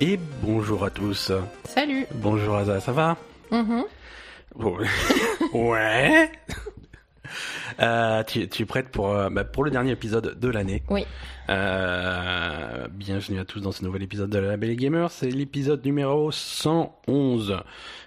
Et 0.00 0.18
bonjour 0.42 0.84
à 0.84 0.90
tous. 0.90 1.32
Salut. 1.68 2.06
Bonjour 2.14 2.56
Aza, 2.56 2.80
ça 2.80 2.92
va? 2.92 3.16
Bon, 4.54 4.76
Ouais. 5.52 6.30
Euh, 7.80 8.24
tu, 8.24 8.48
tu 8.48 8.62
es 8.62 8.66
prête 8.66 8.88
pour, 8.88 9.10
euh, 9.14 9.30
bah, 9.30 9.44
pour 9.44 9.62
le 9.64 9.70
dernier 9.70 9.92
épisode 9.92 10.36
de 10.38 10.48
l'année 10.48 10.82
Oui. 10.90 11.06
Euh, 11.48 12.88
bienvenue 12.90 13.38
à 13.38 13.44
tous 13.44 13.60
dans 13.60 13.70
ce 13.72 13.84
nouvel 13.84 14.02
épisode 14.02 14.28
de 14.30 14.38
La 14.38 14.56
Belle 14.56 14.74
Gamer. 14.74 15.10
C'est 15.12 15.30
l'épisode 15.30 15.84
numéro 15.84 16.32
111 16.32 17.56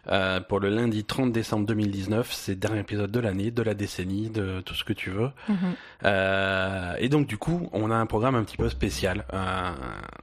euh, 0.09 0.41
pour 0.41 0.59
le 0.59 0.69
lundi 0.69 1.05
30 1.05 1.31
décembre 1.31 1.65
2019. 1.67 2.31
C'est 2.33 2.51
le 2.51 2.57
dernier 2.57 2.81
épisode 2.81 3.11
de 3.11 3.19
l'année, 3.21 3.49
de 3.49 3.61
la 3.63 3.73
décennie, 3.73 4.29
de 4.29 4.59
tout 4.59 4.73
ce 4.75 4.83
que 4.83 4.93
tu 4.93 5.09
veux. 5.09 5.29
Mhm. 5.47 5.55
Euh, 6.05 6.93
et 6.99 7.07
donc 7.07 7.27
du 7.27 7.37
coup, 7.37 7.69
on 7.71 7.89
a 7.91 7.95
un 7.95 8.05
programme 8.05 8.35
un 8.35 8.43
petit 8.43 8.57
peu 8.57 8.67
spécial 8.69 9.23
euh, 9.33 9.71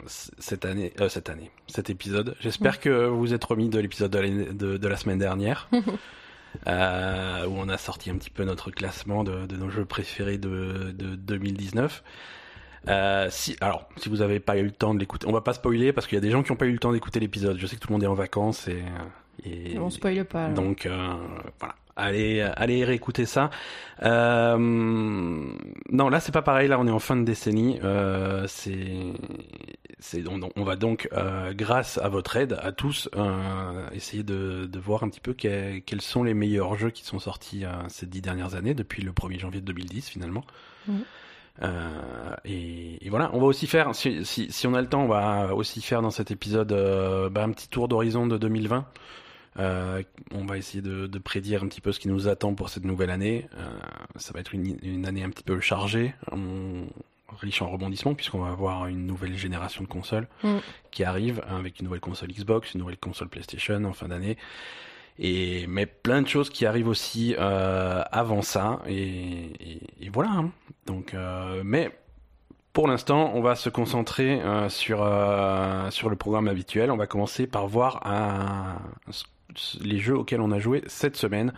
cette 0.07 0.67
année, 0.67 0.93
euh, 1.01 1.09
cette 1.09 1.31
année, 1.31 1.51
cet 1.69 1.89
épisode. 1.91 2.37
J'espère 2.41 2.81
que 2.81 3.07
vous 3.07 3.19
vous 3.19 3.35
êtes 3.35 3.45
remis 3.45 3.69
de 3.71 3.79
l'épisode 3.81 4.11
de, 4.11 4.19
l'année- 4.19 4.53
de, 4.53 4.77
de 4.77 4.89
la 4.89 4.97
semaine 4.97 5.19
dernière, 5.19 5.69
euh, 6.67 7.47
où 7.47 7.55
on 7.59 7.69
a 7.69 7.79
sorti 7.79 8.11
un 8.11 8.17
petit 8.17 8.31
peu 8.31 8.45
notre 8.45 8.71
classement 8.71 9.25
de, 9.25 9.47
de 9.47 9.57
nos 9.57 9.71
jeux 9.71 9.85
préférés 9.85 10.39
de, 10.39 10.93
de 10.97 11.15
2019. 11.17 12.03
Euh, 12.89 13.27
si, 13.31 13.57
alors, 13.61 13.89
si 13.97 14.09
vous 14.09 14.19
n'avez 14.19 14.41
pas 14.41 14.57
eu 14.57 14.63
le 14.65 14.71
temps 14.71 14.95
de 14.95 14.99
l'écouter, 15.01 15.27
on 15.29 15.33
va 15.33 15.41
pas 15.41 15.53
spoiler 15.53 15.93
parce 15.93 16.07
qu'il 16.07 16.17
y 16.17 16.19
a 16.19 16.23
des 16.23 16.31
gens 16.31 16.43
qui 16.43 16.53
n'ont 16.53 16.57
pas 16.57 16.67
eu 16.67 16.73
le 16.73 16.79
temps 16.79 16.93
d'écouter 16.93 17.21
l'épisode. 17.21 17.59
Je 17.59 17.67
sais 17.67 17.77
que 17.77 17.81
tout 17.81 17.89
le 17.89 17.95
monde 17.95 18.05
est 18.05 18.07
en 18.09 18.15
vacances 18.15 18.69
et, 18.69 18.83
et 19.45 19.79
On 19.79 19.91
spoile 19.91 20.25
pas. 20.25 20.45
alors. 20.47 20.55
donc 20.57 20.87
euh, 20.87 21.15
voilà, 21.59 21.75
allez, 21.99 22.41
allez 22.57 22.85
réécouter 22.85 23.27
ça. 23.27 23.51
Euh, 24.03 24.57
non, 24.59 26.09
là 26.09 26.21
c'est 26.21 26.33
pas 26.33 26.43
pareil. 26.43 26.69
Là 26.69 26.79
on 26.79 26.87
est 26.87 26.91
en 26.91 26.99
fin 26.99 27.17
de 27.17 27.25
décennie. 27.25 27.79
Euh, 27.85 28.45
c'est, 28.49 29.13
c'est 29.99 30.27
on, 30.29 30.41
on 30.57 30.65
va 30.65 30.77
donc, 30.77 31.09
euh, 31.13 31.53
grâce 31.55 31.99
à 31.99 32.09
votre 32.09 32.37
aide, 32.37 32.57
à 32.63 32.73
tous, 32.73 33.09
euh, 33.17 33.87
essayer 33.93 34.23
de, 34.23 34.67
de 34.67 34.79
voir 34.79 35.03
un 35.03 35.09
petit 35.09 35.21
peu 35.21 35.35
que- 35.35 35.79
quels 35.81 36.01
sont 36.03 36.23
les 36.23 36.35
meilleurs 36.35 36.77
jeux 36.77 36.91
qui 36.91 37.05
sont 37.05 37.19
sortis 37.19 37.65
euh, 37.65 37.71
ces 37.89 38.07
dix 38.07 38.21
dernières 38.23 38.55
années 38.55 38.75
depuis 38.75 39.03
le 39.03 39.13
1er 39.13 39.39
janvier 39.39 39.61
2010 39.61 40.09
finalement. 40.09 40.45
Mhm. 40.87 41.05
Euh, 41.65 41.91
et, 42.45 43.05
et 43.05 43.11
voilà, 43.11 43.31
on 43.33 43.41
va 43.41 43.47
aussi 43.47 43.67
faire, 43.67 43.93
si, 43.95 44.25
si, 44.25 44.53
si 44.53 44.67
on 44.69 44.75
a 44.75 44.81
le 44.81 44.87
temps, 44.89 45.03
on 45.03 45.09
va 45.09 45.55
aussi 45.57 45.83
faire 45.83 46.03
dans 46.03 46.11
cet 46.13 46.31
épisode 46.31 46.71
euh, 46.71 47.29
bah, 47.31 47.43
un 47.43 47.51
petit 47.51 47.69
tour 47.69 47.89
d'horizon 47.89 48.29
de 48.29 48.39
2020. 48.39 48.87
Euh, 49.59 50.03
on 50.33 50.45
va 50.45 50.57
essayer 50.57 50.83
de, 50.83 51.07
de 51.07 51.19
prédire 51.19 51.63
un 51.65 51.69
petit 51.69 51.81
peu 51.81 51.91
ce 51.93 51.99
qui 52.01 52.09
nous 52.09 52.29
attend 52.29 52.55
pour 52.55 52.69
cette 52.69 52.85
nouvelle 52.85 53.11
année. 53.11 53.49
Euh, 53.57 53.67
ça 54.17 54.33
va 54.33 54.41
être 54.41 54.55
une, 54.55 54.77
une 54.83 55.07
année 55.07 55.25
un 55.25 55.31
petit 55.31 55.43
peu 55.45 55.61
chargée, 55.61 56.15
on- 56.33 56.87
riche 57.41 57.61
en 57.63 57.69
rebondissements, 57.71 58.15
puisqu'on 58.15 58.39
va 58.41 58.51
avoir 58.51 58.87
une 58.87 59.07
nouvelle 59.07 59.37
génération 59.37 59.83
de 59.83 59.89
consoles 59.89 60.27
Mm. 60.43 60.57
qui 60.91 61.05
arrive 61.05 61.43
hein, 61.49 61.57
avec 61.59 61.79
une 61.79 61.85
nouvelle 61.85 62.01
console 62.01 62.31
Xbox, 62.31 62.73
une 62.75 62.81
nouvelle 62.81 62.97
console 62.97 63.29
PlayStation 63.29 63.85
en 63.85 63.93
fin 63.93 64.09
d'année. 64.09 64.37
Et 65.21 65.67
mais 65.69 65.87
plein 65.87 66.23
de 66.23 66.29
choses 66.29 66.49
qui 66.51 66.65
arrivent 66.67 66.89
aussi 66.89 67.35
euh, 67.39 68.03
avant 68.13 68.41
ça 68.43 68.81
et, 68.87 68.95
et- 69.61 69.81
et 70.07 70.09
voilà. 70.11 70.31
hein. 70.31 70.51
Donc, 70.87 71.15
mais 71.65 71.91
pour 72.73 72.87
l'instant, 72.89 73.33
on 73.35 73.41
va 73.43 73.55
se 73.57 73.69
concentrer 73.69 74.41
euh, 74.41 74.69
sur 74.69 75.03
euh, 75.03 75.91
sur 75.91 76.09
le 76.11 76.17
programme 76.17 76.49
habituel. 76.49 76.91
On 76.91 76.97
va 76.97 77.07
commencer 77.07 77.47
par 77.47 77.67
voir 77.69 78.07
un- 78.07 78.79
les 79.81 79.99
jeux 79.99 80.17
auxquels 80.17 80.41
on 80.41 80.53
a 80.53 80.59
joué 80.59 80.83
cette 80.87 81.17
semaine. 81.17 81.53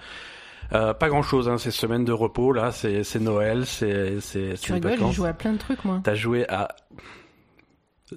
Euh, 0.72 0.94
pas 0.94 1.08
grand 1.08 1.22
chose, 1.22 1.48
hein, 1.48 1.58
ces 1.58 1.72
semaines 1.72 2.04
de 2.04 2.12
repos 2.12 2.52
là, 2.52 2.70
c'est 2.70 3.02
Noël, 3.18 3.66
c'est 3.66 4.20
c'est 4.20 4.54
Tu 4.60 4.72
les 4.72 4.78
rigoles, 4.88 5.08
j'ai 5.08 5.12
joué 5.14 5.28
à 5.28 5.32
plein 5.34 5.52
de 5.52 5.58
trucs 5.58 5.84
moi. 5.84 6.00
T'as 6.04 6.14
joué 6.14 6.48
à 6.48 6.68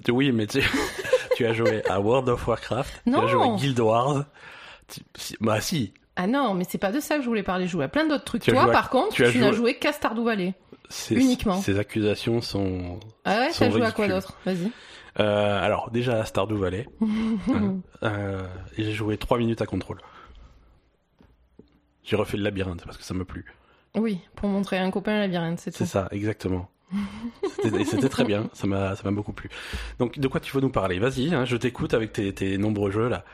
oui, 0.08 0.32
mais 0.32 0.46
tu, 0.46 0.60
tu 1.36 1.46
as 1.46 1.52
joué 1.52 1.82
à 1.88 2.00
World 2.00 2.28
of 2.28 2.46
Warcraft, 2.46 3.02
tu 3.06 3.10
as 3.14 3.16
Non. 3.20 3.26
joué 3.28 3.42
à 3.42 3.56
Guild 3.56 3.80
Wars. 3.80 4.24
Tu- 4.88 5.36
bah 5.40 5.60
si, 5.60 5.94
Ah 6.16 6.26
non, 6.26 6.54
mais 6.54 6.64
c'est 6.68 6.78
pas 6.78 6.92
de 6.92 7.00
ça 7.00 7.16
que 7.16 7.22
je 7.22 7.28
voulais 7.28 7.42
parler. 7.42 7.66
Je 7.66 7.72
jouais 7.72 7.84
à 7.84 7.88
plein 7.88 8.06
d'autres 8.06 8.24
trucs. 8.24 8.42
Tu 8.42 8.50
Toi, 8.52 8.64
à- 8.64 8.68
par 8.68 8.90
contre, 8.90 9.10
tu 9.14 9.22
tu, 9.22 9.24
as 9.24 9.32
n'as 9.40 9.48
joué- 9.50 9.56
joué 9.56 9.74
qu'à 9.78 9.92
Stardew 9.92 10.24
Valley. 10.24 10.54
Uniquement. 11.10 11.60
ces 11.60 11.78
accusations 11.78 12.40
sont. 12.40 13.00
Ah 13.24 13.38
ouais, 13.40 13.50
t'as 13.58 13.70
joué 13.70 13.82
à 13.86 13.90
quoi 13.92 14.06
d'autre? 14.06 14.34
Vas-y. 14.44 14.70
Euh, 15.20 15.64
alors 15.64 15.90
déjà 15.90 16.20
à 16.20 16.24
Stardew 16.24 16.54
Valley, 16.56 16.88
euh, 18.02 18.46
et 18.76 18.82
j'ai 18.84 18.92
joué 18.92 19.16
3 19.16 19.38
minutes 19.38 19.62
à 19.62 19.66
contrôle. 19.66 19.98
J'ai 22.02 22.16
refait 22.16 22.36
le 22.36 22.42
labyrinthe 22.42 22.84
parce 22.84 22.96
que 22.96 23.04
ça 23.04 23.14
me 23.14 23.24
plu. 23.24 23.44
oui, 23.96 24.20
pour 24.36 24.48
montrer 24.48 24.78
à 24.78 24.84
un 24.84 24.90
copain 24.90 25.12
un 25.12 25.20
labyrinthe, 25.20 25.58
c'est 25.60 25.70
C'est 25.74 25.84
tout. 25.84 25.90
ça, 25.90 26.08
exactement. 26.10 26.68
C'était 27.62 27.80
et 27.80 27.84
c'était 27.84 28.08
très 28.08 28.24
bien, 28.24 28.48
ça 28.52 28.66
m'a 28.66 28.94
ça 28.94 29.02
m'a 29.04 29.10
beaucoup 29.10 29.32
plu. 29.32 29.48
Donc 29.98 30.18
de 30.18 30.28
quoi 30.28 30.38
tu 30.40 30.52
veux 30.54 30.60
nous 30.60 30.68
parler? 30.70 30.98
Vas-y, 30.98 31.34
hein, 31.34 31.44
je 31.44 31.56
t'écoute 31.56 31.94
avec 31.94 32.12
tes, 32.12 32.32
tes 32.34 32.58
nombreux 32.58 32.90
jeux 32.90 33.08
là. 33.08 33.24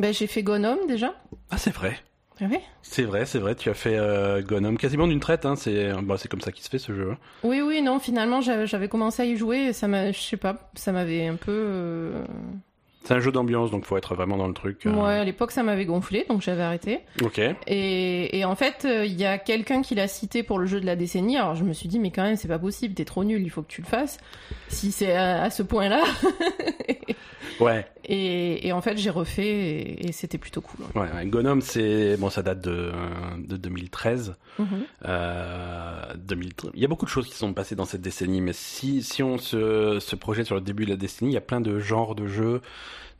Ben, 0.00 0.12
j'ai 0.12 0.26
fait 0.26 0.42
Gone 0.42 0.64
Home 0.66 0.86
déjà. 0.88 1.14
Ah 1.50 1.58
c'est 1.58 1.70
vrai. 1.72 1.96
Ah 2.40 2.46
C'est 2.82 3.04
vrai, 3.04 3.26
c'est 3.26 3.38
vrai, 3.38 3.54
tu 3.54 3.70
as 3.70 3.74
fait 3.74 3.96
euh, 3.96 4.42
quasiment 4.76 5.06
d'une 5.06 5.20
traite, 5.20 5.46
hein, 5.46 5.54
c'est 5.56 5.92
bah, 6.02 6.16
c'est 6.18 6.28
comme 6.28 6.40
ça 6.40 6.50
qu'il 6.52 6.64
se 6.64 6.68
fait 6.68 6.78
ce 6.78 6.92
jeu. 6.92 7.12
hein. 7.12 7.18
Oui, 7.44 7.60
oui, 7.60 7.80
non, 7.80 8.00
finalement, 8.00 8.40
j'avais 8.40 8.66
j'avais 8.66 8.88
commencé 8.88 9.22
à 9.22 9.24
y 9.26 9.36
jouer 9.36 9.66
et 9.68 9.72
ça 9.72 9.86
m'a, 9.88 10.10
je 10.12 10.20
sais 10.20 10.36
pas, 10.36 10.70
ça 10.74 10.90
m'avait 10.92 11.26
un 11.26 11.36
peu. 11.36 11.52
euh, 11.52 12.24
C'est 13.04 13.14
un 13.14 13.20
jeu 13.20 13.30
d'ambiance, 13.30 13.70
donc 13.70 13.84
faut 13.84 13.96
être 13.96 14.14
vraiment 14.14 14.36
dans 14.38 14.48
le 14.48 14.54
truc. 14.54 14.86
euh. 14.86 14.92
Ouais, 14.92 15.14
à 15.18 15.24
l'époque, 15.24 15.50
ça 15.50 15.62
m'avait 15.62 15.84
gonflé, 15.84 16.24
donc 16.28 16.40
j'avais 16.42 16.62
arrêté. 16.62 17.00
Ok. 17.22 17.38
Et, 17.66 18.38
et 18.38 18.44
en 18.46 18.54
fait, 18.56 18.84
euh, 18.86 19.04
il 19.04 19.14
y 19.20 19.26
a 19.26 19.36
quelqu'un 19.38 19.82
qui 19.82 19.94
l'a 19.94 20.08
cité 20.08 20.42
pour 20.42 20.58
le 20.58 20.64
jeu 20.66 20.80
de 20.80 20.86
la 20.86 20.96
décennie. 20.96 21.36
Alors 21.36 21.54
je 21.54 21.64
me 21.64 21.72
suis 21.74 21.88
dit, 21.88 21.98
mais 21.98 22.10
quand 22.10 22.22
même, 22.22 22.36
c'est 22.36 22.48
pas 22.48 22.58
possible, 22.58 22.94
t'es 22.94 23.04
trop 23.04 23.22
nul, 23.22 23.42
il 23.42 23.50
faut 23.50 23.62
que 23.62 23.68
tu 23.70 23.82
le 23.82 23.86
fasses. 23.86 24.16
Si 24.68 24.90
c'est 24.90 25.14
à, 25.14 25.42
à 25.42 25.50
ce 25.50 25.62
point-là. 25.62 26.02
Ouais, 27.60 27.86
et, 28.04 28.66
et 28.66 28.72
en 28.72 28.80
fait, 28.80 28.96
j'ai 28.98 29.10
refait 29.10 29.46
et, 29.46 30.08
et 30.08 30.12
c'était 30.12 30.38
plutôt 30.38 30.60
cool. 30.60 30.80
ouais, 30.96 31.02
ouais. 31.02 31.60
C'est 31.60 32.16
bon, 32.16 32.28
ça 32.28 32.42
date 32.42 32.60
de, 32.62 32.90
de 33.38 33.56
2013. 33.56 34.34
Mhm. 34.58 34.66
Euh, 35.04 36.02
2013. 36.16 36.72
Il 36.74 36.80
y 36.80 36.84
a 36.84 36.88
beaucoup 36.88 37.04
de 37.04 37.10
choses 37.10 37.28
qui 37.28 37.36
sont 37.36 37.52
passées 37.52 37.76
dans 37.76 37.84
cette 37.84 38.00
décennie, 38.00 38.40
mais 38.40 38.52
si 38.52 39.04
si 39.04 39.22
on 39.22 39.38
se, 39.38 39.98
se 40.00 40.16
projette 40.16 40.46
sur 40.46 40.56
le 40.56 40.62
début 40.62 40.84
de 40.84 40.90
la 40.90 40.96
décennie, 40.96 41.30
il 41.30 41.34
y 41.34 41.38
a 41.38 41.40
plein 41.42 41.60
de 41.60 41.78
genres 41.78 42.16
de 42.16 42.26
jeux. 42.26 42.60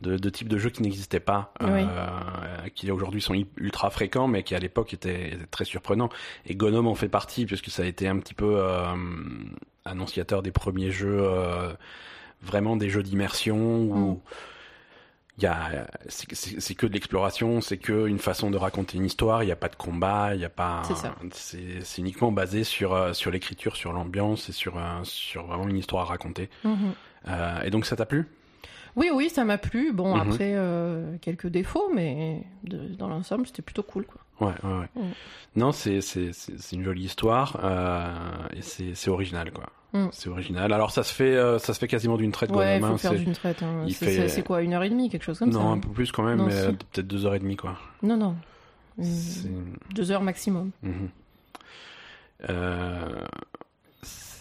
De, 0.00 0.16
de 0.19 0.28
types 0.28 0.49
de 0.49 0.59
jeux 0.59 0.69
qui 0.71 0.82
n'existaient 0.82 1.21
pas, 1.21 1.55
Oui. 1.62 1.69
euh, 1.71 2.69
qui 2.75 2.91
aujourd'hui 2.91 3.22
sont 3.22 3.34
ultra 3.56 3.88
fréquents, 3.91 4.27
mais 4.28 4.43
qui 4.43 4.55
à 4.55 4.59
l'époque 4.59 4.93
étaient, 4.93 5.28
étaient 5.28 5.47
très 5.50 5.65
surprenants. 5.65 6.10
Et 6.47 6.55
Gone 6.56 6.75
Home 6.75 6.88
en 6.88 6.94
fait 6.94 7.09
partie, 7.09 7.47
puisque 7.47 7.71
ça 7.71 7.84
a 7.84 7.87
été 7.87 8.06
un 8.06 8.19
petit 8.19 8.34
peu 8.34 8.56
euh, 8.59 8.84
annonciateur 9.87 10.43
des 10.43 10.50
premiers 10.50 10.91
jeux, 10.91 11.21
euh, 11.22 11.72
vraiment 12.43 12.77
des 12.77 12.91
jeux 12.91 13.03
d'immersion 13.03 13.56
où 13.78 13.94
Mm. 13.94 14.21
il 15.38 15.87
c'est- 16.09 16.75
que 16.75 16.87
de 16.87 16.93
l'exploration, 16.93 17.61
c'est 17.61 17.78
que 17.78 18.06
une 18.06 18.19
façon 18.19 18.50
de 18.50 18.56
raconter 18.56 18.99
une 18.99 19.05
histoire. 19.06 19.43
Il 19.43 19.47
n'y 19.47 19.53
a 19.53 19.56
pas 19.56 19.69
de 19.69 19.76
combat, 19.76 20.34
il 20.34 20.38
n'y 20.38 20.44
a 20.44 20.49
pas. 20.50 20.82
C'est 21.32 21.99
uniquement 21.99 22.31
basé 22.31 22.62
sur 22.65 22.93
euh, 22.93 23.12
sur 23.15 23.31
l'écriture, 23.31 23.76
sur 23.76 23.93
l'ambiance 23.93 24.49
et 24.49 24.53
sur 24.53 24.76
euh, 24.76 25.00
sur 25.03 25.47
vraiment 25.47 25.69
une 25.69 25.78
histoire 25.78 26.03
à 26.03 26.06
raconter. 26.06 26.50
Mhm. 26.65 26.93
Euh, 27.28 27.62
et 27.62 27.71
donc 27.71 27.87
ça 27.87 27.97
t'a 27.97 28.06
plu? 28.06 28.26
Oui, 28.97 29.10
oui, 29.12 29.28
ça 29.28 29.44
m'a 29.44 29.59
plu. 29.59 29.93
Bon, 29.93 30.15
Mhm. 30.15 30.21
après, 30.21 30.53
euh, 30.55 31.16
quelques 31.21 31.49
défauts, 31.49 31.91
mais 31.94 32.43
de- 32.62 32.94
dans 32.97 33.09
l'ensemble, 33.09 33.47
c'était 33.47 33.62
plutôt 33.62 33.82
cool. 33.82 34.06
Quoi. 34.06 34.21
Ouais, 34.49 34.55
ouais, 34.65 34.78
ouais. 34.81 34.88
Mm. 35.03 35.10
Non, 35.56 35.72
c'est 35.72 36.00
une 36.72 36.82
jolie 36.84 37.05
histoire 37.05 37.60
euh, 37.65 38.09
et 38.56 38.62
c'est 38.62 39.10
original 39.10 39.53
quoi. 39.53 39.66
Mm. 39.93 40.09
C'est 40.10 40.28
original. 40.28 40.72
Alors 40.72 40.91
ça 40.91 41.03
se 41.05 41.15
fait 41.15 41.37
euh, 41.37 41.59
ça 41.60 41.72
se 41.72 41.78
fait 41.78 41.87
quasiment 41.87 42.16
d'une 42.16 42.32
traite. 42.32 42.50
Ouais, 42.50 42.78
il 42.78 42.84
faut 42.84 42.97
faire 42.99 43.12
c'est- 43.12 43.19
d'une 43.19 43.32
traite. 43.32 43.62
hein. 43.62 43.87
C'est 43.91 44.28
fait- 44.28 44.43
quoi, 44.43 44.62
une 44.62 44.72
heure 44.75 44.82
et 44.82 44.91
demie, 44.91 45.09
quelque 45.09 45.22
chose 45.22 45.38
comme 45.38 45.50
Non, 45.50 45.61
ça 45.61 45.66
un 45.66 45.72
hein 45.75 45.78
peu 45.78 45.88
plus 45.91 46.11
quand 46.11 46.25
même, 46.25 46.38
Non, 46.38 46.47
mais 46.47 46.53
si. 46.69 46.72
peut-être 46.72 47.06
deux 47.06 47.26
heures 47.26 47.34
et 47.37 47.38
demie 47.38 47.56
quoi. 47.56 47.76
Non, 48.03 48.16
non. 48.16 48.34
Deux 49.94 50.11
heures 50.11 50.22
maximum. 50.22 50.71
Mhm. 50.82 51.09
Euh, 52.50 53.25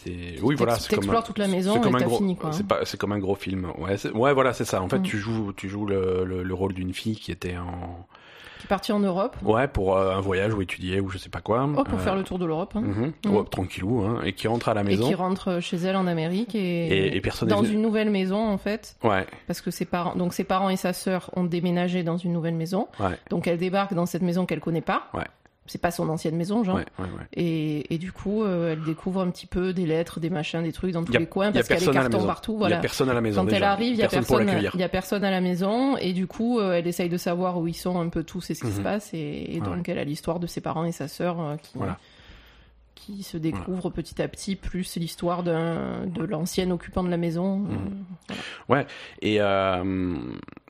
c'est 0.04 0.36
oui 0.42 0.56
voilà 0.56 0.76
c'est 0.78 0.96
comme 0.96 1.10
un- 1.10 1.22
toute 1.22 1.38
la 1.40 1.48
maison 1.48 1.74
c'est 1.76 1.82
comme 1.82 1.98
et 1.98 2.04
un 2.04 2.08
gros 2.08 2.18
fini, 2.18 2.36
quoi, 2.36 2.52
c'est 2.52 2.66
pas 2.68 2.86
c'est 2.86 2.98
comme 3.00 3.12
un 3.14 3.20
gros 3.20 3.36
film 3.36 3.68
ouais 3.80 3.96
ouais 4.14 4.34
voilà 4.34 4.54
c'est 4.54 4.66
ça 4.66 4.82
en 4.82 4.90
fait 4.90 5.00
Mm. 5.00 5.04
tu 5.04 5.18
joues 5.18 5.54
tu 5.54 5.70
joues 5.70 5.86
le, 5.86 6.24
le, 6.26 6.44
le 6.44 6.54
rôle 6.54 6.74
d'une 6.74 6.94
fille 6.94 7.16
qui 7.16 7.32
était 7.32 7.58
en 7.58 8.06
Qui 8.60 8.66
est 8.66 8.68
parti 8.70 8.92
en 8.94 9.00
Europe. 9.00 9.36
ouais 9.44 9.68
pour 9.68 9.98
euh, 9.98 10.16
un 10.16 10.22
voyage 10.22 10.54
ou 10.54 10.62
étudier 10.62 11.00
ou 11.02 11.10
je 11.10 11.18
sais 11.18 11.30
pas 11.30 11.42
quoi 11.42 11.68
Oh, 11.78 11.84
pour 11.84 12.00
Euh, 12.00 12.02
faire 12.02 12.16
le 12.16 12.24
tour 12.24 12.40
de 12.40 12.46
l'Europe. 12.46 12.74
hein. 12.76 12.82
mhm. 12.82 13.14
Mm. 13.26 13.44
Tranquillou 13.52 14.02
hein, 14.04 14.22
et 14.24 14.34
qui 14.34 14.48
rentre 14.48 14.70
à 14.70 14.74
la 14.74 14.82
Et 14.82 14.86
maison 14.86 15.08
qui 15.08 15.16
rentre 15.16 15.60
chez 15.62 15.78
elle 15.78 15.96
en 15.96 16.08
Amérique 16.08 16.56
et, 16.56 16.88
Et- 16.88 17.16
et 17.18 17.22
personne 17.22 17.50
dans 17.50 17.64
une 17.64 17.82
nouvelle 17.82 18.10
maison 18.10 18.38
en 18.48 18.58
fait, 18.58 18.96
ouais 19.04 19.26
parce 19.48 19.62
que 19.62 19.70
ses 19.72 19.86
parents, 19.86 20.16
donc 20.16 20.34
ses 20.34 20.44
parents 20.46 20.70
et 20.70 20.78
sa 20.78 20.94
sœur 20.94 21.30
ont 21.36 21.44
déménagé 21.44 22.04
dans 22.04 22.18
une 22.18 22.32
nouvelle 22.34 22.56
maison. 22.56 22.88
ouais 23.00 23.18
Donc 23.30 23.48
elle 23.48 23.58
débarque 23.58 23.94
dans 23.94 24.06
cette 24.06 24.22
maison 24.24 24.46
qu'elle 24.46 24.62
connaît 24.62 24.82
pas. 24.82 25.04
Ouais. 25.14 25.24
C'est 25.66 25.80
pas 25.80 25.92
son 25.92 26.10
ancienne 26.10 26.36
maison, 26.36 26.64
genre. 26.66 26.76
ouais 26.76 26.86
ouais, 27.00 27.06
ouais. 27.06 27.26
Et, 27.34 27.94
et 27.94 27.98
du 27.98 28.12
coup, 28.12 28.44
euh, 28.44 28.74
elle 28.74 28.84
découvre 28.84 29.22
un 29.22 29.30
petit 29.30 29.48
peu 29.48 29.72
des 29.72 29.86
lettres, 29.86 30.20
des 30.20 30.30
machins, 30.30 30.62
des 30.62 30.74
trucs 30.74 30.92
dans 30.92 31.06
tous 31.06 31.16
a- 31.16 31.20
les 31.20 31.26
coins 31.26 31.54
parce 31.54 31.68
qu'il 31.68 31.76
y 31.76 31.78
a 31.78 31.80
des 31.80 31.86
personne 31.86 31.98
à 31.98 32.00
la 32.00 32.10
cartons 32.10 32.18
maison. 32.18 32.28
partout. 32.28 32.52
il 32.52 32.56
y 32.56 32.60
Voilà. 32.60 32.78
a 32.78 32.82
personne 32.82 33.10
à 33.10 33.14
la 33.14 33.22
maison 33.22 33.46
Quand 33.46 33.52
elle 33.54 33.64
arrive, 33.64 33.94
il 33.94 34.00
y 34.00 34.04
a 34.04 34.10
personne, 34.10 34.50
il 34.74 34.80
y 34.80 34.84
a 34.84 34.90
personne 34.90 35.24
à 35.24 35.32
la 35.32 35.40
maison 35.40 35.96
et 35.98 36.12
du 36.12 36.28
coup, 36.28 36.60
euh, 36.60 36.74
elle 36.74 36.86
essaye 36.88 37.08
de 37.08 37.16
savoir 37.18 37.58
où 37.60 37.68
ils 37.68 37.74
sont 37.76 37.98
un 37.98 38.10
peu 38.10 38.24
tous 38.24 38.50
et 38.50 38.56
ce 38.56 38.64
qui 38.66 38.72
se 38.72 38.78
Mhm. 38.80 38.84
passe 38.84 39.14
et, 39.14 39.56
et 39.56 39.62
donc 39.62 39.88
elle 39.88 40.00
a 40.00 40.04
l'histoire 40.04 40.40
de 40.42 40.48
ses 40.48 40.60
parents 40.60 40.84
et 40.84 40.92
sa 40.92 41.08
sœur 41.08 41.40
euh, 41.40 41.56
qui, 41.56 41.72
Voilà. 41.78 41.98
qui 42.96 43.24
se 43.24 43.38
découvre 43.38 43.90
petit 43.90 44.22
à 44.22 44.28
petit, 44.28 44.58
plus 44.58 44.98
l'histoire 44.98 45.44
de 45.44 46.24
l'ancien 46.26 46.70
occupant 46.72 47.04
de 47.04 47.10
la 47.10 47.18
maison. 47.18 47.60
Mhm. 47.60 48.04
Ouais, 48.68 48.86
et, 49.22 49.40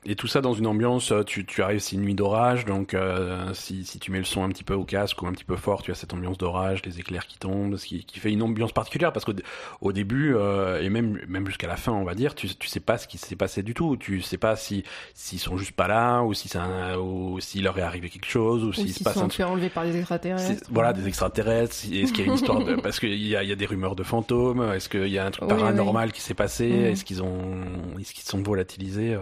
et 0.06 0.14
tout 0.16 0.26
ça 0.26 0.40
dans 0.40 0.52
une 0.54 0.66
ambiance, 0.66 1.12
euh, 1.12 1.22
tu, 1.22 1.44
tu 1.44 1.62
arrives, 1.62 1.80
c'est 1.80 1.96
une 1.96 2.02
nuit 2.02 2.14
d'orage, 2.14 2.64
donc 2.64 2.94
euh, 2.94 3.52
si, 3.54 3.84
si 3.84 3.98
tu 3.98 4.10
mets 4.10 4.18
le 4.18 4.24
son 4.24 4.42
un 4.44 4.48
petit 4.48 4.64
peu 4.64 4.74
au 4.74 4.84
casque 4.84 5.22
ou 5.22 5.26
un 5.26 5.32
petit 5.32 5.44
peu 5.44 5.56
fort, 5.56 5.82
tu 5.82 5.90
as 5.90 5.94
cette 5.94 6.12
ambiance 6.12 6.38
d'orage, 6.38 6.82
les 6.84 7.00
éclairs 7.00 7.26
qui 7.26 7.38
tombent, 7.38 7.76
ce 7.76 7.86
qui, 7.86 8.04
qui 8.04 8.20
fait 8.20 8.32
une 8.32 8.42
ambiance 8.42 8.72
particulière, 8.72 9.12
parce 9.12 9.24
qu'au 9.24 9.32
au 9.80 9.92
début, 9.92 10.34
euh, 10.34 10.80
et 10.82 10.88
même, 10.88 11.20
même 11.28 11.46
jusqu'à 11.46 11.66
la 11.68 11.76
fin, 11.76 11.92
on 11.92 12.04
va 12.04 12.14
dire, 12.14 12.34
tu, 12.34 12.48
tu 12.54 12.68
sais 12.68 12.80
pas 12.80 12.98
ce 12.98 13.06
qui 13.08 13.18
s'est 13.18 13.36
passé 13.36 13.62
du 13.62 13.74
tout, 13.74 13.96
tu 13.96 14.20
sais 14.20 14.38
pas 14.38 14.56
si 14.56 14.84
s'ils 15.14 15.38
sont 15.38 15.56
juste 15.56 15.72
pas 15.72 15.88
là, 15.88 16.22
ou 16.22 16.34
si 16.34 16.48
ça, 16.48 16.98
ou 17.00 17.40
s'il 17.40 17.64
leur 17.64 17.78
est 17.78 17.82
arrivé 17.82 18.08
quelque 18.08 18.28
chose, 18.28 18.64
ou 18.64 18.68
ou 18.68 18.72
s'il 18.72 18.88
se 18.88 18.94
s'ils 18.94 19.04
passe 19.04 19.16
un 19.16 19.20
sont 19.20 19.28
truc. 19.28 19.36
fait 19.38 19.44
enlever 19.44 19.68
par 19.70 19.84
des 19.84 19.96
extraterrestres. 19.96 20.68
Voilà, 20.70 20.92
des 20.92 21.06
extraterrestres. 21.06 21.74
Est-ce 21.92 22.12
qu'il 22.12 22.20
y 22.20 22.22
a 22.22 22.26
une 22.26 22.34
histoire 22.34 22.62
de... 22.64 22.74
Parce 22.82 22.98
qu'il 23.00 23.14
y 23.14 23.36
a, 23.36 23.42
il 23.42 23.48
y 23.48 23.52
a 23.52 23.56
des 23.56 23.66
rumeurs 23.66 23.96
de 23.96 24.02
fantômes. 24.02 24.62
Est-ce 24.74 24.88
qu'il 24.88 25.08
y 25.08 25.18
a 25.18 25.24
un 25.26 25.30
truc 25.30 25.48
Oui, 25.50 25.56
paranormal 25.56 26.12
qui 26.12 26.20
s'est 26.20 26.34
passé 26.34 26.64
Mhm. 26.64 26.84
Est-ce 26.86 27.04
qu'ils 27.04 27.22
ont... 27.22 27.54
Est-ce 28.00 28.12
qu'ils 28.14 28.24
sont 28.24 28.42
volatilisés 28.42 29.14
euh, 29.14 29.20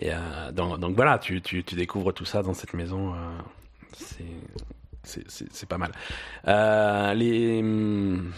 Et 0.00 0.12
euh, 0.12 0.50
donc, 0.52 0.80
donc 0.80 0.96
voilà, 0.96 1.18
tu, 1.18 1.40
tu, 1.42 1.62
tu 1.62 1.74
découvres 1.76 2.12
tout 2.14 2.24
ça 2.24 2.42
dans 2.42 2.54
cette 2.54 2.74
maison. 2.74 3.14
euh, 3.14 3.18
c'est... 5.04 5.66
Pas 5.68 5.78
mal. 5.78 5.92
Euh, 6.48 7.14
les... 7.14 7.60
hum, 7.60 8.32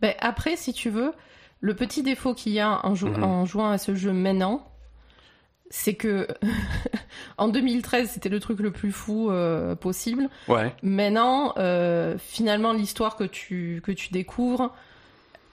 Ben, 0.00 0.14
après, 0.20 0.56
si 0.56 0.72
tu 0.72 0.90
veux, 0.90 1.12
le 1.60 1.74
petit 1.74 2.02
défaut 2.02 2.34
qu'il 2.34 2.52
y 2.52 2.60
a 2.60 2.84
en, 2.86 2.94
jou- 2.94 3.08
Mhm. 3.08 3.22
en 3.24 3.44
jouant 3.46 3.70
à 3.70 3.78
ce 3.78 3.94
jeu 3.94 4.12
maintenant, 4.12 4.66
c'est 5.70 5.94
que 5.94 6.26
en 7.38 7.48
2013, 7.48 8.10
c'était 8.10 8.28
le 8.28 8.40
truc 8.40 8.60
le 8.60 8.70
plus 8.70 8.92
fou 8.92 9.30
euh, 9.30 9.74
possible. 9.74 10.28
Ouais. 10.48 10.72
Maintenant, 10.82 11.54
euh, 11.56 12.16
finalement, 12.18 12.72
l'histoire 12.72 13.16
que 13.16 13.24
tu, 13.24 13.80
que 13.84 13.92
tu 13.92 14.10
découvres, 14.12 14.74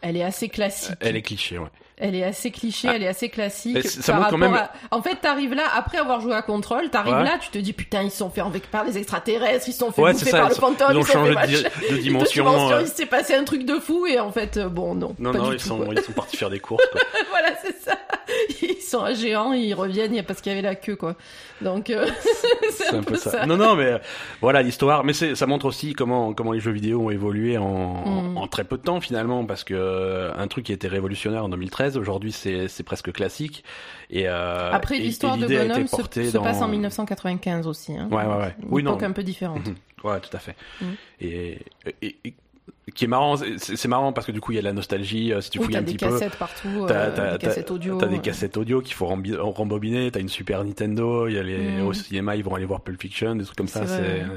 elle 0.01 0.17
est 0.17 0.23
assez 0.23 0.49
classique. 0.49 0.95
Elle 0.99 1.15
est 1.15 1.21
cliché, 1.21 1.57
ouais. 1.57 1.69
Elle 2.01 2.15
est 2.15 2.23
assez 2.23 2.49
cliché, 2.49 2.87
Ah. 2.89 2.93
elle 2.95 3.03
est 3.03 3.07
assez 3.07 3.27
classique. 3.29 3.75
Et 3.75 3.81
ça 3.87 4.13
par 4.13 4.21
montre 4.21 4.31
quand 4.31 4.37
même- 4.37 4.53
à- 4.53 4.71
En 4.91 5.01
fait, 5.01 5.15
t'arrives 5.15 5.53
là, 5.53 5.63
après 5.75 5.97
avoir 5.97 6.21
joué 6.21 6.33
à 6.33 6.41
Control, 6.41 6.89
t'arrives 6.89 7.13
Ouais. 7.13 7.23
là, 7.25 7.37
tu 7.41 7.49
te 7.49 7.57
dis 7.57 7.73
putain, 7.73 8.03
ils 8.03 8.11
sont 8.11 8.29
fait 8.29 8.39
enlever 8.41 8.59
par 8.71 8.85
les 8.85 8.97
extraterrestres, 8.97 9.65
ils 9.67 9.73
sont 9.73 9.91
fait 9.91 10.01
Ouais, 10.01 10.13
bouffer 10.13 10.25
c'est 10.25 10.31
ça, 10.31 10.37
par 10.39 10.47
ils 10.47 10.49
le 10.51 10.55
fantôme, 10.55 10.87
Ils 10.91 10.97
ont 10.97 11.03
changé 11.03 11.35
de, 11.35 11.45
di- 11.47 11.63
de 11.63 11.63
de 11.95 12.01
dimension. 12.01 12.43
dimension, 12.45 12.77
euh, 12.77 12.81
il 12.83 12.87
s'est 12.87 13.05
passé 13.05 13.35
un 13.35 13.43
truc 13.43 13.65
de 13.65 13.79
fou 13.79 14.05
et 14.07 14.17
en 14.19 14.31
fait, 14.31 14.55
euh, 14.57 14.69
bon, 14.69 14.95
non. 14.95 15.13
Non, 15.19 15.31
pas 15.33 15.37
non, 15.39 15.49
du 15.49 15.55
ils 15.55 15.61
tout, 15.61 15.67
sont, 15.67 15.77
quoi. 15.79 15.93
ils 15.93 16.01
sont 16.01 16.11
partis 16.13 16.37
faire 16.37 16.49
des 16.49 16.59
courses. 16.59 16.85
Quoi. 16.91 17.01
voilà, 17.31 17.49
c'est 17.61 17.75
ça. 17.83 17.97
Ils 18.61 18.81
sont 18.81 19.03
un 19.03 19.13
géant, 19.13 19.51
ils 19.53 19.73
reviennent 19.73 20.23
parce 20.23 20.39
qu'il 20.41 20.51
y 20.51 20.53
avait 20.53 20.61
la 20.65 20.75
queue, 20.75 20.95
quoi. 20.95 21.15
Donc, 21.61 21.89
euh, 21.89 22.05
c'est 22.71 22.93
un, 22.95 23.03
peu 23.03 23.15
ça. 23.17 23.45
Non, 23.45 23.57
non, 23.57 23.75
mais 23.75 23.85
euh, 23.85 23.97
voilà 24.39 24.61
l'histoire. 24.61 25.03
Mais 25.03 25.13
ça 25.13 25.45
montre 25.47 25.65
aussi 25.65 25.93
comment 25.93 26.33
comment 26.33 26.53
les 26.53 26.59
jeux 26.61 26.71
vidéo 26.71 27.01
ont 27.07 27.09
évolué 27.09 27.57
en, 27.57 27.89
Mm. 28.05 28.37
en 28.37 28.47
très 28.47 28.63
peu 28.63 28.77
de 28.77 28.83
temps 28.83 29.01
finalement, 29.01 29.45
parce 29.45 29.63
que 29.63 30.31
un 30.37 30.47
truc 30.47 30.65
qui 30.65 30.71
était 30.73 30.87
révolutionnaire 30.87 31.43
en 31.43 31.49
2013, 31.49 31.88
aujourd'hui 31.97 32.31
c'est 32.31 32.83
presque 32.83 33.11
classique. 33.11 33.63
Et 34.09 34.27
euh, 34.27 34.71
Après, 34.71 34.97
l'histoire 34.97 35.37
de 35.37 35.45
Bonhomme 35.47 35.87
se, 35.87 36.23
se 36.23 36.33
dans- 36.33 36.41
passe 36.43 36.61
en 36.61 36.67
1995 36.67 37.67
aussi. 37.67 37.93
Hein. 37.95 38.07
Ouais, 38.11 38.23
ouais, 38.25 38.37
ouais. 38.37 38.55
Une 38.63 38.67
Oui, 38.69 38.83
non. 38.83 38.91
époque 38.91 39.03
un 39.03 39.11
peu 39.11 39.23
différente. 39.23 39.67
Mhm. 39.67 39.75
Ouais, 40.03 40.19
tout 40.19 40.35
à 40.35 40.39
fait. 40.39 40.55
Mm. 40.81 40.85
Et, 41.21 41.59
et, 42.01 42.15
et- 42.25 42.33
qui 42.95 43.05
est 43.05 43.07
marrant, 43.07 43.35
c'est, 43.57 43.87
marrant 43.87 44.11
parce 44.13 44.25
que 44.25 44.31
du 44.31 44.41
coup 44.41 44.51
il 44.51 44.55
y 44.55 44.57
a 44.57 44.61
de 44.61 44.65
la 44.67 44.73
nostalgie. 44.73 45.31
euh, 45.31 45.41
Si 45.41 45.51
tu 45.51 45.59
Oui, 45.59 45.65
fouilles 45.65 45.73
t'as 45.73 45.79
un 45.79 45.83
des 45.83 45.93
petit 45.93 46.03
peu. 46.05 46.11
cassettes 46.11 46.35
partout, 46.37 46.85
T'as, 46.87 46.93
euh, 46.95 47.15
t'as- 47.15 47.31
des 47.37 47.45
cassettes 47.45 47.69
audio. 47.69 47.97
T'as 47.99 48.07
des 48.07 48.15
euh. 48.17 48.19
cassettes 48.19 48.57
audio 48.57 48.81
qu'il 48.81 48.95
faut 48.95 49.05
rembobiner, 49.05 50.09
t'as 50.09 50.19
une 50.19 50.27
Super 50.29 50.63
Nintendo, 50.63 51.27
il 51.27 51.35
y 51.35 51.37
a 51.37 51.43
les, 51.43 51.57
Mm. 51.83 51.85
au 51.85 51.93
cinéma 51.93 52.35
ils 52.35 52.43
vont 52.43 52.55
aller 52.55 52.65
voir 52.65 52.81
Pulp 52.81 52.99
Fiction, 52.99 53.35
des 53.35 53.43
trucs 53.45 53.57
comme 53.57 53.67
ça, 53.67 53.83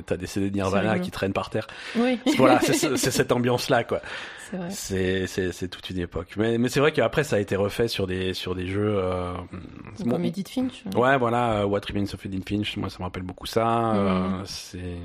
t'as 0.04 0.16
des 0.18 0.26
CD 0.26 0.50
de 0.50 0.54
Nirvana 0.54 0.98
qui 0.98 1.10
traînent 1.10 1.32
par 1.32 1.48
terre. 1.48 1.66
Oui, 1.96 2.18
Voilà, 2.36 2.60
c'est, 2.60 2.72
ce- 2.74 2.96
c'est 2.96 3.10
cette 3.10 3.32
ambiance-là, 3.32 3.84
quoi. 3.84 4.02
C'est. 4.70 4.70
C'est, 4.70 5.26
c'est, 5.26 5.52
c'est 5.52 5.68
toute 5.68 5.88
une 5.90 5.98
époque. 5.98 6.28
Mais, 6.36 6.58
mais 6.58 6.68
c'est 6.68 6.80
vrai 6.80 6.92
qu'après 6.92 7.24
ça 7.24 7.36
a 7.36 7.38
été 7.38 7.56
refait 7.56 7.88
sur 7.88 8.06
des, 8.06 8.34
sur 8.34 8.54
des 8.54 8.66
jeux, 8.66 8.94
euh, 8.98 9.34
Comme 9.98 10.08
bon, 10.10 10.22
Edith 10.24 10.48
Finch. 10.48 10.84
Ouais, 10.94 11.16
voilà, 11.18 11.60
euh, 11.60 11.64
What 11.64 11.80
Remains 11.88 12.04
of 12.12 12.24
Edith 12.26 12.48
Finch, 12.48 12.76
moi 12.76 12.90
ça 12.90 12.98
me 12.98 13.04
rappelle 13.04 13.22
beaucoup 13.24 13.46
ça, 13.46 13.94
euh, 13.94 14.28
Mm. 14.40 14.42
c'est, 14.46 14.96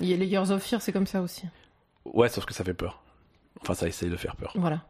Il 0.00 0.08
y 0.08 0.12
a 0.14 0.16
les 0.16 0.26
Years 0.26 0.50
of 0.50 0.62
Fear, 0.62 0.80
c'est 0.82 0.92
comme 0.92 1.06
ça 1.06 1.20
aussi. 1.22 1.44
ouais, 2.04 2.28
sauf 2.28 2.44
que 2.44 2.54
ça 2.54 2.64
fait 2.64 2.74
peur. 2.74 3.02
Enfin, 3.62 3.74
ça 3.74 3.88
essaye 3.88 4.10
de 4.10 4.16
faire 4.16 4.36
peur. 4.36 4.52
Voilà. 4.56 4.82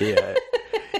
Et, 0.00 0.14
euh, 0.16 0.34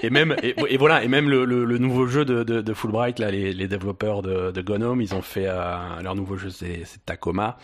et 0.01 0.09
même 0.09 0.35
et, 0.43 0.55
et 0.67 0.77
voilà 0.77 1.03
et 1.03 1.07
même 1.07 1.29
le, 1.29 1.45
le, 1.45 1.63
le 1.65 1.77
nouveau 1.77 2.07
jeu 2.07 2.25
de, 2.25 2.43
de, 2.43 2.61
de 2.61 2.73
Fulbright 2.73 3.19
là 3.19 3.31
les, 3.31 3.53
les 3.53 3.67
développeurs 3.67 4.21
de, 4.21 4.51
de 4.51 4.61
Gnome 4.61 5.01
ils 5.01 5.13
ont 5.15 5.21
fait 5.21 5.45
euh, 5.47 6.01
leur 6.01 6.15
nouveau 6.15 6.35
jeu 6.37 6.49
c'est 6.49 6.81
c'est 6.85 7.05
Tacoma 7.05 7.57
euh, 7.59 7.61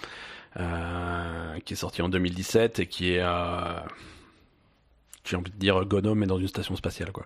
qui 1.66 1.74
est 1.74 1.78
sorti 1.78 2.02
en 2.02 2.10
2017 2.10 2.80
et 2.80 2.88
qui 2.88 3.14
est 3.14 3.20
euh, 3.22 3.80
j'ai 5.26 5.36
envie 5.36 5.52
de 5.52 5.58
dire 5.58 5.86
Gnome 5.86 6.20
mais 6.20 6.26
dans 6.28 6.40
une 6.40 6.48
station 6.48 6.76
spatiale 6.76 7.12
quoi 7.12 7.26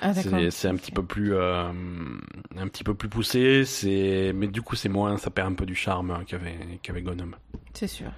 Ah, 0.00 0.12
c'est 0.14 0.50
c'est 0.50 0.68
un 0.68 0.76
petit 0.76 0.90
peu 0.92 1.02
plus 1.04 1.34
euh, 1.34 1.68
un 2.56 2.68
petit 2.68 2.82
peu 2.84 2.94
plus 2.94 3.08
poussé 3.08 3.64
c'est 3.64 4.32
mais 4.34 4.48
du 4.48 4.62
coup 4.62 4.76
c'est 4.76 4.88
moins 4.88 5.16
ça 5.18 5.30
perd 5.30 5.52
un 5.52 5.54
peu 5.54 5.66
du 5.66 5.74
charme 5.74 6.24
qu'avait 6.26 6.56
qu'avait 6.82 7.02
Gnome 7.02 7.36
C'est 7.74 7.86
sûr. 7.86 8.08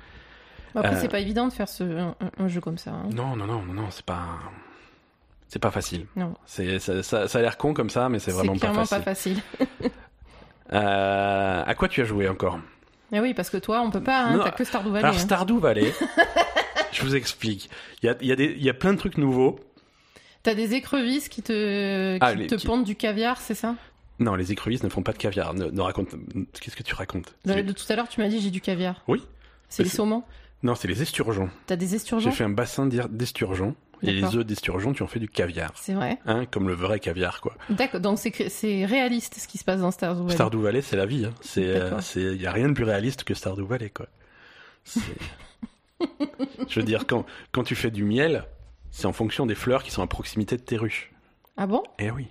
Après, 0.74 0.94
Euh, 0.94 0.98
c'est 1.00 1.08
pas 1.08 1.20
évident 1.20 1.48
de 1.48 1.52
faire 1.52 1.68
ce, 1.68 1.84
un, 1.84 2.14
un 2.38 2.48
jeu 2.48 2.60
comme 2.60 2.78
ça. 2.78 2.90
hein. 2.92 3.08
non 3.14 3.34
non 3.36 3.46
non 3.46 3.62
non 3.64 3.72
non 3.74 3.90
c'est 3.90 4.04
pas 4.04 4.26
c'est 5.48 5.58
pas 5.60 5.70
facile 5.70 6.06
Non. 6.16 6.34
c'est 6.44 6.78
ça, 6.78 7.02
ça, 7.02 7.28
ça 7.28 7.38
a 7.38 7.42
l'air 7.42 7.56
con 7.56 7.72
comme 7.74 7.88
ça 7.90 8.08
mais 8.08 8.18
c'est 8.18 8.32
vraiment 8.32 8.54
pas 8.54 8.58
clairement 8.58 8.84
facile 8.84 8.98
pas 8.98 9.04
facile. 9.04 9.90
Euh, 10.72 11.62
à 11.64 11.74
quoi 11.76 11.86
tu 11.86 12.00
as 12.02 12.04
joué 12.04 12.28
encore? 12.28 12.58
Mais 13.12 13.20
oui, 13.20 13.34
parce 13.34 13.50
que 13.50 13.56
toi, 13.56 13.80
on 13.82 13.90
peut 13.90 14.02
pas, 14.02 14.24
hein, 14.24 14.40
t'as 14.42 14.50
que 14.50 14.64
Stardew 14.64 14.90
Valley. 14.90 15.04
Alors 15.04 15.14
hein. 15.16 15.18
Stardew 15.18 15.58
Valley, 15.58 15.92
je 16.92 17.02
vous 17.02 17.14
explique. 17.14 17.70
Il 18.02 18.06
y 18.06 18.08
a, 18.08 18.16
y, 18.20 18.32
a 18.32 18.34
y 18.36 18.68
a 18.68 18.74
plein 18.74 18.92
de 18.92 18.98
trucs 18.98 19.16
nouveaux. 19.18 19.58
T'as 20.42 20.54
des 20.54 20.74
écrevisses 20.74 21.28
qui 21.28 21.42
te, 21.42 22.14
qui 22.14 22.18
Ah, 22.22 22.34
les- 22.34 22.46
te 22.46 22.54
qui- 22.56 22.66
pondent 22.66 22.84
du 22.84 22.96
caviar, 22.96 23.40
c'est 23.40 23.54
ça? 23.54 23.74
Non, 24.18 24.34
les 24.34 24.50
écrevisses 24.52 24.82
ne 24.82 24.88
font 24.88 25.02
pas 25.02 25.12
de 25.12 25.18
caviar. 25.18 25.54
Ne, 25.54 25.66
ne 25.66 25.80
raconte. 25.80 26.08
Qu'est-ce 26.60 26.76
que 26.76 26.82
tu 26.82 26.94
racontes? 26.94 27.34
De, 27.44 27.52
C'est- 27.52 27.62
de 27.62 27.72
tout 27.72 27.84
à 27.88 27.96
l'heure, 27.96 28.08
tu 28.08 28.20
m'as 28.20 28.28
dit 28.28 28.40
j'ai 28.40 28.50
du 28.50 28.60
caviar. 28.60 29.02
Oui. 29.08 29.22
C'est 29.68 29.82
Mais 29.82 29.88
les 29.90 29.94
saumons 29.94 30.22
Non, 30.62 30.74
c'est 30.74 30.88
les 30.88 31.02
esturgeons. 31.02 31.50
T'as 31.66 31.76
des 31.76 31.88
J'ai 31.88 31.96
esturgeons? 31.96 32.30
fait 32.32 32.44
un 32.44 32.48
bassin 32.48 32.86
d'esturgeons. 32.86 33.74
Et 34.02 34.12
les 34.12 34.36
œufs 34.36 34.44
d'esturgeons, 34.44 34.92
tu 34.92 35.02
en 35.02 35.06
fais 35.06 35.18
du 35.20 35.28
caviar. 35.28 35.72
C'est 35.76 35.94
vrai. 35.94 36.18
Hein, 36.26 36.44
comme 36.46 36.68
le 36.68 36.74
vrai 36.74 37.00
caviar, 37.00 37.40
quoi. 37.40 37.54
D'accord, 37.70 38.00
donc 38.00 38.18
c'est 38.18 38.84
réaliste 38.84 39.34
ce 39.38 39.48
qui 39.48 39.58
se 39.58 39.64
passe 39.64 39.80
dans 39.80 39.90
Stardew 39.90 40.22
Valley. 40.22 40.34
Stardew 40.34 40.58
Valley, 40.60 40.82
c'est 40.82 40.96
la 40.96 41.06
vie. 41.06 41.24
Hein. 41.24 41.32
C'est, 41.40 41.64
euh, 41.66 41.84
D'accord. 41.84 42.02
c'est, 42.02 42.20
il 42.20 42.40
y 42.42 42.46
a 42.46 42.52
rien 42.52 42.68
de 42.68 42.74
plus 42.74 42.84
réaliste 42.84 43.24
que 43.24 43.34
Stardew 43.34 43.64
Valley, 43.66 43.90
quoi. 43.90 44.06
Je 46.68 46.80
veux 46.80 46.84
dire, 46.86 47.06
quand, 47.06 47.24
quand 47.52 47.64
tu 47.64 47.74
fais 47.74 47.90
du 47.90 48.04
miel, 48.04 48.44
c'est 48.90 49.06
en 49.06 49.12
fonction 49.12 49.46
des 49.46 49.54
fleurs 49.54 49.82
qui 49.82 49.90
sont 49.90 50.02
à 50.02 50.06
proximité 50.06 50.56
de 50.56 50.62
tes 50.62 50.76
ruches. 50.76 51.10
Ah 51.56 51.66
bon? 51.66 51.82
Eh 51.98 52.10
oui. 52.10 52.26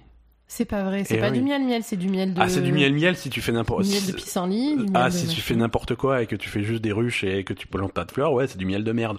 C'est 0.48 0.66
pas 0.66 0.84
vrai, 0.84 1.04
c'est 1.04 1.16
Eh 1.16 1.20
pas 1.20 1.32
oui. 1.32 1.40
du 1.40 1.44
miel 1.44 1.64
miel, 1.66 1.82
c'est 1.84 1.96
du 1.98 2.08
miel 2.08 2.36
de... 2.36 2.40
Ah, 2.40 2.48
c'est 2.48 2.62
du 2.62 2.72
miel 2.72 2.94
miel 2.94 3.18
si 3.18 3.32
tu 3.32 3.42
fais 3.42 3.52
n'importe. 3.52 3.86
miel 3.88 4.06
de 4.06 4.12
pissenlit. 4.12 4.76
du 4.78 4.84
miel 4.84 4.92
Ah, 4.94 5.10
de 5.10 5.16
si 5.16 5.28
tu 5.28 5.42
fais 5.42 5.56
n'importe 5.56 5.96
quoi 5.96 6.22
et 6.22 6.28
que 6.28 6.36
tu 6.36 6.50
fais 6.50 6.62
juste 6.64 6.84
des 6.84 6.92
ruches 6.92 7.24
et 7.24 7.44
que 7.44 7.54
tu 7.54 7.66
plantes 7.66 7.94
pas 7.94 8.06
de 8.06 8.12
fleurs, 8.12 8.32
ouais, 8.34 8.46
c'est 8.46 8.60
du 8.60 8.66
miel 8.68 8.84
de 8.84 8.92
merde. 8.92 9.18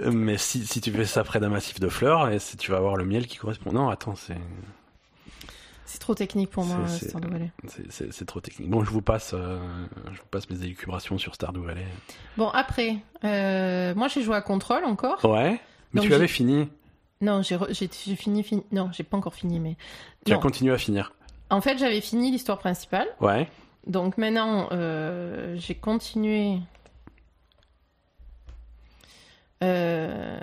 Euh, 0.00 0.10
Mais 0.12 0.38
si, 0.38 0.64
si 0.66 0.80
tu 0.80 0.90
fais 0.92 1.04
ça 1.04 1.24
près 1.24 1.40
d'un 1.40 1.48
massif 1.48 1.80
de 1.80 1.88
fleurs, 1.88 2.30
et 2.30 2.38
si 2.38 2.56
tu 2.56 2.70
vas 2.70 2.76
avoir 2.78 2.96
le 2.96 3.04
miel 3.04 3.26
qui 3.26 3.36
correspond. 3.36 3.72
Non, 3.72 3.88
attends, 3.88 4.14
c'est 4.14 4.36
C'est 5.84 5.98
trop 6.00 6.14
technique 6.14 6.50
pour 6.50 6.64
moi, 6.64 6.86
Stardew 6.86 7.28
Valley. 7.30 7.50
c'est- 7.88 8.24
trop 8.26 8.40
technique. 8.40 8.68
Bon, 8.68 8.84
je 8.84 8.90
vous 8.90 9.00
passe, 9.02 9.32
euh, 9.34 9.58
je 10.12 10.18
vous 10.18 10.26
passe 10.30 10.48
mes 10.50 10.62
élucubrations 10.62 11.16
sur 11.18 11.34
Stardew 11.34 11.60
Valley. 11.64 11.86
Bon, 12.36 12.48
après, 12.50 12.96
euh, 13.24 13.94
moi 13.94 14.08
j'ai 14.08 14.22
joué 14.22 14.36
à 14.36 14.42
Control 14.42 14.84
encore. 14.84 15.24
Ouais. 15.24 15.58
Mais 15.92 16.00
Donc 16.02 16.08
tu 16.10 16.14
avais 16.14 16.28
fini. 16.28 16.68
Non, 17.22 17.40
j'ai 17.42 17.56
re- 17.56 17.72
fini, 18.16 18.42
fini. 18.42 18.62
Non, 18.70 18.90
j'ai 18.92 19.02
pas 19.02 19.16
encore 19.16 19.34
fini, 19.34 19.58
mais. 19.60 19.76
Tu 20.26 20.32
as 20.32 20.36
Non. 20.36 20.40
continué 20.42 20.72
à 20.74 20.78
finir. 20.78 21.12
En 21.50 21.60
fait, 21.62 21.78
j'avais 21.78 22.02
fini 22.02 22.30
l'histoire 22.30 22.58
principale. 22.58 23.08
Ouais. 23.20 23.48
Donc 23.86 24.18
maintenant, 24.18 24.68
euh, 24.72 25.56
j'ai 25.56 25.74
continué. 25.74 26.58
Euh, 29.64 30.38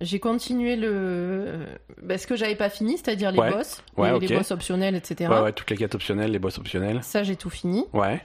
j'ai 0.00 0.20
continué 0.20 0.76
le 0.76 1.66
bah, 2.02 2.18
ce 2.18 2.26
que 2.26 2.36
j'avais 2.36 2.54
pas 2.54 2.68
fini, 2.70 2.96
c'est-à-dire 2.98 3.32
les 3.32 3.38
Ouais. 3.40 3.50
boss, 3.52 3.82
Ouais, 3.96 4.10
les, 4.10 4.16
ok. 4.16 4.22
les 4.28 4.36
boss 4.36 4.50
optionnels, 4.50 4.94
etc. 4.94 5.30
Ouais, 5.30 5.40
ouais, 5.40 5.52
toutes 5.52 5.70
les 5.70 5.76
quêtes 5.76 5.94
optionnelles, 5.94 6.30
les 6.30 6.38
boss 6.38 6.58
optionnels. 6.58 7.00
Ça, 7.02 7.22
j'ai 7.22 7.36
tout 7.36 7.50
fini. 7.50 7.84
Ouais. 7.92 8.22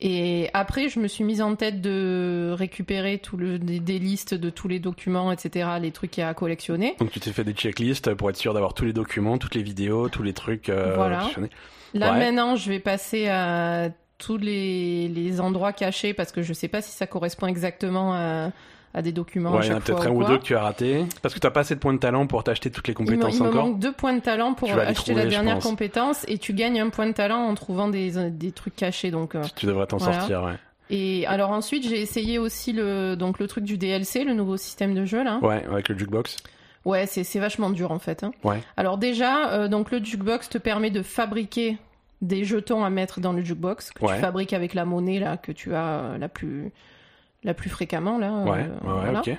Et 0.00 0.48
après, 0.54 0.88
je 0.88 1.00
me 1.00 1.08
suis 1.08 1.24
mise 1.24 1.42
en 1.42 1.56
tête 1.56 1.80
de 1.80 2.54
récupérer 2.56 3.18
tout 3.18 3.36
le, 3.36 3.58
des, 3.58 3.80
des 3.80 3.98
listes 3.98 4.32
de 4.34 4.48
tous 4.48 4.68
les 4.68 4.78
documents, 4.78 5.32
etc., 5.32 5.68
les 5.80 5.90
trucs 5.90 6.12
qu'il 6.12 6.20
y 6.20 6.24
a 6.24 6.28
à 6.28 6.34
collectionner. 6.34 6.94
Donc 7.00 7.10
tu 7.10 7.18
t'es 7.18 7.32
fait 7.32 7.42
des 7.44 7.52
checklists 7.52 8.14
pour 8.14 8.30
être 8.30 8.36
sûr 8.36 8.54
d'avoir 8.54 8.74
tous 8.74 8.84
les 8.84 8.92
documents, 8.92 9.38
toutes 9.38 9.56
les 9.56 9.62
vidéos, 9.62 10.08
tous 10.08 10.22
les 10.22 10.32
trucs 10.34 10.68
euh, 10.68 10.94
Voilà. 10.94 11.28
Là, 11.94 12.12
Ouais. 12.12 12.18
maintenant, 12.18 12.54
je 12.54 12.68
vais 12.70 12.78
passer 12.78 13.26
à 13.28 13.88
tous 14.18 14.36
les, 14.36 15.08
les 15.08 15.40
endroits 15.40 15.72
cachés 15.72 16.14
parce 16.14 16.30
que 16.32 16.42
je 16.42 16.52
sais 16.52 16.68
pas 16.68 16.80
si 16.80 16.92
ça 16.92 17.06
correspond 17.08 17.46
exactement 17.48 18.12
à, 18.14 18.50
à 18.94 19.02
des 19.02 19.12
documents. 19.12 19.52
Ouais, 19.52 19.60
il 19.66 19.70
y 19.70 19.72
en 19.72 19.76
a 19.76 19.80
peut-être 19.80 20.06
un 20.06 20.10
ou 20.10 20.24
deux 20.24 20.38
que 20.38 20.42
tu 20.44 20.56
as 20.56 20.62
raté. 20.62 21.04
Parce 21.22 21.34
que 21.34 21.40
tu 21.40 21.50
pas 21.50 21.60
assez 21.60 21.74
de 21.74 21.80
points 21.80 21.92
de 21.94 21.98
talent 21.98 22.26
pour 22.26 22.42
t'acheter 22.44 22.70
toutes 22.70 22.88
les 22.88 22.94
Il 22.98 23.00
me, 23.02 23.06
compétences 23.10 23.36
il 23.36 23.42
me 23.42 23.48
encore. 23.48 23.66
manque 23.66 23.78
deux 23.78 23.92
points 23.92 24.14
de 24.14 24.20
talent 24.20 24.54
pour 24.54 24.70
acheter 24.70 24.94
trouver, 24.94 25.24
la 25.24 25.26
dernière 25.26 25.58
compétence 25.58 26.24
et 26.28 26.38
tu 26.38 26.52
gagnes 26.54 26.80
un 26.80 26.88
point 26.90 27.06
de 27.06 27.12
talent 27.12 27.42
en 27.44 27.54
trouvant 27.54 27.88
des, 27.88 28.30
des 28.30 28.52
trucs 28.52 28.74
cachés. 28.76 29.10
Donc, 29.10 29.34
euh, 29.34 29.42
Tu- 29.56 29.66
devrais 29.66 29.86
t'en 29.86 29.98
Voilà. 29.98 30.20
sortir, 30.20 30.42
ouais. 30.42 30.54
Et 30.90 31.26
alors 31.26 31.50
ensuite, 31.50 31.86
j'ai 31.86 32.00
essayé 32.00 32.38
aussi 32.38 32.72
le 32.72 33.14
donc 33.14 33.38
le 33.38 33.46
truc 33.46 33.64
du 33.64 33.76
DLC, 33.76 34.24
le 34.24 34.32
nouveau 34.32 34.56
système 34.56 34.94
de 34.94 35.04
jeu 35.04 35.22
là. 35.22 35.38
Ouais, 35.42 35.62
avec 35.70 35.90
le 35.90 35.98
jukebox. 35.98 36.36
Ouais, 36.86 37.04
c'est 37.04 37.24
c'est 37.24 37.38
vachement 37.40 37.68
dur 37.68 37.92
en 37.92 37.98
fait. 37.98 38.24
hein. 38.24 38.30
Ouais. 38.42 38.62
Alors 38.78 38.96
déjà, 38.96 39.50
euh, 39.52 39.68
donc 39.68 39.90
le 39.90 40.02
jukebox 40.02 40.48
te 40.48 40.56
permet 40.56 40.90
de 40.90 41.02
fabriquer 41.02 41.76
des 42.22 42.44
jetons 42.44 42.84
à 42.84 42.90
mettre 42.90 43.20
dans 43.20 43.34
le 43.34 43.44
jukebox 43.44 43.90
que 43.90 44.02
Ouais. 44.06 44.14
tu 44.14 44.20
fabriques 44.22 44.54
avec 44.54 44.72
la 44.72 44.86
monnaie 44.86 45.18
là 45.20 45.36
que 45.36 45.52
tu 45.52 45.74
as 45.74 45.84
euh, 46.00 46.18
la 46.18 46.28
plus 46.30 46.72
la 47.44 47.54
plus 47.54 47.70
fréquemment 47.70 48.18
là. 48.18 48.32
Ouais, 48.32 48.50
euh, 48.50 48.86
ouais, 48.86 48.92
ouais, 48.92 49.00
voilà. 49.04 49.20
ok. 49.20 49.30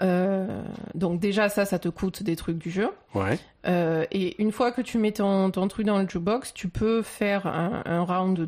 Euh, 0.00 0.62
donc 0.94 1.18
déjà 1.18 1.48
ça, 1.48 1.64
ça 1.64 1.78
te 1.78 1.88
coûte 1.88 2.22
des 2.22 2.36
trucs 2.36 2.58
du 2.58 2.70
jeu. 2.70 2.88
Ouais. 3.14 3.38
Euh, 3.66 4.04
et 4.12 4.40
une 4.40 4.52
fois 4.52 4.70
que 4.70 4.80
tu 4.80 4.98
mets 4.98 5.10
ton, 5.12 5.50
ton 5.50 5.66
truc 5.66 5.84
dans 5.86 5.98
le 5.98 6.08
jukebox, 6.08 6.54
tu 6.54 6.68
peux 6.68 7.02
faire 7.02 7.46
un, 7.46 7.82
un 7.86 8.02
round 8.02 8.38
de, 8.38 8.46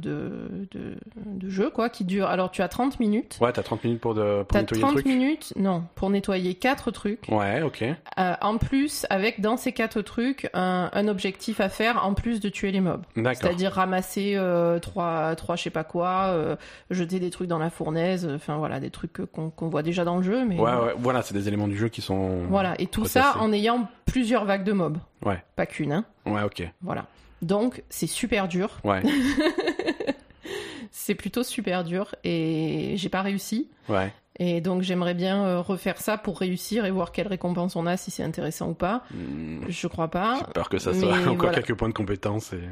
de, 0.71 0.97
de 1.27 1.51
jeu 1.51 1.69
quoi 1.71 1.89
qui 1.91 2.05
dure. 2.05 2.27
Alors 2.29 2.51
tu 2.51 2.63
as 2.63 2.69
30 2.69 3.01
minutes. 3.01 3.37
Ouais, 3.41 3.53
t'as 3.53 3.63
30 3.63 3.85
minutes 3.85 4.01
pour, 4.01 4.15
de, 4.15 4.45
pour 4.45 4.57
nettoyer 4.59 4.83
30 4.83 4.95
le 4.95 5.03
truc. 5.03 5.07
minutes, 5.13 5.53
non, 5.57 5.85
pour 5.97 6.11
nettoyer 6.11 6.55
quatre 6.55 6.91
trucs. 6.93 7.27
Ouais, 7.29 7.61
ok. 7.63 7.83
Euh, 8.19 8.35
en 8.41 8.57
plus, 8.59 9.05
avec 9.11 9.41
dans 9.41 9.57
ces 9.57 9.73
quatre 9.73 10.01
trucs, 10.01 10.49
un, 10.55 10.91
un 10.93 11.09
objectif 11.09 11.61
à 11.61 11.69
faire 11.69 12.07
en 12.07 12.15
plus 12.15 12.41
de 12.41 12.49
tuer 12.49 12.71
les 12.71 12.81
mobs. 12.81 13.03
D'accord. 13.17 13.35
C'est-à-dire 13.43 13.73
ramasser 13.73 14.35
euh, 14.37 14.79
trois, 14.79 15.35
trois 15.37 15.57
je 15.57 15.65
sais 15.65 15.71
pas 15.71 15.85
quoi, 15.85 16.29
euh, 16.29 16.55
jeter 16.91 17.19
des 17.19 17.31
trucs 17.31 17.49
dans 17.49 17.59
la 17.59 17.71
fournaise, 17.71 18.31
enfin 18.33 18.57
voilà, 18.59 18.79
des 18.79 18.91
trucs 18.91 19.21
qu'on 19.33 19.69
voit 19.69 19.83
déjà 19.83 20.05
dans 20.05 20.17
le 20.19 20.23
jeu. 20.23 20.45
Mais 20.47 20.57
Ouais, 20.59 20.71
ouais, 20.71 20.95
voilà, 20.99 21.23
c'est 21.23 21.35
des 21.35 21.49
éléments 21.49 21.69
du 21.69 21.77
jeu 21.77 21.89
qui 21.89 22.01
sont. 22.01 22.45
Voilà, 22.49 22.75
et 22.81 22.87
tout 22.87 23.07
ça 23.07 23.37
en 23.41 23.53
ayant 23.53 23.89
plusieurs 24.07 24.45
vagues 24.45 24.60
de 24.65 24.73
mobs. 24.73 24.99
Ouais. 25.25 25.43
Pas 25.57 25.67
qu'une, 25.67 25.93
hein. 25.93 26.05
Ouais, 26.27 26.43
ok. 26.43 26.63
Voilà. 26.83 27.07
Donc, 27.43 27.83
c'est 27.89 28.07
super 28.07 28.49
dur. 28.49 28.79
Ouais, 28.85 29.03
C'est 30.93 31.15
plutôt 31.15 31.43
super 31.43 31.85
dur. 31.85 32.15
Et 32.25 32.95
j'ai 32.97 33.09
pas 33.09 33.23
réussi. 33.23 33.69
ouais. 33.89 34.13
Et 34.43 34.63
donc, 34.63 34.81
j'aimerais 34.81 35.13
bien 35.13 35.45
euh, 35.45 35.61
refaire 35.61 35.99
ça 36.01 36.17
pour 36.17 36.39
réussir 36.41 36.87
et 36.87 36.91
voir 36.91 37.13
quelle 37.13 37.29
récompense 37.29 37.77
on 37.77 37.85
a, 37.85 37.99
si 37.99 38.11
c'est 38.11 38.23
intéressant 38.23 38.71
ou 38.71 38.75
pas. 38.75 39.03
Hmm, 39.13 39.61
Je 39.69 39.87
crois 39.87 40.09
pas. 40.09 40.37
J'ai 40.39 40.53
peur 40.55 40.71
que 40.71 40.79
ça 40.79 40.95
soit 40.95 41.13
encore 41.21 41.37
voilà. 41.37 41.53
quelques 41.61 41.75
points 41.77 41.89
de 41.91 41.95
compétence 41.95 42.55
et. 42.55 42.63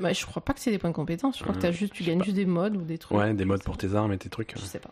Bah, 0.00 0.12
je 0.12 0.24
crois 0.26 0.42
pas 0.44 0.52
que 0.54 0.60
c'est 0.60 0.70
des 0.70 0.78
points 0.78 0.90
de 0.90 0.94
compétence. 0.94 1.36
Je 1.38 1.42
crois 1.42 1.54
que 1.54 1.58
Euh, 1.58 1.62
t'as 1.62 1.72
juste, 1.72 1.92
tu 1.92 2.04
gagnes 2.04 2.18
pas. 2.18 2.24
juste 2.24 2.36
des 2.36 2.46
modes 2.46 2.76
ou 2.76 2.82
des 2.82 2.98
trucs. 2.98 3.18
Ouais, 3.18 3.34
des 3.34 3.44
modes 3.44 3.62
pour 3.64 3.76
tes 3.76 3.94
armes 3.94 4.12
et 4.12 4.18
tes 4.18 4.28
trucs. 4.28 4.52
Je 4.56 4.60
sais 4.64 4.78
pas. 4.78 4.90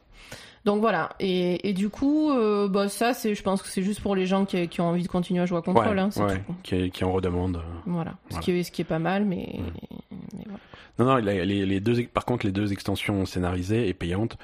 Donc 0.65 0.81
voilà. 0.81 1.11
Et, 1.21 1.69
et 1.69 1.73
du 1.73 1.91
coup, 1.91 2.31
euh, 2.33 2.67
bah, 2.69 2.89
ça, 2.89 3.15
c'est, 3.15 3.35
je 3.37 3.43
pense 3.45 3.63
que 3.63 3.69
c'est 3.69 3.83
juste 3.83 4.01
pour 4.01 4.17
les 4.17 4.27
gens 4.27 4.45
qui, 4.45 4.67
qui 4.69 4.81
ont 4.81 4.89
envie 4.89 5.05
de 5.05 5.09
continuer 5.09 5.41
à 5.41 5.47
jouer 5.47 5.59
à 5.59 5.63
contrôle. 5.63 5.87
ouais, 5.97 6.01
hein, 6.01 6.11
ouais, 6.17 6.43
qui, 6.65 6.91
qui 6.91 7.05
en 7.05 7.13
redemande. 7.13 7.63
Voilà. 7.87 8.15
Ce. 8.31 8.41
Qui 8.41 8.51
est, 8.51 8.63
ce 8.65 8.73
qui 8.73 8.83
est 8.83 8.87
pas 8.87 8.99
mal, 8.99 9.25
mais, 9.25 9.61
Mm. 9.61 10.17
mais 10.35 10.45
voilà. 10.47 10.59
Non, 10.99 11.05
non, 11.05 11.17
les, 11.17 11.79
deux, 11.81 12.05
par 12.07 12.25
contre, 12.25 12.47
les 12.47 12.53
deux 12.53 12.73
extensions 12.73 13.27
scénarisées 13.27 13.87
et 13.87 13.95
payantes 13.95 14.39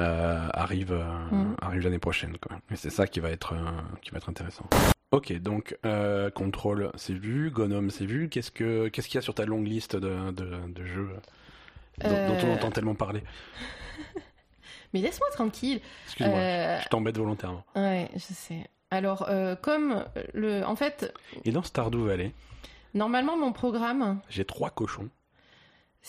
euh, 0.00 0.48
arrivent, 0.52 0.92
euh, 0.92 1.04
Mm. 1.30 1.56
arrivent 1.60 1.82
l'année 1.84 1.98
prochaine. 1.98 2.36
Quoi. 2.40 2.56
Et 2.72 2.76
c'est 2.76 2.90
ça 2.90 3.06
qui 3.06 3.20
va 3.20 3.30
être, 3.30 3.52
euh, 3.52 3.58
qui 4.02 4.10
va 4.10 4.16
être 4.16 4.28
intéressant. 4.30 4.64
Ok, 5.10 5.32
donc 5.40 5.76
euh, 5.86 6.30
Control, 6.30 6.90
c'est 6.96 7.14
vu, 7.14 7.50
Gnome, 7.50 7.90
c'est 7.90 8.04
vu. 8.04 8.28
Qu'est-ce 8.28 8.50
que, 8.50 8.88
qu'est-ce 8.88 9.08
qu'il 9.08 9.14
y 9.14 9.18
a 9.18 9.22
sur 9.22 9.34
ta 9.34 9.46
longue 9.46 9.66
liste 9.66 9.96
de, 9.96 10.30
de, 10.32 10.50
de 10.68 10.84
jeux 10.84 11.08
dont, 11.98 12.08
Euh. 12.10 12.28
dont 12.28 12.46
on 12.48 12.52
entend 12.52 12.70
tellement 12.70 12.94
parler? 12.94 13.22
Mais 14.92 15.00
laisse-moi 15.00 15.28
tranquille. 15.32 15.80
Excuse-moi, 16.06 16.38
Euh, 16.38 16.80
je 16.82 16.88
t'embête 16.88 17.16
volontairement. 17.16 17.64
Ouais, 17.74 18.08
je 18.14 18.18
sais. 18.20 18.66
Alors, 18.90 19.26
euh, 19.28 19.54
comme 19.56 20.04
le, 20.34 20.62
en 20.64 20.76
fait, 20.76 21.12
Et 21.44 21.52
dans 21.52 21.62
Stardew 21.62 22.06
Valley, 22.06 22.32
normalement 22.94 23.36
mon 23.36 23.52
programme, 23.52 24.20
j'ai 24.28 24.44
trois 24.44 24.70
cochons. 24.70 25.08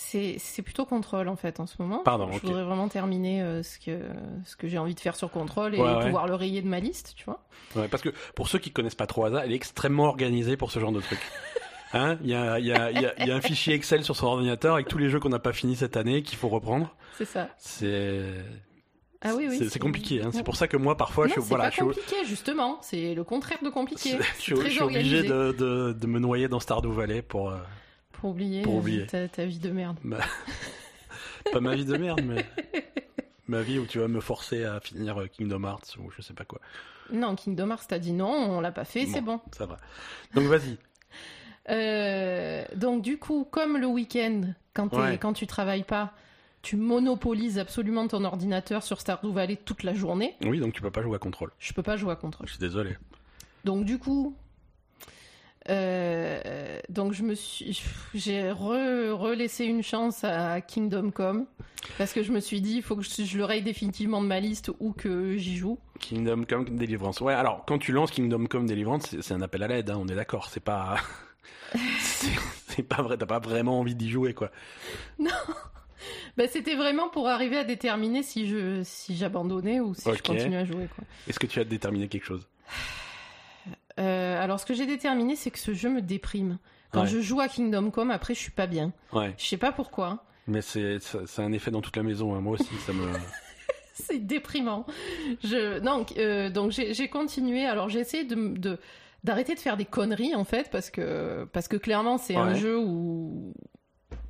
C'est 0.01 0.61
plutôt 0.61 0.85
contrôle 0.85 1.27
en 1.27 1.35
fait 1.35 1.59
en 1.59 1.67
ce 1.67 1.75
moment. 1.79 1.99
Pardon, 2.03 2.31
Je 2.31 2.39
voudrais 2.39 2.63
vraiment 2.63 2.87
terminer 2.87 3.41
euh, 3.41 3.63
ce 3.63 3.77
que 3.79 3.99
ce 4.45 4.55
que 4.55 4.67
j'ai 4.67 4.77
envie 4.77 4.95
de 4.95 4.99
faire 4.99 5.15
sur 5.15 5.29
contrôle 5.29 5.75
et 5.75 5.79
Ouais, 5.79 5.93
ouais. 5.95 6.05
pouvoir 6.05 6.25
le 6.27 6.35
rayer 6.35 6.61
de 6.61 6.67
ma 6.67 6.79
liste, 6.79 7.13
tu 7.15 7.25
vois. 7.25 7.43
Ouais, 7.75 7.87
parce 7.87 8.01
que 8.01 8.09
pour 8.35 8.47
ceux 8.47 8.59
qui 8.59 8.71
connaissent 8.71 8.95
pas 8.95 9.07
trop 9.07 9.25
Asa, 9.25 9.43
elle 9.45 9.51
est 9.51 9.55
extrêmement 9.55 10.05
organisée 10.05 10.55
pour 10.57 10.71
ce 10.71 10.79
genre 10.79 10.91
de 10.91 11.01
truc. 11.01 11.19
Hein 11.91 12.19
Il 12.21 12.29
y, 12.29 12.35
a, 12.35 12.59
il 12.59 12.67
y, 12.67 12.71
a, 12.71 12.91
il 12.91 13.27
y, 13.27 13.31
a, 13.31 13.35
un 13.35 13.41
fichier 13.41 13.73
Excel 13.73 14.03
sur 14.03 14.15
son 14.15 14.27
ordinateur 14.27 14.75
avec 14.75 14.87
tous 14.87 14.99
les 14.99 15.09
jeux 15.09 15.19
qu'on 15.19 15.29
n'a 15.29 15.39
pas 15.39 15.53
fini 15.53 15.75
cette 15.75 15.97
année 15.97 16.21
qu'il 16.21 16.37
faut 16.37 16.47
reprendre. 16.47 16.95
C'est 17.17 17.25
ça. 17.25 17.49
C'est 17.57 18.25
Ah 19.21 19.31
oui, 19.35 19.47
oui. 19.49 19.67
c'est- 19.67 19.79
compliqué. 19.79 20.21
Hein. 20.21 20.29
C'est 20.31 20.43
pour 20.43 20.55
ça 20.55 20.67
que 20.67 20.77
moi 20.77 20.95
parfois 20.97 21.23
non, 21.25 21.29
je, 21.29 21.33
suis- 21.33 21.41
c'est 21.41 21.49
voilà, 21.49 21.63
pas 21.63 21.69
je, 21.71 21.79
compliqué 21.81 22.15
justement. 22.27 22.77
C'est 22.83 23.15
le 23.15 23.23
contraire 23.23 23.57
de 23.63 23.69
compliqué. 23.71 24.19
je, 24.37 24.39
suis- 24.39 24.55
je 24.55 24.69
suis 24.69 24.81
obligé 24.83 25.23
de, 25.23 25.93
de 25.93 26.05
me 26.07 26.19
noyer 26.19 26.47
dans 26.47 26.59
Stardew 26.59 26.91
Valley 26.91 27.23
pour 27.23 27.49
euh, 27.49 27.57
Pour 28.19 28.31
oublier, 28.31 28.61
Pour 28.63 28.75
oublier. 28.75 29.05
Ta, 29.07 29.27
ta 29.27 29.45
vie 29.45 29.59
de 29.59 29.69
merde. 29.71 29.97
ma- 30.03 30.17
pas 31.51 31.59
ma 31.61 31.75
vie 31.75 31.85
de 31.85 31.97
merde, 31.97 32.21
mais 32.23 32.45
ma 33.47 33.61
vie 33.61 33.79
où 33.79 33.85
tu 33.85 33.99
vas 33.99 34.07
me 34.07 34.19
forcer 34.19 34.65
à 34.65 34.79
finir 34.79 35.19
euh, 35.21 35.27
Kingdom 35.27 35.63
Hearts 35.63 35.97
ou 35.99 36.11
je 36.15 36.21
sais 36.21 36.33
pas 36.33 36.45
quoi. 36.45 36.59
Non, 37.11 37.35
Kingdom 37.35 37.69
Hearts, 37.71 37.87
t'as 37.87 37.99
dit 37.99 38.11
non, 38.13 38.29
on 38.31 38.61
l'a 38.61 38.71
pas 38.71 38.85
fait, 38.85 39.05
c'est 39.07 39.21
bon. 39.21 39.39
Ça 39.57 39.65
va. 39.65 39.77
Donc 40.35 40.45
vas-y. 40.45 40.77
Euh, 41.69 42.65
donc 42.75 43.03
du 43.03 43.19
coup, 43.19 43.45
comme 43.49 43.77
le 43.77 43.85
week-end, 43.85 44.41
quand, 44.73 44.91
Ouais. 44.95 45.19
quand 45.19 45.33
tu 45.33 45.45
travailles 45.45 45.83
pas, 45.83 46.13
tu 46.63 46.77
monopolises 46.77 47.59
absolument 47.59 48.07
ton 48.07 48.23
ordinateur 48.25 48.81
sur 48.81 48.99
Stardew 48.99 49.31
Valley 49.31 49.55
toute 49.55 49.83
la 49.83 49.93
journée. 49.93 50.35
Oui, 50.41 50.59
donc 50.59 50.73
tu 50.73 50.81
peux 50.81 50.89
pas 50.89 51.03
jouer 51.03 51.17
à 51.17 51.19
contrôle. 51.19 51.51
Je 51.59 51.71
peux 51.73 51.83
pas 51.83 51.95
jouer 51.95 52.11
à 52.11 52.15
contrôle. 52.15 52.47
Je 52.47 52.53
suis 52.53 52.59
désolé. 52.59 52.97
Donc 53.65 53.85
du 53.85 53.99
coup, 53.99 54.35
euh, 55.69 56.79
donc 56.89 57.13
je 57.13 57.23
me 57.23 57.35
suis, 57.35 57.81
j'ai 58.13 58.49
re- 58.51 59.11
relaissé 59.11 59.65
une 59.65 59.83
chance 59.83 60.23
à 60.23 60.61
Kingdom 60.61 61.11
Come 61.11 61.45
parce 61.97 62.11
que 62.13 62.23
je 62.23 62.31
me 62.31 62.39
suis 62.39 62.59
dit, 62.61 62.75
il 62.77 62.81
faut 62.83 62.95
que 62.95 63.03
je, 63.03 63.23
je 63.23 63.37
le 63.37 63.45
raye 63.45 63.61
définitivement 63.61 64.21
de 64.21 64.27
ma 64.27 64.39
liste 64.39 64.71
ou 64.79 64.91
que 64.91 65.37
j'y 65.37 65.55
joue. 65.55 65.79
Kingdom 65.99 66.43
Come 66.43 66.77
Deliverance. 66.77 67.21
Ouais, 67.21 67.33
alors 67.33 67.63
quand 67.65 67.77
tu 67.77 67.91
lances 67.91 68.11
Kingdom 68.11 68.45
Come 68.47 68.65
Deliverance, 68.67 69.15
c'est 69.21 69.33
un 69.33 69.41
appel 69.41 69.63
à 69.63 69.67
l'aide, 69.67 69.89
hein, 69.89 69.97
on 69.99 70.07
est 70.07 70.15
d'accord. 70.15 70.49
C'est 70.49 70.59
pas, 70.63 70.97
c'est 72.67 72.83
pas 72.83 73.01
vrai. 73.01 73.17
T'as 73.17 73.25
pas 73.25 73.39
vraiment 73.39 73.79
envie 73.79 73.95
d'y 73.95 74.09
jouer, 74.09 74.33
quoi. 74.33 74.51
Bah, 76.37 76.45
c'était 76.49 76.75
vraiment 76.75 77.09
pour 77.09 77.27
arriver 77.27 77.57
à 77.57 77.63
déterminer 77.65 78.23
si 78.23 78.47
je, 78.47 78.81
si 78.83 79.15
j'abandonnais 79.17 79.79
ou 79.81 79.93
si 79.93 80.09
je 80.13 80.21
continuais 80.23 80.57
à 80.57 80.65
jouer. 80.65 80.87
Est-ce 81.27 81.39
que 81.39 81.47
tu 81.47 81.59
as 81.59 81.65
déterminé 81.65 82.07
quelque 82.07 82.25
chose? 82.25 82.47
Euh, 83.99 84.41
alors, 84.43 84.59
ce 84.59 84.65
que 84.65 84.73
j'ai 84.73 84.85
déterminé, 84.85 85.35
c'est 85.35 85.51
que 85.51 85.59
ce 85.59 85.73
jeu 85.73 85.89
me 85.89 86.01
déprime. 86.01 86.57
Quand 86.91 87.01
Ouais. 87.01 87.07
je 87.07 87.19
joue 87.19 87.39
à 87.41 87.47
Kingdom 87.47 87.91
Come, 87.91 88.09
après, 88.11 88.33
je 88.33 88.39
suis 88.39 88.51
pas 88.51 88.65
bien. 88.65 88.93
Ouais, 89.13 89.33
Je 89.37 89.45
sais 89.45 89.57
pas 89.57 89.71
pourquoi. 89.71 90.23
mais 90.47 90.61
c'est 90.61 90.97
un 91.37 91.51
effet 91.51 91.69
dans 91.71 91.81
toute 91.81 91.95
la 91.97 92.03
maison. 92.03 92.33
hein. 92.35 92.41
Moi 92.41 92.53
aussi, 92.53 92.73
ça 92.85 92.93
me. 92.93 93.05
C'est 93.93 94.19
déprimant. 94.25 94.85
Je... 95.43 95.79
Non, 95.81 96.05
euh, 96.17 96.49
donc 96.49 96.71
j'ai 96.71 97.07
continué. 97.09 97.65
Alors, 97.65 97.89
j'ai 97.89 97.99
essayé 97.99 98.23
de, 98.23 98.79
d'arrêter 99.25 99.53
de 99.55 99.59
faire 99.59 99.75
des 99.75 99.83
conneries, 99.85 100.33
en 100.35 100.45
fait, 100.45 100.69
parce 100.71 100.89
que, 100.89 101.45
parce 101.51 101.67
que 101.67 101.75
clairement, 101.75 102.17
c'est 102.17 102.35
un 102.37 102.53
jeu 102.53 102.77
où. 102.79 103.53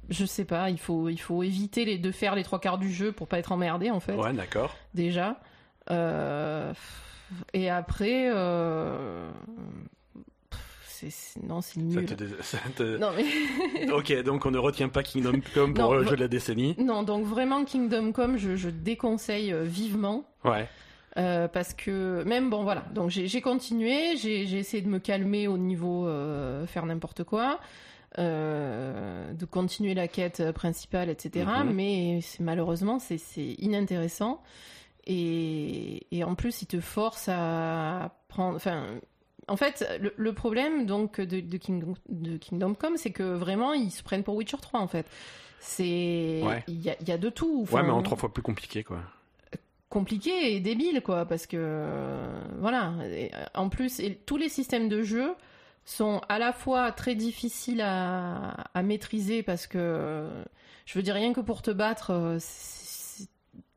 Je 0.10 0.26
sais 0.26 0.44
pas, 0.46 0.72
il 0.72 0.80
faut, 0.80 1.08
il 1.08 1.20
faut 1.20 1.44
éviter 1.44 1.86
les, 1.86 2.00
de 2.00 2.12
faire 2.12 2.34
les 2.34 2.42
trois 2.44 2.60
quarts 2.60 2.80
du 2.80 2.92
jeu 2.92 3.12
pour 3.12 3.28
pas 3.28 3.38
être 3.38 3.52
emmerdé, 3.52 3.92
en 3.92 4.00
fait. 4.00 4.16
Ouais, 4.16 4.34
d'accord. 4.34 4.76
déjà. 4.96 5.40
Euh, 5.92 6.74
Et 7.54 7.70
après, 7.70 8.30
euh, 8.34 9.30
c'est- 10.86 11.42
non, 11.44 11.62
c'est 11.62 11.76
Ça 11.76 11.82
nul. 11.82 12.06
te 12.06 12.14
dés- 12.14 12.28
ça 12.42 12.58
te- 12.76 12.98
Non, 12.98 13.12
mais... 13.16 13.92
Ok, 13.94 14.12
donc 14.24 14.46
on 14.46 14.52
ne 14.52 14.58
retient 14.58 14.90
pas 14.90 15.04
Kingdom 15.04 15.40
Come 15.54 15.74
pour 15.74 15.86
Non, 15.86 15.94
le 15.94 16.04
va- 16.04 16.10
jeu 16.12 16.16
de 16.16 16.22
la 16.22 16.28
décennie. 16.28 16.76
non, 16.78 17.04
donc 17.04 17.26
vraiment 17.26 17.64
Kingdom 17.66 18.12
Come, 18.12 18.38
je, 18.38 18.56
je 18.56 18.70
déconseille 18.70 19.54
euh, 19.54 19.64
vivement. 19.64 20.26
Ouais. 20.44 20.68
euh, 21.18 21.48
parce 21.48 21.74
que 21.74 22.24
même 22.24 22.50
bon 22.52 22.62
voilà 22.64 22.84
donc 22.94 23.10
j'ai 23.10 23.42
continué 23.42 24.16
j'ai 24.16 24.44
essayé 24.58 24.82
de 24.84 24.88
me 24.88 25.00
calmer 25.00 25.48
au 25.48 25.58
niveau 25.58 26.08
euh, 26.08 26.68
faire 26.68 26.86
n'importe 26.86 27.24
quoi 27.24 27.60
euh, 28.20 29.34
de 29.34 29.46
continuer 29.46 29.96
la 29.96 30.08
quête 30.08 30.52
principale 30.52 31.10
etc 31.10 31.46
Mhm. 31.66 31.74
mais 31.74 32.20
malheureusement 32.40 33.00
c'est 33.00 33.18
inintéressant 33.58 34.42
et, 35.08 36.06
et 36.12 36.24
en 36.24 36.36
plus 36.36 36.62
il 36.62 36.68
te 36.68 36.80
force 36.80 37.28
à 37.30 38.16
prendre 38.28 38.56
enfin 38.56 38.86
en 39.48 39.56
fait 39.58 39.88
le, 40.02 40.14
le 40.18 40.34
problème 40.34 40.86
donc 40.86 41.20
de, 41.20 41.40
de, 41.40 41.58
King- 41.58 41.96
de 42.10 42.38
Kingdom 42.38 42.74
Come 42.76 42.98
c'est 42.98 43.12
que 43.12 43.24
vraiment 43.24 43.74
ils 43.74 43.92
se 43.92 44.04
prennent 44.04 44.24
pour 44.24 44.36
Witcher 44.36 44.58
3 44.62 44.80
en 44.80 44.88
fait 44.88 45.06
c'est 45.60 46.42
Ouais. 46.46 46.64
il 46.68 46.82
y, 46.82 46.90
a, 46.90 46.96
il 47.02 47.08
y 47.08 47.12
a 47.12 47.18
de 47.18 47.30
tout 47.30 47.66
Ouais, 47.72 47.84
mais 47.84 47.90
en 47.90 48.02
trois 48.02 48.18
fois 48.18 48.32
plus 48.32 48.42
compliqué, 48.44 48.84
quoi. 48.84 49.00
compliqué 49.90 50.56
et 50.56 50.60
débile 50.60 51.02
quoi 51.02 51.26
parce 51.26 51.48
que 51.48 51.58
euh, 51.60 52.42
voilà 52.60 52.94
Et, 53.12 53.32
en 53.56 53.70
plus 53.70 54.00
et 54.00 54.16
tous 54.26 54.38
les 54.38 54.50
systèmes 54.50 54.88
de 54.90 55.02
jeu 55.04 55.34
sont 55.86 56.22
à 56.30 56.38
la 56.38 56.54
fois 56.54 56.92
très 56.92 57.16
difficiles 57.16 57.82
à, 57.82 58.52
à 58.74 58.84
maîtriser 58.84 59.42
parce 59.42 59.66
que 59.66 60.30
je 60.86 60.94
veux 60.94 61.02
dire 61.04 61.16
rien 61.16 61.34
que 61.34 61.42
pour 61.42 61.62
te 61.64 61.72
battre 61.72 62.12
euh, 62.12 62.38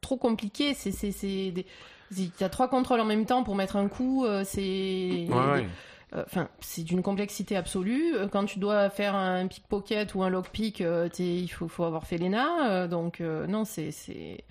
trop 0.02 0.16
compliqué 0.18 0.74
c'est 0.74 0.92
c'est 0.92 1.12
c'est 1.12 1.50
des 1.52 1.64
a 2.42 2.48
trois 2.50 2.68
contrôles 2.68 3.00
en 3.00 3.06
même 3.06 3.24
temps 3.24 3.42
pour 3.42 3.54
mettre 3.54 3.76
un 3.76 3.88
coup 3.88 4.26
euh, 4.26 4.42
c'est 4.44 4.60
Ouais, 5.30 5.52
ouais. 5.52 5.66
euh, 6.14 6.24
Enfin, 6.26 6.48
c'est 6.60 6.82
d'une 6.82 7.00
complexité 7.00 7.56
absolue. 7.56 8.14
Euh, 8.14 8.28
Quand 8.28 8.44
tu 8.44 8.58
dois 8.58 8.90
faire 8.90 9.14
un 9.14 9.46
pickpocket 9.46 10.14
ou 10.14 10.22
un 10.22 10.28
lockpick, 10.28 10.84
il 11.18 11.48
faut, 11.48 11.68
faut 11.68 11.84
avoir 11.84 12.06
fait 12.06 12.18
l'ENA. 12.18 12.86
donc, 12.86 13.20
non, 13.20 13.64
c'est, 13.64 13.90
c'est, 13.92 14.44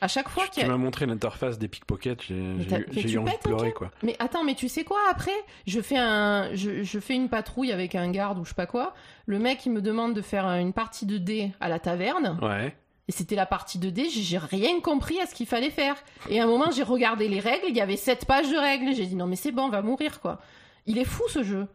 À 0.00 0.06
chaque 0.06 0.28
fois 0.28 0.44
Tu, 0.52 0.64
m'as 0.64 0.76
montré 0.76 1.06
l'interface 1.06 1.58
des 1.58 1.66
pickpockets, 1.66 2.22
j'ai 2.22 2.54
j'ai 2.60 2.66
t'as- 2.68 2.78
j'ai 2.92 3.10
eu 3.10 3.18
envie 3.18 3.32
de 3.32 3.38
pleurer 3.38 3.72
quoi. 3.72 3.90
Mais 4.04 4.14
attends, 4.20 4.44
mais 4.44 4.54
tu 4.54 4.68
sais 4.68 4.84
quoi 4.84 5.00
après 5.10 5.34
Je 5.66 5.80
fais 5.80 5.98
un, 5.98 6.54
je, 6.54 6.84
je 6.84 7.00
fais 7.00 7.16
une 7.16 7.28
patrouille 7.28 7.72
avec 7.72 7.96
un 7.96 8.08
garde 8.12 8.38
ou 8.38 8.44
je 8.44 8.50
sais 8.50 8.54
pas 8.54 8.66
quoi. 8.66 8.94
Le 9.26 9.40
mec 9.40 9.66
il 9.66 9.72
me 9.72 9.82
demande 9.82 10.14
de 10.14 10.22
faire 10.22 10.46
une 10.46 10.72
partie 10.72 11.04
de 11.04 11.18
dés 11.18 11.50
à 11.60 11.68
la 11.68 11.80
taverne 11.80 12.38
Ouais. 12.40 12.76
Et 13.08 13.12
c'était 13.12 13.34
la 13.36 13.46
partie 13.46 13.78
de 13.78 13.90
dés. 13.90 14.08
J'ai 14.10 14.22
j'ai 14.22 14.38
rien 14.38 14.80
compris 14.80 15.18
à 15.20 15.26
ce 15.26 15.34
qu'il 15.34 15.46
fallait 15.46 15.70
faire. 15.70 15.96
Et 16.28 16.40
à 16.40 16.44
un 16.44 16.46
moment 16.46 16.70
j'ai 16.70 16.82
regardé 16.82 17.26
les 17.28 17.40
règles. 17.40 17.66
Il 17.68 17.76
y 17.76 17.80
avait 17.80 17.96
sept 17.96 18.24
pages 18.26 18.50
de 18.50 18.56
règles. 18.56 18.94
J'ai 18.94 19.06
dit 19.06 19.16
non 19.16 19.26
mais 19.26 19.36
c'est 19.36 19.52
bon, 19.52 19.64
on 19.64 19.68
va 19.70 19.82
mourir 19.82 20.20
quoi. 20.20 20.40
Il 20.86 20.98
est 20.98 21.04
fou 21.04 21.22
ce 21.28 21.42
jeu. 21.42 21.66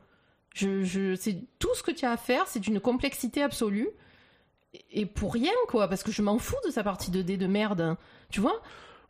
Je, 0.54 0.84
je, 0.84 1.16
c'est 1.16 1.38
tout 1.60 1.74
ce 1.74 1.82
que 1.84 1.92
tu 1.92 2.06
as 2.06 2.12
à 2.12 2.18
faire, 2.18 2.46
c'est 2.48 2.60
d'une 2.60 2.80
complexité 2.80 3.42
absolue. 3.42 3.90
Et- 4.92 5.06
pour 5.06 5.34
rien 5.34 5.52
quoi, 5.68 5.88
parce 5.88 6.04
que 6.04 6.12
je 6.12 6.22
m'en 6.22 6.38
fous 6.38 6.56
de 6.66 6.72
sa 6.72 6.84
partie 6.84 7.12
de 7.12 7.22
dés 7.22 7.38
de 7.38 7.48
merde. 7.48 7.96
Tu 8.30 8.40
vois? 8.40 8.62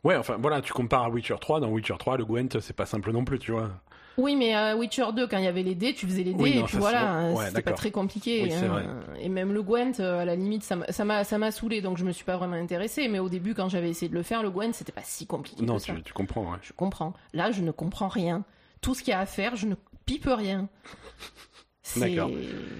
Ouais, 0.04 0.16
enfin 0.16 0.36
voilà, 0.40 0.60
tu 0.60 0.72
compares 0.72 1.04
à 1.04 1.08
Witcher 1.10 1.36
3, 1.40 1.60
dans 1.60 1.68
Witcher 1.68 1.94
3, 1.98 2.18
le 2.18 2.24
Gwent, 2.26 2.60
c'est 2.60 2.76
pas 2.76 2.84
simple 2.86 3.10
non 3.12 3.24
plus, 3.24 3.38
tu 3.38 3.52
vois. 3.52 3.70
Oui, 4.16 4.36
mais 4.36 4.54
à 4.54 4.76
Witcher 4.76 5.06
2, 5.14 5.26
quand 5.26 5.38
il 5.38 5.44
y 5.44 5.48
avait 5.48 5.62
les 5.62 5.74
dés, 5.74 5.92
tu 5.92 6.06
faisais 6.06 6.22
les 6.22 6.34
dés 6.34 6.42
Oui, 6.42 6.54
non, 6.56 6.62
et 6.62 6.64
puis 6.64 6.76
voilà, 6.78 7.10
hein, 7.10 7.32
ouais, 7.34 7.46
c'était 7.48 7.62
pas 7.62 7.72
très 7.72 7.90
compliqué. 7.90 8.42
Oui, 8.44 8.52
hein. 8.52 9.00
Et 9.20 9.28
même 9.28 9.52
le 9.52 9.62
Gwent, 9.62 9.98
euh, 10.00 10.20
à 10.20 10.24
la 10.24 10.36
limite, 10.36 10.62
ça 10.62 10.76
m'a- 10.76 11.24
ça 11.24 11.50
saoulé, 11.50 11.80
donc 11.80 11.98
je 11.98 12.04
me 12.04 12.12
suis 12.12 12.24
pas 12.24 12.36
vraiment 12.36 12.54
intéressée. 12.56 13.08
Mais 13.08 13.18
au 13.18 13.28
début, 13.28 13.54
quand 13.54 13.68
j'avais 13.68 13.90
essayé 13.90 14.08
de 14.08 14.14
le 14.14 14.22
faire, 14.22 14.42
le 14.42 14.50
Gwent, 14.50 14.72
c'était 14.72 14.92
pas 14.92 15.02
si 15.02 15.26
compliqué 15.26 15.64
Non, 15.64 15.76
que 15.76 15.82
ça. 15.82 15.94
tu, 15.94 16.02
tu 16.02 16.12
comprends, 16.12 16.42
ouais. 16.52 16.58
Je 16.62 16.72
comprends. 16.72 17.12
Là, 17.32 17.50
je 17.50 17.60
ne 17.62 17.70
comprends 17.72 18.08
rien. 18.08 18.44
Tout 18.80 18.94
ce 18.94 19.02
qu'il 19.02 19.10
y 19.10 19.14
a 19.14 19.20
à 19.20 19.26
faire, 19.26 19.56
je 19.56 19.66
ne 19.66 19.74
pipe 20.06 20.28
rien. 20.28 20.68
D'accord. 21.96 22.30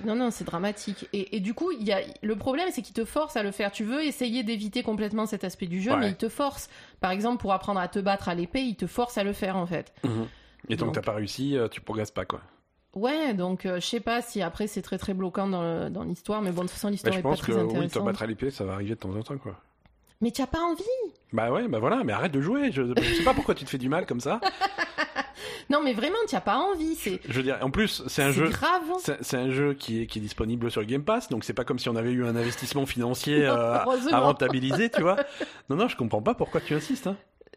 Non, 0.07 0.15
non, 0.15 0.31
c'est 0.31 0.45
dramatique. 0.45 1.09
Et, 1.13 1.37
et 1.37 1.41
du 1.41 1.53
coup, 1.53 1.71
il 1.73 1.87
y 1.87 1.93
a... 1.93 2.01
le 2.23 2.37
problème, 2.37 2.69
c'est 2.73 2.81
qu'il 2.83 2.95
te 2.95 3.05
force 3.05 3.37
à 3.37 3.43
le 3.43 3.51
faire. 3.51 3.71
Tu 3.71 3.85
veux 3.85 4.03
essayer 4.03 4.43
d'éviter 4.43 4.83
complètement 4.83 5.27
cet 5.27 5.45
aspect 5.45 5.67
du 5.67 5.81
jeu, 5.83 5.93
Ouais. 5.93 5.99
mais 6.01 6.09
il 6.09 6.17
te 6.17 6.29
force. 6.29 6.69
Par 7.01 7.11
exemple, 7.11 7.41
pour 7.41 7.53
apprendre 7.53 7.81
à 7.81 7.89
te 7.89 7.99
battre 7.99 8.29
à 8.29 8.35
l'épée, 8.35 8.63
il 8.63 8.77
te 8.77 8.87
force 8.87 9.19
à 9.19 9.25
le 9.25 9.33
faire, 9.33 9.57
en 9.57 9.67
fait. 9.67 9.93
Mhm. 10.05 10.27
Et 10.69 10.77
tant 10.77 10.87
Donc- 10.87 10.95
que 10.95 11.01
t'as 11.01 11.05
pas 11.07 11.17
réussi, 11.17 11.57
euh, 11.57 11.69
tu 11.69 11.81
progresses 11.81 12.11
pas, 12.11 12.25
quoi. 12.25 12.41
Ouais, 12.95 13.35
donc 13.35 13.67
euh, 13.67 13.81
je 13.81 13.87
sais 13.87 13.99
pas 14.01 14.23
si 14.23 14.41
après 14.41 14.69
c'est 14.69 14.81
très 14.83 14.99
très 14.99 15.15
bloquant 15.15 15.49
dans, 15.49 15.91
dans 15.91 16.05
l'histoire, 16.05 16.41
mais 16.43 16.51
bon, 16.53 16.63
de 16.63 16.69
toute 16.69 16.73
façon, 16.77 16.89
l'histoire 16.91 17.13
je 17.13 17.19
est 17.19 17.23
pas 17.23 17.31
pense 17.31 17.41
que 17.43 17.51
très 17.51 17.61
oui, 17.61 17.69
te 17.69 17.75
intéressante. 17.77 18.05
battre 18.05 18.23
à 18.23 18.27
l'épée, 18.27 18.51
ça 18.53 18.65
va 18.65 18.75
arriver 18.75 18.91
de 18.91 18.95
temps 19.01 19.15
en 19.17 19.23
temps, 19.23 19.37
quoi. 19.37 19.57
Mais 20.21 20.31
tu 20.31 20.41
as 20.43 20.47
pas 20.47 20.61
envie 20.61 20.85
Bah 21.33 21.51
ouais, 21.51 21.67
bah 21.67 21.81
voilà, 21.81 22.03
mais 22.05 22.13
arrête 22.13 22.31
de 22.33 22.41
jouer. 22.41 22.71
Je, 22.71 22.83
je 22.97 23.15
sais 23.15 23.25
pas 23.25 23.35
pourquoi 23.35 23.55
tu 23.57 23.65
te 23.65 23.71
fais 23.71 23.79
du 23.79 23.89
mal 23.89 24.07
comme 24.07 24.21
ça. 24.21 24.41
Non, 25.71 25.81
mais 25.83 25.95
vraiment, 25.95 26.17
tu 26.29 26.37
as 26.37 26.43
pas 26.43 26.59
envie. 26.59 26.95
C'est 26.95 27.21
Je 27.27 27.33
veux 27.33 27.43
dire, 27.43 27.59
en 27.63 27.71
plus, 27.71 28.03
c'est 28.07 28.23
un 28.23 28.31
jeu. 28.33 28.49
grave. 28.51 28.83
C'est 29.23 29.37
un 29.37 29.51
jeu 29.51 29.73
qui 29.73 30.03
est, 30.03 30.07
qui 30.07 30.19
est 30.19 30.23
disponible 30.23 30.71
sur 30.71 30.83
le 30.83 30.87
Game 30.87 31.03
Pass, 31.03 31.31
donc 31.31 31.43
c'est 31.43 31.55
pas 31.55 31.65
comme 31.65 31.79
si 31.79 31.89
on 31.89 31.97
avait 31.97 32.13
eu 32.13 32.25
un 32.27 32.37
investissement 32.37 32.85
financier 32.85 33.47
euh, 33.47 33.75
à 33.79 34.19
rentabiliser, 34.21 34.91
tu 34.91 35.01
vois. 35.01 35.17
Non, 35.71 35.77
non, 35.77 35.89
je 35.89 35.97
comprends 35.97 36.21
pas 36.21 36.35
pourquoi 36.35 36.61
tu 36.61 36.75
insistes. 36.75 37.07
Hein. 37.07 37.17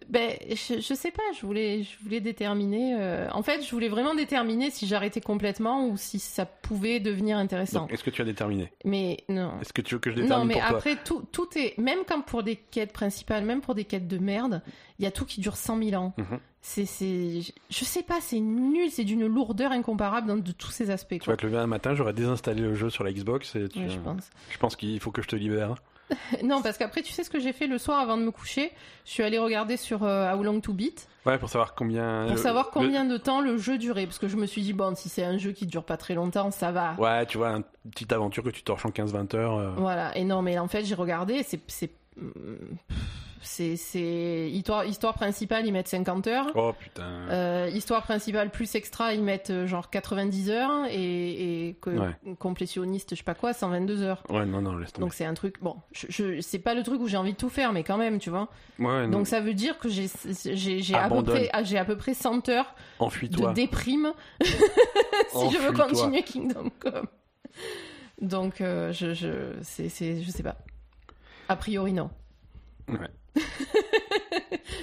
Ben, 0.10 0.32
je, 0.50 0.80
je 0.80 0.94
sais 0.94 1.12
pas, 1.12 1.22
je 1.38 1.46
voulais, 1.46 1.84
je 1.84 2.02
voulais 2.02 2.22
déterminer. 2.22 2.96
euh, 2.98 3.28
En 3.34 3.44
fait, 3.44 3.62
je 3.62 3.70
voulais 3.72 3.90
vraiment 3.90 4.16
déterminer 4.16 4.72
si 4.72 4.88
j'arrêtais 4.88 5.20
complètement 5.20 5.88
ou 5.88 5.98
si 5.98 6.18
ça 6.20 6.46
pouvait 6.46 7.00
devenir 7.02 7.38
intéressant. 7.38 7.88
Est-ce 7.90 8.04
que 8.06 8.10
tu 8.10 8.22
as 8.22 8.26
déterminé? 8.26 8.72
Mais 8.86 9.18
non. 9.28 9.60
Est-ce 9.62 9.74
que 9.74 9.82
tu 9.82 9.96
veux 9.96 10.00
que 10.00 10.10
je 10.12 10.16
Non, 10.16 10.22
détermine 10.24 10.48
mais 10.48 10.54
pour 10.56 10.64
toi? 10.68 10.78
après, 10.78 10.96
tout, 11.04 11.24
tout 11.32 11.48
est. 11.58 11.78
Même 11.78 12.00
comme 12.08 12.24
pour 12.24 12.42
des 12.44 12.56
quêtes 12.56 12.94
principales, 12.94 13.44
même 13.44 13.60
pour 13.60 13.76
des 13.76 13.84
quêtes 13.84 14.08
de 14.08 14.18
merde, 14.18 14.62
il 15.00 15.04
y 15.04 15.08
a 15.08 15.12
tout 15.12 15.26
qui 15.26 15.42
dure 15.42 15.58
100 15.58 15.78
000 15.84 16.02
ans. 16.02 16.14
Mhm. 16.18 16.40
C'est, 16.62 16.86
c'est. 16.86 17.42
Je 17.70 17.86
sais 17.86 18.04
pas, 18.04 18.20
c'est 18.22 18.40
nul, 18.40 18.90
c'est 18.90 19.04
d'une 19.04 19.26
lourdeur 19.28 19.72
incomparable 19.72 20.28
dans 20.28 20.38
de 20.38 20.52
tous 20.54 20.72
ces 20.72 20.90
aspects. 20.90 21.14
Tu 21.16 21.20
Quoi. 21.20 21.34
vas 21.34 21.38
te 21.38 21.46
lever 21.46 21.58
un 21.58 21.68
matin, 21.68 21.96
j'aurais 21.96 22.14
désinstallé 22.14 22.62
le 22.62 22.76
jeu 22.76 22.90
sur 22.90 23.04
la 23.04 23.12
Xbox 23.12 23.56
et 23.56 23.68
tu... 23.70 23.80
Ouais, 23.80 23.90
je 23.90 24.00
pense. 24.00 24.30
je 24.50 24.58
pense 24.58 24.76
qu'il 24.78 25.00
faut 25.00 25.12
que 25.12 25.22
je 25.22 25.28
te 25.28 25.36
libère. 25.36 25.76
Non, 26.44 26.62
parce 26.62 26.78
qu'après, 26.78 27.02
tu 27.02 27.12
sais 27.12 27.24
ce 27.24 27.30
que 27.30 27.40
j'ai 27.40 27.52
fait 27.54 27.68
le 27.68 27.78
soir 27.78 28.00
avant 28.00 28.18
de 28.18 28.24
me 28.24 28.32
coucher? 28.32 28.72
Je 29.06 29.12
suis 29.12 29.24
allée 29.24 29.40
regarder 29.40 29.76
sur 29.78 30.04
euh, 30.04 30.34
How 30.34 30.42
Long 30.44 30.60
to 30.62 30.74
Beat 30.74 31.08
Ouais, 31.26 31.38
pour 31.38 31.50
savoir 31.50 31.76
combien. 31.76 32.24
pour 32.28 32.36
le- 32.36 32.42
savoir 32.42 32.66
le- 32.68 32.72
combien 32.72 33.04
de 33.06 33.18
temps 33.18 33.42
le 33.42 33.58
jeu 33.58 33.78
durait. 33.78 34.06
Parce 34.06 34.18
que 34.20 34.28
je 34.30 34.38
me 34.38 34.46
suis 34.46 34.62
dit, 34.62 34.72
bon, 34.74 34.96
si 34.96 35.10
c'est 35.10 35.24
un 35.26 35.38
jeu 35.38 35.52
qui 35.52 35.66
dure 35.66 35.84
pas 35.84 35.98
très 35.98 36.14
longtemps, 36.14 36.52
ça 36.52 36.72
va. 36.72 36.96
Ouais, 36.98 37.26
tu 37.26 37.38
vois, 37.38 37.50
une 37.50 37.64
petite 37.92 38.14
aventure 38.14 38.44
que 38.44 38.50
tu 38.50 38.64
torches 38.64 38.86
en 38.86 38.90
15-20 38.92 39.36
heures. 39.36 39.56
euh. 39.58 39.72
Voilà. 39.78 40.16
Et 40.18 40.24
non, 40.24 40.42
mais 40.42 40.58
en 40.58 40.68
fait, 40.70 40.86
j'ai 40.86 40.96
regardé, 40.96 41.44
c'est. 41.44 41.60
C'est... 43.42 44.50
Histoire, 44.52 44.84
histoire 44.86 45.14
principale, 45.14 45.66
ils 45.66 45.72
mettent 45.72 45.88
50 45.88 46.28
heures. 46.28 46.48
Oh 46.56 46.74
putain. 46.78 47.06
Euh, 47.30 47.70
histoire 47.74 48.04
principale 48.04 48.50
plus 48.50 48.76
extra, 48.76 49.14
ils 49.14 49.22
mettent 49.24 49.52
euh, 49.52 49.68
genre 49.68 49.90
90 49.90 50.50
heures 50.50 50.86
et, 50.92 51.68
et 51.70 51.74
que, 51.76 51.92
Ouais. 51.92 52.36
complétionniste, 52.40 53.12
je 53.12 53.16
sais 53.18 53.24
pas 53.24 53.36
quoi, 53.36 53.54
122 53.54 54.02
heures. 54.02 54.24
Ouais, 54.30 54.46
non, 54.46 54.62
non, 54.62 54.76
laisse 54.76 54.92
tomber. 54.92 55.06
Donc 55.06 55.14
c'est 55.14 55.24
un 55.26 55.34
truc. 55.34 55.56
Bon, 55.62 55.78
je, 55.94 56.08
je- 56.10 56.42
c'est 56.42 56.60
pas 56.60 56.74
le 56.74 56.84
truc 56.84 57.00
où 57.02 57.08
j'ai 57.08 57.18
envie 57.18 57.34
de 57.34 57.38
tout 57.38 57.50
faire, 57.50 57.72
mais 57.74 57.84
quand 57.84 57.98
même, 57.98 58.20
tu 58.20 58.30
vois. 58.30 58.50
Ouais, 58.80 59.06
non. 59.08 59.20
Donc 59.20 59.28
ça 59.28 59.40
veut 59.40 59.54
dire 59.54 59.78
que 59.80 59.88
j'ai 59.88 60.08
j'ai 60.34 60.96
à 60.96 61.08
peu 61.10 61.24
près 61.24 61.50
ah, 61.54 61.64
j'ai 61.64 61.78
à 61.78 61.86
peu 61.86 61.96
près 61.96 62.14
100 62.14 62.50
heures 62.50 62.76
de 63.00 63.54
déprime 63.54 64.12
si 64.42 65.52
je 65.52 65.58
veux 65.58 65.72
continuer 65.74 66.24
Kingdom 66.24 66.70
Come. 66.80 67.08
Donc 68.22 68.62
euh, 68.62 68.92
je 68.92 69.14
je 69.14 69.54
c'est 69.62 69.90
c'est 69.90 70.22
je 70.22 70.32
sais 70.32 70.44
pas. 70.44 70.56
A 71.50 71.56
priori 71.56 71.94
non. 71.94 72.10
Ouais. 72.90 72.98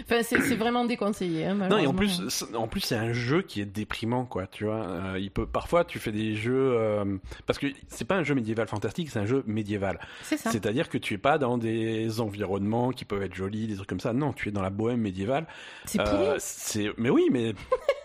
Enfin 0.06 0.22
c'est 0.22 0.54
vraiment 0.56 0.84
déconseillé 0.84 1.46
hein, 1.46 1.54
Non, 1.54 1.78
et 1.78 1.86
en 1.86 1.94
plus, 1.94 2.28
c'est- 2.28 2.54
en 2.54 2.68
plus, 2.68 2.80
c'est 2.80 2.94
un 2.96 3.14
jeu 3.14 3.40
qui 3.40 3.62
est 3.62 3.64
déprimant, 3.64 4.26
quoi. 4.26 4.46
Tu 4.46 4.64
vois, 4.64 4.84
Euh, 4.86 5.18
il 5.18 5.30
peut 5.30 5.46
parfois 5.46 5.84
tu 5.84 5.98
fais 5.98 6.12
des 6.12 6.36
jeux 6.36 6.72
euh, 6.76 7.16
parce 7.46 7.58
que 7.58 7.68
c'est 7.88 8.04
pas 8.04 8.16
un 8.16 8.22
jeu 8.22 8.34
médiéval 8.34 8.68
fantastique, 8.68 9.08
c'est 9.10 9.18
un 9.18 9.24
jeu 9.26 9.42
médiéval. 9.46 9.98
c'est 10.22 10.36
ça. 10.36 10.50
C'est-à-dire 10.50 10.90
que 10.90 10.98
tu 10.98 11.14
es 11.14 11.18
pas 11.18 11.38
dans 11.38 11.56
des 11.56 12.20
environnements 12.20 12.90
qui 12.90 13.04
peuvent 13.06 13.22
être 13.22 13.34
jolis, 13.34 13.66
des 13.66 13.76
trucs 13.76 13.88
comme 13.88 14.00
ça. 14.00 14.12
Non, 14.12 14.32
tu 14.34 14.50
es 14.50 14.52
dans 14.52 14.62
la 14.62 14.70
bohème 14.70 15.00
médiévale. 15.00 15.46
C'est 15.86 16.00
Euh, 16.00 16.38
mais 16.98 17.08
oui, 17.10 17.28
mais 17.32 17.54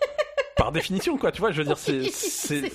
par 0.60 0.72
définition, 0.72 1.16
quoi. 1.16 1.32
Tu 1.32 1.40
vois, 1.40 1.52
je 1.52 1.58
veux 1.62 1.64
dire, 1.64 1.78
c'est, 1.78 2.02
c'est, 2.10 2.70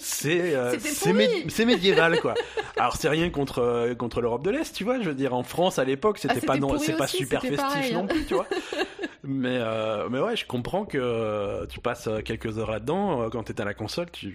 C'est 0.00 0.54
euh, 0.54 0.76
mé- 1.12 1.64
médiéval, 1.64 2.20
quoi. 2.20 2.34
Alors 2.76 2.96
c'est 2.96 3.08
rien 3.08 3.30
contre 3.30 3.58
euh, 3.60 3.94
contre 3.94 4.20
l'Europe 4.20 4.44
de 4.44 4.50
l'Est, 4.50 4.72
tu 4.74 4.84
vois. 4.84 5.00
Je 5.00 5.08
veux 5.08 5.14
dire, 5.14 5.34
en 5.34 5.42
France 5.42 5.78
à 5.78 5.84
l'époque, 5.84 6.18
c'était 6.18 6.40
Ah, 6.42 6.46
pas 6.46 6.56
non, 6.56 6.78
c'est 6.78 6.96
pas 6.96 7.06
super 7.08 7.40
festif 7.42 7.56
pareil, 7.60 7.94
hein. 7.94 8.02
non 8.02 8.06
plus, 8.06 8.24
tu 8.26 8.34
vois. 8.34 8.46
mais 9.24 9.58
euh, 9.60 10.08
mais 10.08 10.20
ouais, 10.20 10.36
je 10.36 10.46
comprends 10.46 10.84
que 10.84 10.98
euh, 10.98 11.66
tu 11.66 11.80
passes 11.80 12.06
euh, 12.06 12.20
quelques 12.20 12.58
heures 12.58 12.70
là-dedans 12.70 13.28
quand 13.30 13.42
t'es 13.42 13.60
à 13.60 13.64
la 13.64 13.74
console, 13.74 14.10
tu 14.12 14.32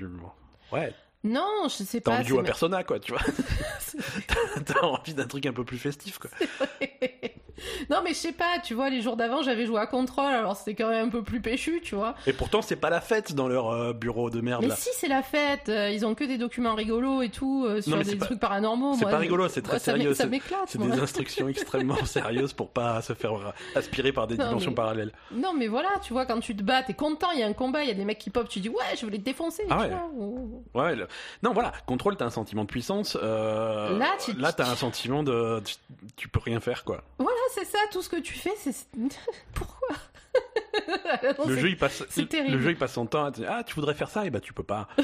ouais, 0.73 0.93
Non, 1.23 1.45
je 1.65 1.83
sais 1.83 2.01
t'as 2.01 2.11
pas. 2.11 2.15
envie 2.17 2.23
de 2.23 2.29
jouer 2.29 2.39
à 2.39 2.43
Persona, 2.43 2.83
quoi, 2.83 2.99
tu 2.99 3.11
vois. 3.11 3.21
T'as- 4.27 4.61
T'as 4.73 4.81
envie 4.81 5.13
d'un 5.13 5.27
truc 5.27 5.45
un 5.45 5.53
peu 5.53 5.63
plus 5.63 5.77
festif, 5.77 6.17
quoi. 6.17 6.29
non 7.89 7.97
mais 8.03 8.09
je 8.09 8.15
sais 8.15 8.31
pas, 8.31 8.57
tu 8.63 8.73
vois, 8.73 8.89
les 8.89 9.01
jours 9.01 9.17
d'avant 9.17 9.43
j'avais 9.43 9.65
joué 9.67 9.79
à 9.79 9.85
Control, 9.85 10.33
alors 10.33 10.55
c'était 10.55 10.73
quand 10.73 10.89
même 10.89 11.07
un 11.07 11.09
peu 11.09 11.21
plus 11.23 11.41
péchu, 11.41 11.79
tu 11.83 11.93
vois. 11.95 12.15
Et 12.25 12.33
pourtant, 12.33 12.61
c'est 12.63 12.75
pas 12.75 12.89
la 12.89 13.01
fête 13.01 13.33
dans 13.35 13.47
leur 13.47 13.69
euh, 13.69 13.93
bureau 13.93 14.29
de 14.31 14.41
merde 14.41 14.61
Mais 14.63 14.69
là. 14.69 14.75
si 14.75 14.89
c'est 14.93 15.07
la 15.07 15.21
fête, 15.21 15.69
euh, 15.69 15.91
ils 15.91 16.05
ont 16.05 16.15
que 16.15 16.23
des 16.23 16.37
documents 16.39 16.73
rigolos 16.73 17.21
et 17.21 17.29
tout 17.29 17.65
euh, 17.67 17.81
sur 17.81 17.97
des 18.01 18.15
pas- 18.15 18.25
trucs 18.25 18.39
paranormaux. 18.39 18.95
c'est 18.97 19.05
pas 19.05 19.17
rigolo, 19.17 19.47
c'est 19.47 19.61
très 19.61 19.73
moi, 19.73 19.79
sérieux, 19.79 20.13
Ça 20.15 20.23
c'est- 20.23 20.29
m'éclate. 20.29 20.61
C'est 20.67 20.79
des 20.81 20.99
instructions 20.99 21.47
extrêmement 21.49 22.03
sérieuses 22.05 22.53
pour 22.53 22.69
pas 22.71 23.01
se 23.03 23.13
faire 23.13 23.33
aspirer 23.75 24.11
par 24.11 24.25
des 24.27 24.37
Non, 24.37 24.47
dimensions 24.47 24.71
mais- 24.71 24.75
parallèles. 24.75 25.11
Non 25.31 25.53
mais 25.53 25.67
voilà, 25.67 25.89
tu 26.03 26.13
vois, 26.13 26.25
quand 26.25 26.39
tu 26.39 26.55
te 26.55 26.63
bats, 26.63 26.81
t'es 26.81 26.93
content, 26.95 27.29
il 27.33 27.39
y 27.41 27.43
a 27.43 27.47
un 27.47 27.53
combat, 27.53 27.83
il 27.83 27.89
y 27.89 27.91
a 27.91 27.95
des 27.95 28.05
mecs 28.05 28.17
qui 28.19 28.31
pop, 28.31 28.47
tu 28.49 28.59
dis 28.59 28.69
ouais, 28.69 28.77
je 28.99 29.05
vais 29.05 29.11
les 29.11 29.17
défoncer. 29.19 29.63
Ah 29.69 29.75
tu 29.75 29.81
ouais. 29.83 29.89
vois, 29.89 30.09
ou- 30.15 30.63
Ouais, 30.73 30.95
le- 30.95 31.07
non, 31.43 31.53
voilà, 31.53 31.71
contrôle, 31.85 32.15
t'as 32.17 32.25
un 32.25 32.29
sentiment 32.29 32.63
de 32.63 32.67
puissance. 32.69 33.17
euh, 33.21 33.97
Là, 33.97 34.11
tu- 34.23 34.33
là, 34.33 34.51
t'as 34.53 34.69
un 34.69 34.75
sentiment 34.75 35.23
de, 35.23 35.61
tu, 35.65 35.75
tu 36.15 36.27
peux 36.27 36.39
rien 36.39 36.59
faire, 36.59 36.83
quoi. 36.83 37.03
Voilà, 37.17 37.39
c'est 37.53 37.65
ça, 37.65 37.79
tout 37.91 38.01
ce 38.01 38.09
que 38.09 38.19
tu 38.19 38.33
fais, 38.33 38.51
c'est 38.57 38.75
pourquoi? 39.53 39.95
Non, 41.39 41.45
le 41.47 41.57
jeu, 41.57 41.69
il 41.69 41.77
passe, 41.77 42.03
le 42.17 42.59
jeu, 42.59 42.69
il 42.71 42.77
passe 42.77 42.93
son 42.93 43.05
temps 43.05 43.25
à 43.25 43.31
te 43.31 43.37
dire, 43.41 43.49
ah, 43.51 43.63
tu 43.63 43.75
voudrais 43.75 43.93
faire 43.93 44.09
ça, 44.09 44.25
et 44.25 44.29
bah, 44.29 44.39
tu 44.39 44.53
peux 44.53 44.63
pas. 44.63 44.87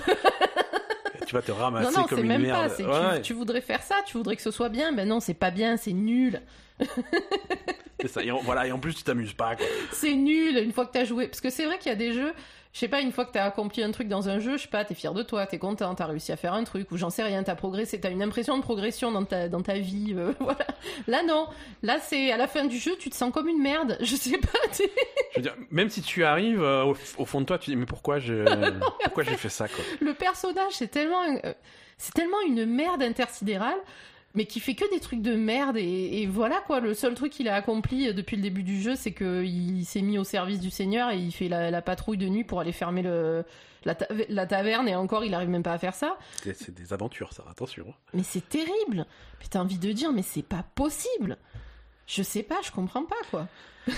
Tu 1.25 1.35
vas 1.35 1.41
te 1.41 1.51
Non, 1.51 1.57
ramasser 1.57 1.97
non, 1.97 2.03
comme 2.05 2.19
c'est 2.19 2.21
une 2.21 2.27
même 2.29 2.41
merde. 2.41 2.71
pas. 2.77 2.83
Ouais, 3.09 3.15
tu, 3.17 3.21
tu 3.23 3.33
voudrais 3.33 3.59
faire 3.59 3.83
ça, 3.83 3.95
tu 4.05 4.15
voudrais 4.15 4.37
que 4.37 4.41
ce 4.41 4.51
soit 4.51 4.69
bien. 4.69 4.93
Ben 4.93 5.05
non, 5.05 5.19
c'est 5.19 5.33
pas 5.33 5.51
bien, 5.51 5.75
c'est 5.75 5.91
nul. 5.91 6.41
c'est 8.01 8.07
ça. 8.07 8.23
Et 8.23 8.31
en- 8.31 8.39
voilà, 8.41 8.67
et 8.67 8.71
en 8.71 8.79
plus, 8.79 8.93
tu 8.95 9.03
t'amuses 9.03 9.33
pas, 9.33 9.55
quoi. 9.55 9.65
C'est 9.91 10.13
nul 10.13 10.57
une 10.57 10.71
fois 10.71 10.85
que 10.85 10.91
t'as 10.91 11.05
joué. 11.05 11.27
Parce 11.27 11.41
que 11.41 11.49
c'est 11.49 11.65
vrai 11.65 11.77
qu'il 11.77 11.89
y 11.89 11.93
a 11.93 11.97
des 11.97 12.13
jeux, 12.13 12.33
je 12.73 12.79
sais 12.79 12.87
pas, 12.87 13.01
une 13.01 13.11
fois 13.11 13.25
que 13.25 13.31
t'as 13.31 13.45
accompli 13.45 13.81
un 13.81 13.91
truc 13.91 14.07
dans 14.07 14.29
un 14.29 14.39
jeu, 14.39 14.57
je 14.57 14.63
sais 14.63 14.67
pas, 14.67 14.85
t'es 14.85 14.93
fier 14.93 15.13
de 15.13 15.23
toi, 15.23 15.47
t'es 15.47 15.57
content, 15.57 15.95
t'as 15.95 16.05
réussi 16.05 16.31
à 16.31 16.35
faire 16.37 16.53
un 16.53 16.63
truc, 16.63 16.91
ou 16.91 16.97
j'en 16.97 17.09
sais 17.09 17.23
rien, 17.23 17.41
t'as 17.41 17.55
progressé, 17.55 17.99
t'as 17.99 18.11
une 18.11 18.21
impression 18.21 18.55
de 18.57 18.61
progression 18.61 19.11
dans 19.11 19.25
ta, 19.25 19.49
dans 19.49 19.61
ta 19.61 19.79
vie, 19.79 20.13
euh, 20.15 20.33
voilà. 20.39 20.67
Là, 21.07 21.23
non. 21.23 21.47
Là, 21.81 21.97
c'est 21.99 22.31
à 22.31 22.37
la 22.37 22.47
fin 22.47 22.65
du 22.65 22.77
jeu, 22.77 22.91
tu 22.99 23.09
te 23.09 23.15
sens 23.15 23.33
comme 23.33 23.47
une 23.47 23.61
merde. 23.61 23.97
Je 24.01 24.15
sais 24.15 24.37
pas, 24.37 24.59
t'es- 24.71 24.91
Je 25.31 25.37
veux 25.37 25.41
dire, 25.41 25.55
même 25.71 25.89
si 25.89 26.01
tu 26.01 26.23
arrives 26.23 26.61
euh, 26.61 26.83
au, 26.83 26.95
au 27.17 27.25
fond 27.25 27.41
de 27.41 27.45
toi, 27.45 27.57
tu 27.57 27.71
dis, 27.71 27.75
mais 27.75 27.85
pourquoi 27.87 28.19
j'ai, 28.19 28.45
pourquoi 29.05 29.23
j'ai 29.23 29.37
fait 29.37 29.49
ça, 29.49 29.67
quoi? 29.67 29.83
le 30.01 30.13
personnage, 30.13 30.73
c'est 30.73 30.89
tellement, 30.89 31.23
euh, 31.43 31.53
c'est 31.97 32.13
tellement 32.13 32.41
une 32.47 32.65
merde 32.65 33.01
intersidérale. 33.01 33.77
Mais 34.35 34.45
qui 34.45 34.59
fait 34.59 34.75
que 34.75 34.87
des 34.93 34.99
trucs 34.99 35.21
de 35.21 35.35
merde 35.35 35.77
et, 35.77 36.21
et 36.21 36.27
voilà 36.27 36.61
quoi. 36.67 36.79
Le 36.79 36.93
seul 36.93 37.15
truc 37.15 37.31
qu'il 37.31 37.47
a 37.49 37.55
accompli 37.55 38.07
euh, 38.09 38.13
depuis 38.13 38.35
le 38.35 38.41
début 38.43 38.61
du 38.63 38.79
jeu, 38.81 38.95
c'est 38.95 39.13
qu'il 39.13 39.83
s'est 39.85 40.01
mis 40.01 40.17
au 40.19 40.23
service 40.23 40.59
du 40.59 40.69
Seigneur 40.69 41.09
et 41.11 41.17
il 41.17 41.31
fait 41.31 41.47
la, 41.47 41.71
la 41.71 41.81
patrouille 41.81 42.17
de 42.17 42.27
nuit 42.27 42.43
pour 42.43 42.59
aller 42.59 42.71
fermer 42.73 43.01
le, 43.01 43.43
la, 43.85 43.95
ta- 43.95 44.07
la 44.29 44.45
taverne 44.45 44.87
et 44.87 44.95
encore 44.95 45.25
il 45.25 45.33
arrive 45.33 45.49
même 45.49 45.63
pas 45.63 45.73
à 45.73 45.77
faire 45.79 45.95
ça. 45.95 46.17
C'est, 46.43 46.71
des 46.75 46.93
aventures, 46.93 47.33
ça, 47.33 47.43
attention. 47.49 47.93
Mais 48.13 48.21
c'est 48.23 48.47
terrible. 48.47 49.05
T'as 49.49 49.59
envie 49.59 49.79
de 49.79 49.91
dire, 49.91 50.11
mais 50.11 50.21
c'est 50.23 50.43
pas 50.45 50.63
possible. 50.75 51.37
Je 52.05 52.21
sais 52.21 52.43
pas, 52.43 52.57
je 52.63 52.71
comprends 52.71 53.05
pas 53.05 53.15
quoi. 53.31 53.47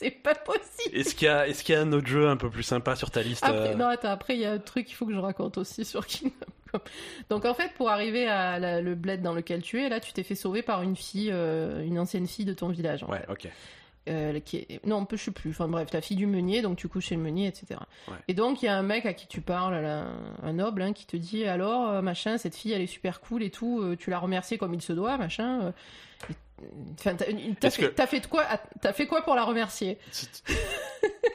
c'est 0.00 0.10
pas 0.10 0.34
possible. 0.34 0.96
Est-ce 0.96 1.14
qu'il 1.14 1.26
y, 1.26 1.30
a, 1.30 1.46
est 1.48 1.62
qu'il 1.62 1.74
y 1.74 1.78
a 1.78 1.80
un 1.82 1.92
autre 1.92 2.06
jeu 2.06 2.28
un 2.28 2.36
peu 2.36 2.48
plus 2.50 2.62
sympa 2.62 2.96
sur 2.96 3.10
ta 3.10 3.22
liste 3.22 3.44
Après, 3.44 3.70
euh 3.72 3.74
non, 3.74 3.86
attends, 3.86 4.10
après, 4.10 4.34
il 4.34 4.40
y 4.40 4.44
a 4.46 4.52
un 4.52 4.58
truc 4.58 4.86
qu'il 4.86 4.96
faut 4.96 5.06
que 5.06 5.12
je 5.12 5.18
raconte 5.18 5.58
aussi 5.58 5.84
sur 5.84 6.06
Kingdom 6.06 6.34
Come. 6.72 6.80
Donc, 7.28 7.44
en 7.44 7.54
fait, 7.54 7.72
pour 7.74 7.90
arriver 7.90 8.26
à 8.26 8.58
la- 8.58 8.80
le 8.80 8.94
bled 8.94 9.22
dans 9.22 9.34
lequel 9.34 9.60
tu 9.62 9.80
es, 9.82 9.88
là, 9.88 10.00
tu 10.00 10.12
t'es 10.12 10.22
fait 10.22 10.34
sauver 10.34 10.62
par 10.62 10.82
une 10.82 10.96
fille, 10.96 11.30
euh, 11.32 11.82
une 11.84 11.98
ancienne 11.98 12.26
fille 12.26 12.44
de 12.44 12.54
ton 12.54 12.68
village. 12.68 13.02
en 13.02 13.08
Ouais, 13.08 13.24
ok. 13.28 13.48
euh, 14.08 14.40
qui 14.40 14.56
est... 14.56 14.86
non, 14.86 15.06
je 15.10 15.16
sais 15.16 15.30
plus. 15.30 15.50
Enfin 15.50 15.68
bref, 15.68 15.88
la 15.92 16.00
fille 16.00 16.16
du 16.16 16.26
meunier, 16.26 16.62
donc 16.62 16.78
tu 16.78 16.88
couches 16.88 17.06
chez 17.08 17.16
le 17.16 17.20
meunier, 17.22 17.46
etc. 17.48 17.78
Ouais. 18.08 18.14
Et 18.28 18.34
donc 18.34 18.62
il 18.62 18.64
y 18.64 18.68
a 18.68 18.76
un 18.76 18.82
mec 18.82 19.04
à 19.04 19.12
qui 19.12 19.26
tu 19.26 19.40
parles, 19.42 19.74
là, 19.82 20.06
un 20.42 20.52
noble, 20.54 20.80
hein, 20.82 20.92
qui 20.94 21.06
te 21.06 21.16
dit 21.18 21.44
alors 21.44 22.02
machin, 22.02 22.38
cette 22.38 22.56
fille 22.56 22.72
elle 22.72 22.80
est 22.80 22.86
super 22.86 23.20
cool 23.20 23.42
et 23.42 23.50
tout, 23.50 23.94
tu 23.98 24.08
l'as 24.10 24.18
remerciée 24.18 24.56
comme 24.56 24.72
il 24.74 24.80
se 24.82 24.92
doit, 24.94 25.18
machin. 25.18 25.74
Euh, 26.62 26.66
Enfin, 26.98 27.14
t'as 27.14 27.70
fait, 27.70 27.82
que- 27.82 27.86
t'as 27.94 28.06
fait 28.06 28.20
de 28.20 28.26
quoi 28.26 28.44
T'as 28.80 28.92
fait 28.92 29.06
quoi 29.06 29.22
pour 29.22 29.34
la 29.34 29.44
remercier? 29.44 29.98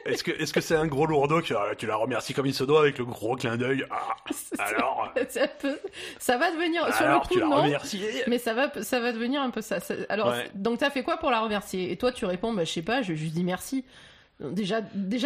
Est-ce 0.04 0.22
que 0.22 0.30
est-ce 0.30 0.52
que 0.52 0.60
c'est 0.60 0.76
un 0.76 0.86
gros 0.86 1.06
lourdeau 1.06 1.40
que 1.42 1.52
ah, 1.54 1.74
tu 1.76 1.86
la 1.86 1.96
remercies 1.96 2.32
comme 2.34 2.46
il 2.46 2.54
se 2.54 2.62
doit 2.64 2.80
avec 2.80 2.98
le 2.98 3.04
gros 3.04 3.34
clin 3.34 3.56
d'œil? 3.56 3.84
Ah, 3.90 4.14
alors 4.58 5.12
peu- 5.60 5.78
ça 6.18 6.38
va 6.38 6.50
devenir 6.52 6.94
sur 6.94 7.06
le 7.08 7.18
coup 7.20 7.38
non, 7.40 7.62
remercié 7.62 8.22
mais 8.28 8.38
ça 8.38 8.54
va, 8.54 8.70
ça 8.82 9.00
va 9.00 9.12
devenir 9.12 9.42
un 9.42 9.50
peu 9.50 9.60
ça. 9.62 9.80
Ça- 9.80 9.94
Alors 10.08 10.28
Ouais. 10.28 10.48
donc 10.54 10.78
t'as 10.78 10.90
fait 10.90 11.02
quoi 11.02 11.16
pour 11.16 11.30
la 11.30 11.40
remercier? 11.40 11.90
Et 11.90 11.96
toi 11.96 12.12
tu 12.12 12.24
réponds 12.24 12.52
bah 12.52 12.64
je 12.64 12.72
sais 12.72 12.82
pas, 12.82 13.02
je 13.02 13.12
lui 13.12 13.30
dis 13.30 13.42
merci. 13.44 13.84
Déjà 14.40 14.80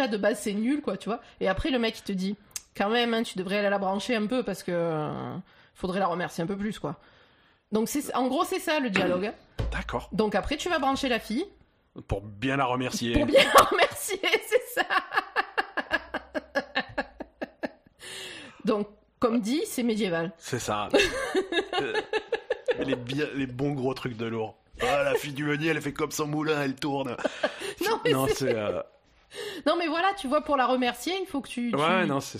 de 0.07 0.17
base 0.17 0.39
c'est 0.39 0.53
nul 0.53 0.81
quoi, 0.81 0.97
tu 0.97 1.09
vois. 1.09 1.21
Et 1.39 1.47
après 1.47 1.69
le 1.69 1.77
mec 1.77 1.99
il 1.99 2.03
te 2.03 2.11
dit 2.11 2.35
quand 2.75 2.89
même 2.89 3.13
hein, 3.13 3.21
tu 3.23 3.37
devrais 3.37 3.59
aller 3.59 3.69
la 3.69 3.77
brancher 3.77 4.15
un 4.15 4.25
peu 4.25 4.41
parce 4.41 4.63
que 4.63 4.71
euh, 4.73 5.35
faudrait 5.75 5.99
la 5.99 6.07
remercier 6.07 6.43
un 6.43 6.47
peu 6.47 6.57
plus 6.57 6.79
quoi. 6.79 6.95
Donc 7.71 7.87
c'est 7.89 8.13
en 8.15 8.27
gros 8.27 8.43
c'est 8.45 8.59
ça 8.59 8.79
le 8.79 8.89
dialogue. 8.89 9.31
D'accord. 9.71 10.09
Donc 10.11 10.35
après 10.35 10.57
tu 10.57 10.69
vas 10.69 10.79
brancher 10.79 11.07
la 11.09 11.19
fille 11.19 11.45
Pour 12.07 12.21
bien 12.21 12.57
la 12.57 12.65
remercier. 12.65 13.13
pour 13.13 13.25
bien 13.25 13.43
la 13.43 13.63
remercier, 13.63 14.19
c'est 14.47 14.81
ça. 14.81 14.85
Donc 18.65 18.87
comme 19.19 19.39
dit 19.41 19.61
c'est 19.65 19.83
médiéval. 19.83 20.33
C'est 20.37 20.59
ça. 20.59 20.89
Euh, 21.81 21.93
les, 22.79 22.95
bien- 22.95 23.29
les 23.35 23.47
bons 23.47 23.71
gros 23.73 23.93
trucs 23.93 24.17
de 24.17 24.25
lourd. 24.25 24.57
Ah, 24.81 25.03
la 25.03 25.13
fille 25.15 25.33
du 25.33 25.43
meunier, 25.45 25.69
elle 25.69 25.81
fait 25.81 25.93
comme 25.93 26.11
son 26.11 26.25
moulin, 26.27 26.61
elle 26.63 26.75
tourne. 26.75 27.15
Non, 27.87 27.99
mais 28.03 28.11
non 28.11 28.27
c'est- 28.27 28.33
c'est. 28.35 28.55
euh, 28.55 28.81
Non 29.65 29.75
mais 29.77 29.87
voilà 29.87 30.09
tu 30.17 30.27
vois 30.27 30.41
pour 30.41 30.57
la 30.57 30.65
remercier 30.67 31.13
il 31.21 31.25
faut 31.25 31.39
que 31.41 31.47
tu, 31.47 31.69
tu- 31.71 31.75
Ouais, 31.77 32.05
non, 32.05 32.19
c'est. 32.19 32.37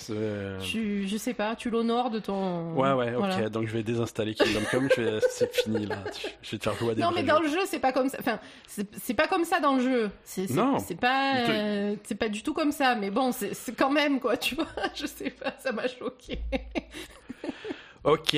tu 0.62 1.08
je 1.08 1.18
sais 1.18 1.34
pas 1.34 1.56
tu 1.56 1.70
l'honores 1.70 2.10
de 2.10 2.20
ton. 2.20 2.74
Ouais, 2.74 2.92
ouais, 2.94 3.12
ok. 3.16 3.18
Voilà. 3.20 3.50
Donc 3.50 3.68
je 3.68 3.72
vais 3.74 3.84
désinstaller 3.84 4.34
Kingdom 4.36 4.62
Come. 4.70 4.88
vais- 4.98 5.20
C'est 5.30 5.56
fini 5.56 5.86
là. 5.86 6.04
Je 6.42 6.52
vais 6.52 6.58
te 6.58 6.64
faire 6.64 6.74
jouer 6.78 6.92
à 6.92 6.96
des 6.96 7.02
Non, 7.02 7.12
mais 7.16 7.24
dans 7.24 7.38
jeux. 7.38 7.44
le 7.48 7.50
jeu, 7.52 7.60
c'est 7.66 7.80
pas 7.80 7.94
comme 7.94 8.10
ça. 8.10 8.18
Enfin, 8.20 8.40
c'est 8.68 9.14
pas 9.14 9.28
comme 9.28 9.46
ça 9.46 9.60
dans 9.62 9.76
le 9.76 9.82
jeu. 9.84 10.12
C'est 10.24 10.48
c'est- 10.48 10.54
Non. 10.54 10.80
c'est 10.80 11.00
pas, 11.00 11.38
euh, 11.48 11.96
c'est 12.04 12.16
pas 12.16 12.28
du 12.30 12.44
tout 12.44 12.54
comme 12.54 12.72
ça. 12.72 12.96
Mais 12.96 13.10
bon, 13.12 13.32
c'est 13.32 13.54
c'est 13.54 13.74
quand 13.74 13.90
même 13.92 14.20
quoi, 14.20 14.36
tu 14.38 14.56
vois. 14.56 14.68
Je 14.96 15.06
sais 15.06 15.30
pas, 15.30 15.54
ça 15.60 15.72
m'a 15.72 15.88
choqué. 15.88 16.40
Ok, 18.04 18.36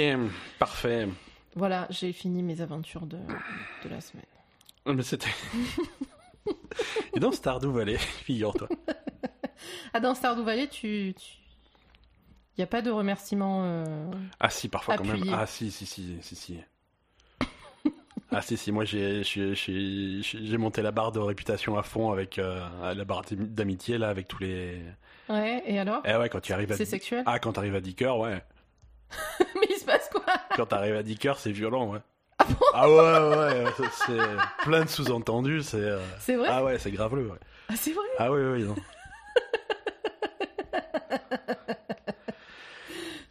parfait. 0.60 1.08
voilà, 1.56 1.88
j'ai 1.90 2.12
fini 2.12 2.44
mes 2.44 2.60
aventures 2.60 3.06
de, 3.06 3.16
de 3.18 3.90
la 3.90 4.02
semaine. 4.02 4.26
Mais 4.86 5.04
c'était. 5.04 5.30
Et 7.16 7.20
dans 7.20 7.32
Stardew 7.32 7.70
Valley, 7.72 7.98
figure-toi. 8.26 8.68
Ah, 9.94 10.00
dans 10.00 10.14
Stardew 10.16 10.44
Valley, 10.44 10.68
tu, 10.68 11.14
tu... 11.18 11.38
y 12.58 12.62
a 12.62 12.68
pas 12.68 12.82
de 12.82 12.90
remerciement. 12.92 13.62
euh, 13.66 14.12
Ah 14.40 14.50
si, 14.50 14.68
parfois 14.70 14.98
quand 14.98 15.06
même. 15.06 15.24
Ah 15.32 15.46
si, 15.46 15.72
si, 15.72 15.86
si, 15.86 16.18
si, 16.22 16.36
si. 16.36 16.60
Ah 18.36 18.42
si, 18.42 18.58
si, 18.58 18.72
moi 18.72 18.84
j'ai 18.84 19.24
j'ai- 19.24 19.54
j'ai- 19.54 20.22
j'ai 20.24 20.58
monté 20.58 20.82
la 20.82 20.92
barre 20.92 21.12
de 21.12 21.20
réputation 21.20 21.78
à 21.78 21.84
fond 21.84 22.12
avec 22.12 22.40
euh, 22.40 22.94
la 22.96 23.06
barre 23.06 23.22
d'amitié 23.30 24.00
là, 24.00 24.10
avec 24.10 24.28
tous 24.28 24.40
les... 24.40 24.82
Ouais. 25.30 25.62
Et 25.68 25.78
alors? 25.78 26.02
Eh 26.04 26.16
ouais, 26.16 26.30
quand 26.30 26.40
tu 26.42 26.52
arrives 26.52 26.72
à... 26.72 26.76
C'est 26.76 26.86
sexuel? 26.86 27.22
Ah, 27.28 27.38
quand 27.38 27.54
t'arrives 27.54 27.76
à 27.76 27.82
10 27.82 27.94
cœurs, 27.94 28.18
ouais. 28.18 28.44
Mais 29.56 29.68
il 29.70 29.76
se 29.78 29.86
passe 29.86 30.10
quoi? 30.10 30.26
Quand 30.56 30.66
t'arrives 30.66 30.96
à 30.96 31.04
10 31.04 31.16
cœurs, 31.18 31.38
c'est 31.38 31.52
violent, 31.52 31.92
ouais. 31.92 32.00
Ah 32.44 32.48
bon 32.50 32.66
Ah 32.74 32.90
ouais, 32.90 33.36
ouais, 33.38 33.64
ouais, 33.66 33.72
c'est 33.92 34.64
plein 34.64 34.84
de 34.84 34.90
sous-entendus, 34.90 35.64
c'est... 35.64 35.78
euh, 35.78 36.00
C'est 36.20 36.36
vrai 36.36 36.48
Ah 36.52 36.64
ouais, 36.64 36.78
c'est 36.80 36.92
graveleux, 36.92 37.28
ouais. 37.28 37.38
Ah, 37.70 37.76
c'est 37.76 37.94
vrai 37.94 38.06
Ah 38.20 38.32
oui, 38.32 38.42
oui, 38.42 38.64
non. 38.64 38.76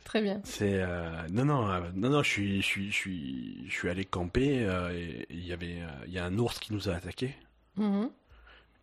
Très 0.05 0.21
bien. 0.21 0.41
C'est 0.45 0.75
euh, 0.83 1.11
non 1.31 1.47
non 1.47 1.71
euh, 1.71 1.81
non 1.95 2.11
non 2.11 2.23
je 2.23 2.29
suis 2.29 2.61
je 2.61 2.67
suis 2.67 2.91
je 2.91 2.95
suis 2.97 3.65
je 3.67 3.73
suis 3.73 3.89
allé 3.89 4.05
camper 4.05 4.63
euh, 4.67 4.91
et 4.93 5.27
il 5.31 5.47
y 5.47 5.55
avait 5.55 5.81
euh, 5.81 5.89
il 6.07 6.13
y 6.13 6.19
a 6.19 6.25
un 6.27 6.39
ours 6.39 6.59
qui 6.59 6.75
nous 6.75 6.89
a 6.91 6.93
attaqué 6.95 7.35
Mhm. 7.79 8.11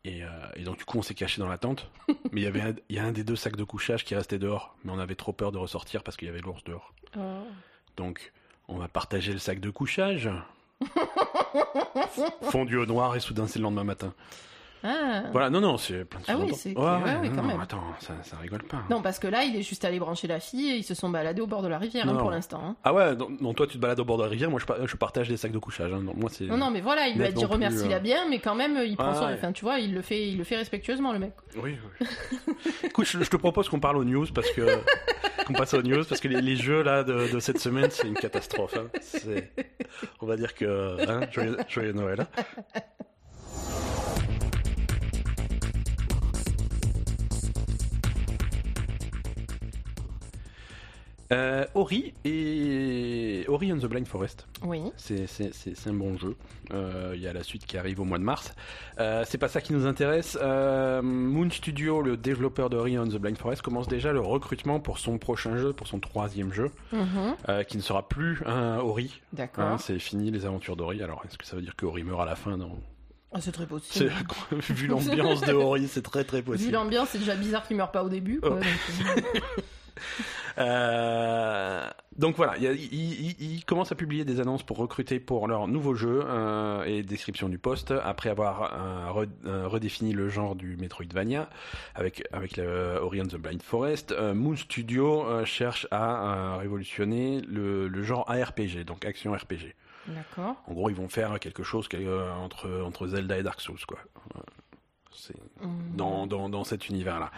et, 0.06 0.24
euh, 0.24 0.28
et 0.56 0.64
donc 0.64 0.80
du 0.80 0.86
coup 0.86 0.98
on 0.98 1.04
s'est 1.04 1.14
caché 1.14 1.40
dans 1.40 1.48
la 1.48 1.60
tente 1.60 1.92
mais 2.32 2.42
il 2.42 2.44
y 2.44 2.48
avait 2.48 2.62
un, 2.62 2.74
il 2.90 2.96
y 2.96 3.00
a 3.00 3.04
un 3.04 3.12
des 3.12 3.24
deux 3.24 3.36
sacs 3.36 3.56
de 3.58 3.64
couchage 3.64 4.04
qui 4.06 4.16
restait 4.16 4.40
dehors 4.40 4.76
mais 4.84 4.92
on 4.92 4.98
avait 4.98 5.14
trop 5.14 5.32
peur 5.32 5.52
de 5.52 5.60
ressortir 5.60 6.02
parce 6.02 6.18
qu'il 6.18 6.28
y 6.28 6.32
avait 6.32 6.42
l'ours 6.42 6.64
dehors 6.64 6.94
Oh. 7.16 7.44
donc 7.96 8.32
on 8.70 8.78
va 8.78 8.88
partager 8.88 9.34
le 9.34 9.40
sac 9.40 9.60
de 9.60 9.70
couchage. 9.70 10.30
Fondu 12.50 12.78
au 12.78 12.86
noir 12.86 13.16
et 13.16 13.20
soudain 13.20 13.48
c'est 13.48 13.60
le 13.60 13.64
lendemain 13.64 13.84
matin 13.84 14.14
Ah. 14.84 15.24
voilà 15.32 15.50
non 15.50 15.60
non 15.60 15.78
c'est 15.78 16.06
plein 16.06 16.20
de 16.20 16.26
Ah 16.30 16.38
oui, 16.38 16.54
c'est- 16.56 16.78
ouais, 16.78 16.84
ouais, 16.84 17.18
oui, 17.22 17.30
non, 17.30 17.36
quand 17.36 17.42
non, 17.42 17.48
même. 17.50 17.60
attends 17.62 17.84
ça 18.00 18.14
ça 18.24 18.38
rigole 18.38 18.64
pas 18.64 18.84
Non, 18.90 19.02
parce 19.02 19.20
que 19.20 19.28
là, 19.28 19.44
il 19.44 19.56
est 19.56 19.62
juste 19.62 19.84
allé 19.84 20.00
brancher 20.00 20.28
la 20.28 20.40
fille 20.40 20.70
et 20.72 20.76
ils 20.78 20.84
se 20.84 20.94
sont 20.96 21.10
baladés 21.10 21.42
au 21.42 21.48
bord 21.48 21.62
de 21.62 21.68
la 21.68 21.78
rivière 21.78 22.08
hein, 22.08 22.16
pour 22.16 22.32
l'instant. 22.32 22.62
hein. 22.64 22.76
ah 22.84 22.94
ouais 22.94 23.16
non, 23.16 23.28
non, 23.42 23.54
toi 23.54 23.68
tu 23.68 23.74
te 23.74 23.82
balades 23.82 24.00
au 24.00 24.06
bord 24.06 24.18
de 24.18 24.24
la 24.24 24.30
rivière 24.30 24.50
moi 24.50 24.60
je, 24.60 24.86
je 24.88 24.96
partage 24.96 25.28
des 25.28 25.38
sacs 25.38 25.52
de 25.52 25.60
couchage 25.60 25.92
hein. 25.94 26.00
Non, 26.02 26.14
moi 26.16 26.30
c'est 26.32 26.46
Non, 26.46 26.58
non, 26.58 26.72
mais 26.72 26.82
voilà, 26.82 27.08
il 27.08 27.18
lui 27.18 27.26
a 27.26 27.32
dit 27.32 27.44
remercie-la 27.46 27.98
euh, 27.98 28.00
bien, 28.00 28.30
mais 28.30 28.40
quand 28.40 28.56
même, 28.56 28.78
il 28.86 28.96
prend 28.96 29.14
son. 29.14 29.26
ouais. 29.26 29.34
Enfin, 29.34 29.52
tu 29.52 29.66
vois, 29.66 29.80
il 29.80 29.94
le 29.94 30.02
fait, 30.02 30.28
il 30.30 30.38
le 30.38 30.44
fait 30.44 30.56
respectueusement, 30.56 31.12
le 31.14 31.20
mec. 31.20 31.34
Oui, 31.62 31.76
oui. 32.00 32.08
Écoute, 32.84 33.06
je, 33.06 33.22
je 33.24 33.30
te 33.30 33.38
propose 33.38 33.68
qu'on 33.70 33.80
parle 33.80 33.98
aux 33.98 34.04
news 34.06 34.28
parce 34.34 34.50
que 34.52 34.62
qu'on 35.46 35.54
passe 35.54 35.74
aux 35.74 35.82
news 35.82 36.04
parce 36.08 36.22
que 36.22 36.28
les, 36.28 36.42
les 36.42 36.56
jeux 36.56 36.84
là 36.84 37.04
de, 37.04 37.32
de 37.34 37.40
cette 37.40 37.60
semaine 37.60 37.90
c'est 37.92 38.08
une 38.08 38.14
catastrophe. 38.16 38.78
hein. 38.78 38.88
On 40.22 40.26
va 40.26 40.36
dire 40.38 40.54
que 40.56 40.98
hein, 41.10 41.22
joyeux, 41.32 41.58
joyeux 41.68 41.94
Noël. 41.94 42.26
Euh, 51.32 51.64
Ori 51.76 52.14
et 52.26 53.46
Ori 53.48 53.72
and 53.72 53.78
the 53.78 53.86
Blind 53.86 54.08
Forest. 54.08 54.48
Oui. 54.64 54.82
C'est, 54.98 55.28
un 55.88 55.94
bon 55.94 56.18
jeu. 56.18 56.36
Euh, 56.74 57.12
Il 57.16 57.22
y 57.22 57.28
a 57.28 57.34
la 57.34 57.44
suite 57.44 57.66
qui 57.68 57.78
arrive 57.78 58.00
au 58.00 58.04
mois 58.04 58.18
de 58.18 58.24
mars. 58.24 58.54
Euh, 59.00 59.24
c'est 59.28 59.38
pas 59.38 59.48
ça 59.48 59.62
qui 59.62 59.74
nous 59.74 59.86
intéresse. 59.86 60.38
Moon 60.42 61.50
Studio, 61.52 62.02
le 62.02 62.18
développeur 62.18 62.70
de 62.72 62.78
Ori 62.78 62.98
and 62.98 63.08
the 63.10 63.18
Blind 63.18 63.38
Forest, 63.38 63.62
commence 63.62 63.88
déjà 63.88 64.12
le 64.12 64.20
recrutement 64.22 64.80
pour 64.80 64.98
son 64.98 65.18
prochain 65.20 65.56
jeu, 65.58 65.72
pour 65.72 65.88
son 65.88 66.00
troisième 66.00 66.52
jeu, 66.52 66.72
Mhm. 66.92 67.36
qui 67.68 67.78
ne 67.78 67.82
sera 67.84 68.08
plus 68.08 68.42
un 68.46 68.78
Ori. 68.80 69.22
D'accord. 69.34 69.66
Hein, 69.66 69.78
c'est 69.78 70.00
fini 70.00 70.32
les 70.32 70.46
aventures 70.48 70.76
d'Ori. 70.76 71.04
Alors, 71.04 71.22
est-ce 71.26 71.38
que 71.38 71.46
ça 71.46 71.56
veut 71.56 71.62
dire 71.62 71.76
que 71.76 71.86
Ori 71.86 72.04
meurt 72.04 72.22
à 72.22 72.26
la 72.26 72.36
fin 72.36 72.58
Non. 72.58 72.72
Ah, 73.32 73.40
c'est 73.40 73.52
très 73.52 73.68
possible. 73.68 74.12
vu 74.70 74.88
l'ambiance 74.88 75.42
de 75.42 75.54
Ori, 75.54 75.88
c'est 75.88 76.02
très 76.02 76.24
très 76.24 76.38
Vu 76.40 76.44
possible. 76.46 76.74
l'ambiance, 76.74 77.10
c'est 77.12 77.20
déjà 77.20 77.36
bizarre 77.36 77.68
qu'il 77.68 77.78
meure 77.78 77.92
pas 77.92 78.04
au 78.04 78.10
début. 78.10 78.40
Quoi, 78.40 78.58
Oh. 78.58 78.60
donc, 78.60 79.64
euh, 80.58 81.90
donc 82.18 82.36
voilà, 82.36 82.58
il, 82.58 82.64
y 82.64 82.68
a- 82.68 82.74
il- 82.74 82.94
il- 82.94 83.54
il 83.56 83.66
commence 83.66 83.92
à 83.92 83.96
publier 83.96 84.26
des 84.26 84.40
annonces 84.40 84.64
pour 84.64 84.78
recruter 84.78 85.20
pour 85.20 85.48
leur 85.48 85.68
nouveau 85.68 85.96
jeu 85.96 86.24
euh, 86.26 86.84
et 86.84 87.02
description 87.04 87.48
du 87.50 87.58
poste 87.58 87.92
après 88.04 88.30
avoir 88.30 88.74
euh, 88.74 89.10
re- 89.24 89.66
redéfini 89.66 90.12
le 90.14 90.28
genre 90.30 90.56
du 90.56 90.76
Metroidvania 90.78 91.50
avec 91.96 92.24
avec 92.34 92.58
le 92.58 93.00
Ori 93.02 93.22
and 93.22 93.28
the 93.28 93.36
Blind 93.38 93.62
Forest. 93.62 94.14
Moon 94.34 94.56
Studio 94.56 95.46
cherche 95.46 95.88
à 95.92 96.58
révolutionner 96.58 97.42
le, 97.42 97.88
le 97.88 98.04
genre 98.04 98.30
ARPG, 98.30 98.84
donc 98.86 99.06
action 99.06 99.32
RPG. 99.34 99.76
D'accord. 100.08 100.56
En 100.68 100.74
gros, 100.74 100.90
ils 100.90 100.96
vont 100.96 101.10
faire 101.10 101.40
quelque 101.40 101.64
chose 101.64 101.88
entre 102.44 102.82
entre 102.86 103.08
Zelda 103.08 103.38
et 103.38 103.44
Dark 103.44 103.62
Souls 103.62 103.86
quoi. 103.88 104.00
C'est 105.14 105.36
Mhm. 105.62 105.96
dans, 105.96 106.28
dans 106.28 106.50
dans 106.50 106.64
cet 106.64 106.88
univers 106.90 107.20
là. 107.20 107.32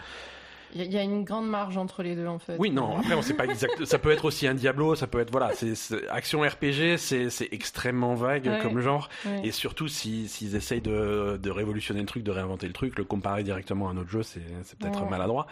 Il 0.74 0.80
y, 0.80 0.84
a- 0.84 0.86
il 0.86 0.92
y 0.92 0.98
a 0.98 1.02
une 1.02 1.24
grande 1.24 1.48
marge 1.48 1.76
entre 1.76 2.02
les 2.02 2.14
deux, 2.16 2.26
en 2.26 2.38
fait. 2.38 2.56
Oui, 2.58 2.70
non, 2.70 2.96
après 2.98 3.14
on 3.14 3.22
sait 3.22 3.34
pas 3.34 3.44
exact. 3.44 3.84
Ça 3.84 3.98
peut 3.98 4.10
être 4.10 4.24
aussi 4.24 4.46
un 4.46 4.54
Diablo, 4.54 4.94
ça 4.94 5.06
peut 5.06 5.20
être 5.20 5.30
voilà, 5.30 5.50
c'est 5.54 5.74
action 6.10 6.40
RPG, 6.40 6.96
c'est 6.98 7.48
extrêmement 7.52 8.14
vague 8.14 8.46
Ouais. 8.46 8.58
comme 8.62 8.80
genre, 8.80 9.08
Ouais. 9.26 9.40
et 9.44 9.50
surtout 9.52 9.88
si 9.88 10.28
s'ils 10.28 10.56
essayent 10.56 10.80
de, 10.80 11.38
de 11.42 11.50
révolutionner 11.50 12.00
le 12.00 12.06
truc, 12.06 12.22
de 12.22 12.30
réinventer 12.30 12.66
le 12.66 12.72
truc, 12.72 12.98
le 12.98 13.04
comparer 13.04 13.42
directement 13.42 13.88
à 13.88 13.92
un 13.92 13.96
autre 13.96 14.10
jeu, 14.10 14.22
c'est 14.22 14.40
peut-être 14.78 15.02
Ouais. 15.04 15.10
maladroit. 15.10 15.46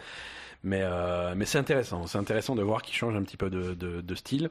Mais 0.62 0.80
euh, 0.82 1.32
mais 1.36 1.46
c'est 1.46 1.56
intéressant, 1.56 2.06
c'est 2.06 2.18
intéressant 2.18 2.54
de 2.54 2.60
voir 2.62 2.82
qu'ils 2.82 2.94
changent 2.94 3.16
un 3.16 3.22
petit 3.22 3.38
peu 3.38 3.48
de, 3.48 3.72
de, 3.72 4.02
de 4.02 4.14
style, 4.14 4.50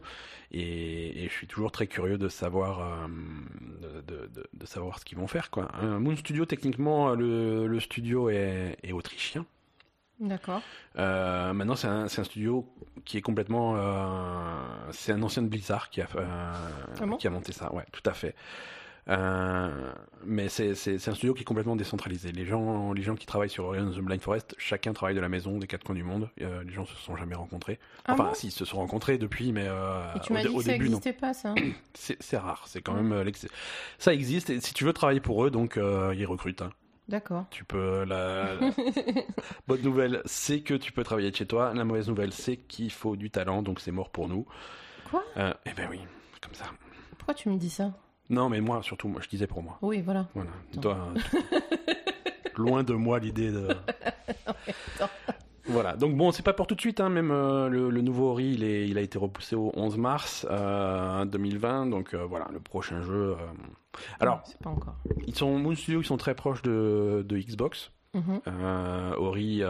et, 0.52 1.24
et 1.24 1.28
je 1.30 1.34
suis 1.34 1.46
toujours 1.46 1.72
très 1.72 1.86
curieux 1.86 2.18
de 2.18 2.30
savoir 2.30 2.80
euh, 2.82 4.02
de, 4.08 4.66
savoir 4.66 4.98
ce 5.00 5.06
qu'ils 5.06 5.18
vont 5.20 5.28
faire 5.28 5.52
quoi. 5.52 5.68
Un 5.80 6.00
Moon 6.00 6.16
Studio, 6.16 6.46
techniquement, 6.46 7.14
le, 7.14 7.68
le 7.68 7.80
studio 7.80 8.30
est, 8.32 8.78
est 8.84 8.92
autrichien. 8.92 9.46
D'accord. 10.20 10.62
Euh, 10.98 11.54
maintenant, 11.54 11.76
c'est 11.76 11.88
un, 11.88 12.08
studio 12.10 12.68
qui 13.06 13.18
est 13.18 13.22
complètement. 13.22 13.76
euh, 13.78 14.62
c'est 14.92 15.14
un 15.14 15.24
ancien 15.24 15.42
de 15.42 15.48
Blizzard 15.48 15.90
qui 15.90 16.02
a, 16.02 16.08
euh, 16.16 16.54
Ah 17.00 17.06
bon 17.06 17.16
qui 17.18 17.26
a 17.28 17.30
monté 17.30 17.54
ça, 17.54 17.74
ouais, 17.74 17.86
tout 17.94 18.04
à 18.06 18.14
fait. 18.14 18.36
Mais 20.26 20.50
c'est 20.50 20.72
un 21.08 21.14
studio 21.16 21.34
qui 21.34 21.42
est 21.42 21.46
complètement 21.46 21.76
décentralisé. 21.76 22.32
Les 22.32 22.46
gens, 22.46 22.92
les 22.94 23.02
gens 23.02 23.16
qui 23.16 23.26
travaillent 23.26 23.50
sur 23.50 23.66
Horizon 23.66 23.92
the 23.92 24.00
Blind 24.04 24.22
Forest, 24.22 24.56
chacun 24.58 24.94
travaille 24.94 25.16
de 25.16 25.22
la 25.22 25.30
maison, 25.30 25.58
des 25.58 25.68
quatre 25.68 25.84
coins 25.84 25.96
du 25.96 26.04
monde. 26.04 26.30
Les 26.38 26.74
gens 26.74 26.86
se 26.86 26.96
sont 26.96 27.16
jamais 27.16 27.36
rencontrés. 27.36 27.80
Ah 28.06 28.14
enfin, 28.14 28.26
bon 28.26 28.34
si, 28.34 28.48
ils 28.48 28.52
se 28.52 28.66
sont 28.66 28.78
rencontrés 28.78 29.18
depuis, 29.18 29.52
mais 29.54 29.66
Et 29.66 30.20
tu 30.22 30.34
au, 30.34 30.38
dit 30.38 30.48
au 30.50 30.58
que 30.58 30.64
ça 30.64 30.72
début, 30.74 30.86
non. 30.86 30.98
n'existait 30.98 31.14
pas, 31.14 31.34
ça. 31.34 31.56
C'est 31.94 32.18
c'est 32.22 32.38
rare. 32.38 32.64
C'est 32.68 32.82
quand 32.82 32.94
Mm. 32.94 33.08
même 33.08 33.32
ça 33.98 34.14
existe. 34.14 34.50
Et 34.50 34.60
si 34.60 34.74
tu 34.74 34.84
veux 34.84 34.94
travailler 34.94 35.22
pour 35.22 35.46
eux, 35.46 35.50
donc 35.50 35.78
ils 35.78 36.26
recrutent. 36.26 36.62
hein. 36.62 36.72
D'accord. 37.10 37.46
Tu 37.50 37.64
peux. 37.66 38.06
La, 38.06 38.54
la 38.56 38.70
bonne 39.68 39.82
nouvelle, 39.82 40.22
c'est 40.26 40.62
que 40.62 40.76
tu 40.76 40.92
peux 40.94 41.04
travailler 41.04 41.32
de 41.32 41.36
chez 41.36 41.46
toi. 41.48 41.74
La 41.74 41.84
mauvaise 41.84 42.08
nouvelle, 42.08 42.32
c'est 42.32 42.56
qu'il 42.56 42.92
faut 42.92 43.16
du 43.18 43.30
talent, 43.32 43.62
donc 43.64 43.80
c'est 43.82 43.92
mort 43.92 44.10
pour 44.12 44.30
nous. 44.30 44.46
Quoi? 45.10 45.24
Euh, 45.38 45.52
Eh 45.66 45.74
ben 45.74 45.88
oui, 45.90 46.00
comme 46.40 46.54
ça. 46.54 46.66
Pourquoi 47.18 47.34
tu 47.34 47.50
me 47.50 47.58
dis 47.58 47.70
ça? 47.72 47.92
Non, 48.30 48.48
mais 48.48 48.62
moi, 48.62 48.84
surtout, 48.84 49.08
moi, 49.08 49.22
je 49.24 49.28
disais 49.28 49.48
pour 49.48 49.64
moi. 49.64 49.80
Oui, 49.82 50.02
voilà. 50.02 50.28
Voilà. 50.36 50.52
Toi, 50.82 51.14
loin 52.58 52.84
de 52.84 52.94
moi 52.94 53.18
l'idée 53.20 53.52
de. 53.52 53.68
Voilà. 55.66 55.96
Donc 55.96 56.16
bon, 56.18 56.32
c'est 56.32 56.42
pas 56.42 56.54
pour 56.54 56.66
tout 56.66 56.74
de 56.74 56.82
suite. 56.82 57.00
Hein. 57.00 57.10
Même 57.10 57.30
euh, 57.32 57.70
le, 57.70 57.92
le 57.92 58.02
nouveau 58.02 58.32
Ori, 58.32 58.54
il, 58.54 58.64
est- 58.64 58.88
il 58.88 58.98
a 58.98 59.02
été 59.02 59.20
repoussé 59.20 59.56
au 59.56 59.72
11 59.76 59.98
mars 59.98 60.48
euh, 60.50 61.26
2020. 61.26 61.86
Donc 61.88 62.14
euh, 62.16 62.26
voilà, 62.26 62.48
le 62.52 62.60
prochain 62.60 63.02
jeu. 63.04 63.36
Alors, 64.20 64.44
pas 64.64 64.70
encore. 64.70 64.96
ils 65.28 65.36
sont 65.36 65.58
Moon 65.58 65.76
Studio, 65.76 66.02
ils 66.02 66.06
sont 66.06 66.18
très 66.18 66.36
proches 66.36 66.62
de, 66.62 67.26
de 67.28 67.38
Xbox. 67.38 67.92
Mhm. 68.16 68.42
Euh, 68.48 69.16
Ori, 69.18 69.60
euh, 69.62 69.68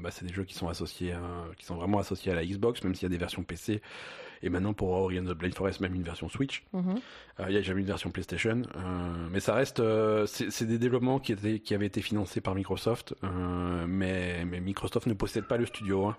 bah, 0.00 0.10
c'est 0.12 0.24
des 0.24 0.32
jeux 0.32 0.44
qui 0.44 0.54
sont 0.54 0.68
associés, 0.68 1.12
euh, 1.12 1.18
qui 1.56 1.64
sont 1.66 1.74
vraiment 1.74 1.98
associés 1.98 2.30
à 2.30 2.34
la 2.36 2.44
Xbox, 2.44 2.84
même 2.84 2.94
s'il 2.94 3.02
y 3.04 3.06
a 3.06 3.08
des 3.10 3.18
versions 3.18 3.42
PC. 3.42 3.82
Et 4.42 4.50
maintenant 4.50 4.72
pour 4.72 4.90
Ori 4.90 5.18
and 5.18 5.24
the 5.24 5.32
Blind 5.34 5.52
Forest, 5.54 5.80
même 5.80 5.94
une 5.96 6.04
version 6.04 6.28
Switch. 6.28 6.64
Mhm. 6.72 7.00
Euh, 7.40 7.46
Il 7.48 7.54
y 7.54 7.58
a 7.58 7.62
jamais 7.62 7.80
une 7.80 7.86
version 7.88 8.10
PlayStation, 8.10 8.62
mais 9.32 9.40
ça 9.40 9.54
reste, 9.54 9.82
c'est 10.26 10.64
des 10.66 10.78
développements 10.78 11.18
qui 11.18 11.32
étaient, 11.32 11.58
qui 11.58 11.74
avaient 11.74 11.86
été 11.86 12.00
financés 12.02 12.40
par 12.40 12.54
Microsoft, 12.54 13.14
mais, 13.88 14.44
mais 14.44 14.60
Microsoft 14.60 15.06
ne 15.08 15.14
possède 15.14 15.44
pas 15.46 15.56
le 15.56 15.66
studio. 15.66 16.06
hein. 16.06 16.16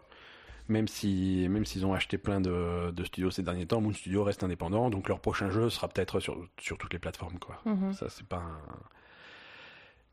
Même 0.70 0.88
si, 0.88 1.48
même 1.50 1.66
s'ils 1.66 1.86
ont 1.86 1.94
acheté 1.94 2.18
plein 2.18 2.40
de, 2.40 2.92
de 2.92 3.04
studios 3.04 3.32
ces 3.32 3.42
derniers 3.44 3.66
temps, 3.66 3.82
Moon 3.82 3.92
Studio 3.92 4.24
reste 4.24 4.44
indépendant, 4.44 4.90
donc 4.92 5.10
leur 5.10 5.20
prochain 5.20 5.50
jeu 5.50 5.70
sera 5.70 5.88
peut-être 5.90 6.20
sur, 6.20 6.48
sur 6.60 6.78
toutes 6.78 6.94
les 6.94 7.00
plateformes, 7.00 7.40
quoi. 7.40 7.60
Mhm. 7.66 7.92
Ça, 7.94 8.08
c'est 8.10 8.26
pas, 8.28 8.38
un- 8.38 8.80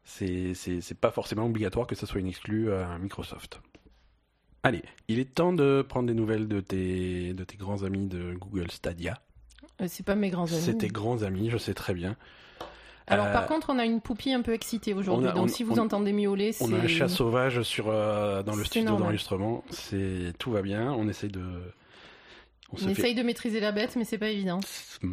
c'est, 0.04 0.54
c'est, 0.54 0.80
c'est 0.80 0.94
pas 0.98 1.10
forcément 1.10 1.44
obligatoire 1.46 1.86
que 1.86 1.94
ça 1.94 2.06
soit 2.06 2.20
une 2.20 2.26
exclue 2.28 2.72
à 2.72 2.98
Microsoft. 2.98 3.60
Allez, 4.62 4.82
il 5.08 5.18
est 5.18 5.34
temps 5.34 5.52
de 5.52 5.84
prendre 5.86 6.08
des 6.08 6.14
nouvelles 6.14 6.48
de 6.48 6.60
tes, 6.60 7.34
de 7.34 7.44
tes 7.44 7.56
grands 7.56 7.82
amis 7.82 8.08
de 8.08 8.34
Google 8.34 8.70
Stadia. 8.70 9.20
Euh, 9.80 9.86
C'est 9.88 10.04
pas 10.06 10.14
mes 10.16 10.30
grands 10.30 10.50
amis. 10.50 10.60
C'est 10.62 10.78
tes 10.78 10.88
grands 10.88 11.22
amis, 11.22 11.50
je 11.50 11.58
sais 11.58 11.74
très 11.74 11.92
bien. 11.94 12.16
Alors, 13.08 13.26
Euh, 13.26 13.32
par 13.32 13.46
contre, 13.46 13.70
on 13.70 13.78
a 13.78 13.84
une 13.84 14.00
poupie 14.00 14.32
un 14.32 14.42
peu 14.42 14.52
excitée 14.52 14.92
aujourd'hui. 14.94 15.28
Donc, 15.32 15.36
on- 15.44 15.48
si 15.48 15.62
vous 15.62 15.78
on- 15.78 15.84
entendez 15.84 16.12
miauler, 16.12 16.52
c'est. 16.52 16.64
On 16.64 16.72
a 16.72 16.78
un 16.78 16.86
chat 16.88 17.08
sauvage 17.08 17.62
sur, 17.62 17.86
euh, 17.88 18.42
dans 18.42 18.56
le 18.56 18.64
studio 18.64 18.96
d'enregistrement. 18.96 19.62
C'est, 19.70 20.32
tout 20.38 20.50
va 20.50 20.62
bien. 20.62 20.92
On 20.92 21.06
essaye 21.08 21.30
de. 21.30 21.42
On 22.72 22.76
fait- 22.78 22.90
essaye 22.90 23.14
de 23.14 23.22
maîtriser 23.22 23.60
la 23.60 23.70
bête, 23.70 23.94
mais 23.94 24.02
c'est 24.04 24.18
pas 24.18 24.28
évident. 24.28 24.58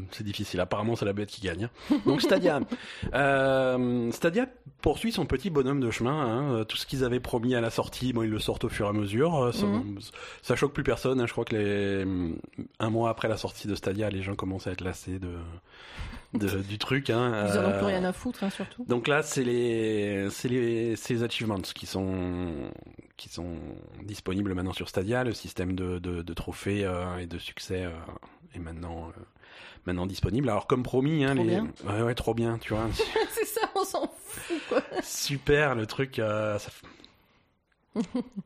C'est 0.10 0.23
difficile. 0.23 0.60
Apparemment, 0.60 0.95
c'est 0.95 1.06
la 1.06 1.13
bête 1.13 1.29
qui 1.29 1.39
gagne. 1.41 1.69
hein. 1.91 1.95
Donc 2.08 2.23
Stadia. 2.23 2.62
Euh, 3.13 4.12
Stadia 4.12 4.47
poursuit 4.82 5.12
son 5.12 5.27
petit 5.27 5.51
bonhomme 5.51 5.79
de 5.79 5.91
chemin. 5.91 6.60
hein. 6.60 6.65
Tout 6.65 6.77
ce 6.77 6.88
qu'ils 6.88 7.03
avaient 7.03 7.19
promis 7.19 7.53
à 7.53 7.62
la 7.62 7.69
sortie, 7.69 8.12
bon, 8.12 8.23
ils 8.23 8.29
le 8.32 8.39
sortent 8.39 8.63
au 8.63 8.69
fur 8.69 8.88
et 8.88 8.89
à 8.89 8.93
mesure. 8.93 9.36
Euh, 9.36 9.51
Ça, 9.51 9.67
Mhm. 9.67 9.99
ça 10.41 10.56
choque 10.56 10.73
plus 10.73 10.84
personne. 10.84 11.21
hein. 11.21 11.27
Je 11.27 11.32
crois 11.32 11.45
que 11.45 11.56
les... 11.56 12.06
un 12.79 12.89
mois 12.89 13.12
après 13.12 13.27
la 13.27 13.38
sortie 13.38 13.67
de 13.67 13.75
Stadia, 13.75 14.10
les 14.10 14.23
gens 14.23 14.34
commencent 14.34 14.65
à 14.65 14.71
être 14.71 14.82
lassés 14.84 15.19
de, 15.19 15.29
de- 16.34 16.62
du 16.62 16.78
truc. 16.78 17.10
Hein. 17.10 17.46
Ils 17.48 17.58
en 17.58 17.63
ont 17.63 17.67
Euh, 17.69 17.78
plus 17.78 17.86
rien 17.88 18.04
à 18.04 18.13
foutre, 18.13 18.43
hein, 18.43 18.50
surtout. 18.50 18.86
donc 18.88 19.08
là, 19.08 19.22
c'est 19.24 19.43
les, 19.43 20.28
c'est 20.30 20.48
les, 20.50 20.96
les 20.96 21.24
achievements 21.24 21.60
qui 21.60 21.86
sont, 21.86 22.72
qui 23.17 23.30
sont 23.30 23.56
disponibles 24.04 24.54
maintenant 24.54 24.74
sur 24.74 24.89
Stadia. 24.89 25.24
Le 25.24 25.34
système 25.34 25.76
de, 25.76 26.00
de, 26.00 26.22
de 26.22 26.34
trophées 26.34 26.86
euh, 26.86 27.17
et 27.17 27.26
de 27.28 27.38
succès 27.38 27.86
euh, 27.86 27.91
est 28.56 28.60
maintenant, 28.60 29.10
euh, 29.10 29.22
maintenant 29.86 30.06
disponible. 30.06 30.50
Alors 30.50 30.67
comme 30.67 30.84
promis, 30.84 31.24
hein, 31.24 31.36
Trop 31.36 31.43
les, 31.43 31.50
bien. 31.50 31.67
ouais, 31.86 32.02
ouais, 32.02 32.15
trop 32.15 32.34
bien, 32.34 32.58
tu 32.58 32.74
vois, 32.74 32.88
c'est 33.32 33.46
ça, 33.46 33.62
on 33.76 33.84
s'en 33.86 34.12
fout, 34.26 34.58
quoi. 34.69 34.82
super 35.02 35.76
le 35.76 35.86
truc. 35.86 36.19
euh, 36.19 36.58
ça 36.60 36.69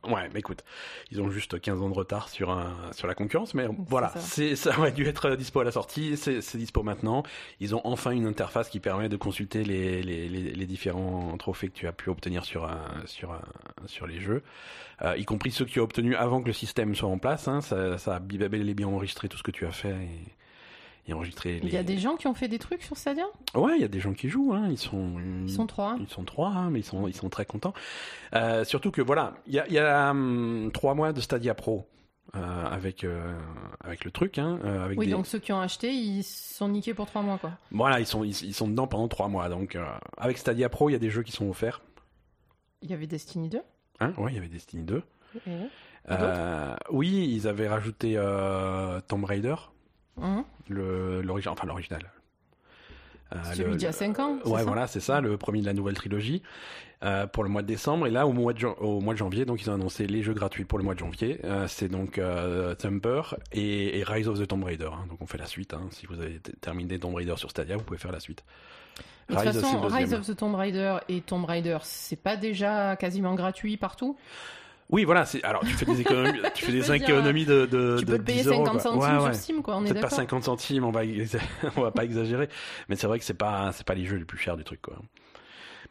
Ouais, 0.08 0.28
mais 0.32 0.40
écoute, 0.40 0.64
ils 1.10 1.20
ont 1.20 1.30
juste 1.30 1.60
15 1.60 1.82
ans 1.82 1.88
de 1.88 1.94
retard 1.94 2.28
sur 2.28 2.50
un, 2.50 2.74
sur 2.92 3.06
la 3.06 3.14
concurrence, 3.14 3.54
mais 3.54 3.66
voilà, 3.88 4.08
ça. 4.08 4.20
c'est 4.20 4.56
ça 4.56 4.78
aurait 4.78 4.92
dû 4.92 5.06
être 5.06 5.36
dispo 5.36 5.60
à 5.60 5.64
la 5.64 5.72
sortie, 5.72 6.16
c'est 6.16 6.40
c'est 6.40 6.58
dispo 6.58 6.82
maintenant. 6.82 7.22
Ils 7.60 7.74
ont 7.74 7.80
enfin 7.84 8.10
une 8.10 8.26
interface 8.26 8.68
qui 8.68 8.80
permet 8.80 9.08
de 9.08 9.16
consulter 9.16 9.64
les, 9.64 10.02
les, 10.02 10.28
les, 10.28 10.52
les 10.52 10.66
différents 10.66 11.36
trophées 11.36 11.68
que 11.68 11.74
tu 11.74 11.86
as 11.86 11.92
pu 11.92 12.10
obtenir 12.10 12.44
sur 12.44 12.64
un, 12.64 12.80
sur 13.06 13.32
un, 13.32 13.42
sur 13.86 14.06
les 14.06 14.20
jeux, 14.20 14.42
euh, 15.02 15.16
y 15.16 15.24
compris 15.24 15.50
ceux 15.50 15.64
que 15.64 15.70
tu 15.70 15.80
as 15.80 15.82
obtenus 15.82 16.16
avant 16.18 16.40
que 16.40 16.46
le 16.46 16.52
système 16.52 16.94
soit 16.94 17.08
en 17.08 17.18
place. 17.18 17.48
Hein, 17.48 17.60
ça, 17.60 17.98
ça 17.98 18.16
a 18.16 18.20
bel 18.20 18.68
et 18.68 18.74
bien 18.74 18.88
enregistré 18.88 19.28
tout 19.28 19.38
ce 19.38 19.42
que 19.42 19.50
tu 19.50 19.66
as 19.66 19.72
fait 19.72 19.94
et, 19.94 20.37
et. 21.08 21.60
Les... 21.60 21.60
Il 21.62 21.72
y 21.72 21.76
a 21.76 21.82
des 21.82 21.98
gens 21.98 22.16
qui 22.16 22.26
ont 22.26 22.34
fait 22.34 22.48
des 22.48 22.58
trucs 22.58 22.82
sur 22.82 22.96
Stadia? 22.96 23.24
Ouais, 23.54 23.72
il 23.76 23.80
y 23.80 23.84
a 23.84 23.88
des 23.88 24.00
gens 24.00 24.12
qui 24.12 24.28
jouent. 24.28 24.52
Hein, 24.54 24.68
ils 24.70 24.78
sont 24.78 25.14
Ils 25.46 25.50
sont 25.50 25.66
trois. 25.66 25.96
ils 26.00 26.08
sont 26.08 26.24
trois, 26.24 26.50
hein, 26.50 26.70
mais 26.70 26.80
ils 26.80 26.84
sont, 26.84 27.08
ils 27.08 27.14
sont 27.14 27.28
très 27.28 27.44
contents. 27.46 27.74
Euh, 28.34 28.64
surtout 28.64 28.90
que 28.90 29.00
voilà, 29.02 29.34
il 29.46 29.54
y 29.54 29.58
a, 29.58 29.66
il 29.68 29.72
y 29.74 29.78
a 29.78 30.10
hum, 30.10 30.70
trois 30.72 30.94
mois 30.94 31.12
de 31.12 31.20
Stadia 31.20 31.54
Pro 31.54 31.88
euh, 32.36 32.66
avec 32.66 33.04
avec 33.04 33.08
avec 33.80 34.04
le 34.04 34.10
truc, 34.10 34.38
hein, 34.38 34.58
euh, 34.64 34.84
avec 34.84 34.98
Oui, 34.98 35.06
des... 35.06 35.12
donc 35.12 35.26
ceux 35.26 35.38
qui 35.38 35.52
ont 35.52 35.60
acheté, 35.60 35.92
ils 35.92 36.22
sont 36.22 36.68
niqués 36.68 36.92
pour 36.94 37.06
trois 37.06 37.22
mois, 37.22 37.38
quoi. 37.38 37.52
voilà, 37.70 38.00
ils 38.00 38.06
sont 38.06 38.22
ils, 38.24 38.44
ils 38.44 38.54
sont 38.54 38.68
dedans 38.68 38.86
pendant 38.86 39.08
trois 39.08 39.28
mois. 39.28 39.48
Donc 39.48 39.76
euh, 39.76 39.84
avec 40.18 40.36
Stadia 40.38 40.68
Pro, 40.68 40.90
il 40.90 40.92
y 40.92 40.96
a 40.96 40.98
des 40.98 41.10
jeux 41.10 41.22
qui 41.22 41.32
sont 41.32 41.48
offerts. 41.48 41.80
Il 42.82 42.90
y 42.90 42.94
avait 42.94 43.06
Destiny 43.06 43.48
2. 43.48 43.60
Hein, 44.00 44.12
ouais, 44.18 44.32
il 44.32 44.34
y 44.34 44.38
avait 44.38 44.48
Destiny 44.48 44.82
2. 44.84 45.02
Et... 45.46 45.50
Euh, 46.10 46.74
oui, 46.90 47.28
ils 47.34 47.48
avaient 47.48 47.68
rajouté 47.68 48.14
euh, 48.16 49.00
Tomb 49.08 49.24
Raider, 49.24 49.56
Hein 50.22 50.44
le 50.68 51.22
l'original, 51.22 51.52
enfin 51.54 51.66
l'original. 51.66 52.02
Euh, 53.34 53.36
Celui 53.54 53.76
d'il 53.76 53.82
y 53.82 53.86
a 53.86 53.92
5 53.92 54.18
ans. 54.20 54.38
Ouais, 54.46 54.62
voilà, 54.64 54.86
c'est 54.86 55.00
ça, 55.00 55.20
le 55.20 55.36
premier 55.36 55.60
de 55.60 55.66
la 55.66 55.74
nouvelle 55.74 55.94
trilogie 55.96 56.42
euh, 57.02 57.26
pour 57.26 57.44
le 57.44 57.50
mois 57.50 57.60
de 57.60 57.66
décembre. 57.66 58.06
Et 58.06 58.10
là, 58.10 58.26
au 58.26 58.32
mois 58.32 58.54
de, 58.54 58.64
au 58.66 59.00
mois 59.00 59.12
de 59.12 59.18
janvier, 59.18 59.44
donc 59.44 59.60
ils 59.60 59.68
ont 59.70 59.74
annoncé 59.74 60.06
les 60.06 60.22
jeux 60.22 60.32
gratuits 60.32 60.64
pour 60.64 60.78
le 60.78 60.84
mois 60.84 60.94
de 60.94 60.98
janvier. 61.00 61.38
Euh, 61.44 61.66
c'est 61.68 61.88
donc 61.88 62.18
Thumper 62.78 63.20
et, 63.52 63.98
et 63.98 64.02
Rise 64.02 64.28
of 64.28 64.38
the 64.40 64.46
Tomb 64.48 64.64
Raider. 64.64 64.88
hein. 64.90 65.04
Donc 65.10 65.20
on 65.20 65.26
fait 65.26 65.36
la 65.36 65.44
suite. 65.46 65.74
hein. 65.74 65.88
Si 65.90 66.06
vous 66.06 66.18
avez 66.20 66.40
terminé 66.62 66.98
Tomb 66.98 67.14
Raider 67.14 67.34
sur 67.36 67.50
Stadia, 67.50 67.76
vous 67.76 67.84
pouvez 67.84 67.98
faire 67.98 68.12
la 68.12 68.20
suite. 68.20 68.42
De 69.28 69.34
toute 69.34 69.44
façon, 69.60 69.80
Rise 69.82 70.14
of 70.14 70.26
the 70.26 70.34
Tomb 70.34 70.54
Raider 70.54 70.96
et 71.10 71.20
Tomb 71.20 71.44
Raider, 71.44 71.76
c'est 71.82 72.16
pas 72.16 72.36
déjà 72.36 72.96
quasiment 72.96 73.34
gratuit 73.34 73.76
partout? 73.76 74.16
Oui, 74.90 75.04
voilà. 75.04 75.26
C'est 75.26 75.42
alors 75.44 75.62
tu 75.62 75.74
fais 75.74 75.84
des 75.84 76.00
économies, 76.00 76.38
tu 76.54 76.64
fais 76.64 76.72
Je 76.72 76.76
des 76.76 76.80
veux 76.80 76.98
dire, 76.98 77.08
économies 77.08 77.44
de, 77.44 77.66
de 77.66 77.96
Tu 77.98 78.04
de 78.06 78.10
peux 78.12 78.16
le 78.18 78.24
payer 78.24 78.42
10 78.42 78.48
euros, 78.48 78.64
50 78.66 78.72
quoi. 78.72 78.80
centimes 78.80 79.00
Ouais, 79.00 79.24
ouais. 79.24 79.32
sur 79.34 79.42
Steam, 79.42 79.62
quoi, 79.62 79.76
on 79.76 79.80
est 79.84 79.88
Peut-être 79.88 79.94
pas 79.96 80.00
d'accord 80.08 80.16
50 80.18 80.44
centimes, 80.44 80.84
on 80.84 80.90
va 80.90 81.02
on 81.76 81.82
va 81.82 81.90
pas 81.90 82.04
exagérer, 82.04 82.48
mais 82.88 82.96
c'est 82.96 83.06
vrai 83.06 83.18
que 83.18 83.24
c'est 83.24 83.34
pas 83.34 83.70
c'est 83.72 83.86
pas 83.86 83.94
les 83.94 84.06
jeux 84.06 84.16
les 84.16 84.24
plus 84.24 84.38
chers 84.38 84.56
du 84.56 84.64
truc 84.64 84.80
quoi. 84.80 84.96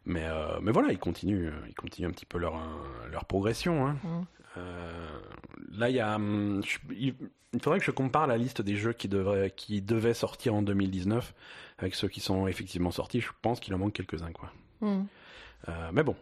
Mais 0.05 0.23
euh, 0.25 0.59
mais 0.61 0.71
voilà, 0.71 0.91
ils 0.91 0.97
continuent 0.99 1.51
ils 1.67 1.75
continuent 1.75 2.07
un 2.07 2.11
petit 2.11 2.25
peu 2.25 2.37
leur 2.39 2.55
leur 3.11 3.25
progression. 3.25 3.85
Hein. 3.87 3.97
Mhm. 4.03 4.25
Euh, 4.57 5.19
là, 5.77 5.89
il 5.89 5.95
y 5.95 5.99
a 5.99 6.17
je- 6.17 6.77
il 6.95 7.13
il 7.53 7.61
faudrait 7.61 7.79
que 7.79 7.85
je 7.85 7.91
compare 7.91 8.25
la 8.27 8.37
liste 8.37 8.61
des 8.61 8.75
jeux 8.75 8.93
qui 8.93 9.07
devraient 9.07 9.51
qui 9.55 9.81
devaient 9.81 10.13
sortir 10.15 10.55
en 10.55 10.61
2019 10.63 11.33
avec 11.77 11.93
ceux 11.95 12.07
qui 12.07 12.19
sont 12.19 12.47
effectivement 12.47 12.91
sortis. 12.91 13.21
Je 13.21 13.29
pense 13.41 13.59
qu'il 13.59 13.73
en 13.75 13.77
manque 13.77 13.93
quelques-uns 13.93 14.31
quoi. 14.31 14.51
Hmm. 14.81 15.03
Euh, 15.69 15.89
mais 15.93 16.03
bon, 16.03 16.15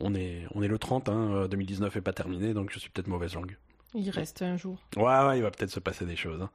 on 0.00 0.14
est 0.14 0.42
on 0.54 0.62
est 0.62 0.68
le 0.68 0.78
30 0.78 1.08
hein, 1.08 1.30
euh, 1.32 1.48
2019 1.48 1.96
est 1.96 2.00
pas 2.00 2.12
terminé 2.12 2.54
donc 2.54 2.70
je 2.72 2.78
suis 2.78 2.90
peut-être 2.90 3.08
mauvaise 3.08 3.34
langue. 3.34 3.56
Il 3.94 4.10
reste 4.10 4.42
un 4.42 4.56
jour. 4.56 4.76
Ouais, 4.96 5.02
ouais, 5.04 5.38
il 5.38 5.42
va 5.42 5.50
peut-être 5.50 5.70
se 5.70 5.80
passer 5.80 6.04
des 6.04 6.16
choses. 6.16 6.42
hein. 6.42 6.50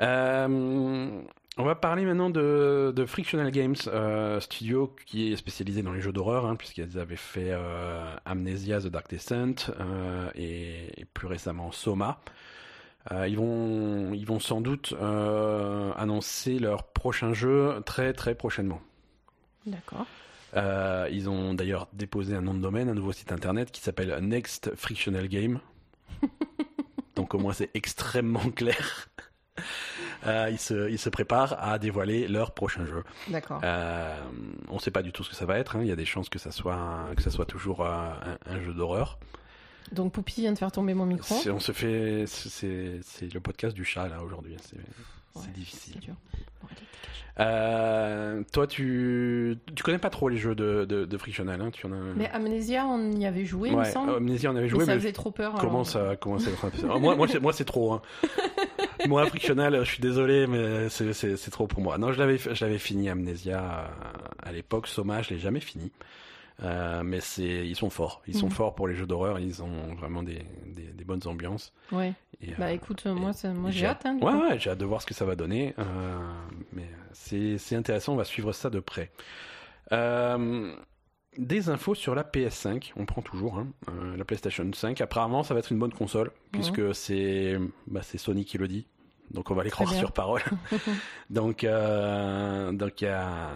Euh, 0.00 1.22
on 1.56 1.62
va 1.62 1.74
parler 1.76 2.04
maintenant 2.04 2.30
de, 2.30 2.92
de 2.94 3.06
Frictional 3.06 3.50
Games, 3.52 3.76
euh, 3.86 4.40
studio 4.40 4.94
qui 5.06 5.32
est 5.32 5.36
spécialisé 5.36 5.82
dans 5.82 5.92
les 5.92 6.00
jeux 6.00 6.12
d'horreur, 6.12 6.46
hein, 6.46 6.56
puisqu'ils 6.56 6.98
avaient 6.98 7.14
fait 7.14 7.50
euh, 7.52 8.16
Amnesia, 8.24 8.80
The 8.80 8.88
Dark 8.88 9.08
Descent 9.08 9.70
euh, 9.78 10.28
et, 10.34 11.00
et 11.00 11.04
plus 11.04 11.28
récemment 11.28 11.70
Soma. 11.70 12.20
Ils 13.28 13.36
vont, 13.36 14.14
ils 14.14 14.24
vont 14.24 14.40
sans 14.40 14.62
doute 14.62 14.94
annoncer 14.98 16.58
leur 16.58 16.84
prochain 16.84 17.34
jeu 17.34 17.82
très 17.84 18.14
très 18.14 18.34
prochainement. 18.34 18.80
D'accord. 19.66 20.06
Euh, 20.56 21.08
ils 21.10 21.28
ont 21.28 21.54
d'ailleurs 21.54 21.88
déposé 21.92 22.34
un 22.36 22.40
nom 22.40 22.54
de 22.54 22.60
domaine, 22.60 22.88
un 22.88 22.94
nouveau 22.94 23.12
site 23.12 23.32
internet 23.32 23.70
qui 23.72 23.80
s'appelle 23.80 24.16
Next 24.22 24.74
Frictional 24.76 25.26
Game. 25.28 25.60
Donc 27.16 27.34
au 27.34 27.38
moins 27.38 27.52
c'est 27.52 27.70
extrêmement 27.74 28.50
clair. 28.50 29.08
Euh, 30.26 30.48
ils, 30.50 30.58
se, 30.58 30.90
ils 30.90 30.98
se 30.98 31.10
préparent 31.10 31.54
à 31.62 31.78
dévoiler 31.78 32.26
leur 32.28 32.52
prochain 32.54 32.86
jeu. 32.86 33.04
D'accord. 33.28 33.60
Euh, 33.62 34.18
on 34.70 34.76
ne 34.76 34.78
sait 34.80 34.90
pas 34.90 35.02
du 35.02 35.12
tout 35.12 35.22
ce 35.22 35.28
que 35.28 35.36
ça 35.36 35.44
va 35.44 35.58
être. 35.58 35.76
hein. 35.76 35.80
Il 35.82 35.86
y 35.86 35.92
a 35.92 35.96
des 35.96 36.06
chances 36.06 36.30
que 36.30 36.38
ça 36.38 36.50
soit, 36.50 36.74
un- 36.74 37.14
que 37.14 37.20
ça 37.22 37.30
soit 37.30 37.44
toujours 37.44 37.86
un, 37.86 38.14
un 38.46 38.60
jeu 38.62 38.72
d'horreur. 38.72 39.18
Donc 39.92 40.12
Poupie 40.14 40.40
vient 40.40 40.52
de 40.54 40.58
faire 40.58 40.72
tomber 40.72 40.94
mon 40.94 41.04
micro. 41.04 41.34
C'est- 41.34 41.50
On 41.50 41.60
se 41.60 41.72
fait, 41.72 42.24
c'est 42.26 43.00
c'est 43.02 43.32
le 43.34 43.40
podcast 43.40 43.76
du 43.76 43.84
chat 43.84 44.08
là 44.08 44.22
aujourd'hui. 44.24 44.56
C'est- 45.36 45.42
c'est 45.46 45.52
difficile. 45.52 45.94
C'est 45.94 46.00
dur. 46.00 46.14
Bon, 46.62 46.68
allez, 46.68 46.76
dégage. 46.76 47.24
Euh, 47.40 48.42
toi, 48.52 48.66
tu 48.68 49.58
tu 49.74 49.82
connais 49.82 49.98
pas 49.98 50.10
trop 50.10 50.28
les 50.28 50.36
jeux 50.36 50.54
de, 50.54 50.84
de, 50.84 51.04
de 51.04 51.18
Frictional, 51.18 51.60
hein 51.60 51.70
Tu 51.72 51.86
en 51.86 51.92
as. 51.92 51.96
Mais 52.16 52.30
Amnesia, 52.30 52.86
on 52.86 53.10
y 53.12 53.26
avait 53.26 53.44
joué, 53.44 53.70
il 53.70 53.74
me 53.76 53.80
ouais, 53.82 53.90
semble. 53.90 54.14
Amnesia, 54.14 54.50
on 54.50 54.56
avait 54.56 54.62
mais 54.62 54.68
joué, 54.68 54.84
ça 54.84 54.92
mais 54.94 54.98
faisait 55.00 55.12
trop 55.12 55.32
peur. 55.32 55.54
comment 55.54 55.72
alors. 55.80 55.86
ça 55.86 56.14
commence 56.16 56.46
à 56.46 56.50
être 56.50 56.64
un 56.64 56.70
peu. 56.70 56.86
Moi, 57.00 57.16
moi, 57.16 57.26
c'est, 57.28 57.40
moi, 57.40 57.52
c'est 57.52 57.64
trop. 57.64 57.92
Hein. 57.94 58.02
moi, 59.08 59.26
Frictional, 59.26 59.80
je 59.84 59.90
suis 59.90 60.00
désolé, 60.00 60.46
mais 60.46 60.88
c'est, 60.90 61.12
c'est, 61.12 61.36
c'est 61.36 61.50
trop 61.50 61.66
pour 61.66 61.80
moi. 61.80 61.98
Non, 61.98 62.12
je 62.12 62.18
l'avais, 62.20 62.38
je 62.38 62.64
l'avais 62.64 62.78
fini 62.78 63.08
Amnesia 63.10 63.58
euh, 63.60 64.48
à 64.48 64.52
l'époque. 64.52 64.86
Soma, 64.86 65.20
je 65.22 65.30
l'ai 65.30 65.38
jamais 65.40 65.60
fini. 65.60 65.90
Euh, 66.62 67.02
mais 67.02 67.18
c'est, 67.20 67.66
ils 67.66 67.74
sont 67.74 67.90
forts. 67.90 68.22
Ils 68.28 68.36
sont 68.36 68.46
Mhm. 68.46 68.52
forts 68.52 68.74
pour 68.76 68.86
les 68.86 68.94
jeux 68.94 69.06
d'horreur. 69.06 69.40
Ils 69.40 69.62
ont 69.62 69.94
vraiment 69.96 70.22
des, 70.22 70.42
des, 70.66 70.84
des 70.92 71.04
bonnes 71.04 71.26
ambiances. 71.26 71.72
Ouais. 71.90 72.12
Et, 72.40 72.52
Bah 72.58 72.66
euh, 72.66 72.68
écoute, 72.70 73.04
moi, 73.06 73.32
j'ai 73.70 73.86
hâte. 73.86 74.06
Hein, 74.06 74.18
Ouais, 74.20 74.58
j'ai 74.58 74.70
hâte 74.70 74.78
de 74.78 74.84
voir 74.84 75.02
ce 75.02 75.06
que 75.06 75.14
ça 75.14 75.24
va 75.24 75.34
donner. 75.34 75.74
euh, 75.78 76.18
mais 76.72 76.88
c'est 77.12 77.74
intéressant, 77.76 78.12
on 78.12 78.16
va 78.16 78.24
suivre 78.24 78.52
ça 78.52 78.70
de 78.70 78.78
près. 78.80 79.10
Euh, 79.92 80.74
des 81.36 81.68
infos 81.68 81.94
sur 81.96 82.14
la 82.14 82.22
PS5, 82.22 82.92
on 82.96 83.06
prend 83.06 83.20
toujours 83.22 83.58
hein, 83.58 83.66
euh, 83.88 84.16
la 84.16 84.24
PlayStation 84.24 84.68
5. 84.72 85.00
Apparemment, 85.00 85.42
ça 85.42 85.54
va 85.54 85.60
être 85.60 85.72
une 85.72 85.78
bonne 85.80 85.92
console, 85.92 86.30
puisque 86.52 86.94
c'est 86.94 87.58
bah, 87.88 88.00
c'est 88.02 88.18
Sony 88.18 88.44
qui 88.44 88.58
le 88.58 88.68
dit. 88.68 88.86
Donc 89.34 89.50
on 89.50 89.54
va 89.54 89.64
les 89.64 89.70
croire 89.70 89.92
sur 89.92 90.12
parole. 90.12 90.42
donc 91.30 91.64
euh, 91.64 92.72
donc 92.72 93.02
il 93.02 93.04
y 93.04 93.08
a, 93.08 93.50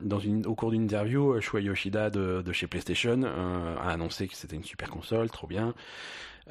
dans 0.00 0.20
une, 0.20 0.46
au 0.46 0.54
cours 0.54 0.70
d'une 0.70 0.84
interview, 0.84 1.40
Shuei 1.40 1.64
Yoshida 1.64 2.08
de, 2.08 2.40
de 2.40 2.52
chez 2.52 2.66
PlayStation 2.68 3.20
euh, 3.24 3.76
a 3.76 3.90
annoncé 3.90 4.28
que 4.28 4.36
c'était 4.36 4.56
une 4.56 4.64
super 4.64 4.90
console, 4.90 5.28
trop 5.30 5.46
bien. 5.48 5.74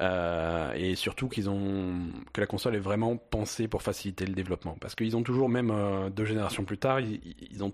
Euh, 0.00 0.72
et 0.74 0.94
surtout 0.94 1.28
qu'ils 1.28 1.50
ont 1.50 1.94
que 2.32 2.40
la 2.40 2.46
console 2.46 2.76
est 2.76 2.80
vraiment 2.80 3.16
pensée 3.16 3.66
pour 3.66 3.82
faciliter 3.82 4.26
le 4.26 4.34
développement 4.34 4.76
parce 4.80 4.94
qu'ils 4.94 5.16
ont 5.16 5.24
toujours 5.24 5.48
même 5.48 5.72
deux 6.14 6.24
générations 6.24 6.62
plus 6.62 6.78
tard 6.78 7.00
ils, 7.00 7.20
ils 7.50 7.64
ont 7.64 7.72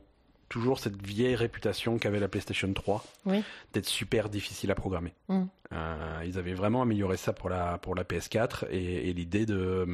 toujours 0.49 0.79
cette 0.79 1.05
vieille 1.05 1.35
réputation 1.35 1.99
qu'avait 1.99 2.21
la 2.21 2.29
PlayStation 2.29 2.73
3 2.73 3.05
Oui. 3.27 3.43
d'être 3.75 3.85
super 3.89 4.31
difficile 4.31 4.71
à 4.71 4.75
programmer 4.75 5.13
Mm. 5.29 5.43
Euh, 5.73 6.23
ils 6.25 6.39
avaient 6.39 6.55
vraiment 6.55 6.83
amélioré 6.83 7.17
ça 7.17 7.33
pour 7.33 7.51
la 7.51 7.79
pour 7.79 7.95
la 7.95 8.05
PS4 8.05 8.67
et, 8.71 9.09
et 9.09 9.13
l'idée 9.13 9.45
de 9.45 9.87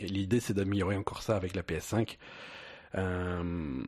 l'idée 0.00 0.40
c'est 0.40 0.54
d'améliorer 0.54 0.96
encore 0.96 1.22
ça 1.22 1.36
avec 1.36 1.54
la 1.54 1.62
PS5 1.62 2.18
Euh, 2.96 3.82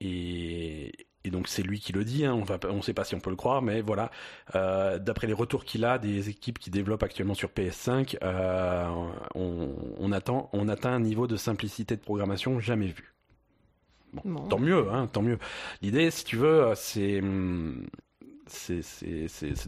et, 0.00 0.92
et 1.24 1.30
donc 1.30 1.48
c'est 1.48 1.62
lui 1.62 1.80
qui 1.80 1.92
le 1.92 2.04
dit, 2.04 2.24
hein, 2.26 2.34
on 2.34 2.44
on 2.70 2.82
sait 2.82 2.94
pas 2.94 3.04
si 3.04 3.14
on 3.14 3.20
peut 3.20 3.30
le 3.30 3.36
croire, 3.36 3.62
mais 3.62 3.80
voilà, 3.80 4.10
euh, 4.54 4.98
d'après 4.98 5.26
les 5.26 5.32
retours 5.32 5.64
qu'il 5.64 5.84
a 5.84 5.98
des 5.98 6.28
équipes 6.28 6.58
qui 6.58 6.70
développent 6.70 7.02
actuellement 7.02 7.34
sur 7.34 7.50
PS5, 7.52 8.18
euh, 8.22 8.86
on, 9.34 9.74
on 9.98 10.12
attend, 10.12 10.50
on 10.52 10.68
atteint 10.68 10.92
un 10.94 11.00
niveau 11.00 11.26
de 11.26 11.36
simplicité 11.36 11.96
de 11.96 12.02
programmation 12.02 12.60
jamais 12.60 12.88
vu. 12.88 13.14
Bon, 14.12 14.22
Bon. 14.24 14.48
tant 14.48 14.58
mieux, 14.58 14.90
hein, 14.92 15.06
tant 15.08 15.22
mieux. 15.22 15.38
L'idée, 15.82 16.10
si 16.10 16.24
tu 16.24 16.36
veux, 16.36 16.72
c'est 16.76 17.20
hum, 17.20 17.86
c'est 18.46 18.80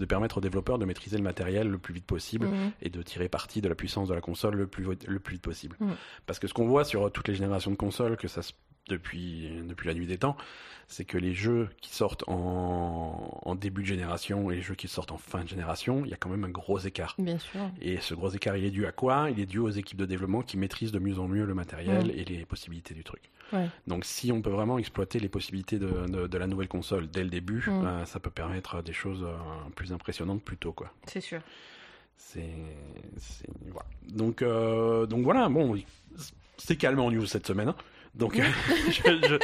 de 0.01 0.05
permettre 0.05 0.38
aux 0.38 0.41
développeurs 0.41 0.79
de 0.79 0.85
maîtriser 0.85 1.17
le 1.17 1.23
matériel 1.23 1.69
le 1.69 1.79
plus 1.79 1.95
vite 1.95 2.07
possible 2.07 2.47
Mhm. 2.47 2.71
et 2.83 2.91
de 2.91 3.03
tirer 3.03 3.29
parti 3.29 3.61
de 3.61 3.69
la 3.69 3.75
puissance 3.75 4.09
de 4.09 4.14
la 4.14 4.21
console 4.21 4.55
le 4.57 4.67
plus, 4.67 4.85
le 5.07 5.19
plus 5.21 5.35
vite 5.35 5.43
possible. 5.43 5.77
Mm. 5.81 5.93
Parce 6.27 6.38
que 6.38 6.47
ce 6.47 6.55
qu'on 6.55 6.67
voit 6.67 6.85
sur 6.85 7.11
toutes 7.12 7.29
les 7.29 7.35
générations 7.35 7.71
de 7.71 7.77
consoles, 7.77 8.17
que 8.17 8.29
ça 8.29 8.43
se- 8.43 8.53
depuis, 8.88 9.48
depuis 9.66 9.88
la 9.88 9.94
nuit 9.94 10.07
des 10.07 10.18
temps, 10.18 10.37
c'est 10.90 11.05
que 11.05 11.18
les 11.18 11.35
jeux 11.35 11.68
qui 11.83 11.90
sortent 11.94 12.24
en, 12.29 13.40
en 13.44 13.55
début 13.55 13.83
de 13.83 13.87
génération 13.87 14.51
et 14.51 14.57
les 14.57 14.62
jeux 14.62 14.74
qui 14.74 14.88
sortent 14.88 15.12
en 15.12 15.18
fin 15.18 15.44
de 15.44 15.48
génération, 15.48 16.03
il 16.05 16.11
y 16.11 16.14
a 16.14 16.16
quand 16.16 16.31
même 16.31 16.44
un 16.44 16.48
gros 16.51 16.79
écart. 16.79 17.14
Bien 17.18 17.38
sûr. 17.38 17.61
Et 17.83 17.98
ce 17.98 18.14
gros 18.14 18.31
écart, 18.31 18.57
il 18.57 18.64
est 18.64 18.70
dû 18.70 18.87
à 18.87 18.92
quoi? 18.92 19.29
Il 19.31 19.38
est 19.38 19.46
dû 19.46 19.59
aux 19.59 19.68
équipes 19.70 19.98
de 19.98 20.07
développement 20.07 20.40
qui 20.42 20.57
maîtrisent 20.57 20.92
de 20.92 20.98
mieux 20.98 21.18
en 21.18 21.29
mieux 21.29 21.44
le 21.44 21.55
matériel 21.55 22.11
et 22.11 22.24
les 22.24 22.44
possibilités 22.46 22.94
du 22.94 23.05
truc. 23.05 23.20
Ouais. 23.53 23.66
Donc 23.87 24.05
si 24.05 24.31
on 24.33 24.42
peut 24.42 24.51
vraiment 24.51 24.79
exploiter 24.79 25.18
les 25.20 25.29
possibilités 25.29 25.79
de, 25.79 26.07
de, 26.07 26.27
de 26.27 26.38
la 26.38 26.46
nouvelle 26.46 26.68
console 26.68 27.09
dès 27.11 27.22
le 27.24 27.31
début, 27.31 27.64
Mm. 27.66 27.85
euh, 27.87 28.05
ça 28.07 28.20
peut 28.20 28.31
permettre 28.31 28.83
des 28.83 28.92
choses 28.92 29.24
euh, 29.24 29.35
plus 29.74 29.92
impressionnantes 29.92 30.42
plus 30.42 30.57
tôt. 30.57 30.72
Quoi. 30.72 30.90
C'est 31.07 31.20
sûr. 31.20 31.40
C'est, 32.16 32.44
c'est- 33.18 33.46
voilà. 33.70 33.87
Donc, 34.11 34.42
euh, 34.42 35.07
donc 35.07 35.22
voilà. 35.24 35.48
Bon, 35.48 35.77
c'est 36.57 36.77
calme 36.77 36.98
en 37.01 37.11
news 37.11 37.27
cette 37.27 37.46
semaine. 37.46 37.72
Donc, 38.18 38.40
je, 38.90 39.02
je, 39.28 39.37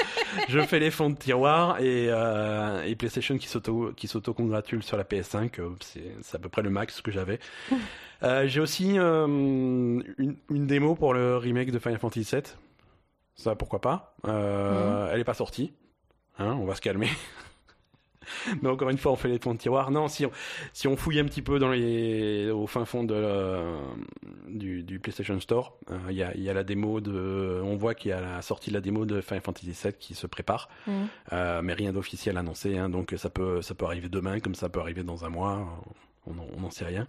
je 0.48 0.60
fais 0.60 0.80
les 0.80 0.90
fonds 0.90 1.10
de 1.10 1.16
tiroir 1.16 1.78
et, 1.80 2.08
euh, 2.10 2.82
et 2.84 2.96
PlayStation 2.96 3.38
qui 3.38 3.46
s'auto 3.46 3.92
qui 3.96 4.08
s'auto-congratule 4.08 4.82
sur 4.82 4.96
la 4.96 5.04
PS5. 5.04 5.60
euh, 5.60 5.70
c'est, 5.80 6.36
à 6.36 6.38
peu 6.40 6.48
près 6.48 6.62
le 6.62 6.70
max 6.70 7.00
que 7.00 7.10
j'avais. 7.10 7.38
Euh, 8.22 8.46
j'ai 8.46 8.60
aussi 8.60 8.98
euh, 8.98 9.26
une, 9.26 10.36
une 10.48 10.66
démo 10.66 10.94
pour 10.94 11.12
le 11.12 11.36
remake 11.36 11.70
de 11.72 11.78
Final 11.78 11.98
Fantasy 11.98 12.26
VII. 12.34 12.42
Ça, 13.34 13.54
pourquoi 13.54 13.82
pas. 13.82 14.14
Euh, 14.26 15.10
Elle 15.12 15.20
est 15.20 15.24
pas 15.24 15.34
sortie. 15.34 15.74
Hein, 16.38 16.56
on 16.58 16.64
va 16.64 16.74
se 16.74 16.80
calmer. 16.80 17.10
Mais 18.62 18.68
encore 18.68 18.90
une 18.90 18.98
fois, 18.98 19.12
on 19.12 19.16
fait 19.16 19.28
les 19.28 19.38
fonds 19.38 19.54
de 19.54 19.58
tiroir. 19.58 19.90
Non, 19.90 20.08
si 20.08 20.26
on, 20.26 20.30
si 20.72 20.88
on 20.88 20.96
fouille 20.96 21.18
un 21.20 21.24
petit 21.24 21.42
peu 21.42 21.58
dans 21.58 21.70
les, 21.70 22.50
au 22.50 22.66
fin 22.66 22.84
fond 22.84 23.04
de, 23.04 23.14
la- 23.14 23.62
du, 24.48 24.82
du 24.82 24.98
PlayStation 25.00 25.38
Store, 25.40 25.76
euh, 25.90 25.96
il 26.10 26.16
y, 26.16 26.22
a, 26.22 26.34
il 26.34 26.42
y 26.42 26.50
a 26.50 26.54
la 26.54 26.64
démo 26.64 27.00
de, 27.00 27.60
on 27.64 27.76
voit 27.76 27.94
qu'il 27.94 28.10
y 28.10 28.12
a 28.12 28.20
la 28.20 28.42
sortie 28.42 28.70
de 28.70 28.74
la 28.74 28.80
démo 28.80 29.04
de 29.06 29.20
Final 29.20 29.40
Fantasy 29.42 29.66
VII 29.84 29.92
qui 29.98 30.14
se 30.14 30.26
prépare, 30.26 30.68
Mhm. 30.86 31.06
euh, 31.32 31.62
mais 31.62 31.72
rien 31.74 31.92
d'officiel 31.92 32.36
annoncé. 32.38 32.76
Hein, 32.78 32.88
donc 32.88 33.14
ça 33.16 33.30
peut, 33.30 33.62
ça 33.62 33.74
peut 33.74 33.84
arriver 33.86 34.08
demain, 34.08 34.40
comme 34.40 34.54
ça 34.54 34.68
peut 34.68 34.80
arriver 34.80 35.02
dans 35.02 35.24
un 35.24 35.28
mois. 35.28 35.66
On 36.26 36.32
n'en- 36.32 36.70
sait 36.70 36.86
rien. 36.86 37.06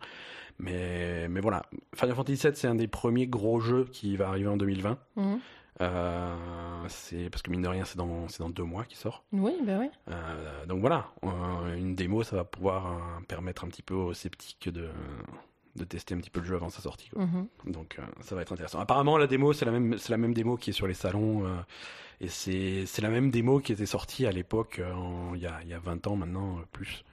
Mais, 0.59 1.27
mais 1.29 1.39
voilà, 1.41 1.63
Final 1.95 2.15
Fantasy 2.15 2.47
VII, 2.47 2.55
c'est 2.55 2.67
un 2.67 2.75
des 2.75 2.87
premiers 2.87 3.27
gros 3.27 3.59
jeux 3.59 3.87
qui 3.91 4.15
va 4.15 4.27
arriver 4.29 4.47
en 4.47 4.57
2020. 4.57 4.97
Mhm. 5.15 5.39
Euh, 5.81 6.85
c'est 6.87 7.29
parce 7.29 7.41
que 7.41 7.51
mine 7.51 7.61
de 7.61 7.67
rien, 7.67 7.83
c'est 7.85 7.97
dans, 7.97 8.27
c'est 8.29 8.39
dans 8.39 8.49
deux 8.49 8.63
mois 8.63 8.85
qu'il 8.85 8.97
sort. 8.97 9.23
Oui, 9.33 9.53
ben 9.63 9.79
oui. 9.79 9.89
Euh, 10.09 10.65
donc 10.65 10.79
voilà, 10.79 11.07
euh, 11.23 11.75
une 11.75 11.95
démo, 11.95 12.23
ça 12.23 12.35
va 12.37 12.43
pouvoir 12.45 12.97
permettre 13.27 13.65
un 13.65 13.67
petit 13.67 13.81
peu 13.81 13.93
aux 13.93 14.13
sceptiques 14.13 14.69
de, 14.69 14.89
de 15.75 15.83
tester 15.83 16.15
un 16.15 16.19
petit 16.19 16.29
peu 16.29 16.39
le 16.39 16.45
jeu 16.45 16.55
avant 16.55 16.69
sa 16.69 16.81
sortie. 16.81 17.09
quoi. 17.09 17.25
Mhm. 17.25 17.47
Donc 17.65 17.99
ça 18.21 18.35
va 18.35 18.41
être 18.41 18.53
intéressant. 18.53 18.79
Apparemment, 18.79 19.17
la 19.17 19.27
démo, 19.27 19.51
c'est 19.53 19.65
la 19.65 19.71
même, 19.71 19.97
c'est 19.97 20.11
la 20.11 20.17
même 20.17 20.33
démo 20.33 20.55
qui 20.55 20.69
est 20.69 20.73
sur 20.73 20.87
les 20.87 20.93
salons. 20.93 21.43
et 22.21 22.29
c'est, 22.29 22.85
c'est 22.85 23.01
la 23.01 23.09
même 23.09 23.29
démo 23.29 23.59
qui 23.59 23.73
était 23.73 23.85
sortie 23.85 24.25
à 24.25 24.31
l'époque, 24.31 24.81
il 25.33 25.41
y, 25.41 25.47
a, 25.47 25.59
il 25.63 25.67
y 25.69 25.73
a 25.73 25.79
20 25.79 26.07
ans 26.07 26.15
maintenant, 26.15 26.59
plus, 26.71 27.03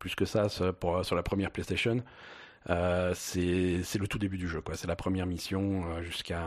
plus 0.00 0.16
que 0.16 0.24
ça, 0.24 0.48
pour, 0.80 1.04
sur 1.04 1.14
la 1.14 1.22
première 1.22 1.52
PlayStation. 1.52 2.02
Euh, 2.68 3.14
c'est, 3.14 3.98
le 3.98 4.06
tout 4.06 4.18
début 4.18 4.36
du 4.36 4.48
jeu, 4.48 4.60
quoi. 4.60 4.76
C'est 4.76 4.86
la 4.86 4.96
première 4.96 5.26
mission 5.26 5.84
euh, 5.86 6.02
jusqu'à, 6.02 6.44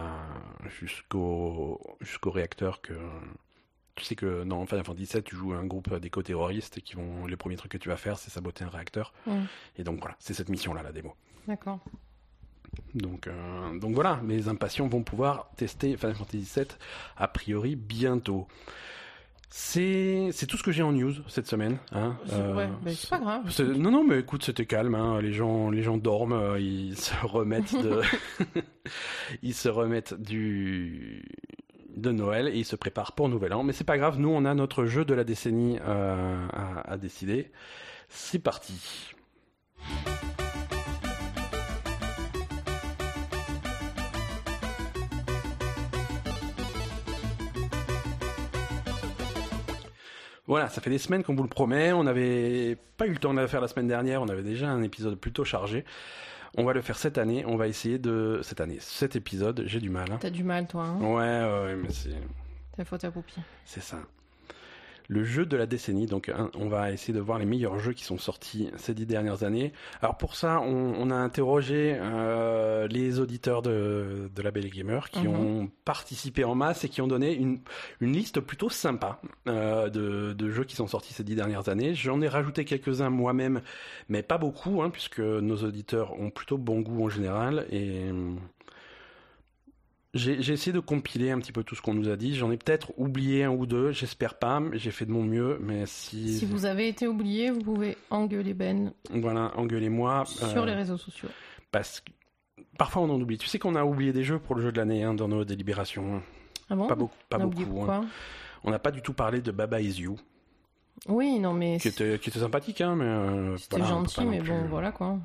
jusqu'au, 0.80 1.80
jusqu'au 2.02 2.32
réacteur 2.32 2.82
que. 2.82 2.94
Tu 3.96 4.06
sais 4.06 4.16
que 4.16 4.44
dans 4.44 4.66
Final 4.66 4.84
Fantasy 4.84 5.06
VII, 5.14 5.24
tu 5.24 5.36
joues 5.36 5.54
un 5.54 5.66
groupe 5.66 5.94
d'éco-terroristes 5.96 6.82
qui 6.82 6.96
vont. 6.96 7.28
Les 7.28 7.38
premiers 7.38 7.58
trucs 7.58 7.72
que 7.72 7.78
tu 7.78 7.90
vas 7.90 7.98
faire, 7.98 8.18
c'est 8.18 8.32
saboter 8.32 8.64
un 8.64 8.70
réacteur. 8.70 9.14
Et 9.78 9.84
donc 9.84 10.00
voilà, 10.00 10.16
c'est 10.20 10.34
cette 10.34 10.50
mission-là, 10.50 10.82
la 10.82 10.92
démo. 10.92 11.16
D'accord. 11.48 11.80
Donc, 12.96 13.28
euh, 13.28 13.80
donc 13.80 13.94
voilà, 13.94 14.20
les 14.28 14.48
impatients 14.48 14.88
vont 14.88 15.04
pouvoir 15.04 15.50
tester 15.58 15.96
Final 15.98 16.16
Fantasy 16.16 16.50
VII 16.56 16.68
a 17.18 17.28
priori 17.28 17.76
bientôt. 17.76 18.48
C'est 19.56 20.30
c'est 20.32 20.48
tout 20.48 20.58
ce 20.58 20.64
que 20.64 20.72
j'ai 20.72 20.82
en 20.82 20.92
news 20.94 21.14
cette 21.28 21.46
semaine. 21.46 21.78
Hein. 21.92 22.18
C'est- 22.26 22.34
Euh, 22.34 22.56
ouais, 22.56 22.68
ben, 22.84 22.96
c'est 22.96 23.08
pas 23.12 23.20
grave. 23.20 23.52
c'est- 23.52 23.64
non, 23.64 23.92
non, 23.92 24.04
mais 24.04 24.20
écoute, 24.22 24.44
c'était 24.44 24.66
calme. 24.66 24.96
Hein. 24.96 25.22
Les 25.22 25.32
gens, 25.32 25.70
les 25.70 25.84
gens 25.84 25.96
dorment, 25.98 26.34
euh, 26.34 26.60
ils 26.60 26.98
se 26.98 27.14
remettent 27.24 27.76
de, 27.80 28.02
ils 29.44 29.54
se 29.54 29.70
remettent 29.70 30.16
du 30.20 31.24
de 31.96 32.12
Noël 32.12 32.48
et 32.48 32.58
ils 32.58 32.66
se 32.66 32.76
préparent 32.76 33.12
pour 33.12 33.30
Nouvel 33.30 33.54
An. 33.54 33.62
Mais 33.62 33.74
c'est 33.74 33.84
pas 33.84 34.00
grave, 34.00 34.18
nous 34.18 34.30
on 34.30 34.44
a 34.46 34.56
notre 34.56 34.86
jeu 34.86 35.06
de 35.06 35.14
la 35.14 35.24
décennie 35.24 35.78
euh, 35.86 36.48
à, 36.52 36.92
à 36.94 36.98
décider. 36.98 37.52
C'est 38.10 38.40
parti. 38.40 39.14
Voilà, 50.54 50.70
ça 50.70 50.82
fait 50.82 50.92
des 50.92 51.00
semaines 51.00 51.24
qu'on 51.24 51.34
vous 51.34 51.42
le 51.42 51.50
promet. 51.50 51.94
On 51.94 52.04
n'avait 52.04 52.78
pas 52.98 53.08
eu 53.08 53.10
le 53.10 53.18
temps 53.18 53.34
de 53.34 53.40
le 53.42 53.48
faire 53.48 53.60
la 53.60 53.68
semaine 53.68 53.88
dernière. 53.88 54.22
On 54.22 54.28
avait 54.30 54.44
déjà 54.44 54.70
un 54.70 54.84
épisode 54.84 55.16
plutôt 55.16 55.44
chargé. 55.44 55.84
On 56.56 56.64
va 56.64 56.74
le 56.74 56.82
faire 56.84 56.96
cette 56.96 57.18
année. 57.18 57.44
On 57.48 57.56
va 57.56 57.68
essayer 57.68 57.98
de 57.98 58.40
cette 58.44 58.62
année, 58.62 58.78
cet 58.80 59.16
épisode. 59.16 59.64
J'ai 59.66 59.80
du 59.80 59.90
mal. 59.90 60.12
hein. 60.12 60.20
T'as 60.22 60.30
du 60.30 60.44
mal, 60.44 60.68
toi. 60.68 60.84
Hein? 60.84 61.00
Ouais, 61.02 61.66
ouais, 61.66 61.76
mais 61.76 61.90
c'est 61.90 62.12
T'as 62.78 62.86
faute 62.86 63.04
à 63.04 63.10
Poupie. 63.10 63.42
c'est 63.66 63.82
ça. 63.82 63.98
Le 65.10 65.24
jeu 65.24 65.46
de 65.46 65.58
la 65.58 65.66
décennie, 65.66 66.06
donc 66.06 66.30
hein, 66.30 66.50
on 66.56 66.68
va 66.70 66.92
essayer 66.92 67.14
de 67.14 67.20
voir 67.20 67.38
les 67.40 67.46
meilleurs 67.46 67.78
jeux 67.80 67.94
qui 67.94 68.04
sont 68.06 68.18
sortis 68.18 68.70
ces 68.78 68.94
dix 68.94 69.06
dernières 69.06 69.44
années. 69.44 69.74
Alors 70.02 70.18
pour 70.18 70.36
ça, 70.36 70.62
on, 70.62 70.94
on 70.98 71.12
a 71.12 71.16
interrogé 71.16 71.96
euh, 72.00 72.88
les 72.88 73.20
auditeurs 73.20 73.62
de, 73.62 74.30
de 74.34 74.42
la 74.42 74.52
Belle 74.52 74.70
Gamer 74.70 75.10
qui 75.10 75.28
Mhm. 75.28 75.36
ont 75.36 75.70
participé 75.86 76.44
en 76.44 76.56
masse 76.56 76.84
et 76.84 76.90
qui 76.90 77.02
ont 77.02 77.08
donné 77.08 77.34
une, 77.34 77.60
une 78.02 78.14
liste 78.14 78.40
plutôt 78.40 78.70
sympa 78.70 79.20
euh, 79.48 79.90
de, 79.90 80.34
de 80.34 80.50
jeux 80.50 80.64
qui 80.64 80.76
sont 80.76 80.88
sortis 80.88 81.14
ces 81.14 81.24
dix 81.24 81.36
dernières 81.36 81.70
années. 81.70 81.94
J'en 81.96 82.22
ai 82.22 82.28
rajouté 82.28 82.66
quelques-uns 82.66 83.10
moi-même, 83.10 83.62
mais 84.10 84.24
pas 84.24 84.38
beaucoup, 84.38 84.82
hein, 84.82 84.90
puisque 84.90 85.20
nos 85.20 85.58
auditeurs 85.58 86.20
ont 86.20 86.30
plutôt 86.30 86.58
bon 86.58 86.82
goût 86.82 87.04
en 87.06 87.10
général 87.10 87.66
et 87.72 88.10
j'ai 90.14 90.52
essayé 90.54 90.72
de 90.72 90.80
compiler 90.80 91.32
un 91.32 91.40
petit 91.40 91.52
peu 91.52 91.64
tout 91.64 91.76
ce 91.76 91.82
qu'on 91.82 91.94
nous 91.96 92.10
a 92.10 92.16
dit. 92.16 92.36
J'en 92.36 92.52
ai 92.52 92.58
peut-être 92.58 92.92
oublié 92.98 93.46
un 93.46 93.50
ou 93.52 93.66
deux, 93.66 93.92
j'espère 93.92 94.36
pas. 94.38 94.60
mais 94.60 94.78
J'ai 94.78 94.92
fait 94.92 95.06
de 95.06 95.12
mon 95.12 95.24
mieux, 95.24 95.58
mais 95.62 95.86
si. 95.88 96.38
Si 96.38 96.46
vous 96.46 96.66
avez 96.66 96.88
été 96.88 97.08
oublié, 97.08 97.50
vous 97.52 97.62
pouvez 97.62 97.98
engueuler 98.12 98.54
Ben 98.54 98.94
Voilà, 99.10 99.52
engueulez-moi. 99.58 100.26
sur 100.26 100.62
euh, 100.64 100.66
les 100.66 100.74
réseaux 100.74 100.98
sociaux. 100.98 101.30
Parce 101.72 102.02
que 102.02 102.12
parfois 102.78 103.02
on 103.02 103.10
en 103.10 103.20
oublie. 103.20 103.38
Tu 103.40 103.48
sais 103.48 103.58
qu'on 103.60 103.76
a 103.76 103.84
oublié 103.84 104.14
des 104.14 104.24
jeux 104.24 104.38
pour 104.40 104.56
le 104.56 104.62
jeu 104.62 104.72
de 104.72 104.78
l'année 104.78 105.04
hein, 105.04 105.14
dans 105.16 105.28
nos 105.28 105.44
délibérations. 105.46 106.22
Ah 106.70 106.76
bon 106.76 106.88
Pas 106.88 106.96
beaucoup, 106.96 107.16
pas 107.30 107.38
On 107.38 107.42
a 107.42 107.46
oublié 107.46 107.66
beaucoup. 107.66 107.92
hein. 107.92 108.06
On 108.64 108.72
n'a 108.72 108.80
pas 108.80 108.92
du 108.92 109.02
tout 109.02 109.14
parlé 109.14 109.42
de 109.42 109.52
Baba 109.52 109.82
Is 109.82 110.00
You, 110.02 110.16
Oui, 111.08 111.38
non, 111.40 111.52
mais 111.54 111.80
qui 111.80 111.88
était, 111.90 112.18
qui 112.20 112.30
était 112.30 112.40
sympathique, 112.40 112.80
hein, 112.82 112.96
mais. 112.96 113.04
euh, 113.06 113.58
c'était 113.58 113.78
voilà, 113.78 113.92
gentil, 113.94 114.24
mais 114.26 114.38
plus- 114.40 114.50
bon, 114.52 114.66
voilà 114.70 114.92
quoi. 114.92 115.18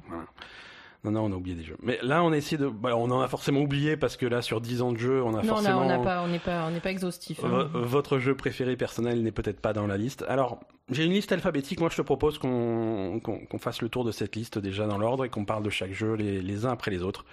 Non, 1.05 1.13
non, 1.13 1.25
on 1.27 1.33
a 1.33 1.37
oublié 1.37 1.55
des 1.57 1.63
jeux. 1.63 1.77
Mais 1.83 1.99
là, 2.03 2.25
on 2.25 2.33
a 2.33 2.37
essayé 2.37 2.59
de. 2.59 2.67
bah, 2.69 2.97
on 2.97 3.11
en 3.11 3.21
a 3.21 3.29
forcément 3.29 3.61
oublié 3.61 3.97
parce 3.97 4.17
que 4.17 4.27
là, 4.27 4.43
sur 4.43 4.61
10 4.61 4.83
ans 4.83 4.93
de 4.93 4.99
jeu, 4.99 5.23
on 5.23 5.29
a 5.37 5.43
non, 5.43 5.49
forcément. 5.55 5.81
là, 5.81 5.85
on 5.85 5.89
n'a 5.89 5.99
pas, 5.99 6.23
on 6.23 6.29
n'est 6.29 6.39
pas, 6.41 6.67
on 6.67 6.71
n'est 6.73 6.81
pas 6.81 6.91
exhaustif. 6.91 7.39
hein. 7.45 7.71
Votre 7.73 8.19
jeu 8.19 8.35
préféré 8.35 8.77
personnel 8.77 9.23
n'est 9.23 9.31
peut-être 9.33 9.61
pas 9.61 9.73
dans 9.73 9.87
la 9.87 9.97
liste. 9.97 10.25
Alors, 10.29 10.59
j'ai 10.91 11.05
une 11.05 11.13
liste 11.13 11.31
alphabétique. 11.31 11.79
Moi, 11.81 11.89
je 11.91 11.97
te 11.97 12.03
propose 12.03 12.39
qu'on 12.39 13.21
fasse 13.61 13.81
le 13.81 13.89
tour 13.89 14.05
de 14.05 14.11
cette 14.11 14.35
liste 14.35 14.59
déjà 14.59 14.87
dans 14.87 14.99
l'ordre 14.99 15.25
et 15.25 15.29
qu'on 15.29 15.45
parle 15.45 15.63
de 15.63 15.71
chaque 15.71 15.93
jeu 15.93 16.15
les, 16.15 16.43
les 16.43 16.67
uns 16.67 16.71
après 16.73 16.91
les 16.91 17.03
autres. 17.03 17.25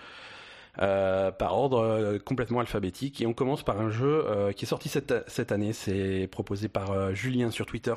Euh, 0.82 1.32
par 1.32 1.58
ordre 1.58 1.80
euh, 1.80 2.20
complètement 2.20 2.60
alphabétique. 2.60 3.22
Et 3.22 3.26
on 3.26 3.34
commence 3.34 3.64
par 3.64 3.80
un 3.80 3.90
jeu 3.90 4.26
euh, 4.28 4.52
qui 4.52 4.66
est 4.66 4.68
sorti 4.68 4.90
cette, 4.90 5.24
cette 5.28 5.54
année. 5.54 5.72
C'est 5.72 6.28
proposé 6.30 6.68
par 6.68 7.16
Julien 7.16 7.50
sur 7.50 7.66
Twitter 7.66 7.94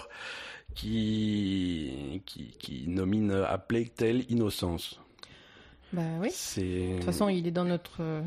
qui, 0.77 2.23
qui, 2.25 2.55
qui 2.59 2.85
nomine 2.89 3.33
à 3.33 3.59
Plague 3.59 3.93
Tale 3.95 4.23
Innocence. 4.31 5.01
Bah 5.93 6.03
oui. 6.21 6.29
De 6.29 6.97
toute 6.97 7.05
façon, 7.05 7.29
il 7.31 7.47
est 7.47 7.51
dans 7.51 7.65
notre, 7.65 7.99
euh, 8.01 8.21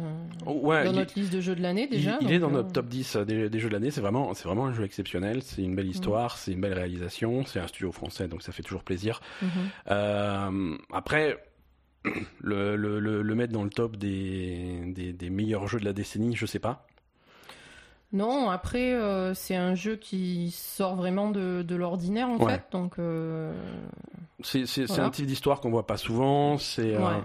ouais, 0.47 0.83
dans 0.83 0.93
notre 0.93 1.13
liste 1.17 1.31
de 1.31 1.41
jeux 1.41 1.53
de 1.55 1.61
l'année 1.61 1.87
déjà. 1.87 2.17
il 2.21 2.31
est 2.31 2.39
dans 2.39 2.47
donc, 2.47 2.55
euh, 2.57 2.61
notre 2.63 2.71
top 2.73 2.87
10 2.87 3.17
des, 3.17 3.49
des 3.49 3.59
jeux 3.59 3.67
de 3.69 3.73
l'année. 3.73 3.91
C'est 3.91 4.01
vraiment, 4.01 4.33
c'est 4.33 4.45
vraiment 4.45 4.65
un 4.65 4.73
jeu 4.73 4.83
exceptionnel. 4.83 5.43
C'est 5.43 5.61
une 5.61 5.75
belle 5.75 5.87
histoire, 5.87 6.37
c'est 6.37 6.53
une 6.53 6.61
belle 6.61 6.73
réalisation. 6.73 7.45
C'est 7.45 7.59
un 7.59 7.67
studio 7.67 7.91
français, 7.91 8.27
donc 8.27 8.41
ça 8.41 8.51
fait 8.51 8.63
toujours 8.63 8.83
plaisir. 8.83 9.21
mhm. 9.43 9.49
Euh, 9.91 10.77
après, 10.91 11.37
le, 12.41 12.75
le, 12.75 12.99
le, 12.99 13.21
le 13.21 13.35
mettre 13.35 13.53
dans 13.53 13.63
le 13.63 13.69
top 13.69 13.95
des, 13.95 14.81
des, 14.87 15.13
des 15.13 15.29
meilleurs 15.29 15.67
jeux 15.67 15.79
de 15.79 15.85
la 15.85 15.93
décennie, 15.93 16.35
je 16.35 16.47
sais 16.47 16.57
pas. 16.59 16.87
Non, 18.13 18.49
après, 18.49 18.93
euh, 18.93 19.33
c'est 19.33 19.55
un 19.55 19.73
jeu 19.73 19.95
qui 19.95 20.51
sort 20.51 20.95
vraiment 20.95 21.29
de, 21.29 21.61
de 21.61 21.75
l'ordinaire 21.75 22.27
en 22.27 22.37
Ouais. 22.39 22.53
fait. 22.55 22.63
Donc, 22.71 22.99
euh, 22.99 23.53
C'est, 24.43 24.65
Voilà. 24.87 25.05
un 25.05 25.09
type 25.11 25.27
d'histoire 25.27 25.61
qu'on 25.61 25.69
voit 25.69 25.87
pas 25.87 25.95
souvent. 25.95 26.57
C'est, 26.57 26.95
euh. 26.95 27.19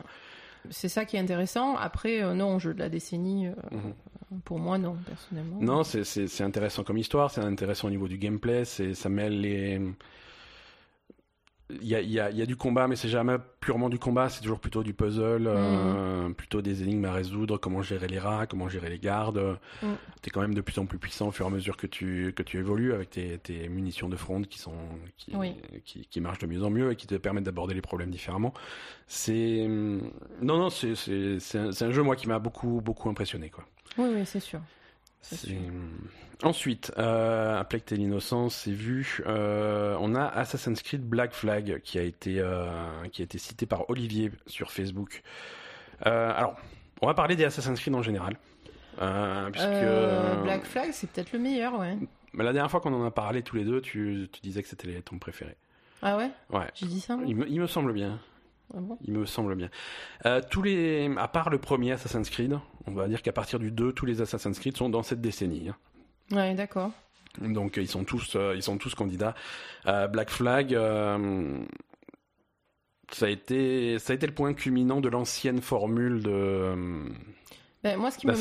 C'est 0.71 0.89
ça 0.89 1.05
qui 1.05 1.17
est 1.17 1.21
intéressant. 1.21 1.77
Après, 1.77 2.23
euh, 2.23 2.35
non, 2.35 2.59
jeu 2.59 2.75
de 2.75 2.79
la 2.79 2.89
décennie, 2.89 3.49
euh, 3.49 3.53
mhm. 3.71 4.41
pour 4.45 4.59
moi, 4.59 4.79
non, 4.79 4.97
personnellement. 5.07 5.59
Non, 5.61 5.85
c'est, 5.85 6.41
intéressant 6.43 6.85
comme 6.85 6.99
histoire, 6.99 7.31
c'est 7.31 7.41
intéressant 7.41 7.89
au 7.89 7.91
niveau 7.91 8.09
du 8.09 8.19
gameplay, 8.19 8.65
c'est, 8.65 8.95
ça 8.95 9.09
mêle 9.09 9.41
les... 9.41 9.81
Il 11.69 11.87
y 11.89 11.97
a, 11.97 12.01
il 12.01 12.11
y, 12.13 12.21
a, 12.21 12.31
il 12.31 12.37
y 12.37 12.43
a 12.43 12.47
du 12.47 12.55
combat, 12.55 12.87
mais 12.87 12.95
c'est 12.95 13.09
jamais 13.09 13.39
purement 13.59 13.89
du 13.89 13.99
combat, 13.99 14.29
c'est 14.29 14.41
toujours 14.41 14.61
plutôt 14.61 14.85
du 14.85 14.95
puzzle, 14.95 15.49
euh, 15.49 16.29
plutôt 16.31 16.63
des 16.63 16.85
énigmes 16.85 17.07
à 17.07 17.13
résoudre, 17.13 17.59
comment 17.59 17.83
gérer 17.83 18.07
les 18.07 18.21
rats, 18.21 18.47
comment 18.47 18.69
gérer 18.69 18.89
les 18.89 19.01
gardes. 19.01 19.59
Mm. 19.83 19.95
T'es 20.23 20.31
quand 20.31 20.41
même 20.41 20.55
de 20.55 20.61
plus 20.61 20.79
en 20.79 20.87
plus 20.87 20.99
puissant 20.99 21.27
au 21.27 21.31
fur 21.33 21.45
et 21.45 21.49
à 21.49 21.53
mesure 21.53 21.77
que 21.77 21.89
tu, 21.89 22.33
que 22.37 22.45
tu 22.45 22.59
évolues 22.59 22.93
avec 22.93 23.11
tes, 23.11 23.39
tes 23.39 23.69
munitions 23.69 24.09
de 24.09 24.15
fronde 24.15 24.47
qui, 24.47 24.61
sont, 24.61 24.75
qui, 25.17 25.35
Oui. 25.35 25.57
qui, 25.85 26.07
qui 26.07 26.21
marchent 26.21 26.39
de 26.39 26.47
mieux 26.47 26.63
en 26.63 26.71
mieux 26.71 26.93
et 26.93 26.97
qui 26.97 27.09
te 27.09 27.17
permettent 27.17 27.45
d'aborder 27.45 27.75
les 27.75 27.83
problèmes 27.83 28.11
différemment. 28.11 28.55
C'est... 29.09 29.67
Non, 29.67 30.59
non, 30.59 30.71
c'est 30.71 30.95
un 31.59 31.91
jeu, 31.91 32.03
moi, 32.05 32.15
qui 32.15 32.29
m'a 32.29 32.39
beaucoup, 32.39 32.81
beaucoup 32.81 33.09
impressionné, 33.09 33.51
quoi. 33.51 33.65
Oui, 33.99 34.09
oui, 34.15 34.23
c'est 34.25 34.39
sûr. 34.41 34.61
Ensuite, 36.43 36.93
euh, 36.99 37.59
à 37.59 37.65
Plague 37.65 37.85
Tale 37.85 38.01
Innocence, 38.01 38.55
c'est 38.57 38.71
vu. 38.71 39.21
euh, 39.27 39.97
on 40.01 40.15
a 40.15 40.25
Assassin's 40.27 40.83
Creed 40.83 41.03
Black 41.03 41.33
Flag 41.33 41.81
qui 41.83 41.99
a 41.99 42.03
été 42.03 42.41
euh, 42.41 42.69
qui 43.11 43.23
a 43.23 43.25
été 43.25 43.39
cité 43.39 43.65
par 43.65 43.89
Olivier 43.89 44.31
sur 44.47 44.71
Facebook. 44.71 45.23
Euh, 46.05 46.33
alors, 46.37 46.57
on 47.01 47.07
va 47.07 47.15
parler 47.15 47.37
des 47.37 47.45
Assassin's 47.45 47.81
Creed 47.81 47.95
en 47.95 48.03
général, 48.03 48.37
puisque 48.99 50.43
Black 50.43 50.65
Flag, 50.65 50.91
c'est 50.93 51.09
peut-être 51.11 51.33
le 51.33 51.39
meilleur, 51.39 51.79
ouais. 51.79 51.97
mais 52.35 52.45
la 52.45 52.53
dernière 52.53 52.71
fois 52.71 52.81
qu'on 52.81 52.93
en 52.93 53.05
a 53.07 53.11
parlé 53.11 53.43
tous 53.43 53.57
les 53.57 53.65
deux, 53.65 53.81
tu, 53.81 54.29
tu 54.31 54.41
disais 54.43 54.63
que 54.63 54.69
c'était 54.69 55.01
ton 55.01 55.19
préféré. 55.19 55.57
Ah 56.03 56.19
ouais? 56.19 56.31
Ouais, 56.51 56.67
J'ai 56.75 56.87
dit 56.87 57.01
ça 57.01 57.17
moi? 57.17 57.25
Il 57.27 57.35
me, 57.37 57.49
il 57.49 57.59
me 57.59 57.67
semble 57.67 57.95
bien. 57.95 58.21
Ah 58.75 58.79
bon 58.81 58.99
Il 59.03 59.13
me 59.15 59.27
semble 59.27 59.55
bien. 59.55 59.71
Euh, 60.27 60.41
tous 60.51 60.63
les, 60.63 61.11
à 61.19 61.29
part 61.29 61.51
le 61.51 61.59
premier 61.59 61.93
Assassin's 61.93 62.29
Creed, 62.31 62.59
on 62.87 62.93
va 62.93 63.09
dire 63.09 63.23
qu'à 63.23 63.33
partir 63.33 63.59
du 63.59 63.71
2, 63.71 63.93
tous 63.93 64.07
les 64.07 64.21
Assassin's 64.21 64.59
Creed 64.59 64.77
sont 64.77 64.89
dans 64.89 65.03
cette 65.03 65.21
décennie. 65.21 65.69
hein. 65.69 65.77
Ouais, 66.33 66.55
d'accord. 66.55 66.91
Donc 67.41 67.77
euh, 67.79 67.83
ils 67.83 67.89
sont 67.89 68.05
tous, 68.05 68.35
euh, 68.35 68.55
ils 68.57 68.63
sont 68.63 68.79
tous 68.79 68.95
candidats. 68.95 69.35
Euh, 69.87 70.09
Black 70.09 70.31
Flag, 70.31 70.73
ça 73.13 73.27
a 73.27 73.29
été, 73.29 73.99
ça 73.99 74.13
a 74.13 74.17
été 74.17 74.27
le 74.27 74.35
point 74.35 74.53
culminant 74.55 75.01
de 75.01 75.09
l'ancienne 75.09 75.61
formule 75.61 76.23
de 76.23 76.75
Ben, 77.85 77.97
moi, 77.99 78.11
ce 78.11 78.19
qui 78.19 78.27
me 78.27 78.33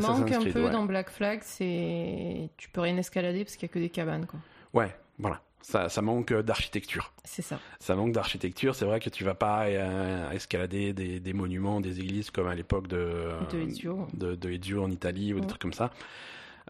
manque 0.00 0.32
un 0.32 0.40
Creed. 0.40 0.52
peu 0.54 0.64
ouais. 0.64 0.70
dans 0.70 0.86
Black 0.86 1.10
Flag, 1.10 1.40
c'est 1.42 2.48
tu 2.56 2.70
peux 2.70 2.80
rien 2.80 2.96
escalader 2.96 3.44
parce 3.44 3.56
qu'il 3.56 3.68
y 3.68 3.70
a 3.70 3.74
que 3.74 3.78
des 3.78 3.90
cabanes, 3.90 4.26
quoi. 4.26 4.40
Ouais, 4.72 4.94
voilà. 5.18 5.42
Ça, 5.60 5.88
ça 5.88 6.00
manque 6.02 6.32
d'architecture. 6.32 7.12
C'est 7.24 7.42
ça. 7.42 7.58
Ça 7.80 7.94
manque 7.94 8.12
d'architecture. 8.12 8.74
C'est 8.74 8.84
vrai 8.86 9.00
que 9.00 9.10
tu 9.10 9.24
vas 9.24 9.34
pas 9.34 9.64
euh, 9.66 10.30
escalader 10.30 10.92
des, 10.92 11.20
des 11.20 11.32
monuments, 11.32 11.80
des 11.80 12.00
églises 12.00 12.30
comme 12.30 12.46
à 12.48 12.54
l'époque 12.54 12.86
de 12.86 13.32
De 13.50 13.58
Ezio. 13.60 14.06
de, 14.14 14.34
de 14.34 14.50
Ezio 14.50 14.82
en 14.82 14.90
Italie 14.90 15.34
ou 15.34 15.40
des 15.40 15.46
trucs 15.46 15.60
comme 15.60 15.72
ça. 15.74 15.90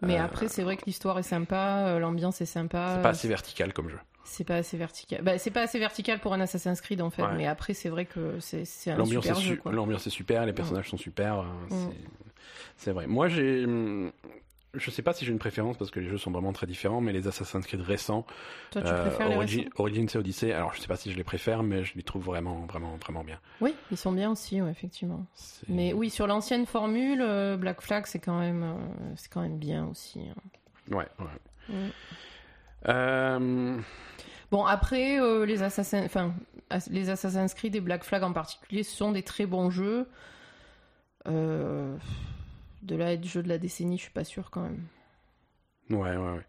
Mais 0.01 0.17
Euh, 0.19 0.23
après, 0.23 0.47
c'est 0.47 0.63
vrai 0.63 0.75
que 0.77 0.83
l'histoire 0.85 1.17
est 1.19 1.23
sympa, 1.23 1.85
euh, 1.87 1.99
l'ambiance 1.99 2.41
est 2.41 2.45
sympa. 2.45 2.93
C'est 2.95 3.01
pas 3.01 3.09
assez 3.09 3.27
vertical 3.27 3.73
comme 3.73 3.89
jeu. 3.89 3.99
C'est 4.25 4.43
pas 4.43 4.55
assez 4.55 4.77
vertical. 4.77 5.21
Bah, 5.23 5.37
c'est 5.37 5.51
pas 5.51 5.61
assez 5.63 5.79
vertical 5.79 6.19
pour 6.19 6.33
un 6.33 6.39
Assassin's 6.41 6.81
Creed 6.81 7.01
en 7.01 7.09
fait. 7.09 7.23
Ouais. 7.23 7.35
Mais 7.37 7.47
après, 7.47 7.73
c'est 7.73 7.89
vrai 7.89 8.05
que 8.05 8.39
c'est 8.39 8.91
un 8.91 8.95
L'ambiance 8.97 9.25
est, 9.25 9.33
super 9.35 9.41
jeu. 9.41 9.71
l'ambiance 9.71 10.05
est 10.07 10.11
super, 10.11 10.45
les 10.45 10.53
personnages 10.53 10.89
sont 10.89 10.97
super. 10.97 11.43
Mm. 11.43 11.67
c'est- 11.69 11.97
C'est 12.77 12.91
vrai. 12.91 13.07
Moi, 13.07 13.27
j'ai. 13.27 13.65
Je 14.75 14.91
sais 14.91 15.01
pas 15.01 15.13
si 15.13 15.25
j'ai 15.25 15.31
une 15.31 15.39
préférence 15.39 15.77
parce 15.77 15.89
que 15.89 15.99
les 15.99 16.07
jeux 16.07 16.17
sont 16.17 16.29
vraiment 16.31 16.53
très 16.53 16.67
différents, 16.67 17.01
mais 17.01 17.11
les 17.11 17.27
Assassin's 17.27 17.65
Creed 17.65 17.81
récents, 17.81 18.25
Toi, 18.71 18.83
tu 18.83 18.87
euh, 18.87 19.03
les 19.27 19.35
récents 19.35 19.69
Origins 19.77 20.07
et 20.13 20.17
Odyssey, 20.17 20.53
alors 20.53 20.73
je 20.75 20.81
sais 20.81 20.87
pas 20.87 20.95
si 20.95 21.11
je 21.11 21.17
les 21.17 21.23
préfère, 21.23 21.63
mais 21.63 21.83
je 21.83 21.95
les 21.95 22.03
trouve 22.03 22.23
vraiment, 22.23 22.65
vraiment, 22.67 22.95
vraiment 22.97 23.23
bien. 23.23 23.39
Oui, 23.61 23.73
ils 23.89 23.97
sont 23.97 24.11
bien 24.11 24.29
aussi, 24.31 24.61
ouais, 24.61 24.69
effectivement. 24.69 25.25
Mais 25.67 25.93
oui, 25.93 26.09
sur 26.11 26.27
l'ancienne 26.27 26.65
formule, 26.67 27.21
euh, 27.21 27.57
Black 27.57 27.81
Flag, 27.81 28.05
c'est 28.05 28.19
quand 28.19 28.37
même, 28.39 28.63
euh, 28.63 29.13
c'est 29.15 29.31
quand 29.31 29.41
même 29.41 29.57
bien 29.57 29.87
aussi. 29.87 30.21
hein. 30.29 30.95
Ouais, 30.95 31.07
ouais. 31.19 31.91
Bon, 34.51 34.65
après, 34.65 35.19
les 35.45 35.63
Assassin's, 35.63 36.05
enfin, 36.05 36.33
les 36.89 37.09
Assassin's 37.09 37.53
Creed 37.53 37.75
et 37.75 37.81
Black 37.81 38.03
Flag 38.03 38.23
en 38.23 38.33
particulier 38.33 38.83
sont 38.83 39.11
des 39.11 39.23
très 39.23 39.45
bons 39.45 39.69
jeux. 39.69 40.07
Euh, 41.27 41.95
de 42.81 42.95
là, 42.95 43.13
être 43.13 43.25
jeu 43.25 43.43
de 43.43 43.49
la 43.49 43.57
décennie, 43.57 43.97
je 43.97 44.03
suis 44.03 44.11
pas 44.11 44.23
sûr 44.23 44.49
quand 44.51 44.61
même. 44.61 44.83
Ouais, 45.89 46.15
ouais, 46.15 46.31
ouais. 46.33 46.45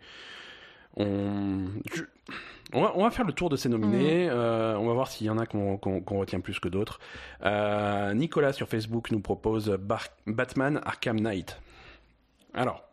On... 0.96 1.66
je- 1.92 2.02
on, 2.72 2.82
va, 2.82 2.92
on 2.96 3.02
va 3.02 3.10
faire 3.10 3.24
le 3.26 3.32
tour 3.32 3.48
de 3.48 3.56
ces 3.56 3.68
nominés. 3.68 4.28
Euh, 4.30 4.76
on 4.78 4.86
va 4.86 4.92
voir 4.94 5.08
s'il 5.08 5.26
y 5.26 5.30
en 5.30 5.38
a 5.38 5.46
qu'on 5.46 5.76
retient 6.18 6.40
plus 6.40 6.60
que 6.60 6.68
d'autres. 6.68 7.00
Euh, 7.44 8.12
Nicolas 8.14 8.52
sur 8.52 8.68
Facebook 8.68 9.10
nous 9.10 9.20
propose 9.20 9.70
Bar- 9.70 10.08
Batman 10.26 10.80
Arkham 10.84 11.18
Knight. 11.20 11.60
Alors, 12.54 12.84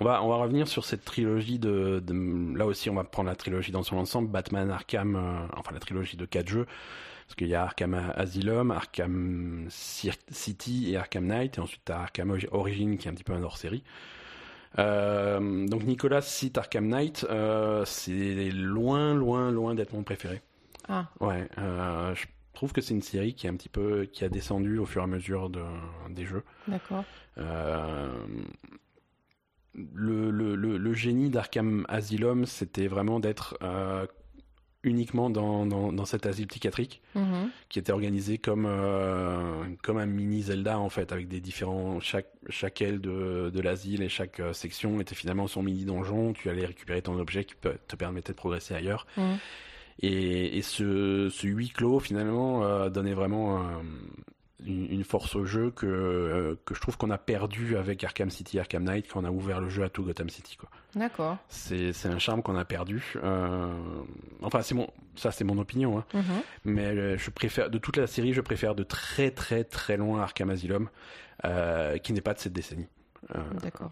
on 0.00 0.04
va, 0.04 0.22
on 0.22 0.28
va 0.28 0.36
revenir 0.36 0.66
sur 0.68 0.84
cette 0.84 1.04
trilogie 1.04 1.58
de, 1.58 2.00
de- 2.04 2.56
Là 2.56 2.66
aussi, 2.66 2.90
on 2.90 2.94
va 2.94 3.04
prendre 3.04 3.28
la 3.28 3.36
trilogie 3.36 3.70
dans 3.72 3.82
son 3.84 3.96
ensemble. 3.96 4.28
Batman 4.28 4.70
Arkham, 4.70 5.14
euh, 5.16 5.46
enfin 5.56 5.72
la 5.72 5.80
trilogie 5.80 6.16
de 6.16 6.24
quatre 6.24 6.48
jeux. 6.48 6.66
Parce 7.28 7.36
qu'il 7.36 7.48
y 7.48 7.54
a 7.54 7.62
Arkham 7.62 7.94
Asylum, 8.16 8.70
Arkham 8.70 9.66
City 9.68 10.92
et 10.92 10.96
Arkham 10.96 11.26
Knight. 11.26 11.58
Et 11.58 11.60
ensuite, 11.60 11.82
tu 11.84 11.92
as 11.92 12.00
Arkham 12.00 12.34
Origin 12.52 12.96
qui 12.96 13.06
est 13.06 13.10
un 13.10 13.14
petit 13.14 13.24
peu 13.24 13.34
un 13.34 13.42
hors-série. 13.42 13.84
Euh, 14.78 15.66
donc 15.66 15.84
Nicolas 15.84 16.22
cite 16.22 16.56
Arkham 16.56 16.88
Knight, 16.88 17.26
euh, 17.28 17.84
c'est 17.84 18.50
loin, 18.50 19.14
loin, 19.14 19.50
loin 19.50 19.74
d'être 19.74 19.92
mon 19.92 20.04
préféré. 20.04 20.40
Ah, 20.88 21.08
Ouais, 21.20 21.46
euh, 21.58 22.14
je 22.14 22.24
trouve 22.54 22.72
que 22.72 22.80
c'est 22.80 22.94
une 22.94 23.02
série 23.02 23.34
qui 23.34 23.46
est 23.46 23.50
un 23.50 23.56
petit 23.56 23.68
peu, 23.68 24.06
qui 24.10 24.24
a 24.24 24.30
descendu 24.30 24.78
au 24.78 24.86
fur 24.86 25.02
et 25.02 25.04
à 25.04 25.06
mesure 25.06 25.50
de, 25.50 25.62
des 26.10 26.24
jeux. 26.24 26.44
d'accord. 26.66 27.04
Le, 27.36 28.10
le, 30.30 30.56
le, 30.56 30.76
le 30.76 30.92
génie 30.94 31.30
d'Arkham 31.30 31.84
Asylum, 31.88 32.46
c'était 32.46 32.88
vraiment 32.88 33.20
d'être 33.20 33.56
uniquement 34.88 35.30
dans, 35.30 35.64
dans, 35.66 35.92
dans 35.92 36.04
cet 36.04 36.26
asile 36.26 36.46
psychiatrique 36.48 37.00
Mhm. 37.14 37.50
qui 37.68 37.78
était 37.78 37.92
organisé 37.92 38.38
comme 38.38 38.66
euh, 38.66 39.64
comme 39.82 39.98
un 39.98 40.06
mini 40.06 40.42
Zelda 40.42 40.78
en 40.78 40.88
fait 40.88 41.12
avec 41.12 41.28
des 41.28 41.40
différents 41.40 42.00
chaque 42.00 42.26
chaque 42.48 42.80
aile 42.82 43.00
de, 43.00 43.50
de 43.54 43.60
l'asile 43.60 44.02
et 44.02 44.08
chaque 44.08 44.40
euh, 44.40 44.52
section 44.52 45.00
était 45.00 45.14
finalement 45.14 45.46
son 45.46 45.62
mini 45.62 45.84
donjon 45.84 46.32
tu 46.32 46.48
allais 46.50 46.66
récupérer 46.66 47.02
ton 47.02 47.18
objet 47.18 47.44
qui 47.44 47.54
te 47.56 47.96
permettait 47.96 48.32
de 48.32 48.36
progresser 48.38 48.74
ailleurs 48.74 49.06
Mhm. 49.16 49.36
et, 50.02 50.58
et 50.58 50.62
ce, 50.62 51.28
ce 51.30 51.46
huis 51.46 51.70
clos 51.70 52.00
finalement 52.00 52.62
euh, 52.64 52.88
donnait 52.88 53.14
vraiment 53.14 53.66
une, 54.66 54.90
une 54.90 55.04
force 55.04 55.36
au 55.36 55.44
jeu 55.44 55.70
que, 55.70 55.86
euh, 55.86 56.56
que 56.64 56.74
je 56.74 56.80
trouve 56.80 56.96
qu'on 56.96 57.10
a 57.10 57.18
perdu 57.18 57.76
avec 57.76 58.02
Arkham 58.04 58.30
City, 58.30 58.58
Arkham 58.58 58.84
Knight 58.84 59.06
quand 59.08 59.22
on 59.22 59.24
a 59.24 59.30
ouvert 59.30 59.60
le 59.60 59.68
jeu 59.68 59.84
à 59.84 59.88
tout 59.88 60.02
Gotham 60.02 60.28
City. 60.28 60.56
Quoi. 60.56 60.68
D'accord. 60.94 61.36
C'est, 61.48 61.92
c'est 61.92 62.08
un 62.08 62.18
charme 62.18 62.42
qu'on 62.42 62.56
a 62.56 62.64
perdu. 62.64 63.14
Euh, 63.22 63.72
enfin, 64.42 64.62
c'est 64.62 64.74
mon, 64.74 64.88
ça 65.14 65.30
c'est 65.30 65.44
mon 65.44 65.58
opinion. 65.58 65.98
Hein. 65.98 66.04
Mhm. 66.14 66.22
Mais 66.64 66.86
euh, 66.86 67.16
je 67.16 67.30
préfère, 67.30 67.70
de 67.70 67.78
toute 67.78 67.96
la 67.96 68.06
série, 68.06 68.32
je 68.32 68.40
préfère 68.40 68.74
de 68.74 68.82
très 68.82 69.30
très 69.30 69.64
très 69.64 69.96
loin 69.96 70.22
Arkham 70.22 70.50
Asylum, 70.50 70.88
euh, 71.44 71.98
qui 71.98 72.12
n'est 72.12 72.20
pas 72.20 72.34
de 72.34 72.40
cette 72.40 72.52
décennie. 72.52 72.88
Euh, 73.34 73.38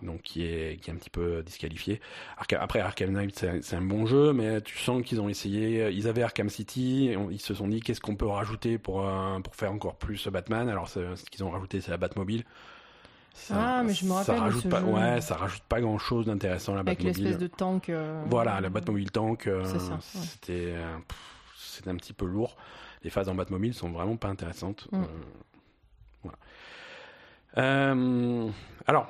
donc 0.03 0.23
qui 0.23 0.45
est 0.45 0.81
qui 0.81 0.89
est 0.89 0.93
un 0.93 0.97
petit 0.97 1.11
peu 1.11 1.43
disqualifié. 1.43 2.01
Arca- 2.39 2.59
après 2.61 2.79
Arkham 2.81 3.11
Knight 3.11 3.37
c'est 3.61 3.75
un- 3.77 3.83
bon 3.83 4.07
jeu, 4.07 4.33
mais 4.33 4.61
tu 4.61 4.79
sens 4.79 5.03
qu'ils 5.03 5.21
ont 5.21 5.29
essayé. 5.29 5.91
Ils 5.91 6.07
avaient 6.09 6.23
Arkham 6.23 6.49
City, 6.49 7.09
et 7.11 7.17
on- 7.17 7.31
ils 7.31 7.41
se 7.41 7.53
sont 7.53 7.67
dit 7.69 7.81
qu'est-ce 7.81 8.01
qu'on 8.01 8.15
peut 8.17 8.27
rajouter 8.27 8.79
pour 8.79 9.05
euh, 9.07 9.41
pour 9.41 9.57
faire 9.57 9.73
encore 9.73 9.97
plus 9.97 10.29
Batman? 10.29 10.69
Alors 10.69 10.89
ce 10.89 11.01
qu'ils 11.31 11.43
ont 11.45 11.51
rajouté 11.51 11.81
c'est 11.81 11.91
la 11.91 11.97
Batmobile. 11.97 12.45
Ça- 13.35 13.55
Ah, 13.79 13.83
mais 13.83 13.93
je 13.93 14.05
me 14.07 14.11
ça 14.11 14.17
rappelle 14.19 14.35
de 14.37 14.41
rajoute 14.41 14.63
ce 14.63 14.69
pas, 14.69 14.81
jeu. 14.81 14.87
ouais, 14.87 15.21
ça 15.21 15.37
rajoute 15.37 15.63
pas 15.65 15.81
grand 15.81 15.99
chose 15.99 16.25
d'intéressant 16.27 16.73
la 16.75 16.81
Avec 16.81 16.99
Batmobile. 16.99 17.25
l'espèce 17.25 17.39
de 17.43 17.49
tank. 17.49 17.89
euh, 17.91 18.23
Voilà, 18.31 18.61
la 18.63 18.71
Batmobile 18.71 19.11
tank, 19.11 19.47
euh, 19.49 19.65
ça, 19.65 19.77
ouais. 19.77 19.99
c'était 20.01 20.73
euh, 20.75 20.97
c'était 21.57 21.91
un 21.91 21.97
petit 21.97 22.13
peu 22.15 22.25
lourd. 22.27 22.57
Les 23.03 23.11
phases 23.11 23.29
en 23.29 23.35
Batmobile 23.35 23.75
sont 23.75 23.91
vraiment 23.91 24.17
pas 24.17 24.29
intéressantes. 24.29 24.89
Mm. 24.93 25.03
Euh, 25.03 25.07
voilà. 26.23 26.39
Euh, 28.87 28.91
alors, 28.91 29.09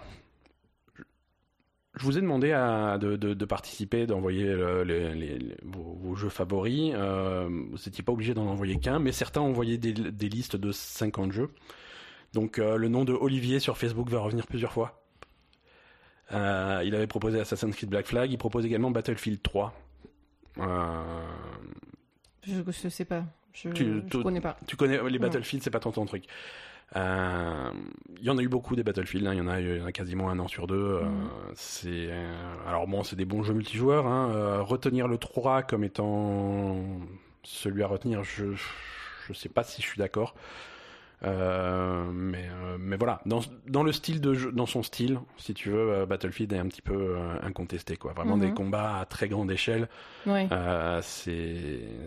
je- 1.95 2.05
vous 2.05 2.19
ai 2.19 2.21
demandé 2.21 2.53
à- 2.53 2.99
de, 2.99 3.17
de- 3.17 3.35
de 3.35 3.45
participer, 3.45 4.07
d'envoyer 4.07 4.45
le- 4.45 4.83
les- 4.85 5.15
les- 5.15 5.39
les- 5.39 5.57
vos, 5.65 5.95
vos 6.01 6.15
jeux 6.15 6.29
favoris. 6.29 6.93
Euh, 6.95 7.49
vous 7.49 7.77
n'étiez 7.87 8.03
pas 8.05 8.13
obligé 8.13 8.35
d'en 8.35 8.47
envoyer 8.47 8.79
qu'un, 8.79 8.99
mais 8.99 9.13
certains 9.13 9.41
ont 9.41 9.49
envoyé 9.51 9.79
des, 9.79 9.93
des 9.93 10.29
listes 10.29 10.57
de 10.57 10.73
50 10.73 11.33
jeux. 11.33 11.51
Donc 12.33 12.59
euh, 12.59 12.77
le 12.77 12.89
nom 12.89 13.05
de 13.05 13.13
Olivier 13.15 13.61
sur 13.61 13.79
Facebook 13.79 14.09
va 14.11 14.19
revenir 14.21 14.47
plusieurs 14.47 14.73
fois. 14.73 15.03
Euh, 16.33 16.83
il 16.85 16.95
avait 16.95 17.07
proposé 17.07 17.39
Assassin's 17.41 17.75
Creed 17.77 17.89
Black 17.89 18.07
Flag, 18.07 18.31
il 18.33 18.37
propose 18.37 18.67
également 18.67 18.91
Battlefield 18.91 19.41
3. 19.43 19.73
Euh, 20.59 21.23
Je, 22.43 22.61
je 22.69 22.89
sais 22.89 23.05
pas. 23.05 23.25
Je, 23.53 23.71
Tu- 23.71 24.03
je 24.13 24.19
connais 24.19 24.41
pas. 24.41 24.57
tu 24.67 24.77
connais 24.77 24.99
les. 25.09 25.19
Battlefield, 25.19 25.63
c'est 25.63 25.71
pas 25.71 25.81
tant 25.81 25.93
ton 25.93 26.05
truc. 26.05 26.25
Euh, 26.95 27.71
Il 28.19 28.25
y 28.25 28.31
en 28.31 28.39
a 28.39 28.43
eu 28.43 28.49
beaucoup 28.49 28.77
des 28.77 28.83
Battlefield, 28.85 29.27
hein, 29.27 29.33
il 29.35 29.39
y 29.39 29.41
en 29.41 29.49
a, 29.49 29.61
il 29.61 29.79
y 29.79 29.83
en 29.83 29.87
a 29.87 29.93
quasiment 29.93 30.31
un 30.31 30.39
an 30.39 30.49
sur 30.49 30.67
deux. 30.67 30.77
euh, 30.77 31.05
Mhm. 31.05 31.29
c'est 31.55 32.09
euh, 32.11 32.55
alors 32.67 32.87
bon, 32.87 33.03
c'est 33.03 33.17
des 33.17 33.25
bons 33.25 33.43
jeux 33.43 33.55
multijoueurs. 33.55 34.07
Hein, 34.07 34.31
euh, 34.35 34.63
retenir 34.63 35.09
le 35.09 35.19
3 35.19 35.63
comme 35.63 35.85
étant 35.85 36.77
celui 37.43 37.83
à 37.83 37.87
retenir, 37.87 38.23
je 38.25 38.55
je 39.29 39.33
sais 39.33 39.49
pas 39.49 39.65
si 39.65 39.83
je 39.83 39.87
suis 39.89 39.99
d'accord. 39.99 40.35
Euh, 41.25 42.05
mais 42.13 42.47
euh, 42.51 42.77
mais 42.79 42.97
voilà, 42.97 43.23
dans 43.25 43.41
dans 43.67 43.83
le 43.83 43.91
style 43.93 44.21
de 44.21 44.35
jeu, 44.35 44.53
dans 44.53 44.67
son 44.67 44.83
style, 44.83 45.19
si 45.39 45.55
tu 45.55 45.71
veux, 45.71 45.91
euh, 45.93 46.07
Battlefield 46.07 46.53
est 46.53 46.59
un 46.59 46.67
petit 46.69 46.83
peu 46.83 47.17
incontesté 47.43 47.97
quoi. 47.97 48.13
Vraiment 48.13 48.37
Mhm. 48.37 48.43
des 48.49 48.53
combats 48.53 48.99
à 48.99 49.07
très 49.07 49.27
grande 49.29 49.51
échelle. 49.51 49.89
Ouais. 50.27 50.47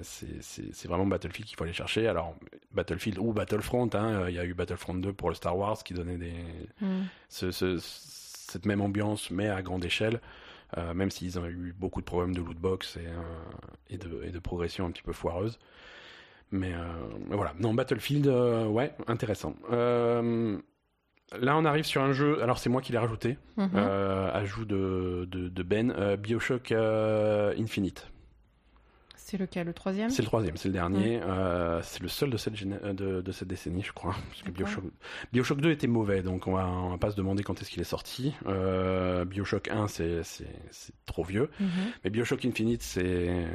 C'est 0.03 0.87
vraiment 0.87 1.05
Battlefield 1.05 1.47
qu'il 1.47 1.57
faut 1.57 1.63
aller 1.63 1.73
chercher. 1.73 2.07
Alors, 2.07 2.35
Battlefield 2.71 3.17
ou 3.19 3.33
Battlefront, 3.33 3.89
hein, 3.93 4.25
il 4.29 4.35
y 4.35 4.39
a 4.39 4.45
eu 4.45 4.53
Battlefront 4.53 4.93
2 4.95 5.13
pour 5.13 5.29
le 5.29 5.35
Star 5.35 5.57
Wars 5.57 5.83
qui 5.83 5.93
donnait 5.93 6.17
des, 6.17 6.33
Mm. 6.81 7.01
ce- 7.29 7.51
ce- 7.51 7.77
cette 7.79 8.65
même 8.65 8.81
ambiance, 8.81 9.31
mais 9.31 9.47
à 9.49 9.61
grande 9.61 9.85
échelle. 9.85 10.21
Euh, 10.77 10.93
même 10.93 11.09
s'ils 11.09 11.39
ont 11.39 11.45
eu 11.47 11.73
beaucoup 11.77 11.99
de 11.99 12.05
problèmes 12.05 12.35
de 12.35 12.41
et, 12.97 13.07
euh, 13.07 13.11
et, 13.89 13.97
de, 13.97 14.21
et 14.23 14.29
de 14.29 14.37
progression 14.39 14.85
un 14.85 14.91
petit 14.91 15.01
peu 15.01 15.13
foireuse. 15.13 15.57
Mais, 16.51 16.73
euh, 16.73 16.77
voilà, 17.29 17.53
non, 17.59 17.73
Battlefield, 17.73 18.27
euh, 18.27 18.65
ouais, 18.65 18.93
intéressant. 19.07 19.53
Euh, 19.71 20.57
là, 21.39 21.55
on 21.57 21.65
arrive 21.65 21.85
sur 21.85 22.01
un 22.01 22.11
jeu, 22.11 22.41
alors 22.41 22.57
c'est 22.57 22.69
moi 22.69 22.81
qui 22.81 22.91
l'ai 22.91 22.97
rajouté, 22.97 23.37
Mhm. 23.57 23.77
ajout 23.77 24.65
de, 24.65 25.27
de, 25.29 25.49
de 25.49 25.63
Ben, 25.63 26.15
Bioshock 26.15 26.71
Infinite. 26.71 28.09
C'est 29.15 29.37
lequel 29.37 29.67
Le 29.67 29.73
troisième? 29.73 30.09
C'est 30.09 30.23
le 30.23 30.27
troisième, 30.27 30.57
c'est 30.57 30.69
le 30.69 30.73
dernier. 30.73 31.21
Euh, 31.21 31.83
c'est 31.83 32.01
le 32.01 32.07
seul 32.07 32.31
de 32.31 32.37
cette, 32.37 32.55
de, 32.55 33.21
de 33.21 33.31
cette 33.31 33.47
décennie, 33.47 33.83
je 33.83 33.91
crois. 33.93 34.15
Parce 34.29 34.41
que. 34.41 34.49
Bioshock, 34.49 34.83
Bioshock 35.31 35.61
2 35.61 35.69
était 35.69 35.85
mauvais, 35.85 36.23
donc 36.23 36.47
on 36.47 36.53
va, 36.53 36.67
on 36.67 36.89
va 36.89 36.97
pas 36.97 37.11
se 37.11 37.15
demander 37.15 37.43
quand 37.43 37.61
est-ce 37.61 37.69
qu'il 37.69 37.79
est 37.79 37.83
sorti. 37.83 38.33
Euh, 38.47 39.25
Bioshock 39.25 39.67
1, 39.67 39.87
c'est, 39.87 40.23
c'est, 40.23 40.47
c'est 40.71 40.93
trop 41.05 41.23
vieux. 41.23 41.51
Mhm. 41.59 41.67
Mais 42.03 42.09
Bioshock 42.09 42.43
Infinite, 42.43 42.81
c'est. 42.81 43.45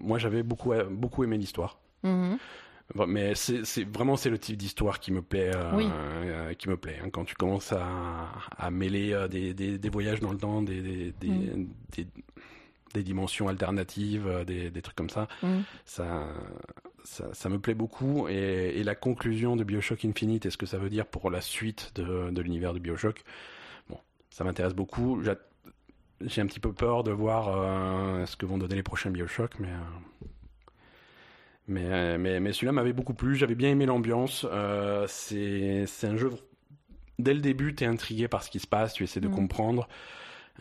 Moi, 0.00 0.18
j'avais 0.18 0.42
beaucoup, 0.42 0.72
beaucoup 0.90 1.22
aimé 1.22 1.38
l'histoire. 1.38 1.78
Mhm. 2.02 2.38
Mais 3.06 3.36
c'est, 3.36 3.84
vraiment 3.84 4.16
c'est 4.16 4.30
le 4.30 4.38
type 4.38 4.56
d'histoire 4.56 4.98
qui 4.98 5.12
me 5.12 5.22
plaît, 5.22 5.52
euh, 5.54 5.76
Oui. 5.76 5.86
euh, 5.88 6.54
qui 6.54 6.68
me 6.68 6.76
plaît. 6.76 6.98
hein. 7.04 7.08
Quand 7.10 7.24
tu 7.24 7.36
commences 7.36 7.72
à, 7.72 8.32
à 8.58 8.70
mêler 8.72 9.12
euh, 9.12 9.28
des, 9.28 9.54
des, 9.54 9.78
des 9.78 9.88
voyages 9.88 10.18
dans 10.18 10.32
le 10.32 10.38
temps, 10.38 10.60
des, 10.60 10.82
des, 10.82 11.12
des, 11.12 11.52
des, 11.96 12.06
des 12.92 13.02
dimensions 13.04 13.46
alternatives, 13.46 14.28
des, 14.44 14.70
des 14.70 14.82
trucs 14.82 14.96
comme 14.96 15.08
ça, 15.10 15.28
Mhm. 15.44 15.62
ça, 15.84 16.26
ça, 17.04 17.32
ça 17.32 17.48
me 17.48 17.60
plaît 17.60 17.74
beaucoup. 17.74 18.26
Et, 18.28 18.80
et 18.80 18.82
la 18.82 18.96
conclusion 18.96 19.54
de 19.54 19.62
Bioshock 19.62 20.04
Infinite 20.04 20.46
et 20.46 20.50
ce 20.50 20.56
que 20.56 20.66
ça 20.66 20.78
veut 20.78 20.90
dire 20.90 21.06
pour 21.06 21.30
la 21.30 21.40
suite 21.40 21.92
de, 21.94 22.30
de 22.30 22.42
l'univers 22.42 22.74
de 22.74 22.80
Bioshock, 22.80 23.22
bon, 23.88 23.98
ça 24.30 24.42
m'intéresse 24.42 24.74
beaucoup. 24.74 25.22
J'a- 25.22 25.36
J'ai 26.22 26.40
un 26.40 26.46
petit 26.46 26.58
peu 26.60 26.72
peur 26.72 27.04
de 27.04 27.12
voir 27.12 28.26
ce 28.26 28.34
que 28.36 28.46
vont 28.46 28.58
donner 28.58 28.74
les 28.74 28.82
prochains 28.82 29.10
Bioshock, 29.10 29.60
mais. 29.60 29.68
Euh, 31.70 32.18
mais, 32.18 32.18
mais, 32.18 32.40
mais 32.40 32.52
celui-là 32.52 32.72
m'avait 32.72 32.92
beaucoup 32.92 33.14
plu, 33.14 33.34
j'avais 33.36 33.54
bien 33.54 33.70
aimé 33.70 33.86
l'ambiance. 33.86 34.46
Euh, 34.50 35.06
c'est 35.08 35.86
un 36.04 36.16
jeu. 36.16 36.30
Dès 37.18 37.34
le 37.34 37.40
début, 37.40 37.74
tu 37.74 37.84
es 37.84 37.86
intrigué 37.86 38.28
par 38.28 38.42
ce 38.42 38.50
qui 38.50 38.58
se 38.60 38.66
passe, 38.66 38.94
tu 38.94 39.04
essaies 39.04 39.20
de 39.20 39.28
Mhm. 39.28 39.34
comprendre. 39.34 39.88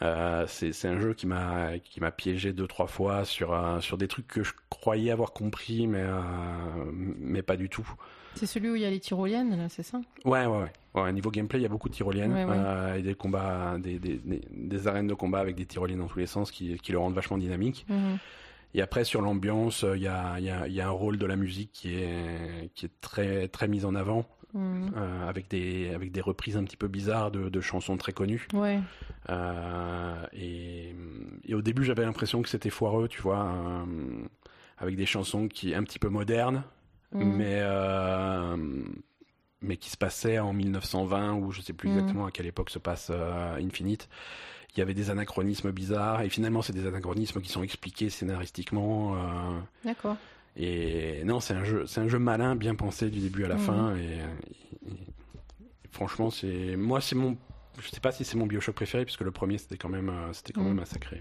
Euh, 0.02 0.46
c'est 0.48 0.86
un 0.88 1.00
jeu 1.00 1.14
qui 1.14 1.28
m'a 1.28 1.78
qui 1.84 2.00
m'a 2.00 2.12
piégé 2.12 2.54
deux 2.54 2.68
trois 2.68 2.88
fois 2.88 3.26
sur 3.26 3.54
euh, 3.54 3.82
sur 3.82 3.98
des 3.98 4.08
trucs 4.08 4.28
que 4.28 4.44
je 4.44 4.54
croyais 4.70 5.12
avoir 5.12 5.34
compris 5.34 5.88
mais 5.88 6.00
euh, 6.02 6.22
mais 6.94 7.42
pas 7.42 7.58
du 7.58 7.68
tout. 7.68 7.86
C'est 8.36 8.46
celui 8.46 8.70
où 8.70 8.76
il 8.76 8.82
y 8.84 8.86
a 8.86 8.90
les 8.90 9.00
tyroliennes, 9.02 9.58
là, 9.58 9.68
c'est 9.68 9.84
ça? 9.84 10.00
Ouais 10.24 10.46
ouais 10.46 10.58
ouais. 10.94 11.02
Ouais, 11.02 11.12
niveau 11.12 11.32
gameplay, 11.32 11.60
il 11.60 11.64
y 11.64 11.66
a 11.66 11.70
beaucoup 11.70 11.90
de 11.90 11.94
tyroliennes 11.96 12.32
Ouais, 12.34 12.46
ouais. 12.46 13.00
et 13.00 13.04
des 13.04 13.14
combats, 13.16 13.78
des, 13.80 14.00
des, 14.00 14.18
des, 14.24 14.42
des 14.50 14.88
arènes 14.88 15.08
de 15.08 15.14
combat 15.16 15.40
avec 15.40 15.56
des 15.56 15.66
tyroliennes 15.66 16.00
dans 16.00 16.08
tous 16.08 16.20
les 16.20 16.28
sens 16.28 16.50
qui, 16.52 16.78
qui 16.78 16.92
le 16.94 17.00
rendent 17.00 17.14
vachement 17.16 17.38
dynamique. 17.38 17.86
Mhm. 17.90 18.18
Et 18.76 18.82
après 18.82 19.04
sur 19.04 19.22
l'ambiance, 19.22 19.84
euh, 19.84 19.98
il 19.98 20.04
y 20.04 20.08
a, 20.08 20.36
il 20.40 20.46
y, 20.46 20.50
a, 20.50 20.68
il 20.68 20.74
y 20.74 20.82
a 20.82 20.88
un 20.88 20.92
rôle 20.92 21.18
de 21.18 21.26
la 21.26 21.36
musique 21.36 21.72
qui 21.72 21.96
est 21.96 22.70
qui 22.76 22.86
est 22.86 23.02
très 23.02 23.48
très 23.48 23.68
mis 23.68 23.86
en 23.86 23.96
avant 23.96 24.26
Mhm. 24.54 24.92
euh, 24.98 25.30
avec 25.30 25.48
des 25.48 25.92
avec 25.94 26.12
des 26.12 26.22
reprises 26.22 26.58
un 26.58 26.64
petit 26.64 26.78
peu 26.78 26.88
bizarres 26.88 27.30
de, 27.32 27.50
de 27.50 27.62
chansons 27.62 27.98
très 27.98 28.14
connues. 28.14 28.48
Ouais. 28.54 28.80
Euh, 29.30 30.26
et, 30.34 30.96
et 31.46 31.54
au 31.54 31.62
début, 31.62 31.84
j'avais 31.84 32.04
l'impression 32.04 32.42
que 32.42 32.50
c'était 32.50 32.72
foireux, 32.72 33.08
tu 33.08 33.22
vois, 33.22 33.46
euh, 33.46 34.26
avec 34.80 34.96
des 34.96 35.06
chansons 35.06 35.48
qui 35.48 35.76
un 35.76 35.84
petit 35.84 36.00
peu 36.00 36.10
modernes, 36.10 36.64
Mhm. 37.14 37.26
mais 37.38 37.62
mais 39.62 39.76
qui 39.78 39.90
se 39.90 39.98
passaient 39.98 40.40
en 40.40 40.54
1920 40.54 41.34
ou 41.34 41.52
je 41.52 41.62
sais 41.62 41.74
plus 41.74 41.90
Mhm. 41.90 41.98
exactement 41.98 42.26
à 42.26 42.32
quelle 42.32 42.46
époque 42.46 42.70
se 42.70 42.80
passe 42.80 43.12
Infinite. 43.12 44.08
Il 44.76 44.80
y 44.80 44.82
avait 44.82 44.94
des 44.94 45.10
anachronismes 45.10 45.72
bizarres 45.72 46.22
et 46.22 46.30
finalement, 46.30 46.62
c'est 46.62 46.74
des 46.74 46.86
anachronismes 46.86 47.42
qui 47.42 47.50
sont 47.50 47.64
expliqués 47.64 48.10
scénaristiquement. 48.10 49.16
euh, 49.16 49.60
D'accord. 49.84 50.16
et 50.56 51.24
non, 51.26 51.40
c'est 51.40 51.54
un 51.54 51.64
jeu, 51.64 51.86
c'est 51.88 52.02
un 52.02 52.08
jeu 52.08 52.20
malin, 52.20 52.56
bien 52.56 52.76
pensé 52.76 53.10
du 53.10 53.20
début 53.20 53.46
à 53.46 53.48
la 53.48 53.56
Mhm. 53.56 53.62
fin. 53.62 53.96
Et, 53.98 54.04
et- 54.04 54.92
et 54.94 55.88
franchement, 55.92 56.30
c'est 56.30 56.76
moi, 56.76 57.02
c'est 57.02 57.16
mon, 57.16 57.36
je 57.82 57.90
sais 57.90 58.00
pas 58.00 58.12
si 58.12 58.24
c'est 58.24 58.38
mon 58.38 58.46
Bioshock 58.46 58.76
préféré 58.76 59.06
puisque 59.06 59.22
le 59.22 59.32
premier 59.32 59.58
c'était 59.58 59.78
quand 59.78 59.90
même, 59.90 60.10
euh, 60.10 60.32
c'était 60.34 60.54
quand 60.54 60.62
Mhm. 60.62 60.68
même 60.70 60.80
un 60.80 60.86
sacré, 60.86 61.20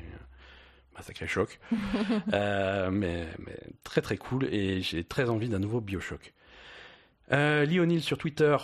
un 0.97 1.03
sacré 1.03 1.27
choc. 1.27 1.59
Euh, 2.35 2.91
mais, 2.91 3.27
mais 3.47 3.59
très 3.85 4.03
très 4.03 4.19
cool 4.19 4.45
et 4.53 4.83
j'ai 4.83 5.03
très 5.05 5.31
envie 5.31 5.49
d'un 5.49 5.59
nouveau 5.59 5.81
Bioshock. 5.81 6.35
Euh, 7.33 7.65
O'Neill 7.67 8.03
sur 8.03 8.19
Twitter 8.19 8.57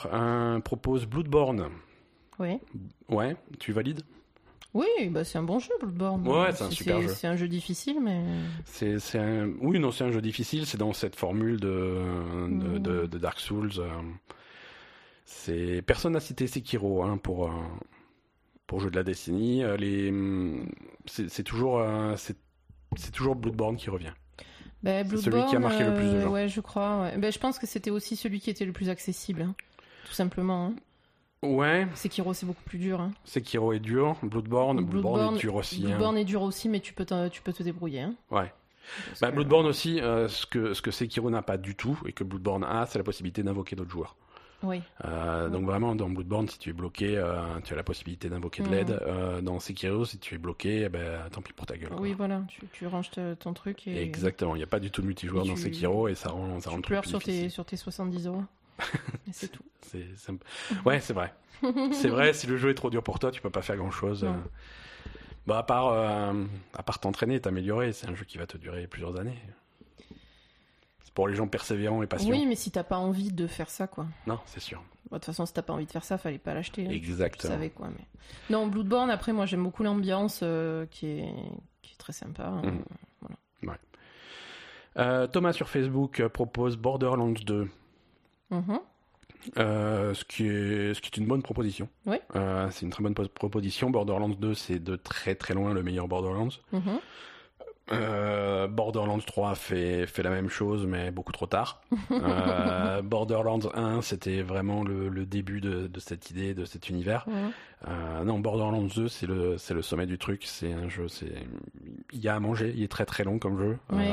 propose 0.64 1.06
Bloodborne. 1.06 1.70
Oui. 2.38 2.58
Ouais, 3.08 3.36
tu 3.58 3.72
valides? 3.72 4.02
Oui, 4.74 4.86
bah 5.10 5.22
c'est 5.24 5.38
un 5.38 5.44
bon 5.44 5.60
jeu, 5.60 5.70
Bloodborne. 5.80 6.26
Ouais, 6.26 6.52
c'est 6.52 6.64
un 6.64 6.70
super 6.70 7.00
jeu. 7.00 7.08
C'est 7.08 7.28
un 7.28 7.36
jeu 7.36 7.46
difficile, 7.48 7.98
mais. 8.02 8.22
C'est, 8.64 8.98
c'est 8.98 9.18
un... 9.20 9.48
Oui, 9.60 9.78
non, 9.78 9.92
c'est 9.92 10.02
un 10.04 10.10
jeu 10.10 10.20
difficile. 10.20 10.66
C'est 10.66 10.78
dans 10.78 10.92
cette 10.92 11.14
formule 11.14 11.60
de, 11.60 12.00
de, 12.48 12.78
de- 12.78 13.06
de 13.06 13.18
Dark 13.18 13.38
Souls. 13.38 13.70
euh, 13.78 13.88
C'est 15.24 15.82
personne 15.82 16.12
n'a 16.14 16.20
cité 16.20 16.46
Sekiro 16.46 17.02
hein, 17.04 17.16
pour 17.18 17.46
euh, 17.46 17.50
pour 18.66 18.80
jeu 18.80 18.90
de 18.90 18.96
la 18.96 19.04
décennie. 19.04 19.62
Euh, 19.62 19.76
Les 19.76 20.12
c'est, 21.06 21.30
c'est 21.30 21.42
toujours 21.44 21.82
c'est, 22.16 22.36
c'est 22.96 23.12
toujours 23.12 23.36
Bloodborne 23.36 23.76
qui 23.76 23.90
revient. 23.90 24.12
C'est 24.84 25.04
Bloodborne, 25.04 25.22
celui 25.22 25.46
qui 25.46 25.56
a 25.56 25.60
marqué 25.60 25.84
le 25.84 25.94
plus 25.94 26.10
de 26.12 26.20
gens. 26.20 26.30
Ouais, 26.32 26.48
je 26.48 26.60
crois. 26.60 27.02
ouais. 27.02 27.16
Bah, 27.18 27.30
je 27.30 27.38
pense 27.38 27.58
que 27.58 27.66
c'était 27.66 27.90
aussi 27.90 28.16
celui 28.16 28.40
qui 28.40 28.50
était 28.50 28.64
le 28.66 28.72
plus 28.72 28.88
accessible, 28.90 29.42
hein, 29.42 29.54
tout 30.06 30.12
simplement. 30.14 30.66
hein. 30.66 30.74
Ouais, 31.44 31.86
Sekiro, 31.94 32.32
c'est 32.34 32.46
beaucoup 32.46 32.62
plus 32.64 32.78
dur. 32.78 33.00
Hein. 33.00 33.12
Sekiro 33.24 33.72
est 33.72 33.80
dur. 33.80 34.16
Bloodborne, 34.22 34.84
Bloodborne, 34.84 35.36
est 35.36 35.38
dur 35.38 35.54
aussi. 35.56 35.82
hein. 35.84 35.88
Bloodborne 35.88 36.18
est 36.18 36.24
dur 36.24 36.42
aussi, 36.42 36.68
mais 36.68 36.80
tu 36.80 36.92
peux, 36.92 37.06
tu 37.30 37.42
peux 37.42 37.52
te 37.52 37.62
débrouiller. 37.62 38.00
Hein, 38.02 38.14
Ouais. 38.30 38.52
Bah, 39.20 39.30
que- 39.30 39.34
Bloodborne 39.36 39.66
aussi, 39.66 40.00
euh, 40.00 40.28
ce 40.28 40.44
que 40.46 40.74
ce 40.74 40.82
que 40.82 40.90
Sekiro 40.90 41.30
n'a 41.30 41.40
pas 41.42 41.56
du 41.56 41.74
tout 41.74 41.98
et 42.06 42.12
que 42.12 42.22
Bloodborne 42.24 42.64
a, 42.64 42.84
c'est 42.86 42.98
la 42.98 43.04
possibilité 43.04 43.42
d'invoquer 43.42 43.76
d'autres 43.76 43.90
joueurs. 43.90 44.16
Oui. 44.62 44.80
Euh, 45.04 45.50
donc 45.50 45.64
vraiment, 45.66 45.94
dans 45.94 46.08
Bloodborne, 46.08 46.48
si 46.48 46.58
tu 46.58 46.70
es 46.70 46.72
bloqué, 46.72 47.16
euh, 47.18 47.34
tu 47.64 47.74
as 47.74 47.76
la 47.76 47.82
possibilité 47.82 48.30
d'invoquer 48.30 48.62
de 48.62 48.68
Mhm. 48.68 48.74
l'aide. 48.74 49.00
Dans 49.42 49.58
Sekiro, 49.58 50.04
si 50.06 50.18
tu 50.18 50.34
es 50.34 50.38
bloqué, 50.38 50.82
eh 50.84 50.88
ben, 50.88 51.20
tant 51.30 51.42
pis 51.42 51.52
pour 51.52 51.66
ta 51.66 51.76
gueule. 51.76 51.90
quoi. 51.90 52.00
Oui, 52.00 52.14
voilà, 52.16 52.42
tu, 52.48 52.60
tu 52.72 52.86
ranges 52.86 53.10
te- 53.10 53.34
ton 53.34 53.52
truc 53.52 53.86
et 53.86 54.02
Exactement, 54.02 54.54
il 54.54 54.58
n'y 54.58 54.64
a 54.64 54.68
pas 54.68 54.80
du 54.80 54.90
tout 54.90 55.02
de 55.02 55.06
multijoueur 55.06 55.44
Et 55.44 55.48
dans 55.48 55.54
tu- 55.54 55.60
Sekiro 55.62 56.08
et 56.08 56.14
ça 56.14 56.30
rend, 56.30 56.60
ça 56.60 56.70
rend 56.70 56.76
tu 56.76 56.92
le 56.92 56.98
truc 56.98 57.00
plus 57.02 57.08
sur 57.10 57.22
tes, 57.22 57.48
sur 57.50 57.64
tes 57.66 57.76
70 57.76 58.26
euros. 58.26 58.42
C'est 59.32 59.48
tout. 59.50 59.62
C'est, 59.82 60.06
Ouais, 60.84 60.98
c'est 61.00 61.12
vrai. 61.12 61.32
c'est 61.92 62.08
vrai, 62.08 62.32
si 62.32 62.46
le 62.48 62.56
jeu 62.56 62.70
est 62.70 62.74
trop 62.74 62.90
dur 62.90 63.02
pour 63.02 63.18
toi, 63.20 63.30
tu 63.30 63.40
peux 63.40 63.50
pas 63.50 63.62
faire 63.62 63.76
grand 63.76 63.90
chose. 63.92 64.24
Non. 64.24 64.42
Bah, 65.46 65.58
à 65.58 65.62
part, 65.62 65.88
euh, 65.88 66.44
à 66.72 66.82
part 66.82 66.98
t'entraîner 66.98 67.36
et 67.36 67.40
t'améliorer, 67.40 67.92
c'est 67.92 68.08
un 68.08 68.14
jeu 68.14 68.24
qui 68.24 68.38
va 68.38 68.46
te 68.46 68.56
durer 68.56 68.86
plusieurs 68.88 69.16
années. 69.20 69.38
C'est 71.04 71.12
pour 71.14 71.28
les 71.28 71.34
gens 71.36 71.46
persévérants 71.46 72.02
et 72.02 72.06
patients. 72.08 72.30
Oui, 72.30 72.44
mais 72.46 72.56
si 72.56 72.70
t'as 72.72 72.82
pas 72.82 72.96
envie 72.98 73.30
de 73.30 73.46
faire 73.46 73.68
ça, 73.70 73.86
quoi. 73.86 74.06
Non, 74.26 74.40
c'est 74.46 74.58
sûr. 74.60 74.78
Bon, 75.10 75.16
De 75.16 75.20
toute 75.20 75.26
façon, 75.26 75.46
si 75.46 75.52
t'as 75.52 75.62
pas 75.62 75.74
envie 75.74 75.86
de 75.86 75.92
faire 75.92 76.02
ça, 76.04 76.18
fallait 76.18 76.38
pas 76.38 76.54
l'acheter. 76.54 76.82
hein. 76.86 76.88
Tu 76.88 76.96
Exactement. 76.96 77.52
savais 77.52 77.70
quoi, 77.70 77.88
mais. 77.90 78.04
Non, 78.50 78.66
Bloodborne, 78.66 79.10
après, 79.10 79.32
moi, 79.32 79.46
j'aime 79.46 79.62
beaucoup 79.62 79.82
l'ambiance 79.84 80.40
euh, 80.42 80.86
qui, 80.90 81.06
est... 81.06 81.34
qui 81.82 81.92
est 81.92 81.98
très 81.98 82.12
sympa. 82.14 82.48
Mhm. 82.50 82.82
Euh, 84.96 85.26
Thomas 85.26 85.52
sur 85.52 85.68
Facebook 85.68 86.20
euh, 86.20 86.28
propose 86.28 86.76
Borderlands 86.76 87.32
2. 87.32 87.68
Mhm. 88.54 88.80
Euh, 89.58 90.14
ce, 90.14 90.24
qui 90.24 90.46
est, 90.46 90.94
ce 90.94 91.00
qui 91.02 91.08
est 91.08 91.16
une 91.18 91.26
bonne 91.26 91.42
proposition. 91.42 91.88
Oui. 92.06 92.16
Euh, 92.34 92.68
c'est 92.70 92.86
une 92.86 92.90
très 92.90 93.02
bonne 93.02 93.14
po- 93.14 93.28
proposition. 93.28 93.90
Borderlands 93.90 94.30
2, 94.30 94.54
c'est 94.54 94.78
de 94.78 94.96
très 94.96 95.34
très 95.34 95.52
loin 95.54 95.74
le 95.74 95.82
meilleur 95.82 96.08
Borderlands. 96.08 96.48
Mhm. 96.72 96.98
Euh, 97.92 98.66
Borderlands 98.66 99.18
3 99.18 99.54
fait, 99.54 100.06
fait 100.06 100.22
la 100.22 100.30
même 100.30 100.48
chose, 100.48 100.86
mais 100.86 101.10
beaucoup 101.10 101.32
trop 101.32 101.46
tard. 101.46 101.82
Euh, 102.10 103.02
Borderlands 103.02 103.60
1, 103.74 104.00
c'était 104.00 104.42
vraiment 104.42 104.84
le, 104.84 105.08
le 105.08 105.26
début 105.26 105.60
de, 105.60 105.88
de 105.88 106.00
cette 106.00 106.30
idée, 106.30 106.54
de 106.54 106.64
cet 106.64 106.88
univers. 106.88 107.26
Euh, 107.88 108.24
non, 108.24 108.38
Borderlands 108.38 108.82
2, 108.82 109.08
c'est 109.08 109.26
le, 109.26 109.58
c'est 109.58 109.74
le 109.74 109.82
sommet 109.82 110.06
du 110.06 110.16
truc. 110.16 110.42
C'est 110.44 110.72
un 110.72 110.88
jeu, 110.88 111.08
c'est, 111.08 111.32
il 112.12 112.20
y 112.20 112.28
a 112.28 112.34
à 112.36 112.40
manger. 112.40 112.72
Il 112.76 112.82
est 112.82 112.90
très 112.90 113.04
très 113.04 113.24
long 113.24 113.38
comme 113.38 113.58
jeu. 113.58 113.78
Oui. 113.90 114.04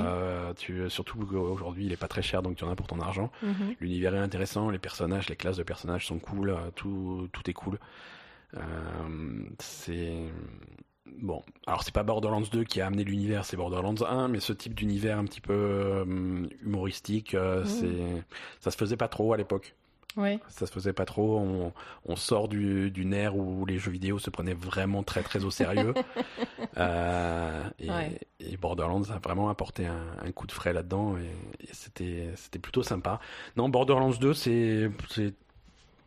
Tu, 0.58 0.90
surtout 0.90 1.20
aujourd'hui, 1.36 1.86
il 1.86 1.92
est 1.92 1.98
pas 1.98 2.08
très 2.08 2.22
cher, 2.22 2.42
donc 2.42 2.58
tu 2.58 2.64
en 2.64 2.72
as 2.72 2.76
pour 2.76 2.88
ton 2.88 3.00
argent. 3.00 3.32
Mhm. 3.44 3.76
L'univers 3.80 4.16
est 4.16 4.20
intéressant, 4.20 4.70
les 4.70 4.80
personnages, 4.80 5.30
les 5.30 5.36
classes 5.36 5.58
de 5.58 5.64
personnages 5.64 6.08
sont 6.08 6.20
cool, 6.20 6.56
tout, 6.76 7.30
tout 7.32 7.50
est 7.50 7.54
cool. 7.54 7.78
Euh, 8.58 8.60
c'est 9.60 10.26
bon. 11.20 11.42
Alors 11.68 11.84
c'est 11.84 11.94
pas 11.94 12.04
Borderlands 12.04 12.42
2 12.52 12.64
qui 12.64 12.82
a 12.82 12.88
amené 12.88 13.04
l'univers, 13.04 13.46
c'est 13.46 13.58
Borderlands 13.58 13.96
1, 14.08 14.28
mais 14.28 14.40
ce 14.40 14.54
type 14.54 14.74
d'univers 14.76 15.18
un 15.18 15.26
petit 15.26 15.42
peu 15.42 15.54
euh, 15.54 16.48
humoristique, 16.64 17.34
euh, 17.36 17.62
Mhm. 17.62 17.66
c'est 17.68 18.24
ça 18.60 18.72
se 18.72 18.78
faisait 18.78 18.98
pas 18.98 19.08
trop 19.08 19.34
à 19.34 19.38
l'époque. 19.38 19.76
Ouais. 20.18 20.40
Ça 20.50 20.68
se 20.68 20.72
faisait 20.74 20.92
pas 20.92 21.06
trop. 21.06 21.38
On, 21.40 21.72
on 22.06 22.16
sort 22.18 22.50
du, 22.50 22.92
d'une 22.92 23.14
ère 23.14 23.38
où 23.38 23.66
les 23.66 23.78
jeux 23.78 23.92
vidéo 23.92 24.20
se 24.20 24.30
prenaient 24.30 24.54
vraiment 24.54 25.04
très 25.04 25.24
très 25.24 25.44
au 25.46 25.52
sérieux. 25.52 25.94
Euh, 26.78 27.64
et, 27.80 27.90
Ouais. 27.90 28.20
et 28.40 28.56
Borderlands 28.56 29.04
a 29.10 29.20
vraiment 29.20 29.50
apporté 29.50 29.86
un, 29.88 30.06
un 30.24 30.32
coup 30.32 30.48
de 30.48 30.52
frais 30.54 30.72
là-dedans 30.74 31.16
et, 31.18 31.66
et 31.66 31.70
c'était 31.74 32.30
c'était 32.36 32.60
plutôt 32.60 32.82
sympa. 32.84 33.20
Non, 33.58 33.68
Borderlands 33.68 34.12
2, 34.12 34.34
c'est 34.34 34.90
c'est 35.10 35.34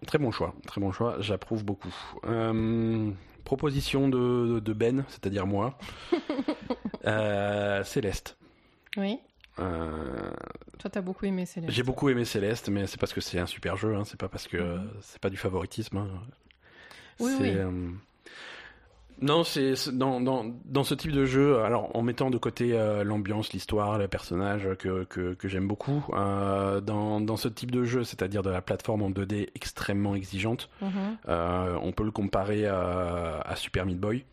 très 0.06 0.18
bon 0.18 0.30
choix, 0.30 0.54
très 0.66 0.80
bon 0.80 0.90
choix. 0.90 1.16
J'approuve 1.20 1.64
beaucoup. 1.64 1.94
Euh, 2.26 3.10
proposition 3.44 4.08
de, 4.08 4.60
de 4.60 4.72
Ben, 4.72 5.04
c'est-à-dire 5.08 5.46
moi. 5.46 5.78
Euh, 7.06 7.84
Céleste. 7.84 8.38
Oui. 8.96 9.18
Euh, 9.58 10.32
Toi, 10.78 10.90
t'as 10.90 11.02
beaucoup 11.02 11.26
aimé 11.26 11.44
Céleste. 11.44 11.70
j'ai 11.74 11.82
beaucoup 11.82 12.08
aimé 12.08 12.24
Céleste, 12.24 12.70
mais 12.70 12.86
c'est 12.86 12.98
parce 12.98 13.12
que 13.12 13.20
c'est 13.20 13.38
un 13.38 13.44
super 13.46 13.76
jeu, 13.76 13.94
hein, 13.94 14.04
c'est 14.06 14.18
pas 14.18 14.28
parce 14.28 14.48
que 14.48 14.56
euh, 14.56 14.78
Mhm. 14.78 14.90
c'est 15.02 15.18
pas 15.20 15.28
du 15.28 15.36
favoritisme. 15.36 15.98
hein. 15.98 16.08
Oui, 17.20 17.30
oui. 17.40 17.50
euh, 17.56 17.90
Non, 19.22 19.44
c'est 19.44 19.74
dans, 19.96 20.20
dans, 20.20 20.44
dans 20.64 20.82
ce 20.84 20.94
type 20.94 21.12
de 21.12 21.24
jeu, 21.24 21.60
alors 21.60 21.94
en 21.96 22.02
mettant 22.02 22.30
de 22.30 22.36
côté 22.36 22.72
euh, 22.72 23.04
l'ambiance, 23.04 23.52
l'histoire, 23.52 23.96
les 23.98 24.08
personnages 24.08 24.68
que, 24.78 25.04
que, 25.04 25.34
que 25.34 25.48
j'aime 25.48 25.68
beaucoup, 25.68 26.04
euh, 26.14 26.80
dans, 26.80 27.20
dans 27.20 27.36
ce 27.36 27.48
type 27.48 27.70
de 27.70 27.84
jeu, 27.84 28.04
c'est-à-dire 28.04 28.42
de 28.42 28.50
la 28.50 28.60
plateforme 28.60 29.02
en 29.02 29.10
2D 29.10 29.48
extrêmement 29.54 30.14
exigeante, 30.14 30.68
Mhm. 30.82 30.90
euh, 31.28 31.78
on 31.80 31.92
peut 31.92 32.04
le 32.04 32.10
comparer 32.10 32.66
à, 32.66 33.40
à 33.40 33.56
Super 33.56 33.86
Meat 33.86 33.98
Boy, 34.00 34.24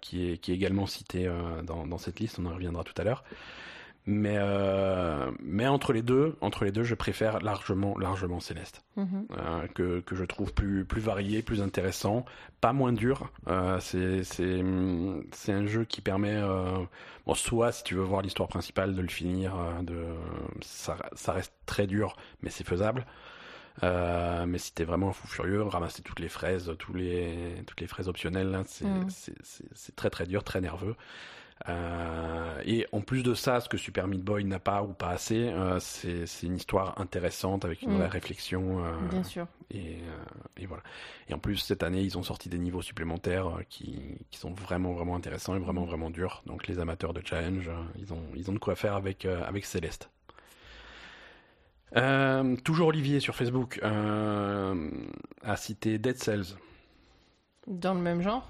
qui, 0.00 0.30
est, 0.32 0.36
qui 0.38 0.52
est 0.52 0.54
également 0.54 0.86
cité 0.86 1.28
dans, 1.64 1.86
dans 1.86 1.98
cette 1.98 2.20
liste, 2.20 2.38
on 2.38 2.46
en 2.46 2.54
reviendra 2.54 2.84
tout 2.84 2.94
à 2.98 3.04
l'heure. 3.04 3.24
Mais, 4.06 4.36
euh, 4.38 5.30
mais 5.40 5.66
entre 5.68 5.92
les 5.92 6.02
deux, 6.02 6.36
entre 6.40 6.64
les 6.64 6.72
deux, 6.72 6.82
je 6.84 6.94
préfère 6.94 7.38
largement, 7.40 7.96
largement 7.98 8.40
Céleste, 8.40 8.82
Mhm. 8.96 9.26
euh, 9.38 9.66
que, 9.74 10.00
que 10.00 10.16
je 10.16 10.24
trouve 10.24 10.54
plus, 10.54 10.84
plus 10.86 11.02
varié, 11.02 11.42
plus 11.42 11.60
intéressant, 11.60 12.24
pas 12.62 12.72
moins 12.72 12.92
dur. 12.94 13.30
Euh, 13.48 13.78
c'est, 13.80 14.22
un 15.52 15.66
jeu 15.66 15.84
qui 15.84 16.00
permet, 16.00 16.34
euh, 16.34 16.78
bon, 17.26 17.34
soit 17.34 17.72
si 17.72 17.84
tu 17.84 17.94
veux 17.94 18.02
voir 18.02 18.22
l'histoire 18.22 18.48
principale, 18.48 18.94
de 18.96 19.02
le 19.02 19.08
finir, 19.08 19.54
euh, 19.54 19.82
de, 19.82 20.04
ça, 20.62 20.96
ça 21.12 21.32
reste 21.32 21.52
très 21.66 21.86
dur, 21.86 22.16
mais 22.42 22.50
c'est 22.50 22.66
faisable. 22.66 23.04
Euh, 23.82 24.46
mais 24.46 24.58
si 24.58 24.74
t'es 24.74 24.84
vraiment 24.84 25.10
un 25.10 25.12
fou 25.12 25.26
furieux, 25.28 25.62
ramasser 25.62 26.02
toutes 26.02 26.20
les 26.20 26.28
fraises, 26.28 26.72
tous 26.78 26.92
les, 26.94 27.62
toutes 27.66 27.80
les 27.80 27.86
fraises 27.86 28.08
optionnelles, 28.08 28.62
c'est, 28.66 28.84
Mm. 28.86 29.06
c'est 29.74 29.94
très 29.96 30.10
très 30.10 30.26
dur, 30.26 30.42
très 30.42 30.60
nerveux. 30.60 30.96
Euh, 31.68 32.62
et 32.64 32.86
en 32.92 33.02
plus 33.02 33.22
de 33.22 33.34
ça, 33.34 33.60
ce 33.60 33.68
que 33.68 33.76
Super 33.76 34.06
Meat 34.08 34.22
Boy 34.22 34.44
n'a 34.44 34.58
pas 34.58 34.82
ou 34.82 34.94
pas 34.94 35.10
assez, 35.10 35.48
euh, 35.48 35.78
c'est, 35.78 36.24
une 36.42 36.56
histoire 36.56 36.98
intéressante 37.00 37.64
avec 37.66 37.82
une 37.82 37.92
Mm. 37.92 37.96
vraie 37.96 38.06
réflexion. 38.08 38.84
euh, 38.84 38.92
Bien 39.10 39.22
sûr. 39.22 39.46
et, 39.70 39.98
et 40.56 40.66
voilà. 40.66 40.82
Et 41.28 41.34
en 41.34 41.38
plus, 41.38 41.56
cette 41.56 41.82
année, 41.82 42.00
ils 42.00 42.16
ont 42.16 42.22
sorti 42.22 42.48
des 42.48 42.58
niveaux 42.58 42.80
supplémentaires 42.82 43.58
qui, 43.68 44.00
qui 44.30 44.38
sont 44.38 44.52
vraiment, 44.52 44.92
vraiment 44.94 45.14
intéressants 45.16 45.54
et 45.54 45.58
vraiment, 45.58 45.84
vraiment 45.84 46.08
durs. 46.10 46.42
Donc, 46.46 46.66
les 46.66 46.78
amateurs 46.78 47.12
de 47.12 47.20
challenge, 47.24 47.70
ils 47.98 48.12
ont, 48.14 48.22
ils 48.34 48.50
ont 48.50 48.54
de 48.54 48.58
quoi 48.58 48.74
faire 48.74 48.94
avec, 48.94 49.26
avec 49.26 49.64
Céleste. 49.66 50.10
Toujours 52.64 52.88
Olivier 52.88 53.20
sur 53.20 53.34
Facebook 53.34 53.80
a 53.82 55.56
cité 55.56 55.98
Dead 55.98 56.16
Cells. 56.16 56.56
Dans 57.66 57.94
le 57.94 58.00
même 58.00 58.22
genre? 58.22 58.48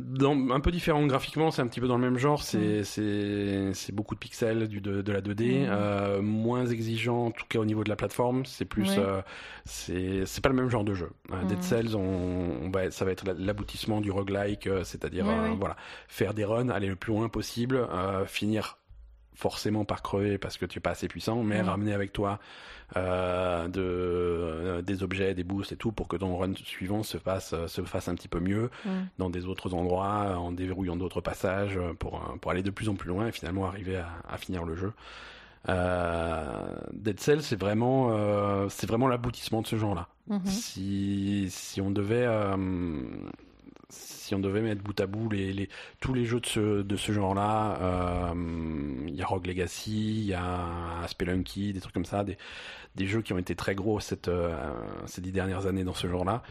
Dans, 0.00 0.50
un 0.52 0.60
peu 0.60 0.70
différent 0.70 1.04
graphiquement, 1.08 1.50
c'est 1.50 1.60
un 1.60 1.66
petit 1.66 1.80
peu 1.80 1.88
dans 1.88 1.96
le 1.98 2.04
même 2.04 2.18
genre. 2.18 2.40
Mm. 2.54 2.84
C'est 2.84 3.72
c'est 3.74 3.92
beaucoup 3.92 4.14
de 4.14 4.20
pixels, 4.20 4.68
du, 4.68 4.80
de, 4.80 5.02
de 5.02 5.12
la 5.12 5.20
2D, 5.20 5.62
Mhm. 5.62 5.66
euh, 5.70 6.22
moins 6.22 6.64
exigeant 6.66 7.26
en 7.26 7.30
tout 7.32 7.44
cas 7.48 7.58
au 7.58 7.64
niveau 7.64 7.82
de 7.82 7.88
la 7.88 7.96
plateforme. 7.96 8.46
C'est 8.46 8.64
plus, 8.64 8.90
euh, 8.96 9.20
c'est 9.64 10.40
pas 10.40 10.48
le 10.50 10.54
même 10.54 10.70
genre 10.70 10.84
de 10.84 10.94
jeu. 10.94 11.10
Euh, 11.32 11.42
Dead 11.44 11.56
Mhm. 11.58 11.62
Cells, 11.62 11.96
on, 11.96 12.66
on 12.66 12.70
va, 12.70 12.90
ça 12.92 13.04
va 13.04 13.10
être 13.10 13.26
la- 13.26 13.34
l'aboutissement 13.34 14.00
du 14.00 14.10
roguelike, 14.12 14.68
c'est-à-dire 14.84 15.26
voilà, 15.58 15.76
faire 16.06 16.32
des 16.32 16.44
runs, 16.44 16.68
aller 16.68 16.86
le 16.88 16.96
plus 16.96 17.12
loin 17.12 17.28
possible, 17.28 17.86
finir 18.26 18.78
forcément 19.38 19.84
par 19.84 20.02
crever 20.02 20.36
parce 20.36 20.58
que 20.58 20.66
tu 20.66 20.78
es 20.78 20.80
pas 20.80 20.90
assez 20.90 21.06
puissant, 21.06 21.42
mais 21.44 21.60
ramener 21.62 21.94
avec 21.94 22.12
toi 22.12 22.40
euh, 22.96 23.68
de, 23.68 23.80
euh, 23.80 24.82
des 24.82 25.04
objets, 25.04 25.32
des 25.34 25.44
boosts 25.44 25.70
et 25.72 25.76
tout 25.76 25.92
pour 25.92 26.08
que 26.08 26.16
ton 26.16 26.36
run 26.36 26.54
suivant 26.56 27.04
se 27.04 27.18
fasse, 27.18 27.52
euh, 27.52 27.68
se 27.68 27.82
fasse 27.82 28.08
un 28.08 28.16
petit 28.16 28.28
peu 28.28 28.40
mieux 28.40 28.68
dans 29.18 29.30
des 29.30 29.46
autres 29.46 29.74
endroits, 29.74 30.36
en 30.36 30.50
déverrouillant 30.50 30.96
d'autres 30.96 31.20
passages 31.20 31.78
pour, 32.00 32.20
pour 32.40 32.50
aller 32.50 32.62
de 32.62 32.70
plus 32.70 32.88
en 32.88 32.96
plus 32.96 33.08
loin 33.08 33.28
et 33.28 33.32
finalement 33.32 33.66
arriver 33.66 33.96
à, 33.96 34.08
à 34.28 34.38
finir 34.38 34.64
le 34.64 34.74
jeu. 34.74 34.92
Euh, 35.68 36.76
Dead 36.92 37.20
Cell, 37.20 37.42
c'est 37.42 37.58
vraiment, 37.58 38.08
euh, 38.12 38.68
c'est 38.68 38.86
vraiment 38.86 39.08
l'aboutissement 39.08 39.62
de 39.62 39.66
ce 39.66 39.76
genre-là. 39.76 40.08
Mhm. 40.28 40.46
Si, 40.46 41.46
si 41.50 41.80
on 41.80 41.90
devait, 41.90 42.26
euh, 42.26 42.56
si 43.90 44.34
on 44.34 44.38
devait 44.38 44.60
mettre 44.60 44.82
bout 44.82 44.98
à 45.00 45.06
bout 45.06 45.30
les, 45.30 45.52
les, 45.52 45.68
tous 46.00 46.12
les 46.12 46.26
jeux 46.26 46.40
de 46.40 46.46
ce, 46.46 46.82
de 46.82 46.96
ce 46.96 47.12
genre-là, 47.12 47.78
euh, 47.80 49.04
il 49.06 49.14
y 49.14 49.22
a 49.22 49.26
Rogue 49.26 49.46
Legacy, 49.46 50.20
il 50.20 50.26
y 50.26 50.34
a 50.34 51.06
Spelunky, 51.06 51.72
des 51.72 51.80
trucs 51.80 51.94
comme 51.94 52.04
ça, 52.04 52.24
des, 52.24 52.36
des 52.94 53.06
jeux 53.06 53.22
qui 53.22 53.32
ont 53.32 53.38
été 53.38 53.54
très 53.54 53.74
gros 53.74 54.00
cette, 54.00 54.28
euh, 54.28 54.54
ces 55.06 55.22
dix 55.22 55.32
dernières 55.32 55.66
années 55.66 55.84
dans 55.84 55.94
ce 55.94 56.06
genre-là. 56.06 56.42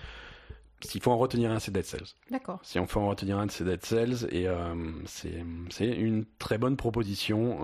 S'il 0.82 1.02
faut 1.02 1.12
en 1.12 1.18
retenir 1.18 1.52
un, 1.52 1.60
c'est 1.60 1.72
Dead 1.72 1.86
Cells. 1.86 2.08
D'accord. 2.30 2.60
Si 2.64 2.80
on 2.80 2.86
fait 2.86 3.00
en 3.00 3.08
retenir 3.08 3.40
un, 3.40 3.48
c'est 3.50 3.64
Dead 3.64 3.84
Cells 3.84 4.28
et 4.32 4.48
euh, 4.48 4.76
c'est 5.06 5.88
une 5.88 6.26
très 6.38 6.60
bonne 6.60 6.78
proposition. 6.78 7.60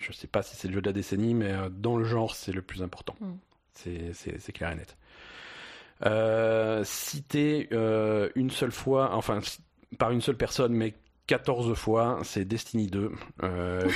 Je 0.00 0.12
sais 0.12 0.26
pas 0.26 0.42
si 0.42 0.56
c'est 0.56 0.66
le 0.66 0.74
jeu 0.74 0.80
de 0.80 0.88
la 0.88 0.92
décennie, 0.92 1.34
mais 1.34 1.54
dans 1.70 1.96
le 1.96 2.04
genre, 2.04 2.34
c'est 2.34 2.50
le 2.50 2.62
plus 2.62 2.82
important. 2.82 3.14
Mm. 3.20 3.32
C'est 3.74 4.12
c'est 4.14 4.52
clair 4.52 4.72
et 4.72 4.74
net. 4.74 4.96
Euh, 6.04 6.82
cité 6.84 7.68
euh, 7.72 8.28
une 8.34 8.50
seule 8.50 8.72
fois, 8.72 9.14
enfin 9.14 9.40
par 9.98 10.10
une 10.10 10.20
seule 10.20 10.36
personne, 10.36 10.74
mais 10.74 10.94
14 11.26 11.74
fois, 11.74 12.18
c'est 12.22 12.44
Destiny 12.44 12.86
2. 12.86 13.12
Euh, 13.42 13.88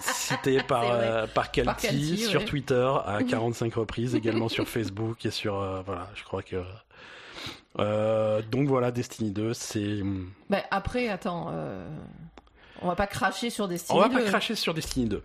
cité 0.00 0.62
par, 0.62 0.84
euh, 0.90 1.26
par 1.26 1.50
Par 1.64 1.80
sur 1.80 2.40
ouais. 2.40 2.44
Twitter 2.44 2.90
à 3.06 3.22
45 3.28 3.74
reprises, 3.74 4.14
également 4.14 4.48
sur 4.48 4.68
Facebook 4.68 5.24
et 5.24 5.30
sur... 5.30 5.60
euh, 5.60 5.82
voilà, 5.86 6.08
je 6.14 6.24
crois 6.24 6.42
que... 6.42 6.56
Euh, 7.78 8.42
donc 8.50 8.68
voilà, 8.68 8.90
Destiny 8.90 9.30
2, 9.30 9.54
c'est... 9.54 10.00
Bah, 10.50 10.62
après, 10.70 11.08
attends. 11.08 11.52
On 12.82 12.88
va 12.88 12.96
pas 12.96 13.06
cracher 13.06 13.50
sur 13.50 13.68
Destiny 13.68 13.98
On 13.98 14.02
va 14.02 14.08
2. 14.08 14.14
pas 14.14 14.22
cracher 14.22 14.54
sur 14.54 14.74
Destiny 14.74 15.06
2. 15.06 15.22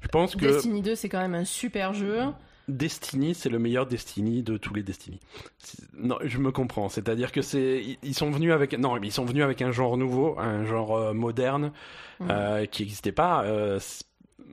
Je 0.00 0.08
pense 0.08 0.36
que... 0.36 0.46
Destiny 0.46 0.82
2, 0.82 0.94
c'est 0.94 1.08
quand 1.08 1.20
même 1.20 1.34
un 1.34 1.44
super 1.44 1.94
jeu. 1.94 2.20
Destiny, 2.68 3.34
c'est 3.34 3.48
le 3.50 3.58
meilleur 3.58 3.86
Destiny 3.86 4.42
de 4.42 4.56
tous 4.56 4.72
les 4.74 4.82
Destiny. 4.82 5.20
Non, 5.96 6.16
je 6.24 6.38
me 6.38 6.50
comprends. 6.50 6.88
C'est-à-dire 6.88 7.30
que 7.32 7.42
c'est, 7.42 7.98
ils 8.02 8.14
sont 8.14 8.30
venus 8.30 8.52
avec, 8.52 8.78
non, 8.78 8.96
ils 9.02 9.12
sont 9.12 9.24
venus 9.24 9.42
avec 9.44 9.60
un 9.62 9.70
genre 9.70 9.96
nouveau, 9.96 10.38
un 10.38 10.64
genre 10.64 10.96
euh, 10.96 11.12
moderne 11.12 11.72
Mhm. 12.20 12.28
euh, 12.30 12.66
qui 12.66 12.82
n'existait 12.82 13.12
pas. 13.12 13.42
Euh, 13.44 13.78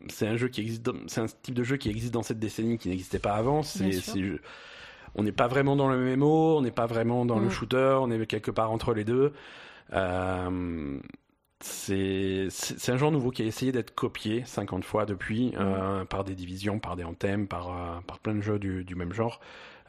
c'est 0.09 0.28
un 0.28 0.36
jeu 0.36 0.47
qui 0.49 0.62
existe, 0.62 0.82
dans- 0.84 0.93
c'est 1.07 1.22
un 1.22 1.28
type 1.41 1.55
de 1.55 1.64
jeu 1.64 1.78
qui 1.78 1.89
existe 1.89 2.14
dans 2.14 2.24
cette 2.24 2.39
décennie 2.39 2.78
qui 2.78 2.89
n'existait 2.89 3.20
pas 3.20 3.34
avant. 3.36 3.64
C'est, 3.64 3.91
on 5.16 5.24
n'est 5.24 5.32
pas 5.32 5.47
vraiment 5.47 5.76
dans 5.76 5.89
le 5.89 5.97
MMO, 5.97 6.57
on 6.57 6.62
n'est 6.62 6.72
pas 6.72 6.86
vraiment 6.88 7.26
dans 7.26 7.38
le 7.39 7.45
Mhm. 7.45 7.51
shooter, 7.51 7.97
on 8.01 8.09
est 8.12 8.26
quelque 8.26 8.51
part 8.51 8.72
entre 8.72 8.93
les 8.93 9.03
deux. 9.03 9.32
C'est 11.64 12.47
un 12.91 12.97
genre 12.97 13.12
nouveau 13.12 13.32
qui 13.32 13.41
a 13.41 13.45
essayé 13.45 13.72
d'être 13.72 13.93
copié 13.95 14.43
50 14.45 14.84
fois 14.84 15.05
depuis 15.05 15.53
euh, 15.57 16.05
par 16.05 16.24
des 16.24 16.36
divisions, 16.36 16.80
par 16.80 16.95
des 16.95 17.03
anthèmes, 17.03 17.47
par, 17.47 17.70
euh, 17.70 17.99
par 18.07 18.20
plein 18.20 18.36
de 18.36 18.41
jeux 18.41 18.59
du, 18.59 18.84
du 18.84 18.95
même 18.95 19.14
genre. 19.14 19.39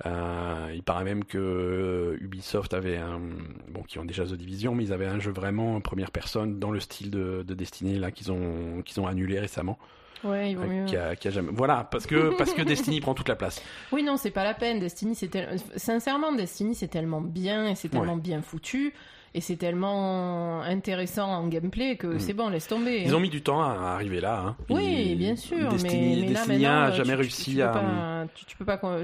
Euh, 0.06 0.72
il 0.74 0.82
paraît 0.82 1.04
même 1.04 1.24
que 1.24 2.16
Ubisoft 2.20 2.74
avait 2.74 2.96
un 2.96 3.20
bon 3.68 3.82
qui 3.82 3.98
ont 3.98 4.04
déjà 4.04 4.24
The 4.24 4.32
Division, 4.34 4.74
mais 4.74 4.84
ils 4.84 4.92
avaient 4.92 5.06
un 5.06 5.20
jeu 5.20 5.30
vraiment 5.30 5.76
en 5.76 5.80
première 5.80 6.10
personne 6.10 6.58
dans 6.58 6.70
le 6.72 6.80
style 6.80 7.10
de, 7.10 7.44
de 7.46 7.54
Destiny 7.54 7.98
là 7.98 8.10
qu'ils 8.10 8.32
ont 8.32 8.82
qu'ils 8.84 9.00
ont 9.00 9.06
annulé 9.06 9.38
récemment, 9.38 9.78
Ouais, 10.24 10.50
il 10.52 10.56
vaut 10.56 10.64
euh, 10.64 10.66
mieux. 10.66 10.86
qui 10.86 10.96
a, 10.96 11.14
qui 11.14 11.28
a 11.28 11.30
jamais 11.30 11.50
voilà 11.52 11.84
parce 11.90 12.06
que 12.06 12.34
parce 12.38 12.52
que 12.52 12.62
Destiny 12.62 13.00
prend 13.00 13.14
toute 13.14 13.28
la 13.28 13.36
place. 13.36 13.62
Oui, 13.92 14.02
non, 14.02 14.16
c'est 14.16 14.30
pas 14.30 14.44
la 14.44 14.54
peine. 14.54 14.80
Destiny, 14.80 15.14
c'est 15.14 15.28
tel- 15.28 15.56
sincèrement, 15.76 16.32
Destiny, 16.32 16.74
c'est 16.74 16.88
tellement 16.88 17.20
bien 17.20 17.68
et 17.68 17.74
c'est 17.76 17.88
tellement 17.88 18.16
bien 18.16 18.42
foutu 18.42 18.94
et 19.34 19.40
c'est 19.40 19.56
tellement 19.56 20.60
intéressant 20.62 21.28
en 21.28 21.48
gameplay 21.48 21.96
que 21.96 22.06
Mm. 22.08 22.18
c'est 22.20 22.32
bon, 22.34 22.48
laisse 22.48 22.66
tomber. 22.66 23.02
Ils 23.02 23.14
ont 23.16 23.20
mis 23.20 23.30
du 23.30 23.42
temps 23.42 23.62
à 23.62 23.92
arriver 23.94 24.20
là. 24.20 24.40
Hein. 24.46 24.56
Oui, 24.68 25.14
bien 25.16 25.36
sûr, 25.36 25.68
Destiny, 25.70 25.94
mais, 25.94 26.16
mais 26.16 26.22
là 26.22 26.28
Destiny 26.34 26.58
maintenant, 26.62 26.80
a 26.82 26.88
euh, 26.90 26.92
jamais 26.92 27.12
tu- 27.14 27.20
réussi 27.20 27.54
tu 27.54 27.62
à 27.62 27.68
pas- 27.68 28.26
tu, 28.46 28.56
peux 28.56 28.64
pas. 28.64 28.80
Ouais. 28.82 28.98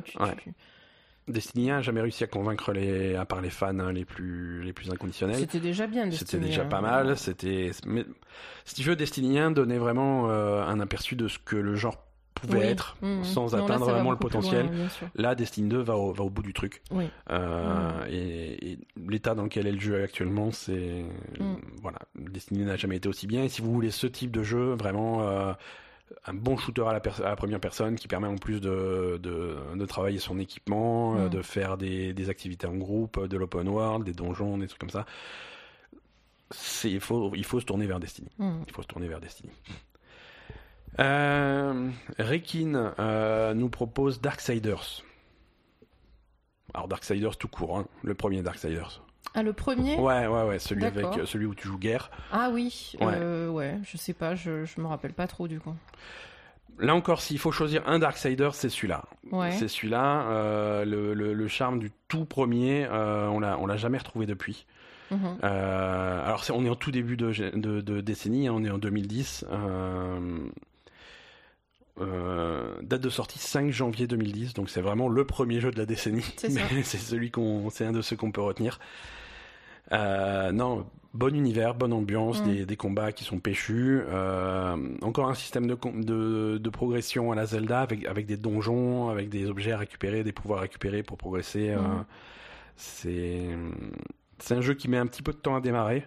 Destiny 1.27 1.71
a 1.71 1.83
jamais 1.83 2.01
réussi 2.01 2.25
à 2.25 2.27
convaincre 2.27 2.73
les 2.73 3.15
à 3.15 3.27
part 3.27 3.43
les 3.43 3.51
fans 3.51 3.79
hein, 3.79 3.93
les 3.93 4.07
plus 4.07 4.63
les 4.63 4.73
plus 4.73 4.91
inconditionnels. 4.91 5.37
C'était 5.37 5.61
déjà 5.61 5.87
bien. 5.87 6.07
Destiny, 6.07 6.27
C'était 6.31 6.45
déjà 6.47 6.63
hein. 6.63 6.67
pas 6.67 6.81
mal. 6.81 7.19
C'était, 7.19 7.71
mais 7.87 8.07
si 8.65 8.75
tu 8.77 8.83
veux, 8.83 8.97
Destiny 8.97 9.39
1 9.39 9.51
donnait 9.51 9.77
vraiment 9.79 10.31
euh, 10.31 10.63
un 10.65 10.81
aperçu 10.81 11.17
de 11.17 11.29
ce 11.29 11.39
que 11.39 11.57
le 11.57 11.75
genre 11.75 11.97
pouvait 12.41 12.59
Oui. 12.59 12.65
être, 12.67 12.97
Mm, 13.03 13.21
mm. 13.21 13.25
sans 13.25 13.53
Non, 13.55 13.65
atteindre 13.65 13.87
vraiment 13.91 14.11
le 14.11 14.17
potentiel. 14.17 14.67
loin. 14.67 14.89
Là, 15.15 15.35
Destiny 15.35 15.69
2 15.69 15.79
va 15.81 15.97
au, 15.97 16.13
va 16.13 16.25
au 16.25 16.31
bout 16.31 16.43
du 16.43 16.53
truc. 16.53 16.83
Oui. 16.91 17.09
Euh, 17.31 17.91
et, 18.11 18.73
et 18.73 18.79
l'état 19.09 19.35
dans 19.35 19.45
lequel 19.45 19.67
est 19.67 19.73
le 19.73 19.81
jeu 19.81 20.03
actuellement, 20.03 20.51
c'est 20.51 21.05
Mm. 21.39 21.55
voilà, 21.83 21.99
Destiny 22.15 22.65
n'a 22.65 22.77
jamais 22.77 22.97
été 22.97 23.09
aussi 23.09 23.27
bien. 23.27 23.45
Et 23.45 23.49
si 23.49 23.63
vous 23.63 23.73
voulez 23.73 23.91
ce 23.91 24.07
type 24.07 24.31
de 24.31 24.43
jeu, 24.43 24.75
vraiment. 24.75 25.23
euh, 25.29 25.53
un 26.25 26.33
bon 26.33 26.57
shooter 26.57 26.85
à 26.89 26.95
la, 26.95 27.01
pers- 27.01 27.21
à 27.21 27.29
la 27.29 27.37
première 27.37 27.61
personne 27.61 27.97
qui 27.97 28.09
permet 28.09 28.29
en 28.29 28.37
plus 28.37 28.63
de, 28.63 29.21
de, 29.23 29.57
de 29.77 29.85
travailler 29.85 30.19
son 30.19 30.39
équipement, 30.39 31.17
euh, 31.19 31.29
de 31.29 31.43
faire 31.43 31.77
des, 31.77 32.15
des 32.15 32.31
activités 32.31 32.67
en 32.67 32.75
groupe, 32.77 33.23
de 33.27 33.37
l'open 33.37 33.69
world, 33.69 34.05
des 34.07 34.15
donjons, 34.15 34.57
des 34.57 34.67
trucs 34.69 34.81
comme 34.81 34.89
ça. 34.89 35.05
Il, 36.85 37.01
faut, 37.01 37.33
il 37.35 37.45
faut 37.45 37.61
se 37.61 37.67
tourner 37.67 37.87
vers 37.87 38.01
Destiny. 38.01 38.29
Il 38.39 38.73
faut 38.73 38.81
se 38.81 38.87
tourner 38.89 39.07
vers 39.07 39.21
Destiny. 39.21 39.53
Euh, 41.01 41.91
Rekin 42.19 42.93
euh, 42.99 43.55
nous 43.55 43.69
propose 43.69 44.21
Darksiders. 44.21 45.03
Alors 46.75 46.89
Darksiders 46.89 47.37
tout 47.37 47.49
court, 47.49 47.79
hein, 47.79 47.87
le 48.03 48.15
premier 48.15 48.43
Darksiders. 48.43 49.03
Ah, 49.35 49.43
le 49.43 49.53
premier? 49.53 49.97
Ouais, 49.97 50.27
ouais, 50.27 50.43
ouais, 50.45 50.59
celui 50.59 50.85
avec 50.85 51.05
euh, 51.19 51.27
celui 51.27 51.47
où 51.47 51.55
tu 51.55 51.69
joues 51.69 51.79
guerre. 51.79 52.11
Ah 52.33 52.51
oui. 52.53 52.95
Ouais. 53.01 53.13
euh, 53.15 53.49
ouais, 53.49 53.79
je 53.85 53.97
sais 53.97 54.13
pas, 54.15 54.35
je, 54.35 54.65
je 54.65 54.81
me 54.81 54.87
rappelle 54.87 55.13
pas 55.13 55.27
trop 55.27 55.47
du 55.49 55.61
coup. 55.61 55.75
Là 56.79 56.95
encore, 56.95 57.21
s'il 57.21 57.39
faut 57.39 57.51
choisir 57.53 57.83
un 57.89 57.99
Darksiders, 57.99 58.55
c'est 58.55 58.69
celui-là. 58.69 59.05
Ouais. 59.33 59.51
C'est 59.53 59.69
celui-là. 59.69 60.29
euh, 60.31 60.85
le, 60.85 61.13
le- 61.15 61.35
le 61.35 61.49
charme 61.49 61.79
du 61.81 61.91
tout 62.09 62.25
premier, 62.25 62.87
euh, 62.87 63.27
on 63.29 63.41
l'a, 63.41 63.59
on 63.59 63.67
l'a 63.67 63.77
jamais 63.77 63.99
retrouvé 63.99 64.27
depuis. 64.27 64.65
Mhm. 65.11 65.39
Euh, 65.43 66.25
alors, 66.25 66.45
c'est- 66.45 66.53
on 66.53 66.65
est 66.65 66.69
en 66.69 66.77
tout 66.77 66.91
début 66.93 67.17
de, 67.17 67.33
de 67.81 68.01
décennie, 68.01 68.47
hein, 68.49 68.53
on 68.55 68.65
est 68.65 68.71
en 68.71 68.79
2010. 68.79 69.45
Euh, 72.01 72.75
date 72.83 73.01
de 73.03 73.09
sortie 73.11 73.39
5 73.39 73.71
janvier 73.71 74.07
2010, 74.07 74.55
donc 74.55 74.71
c'est 74.71 74.81
vraiment 74.81 75.09
le 75.09 75.25
premier 75.25 75.61
jeu 75.61 75.71
de 75.71 75.79
la 75.79 75.87
décennie. 75.87 76.25
C'est 76.39 76.99
celui 76.99 77.31
qu'on, 77.31 77.71
c'est 77.71 77.85
un 77.85 77.93
de 77.93 78.03
ceux 78.03 78.17
qu'on 78.17 78.31
peut 78.33 78.41
retenir. 78.41 78.79
Euh, 79.93 80.53
non, 80.53 80.87
bon 81.15 81.35
univers, 81.35 81.75
bonne 81.75 81.93
ambiance, 81.95 82.43
Mm. 82.43 82.47
des, 82.47 82.67
des 82.67 82.77
combats 82.77 83.13
qui 83.13 83.25
sont 83.25 83.39
péchus. 83.39 84.03
euh, 84.09 84.77
encore 85.03 85.29
un 85.29 85.35
système 85.35 85.67
de, 85.67 85.75
com- 85.75 86.05
de, 86.05 86.59
de 86.59 86.71
progression 86.71 87.33
à 87.33 87.35
la 87.35 87.47
Zelda 87.47 87.81
avec, 87.81 88.05
avec 88.07 88.27
des 88.27 88.37
donjons, 88.37 89.09
avec 89.09 89.29
des 89.31 89.47
objets 89.49 89.73
à 89.73 89.79
récupérer, 89.79 90.25
des 90.25 90.33
pouvoirs 90.33 90.59
à 90.59 90.63
récupérer 90.63 91.03
pour 91.03 91.17
progresser. 91.17 91.75
Mm. 91.75 92.05
c'est, 92.77 93.49
c'est 94.39 94.55
un 94.55 94.61
jeu 94.61 94.75
qui 94.75 94.89
met 94.89 94.99
un 94.99 95.07
petit 95.07 95.23
peu 95.23 95.33
de 95.33 95.39
temps 95.39 95.57
à 95.57 95.61
démarrer. 95.61 96.05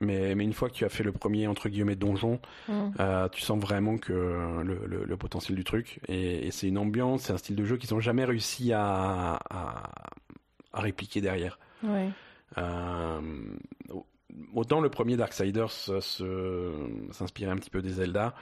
Mais, 0.00 0.34
mais 0.34 0.42
une 0.44 0.52
fois 0.52 0.68
que 0.68 0.74
tu 0.74 0.84
as 0.84 0.88
fait 0.88 1.04
le 1.04 1.12
premier 1.12 1.46
entre 1.46 1.68
guillemets 1.68 1.94
donjon, 1.96 2.40
Mm. 2.68 2.72
euh, 3.00 3.28
tu 3.28 3.40
sens 3.42 3.60
vraiment 3.60 3.96
que 3.96 4.12
le, 4.12 4.80
le- 4.86 5.04
le 5.04 5.16
potentiel 5.16 5.56
du 5.56 5.62
truc. 5.64 6.00
Et, 6.08 6.46
et 6.46 6.50
c'est 6.50 6.66
une 6.68 6.78
ambiance, 6.78 7.22
c'est 7.22 7.32
un 7.32 7.38
style 7.38 7.54
de 7.56 7.64
jeu 7.64 7.76
qu'ils 7.76 7.94
n'ont 7.94 8.00
jamais 8.00 8.24
réussi 8.24 8.72
à, 8.72 9.34
à, 9.50 9.90
à 10.72 10.80
répliquer 10.80 11.20
derrière. 11.20 11.58
Ouais. 11.84 12.08
Euh, 12.58 13.20
autant 14.54 14.80
le 14.80 14.88
premier 14.88 15.16
Darksiders 15.16 15.70
s'inspirait 15.70 17.50
un 17.50 17.56
petit 17.56 17.70
peu 17.70 17.82
des 17.82 17.90
Zelda, 17.90 18.34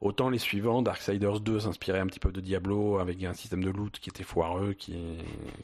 autant 0.00 0.28
les 0.30 0.38
suivants, 0.38 0.82
Darksiders 0.82 1.40
2 1.40 1.60
s'inspirait 1.60 1.98
un 2.00 2.06
petit 2.06 2.20
peu 2.20 2.30
de 2.32 2.40
Diablo 2.40 2.98
avec 2.98 3.22
un 3.24 3.32
système 3.34 3.62
de 3.64 3.70
loot 3.70 3.98
qui 3.98 4.10
était 4.10 4.22
foireux, 4.24 4.72
qui, 4.74 4.96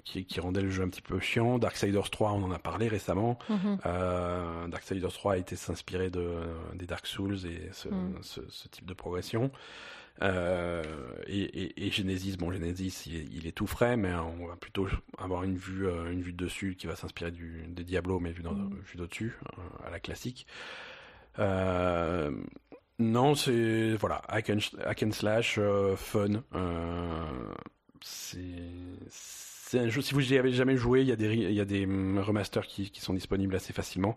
qui, 0.05 0.25
qui 0.25 0.41
rendait 0.41 0.63
le 0.63 0.71
jeu 0.71 0.83
un 0.83 0.89
petit 0.89 1.03
peu 1.03 1.21
chiant. 1.21 1.59
Darksiders 1.59 2.11
3, 2.11 2.33
on 2.33 2.45
en 2.45 2.51
a 2.53 2.59
parlé 2.59 2.89
récemment. 2.89 3.39
Mhm. 3.49 3.79
Euh, 3.87 4.69
Darksiders 4.69 5.13
3 5.13 5.33
a 5.35 5.37
été 5.37 5.57
s'inspirer 5.57 6.11
de, 6.11 6.27
des 6.75 6.87
Dark 6.87 7.07
Souls 7.07 7.47
et 7.47 7.69
ce, 7.73 7.89
Mm. 7.89 8.15
ce, 8.23 8.41
ce 8.49 8.69
type 8.69 8.87
de 8.87 8.95
progression. 8.95 9.51
Euh, 10.23 10.83
et, 11.27 11.41
et, 11.41 11.87
et 11.87 11.91
Genesis, 11.91 12.37
bon 12.37 12.53
Genesis, 12.53 13.05
il, 13.07 13.17
est- 13.17 13.29
il 13.33 13.47
est 13.47 13.53
tout 13.53 13.67
frais, 13.67 13.97
mais 13.97 14.13
on 14.15 14.47
va 14.47 14.57
plutôt 14.57 14.87
avoir 15.17 15.45
une 15.45 15.57
vue, 15.57 15.87
euh, 15.87 16.13
une 16.13 16.21
vue 16.21 16.33
de 16.35 16.45
dessus 16.45 16.77
qui 16.79 16.87
va 16.87 16.95
s'inspirer 16.95 17.31
du 17.31 17.65
de 17.69 17.83
Diablo, 17.83 18.21
mais 18.21 18.31
vue, 18.31 18.43
Mm. 18.43 18.75
vue 18.85 18.97
d'au-dessus, 18.99 19.39
euh, 19.59 19.87
à 19.87 19.91
la 19.91 19.99
classique. 19.99 20.47
Euh, 21.39 22.33
non, 23.01 23.35
c'est 23.35 23.95
voilà, 23.97 24.23
hack 24.29 24.51
and, 24.51 24.59
hack 24.85 25.03
and 25.03 25.13
slash, 25.13 25.57
euh, 25.59 25.97
fun. 25.97 26.43
Euh, 26.55 27.25
c'est 28.03 29.79
un 29.79 29.89
jeu. 29.89 30.01
Si 30.01 30.15
vous 30.15 30.21
n'y 30.21 30.37
avez 30.37 30.53
jamais 30.53 30.77
joué, 30.77 31.01
il 31.01 31.09
y 31.09 31.13
a 31.13 31.17
des 31.17 31.35
il 31.35 31.53
y 31.53 31.61
a 31.61 31.65
des 31.65 31.85
hum, 31.85 32.19
remasters 32.19 32.67
qui, 32.67 32.91
qui 32.91 33.01
sont 33.01 33.15
disponibles 33.15 33.55
assez 33.55 33.73
facilement, 33.73 34.17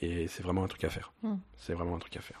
et 0.00 0.26
c'est 0.28 0.42
vraiment 0.42 0.64
un 0.64 0.68
truc 0.68 0.84
à 0.84 0.90
faire. 0.90 1.12
Mm. 1.22 1.34
C'est 1.56 1.74
vraiment 1.74 1.94
un 1.96 1.98
truc 1.98 2.16
à 2.16 2.20
faire. 2.20 2.40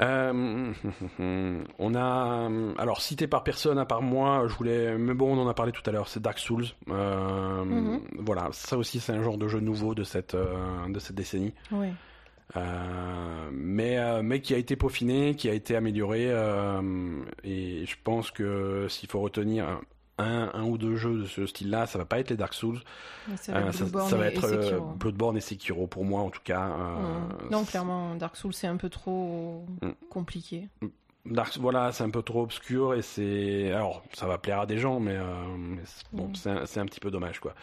Euh, 0.00 0.72
on 1.80 1.94
a 1.96 2.48
alors 2.78 3.00
cité 3.00 3.26
par 3.26 3.42
personne 3.42 3.78
à 3.78 3.84
part 3.84 4.00
moi, 4.00 4.44
je 4.46 4.54
voulais 4.54 4.96
mais 4.96 5.12
bon 5.12 5.36
on 5.36 5.42
en 5.42 5.48
a 5.48 5.54
parlé 5.54 5.72
tout 5.72 5.82
à 5.86 5.90
l'heure, 5.90 6.06
c'est 6.06 6.22
Dark 6.22 6.38
Souls. 6.38 6.66
Euh, 6.88 7.64
Mhm. 7.64 8.00
Voilà, 8.18 8.48
ça 8.52 8.76
aussi 8.78 9.00
c'est 9.00 9.12
un 9.12 9.22
genre 9.22 9.38
de 9.38 9.48
jeu 9.48 9.58
nouveau 9.60 9.94
de 9.96 10.04
cette 10.04 10.36
de 10.36 10.98
cette 11.00 11.16
décennie. 11.16 11.52
Ouais. 11.72 11.92
Euh, 12.56 13.50
mais, 13.52 13.98
euh, 13.98 14.22
mais 14.22 14.40
qui 14.40 14.54
a 14.54 14.56
été 14.56 14.74
peaufiné, 14.76 15.34
qui 15.34 15.48
a 15.48 15.52
été 15.52 15.76
amélioré. 15.76 16.26
euh, 16.28 17.22
et 17.44 17.84
je 17.86 17.96
pense 18.02 18.30
que 18.30 18.86
s'il 18.88 19.08
faut 19.08 19.20
retenir 19.20 19.80
un, 20.18 20.50
un 20.54 20.64
ou 20.64 20.78
deux 20.78 20.96
jeux 20.96 21.18
de 21.18 21.26
ce 21.26 21.46
style-là, 21.46 21.86
ça 21.86 21.98
va 21.98 22.04
pas 22.04 22.18
être 22.18 22.30
les 22.30 22.36
Dark 22.36 22.54
Souls. 22.54 22.80
Ça 23.36 23.52
va 23.52 23.60
être 23.60 23.72
ça, 23.72 23.84
Bloodborne 23.84 24.08
ça 24.10 24.16
va 24.16 24.30
et- 24.30 24.34
Sekiro. 24.34 24.86
Bloodborne 24.96 25.36
et 25.36 25.40
Sekiro 25.40 25.86
pour 25.86 26.04
moi 26.04 26.22
en 26.22 26.30
tout 26.30 26.40
cas. 26.42 26.68
Mm. 26.68 27.50
Non, 27.50 27.64
clairement, 27.64 28.14
Dark 28.16 28.36
Souls, 28.36 28.54
c'est 28.54 28.66
un 28.66 28.76
peu 28.78 28.88
trop 28.88 29.64
Mm. 29.82 29.90
compliqué. 30.10 30.68
Dark, 31.26 31.58
voilà, 31.60 31.92
c'est 31.92 32.04
un 32.04 32.10
peu 32.10 32.22
trop 32.22 32.42
obscur 32.42 32.94
et 32.94 33.02
c'est. 33.02 33.70
Alors, 33.72 34.02
ça 34.14 34.26
va 34.26 34.38
plaire 34.38 34.60
à 34.60 34.66
des 34.66 34.78
gens, 34.78 34.98
mais, 34.98 35.18
bon, 36.12 36.28
Mm. 36.28 36.34
c'est 36.34 36.50
un, 36.50 36.66
c'est 36.66 36.80
un 36.80 36.86
petit 36.86 37.00
peu 37.00 37.10
dommage, 37.10 37.38
quoi. 37.38 37.54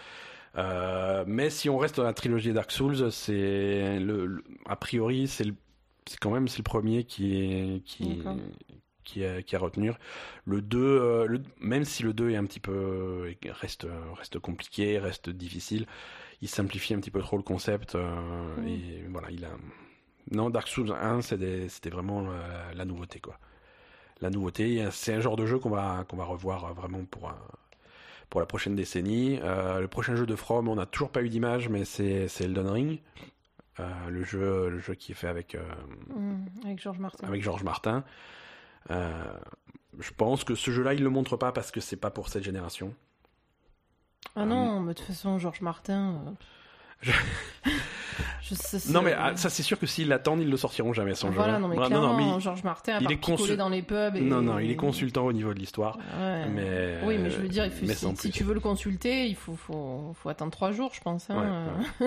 Euh, 0.58 1.24
mais 1.28 1.49
si 1.49 1.70
on 1.70 1.78
reste 1.78 1.97
dans 1.97 2.03
la 2.03 2.14
trilogie 2.14 2.53
Dark 2.53 2.72
Souls, 2.72 3.12
c'est 3.12 3.99
le, 3.99 4.26
le- 4.26 4.43
a 4.66 4.76
priori 4.76 5.28
c'est 5.28 5.45
quand 6.22 6.32
même 6.32 6.47
c'est 6.47 6.60
le 6.60 6.64
premier 6.64 7.03
qui 7.03 7.36
est 7.41 7.84
qui 7.84 8.22
qui 9.03 9.24
a, 9.26 9.41
qui 9.41 9.56
a 9.56 9.60
retenu. 9.60 9.91
Le 10.45 10.62
2 10.62 10.80
euh, 10.80 11.26
le- 11.28 11.41
même 11.60 11.84
si 11.86 12.03
le 12.03 12.14
2 12.14 12.30
est 12.32 12.36
un 12.38 12.45
petit 12.45 12.60
peu 12.62 13.34
reste 13.49 13.86
reste 14.18 14.39
compliqué, 14.39 14.97
reste 14.97 15.30
difficile, 15.30 15.86
il 16.41 16.47
simplifie 16.47 16.93
un 16.93 16.99
petit 16.99 17.12
peu 17.12 17.20
trop 17.22 17.38
le 17.38 17.43
concept 17.43 17.95
euh, 17.95 18.56
Mm. 18.62 18.68
et 18.68 19.03
voilà, 19.10 19.30
il 19.32 19.43
a 19.45 19.49
non 20.32 20.49
Dark 20.49 20.68
Souls 20.68 20.91
1 20.91 21.22
c'était 21.22 21.68
c'était 21.70 21.89
vraiment 21.89 22.22
la, 22.22 22.74
la 22.74 22.86
nouveauté 22.86 23.20
quoi. 23.20 23.38
La 24.22 24.30
nouveauté, 24.30 24.88
c'est 24.91 25.14
un 25.14 25.20
genre 25.20 25.36
de 25.36 25.45
jeu 25.45 25.60
qu'on 25.60 25.70
va 25.70 26.06
qu'on 26.08 26.16
va 26.18 26.24
revoir 26.24 26.74
vraiment 26.74 27.03
pour 27.06 27.28
un- 27.30 27.38
pour 28.30 28.39
la 28.39 28.45
prochaine 28.45 28.76
décennie. 28.76 29.39
Euh, 29.41 29.80
le 29.80 29.88
prochain 29.88 30.15
jeu 30.15 30.26
de 30.26 30.36
From, 30.36 30.67
on 30.67 30.76
n'a 30.76 30.86
toujours 30.86 31.09
pas 31.09 31.21
eu 31.21 31.30
d'image, 31.30 31.69
mais 31.69 31.86
c'est 31.86 32.28
Elden 32.41 32.67
Ring, 32.67 32.99
Euh, 33.80 33.84
le 34.09 34.23
jeu 34.23 34.69
le 34.69 34.80
jeu 34.80 34.93
qui 34.95 35.11
est 35.11 35.15
fait 35.15 35.28
avec 35.28 35.53
euh, 35.55 35.61
Mm. 36.09 36.45
Avec 36.65 36.82
George 36.82 36.99
Martin. 36.99 37.28
avec 37.28 37.43
Georges 37.43 37.63
Martin. 37.63 38.03
Je 38.89 40.11
pense 40.15 40.43
que 40.43 40.55
ce 40.55 40.71
jeu-là, 40.71 40.93
il 40.93 41.03
le 41.03 41.09
montre 41.09 41.38
pas 41.38 41.51
parce 41.51 41.71
que 41.71 41.80
c'est 41.80 41.95
pas 41.97 42.09
pour 42.11 42.28
cette 42.30 42.43
génération. 42.43 42.93
Ah 44.36 44.45
non, 44.45 44.82
mais 44.82 44.93
de 44.93 44.97
toute 44.97 45.07
façon, 45.07 45.38
Georges 45.39 45.61
Martin. 45.61 46.36
Je 47.02 48.54
sais, 48.56 48.91
Non, 48.91 49.02
mais 49.02 49.14
ah, 49.18 49.36
ça, 49.36 49.50
c'est 49.50 49.64
sûr 49.64 49.78
que 49.80 49.86
s'ils 49.86 50.08
l'attendent, 50.08 50.41
ils 50.41 50.50
le 50.50 50.58
sortiront 50.58 50.93
jamais 50.93 51.16
son 51.16 51.30
Voilà, 51.30 51.56
jeu. 51.56 51.62
non, 51.62 51.68
mais 51.68 51.76
clairement, 51.76 52.16
mais 52.16 52.36
il- 52.36 52.39
Georges 52.41 52.64
Martin, 52.64 52.96
à 52.98 53.00
il 53.02 53.12
est 53.12 53.18
consul- 53.18 53.58
dans 53.58 53.70
les 53.70 53.82
pubs. 53.82 54.16
Et... 54.16 54.22
non, 54.22 54.41
non, 54.41 54.60
il 54.60 54.72
est 54.72 54.76
consultant 54.76 55.26
au 55.26 55.34
niveau 55.34 55.54
de 55.54 55.60
l'histoire. 55.60 55.98
Ouais. 56.20 56.46
Mais, 56.50 57.00
Oui, 57.06 57.18
mais 57.18 57.30
je 57.30 57.38
veux 57.38 57.48
dire, 57.48 57.66
il 57.66 57.72
faut- 57.72 57.86
mais 57.86 57.93
si, 57.93 58.00
sans 58.06 58.14
tu 58.14 58.43
veux 58.43 58.54
le 58.54 58.60
consulter, 58.60 59.26
il 59.28 59.36
faut, 59.36 59.56
faut, 59.56 60.14
faut 60.16 60.30
attendre 60.30 60.52
trois 60.52 60.72
jours, 60.72 60.91
je 60.93 61.02
pense. 61.02 61.30
hein. 61.30 61.74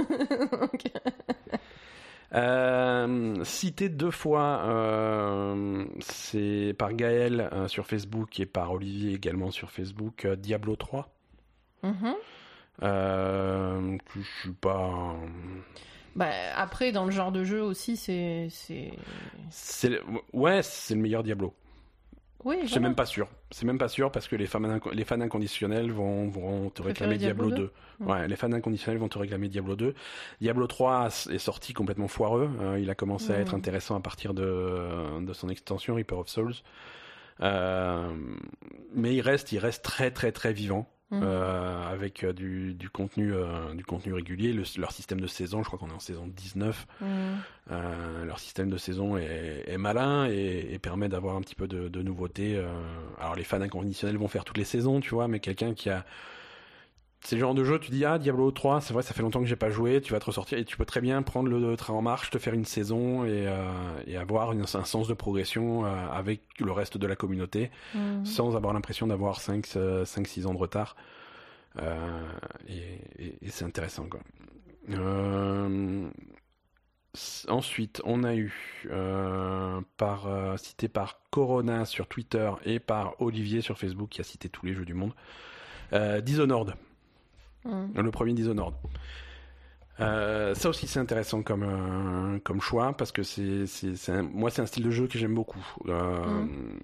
Euh, 2.35 3.43
cité 3.45 3.89
deux 3.89 4.11
fois, 4.11 4.61
euh, 4.67 5.87
c'est 6.01 6.75
par 6.79 6.93
Gaël 6.93 7.49
euh, 7.55 7.69
sur 7.69 7.87
Facebook 7.87 8.39
et 8.39 8.45
par 8.45 8.71
Olivier 8.73 9.15
également 9.15 9.51
sur 9.51 9.71
Facebook, 9.71 10.27
Diablo 10.37 10.77
3. 10.77 11.09
mhm. 11.83 12.15
Euh, 12.83 13.97
que 13.99 14.21
je 14.21 14.41
suis 14.41 14.53
pas. 14.53 15.15
Bah, 16.17 16.31
après, 16.57 16.93
dans 16.93 17.05
le 17.05 17.11
genre 17.11 17.33
de 17.33 17.45
jeu 17.45 17.63
aussi, 17.63 17.97
c'est. 17.97 18.49
c'est- 18.51 18.93
C'est 19.51 19.89
le- 19.91 20.03
ouais, 20.33 20.63
c'est 20.63 20.95
le 20.95 21.01
meilleur 21.01 21.23
Diablo. 21.23 21.55
Oui, 22.45 22.57
C'est 22.69 22.79
même 22.79 22.95
pas 22.95 23.05
sûr. 23.05 23.29
C'est 23.51 23.67
même 23.67 23.79
pas 23.79 23.89
sûr 23.89 24.13
parce 24.13 24.29
que 24.29 24.37
les 24.37 24.47
fans, 24.47 24.61
les 24.93 25.05
fans 25.05 25.21
inconditionnels 25.21 25.91
vont, 25.91 26.29
vont 26.29 26.71
te 26.71 26.83
réclamer 26.83 27.19
Diablo, 27.19 27.49
Diablo 27.49 27.71
2. 27.99 28.05
Mm. 28.05 28.11
Ouais, 28.11 28.29
les 28.29 28.37
fans 28.37 28.53
inconditionnels 28.53 29.01
vont 29.01 29.09
te 29.09 29.19
réclamer 29.19 29.49
Diablo 29.49 29.75
2. 29.75 29.93
Diablo 30.41 30.67
3 30.69 31.09
est 31.31 31.39
sorti 31.39 31.73
complètement 31.75 32.07
foireux. 32.07 32.49
Euh, 32.61 32.79
il 32.79 32.89
a 32.91 32.95
commencé 32.95 33.33
à 33.33 33.39
être 33.41 33.55
intéressant 33.57 33.97
à 33.97 34.01
partir 34.01 34.35
de, 34.35 35.21
de 35.21 35.33
son 35.33 35.49
extension 35.49 35.97
Reaper 35.97 36.17
of 36.19 36.29
Souls. 36.29 36.55
Euh, 37.41 38.13
mais 38.95 39.15
il 39.17 39.21
reste, 39.21 39.51
il 39.53 39.59
reste 39.59 39.85
très 39.85 40.13
très 40.13 40.31
très 40.31 40.53
vivant. 40.53 40.89
Mhm. 41.11 41.21
euh, 41.23 41.89
avec 41.91 42.23
euh, 42.23 42.33
du, 42.35 42.75
du 42.75 42.91
contenu 42.91 43.33
euh, 43.33 43.73
du 43.75 43.83
contenu 43.85 44.13
régulier 44.13 44.53
Le- 44.53 44.65
leur 44.79 44.93
système 44.93 45.21
de 45.23 45.27
saison 45.27 45.63
je 45.63 45.67
crois 45.67 45.79
qu'on 45.79 45.89
est 45.89 45.95
en 45.95 46.01
saison 46.01 46.27
19 46.27 46.87
Mhm. 47.01 47.09
euh, 47.71 48.25
leur 48.27 48.39
système 48.39 48.69
de 48.69 48.77
saison 48.77 49.17
est, 49.17 49.65
est 49.67 49.79
malin 49.79 50.27
et, 50.31 50.69
et 50.71 50.79
permet 50.79 51.09
d'avoir 51.09 51.37
un 51.37 51.41
petit 51.41 51.55
peu 51.55 51.67
de, 51.67 51.89
de 51.89 52.03
nouveauté. 52.03 52.57
euh. 52.57 52.67
Alors 53.19 53.37
les 53.37 53.45
fans 53.45 53.61
inconditionnels 53.61 54.19
vont 54.19 54.29
faire 54.29 54.45
toutes 54.45 54.59
les 54.59 54.65
saisons, 54.65 55.01
tu 55.01 55.15
vois, 55.15 55.29
mais 55.29 55.41
quelqu'un 55.41 55.73
qui 55.75 55.89
a 55.91 56.05
c'est 57.21 57.35
le 57.37 57.41
genre 57.41 57.55
de 57.55 57.65
jeu, 57.65 57.79
tu 57.81 57.91
dis 57.91 58.05
ah 58.05 58.19
Diablo 58.19 58.51
3, 58.51 58.81
c'est 58.81 58.93
vrai, 58.95 59.03
ça 59.03 59.13
fait 59.13 59.23
longtemps 59.23 59.41
que 59.41 59.47
j'ai 59.47 59.57
pas 59.57 59.71
joué, 59.71 60.01
tu 60.01 60.13
vas 60.13 60.21
te 60.21 60.25
ressortir 60.27 60.57
et 60.59 60.65
tu 60.65 60.77
peux 60.77 60.85
très 60.85 61.01
bien 61.01 61.21
prendre 61.23 61.49
le 61.51 61.77
train 61.77 61.93
en 61.95 62.01
marche, 62.03 62.31
te 62.31 62.39
faire 62.39 62.55
une 62.55 62.65
saison 62.65 63.25
et, 63.25 63.47
euh, 63.49 63.69
et 64.07 64.17
avoir 64.17 64.53
une- 64.53 64.63
un 64.63 64.85
sens 64.85 65.09
de 65.09 65.15
progression 65.15 65.85
euh, 65.85 66.09
avec 66.11 66.43
le 66.61 66.71
reste 66.73 66.97
de 66.97 67.07
la 67.07 67.17
communauté 67.17 67.71
Mhm. 67.95 68.25
sans 68.25 68.57
avoir 68.57 68.73
l'impression 68.73 69.07
d'avoir 69.09 69.41
5-6 69.41 70.47
ans 70.47 70.55
de 70.55 70.59
retard. 70.59 70.97
Euh, 71.83 72.23
et 72.69 73.01
et- 73.25 73.39
et 73.47 73.51
c'est 73.51 73.65
intéressant, 73.65 74.07
quoi. 74.09 74.21
Euh, 74.91 76.09
ensuite, 77.49 78.01
on 78.05 78.23
a 78.25 78.35
eu, 78.37 78.87
euh, 78.91 79.81
par, 79.97 80.27
euh, 80.29 80.57
cité 80.57 80.89
par 80.89 81.21
Corona 81.31 81.85
sur 81.85 82.07
Twitter 82.07 82.51
et 82.65 82.79
par 82.79 83.21
Olivier 83.21 83.61
sur 83.61 83.77
Facebook, 83.79 84.11
qui 84.11 84.21
a 84.21 84.25
cité 84.25 84.49
tous 84.49 84.67
les 84.67 84.75
jeux 84.75 84.85
du 84.85 84.95
monde, 84.95 85.13
euh, 85.93 86.21
Dishonored, 86.21 86.75
Mhm. 87.65 87.93
le 88.03 88.11
premier 88.11 88.33
Dishonored. 88.35 88.75
Euh, 90.01 90.55
ça 90.55 90.69
aussi 90.69 90.87
c'est 90.87 91.01
intéressant 91.01 91.43
comme 91.43 91.65
euh, 91.65 92.39
comme 92.45 92.61
choix 92.61 92.93
parce 92.97 93.11
que 93.11 93.25
c'est 93.25 93.67
c'est 93.67 94.23
moi 94.23 94.49
c'est 94.51 94.63
un 94.63 94.67
style 94.67 94.85
de 94.85 94.91
jeu 94.91 95.09
que 95.09 95.19
j'aime 95.19 95.35
beaucoup. 95.35 95.65
Euh, 95.89 96.25
Mhm. 96.25 96.79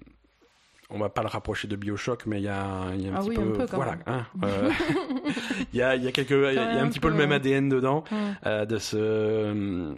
On 0.91 0.99
va 0.99 1.09
pas 1.09 1.23
le 1.23 1.29
rapprocher 1.29 1.67
de 1.67 1.75
Bioshock, 1.75 2.27
mais 2.27 2.39
il 2.39 2.43
y 2.43 2.47
a, 2.47 2.93
il 2.93 3.01
y 3.01 3.07
a 3.09 3.11
un 3.11 3.15
Ah 3.15 3.19
petit 3.21 3.29
oui, 3.29 3.35
peu, 3.35 3.41
un 3.41 3.51
peu, 3.53 3.65
quand 3.65 3.75
voilà, 3.77 3.97
hein, 4.05 4.27
euh, 4.43 4.69
il 5.73 5.79
y 5.79 5.81
a 5.81 5.95
il 5.95 6.03
y 6.03 6.07
a 6.07 6.11
quelques 6.11 6.29
il 6.29 6.41
y 6.43 6.45
a, 6.45 6.51
il 6.51 6.55
y 6.55 6.59
a 6.59 6.81
un 6.81 6.85
un 6.85 6.89
petit 6.89 6.99
peu 6.99 7.09
le 7.09 7.15
même. 7.15 7.31
ADN 7.31 7.69
dedans 7.69 8.03
euh, 8.45 8.65
de 8.65 8.77
ce 8.77 9.95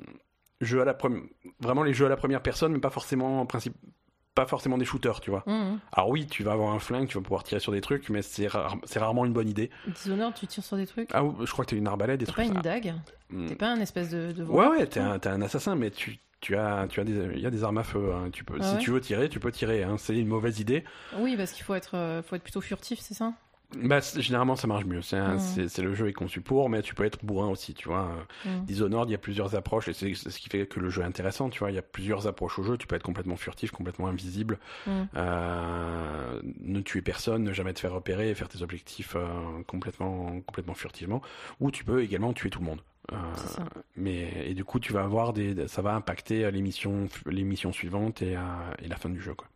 jeu 0.62 0.82
à 0.82 0.86
la 0.86 0.94
première 0.94 1.24
vraiment 1.60 1.84
les 1.84 1.94
jeux 1.94 2.06
à 2.06 2.10
la 2.10 2.16
première 2.16 2.42
personne, 2.42 2.72
mais 2.72 2.80
pas 2.80 2.90
forcément 2.90 3.42
en 3.42 3.46
principe 3.46 3.76
pas 4.38 4.46
forcément 4.46 4.78
des 4.78 4.86
shooters, 4.86 5.20
tu 5.20 5.32
vois. 5.32 5.44
Mhm. 5.48 5.80
Alors 5.92 6.10
oui, 6.10 6.28
tu 6.28 6.44
vas 6.44 6.52
avoir 6.54 6.72
un 6.74 6.80
flingue, 6.80 7.08
tu 7.08 7.18
vas 7.18 7.24
pouvoir 7.24 7.44
tirer 7.44 7.60
sur 7.60 7.72
des 7.72 7.82
trucs, 7.82 8.08
mais 8.10 8.22
c'est 8.22 8.48
rare- 8.48 8.78
c'est 8.86 9.00
rarement 9.00 9.26
une 9.26 9.34
bonne 9.34 9.50
idée. 9.50 9.70
Dishonored, 9.88 10.36
tu 10.36 10.46
tires 10.48 10.64
sur 10.64 10.78
des 10.78 10.86
trucs 10.88 11.10
Ah, 11.14 11.24
je 11.44 11.52
crois 11.52 11.66
que 11.66 11.72
t'as 11.72 11.76
une 11.78 11.88
arbalète, 11.88 12.20
des 12.20 12.26
trucs. 12.28 12.38
pas 12.38 12.44
une 12.46 12.62
dague 12.62 12.94
hmm. 13.32 13.48
T'es 13.48 13.56
pas 13.56 13.68
un 13.70 13.80
espèce 13.80 14.10
de, 14.12 14.32
de 14.32 14.44
Ouais, 14.44 14.68
ouais, 14.68 14.86
t'es 14.86 15.00
un, 15.00 15.18
t'es 15.20 15.30
un 15.30 15.42
assassin, 15.42 15.76
mais 15.76 15.90
tu, 15.90 16.20
tu 16.40 16.56
as, 16.56 16.88
tu 16.88 17.00
as 17.00 17.04
des, 17.04 17.14
il 17.34 17.40
y 17.42 17.46
a 17.48 17.50
des 17.50 17.64
armes 17.64 17.80
à 17.80 17.84
feu. 17.84 18.14
hein. 18.14 18.30
Tu 18.32 18.44
peux, 18.44 18.58
Ah 18.60 18.64
si 18.64 18.74
ouais 18.76 18.80
tu 18.80 18.92
veux 18.92 19.02
tirer, 19.02 19.28
tu 19.28 19.40
peux 19.40 19.52
tirer. 19.52 19.82
Hein. 19.84 19.96
C'est 19.98 20.16
une 20.16 20.28
mauvaise 20.28 20.60
idée. 20.60 20.84
Oui, 21.18 21.36
parce 21.36 21.52
qu'il 21.52 21.64
faut 21.64 21.74
être, 21.74 21.96
euh, 21.96 22.22
faut 22.22 22.36
être 22.36 22.44
plutôt 22.44 22.62
furtif, 22.62 23.00
c'est 23.02 23.16
ça? 23.16 23.34
Bah, 23.76 24.00
généralement, 24.00 24.56
ça 24.56 24.66
marche 24.66 24.86
mieux. 24.86 25.02
C'est, 25.02 25.68
c'est 25.68 25.82
le 25.82 25.94
jeu 25.94 26.08
est 26.08 26.14
conçu 26.14 26.40
pour, 26.40 26.70
mais 26.70 26.82
tu 26.82 26.96
peux 26.96 27.04
être 27.04 27.24
bourrin 27.26 27.50
aussi, 27.50 27.74
tu 27.74 27.90
vois. 27.90 28.10
Mhm. 28.46 28.64
Dishonored, 28.66 29.10
il 29.10 29.12
y 29.12 29.16
a 29.16 29.18
plusieurs 29.20 29.56
approches, 29.56 29.90
et 29.90 29.94
c'est, 29.94 30.14
ce 30.14 30.40
qui 30.40 30.48
fait 30.50 30.66
que 30.68 30.80
le 30.80 30.90
jeu 30.90 31.02
est 31.02 31.06
intéressant, 31.06 31.50
tu 31.50 31.60
vois. 31.60 31.70
Il 31.72 31.76
y 31.76 31.78
a 31.78 31.82
plusieurs 31.82 32.28
approches 32.28 32.58
au 32.60 32.64
jeu. 32.64 32.78
Tu 32.78 32.88
peux 32.88 32.96
être 32.96 33.04
complètement 33.04 33.36
furtif, 33.36 33.72
complètement 33.72 34.08
invisible, 34.08 34.58
Mhm. 34.86 35.08
euh, 35.18 36.42
ne 36.62 36.80
tuer 36.80 37.02
personne, 37.02 37.44
ne 37.44 37.52
jamais 37.54 37.74
te 37.74 37.80
faire 37.82 37.92
repérer, 37.94 38.34
faire 38.36 38.48
tes 38.48 38.62
objectifs 38.62 39.16
euh, 39.18 39.28
complètement, 39.68 40.40
complètement 40.42 40.74
furtivement. 40.74 41.22
Ou 41.60 41.70
tu 41.70 41.84
peux 41.84 42.02
également 42.02 42.32
tuer 42.34 42.50
tout 42.50 42.60
le 42.60 42.66
monde. 42.66 42.82
Euh, 43.12 43.16
C'est 43.36 43.56
ça. 43.56 43.64
mais 43.96 44.32
et 44.50 44.54
du 44.54 44.64
coup, 44.66 44.80
tu 44.80 44.92
vas 44.94 45.04
avoir 45.04 45.34
des, 45.34 45.68
ça 45.68 45.82
va 45.82 45.94
impacter 45.94 46.50
les 46.52 46.62
missions, 46.62 47.08
les 47.26 47.44
missions 47.44 47.72
suivantes 47.74 48.22
et, 48.22 48.36
euh, 48.38 48.42
et 48.82 48.88
la 48.88 48.96
fin 48.98 49.10
du 49.10 49.22
jeu, 49.22 49.34
quoi. 49.34 49.48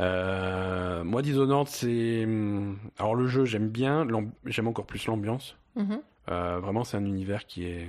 Euh, 0.00 1.04
moi, 1.04 1.22
Dishonored, 1.22 1.68
c'est 1.68 2.24
hum, 2.24 2.78
alors 2.98 3.14
le 3.14 3.26
jeu, 3.26 3.44
j'aime 3.44 3.68
bien, 3.68 4.06
j'aime 4.46 4.68
encore 4.68 4.86
plus 4.86 5.06
l'ambiance. 5.06 5.56
Mhm. 5.76 6.00
Euh, 6.30 6.58
vraiment, 6.60 6.84
c'est 6.84 6.96
un 6.96 7.04
univers 7.04 7.46
qui 7.46 7.64
est 7.66 7.88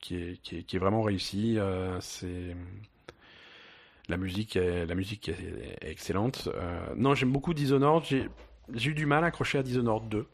qui 0.00 0.16
est, 0.16 0.40
qui 0.42 0.58
est, 0.58 0.62
qui 0.64 0.76
est 0.76 0.78
vraiment 0.78 1.02
réussi. 1.02 1.58
Euh, 1.58 2.00
c'est 2.00 2.56
la 4.08 4.16
musique, 4.16 4.56
est, 4.56 4.84
la 4.86 4.94
musique 4.94 5.28
est, 5.28 5.78
excellente. 5.82 6.48
Non, 6.96 7.14
j'aime 7.14 7.30
beaucoup 7.32 7.54
Dishonored. 7.54 8.04
J'ai 8.74 8.90
eu 8.90 8.94
du 8.94 9.06
mal 9.06 9.22
à 9.24 9.28
accrocher 9.28 9.58
à 9.58 9.62
Dishonored 9.62 10.08
2. 10.08 10.26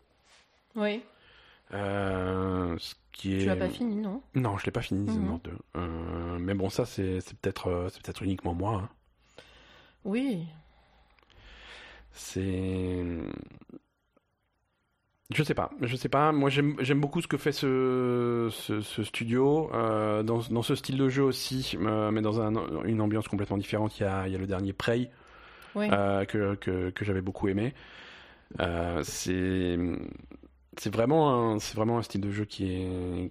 Oui. 0.76 1.02
Euh, 1.74 2.76
ce 2.78 2.94
qui 3.12 3.34
est... 3.34 3.40
Tu 3.40 3.46
l'as 3.46 3.56
pas 3.56 3.68
fini, 3.68 3.96
non? 3.96 4.22
Non, 4.34 4.56
je 4.56 4.64
l'ai 4.64 4.72
pas 4.72 4.80
fini, 4.80 5.00
Mhm. 5.00 5.06
Dishonored 5.06 5.42
2. 5.42 5.50
Euh, 5.76 6.38
mais 6.38 6.54
bon, 6.54 6.70
ça, 6.70 6.86
c'est 6.86 7.20
peut-être 7.42 7.88
peut-être 8.02 8.22
uniquement 8.22 8.54
moi. 8.54 8.74
hein. 8.84 8.88
Oui. 10.08 10.46
C'est. 12.12 13.04
Je 15.34 15.42
sais 15.42 15.52
pas, 15.54 15.70
je 15.82 15.94
sais 15.94 16.08
pas. 16.08 16.32
Moi, 16.32 16.48
j'aime 16.48 17.00
beaucoup 17.00 17.20
ce 17.20 17.28
que 17.28 17.36
fait 17.36 17.52
ce, 17.52 18.48
ce, 18.50 18.80
ce 18.80 19.02
studio 19.02 19.70
euh, 19.74 20.22
dans, 20.22 20.38
dans 20.50 20.62
ce 20.62 20.74
style 20.74 20.96
de 20.96 21.10
jeu 21.10 21.22
aussi, 21.22 21.76
euh, 21.78 22.10
mais 22.10 22.22
dans 22.22 22.40
un- 22.40 22.82
une 22.84 23.02
ambiance 23.02 23.28
complètement 23.28 23.58
différente. 23.58 23.98
Il 23.98 24.04
y 24.04 24.06
a, 24.06 24.26
il 24.26 24.32
y 24.32 24.36
a 24.36 24.38
le 24.38 24.46
dernier 24.46 24.72
Prey 24.72 25.10
Oui. 25.74 25.88
euh, 25.92 26.24
que, 26.24 26.54
que, 26.54 26.88
que 26.88 27.04
j'avais 27.04 27.20
beaucoup 27.20 27.48
aimé. 27.48 27.74
Euh, 28.60 29.02
c'est 29.04 29.78
c'est 30.78 30.90
vraiment 30.92 31.52
un 31.52 31.58
c'est 31.58 31.76
vraiment 31.76 31.98
un 31.98 32.02
style 32.02 32.22
de 32.22 32.30
jeu 32.30 32.46
qui 32.46 32.72
est 32.72 33.30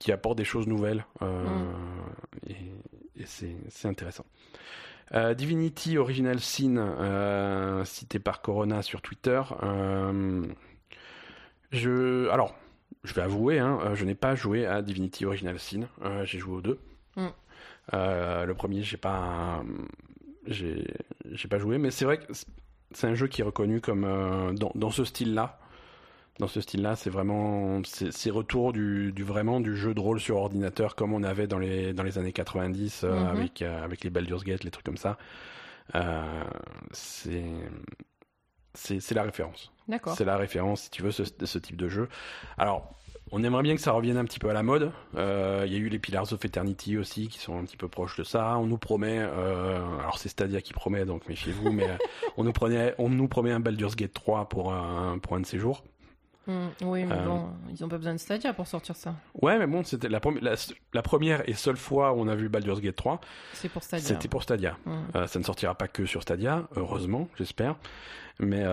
qui 0.00 0.10
apporte 0.10 0.36
des 0.36 0.44
choses 0.44 0.66
nouvelles 0.66 1.06
euh, 1.22 1.72
et, 2.48 2.56
c'est 3.24 3.86
intéressant. 3.86 4.24
Euh, 5.14 5.34
Divinity 5.34 5.98
Original 5.98 6.40
Sin, 6.40 6.76
euh, 6.78 7.84
cité 7.84 8.18
par 8.18 8.40
Corona 8.40 8.80
sur 8.82 9.02
Twitter. 9.02 9.42
Euh, 9.62 10.46
je, 11.70 12.28
alors, 12.30 12.54
je 13.04 13.12
vais 13.12 13.20
avouer, 13.22 13.58
hein, 13.58 13.94
je 13.94 14.04
n'ai 14.04 14.14
pas 14.14 14.34
joué 14.34 14.66
à 14.66 14.80
Divinity 14.80 15.26
Original 15.26 15.58
Sin. 15.58 15.88
J'ai 16.24 16.38
joué 16.38 16.56
aux 16.56 16.60
deux. 16.62 16.78
Mm. 17.16 17.28
Le 17.92 18.52
premier, 18.52 18.82
j'ai 18.82 18.96
pas, 18.96 19.62
j'ai, 20.46 20.86
j'ai 21.30 21.48
pas 21.48 21.58
joué, 21.58 21.78
mais 21.78 21.90
c'est 21.90 22.06
vrai 22.06 22.18
que 22.18 22.32
c'est 22.92 23.06
un 23.06 23.14
jeu 23.14 23.26
qui 23.26 23.42
est 23.42 23.44
reconnu 23.44 23.80
comme 23.80 24.54
dans, 24.54 24.72
dans 24.74 24.90
ce 24.90 25.04
style-là. 25.04 25.58
Dans 26.38 26.48
ce 26.48 26.60
style-là, 26.60 26.96
c'est 26.96 27.10
vraiment 27.10 27.82
c'est 27.84 28.30
retour 28.30 28.72
du, 28.72 29.12
du 29.12 29.22
vraiment 29.22 29.60
du 29.60 29.76
jeu 29.76 29.92
de 29.94 30.00
rôle 30.00 30.18
sur 30.18 30.36
ordinateur 30.38 30.94
comme 30.96 31.12
on 31.12 31.22
avait 31.22 31.46
dans 31.46 31.58
les 31.58 31.92
dans 31.92 32.02
les 32.02 32.16
années 32.18 32.32
90 32.32 33.02
euh, 33.04 33.10
Mhm. 33.12 33.26
avec 33.26 33.62
euh, 33.62 33.84
avec 33.84 34.02
les 34.02 34.10
Baldur's 34.10 34.42
Gate, 34.44 34.64
les 34.64 34.70
trucs 34.70 34.84
comme 34.86 34.96
ça. 34.96 35.18
Euh, 35.94 36.22
c'est 36.92 37.42
c'est 38.74 39.14
la 39.14 39.22
référence. 39.24 39.70
D'accord. 39.88 40.14
C'est 40.16 40.24
la 40.24 40.36
référence 40.38 40.82
si 40.82 40.90
tu 40.90 41.02
veux 41.02 41.10
ce, 41.10 41.22
ce 41.24 41.58
type 41.58 41.76
de 41.76 41.88
jeu. 41.88 42.08
Alors 42.56 42.94
on 43.30 43.42
aimerait 43.44 43.62
bien 43.62 43.74
que 43.74 43.80
ça 43.80 43.92
revienne 43.92 44.16
un 44.16 44.24
petit 44.24 44.38
peu 44.38 44.48
à 44.50 44.52
la 44.54 44.62
mode. 44.62 44.90
Euh, 45.16 45.64
Il 45.66 45.72
y 45.72 45.76
a 45.76 45.78
eu 45.78 45.88
les 45.88 45.98
Pillars 45.98 46.32
of 46.32 46.44
Eternity 46.44 46.96
aussi 46.98 47.28
qui 47.28 47.38
sont 47.38 47.58
un 47.58 47.64
petit 47.64 47.76
peu 47.76 47.88
proches 47.88 48.16
de 48.16 48.24
ça. 48.24 48.56
On 48.58 48.66
nous 48.66 48.78
promet, 48.78 49.18
euh, 49.20 49.78
alors 50.00 50.18
c'est 50.18 50.28
Stadia 50.28 50.60
qui 50.62 50.72
promet 50.72 51.04
donc 51.04 51.28
méfiez-vous, 51.28 51.70
mais 51.72 51.86
on 52.36 52.44
nous 52.44 52.52
prenait, 52.52 52.94
on 52.98 53.08
nous 53.10 53.28
promet 53.28 53.52
un 53.52 53.60
Baldur's 53.60 53.96
Gate 53.96 54.12
3 54.14 54.48
pour 54.48 54.72
un 54.72 55.18
pour 55.18 55.36
un 55.36 55.40
de 55.40 55.46
ces 55.46 55.58
jours. 55.58 55.84
Mm, 56.46 56.52
oui, 56.82 57.04
mais 57.04 57.16
bon, 57.24 57.48
ils 57.70 57.84
ont 57.84 57.88
pas 57.88 57.98
besoin 57.98 58.14
de 58.14 58.18
Stadia 58.18 58.52
pour 58.52 58.66
sortir 58.66 58.96
ça. 58.96 59.14
Ouais, 59.40 59.58
mais 59.58 59.66
bon, 59.66 59.84
c'était 59.84 60.08
la, 60.08 60.20
la, 60.92 61.02
première 61.02 61.48
et 61.48 61.54
seule 61.54 61.76
fois 61.76 62.12
où 62.12 62.20
on 62.20 62.28
a 62.28 62.34
vu 62.34 62.48
Baldur's 62.48 62.80
Gate 62.80 62.96
3. 62.96 63.20
C'est 63.52 63.68
pour 63.68 63.82
Stadia. 63.82 64.06
C'était 64.06 64.28
pour 64.28 64.42
Stadia. 64.42 64.76
Mm. 64.84 65.26
ça 65.26 65.38
ne 65.38 65.44
sortira 65.44 65.74
pas 65.74 65.88
que 65.88 66.04
sur 66.04 66.22
Stadia, 66.22 66.66
heureusement, 66.76 67.28
j'espère. 67.36 67.76
Mais, 68.40 68.64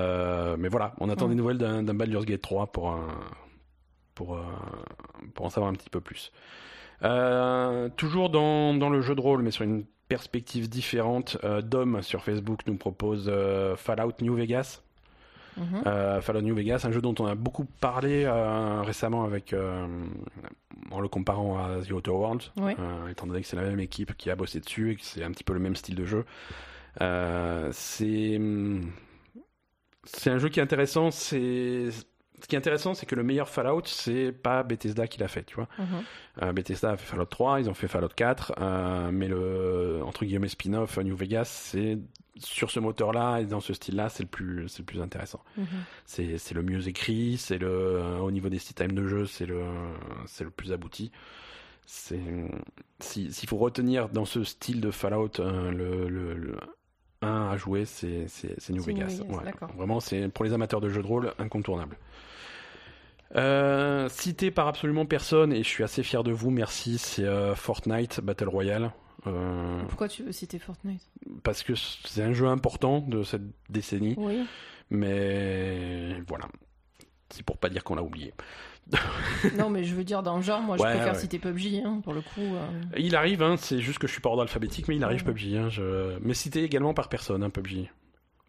mais 0.57 0.69
voilà, 0.69 0.93
on 0.99 1.09
attend 1.09 1.27
mm. 1.27 1.29
des 1.29 1.35
nouvelles 1.35 1.57
d'un 1.57 1.93
Baldur's 1.93 2.25
Gate 2.25 2.41
3 2.41 2.67
pour, 2.71 2.97
pour, 4.15 4.39
pour 5.33 5.45
en 5.45 5.49
savoir 5.49 5.71
un 5.71 5.75
petit 5.75 5.89
peu 5.89 6.01
plus. 6.01 6.31
toujours 7.97 8.29
dans, 8.29 8.73
dans 8.73 8.89
le 8.89 9.01
jeu 9.01 9.15
de 9.15 9.21
rôle, 9.21 9.43
mais 9.43 9.51
sur 9.51 9.63
une 9.63 9.85
perspective 10.09 10.67
différente, 10.67 11.37
euh, 11.43 11.61
Dom 11.61 12.01
sur 12.01 12.23
Facebook 12.23 12.61
nous 12.65 12.75
propose 12.75 13.29
euh, 13.31 13.77
Fallout 13.77 14.15
New 14.21 14.35
Vegas. 14.35 14.81
Mhm. 15.59 15.83
Euh, 15.85 16.21
Fallout 16.21 16.41
New 16.41 16.55
Vegas, 16.55 16.81
un 16.85 16.91
jeu 16.91 17.01
dont 17.01 17.15
on 17.19 17.25
a 17.25 17.35
beaucoup 17.35 17.65
parlé 17.65 18.27
récemment 18.83 19.23
avec, 19.23 19.53
en 20.91 20.99
le 20.99 21.07
comparant 21.07 21.57
à 21.57 21.81
The 21.81 21.91
Outer 21.91 22.11
World, 22.11 22.43
étant 23.09 23.27
donné 23.27 23.41
que 23.41 23.47
c'est 23.47 23.57
la 23.57 23.63
même 23.63 23.79
équipe 23.79 24.15
qui 24.17 24.29
a 24.29 24.35
bossé 24.35 24.59
dessus 24.59 24.91
et 24.91 24.95
que 24.95 25.03
c'est 25.03 25.23
un 25.23 25.31
petit 25.31 25.43
peu 25.43 25.53
le 25.53 25.59
même 25.59 25.75
style 25.75 25.95
de 25.95 26.05
jeu. 26.05 26.25
c'est 27.71 28.39
c'est 30.05 30.31
un 30.31 30.39
jeu 30.39 30.49
qui 30.49 30.59
est 30.59 30.63
intéressant. 30.63 31.11
C'est 31.11 31.89
ce 32.41 32.47
qui 32.47 32.55
est 32.55 32.57
intéressant, 32.57 32.93
c'est 32.93 33.05
que 33.05 33.15
le 33.15 33.23
meilleur 33.23 33.49
Fallout, 33.49 33.83
c'est 33.85 34.31
pas 34.31 34.63
Bethesda 34.63 35.07
qui 35.07 35.19
l'a 35.19 35.27
fait, 35.27 35.43
tu 35.43 35.55
vois. 35.55 35.67
Mhm. 35.77 35.85
Euh, 36.43 36.53
Bethesda 36.53 36.91
a 36.91 36.97
fait 36.97 37.05
Fallout 37.05 37.25
3, 37.25 37.61
ils 37.61 37.69
ont 37.69 37.73
fait 37.73 37.87
Fallout 37.87 38.09
4, 38.15 38.53
euh, 38.59 39.09
mais 39.11 39.27
le 39.27 40.01
entre 40.05 40.25
guillemets 40.25 40.47
spin-off 40.47 40.97
New 40.97 41.15
Vegas, 41.15 41.45
c'est 41.45 41.97
sur 42.37 42.71
ce 42.71 42.79
moteur-là 42.79 43.39
et 43.39 43.45
dans 43.45 43.59
ce 43.59 43.73
style-là, 43.73 44.09
c'est 44.09 44.23
le 44.23 44.29
plus 44.29 44.67
c'est 44.69 44.79
le 44.79 44.85
plus 44.85 45.01
intéressant. 45.01 45.43
Mhm. 45.57 45.65
C'est 46.05 46.37
c'est 46.37 46.53
le 46.55 46.63
mieux 46.63 46.87
écrit, 46.87 47.37
c'est 47.37 47.57
le 47.57 47.67
euh, 47.67 48.17
au 48.19 48.31
niveau 48.31 48.49
des 48.49 48.59
systèmes 48.59 48.93
de 48.93 49.07
jeu, 49.07 49.25
c'est 49.25 49.45
le 49.45 49.63
c'est 50.25 50.43
le 50.43 50.51
plus 50.51 50.71
abouti. 50.71 51.11
C'est 51.85 52.19
s'il 52.99 53.49
faut 53.49 53.57
retenir 53.57 54.09
dans 54.09 54.25
ce 54.25 54.43
style 54.43 54.79
de 54.79 54.91
Fallout 54.91 55.39
le, 55.39 56.07
le, 56.07 56.55
1 57.21 57.49
à 57.49 57.57
jouer, 57.57 57.85
c'est 57.85 58.27
New 58.69 58.81
Vegas. 58.81 59.21
Vraiment, 59.75 59.99
c'est 59.99 60.29
pour 60.29 60.45
les 60.45 60.53
amateurs 60.53 60.81
de 60.81 60.89
jeux 60.89 61.01
de 61.01 61.07
rôle 61.07 61.33
incontournable. 61.39 61.97
Euh, 63.35 64.09
cité 64.09 64.51
par 64.51 64.67
absolument 64.67 65.05
personne, 65.05 65.53
et 65.53 65.63
je 65.63 65.67
suis 65.67 65.83
assez 65.83 66.03
fier 66.03 66.23
de 66.23 66.31
vous, 66.31 66.49
merci, 66.49 66.97
c'est 66.97 67.23
euh, 67.23 67.55
Fortnite 67.55 68.21
Battle 68.21 68.49
Royale. 68.49 68.91
Euh, 69.27 69.81
Pourquoi 69.87 70.07
tu 70.07 70.23
veux 70.23 70.31
citer 70.31 70.57
Fortnite? 70.59 71.07
Parce 71.43 71.63
que 71.63 71.73
c'est 71.75 72.23
un 72.23 72.33
jeu 72.33 72.47
important 72.47 72.99
de 72.99 73.23
cette 73.23 73.43
décennie. 73.69 74.15
Oui. 74.17 74.45
Mais 74.89 76.19
voilà. 76.27 76.47
C'est 77.29 77.43
pour 77.43 77.57
pas 77.57 77.69
dire 77.69 77.83
qu'on 77.83 77.95
l'a 77.95 78.01
oublié. 78.01 78.33
non, 79.57 79.69
mais 79.69 79.83
je 79.83 79.93
veux 79.93 80.03
dire, 80.03 80.23
dans 80.23 80.37
le 80.37 80.41
genre, 80.41 80.61
moi 80.61 80.77
je 80.77 80.81
préfère 80.81 81.15
citer 81.15 81.37
PUBG, 81.37 81.83
hein, 81.85 82.01
pour 82.03 82.13
le 82.13 82.21
coup. 82.21 82.55
Il 82.97 83.15
arrive, 83.15 83.43
hein, 83.43 83.55
c'est 83.57 83.79
juste 83.79 83.99
que 83.99 84.07
je 84.07 84.13
suis 84.13 84.21
pas 84.21 84.29
ordre 84.29 84.41
alphabétique, 84.41 84.87
mais 84.87 84.95
il 84.95 85.03
arrive 85.03 85.23
PUBG. 85.23 85.55
Hein, 85.55 85.69
je... 85.69 86.17
Mais 86.21 86.33
cité 86.33 86.63
également 86.63 86.95
par 86.95 87.07
personne, 87.09 87.47
PUBG. 87.51 87.91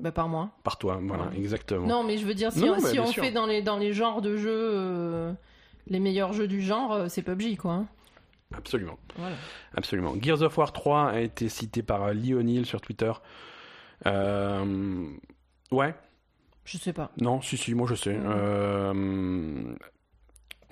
Bah, 0.01 0.13
par 0.13 0.29
moi. 0.29 0.51
Par 0.65 0.79
toi, 0.79 0.99
voilà, 1.03 1.31
exactement. 1.37 1.87
Non, 1.87 2.03
mais 2.03 2.17
je 2.17 2.25
veux 2.25 2.33
dire, 2.33 2.51
si, 2.53 2.65
on, 2.65 2.81
si 2.81 2.99
on 2.99 3.07
fait 3.07 3.33
dans 3.33 3.45
les, 3.45 3.61
dans 3.61 3.77
les 3.77 3.93
genres 3.93 4.23
de 4.23 4.39
jeux, 4.39 4.49
euh, 4.51 5.33
les 5.87 6.01
meilleurs 6.01 6.33
jeux 6.33 6.49
du 6.49 6.63
genre, 6.63 6.93
euh, 6.93 7.09
c'est 7.09 7.21
PUBG, 7.23 7.59
quoi. 7.59 7.73
Hein. 7.73 7.87
Absolument. 8.57 8.99
Voilà. 9.17 9.37
Absolument. 9.77 10.15
Gears 10.21 10.41
of 10.41 10.57
War 10.57 10.73
3 10.73 11.11
a 11.11 11.21
été 11.21 11.51
cité 11.51 11.83
par 11.83 12.03
euh, 12.03 12.15
Lionel 12.15 12.65
sur 12.65 12.81
Twitter. 12.81 13.13
Ouais. 14.07 15.95
Je 16.65 16.79
sais 16.79 16.95
pas. 16.95 17.11
Non, 17.21 17.43
si, 17.43 17.57
si, 17.59 17.75
moi 17.75 17.87
je 17.89 17.95
sais. 17.95 18.17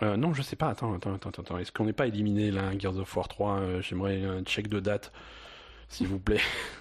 non, 0.01 0.33
je 0.33 0.43
sais 0.43 0.57
pas. 0.57 0.71
Attends, 0.71 0.95
attends, 0.95 1.15
attends, 1.15 1.31
attends. 1.31 1.59
Est-ce 1.59 1.71
qu'on 1.71 1.85
n'est 1.85 1.93
pas 1.93 2.07
éliminé 2.07 2.51
là, 2.51 2.71
Gears 2.79 2.97
of 2.97 3.15
War 3.15 3.29
3 3.29 3.81
J'aimerais 3.81 4.25
un 4.25 4.43
check 4.43 4.69
de 4.69 4.81
date, 4.81 5.13
s'il 5.89 6.07
vous 6.07 6.19
plaît. 6.19 6.41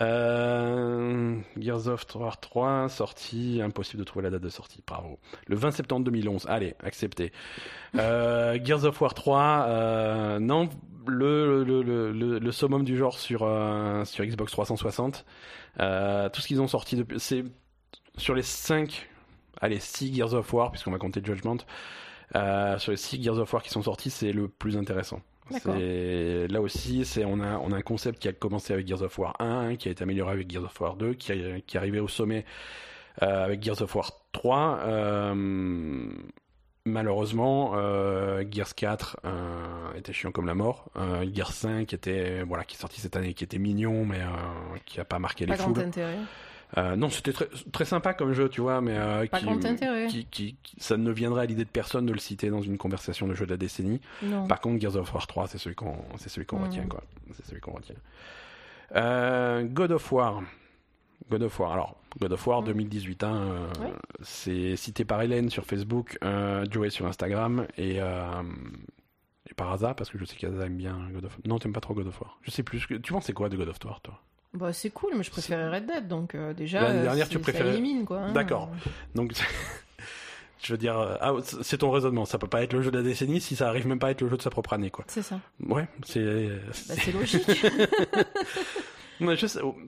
Euh, 0.00 1.38
Gears 1.58 1.88
of 1.88 2.04
War 2.14 2.38
3, 2.38 2.88
sortie, 2.88 3.60
impossible 3.62 4.00
de 4.00 4.04
trouver 4.04 4.24
la 4.24 4.30
date 4.30 4.42
de 4.42 4.48
sortie, 4.48 4.82
bravo. 4.86 5.18
Le 5.46 5.56
20 5.56 5.70
septembre 5.70 6.04
2011, 6.04 6.46
allez, 6.48 6.74
accepté. 6.82 7.32
Euh, 7.96 8.58
Gears 8.62 8.84
of 8.84 9.00
War 9.00 9.14
3, 9.14 9.66
euh, 9.68 10.38
non, 10.38 10.68
le, 11.06 11.64
le, 11.64 11.82
le, 11.82 12.38
le, 12.38 12.52
summum 12.52 12.84
du 12.84 12.96
genre 12.96 13.18
sur, 13.18 13.40
sur 14.04 14.24
Xbox 14.24 14.52
360. 14.52 15.24
Euh, 15.80 16.28
tout 16.28 16.40
ce 16.40 16.46
qu'ils 16.46 16.60
ont 16.60 16.68
sorti 16.68 16.96
depuis, 16.96 17.18
c'est 17.20 17.44
sur 18.16 18.34
les 18.34 18.42
5, 18.42 19.08
allez, 19.60 19.78
6 19.78 20.14
Gears 20.14 20.34
of 20.34 20.52
War, 20.52 20.70
puisqu'on 20.70 20.92
va 20.92 20.98
compter 20.98 21.20
Judgment. 21.24 21.58
Sur 22.34 22.90
les 22.90 22.96
6 22.96 23.22
Gears 23.22 23.38
of 23.38 23.52
War 23.52 23.62
qui 23.62 23.70
sont 23.70 23.82
sortis, 23.82 24.10
c'est 24.10 24.32
le 24.32 24.48
plus 24.48 24.76
intéressant. 24.76 25.20
Là 25.50 26.60
aussi, 26.60 27.04
c'est 27.04 27.24
on 27.24 27.40
a 27.40 27.58
on 27.58 27.72
a 27.72 27.76
un 27.76 27.82
concept 27.82 28.20
qui 28.20 28.28
a 28.28 28.32
commencé 28.32 28.72
avec 28.72 28.86
Gears 28.86 29.02
of 29.02 29.18
War 29.18 29.34
1, 29.40 29.76
qui 29.76 29.88
a 29.88 29.90
été 29.92 30.02
amélioré 30.02 30.32
avec 30.32 30.50
Gears 30.50 30.64
of 30.64 30.80
War 30.80 30.96
2, 30.96 31.14
qui, 31.14 31.32
qui 31.66 31.76
est 31.76 31.78
arrivé 31.78 32.00
au 32.00 32.08
sommet 32.08 32.44
euh, 33.22 33.44
avec 33.44 33.62
Gears 33.62 33.82
of 33.82 33.94
War 33.94 34.12
3. 34.32 34.80
Euh, 34.82 35.34
malheureusement, 36.84 37.72
euh, 37.74 38.44
Gears 38.50 38.74
4 38.74 39.20
euh, 39.24 39.94
était 39.94 40.12
chiant 40.12 40.32
comme 40.32 40.46
la 40.46 40.54
mort. 40.54 40.90
Gears 41.32 41.52
5 41.52 41.92
était 41.92 42.42
voilà 42.42 42.64
qui 42.64 42.76
est 42.76 42.80
sorti 42.80 43.00
cette 43.00 43.16
année, 43.16 43.34
qui 43.34 43.44
était 43.44 43.58
mignon, 43.58 44.04
mais 44.04 44.20
qui 44.84 45.00
a 45.00 45.04
pas 45.04 45.18
marqué 45.18 45.46
les 45.46 45.56
foules. 45.56 45.80
Intérêt. 45.80 46.18
Euh, 46.76 46.96
non, 46.96 47.10
c'était 47.10 47.32
très, 47.32 47.46
très 47.72 47.84
sympa 47.84 48.12
comme 48.12 48.32
jeu, 48.32 48.48
tu 48.48 48.60
vois, 48.60 48.80
mais 48.80 48.96
euh, 48.98 49.26
qui, 50.08 50.26
qui, 50.26 50.56
ça 50.78 50.96
ne 50.96 51.10
viendrait 51.12 51.42
à 51.42 51.46
l'idée 51.46 51.64
de 51.64 51.70
personne 51.70 52.06
de 52.06 52.12
le 52.12 52.18
citer 52.18 52.50
dans 52.50 52.60
une 52.60 52.76
conversation 52.76 53.28
de 53.28 53.34
jeu 53.34 53.46
de 53.46 53.52
la 53.52 53.56
décennie. 53.56 54.00
Par 54.48 54.60
contre, 54.60 54.80
Gears 54.80 54.96
of 54.96 55.12
War 55.14 55.26
3, 55.26 55.46
c'est 55.46 55.58
celui 55.58 55.76
qu'on, 55.76 55.96
c'est 56.16 56.28
celui 56.28 56.46
qu'on 56.46 56.58
retient, 56.64 56.86
quoi. 56.86 57.02
C'est 57.34 57.46
celui 57.46 57.60
qu'on 57.60 57.72
retient. 57.72 57.94
Euh, 58.94 59.64
God 59.64 59.92
of 59.92 60.10
War. 60.12 60.42
God 61.30 61.42
of 61.42 61.58
War. 61.58 61.72
Alors, 61.72 61.96
God 62.20 62.32
of 62.32 62.46
War 62.46 62.62
2018, 62.62 63.24
hein, 63.24 63.36
euh, 63.80 63.90
c'est 64.22 64.76
cité 64.76 65.04
par 65.04 65.22
Hélène 65.22 65.50
sur 65.50 65.64
Facebook, 65.64 66.18
euh, 66.24 66.64
Joey 66.70 66.90
sur 66.90 67.06
Instagram 67.06 67.66
et, 67.78 67.96
et 67.96 69.54
par 69.56 69.72
hasard, 69.72 69.94
parce 69.94 70.10
que 70.10 70.18
je 70.18 70.24
sais 70.24 70.36
qu'Aza 70.36 70.66
aime 70.66 70.76
bien 70.76 70.98
God 71.12 71.24
of 71.26 71.32
War. 71.32 71.40
Non, 71.46 71.58
t'aimes 71.58 71.72
pas 71.72 71.80
trop 71.80 71.94
God 71.94 72.08
of 72.08 72.20
War. 72.20 72.38
Je 72.42 72.50
sais 72.50 72.62
plus. 72.62 72.86
Tu 73.02 73.12
penses 73.12 73.24
c'est 73.24 73.32
quoi 73.32 73.48
de 73.48 73.56
God 73.56 73.68
of 73.68 73.78
War, 73.84 74.00
toi? 74.00 74.20
Bah, 74.54 74.72
c'est 74.72 74.90
cool, 74.90 75.12
mais 75.16 75.22
je 75.22 75.30
préférais 75.30 75.68
Red 75.68 75.86
Dead, 75.86 76.08
donc 76.08 76.34
euh, 76.34 76.54
déjà. 76.54 76.80
L'année 76.80 77.02
dernière, 77.02 77.28
tu 77.28 77.38
préférais. 77.38 77.70
élimine, 77.70 78.04
quoi. 78.04 78.18
Hein. 78.18 78.32
D'accord. 78.32 78.70
Donc, 79.14 79.32
je 80.62 80.72
veux 80.72 80.78
dire, 80.78 80.98
euh, 80.98 81.16
ah, 81.20 81.34
c'est 81.62 81.78
ton 81.78 81.90
raisonnement. 81.90 82.24
Ça 82.24 82.38
peut 82.38 82.46
pas 82.46 82.62
être 82.62 82.72
le 82.72 82.82
jeu 82.82 82.90
de 82.90 82.96
la 82.98 83.02
décennie 83.02 83.40
si 83.40 83.56
ça 83.56 83.68
arrive 83.68 83.86
même 83.86 83.98
pas 83.98 84.08
à 84.08 84.10
être 84.10 84.22
le 84.22 84.28
jeu 84.28 84.36
de 84.36 84.42
sa 84.42 84.50
propre 84.50 84.72
année, 84.72 84.90
quoi. 84.90 85.04
C'est 85.08 85.22
ça. 85.22 85.40
Ouais, 85.60 85.86
c'est. 86.04 86.48
Bah, 86.88 86.94
c'est 86.96 87.12
logique. 87.12 87.46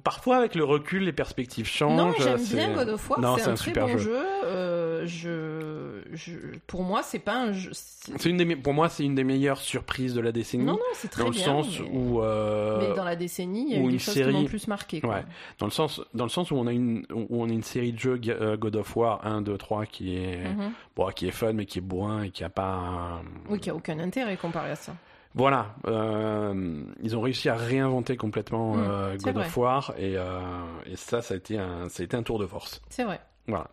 parfois, 0.03 0.37
avec 0.37 0.55
le 0.55 0.65
recul, 0.65 1.05
les 1.05 1.13
perspectives 1.13 1.67
changent. 1.67 1.97
Non, 1.97 2.13
j'aime 2.19 2.43
bien 2.45 2.73
God 2.75 2.89
of 2.89 3.11
War. 3.11 3.39
C'est 3.39 3.49
un, 3.49 3.55
très 3.55 3.73
bon 3.73 3.99
jeu. 3.99 4.17
Euh, 4.45 5.07
je, 5.07 6.03
je, 6.13 6.33
pour 6.67 6.83
moi, 6.83 7.03
c'est 7.03 7.19
pas 7.19 7.37
un 7.37 7.53
jeu. 7.53 7.71
C'est 7.73 8.31
une 8.31 8.37
des, 8.37 8.57
pour 8.57 8.75
moi, 8.75 8.89
c'est 8.89 9.05
une 9.05 9.15
des 9.15 9.25
meilleures 9.25 9.61
surprises 9.61 10.15
de 10.15 10.21
la 10.21 10.33
décennie. 10.33 10.65
Non, 10.65 10.73
non, 10.73 10.79
c'est 10.95 11.09
très 11.09 11.25
dans 11.25 11.31
bien. 11.31 11.47
Dans 11.47 11.59
le 11.59 11.65
sens 11.65 11.81
où. 11.93 12.21
Euh, 12.21 12.89
mais 12.89 12.95
dans 12.95 13.05
la 13.05 13.17
décennie, 13.17 13.67
il 13.69 13.77
y 13.77 13.81
a 13.81 13.85
eu 13.85 13.93
des 13.93 13.99
choses 13.99 14.15
série... 14.15 14.33
qui 14.33 14.41
m'ont 14.41 14.45
plus 14.47 14.69
marqué. 14.69 15.01
Ouais. 15.05 15.25
Dans 15.59 15.67
le 15.67 15.73
sens, 15.73 16.01
dans 16.15 16.25
le 16.25 16.31
sens 16.31 16.51
où 16.51 16.57
on 16.57 16.67
a 16.67 16.73
une, 16.73 17.05
où 17.13 17.43
on 17.43 17.49
a 17.49 17.53
une 17.53 17.63
série 17.63 17.93
de 17.93 17.99
jeux 17.99 18.21
euh, 18.29 18.57
God 18.57 18.77
of 18.77 18.97
War 18.97 19.25
1, 19.27 19.43
2, 19.43 19.57
3 19.57 19.87
qui 19.87 20.17
est, 20.17 20.45
mm-hmm. 20.45 20.71
bon, 20.97 21.11
qui 21.15 21.29
est 21.29 21.33
fun, 21.33 21.53
mais 21.53 21.67
qui 21.67 21.79
est 21.79 21.83
bourrin 21.83 22.23
et 22.23 22.31
qui 22.31 22.45
a 22.45 22.51
pas. 22.51 23.23
Oui, 23.49 23.61
qui 23.61 23.71
a 23.71 23.75
aucun 23.75 23.99
intérêt 23.99 24.37
comparé 24.37 24.71
à 24.71 24.77
ça. 24.77 24.95
Voilà, 25.39 25.77
euh, 25.87 26.83
ils 27.01 27.17
ont 27.17 27.21
réussi 27.21 27.49
à 27.49 27.55
réinventer 27.55 28.17
complètement 28.17 28.75
mm, 28.75 28.81
euh, 28.81 29.17
God 29.19 29.37
of 29.39 29.57
War 29.57 29.95
et, 29.97 30.17
euh, 30.17 30.41
et, 30.85 30.97
ça, 30.97 31.23
ça 31.23 31.35
a 31.35 31.37
été 31.37 31.57
un, 31.57 31.89
ça 31.89 32.03
a 32.03 32.05
été 32.05 32.17
un 32.17 32.25
tour 32.25 32.41
de 32.41 32.47
force. 32.47 32.83
C'est 32.91 33.05
vrai. 33.05 33.21
Voilà. 33.47 33.69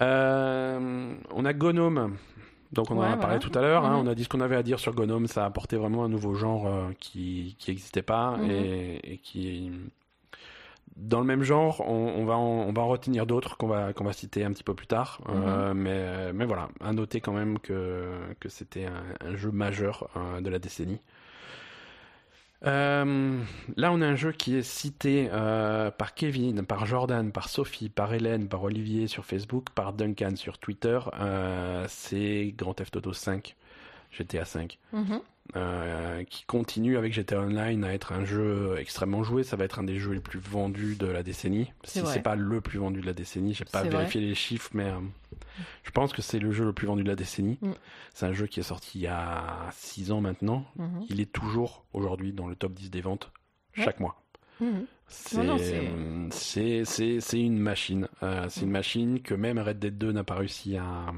On 0.00 1.44
a 1.44 1.52
Gnome, 1.52 2.16
donc 2.72 2.90
on 2.90 2.98
en 2.98 3.02
a 3.02 3.16
parlé 3.16 3.38
tout 3.38 3.56
à 3.56 3.60
l'heure. 3.62 3.84
Hein, 3.84 3.94
mm-hmm. 3.94 4.04
on 4.04 4.06
a 4.08 4.14
dit 4.16 4.24
ce 4.24 4.28
qu'on 4.28 4.40
avait 4.40 4.56
à 4.56 4.64
dire 4.64 4.80
sur 4.80 4.94
Gnome. 4.94 5.28
Ça 5.28 5.44
a 5.44 5.46
apporté 5.46 5.76
vraiment 5.76 6.02
un 6.02 6.08
nouveau 6.08 6.34
genre 6.34 6.68
qui 6.98 7.54
qui 7.60 7.70
n'existait 7.70 8.02
pas 8.02 8.36
mm-hmm. 8.36 8.50
et, 8.50 9.12
et, 9.12 9.18
qui 9.18 9.70
dans 10.96 11.20
le 11.20 11.26
même 11.26 11.42
genre, 11.42 11.82
on, 11.86 12.24
va, 12.24 12.36
en, 12.36 12.68
on 12.68 12.72
va 12.72 12.82
en 12.82 12.88
retenir 12.88 13.26
d'autres 13.26 13.56
qu'on 13.56 13.66
va, 13.66 13.92
qu'on 13.92 14.04
va 14.04 14.12
citer 14.12 14.44
un 14.44 14.50
petit 14.50 14.64
peu 14.64 14.74
plus 14.74 14.86
tard. 14.86 15.20
Euh, 15.28 15.74
mhm. 15.74 15.80
mais, 15.80 16.32
mais 16.32 16.44
voilà, 16.46 16.68
à 16.80 16.92
noter 16.92 17.20
quand 17.20 17.32
même 17.32 17.58
que, 17.58 18.10
que 18.40 18.48
c'était 18.48 18.86
un, 19.20 19.36
jeu 19.36 19.50
majeur 19.50 20.08
euh, 20.16 20.40
de 20.40 20.48
la 20.48 20.58
décennie. 20.58 21.00
Euh, 22.64 23.38
là, 23.76 23.92
on 23.92 24.00
a 24.00 24.06
un 24.06 24.16
jeu 24.16 24.32
qui 24.32 24.56
est 24.56 24.62
cité 24.62 25.28
par 25.30 26.14
Kevin, 26.14 26.64
par 26.64 26.86
Jordan, 26.86 27.30
par 27.30 27.50
Sophie, 27.50 27.90
par 27.90 28.14
Hélène, 28.14 28.48
par 28.48 28.62
Olivier 28.62 29.06
sur 29.06 29.26
Facebook, 29.26 29.68
par 29.74 29.92
Duncan 29.92 30.36
sur 30.36 30.58
Twitter. 30.58 30.98
c'est 31.88 32.54
Grand 32.56 32.72
Theft 32.72 32.96
Auto 32.96 33.12
5, 33.12 33.54
GTA 34.10 34.46
5. 34.46 34.78
Euh, 35.54 36.24
qui 36.24 36.44
continue 36.44 36.96
avec 36.96 37.12
GTA 37.12 37.40
Online 37.40 37.84
à 37.84 37.94
être 37.94 38.12
un 38.12 38.24
jeu 38.24 38.74
extrêmement 38.78 39.22
joué. 39.22 39.44
Ça 39.44 39.56
va 39.56 39.64
être 39.64 39.78
un 39.78 39.84
des 39.84 39.98
jeux 39.98 40.10
les 40.12 40.20
plus 40.20 40.40
vendus 40.40 40.96
de 40.96 41.06
la 41.06 41.22
décennie. 41.22 41.72
Si 41.84 42.00
c'est 42.04 42.20
pas 42.22 42.34
le 42.34 42.60
plus 42.60 42.78
vendu 42.78 43.00
de 43.00 43.06
la 43.06 43.12
décennie, 43.12 43.54
j'ai 43.54 43.64
pas 43.64 43.82
vérifié 43.90 44.20
les 44.20 44.34
chiffres, 44.34 44.70
mais 44.74 44.86
euh, 44.86 44.98
Je 45.84 45.90
pense 45.92 46.12
que 46.12 46.20
c'est 46.20 46.40
le 46.40 46.50
jeu 46.50 46.64
le 46.64 46.72
plus 46.72 46.86
vendu 46.88 47.04
de 47.04 47.08
la 47.08 47.14
décennie. 47.16 47.58
Mm. 47.62 47.70
C'est 48.12 48.26
un 48.26 48.32
jeu 48.32 48.46
qui 48.48 48.60
est 48.60 48.64
sorti 48.64 48.98
il 48.98 49.02
y 49.02 49.06
a 49.06 49.68
6 49.72 50.10
ans 50.10 50.20
maintenant. 50.20 50.66
Mhm. 50.76 51.06
Il 51.10 51.20
est 51.20 51.30
toujours 51.32 51.84
aujourd'hui 51.92 52.32
dans 52.32 52.48
le 52.48 52.56
top 52.56 52.72
10 52.74 52.90
des 52.90 53.00
ventes 53.00 53.30
chaque 53.74 54.00
mois. 54.00 54.20
Mhm. 54.60 54.86
C'est 56.30 56.84
c'est- 56.84 57.20
c'est 57.20 57.40
une 57.40 57.58
machine. 57.58 58.08
Euh, 58.22 58.46
c'est 58.48 58.62
une 58.62 58.68
Mm. 58.68 58.72
machine 58.72 59.22
que 59.22 59.34
même 59.34 59.58
Red 59.58 59.78
Dead 59.78 59.96
2 59.96 60.10
n'a 60.12 60.24
pas 60.24 60.34
réussi 60.34 60.76
à, 60.76 61.12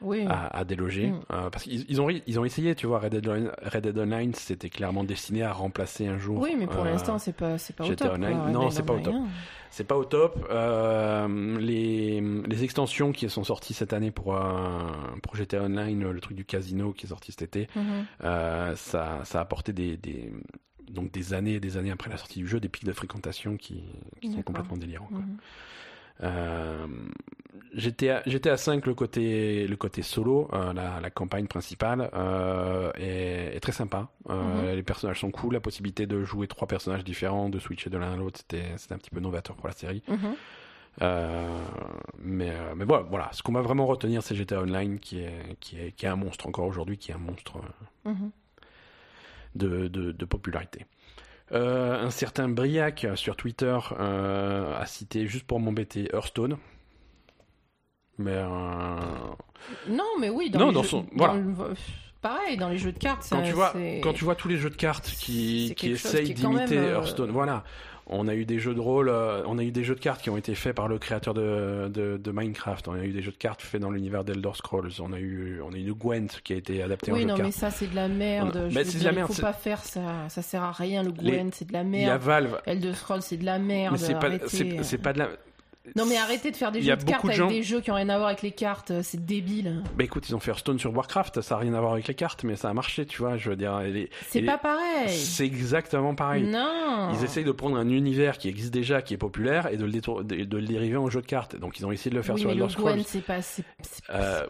Oui. 0.00 0.24
à, 0.28 0.56
à 0.58 0.64
déloger. 0.64 1.08
Mm. 1.08 1.20
Euh, 1.32 1.50
parce 1.50 1.64
qu'ils 1.64 1.84
ils 1.88 2.00
ont, 2.00 2.08
ils 2.08 2.38
ont 2.40 2.44
essayé, 2.44 2.74
tu 2.74 2.86
vois, 2.86 2.98
Red 3.00 3.12
Dead, 3.14 3.26
Online- 3.28 3.50
Red 3.62 3.82
Dead 3.84 3.98
Online, 3.98 4.32
c'était 4.34 4.70
clairement 4.70 5.04
destiné 5.04 5.42
à 5.42 5.52
remplacer 5.52 6.06
un 6.06 6.18
jour. 6.18 6.38
Oui, 6.40 6.54
mais 6.58 6.66
pour 6.66 6.82
euh, 6.84 6.90
l'instant, 6.90 7.18
c'est 7.18 7.32
pas, 7.36 7.58
c'est 7.58 7.74
pas 7.74 7.84
au 7.84 7.94
top. 7.94 8.16
Non, 8.18 8.70
c'est 8.70 8.84
pas 8.84 8.94
au 8.94 9.00
top. 9.00 9.14
C'est 9.70 9.84
pas 9.84 9.96
au 9.96 10.04
top. 10.04 10.48
Les, 11.58 12.20
les 12.20 12.64
extensions 12.64 13.12
qui 13.12 13.28
sont 13.28 13.44
sorties 13.44 13.74
cette 13.74 13.92
année 13.92 14.10
pour, 14.10 14.34
euh, 14.36 14.40
pour 15.22 15.36
GTA 15.36 15.62
Online, 15.62 16.10
le 16.10 16.20
truc 16.20 16.36
du 16.36 16.44
casino 16.44 16.92
qui 16.92 17.06
est 17.06 17.08
sorti 17.10 17.32
cet 17.32 17.42
été, 17.42 17.68
Mhm. 17.76 17.84
euh, 18.24 18.76
ça, 18.76 19.20
ça 19.24 19.38
a 19.38 19.42
apporté 19.42 19.72
des, 19.72 19.96
des, 19.96 20.32
donc 20.90 21.12
des 21.12 21.34
années 21.34 21.54
et 21.54 21.60
des 21.60 21.76
années 21.76 21.90
après 21.90 22.10
la 22.10 22.16
sortie 22.16 22.38
du 22.40 22.46
jeu, 22.48 22.60
des 22.60 22.68
pics 22.68 22.84
de 22.84 22.92
fréquentation 22.92 23.56
qui, 23.56 23.84
qui 24.20 24.32
sont 24.32 24.42
complètement 24.42 24.76
délirants. 24.76 25.06
quoi. 25.10 25.20
Euh, 26.22 26.86
GTA, 27.74 28.22
GTA 28.26 28.56
5, 28.56 28.86
le 28.86 28.94
côté, 28.94 29.66
le 29.68 29.76
côté 29.76 30.02
solo, 30.02 30.48
euh, 30.52 30.72
la, 30.72 31.00
la 31.00 31.10
campagne 31.10 31.46
principale, 31.46 32.10
euh, 32.14 32.90
est, 32.96 33.54
est 33.56 33.60
très 33.60 33.72
sympa. 33.72 34.08
Euh, 34.30 34.70
Mhm. 34.70 34.76
Les 34.76 34.82
personnages 34.82 35.20
sont 35.20 35.30
cool, 35.30 35.54
la 35.54 35.60
possibilité 35.60 36.06
de 36.06 36.24
jouer 36.24 36.48
trois 36.48 36.66
personnages 36.66 37.04
différents, 37.04 37.48
de 37.48 37.58
switcher 37.58 37.90
de 37.90 37.98
l'un 37.98 38.12
à 38.12 38.16
l'autre, 38.16 38.38
c'était 38.38 38.64
c'était 38.78 38.94
un 38.94 38.98
petit 38.98 39.10
peu 39.10 39.20
novateur 39.20 39.54
pour 39.56 39.68
la 39.68 39.74
série. 39.74 40.02
Mhm. 40.08 40.34
Mais, 42.20 42.52
mais 42.76 42.84
voilà, 42.84 43.04
voilà. 43.08 43.28
ce 43.32 43.42
qu'on 43.42 43.52
va 43.52 43.60
vraiment 43.62 43.86
retenir, 43.86 44.22
c'est 44.22 44.34
GTA 44.34 44.60
Online, 44.62 44.98
qui 44.98 45.20
est, 45.20 45.56
qui, 45.60 45.78
est, 45.78 45.92
qui 45.92 46.06
est 46.06 46.08
un 46.08 46.16
monstre 46.16 46.46
encore 46.46 46.66
aujourd'hui, 46.66 46.98
qui 46.98 47.10
est 47.12 47.14
un 47.14 47.18
monstre 47.18 47.58
Mhm. 48.04 48.30
de, 49.54 49.88
de, 49.88 50.12
de 50.12 50.24
popularité. 50.24 50.86
Euh, 51.52 52.04
un 52.04 52.10
certain 52.10 52.48
Briac 52.48 53.06
sur 53.14 53.34
Twitter 53.36 53.78
euh, 53.98 54.78
a 54.78 54.84
cité, 54.86 55.26
juste 55.26 55.46
pour 55.46 55.60
m'embêter, 55.60 56.08
Hearthstone. 56.12 56.58
Mais 58.18 58.32
euh, 58.34 58.46
Non, 59.88 60.04
mais 60.20 60.28
oui, 60.28 60.50
dans 60.50 60.58
Non, 60.58 60.68
les 60.68 60.74
dans 60.74 60.82
jeux- 60.82 60.88
son- 60.88 61.06
dans 61.14 61.32
le- 61.34 61.54
Pareil, 62.20 62.56
dans 62.56 62.68
les 62.68 62.78
jeux 62.78 62.90
de 62.92 62.98
cartes, 62.98 63.24
quand 63.30 63.38
ça, 63.38 63.42
tu 63.42 63.52
vois, 63.52 63.72
quand 64.02 64.12
tu 64.12 64.24
vois 64.24 64.34
tous 64.34 64.48
les 64.48 64.56
jeux 64.56 64.70
de 64.70 64.74
cartes 64.76 65.06
qui, 65.20 65.72
qui 65.76 65.90
essayent 65.92 66.34
d'imiter 66.34 66.76
euh, 66.76 66.94
Hearthstone, 66.96 67.30
voilà. 67.30 67.62
On 68.10 68.26
a 68.26 68.34
eu 68.34 68.46
des 68.46 68.58
jeux 68.58 68.74
de 68.74 68.80
rôle, 68.80 69.10
euh, 69.10 69.42
on 69.46 69.58
a 69.58 69.62
eu 69.62 69.70
des 69.70 69.84
jeux 69.84 69.94
de 69.94 70.00
cartes 70.00 70.22
qui 70.22 70.30
ont 70.30 70.38
été 70.38 70.54
faits 70.54 70.74
par 70.74 70.88
le 70.88 70.98
créateur 70.98 71.34
de, 71.34 71.88
de, 71.92 72.16
de 72.16 72.30
Minecraft. 72.32 72.88
On 72.88 72.94
a 72.94 73.04
eu 73.04 73.12
des 73.12 73.20
jeux 73.20 73.32
de 73.32 73.36
cartes 73.36 73.60
faits 73.60 73.82
dans 73.82 73.90
l'univers 73.90 74.24
d'Elder 74.24 74.48
Scrolls. 74.54 74.92
On 75.00 75.12
a 75.12 75.18
eu, 75.18 75.60
on 75.62 75.74
a 75.74 75.76
eu 75.76 75.92
Gwent 75.92 76.28
qui 76.42 76.54
a 76.54 76.56
été 76.56 76.82
adapté 76.82 77.10
en 77.12 77.14
Oui, 77.14 77.20
jeu 77.22 77.26
non, 77.26 77.34
de 77.36 77.42
mais 77.42 77.48
cartes. 77.50 77.60
ça, 77.60 77.70
c'est 77.70 77.86
de 77.90 77.94
la 77.94 78.08
merde. 78.08 78.56
A- 78.56 78.68
je 78.70 78.74
mais 78.74 78.82
veux 78.84 78.90
c'est 78.90 78.98
de 79.00 79.04
la 79.04 79.12
merde, 79.12 79.28
Il 79.30 79.34
faut 79.36 79.42
pas 79.42 79.52
faire 79.52 79.84
ça. 79.84 80.00
Ça 80.30 80.40
sert 80.40 80.62
à 80.62 80.72
rien, 80.72 81.02
le 81.02 81.12
Les- 81.20 81.32
Gwent, 81.32 81.50
c'est 81.52 81.68
de 81.68 81.72
la 81.74 81.82
Il 81.82 81.92
y 81.96 82.04
a 82.04 82.08
merde. 82.08 82.22
Valve. 82.22 82.60
Elder 82.64 82.94
Scrolls, 82.94 83.20
c'est 83.22 83.36
de 83.36 83.44
la 83.44 83.58
merde. 83.58 83.92
Mais 83.92 83.98
c'est 83.98 84.18
pas, 84.18 84.30
c'est 84.82 84.98
pas 84.98 85.12
de 85.12 85.18
la. 85.18 85.28
Non, 85.96 86.06
mais 86.06 86.16
arrêtez 86.16 86.50
de 86.50 86.56
faire 86.56 86.72
des 86.72 86.80
jeux 86.82 86.96
de 86.96 87.04
cartes 87.04 87.22
de 87.24 87.28
avec 87.28 87.36
gens- 87.38 87.48
des 87.48 87.62
jeux 87.62 87.80
qui 87.80 87.90
ont 87.90 87.94
rien 87.94 88.08
à 88.08 88.16
voir 88.16 88.28
avec 88.28 88.42
les 88.42 88.50
cartes. 88.52 88.92
C'est 89.02 89.24
débile. 89.24 89.82
Bah 89.96 90.04
écoute, 90.04 90.28
ils 90.28 90.34
ont 90.34 90.40
fait 90.40 90.50
Hearthstone 90.50 90.78
sur 90.78 90.94
Warcraft, 90.96 91.40
ça 91.40 91.54
a 91.56 91.58
rien 91.58 91.74
à 91.74 91.80
voir 91.80 91.92
avec 91.92 92.06
les 92.08 92.14
cartes, 92.14 92.44
mais 92.44 92.56
ça 92.56 92.68
a 92.70 92.74
marché, 92.74 93.06
tu 93.06 93.18
vois. 93.22 93.36
Je 93.36 93.50
veux 93.50 93.56
dire, 93.56 93.78
les- 93.80 94.10
C'est 94.28 94.40
les- 94.40 94.46
pas 94.46 94.58
pareil. 94.58 95.08
c'est 95.08 95.44
exactement 95.46 96.14
pareil. 96.14 96.44
Non. 96.44 97.10
Ils 97.14 97.24
essayent 97.24 97.44
de 97.44 97.52
prendre 97.52 97.76
un 97.76 97.88
univers 97.88 98.38
qui 98.38 98.48
existe 98.48 98.72
déjà, 98.72 99.02
qui 99.02 99.14
est 99.14 99.18
populaire, 99.18 99.68
et 99.72 99.76
de 99.76 99.84
le, 99.84 99.90
détour- 99.92 100.24
de, 100.24 100.44
de 100.44 100.56
le 100.58 100.66
dériver 100.66 100.96
en 100.96 101.08
jeu 101.10 101.20
de 101.20 101.26
cartes. 101.26 101.56
Donc 101.56 101.78
ils 101.78 101.86
ont 101.86 101.92
essayé 101.92 102.10
de 102.10 102.16
le 102.16 102.22
faire 102.22 102.34
oui, 102.34 102.40
sur 102.42 102.50
mais 102.50 102.56
Elder 102.56 102.68
Scrolls. 102.70 102.94
Gwent, 102.96 103.04
c'est 103.06 103.20
pas. 103.24 103.42
c'est- 103.42 103.64
c'est- 103.82 104.02
Euh. 104.10 104.46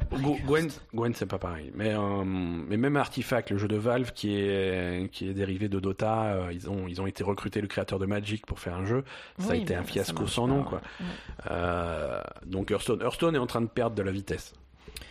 Gwent, 0.47 0.68
Gwent 0.95 1.12
c'est 1.14 1.26
pas 1.26 1.39
pareil. 1.39 1.70
Mais, 1.74 1.95
euh, 1.95 2.24
mais 2.24 2.76
même 2.76 2.97
Artifact, 2.97 3.51
le 3.51 3.59
jeu 3.59 3.68
de 3.68 3.76
Valve 3.76 4.12
qui 4.12 4.34
est, 4.34 5.11
qui 5.12 5.28
est 5.28 5.32
dérivé 5.34 5.68
de 5.68 5.80
Dota, 5.80 6.24
euh, 6.24 6.53
ils, 6.53 6.68
ont, 6.68 6.86
ils 6.89 7.01
ont 7.01 7.07
été 7.07 7.22
recrutés 7.24 7.61
le 7.61 7.66
créateur 7.68 7.99
de 7.99 8.07
Magic 8.07 8.47
pour 8.47 8.59
faire 8.59 8.74
un 8.74 8.84
jeu. 8.84 9.05
Ça 9.39 9.53
a 9.53 9.57
été 9.57 9.74
un 9.74 9.82
fiasco 9.84 10.26
sans 10.26 10.47
pas. 10.49 10.55
nom, 10.55 10.62
quoi. 10.64 10.80
Ouais. 11.01 11.07
Euh, 11.51 12.20
donc 12.47 12.70
Hearthstone, 12.70 13.01
Hearthstone 13.03 13.35
est 13.37 13.39
en 13.39 13.47
train 13.47 13.61
de 13.61 13.66
perdre 13.68 13.97
de 13.97 14.03
la 14.03 14.11
vitesse. 14.12 14.53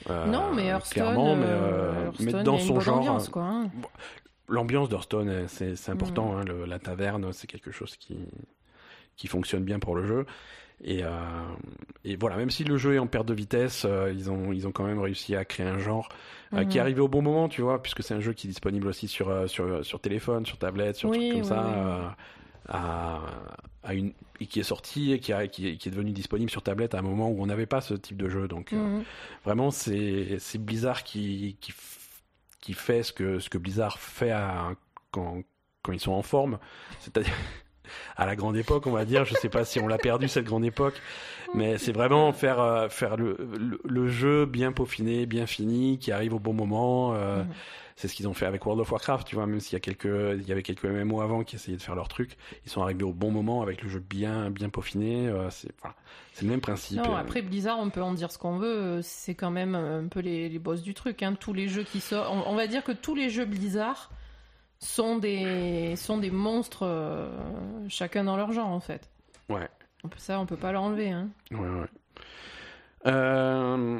Euh, 0.10 0.26
non, 0.28 0.54
mais 0.54 0.66
Hearthstone, 0.68 1.04
clairement, 1.04 1.36
mais, 1.36 1.46
euh, 1.48 2.06
Hearthstone, 2.06 2.26
mais 2.38 2.44
dans 2.44 2.58
son 2.60 2.80
genre, 2.80 2.98
ambiance, 3.00 3.30
quoi. 3.30 3.44
hein. 3.44 3.70
l'ambiance 4.48 4.90
d'Hearthstone, 4.90 5.48
c'est 5.48 5.76
c'est 5.76 5.92
important. 5.92 6.34
Mm. 6.34 6.38
hein, 6.38 6.44
le- 6.46 6.66
la 6.66 6.80
taverne, 6.80 7.32
c'est 7.34 7.48
quelque 7.48 7.72
chose 7.72 7.96
qui, 7.98 8.18
qui 9.16 9.28
fonctionne 9.28 9.64
bien 9.64 9.80
pour 9.80 9.96
le 9.96 10.06
jeu. 10.06 10.26
Et, 10.84 11.04
euh, 11.04 11.10
et 12.04 12.16
voilà, 12.18 12.36
même 12.38 12.52
si 12.52 12.64
le 12.64 12.78
jeu 12.78 12.94
est 12.94 13.00
en 13.00 13.08
perte 13.08 13.26
de 13.26 13.34
vitesse, 13.34 13.84
euh, 13.90 14.14
ils, 14.16 14.30
ont, 14.30 14.52
ils 14.54 14.68
ont 14.68 14.72
quand 14.72 14.84
même 14.84 15.00
réussi 15.00 15.36
à 15.36 15.44
créer 15.44 15.66
un 15.66 15.80
genre 15.80 16.08
euh, 16.54 16.66
qui 16.66 16.78
est 16.78 16.80
Mhm. 16.80 16.86
arrivé 16.86 17.02
au 17.02 17.08
bon 17.08 17.24
moment, 17.24 17.50
tu 17.50 17.62
vois, 17.64 17.82
puisque 17.82 18.04
c'est 18.04 18.14
un 18.14 18.20
jeu 18.20 18.34
qui 18.34 18.46
est 18.46 18.50
disponible 18.52 18.88
aussi 18.88 19.08
sur, 19.08 19.50
sur, 19.50 19.84
sur 19.84 20.00
téléphone, 20.00 20.46
sur 20.46 20.58
tablette, 20.60 20.96
sur 20.96 21.10
Oui, 21.10 21.18
trucs 21.18 21.32
comme 21.32 21.42
oui, 21.42 21.48
ça. 21.48 21.66
oui. 21.66 22.14
À, 22.68 23.22
à 23.84 23.94
une, 23.94 24.14
et 24.40 24.46
qui 24.46 24.60
est 24.60 24.64
sorti 24.64 25.12
et 25.14 25.20
qui, 25.20 25.34
a- 25.34 25.48
qui, 25.48 25.68
est- 25.70 25.78
qui 25.78 25.88
est 25.88 25.92
devenu 25.92 26.12
disponible 26.12 26.50
sur 26.52 26.62
tablette 26.62 26.94
à 26.96 27.00
un 27.00 27.02
moment 27.02 27.30
où 27.30 27.42
on 27.42 27.46
n'avait 27.48 27.66
pas 27.66 27.82
ce 27.82 27.94
type 27.94 28.18
de 28.18 28.30
jeu. 28.30 28.48
Donc 28.48 28.74
euh, 28.74 28.78
Mhm. 28.78 29.04
vraiment, 29.46 29.72
c'est 29.72 30.38
c'est 30.40 30.58
Blizzard 30.58 31.04
qui, 31.04 31.58
qui, 31.62 31.74
qui 32.62 32.74
fait 32.74 33.04
ce 33.04 33.14
que, 33.14 33.40
ce 33.40 33.50
que 33.50 33.58
Blizzard 33.58 34.00
fait 34.00 34.32
à- 34.32 34.74
quand, 35.12 35.42
quand 35.84 35.92
ils 35.94 36.00
sont 36.00 36.12
en 36.12 36.22
forme. 36.24 36.60
C'est-à-dire 37.00 37.34
à 38.16 38.26
la 38.26 38.36
grande 38.36 38.58
époque, 38.58 38.88
on 38.88 38.92
va 38.92 39.06
dire. 39.06 39.26
Je 39.26 39.34
sais 39.36 39.50
pas 39.50 39.66
si 39.66 39.80
on 39.80 39.88
l'a 39.88 39.98
perdu 39.98 40.28
cette 40.28 40.46
grande 40.46 40.66
époque, 40.66 41.02
mais 41.54 41.78
c'est 41.78 41.92
vraiment 41.92 42.32
faire, 42.34 42.60
euh, 42.60 42.90
faire 42.90 43.18
le, 43.18 43.38
le, 43.60 43.80
le 43.84 44.08
jeu 44.08 44.46
bien 44.46 44.72
peaufiné, 44.72 45.26
bien 45.26 45.46
fini, 45.46 45.98
qui 46.00 46.12
arrive 46.12 46.34
au 46.34 46.40
bon 46.40 46.54
moment. 46.54 47.14
euh, 47.16 47.44
Mhm. 47.44 47.48
C'est 48.00 48.08
ce 48.08 48.14
qu'ils 48.14 48.28
ont 48.28 48.36
fait 48.36 48.46
avec 48.46 48.64
World 48.64 48.80
of 48.80 48.92
Warcraft, 48.92 49.28
tu 49.28 49.34
vois, 49.34 49.48
même 49.48 49.60
s'il 49.60 49.74
y 49.74 49.76
a 49.76 49.80
quelques, 49.80 50.06
il 50.06 50.48
y 50.48 50.52
avait 50.52 50.62
quelques 50.62 50.84
MMO 50.86 51.20
avant 51.20 51.44
qui 51.44 51.56
essayaient 51.56 51.78
de 51.78 51.82
faire 51.82 51.96
leur 51.96 52.08
truc, 52.08 52.38
ils 52.64 52.70
sont 52.70 52.84
arrivés 52.84 53.04
au 53.04 53.12
bon 53.12 53.32
moment 53.32 53.64
avec 53.64 53.82
le 53.82 53.90
jeu 53.90 54.00
bien, 54.08 54.52
bien 54.52 54.70
peaufiné. 54.70 55.28
euh, 55.28 55.50
c'est, 55.50 55.72
voilà. 55.82 55.96
c'est 56.34 56.44
le 56.46 56.52
même 56.52 56.62
principe. 56.62 56.98
Non, 57.00 57.16
après 57.16 57.42
Blizzard, 57.42 57.80
on 57.80 57.90
peut 57.90 58.04
en 58.04 58.14
dire 58.14 58.32
ce 58.32 58.38
qu'on 58.38 58.60
veut, 58.60 59.00
c'est 59.02 59.34
quand 59.34 59.50
même 59.50 59.74
un 59.74 60.06
peu 60.10 60.20
les, 60.20 60.48
les 60.48 60.60
boss 60.60 60.84
du 60.84 60.94
truc. 60.94 61.24
Hein. 61.24 61.34
Tous 61.40 61.54
les 61.54 61.68
jeux 61.68 61.82
qui 61.82 62.00
sortent, 62.00 62.30
on, 62.32 62.48
on 62.52 62.56
va 62.56 62.68
dire 62.68 62.84
que 62.84 62.92
tous 62.92 63.16
les 63.16 63.32
jeux 63.32 63.46
Blizzard 63.46 64.12
sont 64.80 65.18
des 65.18 65.96
sont 65.96 66.18
des 66.18 66.32
monstres, 66.32 66.84
euh, 66.86 67.30
chacun 67.90 68.24
dans 68.24 68.38
leur 68.38 68.52
genre 68.52 68.68
en 68.70 68.80
fait. 68.80 69.10
Ouais. 69.50 69.68
On 70.04 70.08
peut- 70.10 70.18
Ça, 70.20 70.40
on 70.40 70.46
peut 70.46 70.58
pas 70.58 70.72
l'enlever. 70.72 71.10
Hein. 71.12 71.30
Ouais, 71.52 71.58
ouais. 71.60 71.88
Euh, 73.08 74.00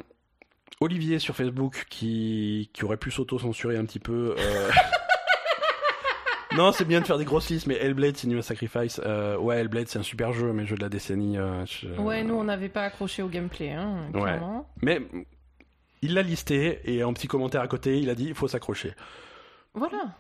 Olivier 0.80 1.20
sur 1.20 1.36
Facebook 1.36 1.86
qui, 1.90 2.70
qui 2.74 2.84
aurait 2.86 2.98
pu 2.98 3.10
s'auto-censurer 3.12 3.78
un 3.78 3.86
petit 3.86 4.00
peu. 4.00 4.36
euh, 4.38 4.70
non, 6.56 6.72
c'est 6.72 6.86
bien 6.86 7.02
de 7.02 7.06
faire 7.06 7.18
des 7.18 7.26
grosses 7.26 7.50
listes, 7.50 7.68
mais 7.68 7.76
Hellblade, 7.76 8.16
c'est 8.18 8.28
New 8.28 8.42
Sacrifice. 8.42 9.02
Euh, 9.06 9.38
ouais, 9.38 9.58
Hellblade, 9.60 9.88
c'est 9.88 10.00
un 10.00 10.04
super 10.04 10.34
jeu, 10.34 10.54
mais 10.54 10.66
jeu 10.66 10.76
de 10.76 10.82
la 10.82 10.90
décennie. 10.90 11.38
euh, 11.38 11.66
je- 11.66 11.88
Ouais, 12.00 12.24
nous 12.24 12.36
on 12.36 12.44
n'avait 12.44 12.70
pas 12.70 12.84
accroché 12.84 13.22
au 13.24 13.28
gameplay, 13.28 13.72
hein, 13.72 14.08
Ouais. 14.14 14.22
clairement. 14.22 14.70
Mais 14.82 15.02
il 16.02 16.14
l'a 16.14 16.22
listé 16.22 16.80
et 16.86 17.04
en 17.04 17.14
petit 17.14 17.28
commentaire 17.28 17.62
à 17.62 17.68
côté, 17.68 18.00
il 18.00 18.10
a 18.10 18.16
dit 18.16 18.26
il 18.26 18.36
faut 18.36 18.48
s'accrocher. 18.48 18.94
Voilà. 19.74 20.16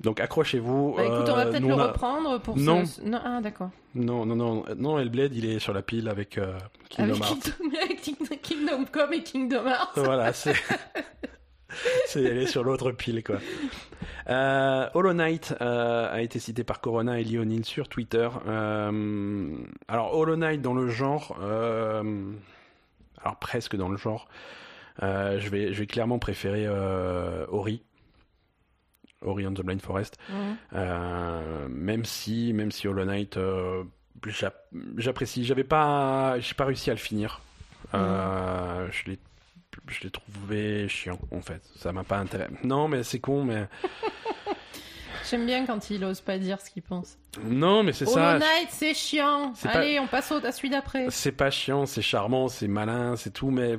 Donc 0.00 0.20
accrochez-vous. 0.20 0.94
Bah, 0.96 1.04
écoute, 1.04 1.28
on 1.28 1.34
va 1.34 1.46
euh, 1.46 1.50
peut-être 1.50 1.66
le 1.66 1.74
a- 1.74 1.86
reprendre 1.88 2.40
pour 2.40 2.56
Non. 2.56 2.84
ce... 2.86 3.00
Non, 3.02 3.20
ah 3.24 3.40
d'accord. 3.40 3.70
Non, 3.94 4.24
non, 4.26 4.36
non, 4.36 4.64
non, 4.76 4.98
Hellblade, 4.98 5.34
il 5.34 5.44
est 5.44 5.58
sur 5.58 5.72
la 5.72 5.82
pile 5.82 6.08
avec 6.08 6.38
euh, 6.38 6.56
Kingdom 6.88 7.14
Avec 7.14 7.24
Hearts. 7.24 7.58
Avec 7.82 8.00
Kingdom- 8.02 8.36
Kingdom 8.40 8.84
Come 8.92 9.12
et 9.14 9.22
Kingdom 9.24 9.66
Hearts. 9.66 9.92
voilà, 9.96 10.32
c'est. 10.32 10.54
c'est 12.06 12.22
elle 12.22 12.38
est 12.38 12.46
sur 12.46 12.62
l'autre 12.64 12.92
pile, 12.92 13.22
quoi. 13.24 13.36
Euh, 14.28 14.88
Hollow 14.94 15.14
Knight 15.14 15.54
euh, 15.60 16.12
a 16.14 16.20
été 16.22 16.38
cité 16.38 16.62
par 16.62 16.80
Corona 16.80 17.18
et 17.18 17.24
Lionel 17.24 17.64
sur 17.64 17.88
Twitter. 17.88 18.28
Euh, 18.46 19.56
alors, 19.88 20.14
Hollow 20.16 20.36
Knight 20.36 20.62
dans 20.62 20.74
le 20.74 20.88
genre. 20.88 21.36
alors, 21.40 23.36
presque 23.40 23.74
dans 23.76 23.88
le 23.88 23.96
genre. 23.96 24.28
je, 25.00 25.48
vais, 25.48 25.72
je 25.72 25.78
vais 25.80 25.86
clairement 25.86 26.18
préférer 26.18 26.68
Ori. 27.48 27.82
Ori 29.22 29.46
and 29.46 29.54
the 29.54 29.62
Blind 29.62 29.80
Forest. 29.82 30.16
Euh, 30.74 31.68
même 31.68 32.04
si, 32.04 32.52
même 32.52 32.70
si 32.70 32.86
Hollow 32.88 33.04
Knight, 33.04 33.36
euh, 33.36 33.84
j'app- 34.26 34.66
j'apprécie. 34.96 35.44
J'avais 35.44 35.64
pas, 35.64 36.38
j'ai 36.40 36.54
pas 36.54 36.64
réussi 36.66 36.90
à 36.90 36.94
le 36.94 36.98
finir. 37.00 37.40
Euh, 37.94 38.88
Je 38.90 39.10
l'ai, 39.10 39.18
je 39.88 40.02
l'ai 40.02 40.10
trouvé 40.10 40.88
chiant 40.88 41.18
en 41.30 41.40
fait. 41.40 41.62
Ça 41.76 41.92
m'a 41.92 42.04
pas 42.04 42.18
intéressé. 42.18 42.52
Non, 42.64 42.88
mais 42.88 43.02
c'est 43.02 43.20
con, 43.20 43.44
mais 43.44 43.66
J'aime 45.30 45.46
bien 45.46 45.66
quand 45.66 45.90
il 45.90 46.04
ose 46.04 46.20
pas 46.20 46.38
dire 46.38 46.60
ce 46.60 46.70
qu'il 46.70 46.82
pense. 46.82 47.16
non, 47.44 47.82
mais 47.82 47.92
c'est 47.92 48.04
Hollow 48.06 48.14
ça. 48.14 48.38
Knight, 48.38 48.68
c'est 48.70 48.94
chiant. 48.94 49.52
Pas- 49.62 49.70
Allez, 49.70 49.98
on 50.00 50.06
passe 50.06 50.32
au, 50.32 50.44
à 50.44 50.52
celui 50.52 50.70
d'après. 50.70 51.06
C'est 51.10 51.32
pas 51.32 51.50
chiant, 51.50 51.86
c'est 51.86 52.02
charmant, 52.02 52.48
c'est 52.48 52.68
malin, 52.68 53.16
c'est 53.16 53.32
tout, 53.32 53.50
mais 53.50 53.78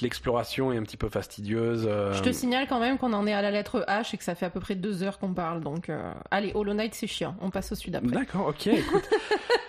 l'exploration 0.00 0.72
est 0.72 0.76
un 0.78 0.82
petit 0.82 0.96
peu 0.96 1.08
fastidieuse. 1.08 1.86
euh, 1.88 2.12
Je 2.14 2.22
te 2.22 2.32
signale 2.32 2.66
quand 2.68 2.80
même 2.80 2.98
qu'on 2.98 3.12
en 3.12 3.26
est 3.26 3.32
à 3.34 3.42
la 3.42 3.50
lettre 3.50 3.84
H 3.88 4.14
et 4.14 4.18
que 4.18 4.24
ça 4.24 4.34
fait 4.34 4.46
à 4.46 4.50
peu 4.50 4.60
près 4.60 4.74
deux 4.74 5.02
heures 5.02 5.18
qu'on 5.18 5.32
parle. 5.34 5.60
Donc, 5.60 5.88
euh, 5.88 6.12
allez, 6.30 6.52
Hollow 6.54 6.74
Knight, 6.74 6.94
c'est 6.94 7.06
chiant. 7.06 7.34
On 7.40 7.50
passe 7.50 7.72
au 7.72 7.74
celui 7.74 7.90
d'après. 7.90 8.10
D'accord, 8.12 8.46
ok, 8.48 8.66
écoute. 8.68 9.08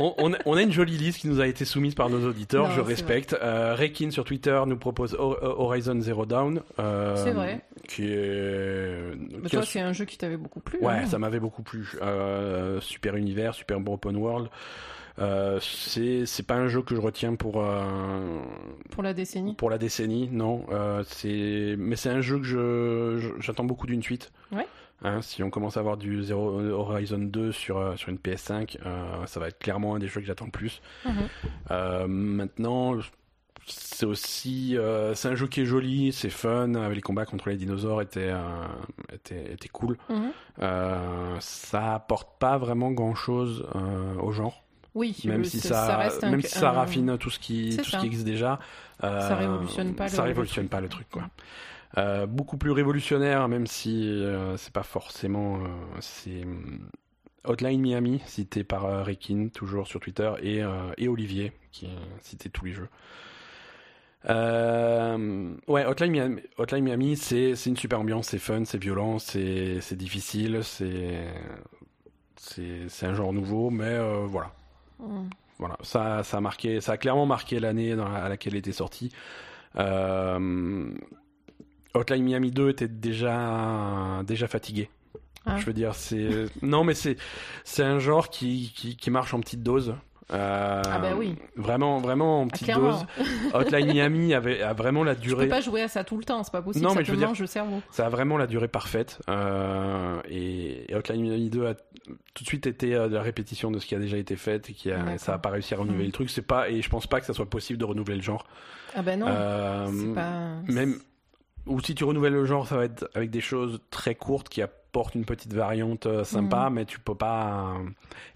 on, 0.00 0.14
on 0.18 0.32
a- 0.34 0.38
on 0.46 0.56
a 0.56 0.62
une 0.62 0.72
jolie 0.72 0.96
liste 0.96 1.20
qui 1.20 1.28
nous 1.28 1.40
a 1.40 1.46
été 1.46 1.64
soumise 1.64 1.94
par 1.94 2.10
nos 2.10 2.28
auditeurs, 2.28 2.68
Non, 2.68 2.74
je 2.74 2.80
respecte. 2.80 3.36
Euh, 3.40 3.74
Rekin 3.74 4.10
sur 4.10 4.24
Twitter 4.24 4.60
nous 4.66 4.76
propose 4.76 5.14
Ho- 5.14 5.36
Horizon 5.42 6.00
Zero 6.00 6.26
Dawn. 6.26 6.62
euh, 6.78 7.16
C'est 7.16 7.32
vrai. 7.32 7.60
Qui 7.88 8.04
est. 8.12 9.14
Mais 9.42 9.48
qui 9.48 9.56
a- 9.56 9.60
toi, 9.60 9.62
c'est 9.66 9.80
un 9.80 9.92
jeu 9.92 10.04
qui 10.04 10.16
t'avait 10.18 10.36
beaucoup 10.36 10.60
plu. 10.60 10.78
Ouais, 10.80 10.92
hein. 10.94 11.06
ça 11.06 11.18
m'avait 11.18 11.40
beaucoup 11.40 11.62
plu. 11.62 11.92
Euh, 12.02 12.80
super 12.80 13.16
univers, 13.16 13.54
super 13.54 13.78
bon 13.80 13.94
open 13.94 14.16
world. 14.16 14.48
Euh, 15.20 15.60
c'est 15.62 16.26
c'est 16.26 16.42
pas 16.44 16.56
un 16.56 16.66
jeu 16.66 16.82
que 16.82 16.96
je 16.96 17.00
retiens 17.00 17.36
pour 17.36 17.62
euh, 17.62 18.40
Pour 18.90 19.04
la 19.04 19.14
décennie. 19.14 19.54
pour 19.54 19.70
la 19.70 19.78
décennie, 19.78 20.28
non. 20.32 20.64
Euh, 20.72 21.04
c'est 21.06 21.76
mais 21.78 21.94
c'est 21.94 22.08
un 22.10 22.20
jeu 22.20 22.38
que 22.38 22.44
je- 23.20 23.40
j'attends 23.40 23.62
beaucoup 23.62 23.86
d'une 23.86 24.02
suite. 24.02 24.32
Ouais. 24.50 24.66
Hein, 25.04 25.20
si 25.22 25.42
on 25.42 25.50
commence 25.50 25.76
à 25.76 25.80
avoir 25.80 25.96
du 25.98 26.22
Zero 26.22 26.60
Horizon 26.60 27.18
2 27.18 27.52
sur 27.52 27.76
euh, 27.78 27.94
sur 27.96 28.08
une 28.08 28.16
PS5, 28.16 28.78
euh, 28.86 29.26
ça 29.26 29.38
va 29.38 29.48
être 29.48 29.58
clairement 29.58 29.94
un 29.94 29.98
des 29.98 30.08
jeux 30.08 30.20
que 30.20 30.26
j'attends 30.26 30.46
le 30.46 30.50
plus. 30.50 30.80
Mhm. 31.04 31.12
Euh, 31.70 32.06
maintenant, 32.08 32.96
c'est 33.66 34.06
aussi 34.06 34.76
euh, 34.78 35.14
c'est 35.14 35.28
un 35.28 35.34
jeu 35.34 35.46
qui 35.46 35.60
est 35.60 35.66
joli, 35.66 36.12
c'est 36.12 36.30
fun. 36.30 36.68
Les 36.88 37.00
combats 37.02 37.26
contre 37.26 37.50
les 37.50 37.56
dinosaures 37.56 38.00
étaient 38.02 38.32
étaient, 39.12 39.52
étaient 39.52 39.68
cool. 39.68 39.98
Euh, 40.62 41.36
ça 41.40 41.94
apporte 41.94 42.38
pas 42.38 42.56
vraiment 42.58 42.90
grand 42.90 43.14
chose 43.14 43.66
aux 44.20 44.32
gens, 44.32 44.54
Oui, 44.94 45.16
même 45.24 45.44
si 45.44 45.60
ça, 45.60 45.96
reste 45.98 46.24
un- 46.24 46.30
même 46.30 46.40
si 46.42 46.48
ça 46.58 46.70
raffine 46.72 47.18
tout 47.18 47.30
ce 47.30 47.38
qui 47.38 47.76
tout 47.76 47.84
ça. 47.84 47.90
ce 47.98 48.00
qui 48.00 48.06
existe 48.06 48.24
déjà. 48.26 48.58
Ça 49.00 49.34
révolutionne 49.36 49.94
pas 49.94 50.04
le- 50.04 50.10
Ça 50.10 50.22
le 50.22 50.28
révolutionne 50.28 50.68
pas 50.68 50.80
le 50.80 50.88
truc 50.88 51.08
quoi. 51.10 51.24
Euh, 51.96 52.26
beaucoup 52.26 52.56
plus 52.56 52.72
révolutionnaire, 52.72 53.48
même 53.48 53.66
si 53.66 54.08
euh, 54.08 54.56
c'est 54.56 54.72
pas 54.72 54.82
forcément. 54.82 55.58
euh, 55.58 55.68
c'est 56.00 56.42
hum, 56.42 56.88
Hotline 57.44 57.80
Miami, 57.80 58.22
cité 58.26 58.64
par 58.64 59.04
Rekin, 59.04 59.48
toujours 59.52 59.86
sur 59.86 60.00
Twitter, 60.00 60.32
et, 60.42 60.62
et 60.96 61.08
Olivier, 61.08 61.52
qui 61.72 61.90
cité 62.22 62.48
tous 62.48 62.64
les 62.64 62.72
jeux. 62.72 62.88
Ouais, 64.26 65.84
Hotline 65.84 66.10
Miami, 66.10 66.40
Hotline 66.56 66.82
Miami 66.84 67.16
c'est 67.18 67.52
une 67.66 67.76
super 67.76 68.00
ambiance, 68.00 68.28
c'est 68.28 68.38
fun, 68.38 68.64
c'est 68.64 68.78
violent, 68.78 69.18
c'est 69.18 69.94
difficile, 69.94 70.60
c'est 70.64 71.26
un 73.02 73.14
genre 73.14 73.34
nouveau, 73.34 73.68
mais 73.68 73.98
voilà. 74.24 74.50
Mhm. 74.98 75.28
Voilà, 75.58 75.76
ça, 75.82 76.22
ça 76.24 76.38
a 76.38 76.40
marqué, 76.40 76.80
ça 76.80 76.92
a 76.92 76.96
clairement 76.96 77.26
marqué 77.26 77.60
l'année 77.60 77.92
à 77.92 78.28
laquelle 78.30 78.54
il 78.54 78.58
était 78.58 78.72
sorti. 78.72 79.12
Euh, 79.76 80.90
Hotline 81.94 82.24
Miami 82.24 82.50
2 82.50 82.70
était 82.70 82.88
déjà 82.88 84.22
déjà 84.26 84.48
fatigué. 84.48 84.88
Ah. 85.46 85.56
Je 85.58 85.66
veux 85.66 85.72
dire, 85.74 85.94
c'est 85.94 86.46
non, 86.62 86.84
mais 86.84 86.94
c'est 86.94 87.16
c'est 87.64 87.82
un 87.84 87.98
genre 87.98 88.30
qui, 88.30 88.72
qui 88.74 88.96
qui 88.96 89.10
marche 89.10 89.34
en 89.34 89.40
petite 89.40 89.62
dose. 89.62 89.94
Euh, 90.32 90.82
Ah 90.86 90.98
bah 91.00 91.12
oui. 91.18 91.36
Vraiment, 91.54 92.00
vraiment 92.00 92.40
en 92.40 92.46
Ah, 92.46 92.50
petite 92.50 92.74
dose. 92.74 93.04
Hotline 93.52 93.92
Miami 93.92 94.32
avait 94.32 94.62
a 94.62 94.72
vraiment 94.72 95.04
la 95.04 95.14
Tu 95.14 95.20
durée. 95.28 95.44
peux 95.44 95.50
pas 95.50 95.60
jouer 95.60 95.82
à 95.82 95.88
ça 95.88 96.02
tout 96.02 96.16
le 96.16 96.24
temps, 96.24 96.42
c'est 96.42 96.50
pas 96.50 96.62
possible. 96.62 96.82
Non, 96.82 96.92
ça 96.92 96.96
mais 96.96 97.02
te 97.02 97.08
je 97.08 97.12
veux 97.12 97.18
dire- 97.18 97.30
le 97.38 97.46
cerveau. 97.46 97.82
Ça 97.90 98.06
a 98.06 98.08
vraiment 98.08 98.38
la 98.38 98.46
durée 98.46 98.68
parfaite. 98.68 99.20
Euh, 99.28 100.18
et, 100.30 100.90
et 100.90 100.94
Hotline 100.96 101.20
Miami 101.20 101.50
2 101.50 101.66
a 101.66 101.74
tout 101.74 102.42
de 102.42 102.48
suite 102.48 102.66
été 102.66 102.94
euh, 102.94 103.08
de 103.08 103.14
la 103.16 103.22
répétition 103.22 103.70
de 103.70 103.78
ce 103.78 103.84
qui 103.86 103.94
a 103.94 103.98
déjà 103.98 104.16
été 104.16 104.34
fait 104.36 104.70
et 104.70 104.72
qui 104.72 104.90
a, 104.90 105.18
ça 105.18 105.34
a 105.34 105.38
pas 105.38 105.50
réussi 105.50 105.74
à 105.74 105.76
renouveler 105.76 106.04
Mhm. 106.04 106.06
le 106.06 106.12
truc. 106.12 106.30
C'est 106.30 106.40
pas 106.40 106.70
et 106.70 106.80
je 106.80 106.88
pense 106.88 107.06
pas 107.06 107.20
que 107.20 107.26
ça 107.26 107.34
soit 107.34 107.50
possible 107.50 107.78
de 107.78 107.84
renouveler 107.84 108.16
le 108.16 108.22
genre. 108.22 108.46
Ah 108.96 109.02
bah 109.02 109.16
non, 109.16 109.26
Euh, 109.28 109.86
c'est 109.92 110.14
pas. 110.14 110.72
même 110.72 110.98
ou 111.66 111.80
si 111.80 111.94
tu 111.94 112.04
renouvelles 112.04 112.32
le 112.34 112.44
genre, 112.44 112.66
ça 112.66 112.76
va 112.76 112.84
être 112.84 113.08
avec 113.14 113.30
des 113.30 113.40
choses 113.40 113.80
très 113.90 114.14
courtes 114.14 114.48
qui 114.48 114.60
apportent 114.62 115.14
une 115.14 115.24
petite 115.24 115.52
variante 115.52 116.06
euh, 116.06 116.22
sympa, 116.24 116.68
Mhm. 116.68 116.74
mais 116.74 116.84
tu 116.84 117.00
peux 117.00 117.14
pas. 117.14 117.74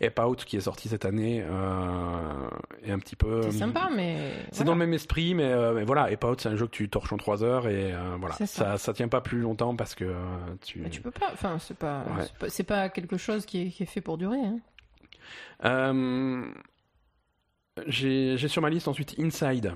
euh, 0.00 0.06
Ape 0.06 0.18
Out 0.20 0.44
qui 0.44 0.56
est 0.56 0.60
sorti 0.60 0.88
cette 0.88 1.04
année 1.04 1.42
euh, 1.46 2.48
est 2.82 2.90
un 2.90 2.98
petit 2.98 3.14
peu. 3.16 3.42
C'est 3.42 3.52
sympa, 3.58 3.90
mais. 3.94 4.32
C'est 4.52 4.64
dans 4.64 4.72
le 4.72 4.78
même 4.78 4.92
esprit, 4.94 5.34
mais, 5.34 5.44
euh, 5.44 5.72
mais 5.74 5.84
voilà, 5.84 6.04
Ape 6.04 6.24
Out, 6.24 6.40
c'est 6.40 6.48
un 6.48 6.56
jeu 6.56 6.66
que 6.66 6.72
tu 6.72 6.88
torches 6.88 7.12
en 7.12 7.16
3 7.16 7.44
heures 7.44 7.68
et 7.68 7.94
voilà, 8.18 8.34
ça. 8.34 8.46
ça. 8.46 8.78
ça 8.78 8.92
tient 8.92 9.08
pas 9.08 9.20
plus 9.20 9.38
longtemps 9.40 9.76
parce 9.76 9.94
que 9.94 10.12
tu. 10.64 10.80
Mais 10.80 10.90
tu 10.90 11.00
peux 11.00 11.10
pas. 11.12 11.30
Enfin, 11.32 11.58
c'est 11.60 11.76
pas. 11.76 12.04
Ouais. 12.16 12.48
c'est 12.48 12.64
pas- 12.64 12.88
quelque 12.88 13.16
chose 13.18 13.46
qui 13.46 13.62
est, 13.62 13.68
qui 13.70 13.82
est 13.84 13.86
fait 13.86 14.00
pour 14.00 14.18
durer. 14.18 14.38
Hein. 15.62 16.42
J'ai 17.86 18.36
j'ai 18.36 18.48
sur 18.48 18.60
ma 18.62 18.70
liste 18.70 18.88
ensuite 18.88 19.14
Inside, 19.20 19.72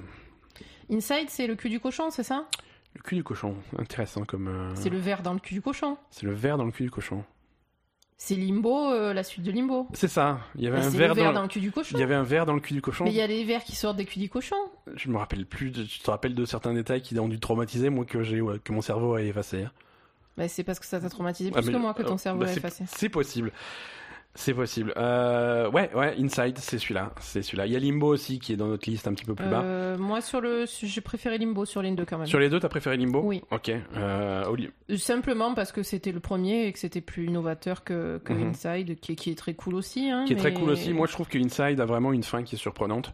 Inside, 0.90 1.28
c'est 1.30 1.46
le 1.46 1.54
cul 1.54 1.68
du 1.70 1.78
cochon, 1.78 2.10
c'est 2.10 2.24
ça? 2.24 2.46
Le 2.94 3.00
cul 3.02 3.14
du 3.16 3.24
cochon, 3.24 3.56
intéressant 3.78 4.24
comme. 4.24 4.48
euh, 4.48 4.72
C'est 4.74 4.90
le 4.90 4.98
verre 4.98 5.22
dans 5.22 5.32
le 5.34 5.40
cul 5.40 5.54
du 5.54 5.62
cochon. 5.62 5.96
C'est 6.10 6.24
le 6.26 6.32
verre 6.32 6.56
dans 6.58 6.64
le 6.64 6.72
cul 6.72 6.84
du 6.84 6.90
cochon. 6.90 7.24
C'est 8.18 8.36
Limbo, 8.36 8.92
euh, 8.92 9.12
la 9.12 9.24
suite 9.24 9.44
de 9.44 9.50
Limbo. 9.50 9.88
C'est 9.94 10.06
ça. 10.06 10.38
Il 10.54 10.62
y 10.62 10.68
avait 10.68 10.78
Bah, 10.78 10.86
un 10.86 10.90
verre 10.90 11.08
le 11.08 11.14
verre 11.14 11.32
dans. 11.32 11.40
dans 11.40 11.42
le 11.42 11.48
cul 11.48 11.58
du 11.60 11.72
cochon. 11.72 11.96
Il 11.96 12.00
y 12.00 12.04
avait 12.04 12.14
un 12.14 12.22
verre 12.22 12.46
dans 12.46 12.54
le 12.54 12.60
cul 12.60 12.74
du 12.74 12.80
cochon. 12.80 13.02
Mais 13.04 13.10
il 13.10 13.16
y 13.16 13.20
a 13.20 13.26
les 13.26 13.42
vers 13.44 13.64
qui 13.64 13.74
sortent 13.74 13.96
des 13.96 14.04
culs 14.04 14.20
du 14.20 14.28
cochon. 14.28 14.54
Je 14.94 15.08
me 15.10 15.16
rappelle 15.16 15.44
plus. 15.44 15.70
de- 15.72 15.82
Tu 15.82 15.98
te 15.98 16.08
rappelles 16.10 16.36
de 16.36 16.44
certains 16.44 16.72
détails 16.72 17.02
qui 17.02 17.18
ont 17.18 17.28
dû 17.28 17.40
traumatiser 17.40 17.90
moi 17.90 18.04
que 18.04 18.22
j'ai 18.22 18.40
ouais, 18.40 18.60
que 18.60 18.72
mon 18.72 18.80
cerveau 18.80 19.14
a 19.14 19.22
effacé. 19.22 19.66
Bah, 20.36 20.46
c'est 20.46 20.62
parce 20.62 20.78
que 20.78 20.86
ça 20.86 21.00
t'a 21.00 21.10
traumatisé 21.10 21.50
Ah, 21.52 21.58
plus 21.58 21.66
mais- 21.66 21.72
que 21.72 21.78
moi 21.78 21.94
que 21.94 22.02
ton 22.04 22.14
euh, 22.14 22.18
cerveau 22.18 22.40
bah, 22.42 22.48
a 22.48 22.52
effacé. 22.52 22.84
C'est 22.86 23.08
possible. 23.08 23.50
C'est 24.34 24.54
possible. 24.54 24.94
Euh, 24.96 25.70
ouais, 25.70 25.90
ouais, 25.94 26.14
Inside, 26.18 26.56
c'est 26.56 26.78
celui-là. 26.78 27.12
C'est 27.20 27.42
celui-là. 27.42 27.66
Il 27.66 27.72
y 27.72 27.76
a 27.76 27.78
Limbo 27.78 28.06
aussi 28.06 28.38
qui 28.38 28.54
est 28.54 28.56
dans 28.56 28.66
notre 28.68 28.88
liste 28.88 29.06
un 29.06 29.12
petit 29.12 29.26
peu 29.26 29.34
plus 29.34 29.46
bas. 29.46 29.60
Euh, 29.62 29.98
moi, 29.98 30.22
sur 30.22 30.40
le, 30.40 30.64
j'ai 30.82 31.00
préféré 31.02 31.36
Limbo 31.36 31.66
sur 31.66 31.82
Ligne 31.82 31.96
2 31.96 32.06
quand 32.06 32.16
même. 32.16 32.26
Sur 32.26 32.38
les 32.38 32.48
deux, 32.48 32.58
t'as 32.58 32.70
préféré 32.70 32.96
Limbo 32.96 33.20
Oui. 33.22 33.42
Ok. 33.50 33.70
Euh, 33.96 34.44
Simplement 34.96 35.52
parce 35.52 35.70
que 35.70 35.82
c'était 35.82 36.12
le 36.12 36.20
premier 36.20 36.66
et 36.66 36.72
que 36.72 36.78
c'était 36.78 37.02
plus 37.02 37.26
innovateur 37.26 37.84
que, 37.84 38.18
que 38.24 38.32
Mhm. 38.32 38.48
Inside, 38.48 38.98
qui, 39.00 39.12
est- 39.12 39.16
qui 39.16 39.30
est 39.30 39.34
très 39.38 39.52
cool 39.54 39.74
aussi. 39.74 40.08
hein, 40.10 40.24
qui 40.26 40.32
est 40.32 40.36
très 40.36 40.54
cool 40.54 40.70
aussi. 40.70 40.94
Moi, 40.94 41.06
je 41.06 41.12
trouve 41.12 41.28
que 41.28 41.36
Inside 41.38 41.78
a 41.80 41.84
vraiment 41.84 42.12
une 42.14 42.22
fin 42.22 42.42
qui 42.42 42.54
est 42.54 42.58
surprenante. 42.58 43.12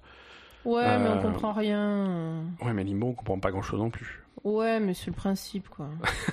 Ouais, 0.64 0.98
mais 0.98 1.08
on 1.08 1.22
comprend 1.22 1.52
rien. 1.52 2.44
Ouais, 2.64 2.72
mais 2.72 2.84
Limbo, 2.84 3.08
on 3.08 3.12
comprend 3.14 3.38
pas 3.40 3.50
grand-chose 3.50 3.80
non 3.80 3.90
plus. 3.90 4.22
Ouais, 4.44 4.78
mais 4.80 4.94
c'est 4.94 5.08
le 5.08 5.12
principe, 5.12 5.68
quoi. 5.68 5.88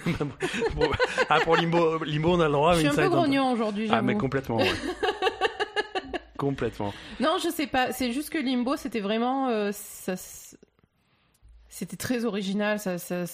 Ah, 1.29 1.39
pour 1.41 1.55
Limbo, 1.57 2.03
Limbo, 2.03 2.33
on 2.35 2.39
a 2.39 2.45
le 2.47 2.53
droit, 2.53 2.73
je 2.73 2.79
suis 2.79 2.87
un 2.87 2.93
peu 2.95 3.05
on- 3.05 3.09
grognon 3.09 3.51
aujourd'hui, 3.51 3.87
Ah, 3.91 4.01
mais 4.01 4.15
complètement. 4.15 4.57
ouais. 4.57 4.71
complètement. 6.37 6.93
Non, 7.19 7.37
je 7.43 7.49
sais 7.49 7.67
pas. 7.67 7.91
C'est 7.91 8.11
juste 8.11 8.29
que 8.29 8.37
Limbo, 8.37 8.75
c'était 8.75 8.99
vraiment. 8.99 9.47
euh, 9.49 9.71
ça, 9.73 10.13
c'était 11.69 11.97
très 11.97 12.25
original. 12.25 12.79
Ça, 12.79 12.97
ça, 12.97 13.25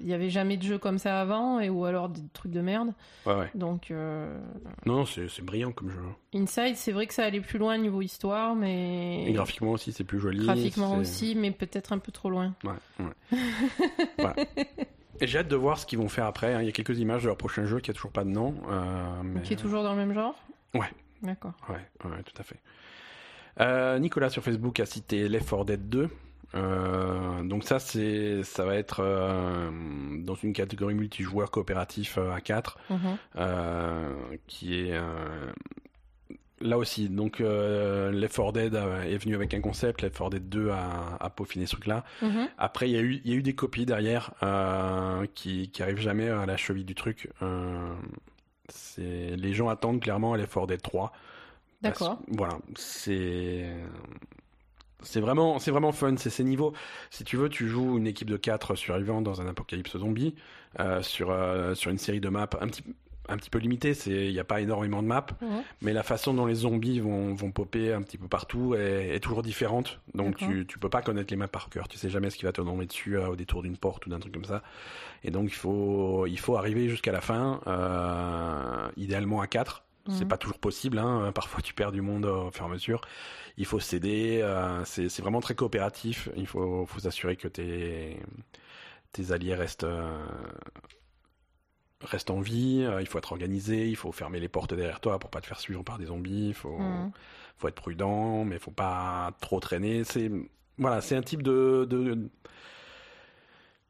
il 0.00 0.06
y 0.06 0.14
avait 0.14 0.30
jamais 0.30 0.56
de 0.56 0.62
jeu 0.62 0.78
comme 0.78 0.98
ça 0.98 1.20
avant, 1.20 1.60
et 1.60 1.68
ou 1.70 1.84
alors 1.84 2.08
des 2.08 2.22
trucs 2.32 2.52
de 2.52 2.60
merde. 2.60 2.92
Ouais, 3.26 3.34
ouais. 3.34 3.50
Donc, 3.54 3.90
euh, 3.90 4.38
Non, 4.86 5.04
c'est 5.06 5.28
c'est 5.28 5.42
brillant 5.44 5.72
comme 5.72 5.90
jeu. 5.90 6.00
Inside, 6.34 6.76
c'est 6.76 6.92
vrai 6.92 7.06
que 7.06 7.14
ça 7.14 7.24
allait 7.24 7.40
plus 7.40 7.58
loin 7.58 7.76
niveau 7.78 8.02
histoire, 8.02 8.54
mais 8.54 9.24
Et 9.26 9.32
graphiquement 9.32 9.70
aussi, 9.72 9.92
c'est 9.92 10.04
plus 10.04 10.20
joli. 10.20 10.44
graphiquement 10.44 10.94
c'est- 10.94 11.00
aussi, 11.00 11.34
mais 11.34 11.50
peut-être 11.50 11.92
un 11.92 11.98
peu 11.98 12.12
trop 12.12 12.30
loin. 12.30 12.54
Ouais, 12.64 12.72
ouais. 13.00 13.38
voilà. 14.18 14.34
Et 15.20 15.26
j'ai 15.26 15.38
hâte 15.38 15.48
de 15.48 15.56
voir 15.56 15.78
ce 15.78 15.86
qu'ils 15.86 15.98
vont 15.98 16.08
faire 16.10 16.26
après. 16.26 16.52
hein. 16.52 16.60
Il 16.60 16.66
y 16.66 16.68
a 16.68 16.72
quelques 16.72 16.98
images 16.98 17.22
de 17.22 17.28
leur 17.28 17.36
prochain 17.38 17.64
jeu 17.64 17.80
qui 17.80 17.90
a 17.90 17.94
toujours 17.94 18.12
pas 18.12 18.24
de 18.24 18.28
nom. 18.30 18.54
euh, 18.68 19.22
mais... 19.24 19.40
Qui 19.42 19.54
est 19.54 19.56
toujours 19.56 19.82
dans 19.82 19.92
le 19.92 19.96
même 19.98 20.12
genre? 20.12 20.34
Ouais. 20.74 20.90
D'accord. 21.22 21.52
Ouais, 21.70 21.76
ouais, 22.04 22.22
tout 22.22 22.34
à 22.38 22.42
fait. 22.42 22.60
Euh, 23.60 23.98
Nicolas 23.98 24.28
sur 24.28 24.42
Facebook 24.42 24.78
a 24.80 24.84
cité 24.84 25.28
Left 25.28 25.48
4 25.48 25.64
Dead 25.64 25.88
2. 25.88 26.10
Euh, 26.54 27.42
donc 27.42 27.64
ça, 27.64 27.78
c'est, 27.78 28.42
ça 28.42 28.64
va 28.64 28.76
être 28.76 29.00
euh, 29.00 29.70
dans 30.22 30.34
une 30.36 30.52
catégorie 30.52 30.94
multijoueur 30.94 31.50
coopératif 31.50 32.18
euh, 32.18 32.30
à 32.32 32.40
4, 32.40 32.78
Mhm. 32.90 32.98
euh, 33.36 34.12
qui 34.46 34.74
est 34.80 34.92
euh, 34.92 35.52
là 36.60 36.78
aussi. 36.78 37.08
Donc 37.08 37.40
euh, 37.40 38.10
Left 38.12 38.36
4 38.36 38.52
Dead 38.52 38.74
euh, 38.74 39.02
est 39.02 39.18
venu 39.18 39.34
avec 39.34 39.52
un 39.54 39.60
concept, 39.60 40.02
Left 40.02 40.16
4 40.16 40.30
Dead 40.30 40.48
2 40.48 40.70
a, 40.70 41.16
a 41.20 41.30
peaufiné 41.30 41.66
ce 41.66 41.72
truc-là. 41.72 42.04
Mhm. 42.22 42.48
Après, 42.58 42.88
il 42.88 42.92
y 42.94 42.98
a 42.98 43.02
eu, 43.02 43.20
il 43.24 43.30
y 43.30 43.34
a 43.34 43.36
eu 43.36 43.42
des 43.42 43.54
copies 43.54 43.84
derrière 43.86 44.32
euh, 44.42 45.26
qui, 45.34 45.70
qui 45.70 45.82
arrivent 45.82 46.00
jamais 46.00 46.28
à 46.30 46.46
la 46.46 46.56
cheville 46.56 46.84
du 46.84 46.94
truc. 46.94 47.28
Euh, 47.42 47.92
c'est, 48.68 49.36
les 49.36 49.52
gens 49.52 49.68
attendent 49.68 50.00
clairement 50.00 50.34
Left 50.34 50.54
4 50.54 50.66
Dead 50.68 50.80
3. 50.82 51.12
Parce- 51.82 51.98
D'accord. 52.00 52.18
Voilà, 52.28 52.58
c'est 52.76 53.66
c'est 55.02 55.20
vraiment 55.20 55.58
c'est 55.58 55.70
vraiment 55.70 55.92
fun. 55.92 56.16
C'est 56.16 56.30
ces 56.30 56.44
niveaux. 56.44 56.72
Si 57.10 57.24
tu 57.24 57.36
veux, 57.36 57.48
tu 57.48 57.68
joues 57.68 57.98
une 57.98 58.06
équipe 58.06 58.30
de 58.30 58.36
4 58.36 58.74
survivants 58.74 59.22
dans 59.22 59.40
un 59.40 59.46
apocalypse 59.46 59.96
zombie 59.96 60.34
euh, 60.80 61.02
sur 61.02 61.30
euh, 61.30 61.74
sur 61.74 61.90
une 61.90 61.98
série 61.98 62.20
de 62.20 62.28
maps 62.28 62.48
un 62.60 62.68
petit 62.68 62.82
un 63.28 63.36
petit 63.36 63.50
peu 63.50 63.58
limitée. 63.58 63.92
C'est 63.92 64.26
il 64.28 64.32
n'y 64.32 64.38
a 64.38 64.44
pas 64.44 64.60
énormément 64.60 65.02
de 65.02 65.08
maps, 65.08 65.26
mais 65.82 65.92
la 65.92 66.04
façon 66.04 66.32
dont 66.32 66.46
les 66.46 66.54
zombies 66.54 67.00
vont 67.00 67.34
vont 67.34 67.50
popper 67.50 67.92
un 67.92 68.02
petit 68.02 68.18
peu 68.18 68.28
partout 68.28 68.74
est, 68.76 69.14
est 69.16 69.20
toujours 69.20 69.42
différente. 69.42 70.00
Donc 70.14 70.36
tu 70.36 70.64
tu 70.66 70.78
peux 70.78 70.88
pas 70.88 71.02
connaître 71.02 71.32
les 71.32 71.36
maps 71.36 71.48
par 71.48 71.68
cœur. 71.68 71.88
Tu 71.88 71.98
sais 71.98 72.08
jamais 72.08 72.30
ce 72.30 72.36
qui 72.36 72.44
va 72.44 72.52
te 72.52 72.62
tomber 72.62 72.86
dessus 72.86 73.16
euh, 73.16 73.28
au 73.28 73.36
détour 73.36 73.62
d'une 73.62 73.76
porte 73.76 74.06
ou 74.06 74.10
d'un 74.10 74.20
truc 74.20 74.32
comme 74.32 74.44
ça. 74.44 74.62
Et 75.24 75.30
donc 75.32 75.48
il 75.48 75.54
faut 75.54 76.26
il 76.26 76.38
faut 76.38 76.56
arriver 76.56 76.88
jusqu'à 76.88 77.10
la 77.12 77.20
fin, 77.20 77.60
idéalement 78.96 79.40
à 79.40 79.46
4 79.46 79.82
c'est 80.08 80.22
Mhm. 80.22 80.28
pas 80.28 80.38
toujours 80.38 80.58
possible, 80.60 80.98
hein. 80.98 81.32
parfois 81.34 81.60
tu 81.62 81.74
perds 81.74 81.90
du 81.90 82.00
monde 82.00 82.26
au 82.26 82.52
fur 82.52 82.64
et 82.64 82.68
à 82.68 82.70
mesure. 82.70 83.00
Il 83.58 83.66
faut 83.66 83.80
s'aider, 83.80 84.40
euh, 84.42 84.84
c'est 84.84 85.08
c'est 85.08 85.22
vraiment 85.22 85.40
très 85.40 85.54
coopératif. 85.54 86.28
Il 86.36 86.46
faut, 86.46 86.86
faut 86.86 87.00
s'assurer 87.00 87.36
que 87.36 87.48
tes, 87.48 88.18
tes 89.12 89.32
alliés 89.32 89.54
restent, 89.56 89.84
euh, 89.84 90.26
reste 92.02 92.30
en 92.30 92.40
vie, 92.40 92.82
euh, 92.84 93.00
il 93.00 93.06
faut 93.08 93.18
être 93.18 93.32
organisé, 93.32 93.88
il 93.88 93.96
faut 93.96 94.12
fermer 94.12 94.38
les 94.40 94.48
portes 94.48 94.74
derrière 94.74 95.00
toi 95.00 95.18
pour 95.18 95.30
pas 95.30 95.40
te 95.40 95.46
faire 95.46 95.58
suivre 95.60 95.82
par 95.82 95.98
des 95.98 96.06
zombies, 96.06 96.48
il 96.48 96.54
faut, 96.54 96.78
Mhm. 96.78 97.12
faut 97.56 97.68
être 97.68 97.74
prudent, 97.74 98.44
mais 98.44 98.56
il 98.56 98.60
faut 98.60 98.70
pas 98.70 99.32
trop 99.40 99.60
traîner. 99.60 100.04
C'est 100.04 100.30
voilà, 100.78 101.00
c'est 101.00 101.16
un 101.16 101.22
type 101.22 101.42
de, 101.42 101.86
de- 101.88 102.28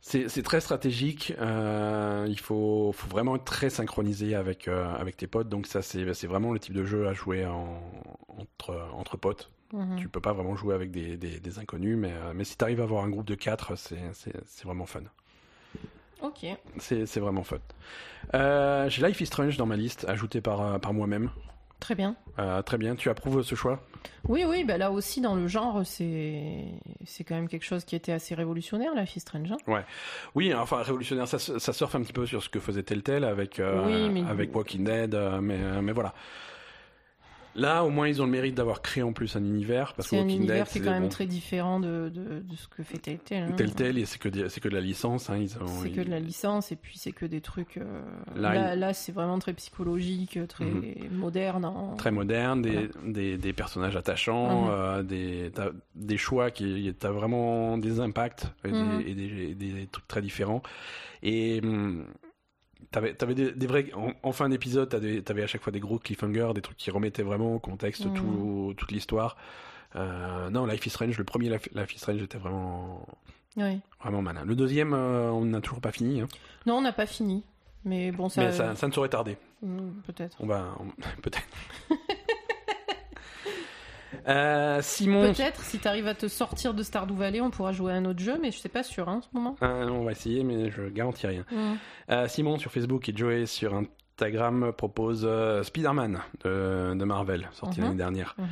c'est 0.01 0.29
c'est 0.29 0.43
très 0.43 0.61
stratégique. 0.61 1.33
euh, 1.39 2.27
il 2.29 2.39
faut, 2.39 2.93
faut 2.93 3.09
vraiment 3.09 3.37
être 3.37 3.45
très 3.45 3.71
synchronisé 3.71 4.35
avec 4.35 4.69
euh, 4.69 4.95
avec 4.97 5.17
tes 5.17 5.27
potes. 5.27 5.49
Donc 5.49 5.67
ça, 5.67 5.83
c'est 5.83 6.13
c'est 6.15 6.27
vraiment 6.27 6.53
le 6.53 6.59
type 6.61 6.75
de 6.75 6.85
jeu 6.85 7.09
à 7.09 7.13
jouer 7.15 7.47
en, 7.47 7.81
entre 8.29 8.89
entre 8.95 9.17
potes. 9.17 9.51
Mhm. 9.73 9.97
Tu 9.97 10.09
peux 10.09 10.21
pas 10.21 10.33
vraiment 10.33 10.55
jouer 10.57 10.75
avec 10.75 10.91
des, 10.91 11.17
des, 11.17 11.41
des 11.41 11.59
inconnus, 11.59 11.97
mais 11.97 12.13
euh, 12.13 12.33
mais 12.35 12.45
si 12.45 12.57
tu 12.57 12.63
arrives 12.65 12.81
à 12.81 12.85
avoir 12.85 13.05
un 13.05 13.09
groupe 13.09 13.27
de 13.27 13.35
4 13.35 13.75
c'est 13.77 14.65
vraiment 14.65 14.87
fun. 14.87 15.01
Ok. 16.23 16.47
C'est 16.79 17.17
vraiment 17.19 17.43
fun. 17.45 17.59
Euh, 18.35 18.89
J'ai 18.89 19.07
Life 19.07 19.21
is 19.21 19.27
Strange 19.27 19.57
dans 19.57 19.67
ma 19.67 19.77
liste, 19.77 20.07
ajouté 20.09 20.41
par, 20.41 20.61
euh, 20.63 20.79
par 20.79 20.93
moi-même. 20.95 21.31
Très 21.79 21.95
bien. 21.95 22.17
Euh, 22.39 22.63
très 22.63 22.79
bien, 22.79 22.95
tu 22.97 23.11
approuves 23.11 23.43
ce 23.43 23.55
choix? 23.55 23.83
Oui, 24.27 24.45
oui, 24.49 24.65
bah 24.65 24.79
là 24.79 24.91
aussi, 24.91 25.21
dans 25.21 25.35
le 25.35 25.47
genre, 25.47 25.83
c'est 25.85 26.65
c'est 27.05 27.23
quand 27.23 27.35
même 27.35 27.49
quelque 27.49 27.65
chose 27.67 27.85
qui 27.85 27.95
était 27.95 28.13
assez 28.13 28.35
révolutionnaire, 28.35 28.95
la 28.95 29.05
Fille 29.05 29.21
Strange. 29.21 29.53
hein. 29.53 29.83
Oui, 30.35 30.55
enfin 30.55 30.79
révolutionnaire, 30.83 31.29
ça, 31.29 31.39
ça 31.39 31.73
surfe 31.75 31.95
un 31.95 32.01
petit 32.03 32.15
peu 32.15 32.25
sur 32.25 32.43
ce 32.43 32.49
que 32.49 32.61
faisait 32.61 32.83
Telltale 32.83 33.25
avec, 33.25 33.61
euh, 33.61 33.85
Oui, 33.87 34.09
mais- 34.09 34.27
avec 34.29 34.57
Walking 34.57 34.85
Dead, 34.85 35.15
mais, 35.43 35.59
mais 35.83 35.93
voilà. 35.93 36.15
Là, 37.57 37.85
au 37.85 37.91
moins, 37.91 38.07
ils 38.07 38.21
ont 38.21 38.27
le 38.27 38.31
mérite 38.31 38.55
d'avoir 38.55 38.83
créé 38.83 39.03
en 39.03 39.13
plus 39.13 39.35
un 39.35 39.43
univers, 39.45 39.95
parce 39.95 40.09
que 40.09 40.11
C'est 40.11 40.17
un 40.19 40.21
Walking 40.25 40.37
univers 40.41 40.65
Dead, 40.65 40.73
qui 40.73 40.79
est 40.79 40.81
c'est 40.83 40.87
quand 40.87 40.93
même 40.93 41.03
bon, 41.05 41.09
très 41.09 41.27
différent 41.27 41.81
de, 41.81 42.11
de, 42.15 42.41
de 42.41 42.57
ce 42.57 42.69
que 42.69 42.83
fait 42.83 42.99
Telltale. 42.99 43.49
hein. 43.51 43.57
Telltale, 43.57 43.97
et 43.99 44.05
c'est 44.05 44.19
que, 44.19 44.29
des- 44.29 44.49
c'est 44.51 44.61
que 44.61 44.69
de 44.69 44.75
la 44.75 44.81
licence. 44.83 45.31
Hein, 45.31 45.39
ils 45.39 45.57
ont, 45.59 45.67
C'est 45.83 45.91
que 45.91 46.03
de 46.03 46.11
la 46.11 46.21
licence 46.21 46.71
et 46.71 46.77
puis 46.77 46.99
c'est 46.99 47.13
que 47.13 47.25
des 47.25 47.41
trucs. 47.41 47.79
euh, 47.79 48.03
Là, 48.35 48.55
Là, 48.55 48.77
là, 48.77 48.93
c'est 48.93 49.13
vraiment 49.13 49.39
très 49.39 49.55
psychologique, 49.55 50.39
très 50.49 50.67
Mhm. 50.67 51.09
moderne. 51.13 51.65
en- 51.65 51.97
très 51.97 52.11
moderne, 52.11 52.61
des, 52.63 52.73
Voilà. 52.73 52.89
des, 53.13 53.39
des 53.39 53.53
personnages 53.55 53.97
attachants, 53.97 54.65
Mhm. 54.67 54.71
euh, 54.71 55.03
des, 55.03 55.51
t'as 55.55 55.71
des 55.95 56.19
choix 56.19 56.51
qui, 56.51 56.95
t'as 56.99 57.11
vraiment 57.11 57.79
des 57.79 58.01
impacts 58.01 58.47
et, 58.65 58.69
Mhm. 58.73 59.03
des, 59.03 59.11
et 59.51 59.55
des 59.55 59.87
trucs 59.91 60.07
très 60.09 60.21
différents. 60.21 60.63
Et 61.23 61.61
hum, 61.65 62.05
t'avais, 62.97 63.13
t'avais 63.13 63.35
des, 63.35 63.53
des 63.53 63.67
vrais, 63.67 63.93
en, 63.95 64.13
en 64.23 64.33
fin 64.33 64.49
d'épisode, 64.49 64.89
t'avais, 64.89 65.21
t'avais 65.21 65.43
à 65.43 65.47
chaque 65.47 65.61
fois 65.63 65.71
des 65.71 65.81
gros 65.81 65.99
cliffhangers, 65.99 66.53
des 66.55 66.63
trucs 66.63 66.79
qui 66.79 66.91
remettaient 66.91 67.23
vraiment 67.23 67.55
au 67.57 67.59
contexte 67.59 68.07
Mhm. 68.07 68.15
tout, 68.15 68.75
toute 68.75 68.91
l'histoire. 68.91 69.37
Euh, 69.97 70.49
non, 70.49 70.65
Life 70.65 70.87
is 70.87 70.91
Strange, 70.91 71.19
le 71.19 71.25
premier 71.25 71.51
Life, 71.51 71.95
is 71.95 71.99
Strange 71.99 72.23
était 72.23 72.39
vraiment, 72.39 73.07
Oui. 73.59 73.81
vraiment 74.01 74.23
malin. 74.23 74.47
Le 74.47 74.55
deuxième, 74.57 74.95
euh, 74.95 75.31
on 75.31 75.45
n'a 75.45 75.61
toujours 75.61 75.83
pas 75.83 75.93
fini, 75.93 76.23
hein. 76.23 76.29
Non, 76.65 76.77
on 76.79 76.81
n'a 76.81 76.93
pas 76.93 77.05
fini. 77.07 77.45
Mais 77.85 78.13
bon, 78.13 78.31
ça. 78.31 78.41
mais 78.45 78.53
ça, 78.53 78.75
ça 78.75 78.89
ne 78.89 78.93
saurait 78.93 79.11
tarder. 79.11 79.37
Hmm, 79.63 79.91
Peut-être. 80.07 80.37
On 80.41 80.47
va, 80.47 80.75
on- 80.81 80.89
peut-être. 81.23 81.47
Euh, 84.29 84.81
Simon, 84.83 85.33
Peut-être, 85.33 85.61
si 85.63 85.79
tu 85.79 85.87
arrives 85.87 86.07
à 86.09 86.15
te 86.15 86.27
sortir 86.29 86.75
de 86.75 86.83
Stardew 86.83 87.15
Valley, 87.15 87.41
on 87.41 87.51
pourra 87.51 87.73
jouer 87.73 87.93
à 87.93 87.97
un 87.97 88.05
autre 88.07 88.19
jeu, 88.21 88.39
mais 88.41 88.51
je 88.51 88.59
sais 88.59 88.69
pas 88.69 88.83
sûr 88.83 89.09
hein, 89.09 89.19
en 89.19 89.23
ce 89.23 89.29
moment. 89.33 89.57
Euh, 89.63 89.89
on 89.89 90.05
va 90.05 90.13
essayer, 90.13 90.43
mais 90.43 90.71
je 90.71 90.83
garantis 90.89 91.27
rien. 91.27 91.45
Euh, 92.11 92.27
Simon 92.29 92.59
sur 92.59 92.71
Facebook 92.73 93.09
et 93.09 93.17
Joey 93.17 93.47
sur 93.47 93.73
Instagram 93.75 94.73
propose 94.77 95.25
euh, 95.29 95.63
Spider-Man 95.63 96.21
de, 96.45 96.95
de 96.95 97.05
Marvel, 97.05 97.49
sorti 97.53 97.79
Mhm. 97.81 97.87
l'année 97.87 97.99
dernière. 97.99 98.35
Mhm. 98.39 98.47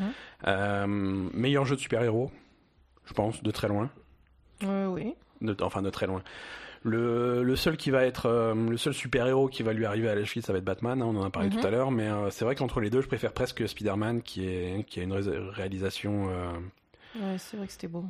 Euh, 0.46 0.86
meilleur 0.86 1.64
jeu 1.64 1.74
de 1.76 1.80
super-héros, 1.80 2.30
je 3.06 3.12
pense, 3.14 3.42
de 3.42 3.50
très 3.50 3.66
loin. 3.68 3.90
Euh, 4.62 4.86
oui. 4.86 5.14
De- 5.40 5.56
enfin, 5.62 5.82
de 5.82 5.90
très 5.90 6.06
loin. 6.06 6.22
Le, 6.86 7.42
le 7.42 7.56
seul 7.56 7.78
qui 7.78 7.90
va 7.90 8.04
être 8.04 8.26
euh, 8.26 8.54
le 8.54 8.76
seul 8.76 8.92
super-héros 8.92 9.48
qui 9.48 9.62
va 9.62 9.72
lui 9.72 9.86
arriver 9.86 10.08
à 10.10 10.14
la 10.14 10.24
cheville, 10.24 10.42
ça 10.42 10.52
va 10.52 10.58
être 10.58 10.64
Batman. 10.66 11.00
hein, 11.00 11.06
on 11.06 11.16
en 11.16 11.24
a 11.24 11.30
parlé 11.30 11.48
Mhm. 11.48 11.60
tout 11.60 11.66
à 11.66 11.70
l'heure, 11.70 11.90
mais 11.90 12.08
euh, 12.08 12.28
c'est 12.30 12.44
vrai 12.44 12.54
qu'entre 12.54 12.80
les 12.80 12.90
deux, 12.90 13.00
je 13.00 13.08
préfère 13.08 13.32
presque 13.32 13.66
Spider-Man, 13.66 14.20
qui 14.20 14.46
est 14.46 14.84
qui 14.86 15.00
a 15.00 15.02
une 15.02 15.12
ré- 15.14 15.22
réalisation. 15.52 16.28
euh, 16.28 16.52
Ouais, 17.18 17.36
c'est 17.38 17.56
vrai 17.56 17.66
que 17.66 17.72
c'était 17.72 17.88
beau. 17.88 18.04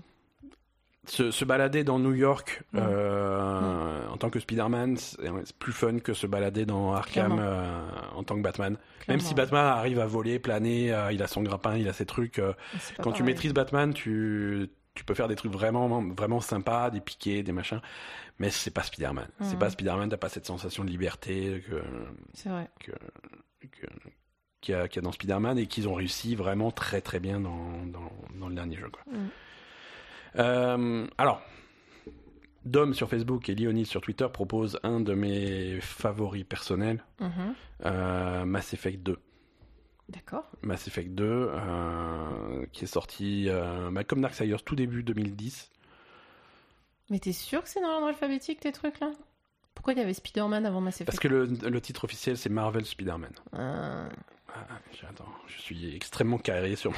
se, 1.06 1.30
se 1.30 1.44
balader 1.44 1.84
dans 1.84 1.98
New 1.98 2.14
York 2.14 2.62
Mhm. 2.72 2.80
euh, 2.82 4.09
en 4.09 4.16
tant 4.16 4.30
que 4.30 4.40
Spider-Man, 4.40 4.96
c'est 4.96 5.18
plus 5.59 5.72
fun 5.72 5.98
que 5.98 6.14
se 6.14 6.26
balader 6.26 6.64
dans 6.66 6.94
Arkham 6.94 7.36
euh, 7.38 7.82
en 8.16 8.22
tant 8.24 8.34
que 8.36 8.40
Batman. 8.42 8.76
Même 9.09 9.20
si 9.20 9.34
Batman 9.34 9.66
arrive 9.66 10.01
à 10.01 10.06
voler, 10.06 10.38
planer, 10.38 10.92
euh, 10.94 11.12
il 11.12 11.22
a 11.22 11.26
son 11.26 11.42
grappin, 11.42 11.76
il 11.76 11.88
a 11.88 11.92
ses 11.92 12.06
trucs. 12.06 12.40
quand 13.02 13.12
tu 13.12 13.22
maîtrises 13.22 13.52
Batman, 13.52 13.92
tu, 13.94 14.68
tu 14.95 15.05
peux 15.05 15.15
faire 15.15 15.29
des 15.29 15.35
trucs 15.37 15.53
vraiment, 15.53 16.03
vraiment 16.03 16.41
sympas, 16.41 16.91
des 16.91 17.01
piquets, 17.01 17.43
des 17.43 17.53
machins. 17.53 17.81
Mais 18.39 18.51
c'est 18.51 18.71
pas 18.71 18.83
Spider-Man. 18.83 19.29
C'est 19.41 19.55
Mhm. 19.55 19.59
pas 19.59 19.71
Spider-Man, 19.71 20.09
t'as 20.09 20.16
pas 20.16 20.29
cette 20.29 20.47
sensation 20.47 20.85
de 20.85 20.91
liberté 20.91 21.62
que, 21.69 21.83
C'est 22.33 22.49
vrai. 22.49 22.69
que, 22.81 22.93
que- 23.69 23.87
qu'il 24.61 24.75
y, 24.75 24.79
a, 24.79 24.89
qu'il 24.89 24.97
y 24.97 24.99
a 25.01 25.03
dans 25.03 25.12
Spider-Man 25.12 25.59
et 25.59 25.66
qu'ils 25.66 25.89
ont 25.89 25.95
réussi 25.95 26.35
vraiment 26.35 26.71
très 26.71 27.01
très 27.01 27.21
bien 27.21 27.39
dans, 27.41 27.85
dans, 27.87 28.11
dans 28.39 28.49
le 28.49 28.55
dernier 28.55 28.77
jeu. 28.77 28.89
Quoi. 28.91 29.03
Mm. 29.12 29.29
Euh, 30.37 31.07
alors, 31.19 31.43
Dom 32.65 32.95
sur 32.95 33.09
Facebook 33.11 33.49
et 33.49 33.55
Leonis 33.55 33.85
sur 33.87 34.01
Twitter 34.01 34.27
proposent 34.33 34.79
un 34.83 35.01
de 35.01 35.12
mes 35.15 35.81
favoris 35.81 36.45
personnels, 36.45 37.05
Mhm. 37.21 37.55
euh, 37.85 38.45
Mass 38.47 38.73
Effect 38.73 39.03
2. 39.03 39.19
D'accord. 40.09 40.51
Mass 40.62 40.86
Effect 40.86 41.10
2, 41.14 41.24
euh, 41.24 42.66
qui 42.72 42.85
est 42.85 42.89
sorti 42.89 43.47
euh, 43.48 43.90
bah, 43.90 44.05
comme 44.05 44.20
Darksiders 44.20 44.62
tout 44.62 44.76
début 44.76 45.02
2010. 45.02 45.70
Mais 47.10 47.18
t'es 47.18 47.32
sûr 47.32 47.62
que 47.62 47.68
c'est 47.68 47.81
dans 47.81 47.89
l'ordre 47.90 48.06
alphabétique 48.09 48.60
tes 48.60 48.72
trucs 48.72 49.01
là? 49.01 49.10
Pourquoi 49.74 49.93
il 49.94 49.98
y 49.98 50.02
avait 50.02 50.14
Spider-Man 50.14 50.66
avant 50.66 50.81
Mass 50.81 50.97
Effect 50.97 51.06
Parce 51.06 51.18
que 51.18 51.28
le, 51.28 51.47
le 51.47 51.81
titre 51.81 52.05
officiel 52.05 52.36
c'est 52.36 52.48
Marvel 52.51 52.85
Spider-Man. 52.85 53.32
Euh, 53.55 54.09
Ah, 54.55 54.66
j'attends, 55.01 55.28
je 55.48 55.60
suis 55.60 55.94
extrêmement 55.97 56.39
carré 56.39 56.76
sur. 56.76 56.93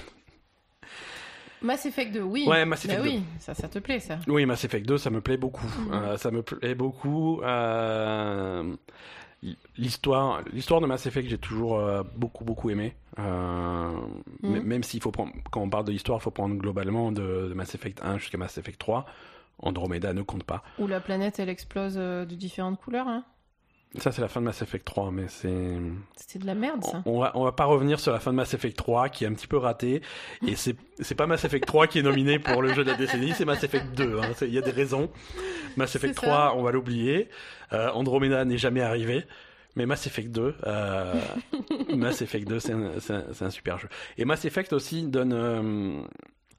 Mass 1.63 1.87
Effect 1.87 2.13
2, 2.13 2.21
oui. 2.23 2.45
Ouais, 2.47 2.65
Mass 2.67 2.85
Effect 2.85 2.99
Bah 2.99 3.05
2. 3.05 3.11
oui, 3.17 3.23
ça, 3.41 3.55
ça 3.55 3.67
te 3.69 3.79
plaît 3.79 3.99
ça. 3.99 4.19
Oui, 4.29 4.45
Mass 4.47 4.65
Effect 4.65 4.87
2, 4.87 4.99
ça 4.99 5.11
me 5.11 5.21
plaît 5.21 5.39
beaucoup. 5.39 5.67
Mhm. 5.67 5.93
Euh, 5.95 6.17
ça 6.19 6.31
me 6.31 6.43
plaît 6.43 6.75
beaucoup. 6.75 7.41
euh, 7.43 8.77
L'histoire, 9.77 10.43
l'histoire 10.53 10.81
de 10.81 10.87
Mass 10.87 11.07
Effect, 11.07 11.29
j'ai 11.29 11.39
toujours 11.39 11.79
euh, 11.79 12.03
beaucoup 12.17 12.45
beaucoup 12.45 12.71
aimé. 12.71 12.95
Euh, 13.19 13.91
Mhm. 14.43 14.57
m- 14.57 14.63
Même 14.65 14.83
s'il 14.83 15.01
faut 15.03 15.11
prendre, 15.11 15.33
quand 15.51 15.61
on 15.63 15.69
parle 15.71 15.85
de 15.85 15.93
l'histoire, 15.93 16.19
il 16.19 16.23
faut 16.23 16.31
prendre 16.31 16.55
globalement 16.57 17.13
de, 17.13 17.49
de 17.49 17.55
Mass 17.55 17.75
Effect 17.75 18.01
1 18.03 18.19
jusqu'à 18.19 18.39
Mass 18.39 18.59
Effect 18.59 18.79
3. 18.79 19.07
Andromeda 19.59 20.13
ne 20.13 20.23
compte 20.23 20.45
pas. 20.45 20.63
Où 20.79 20.87
la 20.87 21.01
planète 21.01 21.39
elle 21.39 21.49
explose 21.49 21.95
euh, 21.97 22.25
de 22.27 22.35
différentes 22.35 22.79
couleurs. 22.79 23.09
Hein. 23.09 23.25
Ça, 23.99 24.13
c'est 24.13 24.21
la 24.21 24.29
fin 24.29 24.41
de 24.41 24.45
Mass 24.47 24.61
Effect 24.61 24.85
3, 24.85 25.11
mais 25.11 25.25
c'est. 25.29 25.77
C'était 26.17 26.39
de 26.39 26.47
la 26.47 26.55
merde 26.55 26.81
On, 26.85 26.91
ça. 26.91 27.03
on 27.07 27.21
va, 27.21 27.33
on 27.35 27.45
va 27.45 27.53
pas 27.53 27.65
revenir 27.65 27.99
sur 27.99 28.13
la 28.13 28.21
fin 28.21 28.31
de 28.31 28.37
Mass 28.37 28.53
Effect 28.53 28.77
3 28.77 29.09
qui 29.09 29.25
est 29.25 29.27
un 29.27 29.33
petit 29.33 29.47
peu 29.47 29.57
ratée. 29.57 30.03
Et 30.47 30.55
c'est, 30.55 30.77
c'est 31.01 31.15
pas 31.15 31.27
Mass 31.27 31.45
Effect 31.45 31.65
3 31.67 31.87
qui 31.87 32.01
est 32.01 32.03
nominé 32.03 32.39
pour 32.39 32.61
le 32.61 32.75
jeu 32.75 32.85
de 32.85 32.91
la 32.91 32.97
décennie, 32.97 33.33
c'est 33.33 33.47
Mass 33.47 33.65
Effect 33.65 33.95
2. 33.97 34.19
hein. 34.21 34.33
Il 34.43 34.53
y 34.53 34.59
a 34.59 34.63
des 34.63 34.71
raisons. 34.71 35.11
Mass 35.77 35.95
Effect 35.97 36.15
C'est 36.21 36.27
3, 36.27 36.37
ça. 36.37 36.55
on 36.57 36.63
va 36.63 36.73
l'oublier. 36.73 37.29
Euh, 37.73 37.91
Andromeda 37.93 38.45
n'est 38.45 38.59
jamais 38.59 38.83
arrivé. 38.83 39.25
Mais 39.77 39.85
Mass 39.87 40.07
Effect 40.07 40.31
2, 40.31 40.55
euh, 40.67 41.15
Mass 41.95 42.23
Effect 42.23 42.49
2, 42.49 42.59
c'est 42.61 42.73
un, 42.73 42.93
c'est 42.99 43.13
un- 43.13 43.25
un 43.47 43.51
super 43.51 43.79
jeu. 43.79 43.89
Et 44.19 44.25
Mass 44.25 44.45
Effect 44.47 44.73
aussi 44.73 45.03
donne 45.05 45.33
euh, 45.35 46.03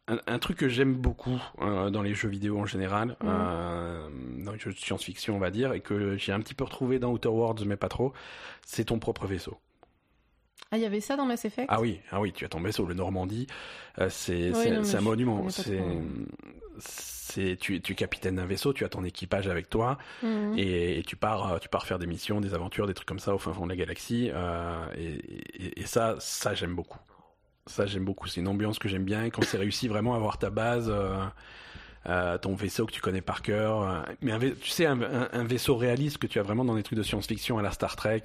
un, 0.07 0.19
un 0.27 0.39
truc 0.39 0.57
que 0.57 0.69
j'aime 0.69 0.95
beaucoup 0.95 1.41
euh, 1.61 1.89
dans 1.89 2.01
les 2.01 2.13
jeux 2.13 2.29
vidéo 2.29 2.59
en 2.59 2.65
général, 2.65 3.17
Mhm. 3.21 3.29
euh, 3.29 4.09
dans 4.45 4.51
les 4.53 4.59
jeux 4.59 4.71
de 4.73 4.77
science-fiction, 4.77 5.35
on 5.35 5.39
va 5.39 5.51
dire, 5.51 5.73
et 5.73 5.81
que 5.81 6.17
j'ai 6.17 6.31
un 6.31 6.39
petit 6.39 6.53
peu 6.53 6.63
retrouvé 6.63 6.99
dans 6.99 7.11
Outer 7.11 7.29
Worlds, 7.29 7.65
mais 7.65 7.77
pas 7.77 7.89
trop. 7.89 8.13
C'est 8.65 8.85
ton 8.85 8.99
propre 8.99 9.27
vaisseau. 9.27 9.57
Ah, 10.71 10.77
il 10.77 10.83
y 10.83 10.85
avait 10.85 10.99
ça 10.99 11.15
dans 11.15 11.25
Mass 11.25 11.45
Effect? 11.45 11.67
Ah 11.71 11.79
oui, 11.79 12.01
ah 12.11 12.19
oui, 12.19 12.33
tu 12.33 12.43
as 12.43 12.49
ton 12.49 12.59
vaisseau, 12.59 12.85
le 12.85 12.93
Normandie, 12.93 13.47
euh, 13.99 14.09
c'est 14.09 14.51
Oui, 14.51 14.69
un 14.95 15.01
monument. 15.01 15.47
C'est, 16.79 17.57
tu, 17.59 17.75
es- 17.75 17.79
tu 17.81 17.91
es 17.93 17.95
capitaine 17.95 18.35
d'un 18.35 18.45
vaisseau, 18.45 18.71
tu 18.73 18.85
as 18.85 18.89
ton 18.89 19.03
équipage 19.03 19.47
avec 19.47 19.69
toi 19.69 19.97
Mhm. 20.23 20.57
et, 20.57 20.99
et 20.99 21.03
tu 21.03 21.15
pars, 21.15 21.59
tu 21.59 21.67
pars 21.69 21.85
faire 21.85 21.99
des 21.99 22.05
missions, 22.07 22.39
des 22.41 22.53
aventures, 22.53 22.87
des 22.87 22.93
trucs 22.93 23.07
comme 23.07 23.19
ça 23.19 23.33
au 23.35 23.37
fin 23.37 23.51
fond 23.53 23.65
de 23.65 23.69
la 23.71 23.75
galaxie. 23.75 24.29
euh, 24.33 24.85
et, 24.95 25.13
et- 25.65 25.79
et 25.81 25.85
ça, 25.85 26.15
ça 26.19 26.53
j'aime 26.53 26.75
beaucoup. 26.75 26.99
Ça 27.67 27.85
j'aime 27.85 28.05
beaucoup. 28.05 28.27
C'est 28.27 28.41
une 28.41 28.47
ambiance 28.47 28.79
que 28.79 28.87
j'aime 28.89 29.03
bien. 29.05 29.29
Quand 29.29 29.43
c'est 29.43 29.57
réussi 29.57 29.87
vraiment 29.87 30.13
à 30.13 30.17
avoir 30.17 30.37
ta 30.37 30.49
base. 30.49 30.89
euh, 30.89 31.23
euh, 32.05 32.37
ton 32.37 32.55
vaisseau 32.55 32.85
que 32.85 32.93
tu 32.93 33.01
connais 33.01 33.19
par 33.19 33.41
cœur, 33.41 33.81
euh, 33.81 33.99
mais 34.21 34.31
un, 34.31 34.39
tu 34.39 34.69
sais 34.69 34.85
un, 34.85 35.01
un- 35.01 35.27
un 35.33 35.43
vaisseau 35.43 35.75
réaliste 35.75 36.19
que 36.19 36.27
tu 36.27 36.39
as 36.39 36.41
vraiment 36.41 36.63
dans 36.63 36.75
des 36.75 36.83
trucs 36.83 36.97
de 36.97 37.03
science-fiction 37.03 37.57
à 37.57 37.61
la 37.61 37.71
Star 37.71 37.97
Trek, 37.97 38.23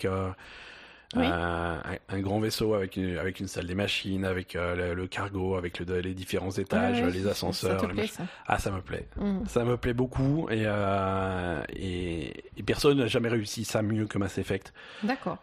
Oui. 1.17 1.27
un, 1.27 1.83
un 2.09 2.21
grand 2.21 2.39
vaisseau 2.39 2.75
avec 2.75 2.97
une, 2.97 3.19
avec 3.19 3.41
une 3.41 3.49
salle 3.49 3.67
des 3.67 3.75
machines, 3.75 4.25
avec 4.25 4.55
le, 4.55 4.95
le 4.95 5.07
cargo, 5.09 5.57
avec 5.57 5.81
le- 5.81 5.99
les 5.99 6.15
différents 6.15 6.53
étages, 6.53 7.01
Ouais, 7.01 7.11
les 7.11 7.27
ascenseurs. 7.27 7.81
Ça 7.81 7.87
te 7.89 7.93
plaît 7.93 8.07
ça 8.07 8.23
Ah, 8.47 8.59
ça 8.61 8.71
me 8.71 8.81
plaît. 8.83 9.09
Mhm. 9.17 9.47
Ça 9.47 9.65
me 9.65 9.77
plaît 9.77 9.95
beaucoup 9.95 10.49
et, 10.49 10.63
et, 11.75 12.45
et 12.57 12.63
personne 12.63 12.99
n'a 12.99 13.09
jamais 13.09 13.31
réussi 13.31 13.65
ça 13.65 13.83
mieux 13.83 14.07
que 14.07 14.17
Mass 14.17 14.39
Effect. 14.39 14.73
D'accord. 15.03 15.39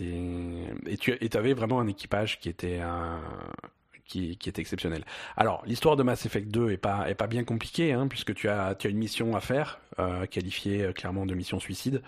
Et 0.00 0.96
tu 0.98 1.12
et 1.12 1.36
avais 1.36 1.52
vraiment 1.52 1.80
un 1.80 1.86
équipage 1.86 2.40
qui 2.40 2.48
était 2.48 2.80
qui, 4.10 4.36
qui 4.36 4.50
exceptionnel. 4.60 5.04
Alors, 5.36 5.62
l'histoire 5.66 5.96
de 5.96 6.02
Mass 6.02 6.26
Effect 6.26 6.48
2 6.48 6.70
est 6.70 6.76
pas, 6.76 7.08
est 7.08 7.14
pas 7.14 7.28
bien 7.28 7.44
compliquée, 7.44 7.92
hein, 7.92 8.08
puisque 8.08 8.34
tu 8.34 8.48
as, 8.48 8.74
tu 8.74 8.88
as 8.88 8.90
une 8.90 8.98
mission 8.98 9.36
à 9.36 9.40
faire, 9.40 9.80
euh, 9.98 10.26
qualifiée 10.26 10.82
euh, 10.82 10.92
clairement 10.92 11.26
de 11.26 11.34
mission 11.34 11.60
suicide. 11.60 12.02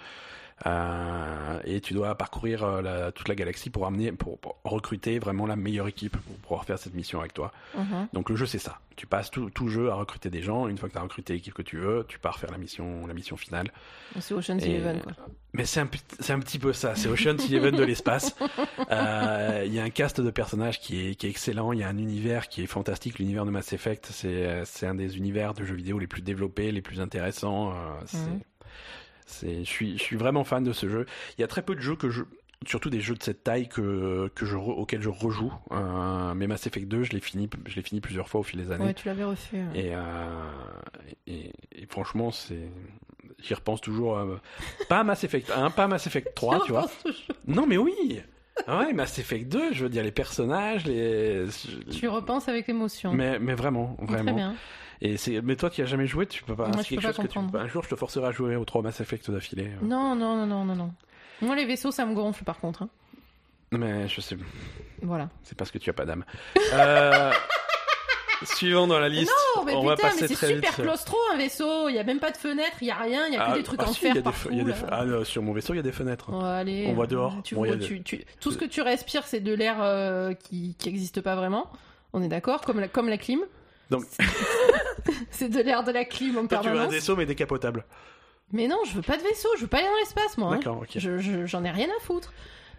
Euh, 0.67 1.59
et 1.65 1.81
tu 1.81 1.93
dois 1.95 2.15
parcourir 2.17 2.63
euh, 2.63 2.83
la, 2.83 3.13
toute 3.13 3.29
la 3.29 3.35
galaxie 3.35 3.71
pour 3.71 3.87
amener, 3.87 4.13
pour, 4.13 4.39
pour 4.39 4.57
recruter 4.65 5.19
vraiment 5.19 5.47
la 5.47 5.57
meilleure 5.57 5.89
équipe 5.89 6.17
pour 6.17 6.35
pouvoir 6.37 6.65
faire 6.65 6.79
cette 6.79 6.95
mission 6.95 7.21
avec 7.21 7.35
toi. 7.35 7.53
Mhm. 7.77 8.09
Donc 8.13 8.31
le 8.31 8.37
jeu 8.37 8.47
c'est 8.47 8.59
ça. 8.59 8.79
Tu 8.95 9.07
passes 9.07 9.31
tout, 9.31 9.49
tout 9.51 9.69
jeu 9.69 9.91
à 9.91 9.95
recruter 9.95 10.29
des 10.31 10.43
gens. 10.43 10.69
Une 10.69 10.77
fois 10.79 10.89
que 10.89 10.93
tu 10.95 10.99
as 10.99 11.03
recruté 11.03 11.33
l'équipe 11.33 11.55
que 11.55 11.63
tu 11.63 11.79
veux, 11.79 12.05
tu 12.09 12.19
pars 12.19 12.39
faire 12.39 12.51
la 12.53 12.59
mission, 12.59 13.07
la 13.07 13.15
mission 13.15 13.37
finale. 13.37 13.73
C'est 14.21 14.35
Ocean's 14.35 14.63
Et- 14.65 14.71
Eleven, 14.71 15.01
quoi. 15.01 15.13
Mais 15.55 15.65
c'est 15.67 15.81
un, 15.81 15.87
petit- 15.87 16.03
c'est 16.21 16.33
un 16.33 16.41
petit 16.41 16.59
peu 16.59 16.73
ça. 16.73 16.95
C'est 16.95 17.09
Ocean's 17.09 17.45
Eleven 17.51 17.75
de 17.75 17.83
l'espace. 17.85 18.35
Euh, 18.91 19.63
Il 19.67 19.73
y 19.73 19.79
a 19.81 19.85
un 19.85 19.91
cast 19.91 20.21
de 20.21 20.31
personnages 20.31 20.79
qui 20.81 21.09
est, 21.09 21.15
qui 21.15 21.27
est 21.27 21.31
excellent. 21.31 21.73
Il 21.73 21.79
y 21.79 21.83
a 21.83 21.89
un 21.89 21.97
univers 21.97 22.49
qui 22.49 22.63
est 22.63 22.67
fantastique. 22.67 23.19
L'univers 23.19 23.47
de 23.47 23.51
Mass 23.51 23.73
Effect, 23.73 24.09
c'est 24.13 24.87
un 24.87 24.95
des 24.95 25.17
univers 25.17 25.55
de 25.55 25.65
jeux 25.65 25.75
vidéo 25.75 25.99
les 25.99 26.07
plus 26.07 26.21
développés, 26.23 26.71
les 26.73 26.83
plus 26.83 27.01
intéressants. 27.01 27.71
Euh, 27.73 27.75
Mhm. 28.15 28.41
C'est 29.27 29.65
je 29.65 29.69
suis 29.71 29.99
je 29.99 30.03
suis 30.03 30.17
vraiment 30.17 30.45
fan 30.45 30.65
de 30.65 30.73
ce 30.73 30.89
jeu. 30.89 31.07
Il 31.39 31.41
y 31.41 31.45
a 31.45 31.49
très 31.49 31.63
peu 31.63 31.75
de 31.75 31.81
jeux 31.81 31.97
que 31.97 32.11
je 32.11 32.23
surtout 32.67 32.91
des 32.91 33.01
jeux 33.01 33.15
de 33.17 33.23
cette 33.23 33.43
taille 33.43 33.69
que 33.69 34.31
que 34.35 34.47
je 34.47 34.57
auxquels 34.57 35.03
je 35.03 35.09
rejoue. 35.09 35.53
Euh, 35.73 36.33
mais 36.35 36.47
Mass 36.47 36.67
Effect 36.67 36.87
2, 36.89 37.03
je 37.05 37.11
l'ai 37.13 37.21
fini 37.21 37.49
je 37.67 37.75
l'ai 37.77 37.83
fini 37.83 38.01
plusieurs 38.01 38.29
fois 38.29 38.41
au 38.41 38.45
fil 38.45 38.65
des 38.65 38.71
années. 38.73 38.85
Ouais, 38.85 38.95
tu 38.95 39.09
l'avais 39.09 39.25
refait. 39.25 39.57
ouais. 39.59 39.81
Et, 39.87 39.95
euh, 39.95 40.01
et, 41.27 41.53
et 41.73 41.87
franchement, 41.89 42.31
c'est. 42.31 42.69
J'y 43.41 43.55
repense 43.55 43.81
toujours. 43.81 44.19
euh, 44.19 44.37
Pas 44.89 45.01
à 45.01 45.05
Mass 45.05 45.25
Effect 45.25 45.51
1, 45.51 45.71
pas 45.71 45.85
à 45.85 45.89
Mass 45.89 46.07
Effect 46.07 46.33
3, 46.37 46.65
tu 46.65 46.71
vois. 46.71 46.89
Non, 47.49 47.67
mais 47.67 47.77
oui 47.77 48.21
Ah 48.69 48.79
Ouais, 48.79 48.93
Mass 48.93 49.19
Effect 49.19 49.49
2, 49.51 49.73
je 49.73 49.83
veux 49.85 49.89
dire, 49.91 50.05
les 50.05 50.13
personnages, 50.13 50.87
les. 50.87 51.47
Tu 51.91 52.07
repenses 52.07 52.49
avec 52.49 52.69
émotion. 52.69 53.13
Mais, 53.13 53.41
mais 53.41 53.55
vraiment, 53.55 53.97
Très 53.97 54.07
vraiment. 54.07 54.35
bien. 54.35 54.55
Et 55.05 55.17
c'est, 55.17 55.41
mais 55.43 55.57
toi 55.57 55.69
qui 55.69 55.83
as 55.83 55.87
jamais 55.87 56.07
joué, 56.07 56.27
tu 56.27 56.45
peux 56.45 56.55
pas. 56.55 56.69
Moi, 56.69 56.83
je 56.83 56.89
quelque 56.89 57.01
peux 57.01 57.07
pas 57.09 57.13
que 57.13 57.29
tu 57.29 57.39
comprendre. 57.39 57.59
Un 57.59 57.67
jour, 57.67 57.83
je 57.83 57.89
te 57.89 57.97
forcerai 57.97 58.27
à 58.29 58.31
jouer 58.31 58.55
aux 58.55 58.65
trois 58.65 58.83
Mass 58.83 59.01
Effect 59.01 59.31
d'affilée. 59.33 59.67
euh. 59.67 59.85
Non, 59.85 60.15
non, 60.15 60.37
non, 60.37 60.47
non, 60.47 60.65
non, 60.65 60.77
non. 60.77 60.93
Moi, 61.41 61.57
les 61.57 61.65
vaisseaux, 61.65 61.91
ça 61.91 62.07
me 62.07 62.15
gonfle, 62.15 62.45
par 62.45 62.61
contre. 62.61 62.83
hein. 62.85 62.89
Mais 63.73 64.07
je 64.07 64.21
sais, 64.21 64.37
Voilà. 65.03 65.29
c'est 65.43 65.57
parce 65.59 65.71
que 65.73 65.79
tu 65.79 65.91
as 65.91 65.93
pas 65.93 66.05
d'âme. 66.05 66.25
Euh, 66.75 67.33
Suivant 68.45 68.87
dans 68.89 68.99
la 68.99 69.09
liste, 69.09 69.31
Oh, 69.57 69.63
mais 69.65 69.73
on 69.75 69.85
va 69.85 69.95
putain, 69.95 70.09
passer 70.09 70.23
mais 70.23 70.29
c'est 70.29 70.47
super 70.55 70.73
vite. 70.73 70.83
claustro, 70.83 71.17
un 71.33 71.37
vaisseau. 71.37 71.89
Il 71.89 71.95
y 71.95 71.99
a 72.01 72.03
même 72.05 72.19
pas 72.19 72.33
de 72.33 72.37
fenêtre, 72.37 72.77
il 72.81 72.89
y 72.89 72.91
a 72.91 72.97
rien, 72.97 73.27
il 73.29 73.35
y 73.35 73.37
a 73.37 73.47
que 73.47 73.51
Ah, 73.53 73.55
des 73.57 73.63
trucs 73.63 73.81
ah, 73.83 73.89
en 73.89 73.93
si, 73.93 74.01
fer 74.01 74.21
partout. 74.23 74.49
des 74.51 74.73
ah, 74.91 75.05
non, 75.05 75.25
sur 75.25 75.43
mon 75.43 75.53
vaisseau, 75.53 75.75
il 75.75 75.77
y 75.77 75.81
a 75.81 75.83
des 75.85 75.93
fenêtres. 75.93 76.35
Allez, 76.35 76.87
On 76.89 76.93
voit 76.95 77.07
dehors. 77.07 77.37
Tu 77.45 77.55
Bon, 77.55 77.63
des- 77.65 77.79
tu- 78.03 78.25
Tout 78.41 78.51
ce 78.51 78.59
que 78.59 78.65
tu 78.65 78.83
respires, 78.83 79.27
c'est 79.29 79.39
de 79.41 79.55
l'air 79.55 79.77
euh, 79.81 80.35
qui 80.35 80.75
n'existe 80.85 81.21
pas 81.21 81.37
vraiment. 81.37 81.71
On 82.13 82.21
est 82.23 82.29
d'accord 82.29 82.63
comme 82.63 82.81
la, 82.81 82.89
comme 82.89 83.09
la 83.09 83.17
clim. 83.17 83.41
Donc- 83.93 84.05
c'est 85.31 85.49
de 85.49 85.61
l'air 85.61 85.85
de 85.85 85.93
la 85.93 86.05
clim 86.05 86.37
en 86.39 86.47
Toi, 86.47 86.59
tu 86.59 86.65
veux 86.65 86.71
un 86.71 86.73
permanence. 86.73 86.93
vaisseau, 86.93 87.15
mais 87.17 87.27
décapotable. 87.27 87.85
Mais 88.53 88.67
non, 88.69 88.79
je 88.87 88.93
veux 88.95 89.03
pas 89.03 89.17
de 89.17 89.23
vaisseau, 89.23 89.49
je 89.57 89.63
veux 89.63 89.67
pas 89.69 89.79
aller 89.79 89.87
dans 89.87 89.97
l'espace, 90.01 90.37
moi. 90.37 90.49
hein. 90.53 90.57
D'accord, 90.57 90.79
ok. 90.83 90.89
Je- 90.97 91.19
je- 91.19 91.47
J'en 91.47 91.65
ai 91.65 91.71
rien 91.71 91.89
à 91.89 92.05
foutre. 92.05 92.33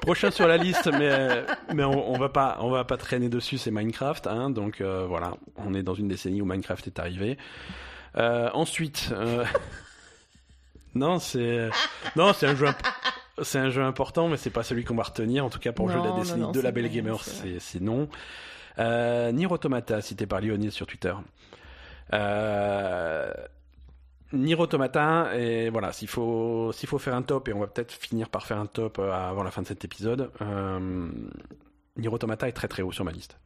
Prochain 0.00 0.30
sur 0.30 0.46
la 0.46 0.56
liste, 0.56 0.88
mais 0.92 1.44
mais 1.74 1.82
on, 1.84 2.12
on 2.12 2.18
va 2.18 2.28
pas 2.28 2.58
on 2.60 2.70
va 2.70 2.84
pas 2.84 2.96
traîner 2.96 3.28
dessus, 3.28 3.58
c'est 3.58 3.70
Minecraft, 3.70 4.26
hein, 4.26 4.50
donc 4.50 4.80
euh, 4.80 5.06
voilà, 5.08 5.32
on 5.56 5.72
est 5.74 5.82
dans 5.82 5.94
une 5.94 6.08
décennie 6.08 6.42
où 6.42 6.44
Minecraft 6.44 6.86
est 6.86 6.98
arrivé. 6.98 7.38
Euh, 8.16 8.50
ensuite, 8.52 9.08
euh, 9.12 9.44
non 10.94 11.18
c'est 11.18 11.70
non 12.16 12.32
c'est 12.34 12.46
un 12.46 12.54
jeu 12.54 12.66
imp- 12.66 12.86
c'est 13.42 13.58
un 13.58 13.70
jeu 13.70 13.82
important, 13.82 14.28
mais 14.28 14.36
c'est 14.36 14.50
pas 14.50 14.62
celui 14.62 14.84
qu'on 14.84 14.94
va 14.94 15.04
retenir. 15.04 15.44
En 15.44 15.50
tout 15.50 15.58
cas 15.58 15.72
pour 15.72 15.88
le 15.88 15.94
jeu 15.94 16.00
de 16.00 16.04
la 16.06 16.12
décennie 16.12 16.42
non, 16.42 16.52
de 16.52 16.60
la 16.60 16.70
Belle 16.70 16.88
Gamer, 16.90 17.18
c'est 17.24 17.32
c'est 17.32 17.58
c'est 17.60 17.80
non. 17.80 18.08
Euh, 18.78 19.32
Nier 19.32 19.46
Automata, 19.46 20.00
cité 20.00 20.26
par 20.26 20.40
Lionel 20.40 20.72
sur 20.72 20.86
Twitter. 20.86 21.14
Euh, 22.12 23.32
Nier 24.32 24.56
Automata, 24.56 25.30
et 25.36 25.70
voilà, 25.70 25.92
s'il 25.92 26.08
faut, 26.08 26.72
s'il 26.72 26.88
faut 26.88 26.98
faire 26.98 27.14
un 27.14 27.22
top, 27.22 27.48
et 27.48 27.52
on 27.52 27.60
va 27.60 27.66
peut-être 27.68 27.92
finir 27.92 28.28
par 28.28 28.46
faire 28.46 28.58
un 28.58 28.66
top 28.66 28.98
euh, 28.98 29.12
avant 29.12 29.42
la 29.44 29.50
fin 29.50 29.62
de 29.62 29.66
cet 29.68 29.84
épisode, 29.84 30.30
euh, 30.42 31.08
Nier 31.96 32.08
Automata 32.08 32.48
est 32.48 32.52
très 32.52 32.68
très 32.68 32.82
haut 32.82 32.92
sur 32.92 33.04
ma 33.04 33.12
liste. 33.12 33.38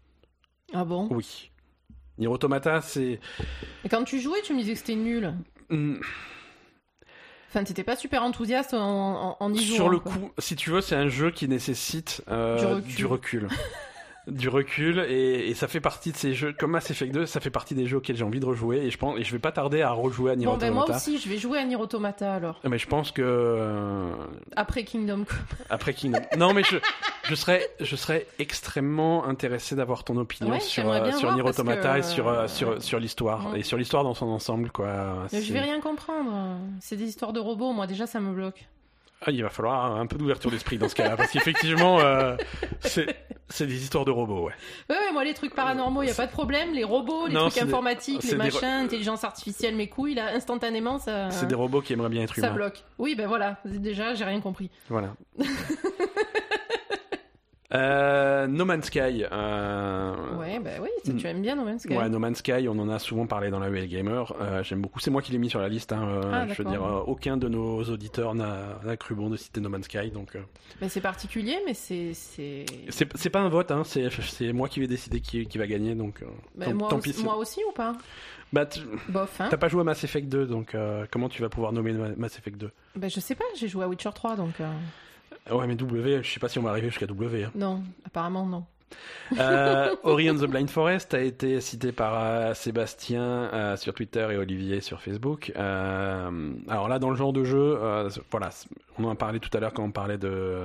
Ah 0.72 0.84
bon? 0.84 1.08
Oui. 1.10 1.50
Nier 2.16 2.26
Automata, 2.28 2.80
c'est... 2.80 3.20
Et 3.84 3.88
quand 3.90 4.04
tu 4.04 4.20
jouais, 4.20 4.40
tu 4.42 4.54
me 4.54 4.60
disais 4.60 4.72
que 4.72 4.78
c'était 4.78 4.94
nul. 4.94 5.34
Hmm, 5.70 5.96
Enfin, 7.50 7.64
t'étais 7.64 7.82
pas 7.84 7.96
super 7.96 8.22
enthousiaste 8.22 8.74
en, 8.74 9.30
en, 9.30 9.36
en 9.40 9.54
y 9.54 9.64
jouant. 9.64 9.76
Sur 9.76 9.88
le 9.88 9.98
quoi. 10.00 10.12
coup, 10.12 10.30
si 10.38 10.54
tu 10.54 10.68
veux, 10.68 10.82
c'est 10.82 10.96
un 10.96 11.08
jeu 11.08 11.30
qui 11.30 11.48
nécessite 11.48 12.22
euh, 12.28 12.78
Du 12.80 12.96
du 12.96 13.06
recul. 13.06 13.48
du 14.30 14.48
recul, 14.48 14.98
et, 15.08 15.48
et 15.48 15.54
ça 15.54 15.68
fait 15.68 15.80
partie 15.80 16.12
de 16.12 16.16
ces 16.16 16.34
jeux, 16.34 16.52
comme 16.58 16.72
Mass 16.72 16.90
Effect 16.90 17.12
2, 17.12 17.26
ça 17.26 17.40
fait 17.40 17.50
partie 17.50 17.74
des 17.74 17.86
jeux 17.86 17.96
auxquels 17.98 18.16
j'ai 18.16 18.24
envie 18.24 18.40
de 18.40 18.46
rejouer, 18.46 18.78
et 18.78 18.90
je 18.90 18.98
pense, 18.98 19.18
et 19.18 19.24
je 19.24 19.32
vais 19.32 19.38
pas 19.38 19.52
tarder 19.52 19.82
à 19.82 19.90
rejouer 19.92 20.32
à 20.32 20.36
Nier 20.36 20.46
Bon, 20.46 20.56
ben 20.56 20.68
Automata. 20.70 20.86
moi 20.88 20.96
aussi, 20.96 21.18
je 21.18 21.28
vais 21.28 21.38
jouer 21.38 21.58
à 21.58 21.64
Nier 21.64 21.76
Automata 21.76 22.34
alors. 22.34 22.60
Mais 22.68 22.78
je 22.78 22.86
pense 22.86 23.10
que 23.12 23.22
euh, 23.24 24.10
Après 24.56 24.84
Kingdom 24.84 25.24
après 25.70 25.94
Kingdom. 25.94 26.20
non, 26.36 26.52
mais 26.54 26.62
je, 26.64 26.76
je 27.24 27.34
serais, 27.34 27.68
je 27.80 27.96
serais 27.96 28.26
extrêmement 28.38 29.24
intéressé 29.26 29.74
d'avoir 29.76 30.04
ton 30.04 30.16
opinion 30.16 30.52
Ouais, 30.52 30.60
sur 30.60 30.82
j'aimerais 30.82 31.00
euh, 31.00 31.12
sur 31.12 31.32
Nier 31.34 31.42
parce 31.42 31.58
Automata 31.58 31.94
que, 31.94 31.98
et 31.98 32.02
sur 32.02 32.28
euh, 32.28 32.42
euh, 32.44 32.48
sur 32.48 32.82
sur 32.82 32.98
l'histoire 32.98 33.52
ouais. 33.52 33.60
et 33.60 33.62
sur 33.62 33.76
l'histoire 33.78 34.04
dans 34.04 34.14
son 34.14 34.26
ensemble 34.26 34.70
quoi. 34.70 35.26
Mais 35.32 35.42
je 35.42 35.52
vais 35.52 35.60
rien 35.60 35.80
comprendre. 35.80 36.58
C'est 36.80 36.96
des 36.96 37.04
histoires 37.08 37.32
de 37.32 37.40
robots, 37.40 37.72
moi 37.72 37.86
déjà 37.86 38.06
ça 38.06 38.20
me 38.20 38.32
bloque. 38.32 38.66
Ah, 39.26 39.32
il 39.32 39.42
va 39.42 39.48
falloir 39.50 39.96
un 39.98 40.06
peu 40.06 40.16
d'ouverture 40.16 40.50
d'esprit 40.50 40.78
dans 40.78 40.88
ce 40.88 40.94
cas-là 40.94 41.16
parce 41.16 41.32
qu'effectivement 41.32 41.98
euh, 42.00 42.36
c'est 42.80 43.66
des 43.66 43.82
histoires 43.82 44.04
de 44.04 44.12
robots 44.12 44.44
ouais. 44.46 44.52
Ouais, 44.88 44.96
ouais, 44.96 45.12
moi 45.12 45.24
les 45.24 45.34
trucs 45.34 45.54
paranormaux, 45.56 46.02
y 46.04 46.10
a 46.10 46.14
pas 46.14 46.26
de 46.26 46.30
problème. 46.30 46.72
Les 46.72 46.84
robots, 46.84 47.26
les 47.26 47.34
Non, 47.34 47.48
trucs 47.48 47.54
des- 47.54 47.68
informatiques, 47.68 48.22
les 48.22 48.30
des- 48.30 48.36
machins, 48.36 48.64
intelligence 48.64 49.24
artificielle, 49.24 49.74
mes 49.74 49.88
couilles, 49.88 50.14
là, 50.14 50.34
instantanément 50.34 50.98
ça. 50.98 51.30
C'est 51.30 51.46
des 51.46 51.56
robots 51.56 51.80
qui 51.80 51.94
aimeraient 51.94 52.08
bien 52.10 52.22
être 52.22 52.34
Ça 52.36 52.46
humains. 52.46 52.54
bloque. 52.54 52.84
Oui, 52.98 53.16
ben 53.16 53.26
voilà. 53.26 53.56
Déjà, 53.64 54.14
j'ai 54.14 54.24
rien 54.24 54.40
compris. 54.40 54.70
Voilà. 54.88 55.08
Euh, 57.74 58.46
no 58.46 58.64
Man's 58.64 58.86
Sky. 58.86 59.24
euh, 59.30 60.36
Ouais, 60.38 60.58
bah 60.58 60.70
oui, 60.80 60.88
tu, 61.04 61.14
tu 61.16 61.26
aimes 61.26 61.42
bien 61.42 61.54
No 61.54 61.64
Man's 61.64 61.82
Sky. 61.82 61.94
Ouais, 61.96 62.08
No 62.08 62.18
Man's 62.18 62.38
Sky, 62.38 62.66
on 62.68 62.78
en 62.78 62.88
a 62.88 62.98
souvent 62.98 63.26
parlé 63.26 63.50
dans 63.50 63.58
la 63.58 63.68
UL 63.68 63.86
Gamer. 63.86 64.32
Euh, 64.40 64.62
J'aime 64.62 64.80
beaucoup. 64.80 65.00
C'est 65.00 65.10
moi 65.10 65.20
qui 65.20 65.32
l'ai 65.32 65.38
mis 65.38 65.50
sur 65.50 65.60
la 65.60 65.68
liste. 65.68 65.92
hein. 65.92 66.08
Euh, 66.08 66.30
Ah, 66.32 66.46
je 66.48 66.54
veux 66.62 66.68
dire, 66.68 66.82
aucun 67.06 67.36
de 67.36 67.46
nos 67.48 67.82
auditeurs 67.84 68.34
n'a 68.34 68.96
cru 68.98 69.14
bon 69.14 69.28
de 69.28 69.36
citer 69.36 69.60
No 69.60 69.68
Man's 69.68 69.84
Sky. 69.84 70.10
Donc, 70.10 70.36
Mais 70.80 70.88
c'est 70.88 71.02
particulier, 71.02 71.58
mais 71.66 71.74
c'est. 71.74 72.12
c'est... 72.14 73.30
pas 73.30 73.40
un 73.40 73.48
vote. 73.50 73.70
Hein. 73.70 73.82
C'est 73.84 74.52
moi 74.52 74.68
qui 74.68 74.80
vais 74.80 74.86
décider 74.86 75.20
qui, 75.20 75.46
qui 75.46 75.58
va 75.58 75.66
gagner. 75.66 75.94
Donc, 75.94 76.24
Bah, 76.54 76.64
tant, 76.66 76.74
moi, 76.74 76.88
tant 76.88 76.98
aussi, 76.98 77.12
pis. 77.12 77.22
moi 77.22 77.36
aussi 77.36 77.60
ou 77.68 77.72
pas? 77.72 77.94
Bah, 78.50 78.66
Bof, 79.10 79.42
hein 79.42 79.48
t'as 79.50 79.58
pas 79.58 79.68
joué 79.68 79.82
à 79.82 79.84
Mass 79.84 80.02
Effect 80.04 80.26
2, 80.26 80.46
donc 80.46 80.74
comment 81.10 81.28
tu 81.28 81.42
vas 81.42 81.50
pouvoir 81.50 81.74
nommer 81.74 81.92
Ma- 81.92 82.16
Mass 82.16 82.38
Effect 82.38 82.56
2 82.56 82.70
bah, 82.96 83.08
Je 83.08 83.20
sais 83.20 83.34
pas, 83.34 83.44
j'ai 83.60 83.68
joué 83.68 83.84
à 83.84 83.88
Witcher 83.88 84.08
3, 84.14 84.36
donc. 84.36 84.54
Euh, 85.50 85.54
Ouais, 85.56 85.66
mais 85.66 85.74
W, 85.76 86.22
je 86.22 86.30
sais 86.30 86.40
pas 86.40 86.48
si 86.48 86.58
on 86.58 86.62
va 86.62 86.70
arriver 86.70 86.88
jusqu'à 86.88 87.06
W. 87.06 87.44
hein. 87.44 87.50
Non, 87.54 87.82
apparemment 88.06 88.46
non. 88.46 88.64
Euh, 89.38 89.94
Ori 90.02 90.30
and 90.30 90.36
the 90.36 90.46
Blind 90.46 90.70
Forest 90.70 91.12
a 91.12 91.20
été 91.20 91.60
cité 91.60 91.92
par 91.92 92.14
euh, 92.16 92.54
Sébastien 92.54 93.22
euh, 93.22 93.76
sur 93.76 93.92
Twitter 93.92 94.26
et 94.30 94.36
Olivier 94.38 94.80
sur 94.80 95.02
Facebook. 95.02 95.52
Euh, 95.56 96.52
alors 96.68 96.88
là, 96.88 96.98
dans 96.98 97.10
le 97.10 97.16
genre 97.16 97.32
de 97.34 97.44
jeu, 97.44 97.78
voilà, 98.30 98.48
on 98.98 99.04
en 99.04 99.10
a 99.10 99.14
parlé 99.14 99.40
tout 99.40 99.50
à 99.54 99.60
l'heure 99.60 99.72
quand 99.74 99.84
on 99.84 99.90
parlait 99.90 100.18
de 100.18 100.62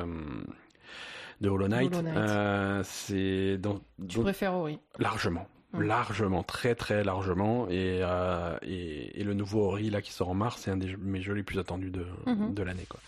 de 1.41 1.49
Hollow 1.49 1.67
Knight. 1.67 1.91
Knight. 1.91 2.85
C'est 2.85 3.57
dans, 3.57 3.81
Tu 4.07 4.17
dans- 4.17 4.23
préfères 4.23 4.53
Ori. 4.53 4.79
largement, 4.99 5.45
Ouais. 5.73 5.85
largement, 5.85 6.43
très 6.43 6.75
très 6.75 7.03
largement. 7.03 7.67
Et, 7.69 8.01
et, 8.61 9.19
et 9.19 9.23
le 9.25 9.33
nouveau 9.33 9.65
Ori 9.67 9.89
là 9.89 10.01
qui 10.01 10.13
sort 10.13 10.29
en 10.29 10.33
mars, 10.35 10.61
c'est 10.63 10.71
un 10.71 10.77
des 10.77 10.95
mes 10.97 11.21
jeux 11.21 11.33
les 11.33 11.43
plus 11.43 11.59
attendus 11.59 11.91
de 11.91 12.05
Mhm. 12.25 12.53
de 12.53 12.63
l'année, 12.63 12.85
quoi. 12.87 13.01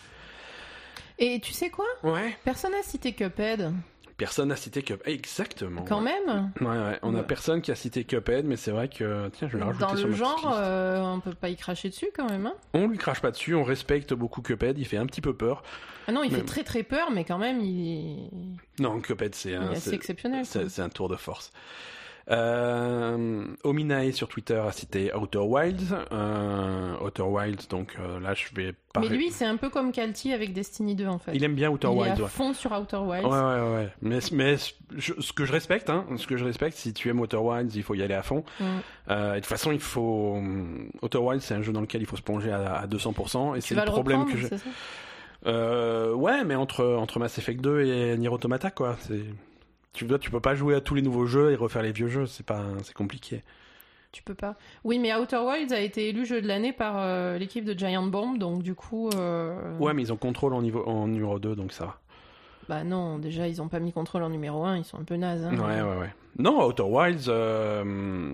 Et 1.20 1.40
tu 1.40 1.54
sais 1.54 1.70
quoi? 1.70 1.86
Ouais. 2.04 2.36
Personne 2.44 2.72
n'a 2.74 2.84
cité 2.84 3.14
Cuphead. 3.14 3.72
Personne 4.18 4.48
n'a 4.50 4.56
cité 4.56 4.82
Cuphead. 4.82 5.08
Exactement. 5.14 5.84
Quand 5.84 6.02
ouais. 6.04 6.14
même? 6.26 6.52
Ouais, 6.62 6.68
ouais. 6.68 7.00
On 7.02 7.14
a 7.16 7.20
Ouais. 7.20 7.24
personne 7.24 7.62
qui 7.62 7.72
a 7.72 7.76
cité 7.76 8.04
Cuphead, 8.06 8.46
mais 8.46 8.56
c'est 8.56 8.72
vrai 8.72 8.88
que 8.88 9.30
tiens, 9.34 9.48
je 9.52 9.58
vais 9.58 9.64
rajouter 9.64 9.86
Dans 9.86 9.96
sur 9.98 10.08
le 10.08 10.14
genre, 10.14 10.54
euh, 10.58 11.02
on 11.02 11.20
peut 11.20 11.34
pas 11.34 11.50
y 11.50 11.56
cracher 11.58 11.90
dessus 11.90 12.08
quand 12.16 12.30
même. 12.30 12.46
Hein? 12.46 12.56
On 12.74 12.88
lui 12.88 12.98
crache 12.98 13.22
pas 13.22 13.32
dessus, 13.32 13.56
on 13.56 13.64
respecte 13.64 14.14
beaucoup 14.14 14.42
Cuphead, 14.42 14.78
il 14.78 14.86
fait 14.86 14.98
un 14.98 15.06
petit 15.06 15.22
peu 15.22 15.34
peur. 15.34 15.64
ah 16.08 16.12
non, 16.14 16.24
il 16.24 16.32
Mais- 16.32 16.40
fait 16.40 16.46
très 16.46 16.64
très 16.64 16.84
peur, 16.84 17.12
mais 17.12 17.26
quand 17.26 17.38
même, 17.38 17.60
il, 17.62 18.30
Non, 18.80 19.02
Cuphead, 19.02 19.36
c'est 19.36 19.56
un, 19.56 19.76
c'est, 19.76 19.94
exceptionnel. 19.94 20.46
c'est 20.46 20.82
un 20.82 20.90
tour 20.90 21.10
de 21.10 21.16
force. 21.18 21.52
Euh, 22.32 23.46
Ominae 23.64 24.12
sur 24.12 24.28
Twitter 24.28 24.56
a 24.56 24.72
cité 24.72 25.14
Outer 25.14 25.38
Wilds. 25.40 25.96
Euh, 26.12 26.96
Outer 27.00 27.22
Wilds, 27.22 27.68
donc 27.70 27.96
euh, 28.00 28.20
là 28.20 28.34
je 28.34 28.46
vais 28.56 28.74
pas. 28.94 29.02
Mais 29.02 29.10
lui, 29.10 29.30
c'est 29.30 29.46
un 29.46 29.58
peu 29.58 29.70
comme 29.70 29.92
Calty 29.92 30.34
avec 30.34 30.52
Destiny 30.54 30.96
2 30.96 31.06
en 31.06 31.20
fait. 31.20 31.32
il 31.36 31.44
aime 31.44 31.54
bien 31.54 31.70
Outer 31.70 31.88
Il 31.92 31.98
est 31.98 32.02
Wilds. 32.02 32.20
à 32.20 32.24
ouais. 32.24 32.30
fond 32.30 32.54
sur 32.54 32.72
Outer 32.72 32.98
Wilds. 32.98 33.28
Ouais, 33.28 33.40
ouais, 33.40 33.76
ouais. 33.76 33.90
Mais, 34.02 34.20
mais 34.32 34.56
je- 34.98 35.14
ce 35.20 35.34
que 35.34 35.46
je 35.46 35.52
respecte, 35.52 35.90
hein, 35.90 36.06
ce 36.18 36.26
que 36.26 36.36
je 36.38 36.46
respecte, 36.46 36.76
si 36.78 36.94
tu 36.94 37.10
aimes 37.10 37.20
Outer 37.20 37.38
Wilds, 37.38 37.76
il 37.76 37.84
faut 37.84 37.94
y 37.94 38.02
aller 38.02 38.16
à 38.16 38.24
fond. 38.24 38.44
Mm. 38.60 38.64
Euh, 39.12 39.32
et 39.34 39.36
de 39.36 39.40
toute 39.42 39.46
façon, 39.46 39.72
il 39.72 39.80
faut. 39.80 40.34
hum, 40.38 40.90
Outer 41.04 41.20
Wilds, 41.20 41.44
c'est 41.44 41.54
un 41.54 41.62
jeu 41.62 41.74
dans 41.74 41.82
lequel 41.82 42.02
il 42.02 42.08
faut 42.08 42.18
se 42.18 42.24
plonger 42.24 42.52
à, 42.52 42.74
à 42.74 42.88
200%. 42.88 43.56
Et 43.56 43.62
c'est 43.62 43.76
le 43.76 43.82
le 43.82 43.88
problème 43.88 44.26
que 44.26 44.38
je. 44.38 46.12
ouais, 46.14 46.44
mais 46.44 46.56
entre, 46.56 46.84
entre 46.96 47.20
Mass 47.20 47.38
Effect 47.38 47.62
2 47.62 47.82
et 47.82 48.18
Nier 48.18 48.30
Automata, 48.30 48.72
quoi. 48.72 48.98
C'est. 49.02 49.22
Tu 49.96 50.06
tu 50.20 50.30
peux 50.32 50.40
pas 50.40 50.56
jouer 50.56 50.76
à 50.76 50.82
tous 50.82 50.94
les 50.96 51.02
nouveaux 51.02 51.26
jeux 51.26 51.52
et 51.52 51.56
refaire 51.56 51.82
les 51.82 51.92
vieux 51.92 52.08
jeux, 52.10 52.26
c'est 52.28 52.46
pas, 52.46 52.64
c'est 52.84 52.94
compliqué. 52.94 53.44
Tu 54.12 54.24
peux 54.24 54.34
pas. 54.36 54.56
Oui, 54.84 54.98
mais 55.00 55.14
Outer 55.14 55.40
Wilds 55.40 55.74
a 55.74 55.80
été 55.80 56.08
élu 56.10 56.26
jeu 56.26 56.42
de 56.42 56.48
l'année 56.48 56.72
par 56.72 56.96
euh, 57.00 57.38
l'équipe 57.38 57.66
de 57.66 57.78
Giant 57.78 58.04
Bomb, 58.06 58.38
donc 58.38 58.64
du 58.64 58.74
coup. 58.76 59.10
euh, 59.16 59.78
Ouais, 59.80 59.94
mais 59.94 60.04
ils 60.04 60.14
ont 60.14 60.18
contrôle 60.18 60.54
en 60.54 60.62
niveau, 60.62 60.84
en 60.86 61.08
numéro 61.08 61.38
2, 61.40 61.56
donc 61.56 61.74
ça 61.74 61.86
va. 61.86 62.00
Bah 62.70 62.84
non, 62.84 63.20
déjà 63.20 63.48
ils 63.48 63.62
ont 63.62 63.68
pas 63.68 63.80
mis 63.80 63.92
contrôle 63.92 64.24
en 64.24 64.30
numéro 64.30 64.64
1, 64.64 64.78
ils 64.78 64.86
sont 64.86 65.00
un 65.00 65.04
peu 65.04 65.16
nazes. 65.18 65.44
hein. 65.46 65.54
Ouais, 65.58 65.82
ouais, 65.82 65.98
ouais. 66.00 66.14
Non, 66.40 66.66
Outer 66.66 66.84
Wilds, 66.84 67.26
euh, 67.28 68.34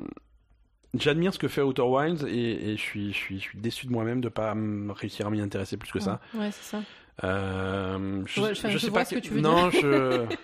j'admire 0.94 1.34
ce 1.34 1.40
que 1.40 1.48
fait 1.48 1.62
Outer 1.62 1.82
Wilds 1.82 2.26
et, 2.28 2.72
et 2.72 2.78
je, 2.78 2.82
suis, 2.82 3.12
je, 3.12 3.18
suis, 3.18 3.36
je 3.40 3.44
suis 3.44 3.58
déçu 3.60 3.88
de 3.88 3.92
moi-même 3.92 4.22
de 4.22 4.30
pas 4.30 4.56
réussir 4.96 5.28
à 5.28 5.30
m'y 5.32 5.42
intéresser 5.42 5.78
plus 5.78 5.92
que 5.92 6.00
ça. 6.00 6.20
Ouais, 6.34 6.50
c'est 6.52 6.78
ça. 6.78 6.82
Euh, 7.24 8.22
je, 8.26 8.42
Ouais, 8.42 8.56
je- 8.56 8.68
je 8.70 8.78
sais 8.78 8.90
vois 8.90 9.00
pas 9.00 9.06
ce 9.06 9.16
que 9.16 9.20
tu 9.20 9.34
veux 9.34 9.42
non, 9.42 9.70
je... 9.70 10.26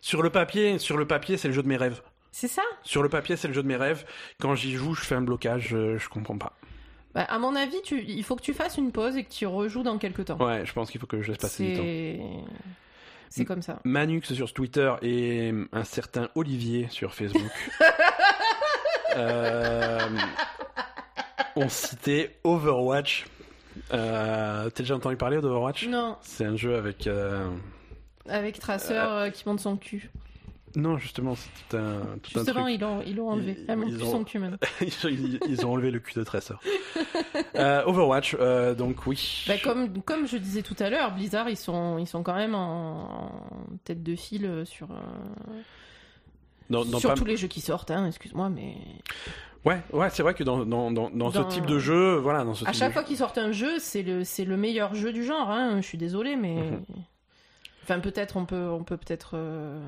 sur 0.00 0.22
le 0.22 0.30
papier, 0.30 0.78
sur 0.78 0.96
le 0.96 1.06
papier, 1.06 1.36
c'est 1.36 1.48
le 1.48 1.54
jeu 1.54 1.62
de 1.62 1.68
mes 1.68 1.76
rêves. 1.76 2.00
C'est 2.32 2.48
ça? 2.48 2.62
Sur 2.84 3.02
le 3.02 3.08
papier, 3.08 3.36
c'est 3.36 3.48
le 3.48 3.54
jeu 3.54 3.62
de 3.62 3.68
mes 3.68 3.76
rêves. 3.76 4.04
Quand 4.40 4.54
j'y 4.54 4.72
joue, 4.72 4.94
je 4.94 5.02
fais 5.02 5.14
un 5.14 5.22
blocage, 5.22 5.68
je, 5.68 5.96
je 5.98 6.08
comprends 6.08 6.38
pas. 6.38 6.52
Bah, 7.14 7.22
À 7.28 7.38
mon 7.38 7.56
avis, 7.56 7.80
tu... 7.82 8.02
il 8.06 8.22
faut 8.22 8.36
que 8.36 8.42
tu 8.42 8.54
fasses 8.54 8.76
une 8.76 8.92
pause 8.92 9.16
et 9.16 9.24
que 9.24 9.30
tu 9.32 9.46
rejoues 9.46 9.82
dans 9.82 9.98
quelques 9.98 10.26
temps. 10.26 10.36
Ouais, 10.38 10.64
je 10.64 10.72
pense 10.72 10.90
qu'il 10.90 11.00
faut 11.00 11.06
que 11.06 11.20
je 11.22 11.28
laisse 11.32 11.38
passer 11.38 11.64
du 11.64 11.76
temps. 11.76 12.44
C'est. 13.30 13.44
Comme 13.44 13.62
ça. 13.62 13.78
Manux 13.84 14.22
sur 14.32 14.52
Twitter 14.54 14.92
et 15.02 15.52
un 15.72 15.84
certain 15.84 16.28
Olivier 16.34 16.86
sur 16.90 17.14
Facebook 17.14 17.50
euh, 19.16 19.98
ont 21.56 21.68
cité 21.68 22.30
Overwatch. 22.44 23.26
Euh, 23.92 24.70
T'as 24.70 24.82
déjà 24.82 24.96
entendu 24.96 25.16
parler 25.16 25.40
d'Overwatch? 25.40 25.86
Non, 25.88 26.16
C'est 26.22 26.44
un 26.44 26.56
jeu 26.56 26.76
avec. 26.76 27.06
euh, 27.06 27.48
avec 28.28 28.58
Tracer 28.58 28.94
euh, 28.94 29.30
qui 29.30 29.48
monte 29.48 29.60
son 29.60 29.76
cul. 29.76 30.10
Non, 30.76 30.98
justement, 30.98 31.34
c'est 31.34 31.48
tout 31.70 31.76
un, 31.78 32.00
tout 32.22 32.38
un 32.38 32.42
Justement, 32.44 32.64
truc. 32.64 32.74
ils 32.74 32.80
l'ont 32.80 33.02
ils 33.06 33.20
enlevé. 33.20 33.56
Ils- 33.58 33.64
Elle 33.68 33.76
monte 33.78 33.88
ils 33.90 33.96
plus 33.96 34.04
ont- 34.06 34.10
son 34.10 34.24
cul 34.24 34.38
maintenant. 34.38 34.58
ils, 35.04 35.40
ils 35.48 35.64
ont 35.66 35.72
enlevé 35.72 35.90
le 35.90 35.98
cul 35.98 36.14
de 36.14 36.24
Tracer. 36.24 36.54
Euh, 37.54 37.82
Overwatch, 37.86 38.36
euh, 38.38 38.74
donc 38.74 39.06
oui. 39.06 39.44
Bah, 39.48 39.54
comme, 39.62 40.00
comme 40.02 40.26
je 40.28 40.36
disais 40.36 40.62
tout 40.62 40.76
à 40.78 40.90
l'heure, 40.90 41.12
Blizzard, 41.14 41.48
ils 41.48 41.56
sont, 41.56 41.98
ils 41.98 42.06
sont 42.06 42.22
quand 42.22 42.34
même 42.34 42.54
en, 42.54 43.30
tête 43.84 44.02
de 44.02 44.14
file 44.14 44.46
euh, 44.46 44.64
sur, 44.64 44.88
euh, 44.92 46.84
sur 46.98 47.10
pas- 47.10 47.14
tous 47.16 47.24
les 47.24 47.36
jeux 47.36 47.48
qui 47.48 47.60
sortent, 47.60 47.90
hein, 47.90 48.06
excuse-moi, 48.06 48.48
mais 48.48 48.76
Ouais, 49.64 49.80
ouais, 49.92 50.08
c'est 50.10 50.22
vrai 50.22 50.34
que 50.34 50.44
dans, 50.44 50.64
dans, 50.64 50.90
dans, 50.92 51.10
dans 51.10 51.32
ce 51.32 51.40
type 51.48 51.66
de 51.66 51.78
jeu, 51.80 52.16
voilà, 52.16 52.44
dans 52.44 52.54
ce 52.54 52.64
à 52.64 52.68
type 52.70 52.78
chaque 52.78 52.88
de 52.90 52.92
fois 52.94 53.02
qu'ils 53.02 53.16
sortent 53.16 53.38
un 53.38 53.50
jeu, 53.52 53.78
c'est 53.80 54.02
le, 54.02 54.22
le 54.44 54.56
meilleur 54.56 54.94
jeu 54.94 55.12
du 55.12 55.24
genre, 55.24 55.50
hein, 55.50 55.80
je 55.80 55.86
suis 55.86 55.98
désolée, 55.98 56.36
mais... 56.36 56.54
Mhm. 56.54 56.84
Enfin, 57.88 58.00
peut-être, 58.00 58.36
on 58.36 58.44
peut, 58.44 58.68
on 58.68 58.84
peut 58.84 58.98
peut-être 58.98 59.30
euh, 59.32 59.80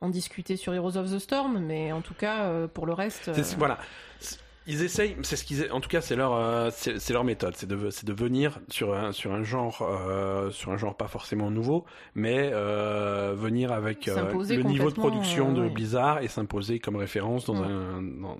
en 0.00 0.08
discuter 0.08 0.56
sur 0.56 0.72
Heroes 0.72 0.96
of 0.96 1.12
the 1.12 1.18
Storm, 1.18 1.58
mais 1.58 1.92
en 1.92 2.00
tout 2.00 2.14
cas, 2.14 2.44
euh, 2.44 2.68
pour 2.68 2.86
le 2.86 2.94
reste... 2.94 3.28
Euh, 3.28 3.34
Voilà. 3.58 3.78
Ils 4.70 4.82
essayent, 4.82 5.16
c'est 5.22 5.36
ce 5.36 5.44
qu'ils, 5.44 5.66
en 5.72 5.80
tout 5.80 5.88
cas, 5.88 6.00
c'est 6.02 6.14
leur, 6.14 6.34
euh, 6.34 6.70
c'est 6.72 7.10
leur 7.10 7.24
méthode, 7.24 7.54
c'est 7.56 7.66
de, 7.66 7.88
c'est 7.90 8.04
de 8.06 8.12
venir 8.12 8.58
sur 8.68 8.94
un, 8.94 9.12
sur 9.12 9.32
un 9.32 9.42
genre, 9.42 9.78
euh, 9.82 10.50
sur 10.50 10.70
un 10.72 10.76
genre 10.76 10.94
pas 10.94 11.08
forcément 11.08 11.50
nouveau, 11.50 11.86
mais 12.14 12.50
euh, 12.52 13.34
venir 13.34 13.72
avec 13.72 14.06
euh, 14.08 14.30
le 14.32 14.62
niveau 14.62 14.90
de 14.90 14.94
production 14.94 15.50
euh, 15.50 15.54
de 15.54 15.60
ouais. 15.62 15.70
Blizzard 15.70 16.20
et 16.22 16.28
s'imposer 16.28 16.78
comme 16.80 16.96
référence 16.96 17.46
dans 17.46 17.54
Ouais. 17.58 17.66
un, 17.66 18.02
dans- 18.02 18.38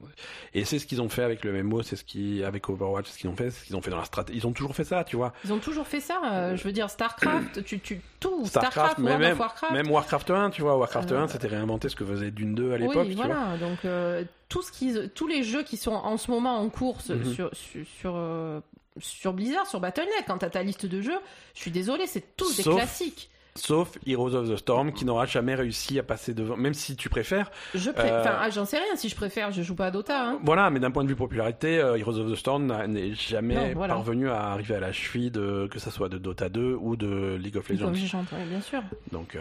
et 0.52 0.64
c'est 0.66 0.78
ce 0.78 0.86
qu'ils 0.86 1.00
ont 1.00 1.08
fait 1.08 1.22
avec 1.22 1.44
le 1.44 1.62
MMO, 1.62 1.82
c'est 1.82 1.96
ce 1.96 2.04
qui, 2.04 2.44
avec 2.44 2.68
Overwatch, 2.68 3.06
c'est 3.06 3.14
ce 3.14 3.18
qu'ils 3.18 3.30
ont 3.30 3.36
fait, 3.36 3.50
c'est 3.50 3.60
ce 3.60 3.64
qu'ils 3.66 3.76
ont 3.76 3.80
fait 3.82 3.90
dans 3.90 3.96
la 3.98 4.04
stratégie. 4.04 4.38
Ils 4.38 4.46
ont 4.46 4.52
toujours 4.52 4.74
fait 4.76 4.84
ça, 4.84 5.04
tu 5.04 5.16
vois. 5.16 5.32
Ils 5.46 5.52
ont 5.54 5.58
toujours 5.58 5.86
fait 5.86 6.00
ça, 6.00 6.20
euh, 6.30 6.56
je 6.56 6.62
veux 6.64 6.72
dire, 6.72 6.90
StarCraft, 6.90 7.64
tu, 7.64 7.80
tu, 7.80 8.02
tout, 8.20 8.44
Starcraft, 8.44 8.72
StarCraft, 8.74 8.98
mais 8.98 9.04
World 9.12 9.22
même, 9.22 9.32
of 9.32 9.38
Warcraft... 9.40 9.72
même 9.72 9.90
Warcraft 9.90 10.30
1, 10.30 10.50
tu 10.50 10.60
vois, 10.62 10.76
Warcraft 10.76 11.12
Euh, 11.12 11.22
1, 11.22 11.28
c'était 11.28 11.48
réinventer 11.48 11.88
ce 11.88 11.96
que 11.96 12.04
faisait 12.04 12.30
Dune 12.30 12.54
2 12.54 12.72
à 12.74 12.78
l'époque, 12.78 12.96
Oui, 13.06 13.10
tu 13.10 13.14
vois. 13.16 13.26
voilà. 13.26 13.56
Donc 13.56 13.78
euh, 13.86 14.24
tout 14.48 14.62
ce 14.62 14.72
qu'ils- 14.72 15.10
tous 15.14 15.26
les 15.26 15.42
jeux 15.42 15.62
qui 15.62 15.76
sont 15.76 15.92
en 15.92 16.16
ce 16.16 16.30
moment 16.30 16.56
en 16.58 16.68
course 16.70 17.10
Mhm. 17.10 17.24
sur 17.34 17.50
sur 17.54 17.86
sur, 18.00 18.12
euh, 18.16 18.60
sur 19.00 19.32
Blizzard, 19.32 19.66
sur 19.66 19.80
Battle.net, 19.80 20.24
quand 20.26 20.38
t'as 20.38 20.50
ta 20.50 20.62
liste 20.62 20.86
de 20.86 21.00
jeux, 21.00 21.18
je 21.54 21.60
suis 21.60 21.70
désolée, 21.70 22.06
c'est 22.06 22.36
tous 22.36 22.56
des 22.56 22.62
classiques. 22.64 23.30
Sauf 23.54 23.98
Heroes 24.06 24.34
of 24.36 24.48
the 24.48 24.56
Storm, 24.56 24.92
qui 24.92 25.04
n'aura 25.04 25.26
jamais 25.26 25.56
réussi 25.56 25.98
à 25.98 26.04
passer 26.04 26.32
devant, 26.32 26.56
même 26.56 26.74
si 26.74 26.94
tu 26.94 27.08
préfères. 27.08 27.50
Je 27.74 27.90
pré- 27.90 28.08
Euh, 28.08 28.20
enfin, 28.20 28.36
ah, 28.40 28.50
j'en 28.50 28.64
sais 28.64 28.76
rien. 28.78 28.94
Si 28.94 29.08
je 29.08 29.16
préfère, 29.16 29.50
je 29.50 29.62
joue 29.62 29.74
pas 29.74 29.86
à 29.86 29.90
Dota. 29.90 30.28
Hein. 30.28 30.38
Voilà, 30.44 30.70
mais 30.70 30.78
d'un 30.78 30.92
point 30.92 31.02
de 31.02 31.08
vue 31.08 31.16
popularité, 31.16 31.80
euh, 31.80 31.96
Heroes 31.98 32.18
of 32.18 32.30
the 32.30 32.36
Storm 32.36 32.66
n'est 32.86 33.14
jamais 33.14 33.56
Non, 33.56 33.72
voilà. 33.74 33.94
parvenu 33.94 34.30
à 34.30 34.50
arriver 34.52 34.76
à 34.76 34.80
la 34.80 34.92
cheville 34.92 35.32
de 35.32 35.68
que 35.72 35.80
ça 35.80 35.90
soit 35.90 36.08
de 36.08 36.18
Dota 36.18 36.48
2 36.48 36.76
ou 36.80 36.94
de 36.94 37.34
League 37.40 37.56
of 37.56 37.68
Legends. 37.68 37.86
Comme 37.86 37.94
j'entends, 37.96 38.36
bien 38.48 38.60
sûr. 38.60 38.80
Donc, 39.10 39.34
euh, 39.34 39.40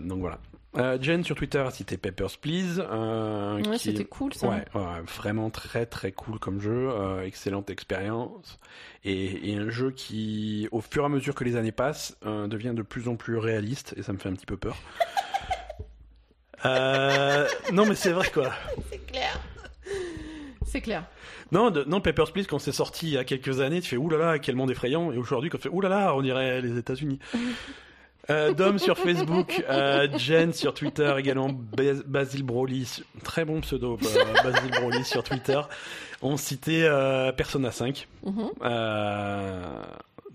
donc 0.00 0.18
voilà. 0.18 0.38
Euh, 0.76 0.98
Jen 1.00 1.22
sur 1.22 1.36
Twitter 1.36 1.58
a 1.58 1.70
cité 1.70 1.96
Papers 1.96 2.36
Please. 2.40 2.78
euh, 2.80 3.56
Ouais, 3.62 3.76
qui- 3.76 3.78
c'était 3.90 4.04
cool 4.04 4.34
ça. 4.34 4.48
Ouais, 4.48 4.64
ouais, 4.74 5.00
vraiment 5.16 5.48
très 5.50 5.86
très 5.86 6.10
cool 6.12 6.38
comme 6.40 6.60
jeu, 6.60 6.88
euh, 6.90 7.22
excellente 7.24 7.70
expérience 7.70 8.58
et, 9.04 9.50
et 9.52 9.56
un 9.56 9.70
jeu 9.70 9.92
qui, 9.92 10.68
au 10.72 10.80
fur 10.80 11.02
et 11.02 11.06
à 11.06 11.08
mesure 11.08 11.34
que 11.36 11.44
les 11.44 11.54
années 11.56 11.70
passent, 11.72 12.16
euh, 12.26 12.48
devient 12.48 12.72
de 12.74 12.82
plus 12.82 13.08
en 13.08 13.14
plus 13.16 13.36
réaliste 13.38 13.94
et 13.96 14.02
ça 14.02 14.12
me 14.12 14.18
fait 14.18 14.28
un 14.28 14.34
petit 14.34 14.46
peu 14.46 14.56
peur. 14.56 14.76
Euh, 16.66 17.46
non 17.74 17.84
mais 17.84 17.94
c'est 17.94 18.12
vrai 18.12 18.30
quoi. 18.32 18.50
C'est 18.90 19.04
clair. 19.06 19.38
C'est 20.64 20.80
clair. 20.80 21.04
Non, 21.52 21.70
de, 21.70 21.84
non, 21.84 22.00
Papers, 22.00 22.32
Please, 22.32 22.46
quand 22.48 22.58
c'est 22.58 22.72
sorti 22.72 23.06
il 23.08 23.12
y 23.12 23.18
a 23.18 23.24
quelques 23.24 23.60
années, 23.60 23.82
tu 23.82 23.90
fais 23.90 23.96
oulala, 23.98 24.38
quel 24.38 24.56
monde 24.56 24.70
effrayant. 24.70 25.12
Et 25.12 25.18
aujourd'hui, 25.18 25.50
quand 25.50 25.58
tu 25.58 25.64
fais 25.64 25.74
oulala, 25.74 26.14
on 26.16 26.22
dirait 26.22 26.62
les 26.62 26.78
États-Unis. 26.78 27.18
Euh, 28.30 28.54
Dom 28.54 28.78
sur 28.78 28.96
Facebook, 28.98 29.62
euh, 29.68 30.08
Jen 30.18 30.52
sur 30.52 30.72
Twitter 30.72 31.12
également, 31.18 31.50
Bas- 31.50 32.02
Basil 32.06 32.42
Broly, 32.42 32.88
très 33.22 33.44
bon 33.44 33.60
pseudo, 33.60 33.98
euh, 34.02 34.42
Basil 34.42 34.70
Broly 34.70 35.04
sur 35.04 35.22
Twitter, 35.22 35.60
ont 36.22 36.36
cité 36.38 36.84
euh, 36.84 37.32
Persona 37.32 37.70
5. 37.70 38.08
Mhm. 38.24 38.50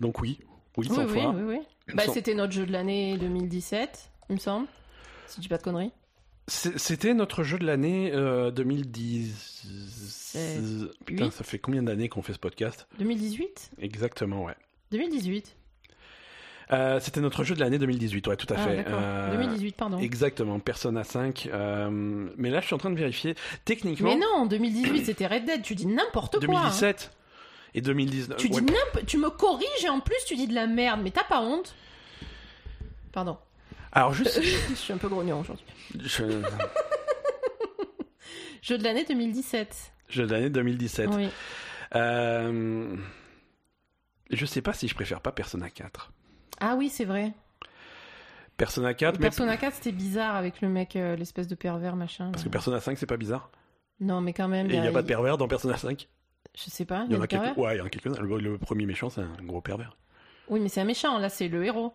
Donc 0.00 0.20
oui, 0.20 0.38
oui, 0.76 0.86
sans 0.86 1.04
oui, 1.04 1.20
foi. 1.20 1.30
oui, 1.36 1.42
oui. 1.56 1.58
Bah, 1.94 2.04
Sans- 2.06 2.12
c'était 2.14 2.34
notre 2.34 2.52
jeu 2.52 2.64
de 2.66 2.72
l'année 2.72 3.18
2017, 3.18 4.10
il 4.28 4.34
me 4.36 4.40
semble. 4.40 4.66
Si 5.26 5.36
je 5.36 5.40
dis 5.42 5.48
pas 5.48 5.58
de 5.58 5.62
conneries. 5.62 5.92
C'était 6.46 7.14
notre 7.14 7.42
jeu 7.44 7.58
de 7.58 7.64
l'année 7.66 8.10
euh, 8.14 8.50
2010. 8.50 9.66
Putain, 11.04 11.30
ça 11.30 11.44
fait 11.44 11.58
combien 11.58 11.82
d'années 11.82 12.08
qu'on 12.08 12.22
fait 12.22 12.32
ce 12.32 12.38
podcast? 12.38 12.86
2018 12.98 13.70
Exactement, 13.80 14.44
ouais. 14.44 14.54
2018. 14.90 15.56
Euh, 16.72 17.00
C'était 17.00 17.20
notre 17.20 17.42
jeu 17.44 17.54
de 17.54 17.60
l'année 17.60 17.78
2018, 17.78 18.26
ouais, 18.28 18.36
tout 18.36 18.46
à 18.52 18.56
Ah, 18.58 18.66
fait. 18.68 18.76
d'accord. 18.76 19.00
Euh, 19.02 19.30
2018, 19.36 19.76
pardon. 19.76 19.98
Exactement, 19.98 20.58
Persona 20.60 21.02
5. 21.04 21.48
euh, 21.52 21.90
mais 22.36 22.50
là, 22.50 22.60
je 22.60 22.66
suis 22.66 22.74
en 22.74 22.78
train 22.78 22.90
de 22.90 22.98
vérifier. 22.98 23.34
Techniquement, 23.64 24.10
Mais 24.14 24.20
non, 24.20 24.46
2018, 24.46 25.04
c'était 25.06 25.26
Red 25.26 25.46
Dead. 25.46 25.62
Tu 25.62 25.74
dis 25.74 25.86
n'importe 25.86 26.44
quoi. 26.46 26.58
hein. 26.58 26.62
2017 26.62 27.10
et 27.74 27.80
2019. 27.80 28.36
Tu 28.36 28.46
ouais. 28.48 28.60
dis 28.60 28.72
n'importe, 28.72 29.06
tu 29.06 29.18
me 29.18 29.30
corriges 29.30 29.84
et 29.84 29.88
en 29.88 30.00
plus 30.00 30.16
tu 30.26 30.36
dis 30.36 30.46
de 30.46 30.54
la 30.54 30.66
merde, 30.68 31.00
mais 31.02 31.10
t'as 31.10 31.24
pas 31.24 31.40
honte 31.42 31.74
Pardon, 33.12 33.36
Alors, 33.92 34.12
juste. 34.14 34.40
je 34.70 34.74
suis 34.76 34.92
un 34.92 34.98
peu 34.98 35.08
grognon 35.08 35.40
aujourd'hui. 35.40 35.64
je... 35.98 36.22
Jeu 38.62 38.78
de 38.78 38.84
l'année 38.84 39.04
2017. 39.04 39.92
Jeu 40.08 40.26
de 40.26 40.32
l'année 40.32 40.50
2017. 40.50 41.08
Oui. 41.12 41.28
Euh, 41.96 42.94
Je 44.30 44.46
sais 44.46 44.62
pas 44.62 44.72
si 44.72 44.86
je 44.86 44.94
préfère 44.94 45.20
pas 45.20 45.32
Persona 45.32 45.70
4. 45.70 46.12
Ah 46.60 46.76
oui, 46.76 46.88
c'est 46.88 47.04
vrai. 47.04 47.32
Persona 48.56 48.92
4, 48.92 49.14
mais. 49.18 49.26
Persona 49.26 49.56
4, 49.56 49.74
c'était 49.76 49.92
bizarre 49.92 50.36
avec 50.36 50.60
le 50.60 50.68
mec, 50.68 50.94
euh, 50.96 51.16
l'espèce 51.16 51.46
de 51.48 51.54
pervers 51.54 51.96
machin. 51.96 52.30
Parce 52.30 52.44
que 52.44 52.48
Persona 52.50 52.80
5, 52.80 52.98
c'est 52.98 53.06
pas 53.06 53.16
bizarre. 53.16 53.50
Non, 54.00 54.20
mais 54.20 54.32
quand 54.32 54.48
même. 54.48 54.70
Et 54.70 54.74
il 54.74 54.80
n'y 54.80 54.86
a 54.86 54.92
pas 54.92 55.02
de 55.02 55.06
pervers 55.06 55.38
dans 55.38 55.48
Persona 55.48 55.76
5. 55.76 56.08
Je 56.54 56.70
sais 56.70 56.84
pas, 56.84 57.04
Il 57.08 57.14
y 57.14 57.16
en 57.16 57.22
a 57.22 57.26
quelques. 57.26 57.56
Ouais, 57.56 57.76
il 57.76 57.78
y 57.78 57.80
en 57.80 57.86
a 57.86 57.90
quelques-uns. 57.90 58.20
Le, 58.20 58.38
le 58.38 58.58
premier 58.58 58.84
méchant, 58.86 59.08
c'est 59.08 59.20
un 59.20 59.32
gros 59.44 59.60
pervers. 59.60 59.96
Oui, 60.48 60.60
mais 60.60 60.68
c'est 60.68 60.80
un 60.80 60.84
méchant, 60.84 61.18
là 61.18 61.28
c'est 61.28 61.48
le 61.48 61.64
héros. 61.64 61.94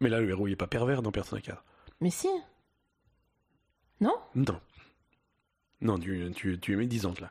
Mais 0.00 0.08
là, 0.08 0.20
le 0.20 0.28
héros, 0.28 0.46
il 0.46 0.52
est 0.52 0.56
pas 0.56 0.66
pervers 0.66 1.02
dans 1.02 1.10
Persona 1.12 1.40
4. 1.40 1.64
Mais 2.00 2.10
si. 2.10 2.28
Non? 4.00 4.14
Non. 4.34 4.60
Non, 5.80 5.98
tu, 5.98 6.30
tu, 6.34 6.58
tu 6.60 6.72
es 6.72 6.76
médisante 6.76 7.20
là. 7.20 7.30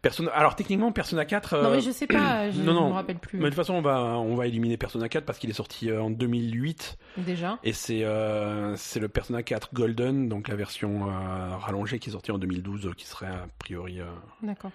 Persona... 0.00 0.30
Alors 0.32 0.56
techniquement, 0.56 0.92
Persona 0.92 1.24
4. 1.24 1.56
Non, 1.56 1.64
euh, 1.68 1.70
mais 1.76 1.80
je 1.80 1.90
sais 1.90 2.06
pas, 2.06 2.50
je 2.52 2.60
non, 2.62 2.74
non. 2.74 2.88
me 2.88 2.94
rappelle 2.94 3.18
plus. 3.18 3.38
Mais 3.38 3.44
de 3.44 3.48
toute 3.50 3.56
façon, 3.56 3.74
on 3.74 3.82
va, 3.82 4.16
on 4.18 4.34
va 4.34 4.46
éliminer 4.46 4.76
Persona 4.76 5.08
4 5.08 5.24
parce 5.24 5.38
qu'il 5.38 5.50
est 5.50 5.54
sorti 5.54 5.90
euh, 5.90 6.02
en 6.02 6.10
2008 6.10 6.98
Déjà. 7.18 7.58
et 7.62 7.72
c'est 7.72 8.04
euh, 8.04 8.74
c'est 8.76 9.00
le 9.00 9.08
Persona 9.08 9.42
4 9.42 9.70
Golden, 9.74 10.28
donc 10.28 10.48
la 10.48 10.56
version 10.56 11.08
euh, 11.08 11.56
rallongée 11.56 11.98
qui 11.98 12.08
est 12.08 12.12
sortie 12.12 12.32
en 12.32 12.38
2012, 12.38 12.86
euh, 12.86 12.92
qui 12.96 13.06
serait 13.06 13.26
a 13.26 13.46
priori. 13.58 14.00
euh, 14.00 14.04
D'accord. 14.42 14.70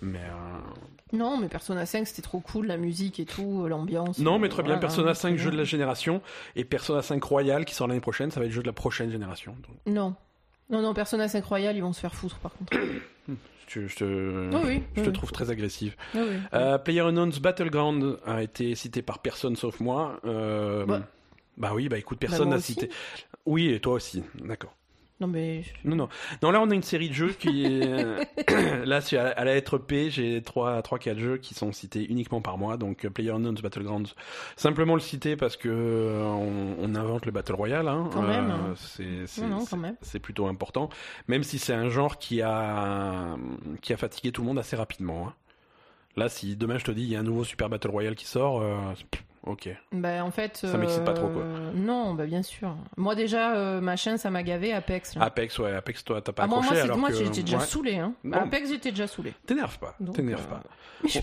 mais 0.00 0.18
euh, 0.18 1.16
Non, 1.16 1.36
mais 1.38 1.48
Persona 1.48 1.86
5, 1.86 2.06
c'était 2.06 2.22
trop 2.22 2.40
cool, 2.40 2.66
la 2.66 2.76
musique 2.76 3.20
et 3.20 3.24
tout, 3.26 3.66
l'ambiance. 3.68 4.18
non, 4.18 4.36
euh, 4.36 4.38
mais 4.38 4.48
très 4.48 4.62
bien. 4.62 4.78
Persona 4.78 5.12
très 5.12 5.30
5 5.30 5.36
jeu 5.36 5.50
de 5.50 5.56
la 5.56 5.64
génération 5.64 6.22
et 6.56 6.64
Persona 6.64 7.02
5 7.02 7.22
Royal 7.22 7.64
qui 7.64 7.74
sort 7.74 7.86
l'année 7.88 8.00
prochaine, 8.00 8.30
ça 8.30 8.40
va 8.40 8.46
être 8.46 8.50
le 8.50 8.56
jeu 8.56 8.62
de 8.62 8.66
la 8.68 8.72
prochaine 8.72 9.10
génération. 9.10 9.54
Donc, 9.66 9.76
Non. 9.94 10.14
Non, 10.70 10.80
non, 10.80 10.94
Persona 10.94 11.28
5 11.28 11.44
Royal, 11.44 11.76
ils 11.76 11.82
vont 11.82 11.92
se 11.92 12.00
faire 12.00 12.14
foutre 12.14 12.38
par 12.38 12.52
contre. 12.54 12.76
je, 13.68 13.86
je 13.86 13.96
te, 13.96 14.04
Oui, 14.54 14.60
oui. 14.64 14.82
je 14.94 15.00
oui, 15.00 15.04
te 15.04 15.10
oui. 15.10 15.12
trouve 15.12 15.32
très 15.32 15.50
agressive. 15.50 15.96
Oui. 16.14 16.20
Euh, 16.54 16.78
PlayerUnknown's 16.78 17.38
Battleground 17.40 18.18
a 18.26 18.42
été 18.42 18.74
cité 18.74 19.02
par 19.02 19.18
personne 19.20 19.56
sauf 19.56 19.80
moi. 19.80 20.20
Euh, 20.24 20.84
Bah. 20.86 21.02
bah 21.56 21.72
oui, 21.74 21.88
bah 21.88 21.98
écoute, 21.98 22.18
Bah, 22.20 22.26
personne 22.28 22.50
n'a 22.50 22.60
cité. 22.60 22.90
Oui, 23.46 23.70
et 23.70 23.80
toi 23.80 23.94
aussi, 23.94 24.22
d'accord. 24.40 24.74
Non, 25.22 25.28
mais. 25.28 25.62
Non, 25.84 25.94
non. 25.94 26.08
Non, 26.42 26.50
là, 26.50 26.60
on 26.60 26.68
a 26.70 26.74
une 26.74 26.82
série 26.82 27.08
de 27.08 27.14
jeux 27.14 27.32
qui 27.32 27.64
est. 27.64 28.84
là, 28.84 29.00
sur- 29.00 29.20
à 29.20 29.44
la 29.44 29.54
lettre 29.54 29.78
P, 29.78 30.10
j'ai 30.10 30.42
3, 30.42 30.82
3 30.82 30.98
4 30.98 31.18
jeux 31.18 31.36
qui 31.36 31.54
sont 31.54 31.70
cités 31.72 32.04
uniquement 32.10 32.40
par 32.40 32.58
mois. 32.58 32.76
Donc, 32.76 33.04
euh, 33.04 33.10
PlayerUnknown's 33.10 33.62
Battlegrounds. 33.62 34.14
Simplement 34.56 34.94
le 34.94 35.00
citer 35.00 35.36
parce 35.36 35.56
que 35.56 35.68
euh, 35.70 36.24
on, 36.24 36.74
on 36.80 36.94
invente 36.96 37.24
le 37.24 37.30
Battle 37.32 37.54
Royale. 37.54 37.86
Hein. 37.86 38.10
Quand 38.12 38.22
même. 38.22 38.52
c'est, 38.76 39.26
c'est, 39.26 39.42
Non, 39.42 39.58
non, 39.58 39.64
c'est- 39.64 39.76
même. 39.76 39.96
c'est 40.02 40.18
plutôt 40.18 40.46
important. 40.48 40.88
Même 41.28 41.44
si 41.44 41.58
c'est 41.58 41.74
un 41.74 41.88
genre 41.88 42.18
qui 42.18 42.42
a, 42.42 43.36
qui 43.80 43.92
a 43.92 43.96
fatigué 43.96 44.32
tout 44.32 44.42
le 44.42 44.48
monde 44.48 44.58
assez 44.58 44.74
rapidement. 44.76 45.28
hein. 45.28 45.34
Là, 46.16 46.28
si 46.28 46.56
demain 46.56 46.76
je 46.78 46.84
te 46.84 46.90
dis 46.90 47.02
il 47.02 47.08
y 47.08 47.16
a 47.16 47.20
un 47.20 47.22
nouveau 47.22 47.44
Super 47.44 47.68
Battle 47.70 47.88
Royale 47.90 48.16
qui 48.16 48.26
sort, 48.26 48.60
euh, 48.60 48.74
ok. 49.44 49.68
Bah, 49.92 50.24
en 50.24 50.30
fait. 50.30 50.56
Ça 50.56 50.76
m'excite 50.78 51.04
pas 51.04 51.14
trop, 51.14 51.28
quoi. 51.28 51.42
euh, 51.42 51.70
Non, 51.74 52.14
bah, 52.14 52.26
bien 52.26 52.42
sûr. 52.42 52.74
Moi, 52.96 53.14
déjà, 53.14 53.54
euh, 53.56 53.80
machin, 53.80 54.16
ça 54.16 54.30
m'a 54.30 54.42
gavé, 54.42 54.72
Apex. 54.72 55.14
là. 55.16 55.22
Apex, 55.24 55.58
ouais, 55.58 55.72
Apex, 55.74 56.04
toi, 56.04 56.20
t'as 56.20 56.32
pas 56.32 56.44
Ah, 56.44 56.46
moi, 56.46 56.58
accroché 56.58 56.74
moi, 56.76 56.84
alors 56.84 56.98
moi, 56.98 57.08
que... 57.10 57.14
j'étais 57.16 57.42
déjà 57.42 57.58
ouais. 57.58 57.64
saoulé. 57.66 57.96
Hein. 57.96 58.14
Apex, 58.32 58.68
j'étais 58.68 58.90
déjà 58.90 59.06
saoulé. 59.06 59.34
T'énerve 59.46 59.78
pas, 59.78 59.96
t'énerve 60.14 60.44
euh, 60.46 60.54
pas. 60.56 60.62
Mais 61.02 61.08
je 61.08 61.12
suis- 61.18 61.22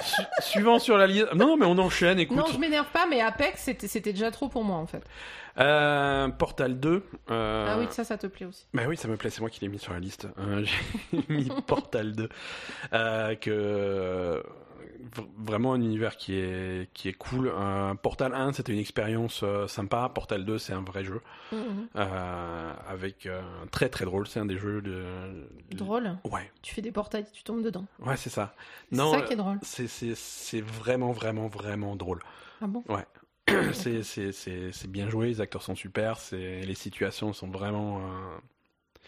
Su- 0.00 0.22
Suivant 0.40 0.78
sur 0.78 0.96
la 0.96 1.08
liste. 1.08 1.34
Non, 1.34 1.48
non, 1.48 1.56
mais 1.56 1.66
on 1.66 1.76
enchaîne, 1.78 2.20
écoute. 2.20 2.36
Non, 2.36 2.44
je 2.52 2.58
m'énerve 2.58 2.86
pas, 2.92 3.06
mais 3.10 3.20
Apex, 3.20 3.68
c'était 3.78 4.12
déjà 4.12 4.30
trop 4.30 4.48
pour 4.48 4.62
moi, 4.62 4.76
en 4.76 4.86
fait. 4.86 5.02
Euh, 5.58 6.28
Portal 6.28 6.78
2. 6.78 7.02
euh, 7.32 7.66
Ah 7.68 7.80
oui, 7.80 7.86
ça, 7.90 8.04
ça 8.04 8.16
te 8.16 8.28
plaît 8.28 8.46
aussi. 8.46 8.66
Bah 8.72 8.82
oui, 8.86 8.96
ça 8.96 9.08
me 9.08 9.16
plaît, 9.16 9.30
c'est 9.30 9.40
moi 9.40 9.50
qui 9.50 9.58
l'ai 9.60 9.66
mis 9.68 9.80
sur 9.80 9.92
la 9.92 9.98
liste. 9.98 10.28
Euh, 10.38 10.64
J'ai 11.12 11.24
mis 11.28 11.48
Portal 11.66 12.12
2. 12.12 12.28
Euh, 12.92 13.34
que 13.34 14.40
vraiment 15.36 15.72
un 15.74 15.80
univers 15.80 16.16
qui 16.16 16.34
est 16.34 16.90
qui 16.92 17.08
est 17.08 17.12
cool. 17.12 17.50
Euh, 17.54 17.94
Portal 17.94 18.34
1, 18.34 18.52
c'était 18.52 18.72
une 18.72 18.78
expérience 18.78 19.40
euh, 19.42 19.66
sympa. 19.68 20.10
Portal 20.14 20.44
2, 20.44 20.58
c'est 20.58 20.72
un 20.72 20.82
vrai 20.82 21.04
jeu 21.04 21.20
Mhm. 21.52 21.88
euh, 21.96 22.72
avec 22.88 23.26
euh, 23.26 23.40
très 23.70 23.88
très 23.88 24.04
drôle. 24.04 24.26
C'est 24.26 24.40
un 24.40 24.46
des 24.46 24.58
jeux 24.58 24.82
de 24.82 25.04
Drôle. 25.72 26.16
Ouais, 26.24 26.50
Tu 26.62 26.74
fais 26.74 26.82
des 26.82 26.92
portails, 26.92 27.26
tu 27.32 27.42
tombes 27.42 27.62
dedans. 27.62 27.86
ouais, 28.00 28.16
c'est 28.16 28.30
ça. 28.30 28.54
C'est 28.90 28.96
ça 28.96 29.22
qui 29.22 29.32
est 29.32 29.36
drôle. 29.36 29.58
c'est 29.62 30.60
vraiment 30.60 31.12
vraiment 31.12 31.48
vraiment 31.48 31.96
drôle. 31.96 32.20
Ah 32.60 32.66
bon? 32.66 32.82
C'est 33.72 34.02
c'est 34.02 34.90
bien 34.90 35.08
joué, 35.08 35.28
les 35.28 35.40
acteurs 35.40 35.62
sont 35.62 35.74
super, 35.74 36.18
les 36.32 36.74
situations 36.74 37.32
sont 37.32 37.48
vraiment. 37.48 38.02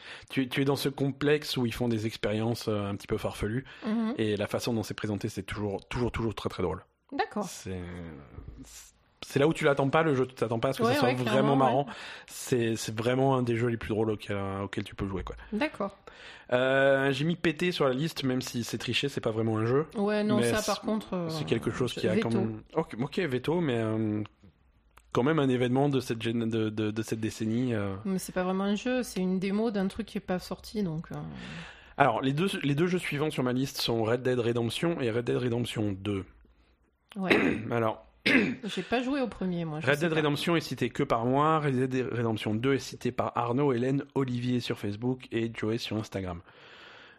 Euh, 0.01 0.25
Tu, 0.31 0.49
tu 0.49 0.63
es 0.63 0.65
dans 0.65 0.77
ce 0.77 0.89
complexe 0.89 1.57
où 1.57 1.67
ils 1.67 1.75
font 1.75 1.89
des 1.89 2.07
expériences 2.07 2.69
euh, 2.69 2.89
un 2.89 2.95
petit 2.97 3.07
peu 3.07 3.19
farfelues 3.19 3.65
Mhm. 3.87 4.15
et 4.19 4.37
la 4.37 4.47
façon 4.47 4.73
dont 4.75 4.83
c'est 4.83 4.95
présenté, 4.95 5.29
c'est 5.29 5.43
toujours 5.43 5.87
toujours 5.89 6.13
toujours 6.13 6.35
très 6.35 6.49
très 6.49 6.63
drôle. 6.63 6.85
D'accord. 7.13 7.45
C'est 7.45 7.81
c'est 9.23 9.39
là 9.39 9.47
où 9.47 9.53
tu 9.53 9.65
l'attends 9.65 9.89
pas 9.91 10.03
le 10.03 10.15
jeu, 10.15 10.27
tu 10.27 10.35
t'attends 10.35 10.59
pas 10.59 10.71
à 10.71 10.73
ce 10.73 10.79
que 10.79 10.85
Ouais, 10.85 10.95
ça 10.95 11.01
soit 11.01 11.09
ouais, 11.11 11.15
vraiment 11.15 11.55
marrant. 11.55 11.87
C'est 12.27 12.75
c'est 12.77 12.97
vraiment 12.97 13.37
un 13.37 13.43
des 13.43 13.55
jeux 13.57 13.69
les 13.69 13.77
plus 13.77 13.91
drôles 13.91 14.11
auxquels, 14.11 14.37
auxquels 14.63 14.85
tu 14.85 14.95
peux 14.95 15.07
jouer 15.07 15.23
quoi. 15.25 15.37
D'accord. 15.53 15.97
Euh, 16.53 17.13
J'ai 17.13 17.25
mis 17.25 17.37
PT 17.37 17.71
sur 17.71 17.87
la 17.87 17.95
liste, 17.95 18.25
même 18.25 18.43
si 18.43 18.65
c'est 18.65 18.79
triché, 18.79 19.09
c'est 19.09 19.21
pas 19.21 19.31
vraiment 19.31 19.59
un 19.59 19.67
jeu. 19.67 19.87
Ouais, 19.95 20.25
non, 20.25 20.39
Mais 20.39 20.53
ça, 20.53 20.63
par 20.63 20.81
contre. 20.81 21.15
euh, 21.15 21.29
C'est 21.29 21.45
quelque 21.45 21.71
chose 21.71 21.93
qui 21.93 22.09
a 22.09 22.15
veto. 22.15 22.29
quand 22.29 22.35
même. 22.35 22.61
Ok, 22.75 23.19
veto, 23.19 23.61
mais 23.61 23.77
euh, 23.77 24.23
quand 25.13 25.23
même 25.23 25.39
un 25.39 25.49
événement 25.49 25.89
de 25.89 26.01
cette, 26.01 26.19
gén- 26.23 26.49
de, 26.49 26.69
de, 26.71 26.91
de 26.91 27.03
cette 27.03 27.21
décennie. 27.21 27.75
euh. 27.75 27.95
Mais 28.05 28.19
c'est 28.19 28.33
pas 28.33 28.45
vraiment 28.45 28.65
un 28.65 28.75
jeu, 28.77 29.03
c'est 29.03 29.21
une 29.21 29.39
démo 29.39 29.71
d'un 29.71 29.89
truc 29.89 30.07
qui 30.07 30.19
est 30.19 30.21
pas 30.21 30.39
sorti, 30.39 30.83
donc. 30.83 31.07
euh, 31.13 31.17
Alors, 31.97 32.21
les 32.23 32.33
deux, 32.33 32.49
les 32.63 32.75
deux 32.75 32.87
jeux 32.87 32.99
suivants 32.99 33.31
sur 33.31 33.43
ma 33.43 33.53
liste 33.53 33.81
sont 33.81 34.03
Red 34.05 34.23
Dead 34.23 34.39
Redemption 34.39 35.01
et 35.01 35.11
Red 35.11 35.25
Dead 35.25 35.37
Redemption 35.37 35.93
2. 35.93 36.25
Ouais. 37.17 37.59
Alors, 37.71 38.07
J'ai 38.65 38.83
pas 38.83 39.03
joué 39.03 39.21
au 39.23 39.27
premier, 39.29 39.65
moi. 39.65 39.81
Red 39.81 39.99
Dead 39.99 40.11
pas. 40.11 40.17
Redemption 40.17 40.55
est 40.55 40.61
cité 40.61 40.91
que 40.91 41.03
par 41.03 41.25
moi, 41.25 41.59
Red 41.59 41.89
Dead 41.89 42.07
Redemption 42.13 42.55
2 42.55 42.75
est 42.75 42.79
cité 42.79 43.13
par 43.13 43.33
Arnaud, 43.37 43.73
Hélène, 43.73 44.05
Olivier 44.15 44.61
sur 44.61 44.79
Facebook 44.79 45.27
et 45.33 45.51
Joey 45.55 45.79
sur 45.79 45.97
Instagram. 45.97 46.41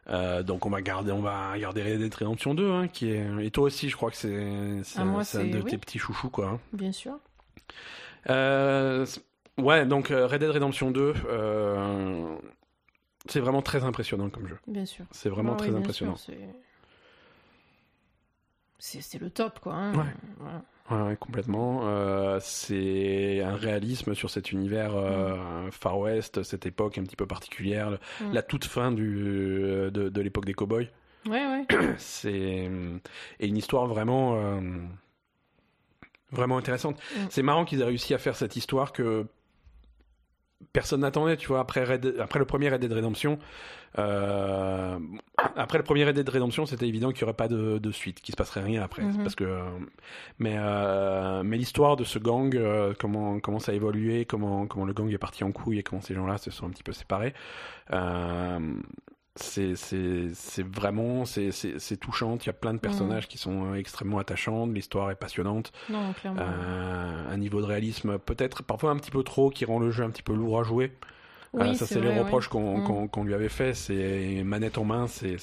Euh, 0.09 0.41
donc 0.43 0.65
on 0.65 0.69
va 0.69 0.81
garder, 0.81 1.11
on 1.11 1.21
va 1.21 1.57
garder 1.59 1.83
Red 1.83 1.99
Dead 1.99 2.13
Redemption 2.13 2.53
2, 2.55 2.71
hein, 2.71 2.87
qui 2.87 3.09
est. 3.11 3.25
Et 3.41 3.51
toi 3.51 3.65
aussi, 3.65 3.89
je 3.89 3.95
crois 3.95 4.09
que 4.11 4.17
c'est, 4.17 4.79
c'est, 4.83 4.99
Ah, 4.99 5.03
un 5.03 5.43
de 5.45 5.57
oui. 5.59 5.71
tes 5.71 5.77
petits 5.77 5.99
chouchous, 5.99 6.29
quoi. 6.29 6.47
hein. 6.49 6.59
Bien 6.73 6.91
sûr. 6.91 7.13
Euh, 8.29 9.05
ouais, 9.57 9.85
donc 9.85 10.11
euh, 10.11 10.27
Red 10.27 10.39
Dead 10.41 10.49
Redemption 10.51 10.91
2, 10.91 11.13
euh, 11.27 12.35
c'est 13.27 13.39
vraiment 13.39 13.61
très 13.61 13.83
impressionnant 13.83 14.29
comme 14.29 14.47
jeu. 14.47 14.57
Bien 14.67 14.85
sûr. 14.85 15.05
C'est 15.11 15.29
vraiment 15.29 15.51
Ouais, 15.53 15.57
très 15.57 15.75
impressionnant. 15.75 16.15
sûr, 16.15 16.33
c'est- 18.79 19.19
le 19.19 19.29
top, 19.29 19.59
quoi. 19.59 19.73
hein. 19.73 19.93
Ouais. 19.93 20.13
Voilà. 20.39 20.61
Ouais, 21.05 21.15
complètement. 21.15 21.81
Euh, 21.85 22.39
c'est 22.41 23.41
un 23.41 23.55
réalisme 23.55 24.13
sur 24.13 24.29
cet 24.29 24.51
univers 24.51 24.91
euh, 24.95 25.69
Far 25.71 25.97
West, 25.99 26.43
cette 26.43 26.65
époque 26.65 26.97
un 26.97 27.03
petit 27.03 27.15
peu 27.15 27.25
particulière, 27.25 27.97
Mm. 28.19 28.33
la 28.33 28.41
toute 28.41 28.65
fin 28.65 28.91
du, 28.91 29.15
de, 29.23 29.89
de 30.09 30.21
l'époque 30.21 30.45
des 30.45 30.53
cowboys. 30.53 30.89
Ouais, 31.27 31.45
ouais. 31.45 31.65
C'est 31.97 32.69
et 33.39 33.47
une 33.47 33.57
histoire 33.57 33.85
vraiment 33.87 34.35
euh, 34.35 34.59
vraiment 36.31 36.57
intéressante. 36.57 36.97
Mm. 36.97 37.19
C'est 37.29 37.43
marrant 37.43 37.65
qu'ils 37.65 37.81
aient 37.81 37.85
réussi 37.85 38.13
à 38.13 38.17
faire 38.17 38.35
cette 38.35 38.55
histoire 38.55 38.91
que 38.93 39.25
personne 40.73 41.01
n'attendait, 41.01 41.37
tu 41.37 41.47
vois. 41.47 41.59
Après 41.59 41.83
Red- 41.83 42.17
après 42.19 42.39
le 42.39 42.45
premier 42.45 42.69
Red 42.69 42.81
Dead 42.81 42.93
Redemption, 42.93 43.39
euh, 43.97 44.97
après 45.55 45.77
le 45.79 45.83
premier 45.83 46.05
Red 46.05 46.15
Dead 46.15 46.29
Redemption, 46.29 46.65
c'était 46.65 46.87
évident 46.87 47.09
qu'il 47.11 47.23
n'y 47.23 47.29
aurait 47.29 47.35
pas 47.35 47.47
de, 47.47 47.77
de 47.79 47.91
suite, 47.91 48.21
qu'il 48.21 48.31
se 48.31 48.37
passerait 48.37 48.61
rien 48.61 48.81
après, 48.83 49.01
Mhm. 49.01 49.23
parce 49.23 49.35
que 49.35 49.43
euh, 49.43 49.63
mais 50.39 50.55
euh, 50.57 51.41
mais 51.43 51.57
l'histoire 51.57 51.95
de 51.97 52.03
ce 52.03 52.19
gang, 52.19 52.55
euh, 52.55 52.93
comment 52.97 53.39
comment 53.39 53.59
ça 53.59 53.71
a 53.71 53.75
évolué, 53.75 54.25
comment 54.25 54.67
comment 54.67 54.85
le 54.85 54.93
gang 54.93 55.09
est 55.11 55.17
parti 55.17 55.43
en 55.43 55.51
couille 55.51 55.79
et 55.79 55.83
comment 55.83 56.01
ces 56.01 56.13
gens-là 56.13 56.37
se 56.37 56.51
sont 56.51 56.67
un 56.67 56.69
petit 56.69 56.83
peu 56.83 56.93
séparés. 56.93 57.33
C'est 59.37 59.75
c'est 59.75 60.27
c'est 60.33 60.65
vraiment 60.67 61.23
c'est 61.25 61.97
touchant. 61.99 62.37
Il 62.41 62.47
y 62.47 62.49
a 62.49 62.53
plein 62.53 62.73
de 62.73 62.79
personnages 62.79 63.29
qui 63.29 63.37
sont 63.37 63.71
euh, 63.71 63.75
extrêmement 63.75 64.19
attachants. 64.19 64.65
L'histoire 64.67 65.09
est 65.09 65.15
passionnante. 65.15 65.71
Non, 65.89 66.11
clairement. 66.13 66.41
euh, 66.41 67.31
un 67.33 67.37
niveau 67.37 67.61
de 67.61 67.65
réalisme 67.65 68.19
peut-être 68.19 68.61
parfois 68.63 68.91
un 68.91 68.97
petit 68.97 69.11
peu 69.11 69.23
trop 69.23 69.49
qui 69.49 69.63
rend 69.63 69.79
le 69.79 69.89
jeu 69.89 70.03
un 70.03 70.09
petit 70.09 70.21
peu 70.23 70.33
lourd 70.33 70.59
à 70.59 70.63
jouer. 70.63 70.91
Oui, 71.53 71.67
Euh, 71.67 71.73
ça 71.73 71.85
c'est 71.85 71.99
les 72.01 72.17
reproches 72.17 72.49
ouais. 72.53 73.07
qu'on 73.09 73.23
lui 73.23 73.33
avait 73.33 73.49
fait. 73.49 73.73
C'est 73.73 74.41
manette 74.43 74.77
en 74.77 74.83
main 74.85 75.07
c'est 75.07 75.37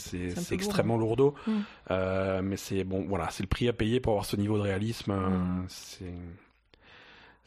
extrêmement 0.52 0.98
lourdeau. 0.98 1.34
Mm. 1.46 1.52
Euh, 1.90 2.42
mais 2.42 2.56
c'est 2.58 2.84
bon 2.84 3.06
voilà 3.08 3.28
c'est 3.30 3.42
le 3.42 3.48
prix 3.48 3.68
à 3.68 3.72
payer 3.72 4.00
pour 4.00 4.12
avoir 4.12 4.26
ce 4.26 4.36
niveau 4.36 4.56
de 4.58 4.62
réalisme 4.62 5.14
c'est 5.68 6.04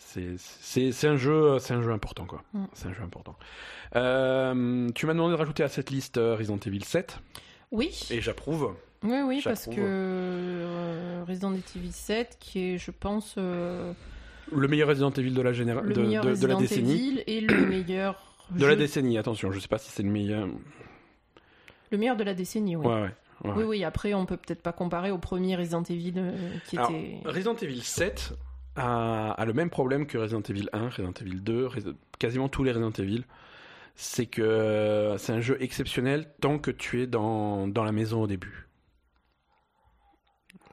c'est 0.03 1.07
un 1.07 1.15
jeu 1.15 1.57
c'est 1.59 1.73
un 1.73 1.81
jeu 1.81 1.91
important 1.91 2.25
quoi 2.25 2.43
Mm. 2.53 2.65
c'est 2.73 2.87
un 2.87 2.93
jeu 2.93 3.03
important 3.03 3.35
Euh, 3.95 4.89
tu 4.95 5.05
m'as 5.05 5.13
demandé 5.13 5.33
de 5.33 5.37
rajouter 5.37 5.63
à 5.63 5.67
cette 5.69 5.89
liste 5.89 6.17
euh, 6.17 6.35
Resident 6.35 6.57
Evil 6.65 6.83
7 6.83 7.19
Oui. 7.71 8.07
et 8.09 8.21
j'approuve 8.21 8.73
Oui, 9.03 9.19
oui, 9.25 9.41
parce 9.43 9.65
que 9.65 9.71
euh, 9.77 11.23
Resident 11.27 11.53
Evil 11.75 11.91
7, 11.91 12.37
qui 12.39 12.59
est, 12.73 12.77
je 12.77 12.91
pense, 12.91 13.35
euh, 13.37 13.93
le 14.51 14.67
meilleur 14.67 14.87
Resident 14.89 15.11
Evil 15.11 15.31
de 15.33 15.41
la 15.41 15.53
généra- 15.53 15.81
le 15.81 15.93
de, 15.93 16.01
meilleur 16.01 16.25
de- 16.25 16.35
de 16.35 16.47
la 16.47 16.55
décennie 16.55 16.93
Evil 16.93 17.23
et 17.27 17.41
le 17.41 17.65
meilleur 17.67 18.15
de 18.51 18.65
la 18.65 18.75
décennie 18.75 19.17
attention 19.17 19.51
je 19.53 19.59
sais 19.59 19.69
pas 19.69 19.77
si 19.77 19.89
c'est 19.91 20.03
le 20.03 20.09
meilleur 20.09 20.47
le 21.91 21.97
meilleur 21.97 22.15
de 22.17 22.23
la 22.23 22.33
décennie, 22.33 22.75
oui. 22.75 22.85
ouais 22.85 22.93
ouais, 22.93 23.09
ouais, 23.43 23.51
Oui, 23.57 23.63
oui, 23.65 23.83
après, 23.83 24.13
on 24.13 24.25
peut 24.25 24.37
peut-être 24.37 24.61
pas 24.61 24.71
comparer 24.71 25.11
au 25.11 25.17
premier 25.17 25.55
Resident 25.57 25.83
Evil 25.83 26.13
euh, 26.17 26.31
qui 26.67 26.77
Alors, 26.77 26.89
était. 26.91 27.17
Resident 27.25 27.55
Evil 27.55 27.81
7 27.81 28.33
a, 28.75 29.31
a 29.31 29.45
le 29.45 29.53
même 29.53 29.69
problème 29.69 30.05
que 30.07 30.17
Resident 30.17 30.41
Evil 30.49 30.69
1, 30.73 30.89
Resident 30.89 31.13
Evil 31.21 31.41
2, 31.41 31.67
Resi- 31.67 31.95
quasiment 32.19 32.47
tous 32.49 32.63
les 32.63 32.71
Resident 32.71 32.91
Evil. 32.91 33.23
C'est 33.95 34.25
que 34.25 35.15
c'est 35.17 35.33
un 35.33 35.41
jeu 35.41 35.57
exceptionnel 35.61 36.27
tant 36.39 36.57
que 36.59 36.71
tu 36.71 37.01
es 37.01 37.07
dans, 37.07 37.67
dans 37.67 37.83
la 37.83 37.91
maison 37.91 38.21
au 38.23 38.27
début. 38.27 38.67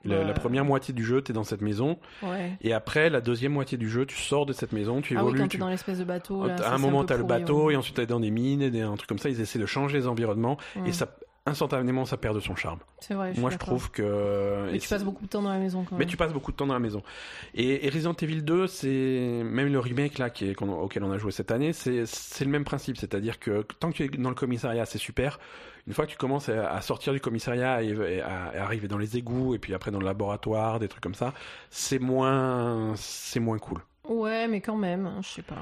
La 0.04 0.32
première 0.32 0.64
moitié 0.64 0.94
du 0.94 1.04
jeu, 1.04 1.20
tu 1.22 1.32
es 1.32 1.34
dans 1.34 1.44
cette 1.44 1.60
maison. 1.60 1.98
Ouais. 2.22 2.56
Et 2.62 2.72
après, 2.72 3.10
la 3.10 3.20
deuxième 3.20 3.52
moitié 3.52 3.76
du 3.76 3.90
jeu, 3.90 4.06
tu 4.06 4.16
sors 4.16 4.46
de 4.46 4.54
cette 4.54 4.72
maison, 4.72 5.02
tu 5.02 5.14
Ah 5.16 5.20
oui, 5.22 5.28
évolues. 5.28 5.40
quand 5.42 5.48
tu- 5.48 5.58
dans 5.58 5.68
l'espèce 5.68 5.98
de 5.98 6.04
bateau. 6.04 6.46
Là, 6.46 6.56
à 6.64 6.74
un 6.74 6.78
moment, 6.78 7.04
tu 7.04 7.12
as 7.12 7.16
le 7.18 7.24
bateau, 7.24 7.66
ouais. 7.66 7.74
et 7.74 7.76
ensuite 7.76 7.96
tu 7.96 8.00
es 8.02 8.06
dans 8.06 8.20
des 8.20 8.30
mines, 8.30 8.62
et 8.62 8.70
des, 8.70 8.80
un 8.80 8.96
truc 8.96 9.06
comme 9.08 9.18
ça. 9.18 9.28
Ils 9.28 9.40
essaient 9.40 9.58
de 9.58 9.66
changer 9.66 9.98
les 9.98 10.06
environnements. 10.06 10.56
Mm. 10.76 10.86
Et 10.86 10.92
ça, 10.92 11.14
instantanément, 11.48 12.04
ça 12.04 12.16
perd 12.16 12.34
de 12.34 12.40
son 12.40 12.56
charme. 12.56 12.78
C'est 13.00 13.14
vrai. 13.14 13.32
Moi, 13.36 13.50
je 13.50 13.56
trouve 13.56 13.90
que. 13.90 14.68
Mais 14.72 14.78
tu 14.78 14.88
passes 14.88 15.04
beaucoup 15.04 15.24
de 15.24 15.30
temps 15.30 15.42
dans 15.42 15.52
la 15.52 15.58
maison 15.58 15.84
quand 15.84 15.92
mais 15.92 16.00
même. 16.00 16.08
tu 16.08 16.16
passes 16.16 16.32
beaucoup 16.32 16.52
de 16.52 16.56
temps 16.56 16.66
dans 16.66 16.74
la 16.74 16.80
maison. 16.80 17.02
Et, 17.54 17.86
et 17.86 17.90
Resident 17.90 18.14
Evil 18.14 18.42
2, 18.42 18.66
c'est 18.66 19.42
même 19.44 19.72
le 19.72 19.78
remake 19.78 20.18
là 20.18 20.30
qui 20.30 20.50
est, 20.50 20.62
auquel 20.62 21.04
on 21.04 21.12
a 21.12 21.18
joué 21.18 21.32
cette 21.32 21.50
année, 21.50 21.72
c'est 21.72 22.06
c'est 22.06 22.44
le 22.44 22.50
même 22.50 22.64
principe, 22.64 22.96
c'est-à-dire 22.96 23.38
que 23.38 23.62
tant 23.80 23.90
que 23.90 23.96
tu 23.96 24.04
es 24.04 24.08
dans 24.08 24.30
le 24.30 24.34
commissariat, 24.34 24.86
c'est 24.86 24.98
super. 24.98 25.38
Une 25.86 25.94
fois 25.94 26.04
que 26.04 26.10
tu 26.10 26.18
commences 26.18 26.50
à, 26.50 26.80
sortir 26.82 27.14
du 27.14 27.20
commissariat 27.20 27.82
et, 27.82 27.88
et 27.88 28.20
à, 28.20 28.48
à 28.48 28.62
arriver 28.62 28.88
dans 28.88 28.98
les 28.98 29.16
égouts 29.16 29.54
et 29.54 29.58
puis 29.58 29.72
après 29.72 29.90
dans 29.90 30.00
le 30.00 30.04
laboratoire, 30.04 30.78
des 30.78 30.88
trucs 30.88 31.02
comme 31.02 31.14
ça, 31.14 31.32
c'est 31.70 31.98
moins 31.98 32.92
c'est 32.96 33.40
moins 33.40 33.58
cool. 33.58 33.80
Ouais, 34.08 34.48
mais 34.48 34.60
quand 34.60 34.76
même, 34.76 35.06
hein, 35.06 35.20
je 35.22 35.28
sais 35.28 35.42
pas. 35.42 35.56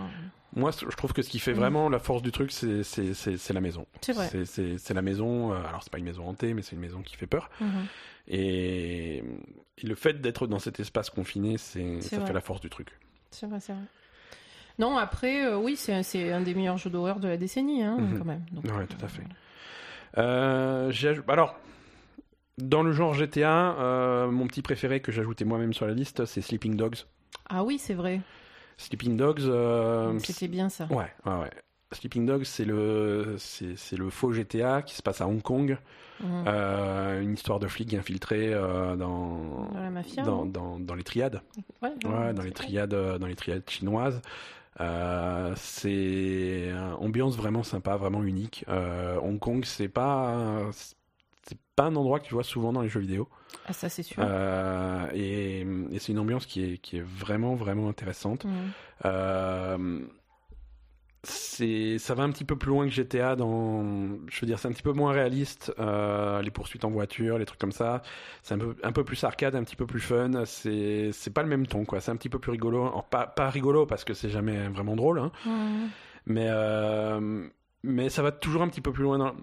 Moi, 0.57 0.71
je 0.73 0.97
trouve 0.97 1.13
que 1.13 1.23
ce 1.23 1.29
qui 1.31 1.39
fait 1.39 1.53
Mm. 1.53 1.57
vraiment 1.59 1.89
la 1.89 1.99
force 1.99 2.23
du 2.23 2.33
truc, 2.33 2.51
c'est 2.51 3.53
la 3.53 3.61
maison. 3.61 3.87
C'est 4.01 4.13
vrai. 4.13 4.29
C'est- 4.47 4.95
la 4.95 5.03
maison. 5.03 5.53
euh, 5.53 5.63
Alors 5.69 5.83
c'est 5.83 5.93
pas 5.93 5.99
une 5.99 6.05
maison 6.07 6.27
hantée, 6.27 6.55
mais 6.55 6.63
c'est 6.63 6.75
une 6.75 6.81
maison 6.81 7.03
qui 7.03 7.15
fait 7.17 7.27
peur. 7.27 7.51
Mhm. 7.61 7.87
Et, 8.29 9.19
et 9.19 9.87
le 9.87 9.95
fait 9.95 10.21
d'être 10.21 10.47
dans 10.47 10.59
cet 10.59 10.81
espace 10.81 11.11
confiné, 11.11 11.59
ça 11.59 11.79
vrai. 11.79 12.27
fait 12.27 12.33
la 12.33 12.41
force 12.41 12.61
du 12.61 12.71
truc. 12.71 12.89
C'est 13.31 13.47
vrai, 13.47 13.61
c'est 13.61 13.73
vrai. 13.73 13.83
Non, 14.79 14.97
après, 14.99 15.45
euh, 15.47 15.57
oui, 15.59 15.77
c'est 15.77 16.33
un 16.33 16.41
des 16.41 16.55
meilleurs 16.55 16.77
jeux 16.79 16.91
d'horreur 16.91 17.21
de 17.21 17.29
la 17.29 17.37
décennie, 17.37 17.83
hein, 17.83 17.97
Mhm. 17.99 18.19
quand 18.19 18.25
même. 18.25 18.45
Donc, 18.53 18.65
Ouais, 18.65 18.87
tout 18.87 19.03
à 19.05 19.09
fait. 19.09 19.23
Euh, 20.19 20.91
aj- 20.91 21.23
alors, 21.29 21.55
dans 22.59 22.83
le 22.83 22.93
genre 22.93 23.15
GTA, 23.15 23.77
euh, 23.79 24.31
mon 24.31 24.47
petit 24.47 24.63
préféré 24.63 25.01
que 25.01 25.13
ajouté 25.21 25.45
moi-même 25.45 25.73
sur 25.75 25.87
la 25.87 25.93
liste, 25.95 26.25
c'est 26.25 26.41
Sleeping 26.41 26.77
Dogs. 26.77 26.97
Ah 27.49 27.65
oui, 27.65 27.79
c'est 27.79 27.95
vrai. 27.95 28.21
Sleeping 28.77 29.17
Dogs, 29.17 29.41
euh, 29.43 30.19
C'était 30.19 30.49
bien 30.49 30.69
ça. 30.69 30.87
Ouais, 30.91 31.11
ouais, 31.25 31.33
ouais. 31.41 31.51
Sleeping 31.93 32.27
Dogs, 32.27 32.45
c'est 32.45 32.65
le, 32.65 33.37
c'est, 33.39 33.77
c'est 33.77 33.97
le 33.97 34.11
faux 34.11 34.33
GTA 34.33 34.83
qui 34.83 34.95
se 34.97 35.03
passe 35.03 35.21
à 35.21 35.27
Hong 35.29 35.41
Kong. 35.41 35.79
Mhm. 36.21 36.45
Euh, 36.47 37.21
une 37.21 37.35
histoire 37.35 37.59
de 37.61 37.69
flics 37.69 37.95
infiltrés 37.95 38.53
euh, 38.53 38.97
dans, 38.97 39.69
Dans 39.73 39.81
la 39.81 39.91
mafia. 39.91 40.23
dans, 40.23 40.47
dans, 40.47 40.81
dans 40.81 40.95
les 40.95 41.05
triades. 41.05 41.41
Ouais, 41.83 41.91
Ouais, 42.05 42.35
dans 42.35 42.43
les 42.43 42.53
triades, 42.53 42.95
euh, 42.95 43.19
dans 43.19 43.27
les 43.27 43.37
triades 43.37 43.69
chinoises. 43.69 44.21
Euh, 44.81 45.53
c'est 45.57 46.69
une 46.71 46.95
ambiance 46.99 47.37
vraiment 47.37 47.63
sympa, 47.63 47.97
vraiment 47.97 48.23
unique. 48.25 48.65
Euh, 48.69 49.19
Hong 49.23 49.39
Kong, 49.39 49.65
c'est 49.65 49.89
pas, 49.89 50.61
pas 51.77 51.85
un 51.85 51.95
endroit 51.95 52.19
que 52.19 52.27
tu 52.27 52.35
vois 52.35 52.43
souvent 52.43 52.73
dans 52.73 52.81
les 52.81 52.89
jeux 52.89 53.01
vidéo. 53.01 53.29
Ah, 53.67 53.73
ça, 53.73 53.89
c'est 53.89 54.03
sûr. 54.03 54.23
Euh, 54.27 55.07
et 55.15 55.61
et 55.93 55.99
c'est 55.99 56.13
une 56.13 56.19
ambiance 56.19 56.47
qui 56.47 56.65
est, 56.65 56.79
qui 56.79 56.97
est 56.97 57.05
vraiment, 57.05 57.55
vraiment 57.55 57.89
intéressante. 57.89 58.45
Mhm. 58.45 58.53
Euh, 59.05 60.01
c'est, 61.23 61.99
ça 61.99 62.15
va 62.15 62.23
un 62.23 62.31
petit 62.31 62.45
peu 62.45 62.57
plus 62.57 62.71
loin 62.71 62.87
que 62.87 62.93
GTA 62.93 63.35
dans, 63.37 63.83
je 64.29 64.41
veux 64.41 64.47
dire, 64.47 64.59
c'est 64.59 64.69
un 64.69 64.73
petit 64.73 64.83
peu 64.83 64.93
moins 64.93 65.13
réaliste, 65.13 65.75
euh, 65.79 66.41
les 66.41 66.51
poursuites 66.51 66.85
en 66.85 66.91
voiture, 66.91 67.37
les 67.39 67.45
trucs 67.45 67.61
comme 67.61 67.73
ça. 67.73 68.03
C'est 68.43 68.55
un 68.55 68.59
peu, 68.59 68.77
un 68.83 68.93
peu 68.93 69.05
plus 69.05 69.23
arcade, 69.25 69.55
un 69.55 69.65
petit 69.65 69.77
peu 69.77 69.87
plus 69.87 70.01
fun. 70.01 70.45
C'est, 70.47 71.11
c'est 71.13 71.33
pas 71.33 71.43
le 71.43 71.49
même 71.49 71.67
ton, 71.67 71.85
quoi. 71.85 72.01
C'est 72.01 72.11
un 72.11 72.17
petit 72.17 72.29
peu 72.29 72.39
plus 72.39 72.53
rigolo. 72.53 72.87
Alors, 72.87 73.05
pas, 73.05 73.27
pas 73.27 73.51
rigolo 73.51 73.87
parce 73.87 74.05
que 74.05 74.15
c'est 74.15 74.31
jamais 74.31 74.69
vraiment 74.69 74.97
drôle, 74.97 75.19
hein. 75.19 75.33
Mhm. 75.45 75.91
Mais, 76.29 76.51
mais 77.83 78.09
ça 78.09 78.23
va 78.23 78.33
toujours 78.33 78.63
un 78.63 78.69
petit 78.69 78.81
peu 78.81 78.93
plus 78.93 79.03
loin 79.03 79.19
dans. 79.19 79.35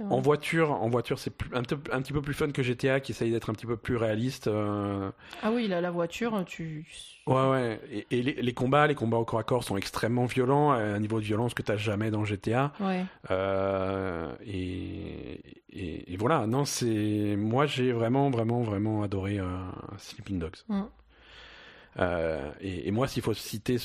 En 0.00 0.20
voiture, 0.20 0.70
en 0.70 0.88
voiture, 0.88 1.18
c'est 1.18 1.32
un, 1.52 1.62
petit 1.62 2.12
peu 2.12 2.22
plus 2.22 2.34
fun 2.34 2.50
que 2.50 2.62
GTA, 2.62 3.00
qui 3.00 3.12
essaye 3.12 3.30
d'être 3.30 3.50
un 3.50 3.52
petit 3.52 3.66
peu 3.66 3.76
plus 3.76 3.96
réaliste. 3.96 4.46
euh, 4.46 5.10
Ah 5.42 5.50
oui, 5.50 5.68
là, 5.68 5.80
la 5.80 5.90
voiture, 5.90 6.44
tu. 6.46 6.86
Ouais, 7.26 7.48
ouais. 7.50 7.80
Et, 7.90 8.06
et 8.10 8.22
les, 8.22 8.34
les 8.34 8.54
combats, 8.54 8.86
les 8.86 8.94
combats 8.94 9.18
au 9.18 9.24
corps 9.24 9.40
à 9.40 9.44
corps 9.44 9.64
sont 9.64 9.76
extrêmement 9.76 10.24
violents, 10.26 10.70
à 10.72 10.76
un 10.78 10.98
niveau 11.00 11.20
de 11.20 11.24
violence 11.24 11.54
que 11.54 11.62
t'as 11.62 11.76
jamais 11.76 12.10
dans 12.10 12.24
GTA. 12.24 12.72
Ouais. 12.80 13.04
Euh, 13.30 14.34
et, 14.46 15.40
et, 15.70 16.12
et 16.12 16.16
voilà. 16.16 16.46
Non, 16.46 16.64
c'est 16.64 17.36
moi 17.36 17.66
j'ai 17.66 17.92
vraiment, 17.92 18.30
vraiment, 18.30 18.62
vraiment 18.62 19.02
adoré 19.02 19.38
euh, 19.38 19.46
Sleeping 19.98 20.38
Dogs. 20.38 20.56
Mm. 20.68 20.82
Euh, 22.00 22.50
et, 22.60 22.88
et 22.88 22.90
moi, 22.90 23.08
s'il 23.08 23.22
faut 23.22 23.34
citer 23.34 23.76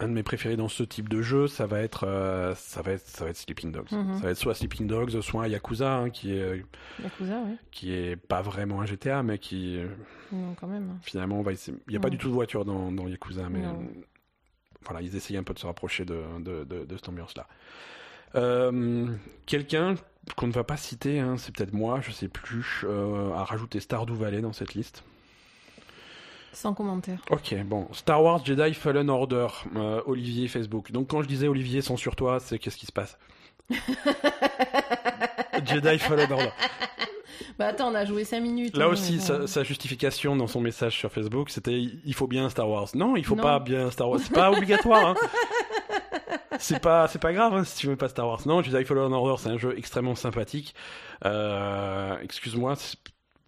un 0.00 0.08
de 0.08 0.12
mes 0.12 0.22
préférés 0.22 0.56
dans 0.56 0.68
ce 0.68 0.82
type 0.82 1.08
de 1.08 1.20
jeu, 1.22 1.46
ça 1.46 1.66
va 1.66 1.80
être, 1.80 2.04
euh, 2.06 2.54
ça 2.56 2.82
va 2.82 2.92
être, 2.92 3.06
ça 3.06 3.24
va 3.24 3.30
être 3.30 3.36
Sleeping 3.36 3.70
Dogs. 3.70 3.92
Mhm. 3.92 4.16
Ça 4.16 4.22
va 4.24 4.30
être 4.30 4.38
soit 4.38 4.54
Sleeping 4.54 4.86
Dogs, 4.86 5.20
soit 5.20 5.46
Yakuza, 5.48 5.94
hein, 5.96 6.10
qui 6.10 6.32
est, 6.32 6.64
Yakuza, 7.02 7.34
ouais. 7.40 7.56
qui 7.70 7.92
est 7.92 8.16
pas 8.16 8.40
vraiment 8.42 8.80
un 8.80 8.86
GTA, 8.86 9.22
mais 9.22 9.38
qui 9.38 9.78
Non, 10.32 10.54
quand 10.58 10.66
même. 10.66 10.98
finalement 11.02 11.38
on 11.38 11.42
va 11.42 11.52
essayer- 11.52 11.76
il 11.86 11.90
n'y 11.90 11.96
a 11.96 12.00
pas 12.00 12.10
du 12.10 12.18
tout 12.18 12.28
de 12.28 12.32
voiture 12.34 12.64
dans, 12.64 12.90
dans 12.90 13.06
Yakuza 13.08 13.48
mais 13.50 13.60
Non. 13.60 13.80
euh, 13.80 14.00
voilà 14.84 15.02
ils 15.02 15.14
essayaient 15.14 15.38
un 15.38 15.42
peu 15.42 15.52
de 15.54 15.58
se 15.58 15.66
rapprocher 15.66 16.04
de, 16.04 16.22
de, 16.40 16.64
de- 16.64 16.84
de 16.84 16.96
cette 16.96 17.08
ambiance 17.08 17.34
là 17.36 17.46
quelqu'un 19.46 19.94
qu'on 20.36 20.46
ne 20.46 20.52
va 20.52 20.64
pas 20.64 20.76
citer 20.76 21.18
hein, 21.18 21.36
c'est 21.36 21.54
peut-être 21.54 21.72
moi 21.72 22.00
je 22.00 22.10
sais 22.12 22.28
plus 22.28 22.82
euh, 22.84 23.32
a 23.32 23.44
rajouté 23.44 23.80
Stardew 23.80 24.14
Valley 24.14 24.40
dans 24.40 24.52
cette 24.52 24.74
liste 24.74 25.02
Sans 26.52 26.74
commentaire. 26.74 27.20
ok 27.30 27.54
bon 27.64 27.86
Star 27.92 28.22
Wars 28.22 28.44
Jedi 28.44 28.74
Fallen 28.74 29.08
Order 29.08 29.46
euh, 29.76 30.02
Olivier 30.06 30.48
Facebook 30.48 30.90
donc 30.92 31.08
quand 31.08 31.22
je 31.22 31.28
disais 31.28 31.46
Olivier 31.48 31.80
sur 31.80 32.16
toi 32.16 32.40
c'est 32.40 32.58
qu'est-ce 32.58 32.76
qui 32.76 32.86
se 32.86 32.92
passe? 32.92 33.18
Jedi 35.64 35.98
Fallen 35.98 36.32
Order 36.32 36.50
Bah 37.58 37.66
attends, 37.68 37.90
on 37.90 37.94
a 37.94 38.04
joué 38.04 38.24
5 38.24 38.40
minutes. 38.40 38.76
Là 38.76 38.86
hein, 38.86 38.88
aussi, 38.88 39.20
sa, 39.20 39.46
sa 39.46 39.62
justification 39.62 40.34
dans 40.36 40.46
son 40.46 40.60
message 40.60 40.96
sur 40.96 41.12
Facebook, 41.12 41.50
c'était 41.50 41.78
il 41.78 42.14
faut 42.14 42.26
bien 42.26 42.48
Star 42.48 42.68
Wars. 42.68 42.88
Non, 42.94 43.16
il 43.16 43.24
faut 43.24 43.36
Non. 43.36 43.42
pas 43.42 43.60
bien 43.60 43.90
Star 43.90 44.08
Wars. 44.08 44.20
C'est 44.20 44.32
pas 44.32 44.50
obligatoire. 44.56 45.08
Hein. 45.08 45.14
C'est 46.58 46.80
pas, 46.80 47.06
c'est 47.08 47.18
pas 47.20 47.32
grave 47.32 47.54
hein, 47.54 47.64
si 47.64 47.76
tu 47.76 47.86
veux 47.86 47.96
pas 47.96 48.08
Star 48.08 48.26
Wars. 48.26 48.40
Non, 48.46 48.62
Jedi 48.62 48.84
Fallen 48.84 49.12
Order, 49.12 49.34
c'est 49.42 49.50
un 49.50 49.58
jeu 49.58 49.74
extrêmement 49.76 50.14
sympathique. 50.14 50.74
Euh, 51.24 52.16
excuse-moi, 52.22 52.74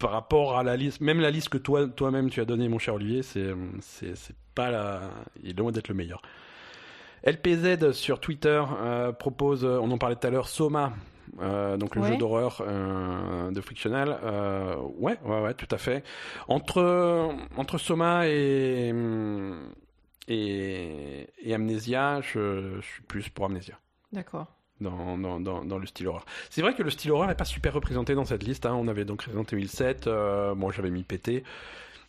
par 0.02 0.10
rapport 0.10 0.58
à 0.58 0.64
la 0.64 0.76
liste, 0.76 1.00
même 1.00 1.20
la 1.20 1.30
liste 1.30 1.48
que 1.48 1.58
toi, 1.58 1.86
toi-même 1.86 2.28
tu 2.28 2.40
as 2.40 2.44
donnée, 2.44 2.68
mon 2.68 2.80
cher 2.80 2.94
Olivier, 2.94 3.22
c'est, 3.22 3.54
c'est, 3.80 4.34
pas 4.54 4.70
la, 4.72 5.00
il 5.44 5.50
est 5.50 5.58
loin 5.58 5.70
d'être 5.70 5.86
le 5.88 5.94
meilleur. 5.94 6.20
LPZ 7.24 7.92
sur 7.92 8.18
Twitter 8.18 8.60
euh, 8.82 9.12
propose, 9.12 9.64
euh, 9.64 9.78
on 9.80 9.90
en 9.92 9.98
parlait 9.98 10.16
tout 10.16 10.26
à 10.26 10.30
l'heure, 10.30 10.48
Soma, 10.48 10.92
euh, 11.40 11.76
donc 11.76 11.94
le 11.94 12.02
Ouais. 12.02 12.08
jeu 12.08 12.16
d'horreur 12.16 12.62
euh, 12.66 13.52
de 13.52 13.60
Frictional. 13.60 14.18
Euh, 14.24 14.74
ouais, 14.98 15.16
ouais, 15.24 15.40
ouais, 15.40 15.54
tout 15.54 15.68
à 15.70 15.78
fait. 15.78 16.02
Entre 16.48 17.30
entre 17.56 17.78
Soma 17.78 18.26
et 18.26 18.92
et, 20.28 21.26
et 21.42 21.54
Amnesia, 21.54 22.20
je, 22.22 22.76
je 22.80 22.86
suis 22.86 23.02
plus 23.02 23.28
pour 23.28 23.44
Amnesia. 23.46 23.78
D'accord. 24.12 24.48
Dans, 24.82 25.16
dans, 25.16 25.40
dans, 25.40 25.64
dans 25.64 25.78
le 25.78 25.86
style 25.86 26.08
horreur. 26.08 26.24
C'est 26.50 26.60
vrai 26.62 26.74
que 26.74 26.82
le 26.82 26.90
style 26.90 27.10
horreur 27.12 27.28
n'est 27.28 27.34
pas 27.34 27.44
super 27.44 27.72
représenté 27.72 28.14
dans 28.14 28.24
cette 28.24 28.42
liste. 28.42 28.66
hein. 28.66 28.74
On 28.74 28.88
avait 28.88 29.04
donc 29.04 29.22
Resident 29.22 29.44
Evil 29.52 29.68
7, 29.68 30.06
euh, 30.06 30.54
bon 30.54 30.70
j'avais 30.70 30.90
mis 30.90 31.02
PT, 31.04 31.44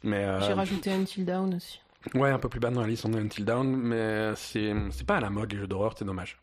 mais 0.03 0.23
euh, 0.23 0.41
J'ai 0.41 0.53
rajouté 0.53 0.91
Until 0.91 1.23
Down 1.25 1.53
aussi. 1.55 1.79
ouais 2.15 2.29
un 2.31 2.39
peu 2.39 2.49
plus 2.49 2.59
bas 2.59 2.69
dans 2.71 2.81
la 2.81 2.87
liste 2.87 3.05
on 3.05 3.13
a 3.13 3.17
Until 3.17 3.45
Down, 3.45 3.67
mais 3.75 4.31
c'est 4.35 4.73
c'est 4.91 5.05
pas 5.05 5.17
à 5.17 5.21
la 5.21 5.29
mode 5.29 5.51
les 5.53 5.59
jeux 5.59 5.67
d'horreur, 5.67 5.93
c'est 5.97 6.05
dommage. 6.05 6.37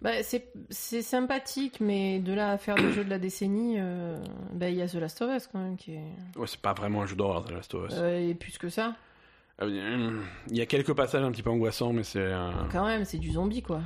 Bah, 0.00 0.20
c'est 0.24 0.48
c'est 0.68 1.00
sympathique, 1.02 1.78
mais 1.80 2.18
de 2.18 2.32
là 2.32 2.50
à 2.50 2.58
faire 2.58 2.74
le 2.76 2.90
jeu 2.90 3.04
de 3.04 3.10
la 3.10 3.20
décennie, 3.20 3.76
euh, 3.78 4.18
bah, 4.52 4.68
il 4.68 4.74
y 4.74 4.82
a 4.82 4.88
The 4.88 4.94
Last 4.94 5.22
of 5.22 5.30
Us 5.36 5.46
quand 5.52 5.60
même 5.60 5.76
qui 5.76 5.92
est. 5.92 6.02
Ouais, 6.36 6.46
c'est 6.48 6.60
pas 6.60 6.72
vraiment 6.72 7.02
un 7.02 7.06
jeu 7.06 7.14
d'horreur, 7.14 7.44
The 7.44 7.52
Last 7.52 7.72
of 7.74 7.88
Us. 7.88 7.94
Euh, 7.98 8.30
et 8.30 8.34
plus 8.34 8.58
que 8.58 8.68
ça, 8.68 8.96
Euh, 9.60 10.20
Il 10.48 10.56
y 10.56 10.60
a 10.60 10.66
quelques 10.66 10.92
passages 10.92 11.22
un 11.22 11.30
petit 11.30 11.42
peu 11.44 11.50
angoissants, 11.50 11.92
mais 11.92 12.02
c'est. 12.02 12.32
quand 12.72 12.84
même, 12.84 13.04
c'est 13.04 13.18
du 13.18 13.30
zombie 13.30 13.62
quoi. 13.62 13.80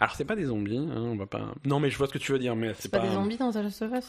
Alors 0.00 0.14
c'est 0.14 0.24
pas 0.24 0.34
des 0.36 0.46
zombies, 0.46 0.78
hein, 0.78 0.94
on 0.96 1.16
va 1.16 1.26
pas. 1.26 1.42
Non 1.64 1.78
mais 1.78 1.90
je 1.90 1.98
vois 1.98 2.06
ce 2.06 2.12
que 2.12 2.18
tu 2.18 2.32
veux 2.32 2.38
dire, 2.38 2.56
mais 2.56 2.72
c'est 2.74 2.82
C'est 2.82 2.88
pas, 2.88 3.00
des 3.00 3.10
zombies 3.10 3.36
dans 3.36 3.52
The 3.52 3.56
Last 3.56 3.82
of 3.82 3.92
Us 3.92 4.04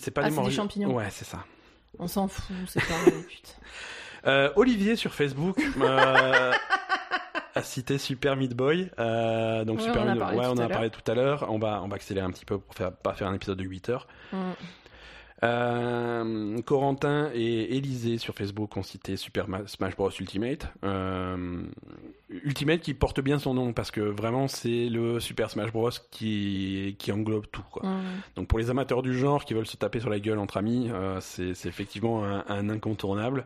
C'est 0.00 0.10
pas 0.10 0.22
Ah, 0.24 0.28
des 0.30 0.36
c'est 0.36 0.42
des 0.44 0.50
champignons. 0.50 0.94
Ouais, 0.94 1.08
c'est 1.10 1.24
ça. 1.24 1.44
On 1.98 2.06
s'en 2.06 2.28
fout, 2.28 2.54
c'est 2.68 2.80
putain. 3.28 3.52
Euh, 4.26 4.50
Olivier 4.56 4.94
sur 4.96 5.12
Facebook 5.14 5.58
euh, 5.80 6.52
a 7.54 7.62
cité 7.62 7.98
Super 7.98 8.36
Meat 8.36 8.54
Boy. 8.54 8.90
Euh, 8.98 9.64
donc 9.64 9.78
Ouais, 9.78 9.84
Super 9.84 10.02
on 10.02 10.10
Meat- 10.10 10.18
parlé 10.18 10.38
ouais, 10.38 10.46
on 10.46 10.50
en 10.52 10.58
a 10.58 10.68
parlé 10.68 10.90
tout 10.90 11.10
à 11.10 11.14
l'heure. 11.14 11.46
On 11.48 11.58
va 11.58 11.82
on 11.82 11.88
va 11.88 11.96
accélérer 11.96 12.26
un 12.26 12.30
petit 12.30 12.44
peu 12.44 12.58
pour 12.58 12.74
faire 12.74 12.92
pas 12.92 13.14
faire 13.14 13.28
un 13.28 13.34
épisode 13.34 13.58
de 13.58 13.64
8 13.64 13.88
heures. 13.88 14.06
Mm. 14.32 14.36
Euh, 15.44 16.60
Corentin 16.62 17.30
et 17.34 17.76
Élisée 17.76 18.18
sur 18.18 18.32
Facebook 18.34 18.76
ont 18.76 18.84
cité 18.84 19.16
Super 19.16 19.48
Ma- 19.48 19.66
Smash 19.66 19.96
Bros 19.96 20.10
Ultimate. 20.20 20.68
Euh, 20.84 21.62
Ultimate 22.30 22.80
qui 22.80 22.94
porte 22.94 23.20
bien 23.20 23.40
son 23.40 23.52
nom 23.52 23.72
parce 23.72 23.90
que 23.90 24.00
vraiment 24.00 24.46
c'est 24.46 24.88
le 24.88 25.18
Super 25.18 25.50
Smash 25.50 25.72
Bros 25.72 25.90
qui, 26.12 26.94
qui 26.98 27.10
englobe 27.10 27.46
tout. 27.50 27.64
Quoi. 27.72 27.82
Donc 28.36 28.46
pour 28.46 28.58
les 28.60 28.70
amateurs 28.70 29.02
du 29.02 29.18
genre 29.18 29.44
qui 29.44 29.54
veulent 29.54 29.66
se 29.66 29.76
taper 29.76 29.98
sur 29.98 30.10
la 30.10 30.20
gueule 30.20 30.38
entre 30.38 30.58
amis, 30.58 30.90
euh, 30.92 31.18
c'est 31.20 31.66
effectivement 31.66 32.24
un, 32.24 32.44
un 32.48 32.68
incontournable. 32.70 33.44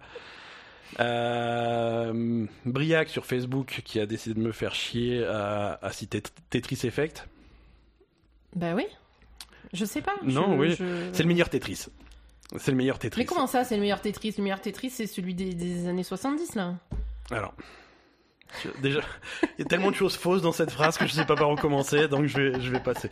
Briac 2.66 3.09
sur 3.09 3.24
Facebook 3.27 3.82
qui 3.85 4.01
a 4.01 4.06
décidé 4.06 4.35
de 4.35 4.40
me 4.44 4.52
faire 4.52 4.74
chier 4.74 5.24
à, 5.24 5.78
à 5.82 5.93
citer 5.93 6.23
Tetris 6.51 6.81
Effect. 6.85 7.27
Bah 8.55 8.74
oui. 8.74 8.85
Je 9.72 9.84
sais 9.84 10.01
pas. 10.02 10.14
Non, 10.22 10.52
je- 10.55 10.59
oui. 10.60 10.76
je- 10.78 11.10
C'est 11.12 11.22
le 11.22 11.28
meilleur 11.28 11.48
Tetris. 11.51 11.86
C'est 12.59 12.70
le 12.70 12.76
meilleur 12.76 12.98
Tetris. 12.98 13.20
Mais 13.20 13.26
comment 13.26 13.47
ça, 13.47 13.64
c'est 13.64 13.74
le 13.74 13.80
meilleur 13.82 14.01
Tetris? 14.01 14.34
Le 14.38 14.43
meilleur 14.44 14.60
Tetris, 14.60 14.90
c'est 14.90 15.06
celui 15.06 15.34
des, 15.34 15.52
des 15.55 15.88
années 15.88 16.05
70 16.05 16.55
là. 16.55 16.74
Alors, 17.32 17.52
je- 18.62 18.80
déjà, 18.80 19.01
il 19.59 19.62
y 19.62 19.62
a 19.62 19.64
tellement 19.64 19.90
de 19.90 19.97
choses 19.97 20.16
fausses 20.16 20.43
dans 20.43 20.52
cette 20.52 20.70
phrase 20.70 20.97
que 20.97 21.06
je 21.06 21.12
sais 21.12 21.24
pas 21.24 21.34
par 21.34 21.51
où 21.51 21.56
commencer, 21.56 22.06
donc 22.06 22.26
je 22.26 22.38
vais, 22.40 22.60
je 22.60 22.70
vais 22.70 22.78
passer. 22.78 23.10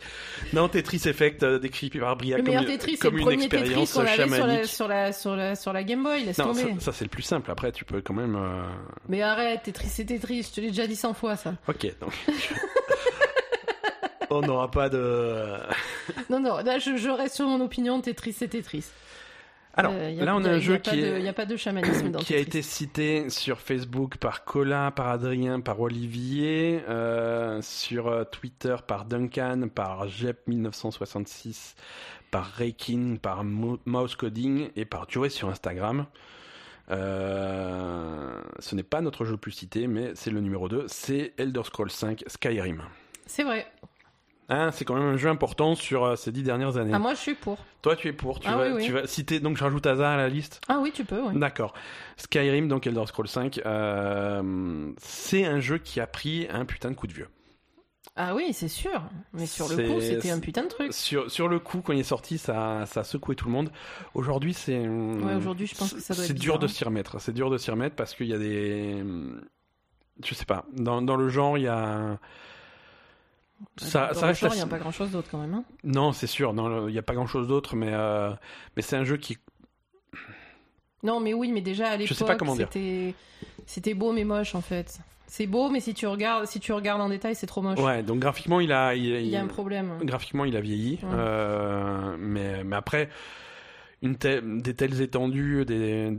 Non, 0.53 0.69
Tetris 0.69 1.01
Effect 1.05 1.43
euh, 1.43 1.59
décrit 1.59 1.89
par 1.89 2.15
Briac 2.15 2.37
Le 2.39 2.43
comme, 2.45 2.53
meilleur 2.55 2.65
Tetris, 2.65 2.91
c'est 2.93 2.97
comme 2.99 3.17
le 3.17 3.21
une 3.33 3.41
expérience 3.41 3.91
sur 3.91 4.03
la, 4.03 4.15
chamanique. 4.15 4.65
sur, 4.67 4.87
la, 4.87 5.11
sur, 5.11 5.35
la, 5.35 5.55
sur 5.55 5.73
la 5.73 5.83
Game 5.83 6.01
Boy, 6.01 6.23
laisse 6.23 6.37
Non, 6.37 6.53
ça, 6.53 6.61
tomber. 6.63 6.79
ça, 6.79 6.93
c'est 6.93 7.03
le 7.03 7.09
plus 7.09 7.23
simple. 7.23 7.51
Après, 7.51 7.73
tu 7.73 7.83
peux 7.83 7.99
quand 7.99 8.13
même. 8.13 8.37
euh, 8.37 8.63
Mais 9.09 9.21
arrête, 9.21 9.63
Tetris 9.63 9.89
c'est 9.89 10.05
Tetris, 10.05 10.43
je 10.43 10.51
te 10.55 10.61
l'ai 10.61 10.67
déjà 10.67 10.87
dit 10.87 10.95
100 10.95 11.13
fois 11.13 11.35
ça. 11.35 11.55
Ok, 11.67 11.93
donc. 11.99 12.13
On 14.29 14.41
n'aura 14.41 14.69
pas 14.71 14.89
de. 14.89 15.45
Non, 16.29 16.39
non, 16.39 16.57
là 16.57 16.79
je, 16.79 16.97
je 16.97 17.09
reste 17.09 17.35
sur 17.35 17.47
mon 17.47 17.61
opinion, 17.61 17.99
Tetris 18.01 18.33
c'est 18.33 18.47
Tetris. 18.49 18.85
Alors, 19.77 19.91
Euh, 19.93 20.23
là, 20.23 20.37
on 20.37 20.45
a 20.45 20.51
un 20.51 20.59
jeu 20.59 20.79
pas 20.79 20.91
qui. 20.91 20.99
Il 21.01 21.21
n'y 21.21 21.27
a 21.27 21.33
pas 21.33 21.45
de 21.45 21.57
chamanisme 21.57 22.09
dans 22.09 22.19
qui 22.19 22.33
a 22.33 22.37
été 22.37 22.61
cité 22.61 23.29
sur 23.29 23.59
Facebook 23.59 24.15
par 24.17 24.45
Colin, 24.45 24.89
par 24.91 25.09
Adrien, 25.09 25.59
par 25.59 25.81
Olivier, 25.81 26.81
euh, 26.87 27.61
sur 27.61 28.07
euh, 28.07 28.23
Twitter 28.23 28.75
par 28.87 29.03
Duncan, 29.03 29.67
par 29.73 30.07
Jep1966, 30.07 31.75
par 32.31 32.45
Reikin, 32.45 33.17
par 33.21 33.43
Mo- 33.43 33.79
Mouse 33.85 34.15
Coding 34.15 34.69
et 34.77 34.85
par 34.85 35.09
Joey 35.09 35.29
sur 35.29 35.49
Instagram. 35.49 36.05
Euh, 36.91 38.41
ce 38.59 38.75
n'est 38.75 38.83
pas 38.83 39.01
notre 39.01 39.25
jeu 39.25 39.31
le 39.31 39.37
plus 39.37 39.51
cité, 39.51 39.87
mais 39.87 40.11
c'est 40.15 40.31
le 40.31 40.39
numéro 40.39 40.69
2, 40.69 40.85
c'est 40.87 41.33
Elder 41.37 41.63
Scrolls 41.65 41.91
5 41.91 42.23
Skyrim. 42.27 42.81
C'est 43.25 43.43
vrai. 43.43 43.67
Hein, 44.47 44.69
c'est 44.71 44.85
quand 44.85 44.93
même 44.93 45.03
un 45.13 45.17
jeu 45.17 45.29
important 45.29 45.73
sur 45.73 46.03
euh, 46.05 46.15
ces 46.15 46.31
dix 46.31 46.43
dernières 46.43 46.77
années. 46.77 46.91
Ah, 46.93 46.99
moi, 46.99 47.15
je 47.15 47.19
suis 47.19 47.33
pour. 47.33 47.57
Toi, 47.81 47.95
tu 47.95 48.07
es 48.07 48.13
pour. 48.13 48.39
Tu, 48.39 48.47
Ah 48.47 48.57
vas, 48.57 48.67
oui, 48.67 48.73
oui. 48.75 48.85
tu 48.85 48.91
vas 48.91 49.07
citer. 49.07 49.39
Donc, 49.39 49.57
je 49.57 49.63
rajoute 49.63 49.85
Asa 49.87 50.11
à 50.11 50.17
la 50.17 50.29
liste. 50.29 50.61
Ah 50.67 50.79
oui, 50.79 50.91
tu 50.93 51.03
peux, 51.03 51.19
oui. 51.19 51.39
D'accord. 51.39 51.73
Skyrim, 52.17 52.67
donc 52.67 52.85
Elder 52.85 53.05
Scrolls 53.07 53.27
5, 53.27 53.61
euh, 53.65 54.91
c'est 54.99 55.45
un 55.45 55.59
jeu 55.59 55.79
qui 55.79 55.99
a 55.99 56.05
pris 56.05 56.47
un 56.51 56.65
putain 56.65 56.91
de 56.91 56.95
coup 56.95 57.07
de 57.07 57.13
vieux. 57.13 57.27
Ah 58.15 58.35
oui, 58.35 58.53
c'est 58.53 58.67
sûr. 58.69 59.01
Mais 59.33 59.45
sur 59.47 59.67
le 59.67 59.75
coup, 59.87 59.99
c'était 59.99 60.29
un 60.29 60.39
putain 60.39 60.63
de 60.63 60.67
truc. 60.69 60.93
Sur, 60.93 61.29
sur 61.29 61.47
le 61.49 61.59
coup, 61.59 61.81
quand 61.81 61.91
il 61.93 61.99
est 61.99 62.03
sorti, 62.03 62.37
ça, 62.37 62.85
ça 62.85 62.99
a 63.01 63.03
secoué 63.03 63.35
tout 63.35 63.47
le 63.47 63.51
monde. 63.51 63.71
Aujourd'hui, 64.13 64.53
c'est. 64.53 64.77
Ouais, 64.79 65.33
aujourd'hui, 65.35 65.67
je 65.67 65.75
pense 65.75 65.93
que 65.93 65.99
ça 65.99 66.13
doit 66.13 66.23
C'est 66.23 66.33
dur 66.35 66.59
de 66.59 66.67
s'y 66.67 66.83
remettre. 66.85 67.19
C'est 67.19 67.33
dur 67.33 67.49
de 67.49 67.57
s'y 67.57 67.71
remettre 67.71 67.95
parce 67.95 68.13
qu'il 68.13 68.27
y 68.27 68.33
a 68.33 68.37
des. 68.37 69.03
Je 70.23 70.33
sais 70.33 70.45
pas. 70.45 70.65
Dans, 70.71 71.01
dans 71.01 71.15
le 71.17 71.27
genre, 71.29 71.57
il 71.57 71.63
y 71.63 71.67
a. 71.67 72.19
Ça, 73.77 74.13
ça 74.13 74.27
reste 74.27 74.41
Il 74.51 74.55
n'y 74.55 74.61
a 74.61 74.67
pas 74.67 74.77
grand 74.79 74.91
chose 74.91 75.11
d'autre 75.11 75.27
quand 75.31 75.37
même. 75.39 75.53
hein. 75.53 75.63
Non, 75.83 76.11
c'est 76.11 76.27
sûr. 76.27 76.53
non, 76.53 76.87
Il 76.87 76.91
n'y 76.91 76.97
a 76.99 77.03
pas 77.03 77.13
grand 77.13 77.27
chose 77.27 77.47
d'autre, 77.47 77.75
mais, 77.75 77.91
euh, 77.91 78.31
mais 78.75 78.81
c'est 78.81 78.95
un 78.95 79.03
jeu 79.03 79.17
qui. 79.17 79.37
Non, 81.03 81.19
mais 81.19 81.33
oui, 81.33 81.51
mais 81.51 81.61
déjà 81.61 81.89
à 81.89 81.97
l'époque, 81.97 82.41
c'était 82.57 83.13
c'était 83.65 83.93
beau 83.93 84.11
mais 84.11 84.23
moche 84.23 84.55
en 84.55 84.61
fait. 84.61 84.99
C'est 85.27 85.47
beau, 85.47 85.69
mais 85.69 85.79
si 85.79 85.93
tu 85.93 86.07
regardes, 86.07 86.45
si 86.45 86.59
tu 86.59 86.71
regardes 86.71 87.01
en 87.01 87.09
détail, 87.09 87.35
c'est 87.35 87.47
trop 87.47 87.61
moche. 87.61 87.79
Ouais, 87.79 88.03
donc 88.03 88.19
graphiquement, 88.19 88.59
il 88.59 88.71
a. 88.71 88.95
Il, 88.95 89.05
Il 89.05 89.27
y 89.27 89.35
a 89.35 89.41
un 89.41 89.47
problème. 89.47 89.97
Graphiquement, 90.03 90.45
il 90.45 90.55
a 90.55 90.61
vieilli. 90.61 90.99
Ouais. 91.03 91.09
euh, 91.13 92.15
mais, 92.19 92.63
mais 92.63 92.75
après, 92.75 93.09
une 94.01 94.15
telle- 94.17 94.61
des 94.61 94.75
telles 94.75 95.01
étendues, 95.01 95.65
des, 95.65 96.11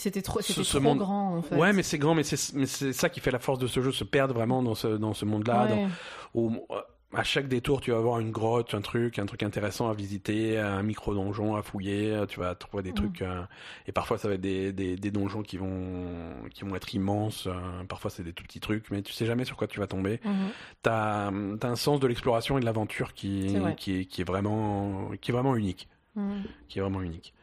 c'était 0.00 0.22
trop, 0.22 0.40
Ce- 0.40 0.60
trop 0.62 0.80
monde- 0.80 0.98
grand 0.98 1.36
en 1.38 1.42
fait. 1.42 1.56
Ouais, 1.56 1.72
mais 1.72 1.82
c'est 1.82 1.98
grand, 1.98 2.14
mais 2.14 2.22
c'est 2.24 2.92
ça 2.92 3.08
qui 3.08 3.20
fait 3.20 3.30
la 3.30 3.38
force 3.38 3.58
de 3.58 3.66
ce 3.66 3.80
jeu, 3.80 3.92
se 3.92 4.04
perdre 4.04 4.34
vraiment 4.34 4.62
dans 4.62 4.74
ce, 4.74 4.86
dans 4.88 5.14
ce 5.14 5.24
monde-là. 5.24 5.66
Ouais. 5.66 5.86
où, 6.34 6.54
euh, 6.70 6.80
à 7.14 7.24
chaque 7.24 7.46
détour, 7.46 7.82
tu 7.82 7.90
vas 7.90 7.98
avoir 7.98 8.20
une 8.20 8.30
grotte, 8.30 8.72
un 8.72 8.80
truc, 8.80 9.18
un 9.18 9.26
truc 9.26 9.42
intéressant 9.42 9.90
à 9.90 9.92
visiter, 9.92 10.58
un 10.58 10.82
micro-donjon 10.82 11.56
à 11.56 11.62
fouiller, 11.62 12.10
euh, 12.10 12.24
tu 12.24 12.40
vas 12.40 12.54
trouver 12.54 12.82
des 12.82 12.92
Mm. 12.92 12.94
trucs. 12.94 13.20
euh, 13.20 13.42
et 13.86 13.92
parfois, 13.92 14.16
ça 14.16 14.28
va 14.28 14.34
être 14.34 14.40
des, 14.40 14.72
des, 14.72 14.96
des 14.96 15.10
donjons 15.10 15.42
qui 15.42 15.58
vont, 15.58 16.32
qui 16.54 16.64
vont 16.64 16.74
être 16.74 16.94
immenses. 16.94 17.48
euh, 17.48 17.84
parfois, 17.86 18.10
c'est 18.10 18.22
des 18.22 18.32
tout 18.32 18.42
petits 18.44 18.60
trucs, 18.60 18.90
mais 18.90 19.02
tu 19.02 19.12
sais 19.12 19.26
jamais 19.26 19.44
sur 19.44 19.58
quoi 19.58 19.66
tu 19.66 19.78
vas 19.78 19.86
tomber. 19.86 20.20
Mhm. 20.24 20.32
T'as 20.80 21.26
as 21.26 21.66
un 21.66 21.76
sens 21.76 22.00
de 22.00 22.06
l'exploration 22.06 22.56
et 22.56 22.60
de 22.62 22.64
l'aventure 22.64 23.12
qui, 23.12 23.58
vrai. 23.58 23.74
qui, 23.76 24.00
est, 24.00 24.04
qui, 24.06 24.22
est 24.22 24.24
vraiment, 24.24 25.10
qui 25.20 25.32
est 25.32 25.34
vraiment 25.34 25.54
unique 25.54 25.88
Mhm. 26.16 26.44
qui 26.68 26.78
est 26.78 26.82
vraiment 26.82 27.02
unique. 27.02 27.34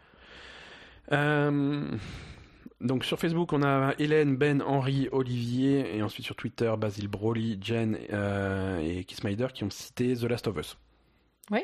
Euh, 1.12 1.82
donc 2.82 3.04
sur 3.04 3.20
Facebook, 3.20 3.52
on 3.52 3.62
a 3.62 3.94
Hélène, 4.00 4.38
Ben, 4.38 4.62
Henri, 4.62 5.10
Olivier, 5.12 5.98
et 5.98 6.02
ensuite 6.02 6.26
sur 6.26 6.36
Twitter, 6.36 6.74
Basile 6.78 7.10
Broly, 7.10 7.60
Jen 7.62 7.98
euh, 8.14 8.80
et 8.80 9.04
Kissmider 9.04 9.48
qui 9.54 9.66
ont 9.66 9.70
cité 9.70 10.16
The 10.16 10.24
Last 10.24 10.48
of 10.48 10.58
Us. 10.58 10.78
Oui. 11.52 11.62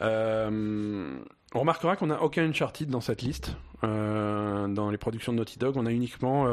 Euh, 0.00 1.18
on 1.54 1.60
remarquera 1.60 1.96
qu'on 1.96 2.08
n'a 2.08 2.20
aucun 2.22 2.44
Uncharted 2.44 2.88
dans 2.88 3.00
cette 3.00 3.22
liste. 3.22 3.56
Euh, 3.84 4.66
dans 4.66 4.90
les 4.90 4.98
productions 4.98 5.32
de 5.32 5.38
Naughty 5.38 5.58
Dog, 5.58 5.76
on 5.76 5.86
a 5.86 5.92
uniquement 5.92 6.46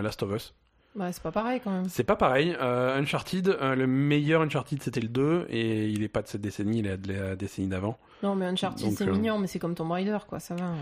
Last 0.00 0.22
of 0.22 0.34
Us. 0.34 0.54
Bah, 0.94 1.12
c'est 1.12 1.22
pas 1.22 1.30
pareil 1.30 1.60
quand 1.62 1.70
même. 1.70 1.88
C'est 1.90 2.04
pas 2.04 2.16
pareil. 2.16 2.56
Uncharted, 2.58 3.58
le 3.60 3.86
meilleur 3.86 4.40
Uncharted 4.40 4.82
c'était 4.82 5.00
le 5.00 5.08
2, 5.08 5.46
et 5.50 5.88
il 5.88 6.02
est 6.02 6.08
pas 6.08 6.22
de 6.22 6.28
cette 6.28 6.40
décennie, 6.40 6.78
il 6.78 6.86
est 6.86 6.96
de 6.96 7.12
la 7.12 7.36
décennie 7.36 7.68
d'avant. 7.68 7.98
Non, 8.22 8.34
mais 8.34 8.46
Uncharted, 8.46 8.90
c'est 8.92 9.06
mignon, 9.06 9.38
mais 9.38 9.46
c'est 9.46 9.58
comme 9.58 9.74
Tomb 9.74 9.92
Raider, 9.92 10.18
quoi, 10.26 10.40
ça 10.40 10.54
va. 10.54 10.72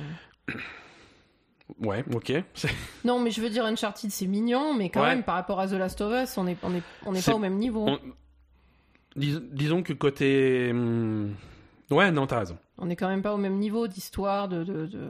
Ouais, 1.81 2.05
ok. 2.15 2.33
Non, 3.05 3.19
mais 3.21 3.31
je 3.31 3.41
veux 3.41 3.51
dire, 3.51 3.65
Uncharted, 3.65 4.11
c'est 4.11 4.27
mignon, 4.27 4.75
mais 4.75 4.89
quand 4.91 5.01
Ouais. 5.03 5.09
même, 5.15 5.23
par 5.25 5.35
rapport 5.35 5.59
à 5.61 5.67
The 5.69 5.73
Last 5.73 6.01
of 6.01 6.13
Us, 6.23 6.39
on 6.39 6.45
n'est 6.45 6.57
on 6.63 6.75
est, 6.75 6.83
on 7.05 7.15
est 7.15 7.25
pas 7.25 7.35
au 7.35 7.39
même 7.39 7.57
niveau. 7.57 7.87
On- 7.89 7.99
dis- 9.17 9.41
disons 9.53 9.83
que 9.83 9.93
côté. 9.93 10.71
hum, 10.71 11.35
Ouais, 11.91 12.11
non, 12.11 12.27
t'as 12.27 12.41
raison. 12.41 12.59
On 12.79 12.91
est 12.91 12.97
quand 12.97 13.09
même 13.09 13.23
pas 13.23 13.33
au 13.35 13.37
même 13.39 13.59
niveau 13.59 13.87
d'histoire, 13.87 14.49
de, 14.49 14.65
de, 14.65 14.87
de, 14.87 15.01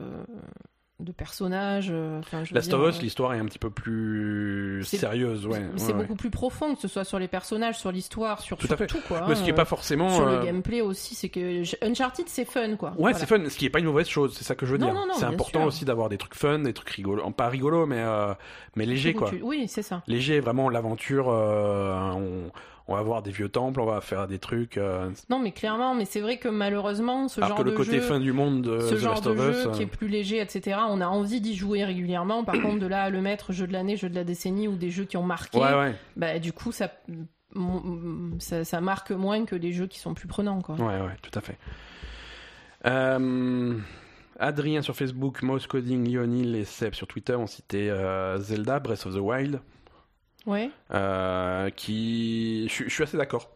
de 0.99 1.11
personnages. 1.11 1.89
euh, 1.91 2.19
Enfin, 2.19 2.43
je 2.43 2.55
Last 2.55 2.73
of 2.73 2.89
Us, 2.89 2.97
euh, 2.97 3.01
l'histoire 3.03 3.33
est 3.35 3.39
un 3.39 3.45
petit 3.45 3.59
peu 3.59 3.69
plus 3.69 4.83
C'est- 4.83 4.97
sérieuse, 4.97 5.45
ouais. 5.45 5.61
c'est 5.75 5.87
ouais, 5.87 5.93
ouais. 5.93 5.99
beaucoup 6.01 6.15
plus 6.15 6.31
profond, 6.31 6.73
que 6.73 6.81
ce 6.81 6.87
soit 6.87 7.03
sur 7.03 7.19
les 7.19 7.27
personnages, 7.27 7.77
sur 7.77 7.91
l'histoire, 7.91 8.41
sur, 8.41 8.57
Tout 8.57 8.65
sur 8.65 8.73
à 8.73 8.77
fait. 8.77 8.87
tout, 8.87 8.99
quoi. 9.07 9.25
Mais 9.27 9.35
ce 9.35 9.43
qui 9.43 9.49
est 9.49 9.53
hein, 9.53 9.55
pas 9.55 9.65
forcément. 9.65 10.09
Sur 10.09 10.27
euh, 10.27 10.39
le 10.39 10.45
gameplay 10.45 10.81
aussi, 10.81 11.13
c'est 11.13 11.29
que 11.29 11.61
Uncharted, 11.85 12.27
c'est 12.27 12.45
fun, 12.45 12.75
quoi. 12.77 12.89
Ouais, 12.91 12.95
Voilà. 12.99 13.17
c'est 13.19 13.25
fun, 13.27 13.47
ce 13.47 13.57
qui 13.57 13.65
est 13.65 13.69
pas 13.69 13.79
une 13.79 13.85
mauvaise 13.85 14.07
chose, 14.07 14.35
c'est 14.35 14.43
ça 14.43 14.55
que 14.55 14.65
je 14.65 14.71
veux 14.71 14.77
Non, 14.79 14.87
dire. 14.87 14.95
non, 14.95 15.05
non, 15.07 15.13
c'est 15.13 15.25
bien 15.25 15.33
important 15.35 15.59
sûr. 15.59 15.67
aussi 15.67 15.85
d'avoir 15.85 16.09
des 16.09 16.17
trucs 16.17 16.33
fun, 16.35 16.59
des 16.59 16.73
trucs 16.73 16.89
rigolos. 16.89 17.29
Pas 17.31 17.49
rigolos, 17.49 17.85
mais, 17.85 17.99
euh, 17.99 18.33
mais 18.75 18.85
légers, 18.87 19.13
quoi. 19.13 19.29
tu- 19.29 19.41
Oui, 19.43 19.67
c'est 19.67 19.83
ça. 19.83 20.01
Léger, 20.07 20.39
vraiment, 20.39 20.67
l'aventure, 20.69 21.27
euh, 21.29 22.11
on, 22.13 22.51
on 22.89 22.95
va 22.95 23.01
voir 23.01 23.21
des 23.21 23.31
vieux 23.31 23.49
temples, 23.49 23.81
on 23.81 23.85
va 23.85 23.99
faire 24.01 24.27
des 24.27 24.39
trucs. 24.39 24.77
euh, 24.77 25.09
Non, 25.29 25.39
mais 25.39 25.51
clairement, 25.51 25.93
mais 25.93 26.05
c'est 26.05 26.21
vrai 26.21 26.37
que 26.37 26.47
malheureusement, 26.47 27.27
ce 27.27 27.41
alors 27.41 27.49
genre 27.49 27.57
que 27.59 27.63
le 27.63 27.71
de 27.71 27.75
côté 27.77 27.91
jeu, 27.93 28.01
fin 28.01 28.19
du 28.19 28.31
monde 28.31 28.61
de 28.61 28.79
ce 28.79 28.95
The 28.95 28.97
genre 28.97 29.13
Last 29.15 29.27
de 29.27 29.35
jeu 29.35 29.49
Us. 29.51 29.65
euh, 29.65 29.71
qui 29.71 29.81
est 29.83 29.87
plus 29.87 30.07
léger, 30.07 30.39
etc. 30.39 30.77
On 30.89 31.01
a 31.01 31.07
envie 31.07 31.41
d'y 31.41 31.55
jouer 31.55 31.83
régulièrement. 31.83 32.43
Par 32.45 32.55
contre, 32.61 32.79
de 32.79 32.87
là 32.87 33.03
à 33.03 33.09
le 33.09 33.21
mettre 33.21 33.51
jeu 33.51 33.67
de 33.67 33.73
l'année, 33.73 33.97
jeu 33.97 34.09
de 34.09 34.15
la 34.15 34.23
décennie 34.23 34.67
ou 34.67 34.75
des 34.75 34.89
jeux 34.89 35.05
qui 35.05 35.17
ont 35.17 35.23
marqué, 35.23 35.57
Ouais, 35.59 35.73
ouais. 35.75 35.95
bah 36.15 36.39
du 36.39 36.53
coup, 36.53 36.71
ça, 36.71 36.89
ça, 38.39 38.63
ça 38.63 38.81
marque 38.81 39.11
moins 39.11 39.45
que 39.45 39.55
les 39.55 39.73
jeux 39.73 39.87
qui 39.87 39.99
sont 39.99 40.13
plus 40.13 40.27
prenants, 40.27 40.61
quoi. 40.61 40.75
Ouais, 40.75 41.01
ouais, 41.01 41.15
tout 41.21 41.37
à 41.37 41.41
fait. 41.41 41.57
Euh, 42.85 43.73
Adrien 44.39 44.81
sur 44.81 44.95
Facebook, 44.95 45.41
Mouse 45.41 45.67
Coding, 45.67 46.09
Lionel 46.13 46.55
et 46.55 46.63
Seb 46.65 46.93
sur 46.93 47.07
Twitter 47.07 47.33
ont 47.35 47.47
cité 47.47 47.89
euh, 47.89 48.37
Zelda 48.39 48.79
Breath 48.79 49.05
of 49.07 49.15
the 49.15 49.19
Wild, 49.19 49.59
Ouais. 50.47 50.71
euh, 50.93 51.69
qui. 51.69 52.67
Je 52.67 52.73
suis- 52.73 52.85
je 52.85 52.93
suis 52.93 53.03
assez 53.03 53.17
d'accord. 53.17 53.51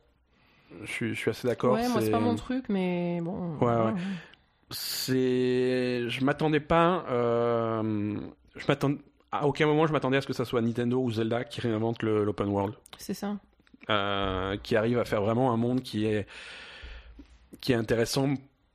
Je 0.84 0.92
suis, 0.92 1.10
je 1.16 1.20
suis 1.20 1.30
assez 1.32 1.48
d'accord. 1.48 1.74
Ouais, 1.74 1.88
moi 1.90 2.02
c'est 2.02 2.12
pas 2.12 2.20
mon 2.20 2.36
truc, 2.36 2.66
mais 2.70 3.20
bon. 3.22 3.56
Ouais, 3.60 3.68
ouais. 3.94 3.94
C'est. 4.70 6.10
Je 6.10 6.24
m'attendais 6.24 6.60
pas. 6.60 7.06
euh, 7.10 8.16
Je 8.56 8.66
m'attendais. 8.68 8.98
À 9.32 9.48
aucun 9.48 9.66
moment, 9.66 9.88
je 9.88 9.94
m'attendais 9.94 10.18
à 10.18 10.22
ce 10.22 10.28
que 10.28 10.34
ça 10.34 10.44
soit 10.44 10.62
Nintendo 10.62 11.00
ou 11.02 11.10
Zelda 11.12 11.46
qui 11.46 11.62
réinvente 11.62 12.04
le- 12.04 12.26
l'open 12.26 12.50
world. 12.50 12.76
C'est 12.98 13.14
ça. 13.14 13.38
euh, 13.90 14.58
qui 14.62 14.76
arrive 14.76 15.00
à 15.00 15.06
faire 15.06 15.22
vraiment 15.24 15.52
un 15.52 15.58
monde 15.58 15.82
qui 15.82 16.06
est 16.06 16.28
qui 17.62 17.72
est 17.72 17.76
intéressant 17.76 18.30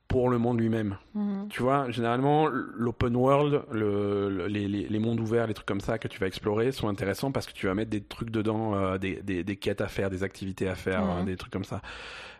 pour 0.07 0.29
le 0.29 0.37
monde 0.37 0.59
lui-même. 0.59 0.97
Mhm. 1.15 1.47
Tu 1.49 1.61
vois, 1.61 1.89
généralement, 1.91 2.47
l'open 2.47 3.15
world, 3.15 3.63
le, 3.71 4.29
le- 4.29 4.47
les, 4.47 4.99
mondes 4.99 5.19
ouverts, 5.19 5.47
les 5.47 5.53
trucs 5.53 5.67
comme 5.67 5.81
ça 5.81 5.97
que 5.97 6.07
tu 6.07 6.17
vas 6.19 6.27
explorer 6.27 6.71
sont 6.71 6.87
intéressants 6.87 7.31
parce 7.31 7.45
que 7.45 7.51
tu 7.53 7.67
vas 7.67 7.73
mettre 7.73 7.89
des 7.91 8.01
trucs 8.01 8.29
dedans, 8.29 8.73
euh, 8.75 8.97
des, 8.97 9.21
des, 9.21 9.43
des 9.43 9.55
quêtes 9.57 9.81
à 9.81 9.87
faire, 9.87 10.09
des 10.09 10.23
activités 10.23 10.69
à 10.69 10.75
faire, 10.75 11.03
euh, 11.03 11.23
des 11.23 11.35
trucs 11.35 11.51
comme 11.51 11.65
ça. 11.65 11.81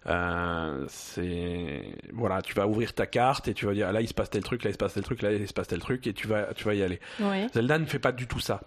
Euh, 0.06 0.86
c'est 0.88 1.82
voilà, 2.14 2.42
tu 2.42 2.54
vas 2.54 2.66
ouvrir 2.68 2.94
ta 2.94 3.06
carte 3.06 3.50
et 3.50 3.54
tu 3.54 3.66
vas 3.66 3.74
dire 3.74 3.92
là 3.92 4.00
il 4.00 4.08
se 4.08 4.14
passe 4.14 4.30
tel 4.30 4.42
truc, 4.42 4.64
là 4.64 4.70
il 4.70 4.74
se 4.74 4.78
passe 4.78 4.94
tel 4.94 5.04
truc, 5.04 5.22
là 5.22 5.34
il 5.34 5.46
se 5.46 5.54
passe 5.54 5.68
tel 5.68 5.80
truc 5.80 6.08
et 6.08 6.14
tu 6.14 6.28
vas 6.28 6.54
tu 6.54 6.64
vas 6.64 6.74
y 6.76 6.82
aller. 6.82 7.02
Ouais. 7.20 7.48
Zelda 7.54 7.78
ne 7.78 7.86
fait 7.86 8.00
pas 8.00 8.14
du 8.14 8.26
tout 8.28 8.40
ça. 8.40 8.62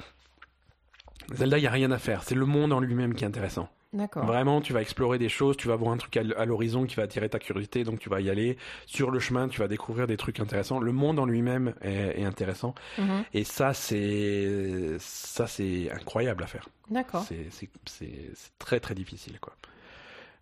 Zelda, 1.33 1.57
il 1.59 1.65
y 1.65 1.67
a 1.67 1.71
rien 1.71 1.91
à 1.93 1.99
faire. 1.99 2.23
C'est 2.25 2.35
le 2.35 2.45
monde 2.45 2.73
en 2.73 2.81
lui-même 2.81 3.15
qui 3.15 3.25
est 3.25 3.27
intéressant. 3.27 3.71
D'accord. 3.93 4.25
Vraiment, 4.25 4.61
tu 4.61 4.73
vas 4.73 4.81
explorer 4.83 5.19
des 5.19 5.29
choses, 5.29 5.57
tu 5.57 5.67
vas 5.67 5.75
voir 5.75 5.91
un 5.93 5.97
truc 5.97 6.17
à 6.17 6.45
l'horizon 6.45 6.87
qui 6.87 6.95
va 6.95 7.03
attirer 7.03 7.29
ta 7.29 7.41
curiosité, 7.41 7.83
donc 7.83 7.99
tu 7.99 8.09
vas 8.09 8.21
y 8.21 8.31
aller. 8.31 8.57
Sur 8.87 9.11
le 9.11 9.19
chemin, 9.19 9.49
tu 9.49 9.59
vas 9.59 9.67
découvrir 9.67 10.07
des 10.07 10.17
trucs 10.17 10.39
intéressants. 10.39 10.79
Le 10.79 10.93
monde 10.93 11.19
en 11.19 11.27
lui-même 11.27 11.75
est, 11.83 12.21
est 12.21 12.25
intéressant. 12.25 12.75
Mhm. 12.99 13.25
Et 13.35 13.43
ça, 13.43 13.75
c'est 13.75 14.97
ça, 15.01 15.49
c'est 15.49 15.91
incroyable 15.91 16.45
à 16.45 16.47
faire. 16.47 16.69
D'accord. 16.89 17.25
C'est 17.29 17.47
c'est- 17.51 17.69
c'est- 17.87 18.31
c'est 18.35 18.59
très 18.61 18.79
très 18.79 18.95
difficile, 18.95 19.39
quoi. 19.41 19.55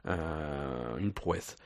Euh, 0.07 0.97
une 0.99 1.13
prouesse. 1.13 1.57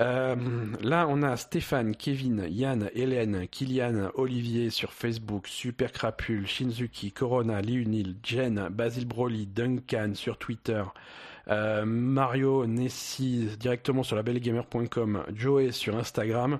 Euh, 0.00 0.34
là, 0.80 1.06
on 1.08 1.22
a 1.22 1.36
Stéphane, 1.36 1.94
Kevin, 1.94 2.46
Yann, 2.48 2.88
Hélène, 2.94 3.46
Kylian, 3.48 4.10
Olivier 4.14 4.70
sur 4.70 4.92
Facebook, 4.92 5.46
Super 5.46 5.92
Crapule, 5.92 6.46
Shinzuki, 6.46 7.12
Corona, 7.12 7.60
Liunil, 7.60 8.16
Jen, 8.22 8.68
Basil 8.70 9.06
Broly, 9.06 9.46
Duncan 9.46 10.12
sur 10.14 10.38
Twitter, 10.38 10.82
euh, 11.48 11.84
Mario, 11.84 12.66
Nessie 12.66 13.48
directement 13.58 14.02
sur 14.02 14.16
labellegamer.com, 14.16 15.24
Joey 15.34 15.72
sur 15.72 15.96
Instagram, 15.96 16.58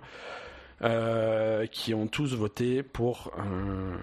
euh, 0.82 1.66
qui 1.66 1.94
ont 1.94 2.06
tous 2.06 2.34
voté 2.34 2.82
pour 2.82 3.30
euh, 3.38 3.96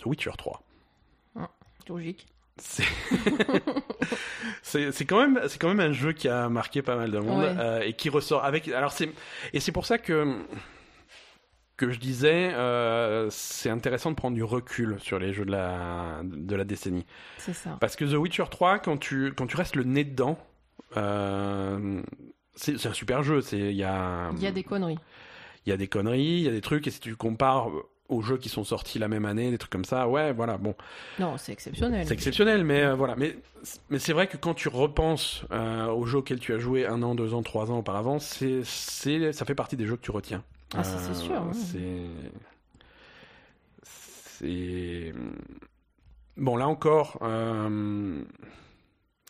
The 0.00 0.06
Witcher 0.06 0.32
3. 0.36 0.62
Logique. 1.88 2.26
C'est 2.60 2.82
c'est 4.62 4.92
c'est 4.92 5.04
quand 5.04 5.20
même 5.20 5.40
c'est 5.48 5.58
quand 5.60 5.68
même 5.68 5.80
un 5.80 5.92
jeu 5.92 6.12
qui 6.12 6.28
a 6.28 6.48
marqué 6.48 6.82
pas 6.82 6.96
mal 6.96 7.10
de 7.10 7.18
monde 7.18 7.44
Ouais. 7.56 7.88
et 7.88 7.92
qui 7.92 8.08
ressort 8.10 8.44
avec 8.44 8.68
alors 8.68 8.92
c'est 8.92 9.08
et 9.52 9.60
c'est 9.60 9.72
pour 9.72 9.86
ça 9.86 9.96
que 9.98 10.38
que 11.78 11.90
je 11.90 11.98
disais 11.98 12.52
euh, 12.52 13.28
c'est 13.30 13.70
intéressant 13.70 14.10
de 14.10 14.16
prendre 14.16 14.34
du 14.34 14.42
recul 14.44 14.96
sur 15.00 15.18
les 15.18 15.32
jeux 15.32 15.46
de 15.46 15.50
la 15.52 16.20
de 16.24 16.54
la 16.54 16.64
décennie 16.64 17.06
C'est 17.38 17.54
ça. 17.54 17.78
parce 17.80 17.96
que 17.96 18.04
The 18.04 18.14
Witcher 18.18 18.44
3 18.50 18.80
quand 18.80 18.98
tu 18.98 19.32
quand 19.34 19.46
tu 19.46 19.56
restes 19.56 19.76
le 19.76 19.84
nez 19.84 20.04
dedans 20.04 20.36
euh, 20.96 22.02
c'est 22.54 22.84
un 22.86 22.92
super 22.92 23.22
jeu 23.22 23.40
il 23.52 23.72
y 23.72 23.84
a 23.84 24.30
y 24.38 24.46
a 24.46 24.50
des 24.52 24.64
conneries. 24.64 24.98
il 25.66 25.70
y 25.70 25.72
a 25.72 25.76
des 25.76 25.88
conneries, 25.88 26.38
il 26.38 26.42
y 26.42 26.48
a 26.48 26.52
des 26.52 26.60
trucs, 26.60 26.86
et 26.86 26.90
si 26.90 27.00
tu 27.00 27.14
compares 27.16 27.68
aux 28.08 28.22
jeux 28.22 28.38
qui 28.38 28.48
sont 28.48 28.64
sortis 28.64 28.98
la 28.98 29.06
même 29.08 29.26
année, 29.26 29.50
des 29.50 29.58
trucs 29.58 29.70
comme 29.70 29.84
ça. 29.84 30.08
Ouais, 30.08 30.32
voilà, 30.32 30.56
bon. 30.56 30.74
Non, 31.18 31.36
c'est 31.36 31.52
exceptionnel. 31.52 32.06
C'est 32.06 32.14
exceptionnel, 32.14 32.64
mais 32.64 32.82
euh, 32.82 32.94
voilà. 32.94 33.16
Mais, 33.16 33.36
mais 33.90 33.98
c'est 33.98 34.14
vrai 34.14 34.26
que 34.26 34.38
quand 34.38 34.54
tu 34.54 34.68
repenses 34.68 35.44
euh, 35.52 35.86
aux 35.88 36.06
jeux 36.06 36.18
auxquels 36.18 36.40
tu 36.40 36.54
as 36.54 36.58
joué 36.58 36.86
un 36.86 37.02
an, 37.02 37.14
deux 37.14 37.34
ans, 37.34 37.42
trois 37.42 37.70
ans 37.70 37.78
auparavant, 37.78 38.18
c'est, 38.18 38.64
ça 38.64 39.44
fait 39.44 39.54
partie 39.54 39.76
des 39.76 39.86
jeux 39.86 39.96
que 39.96 40.02
tu 40.02 40.10
retiens. 40.10 40.42
Ah, 40.76 40.84
ça, 40.84 40.98
c'est 40.98 41.14
sûr. 41.14 41.42
ouais. 41.42 41.52
C'est. 41.54 42.02
C'est. 43.82 45.12
Bon, 46.36 46.56
là 46.56 46.68
encore. 46.68 47.18
euh, 47.22 48.22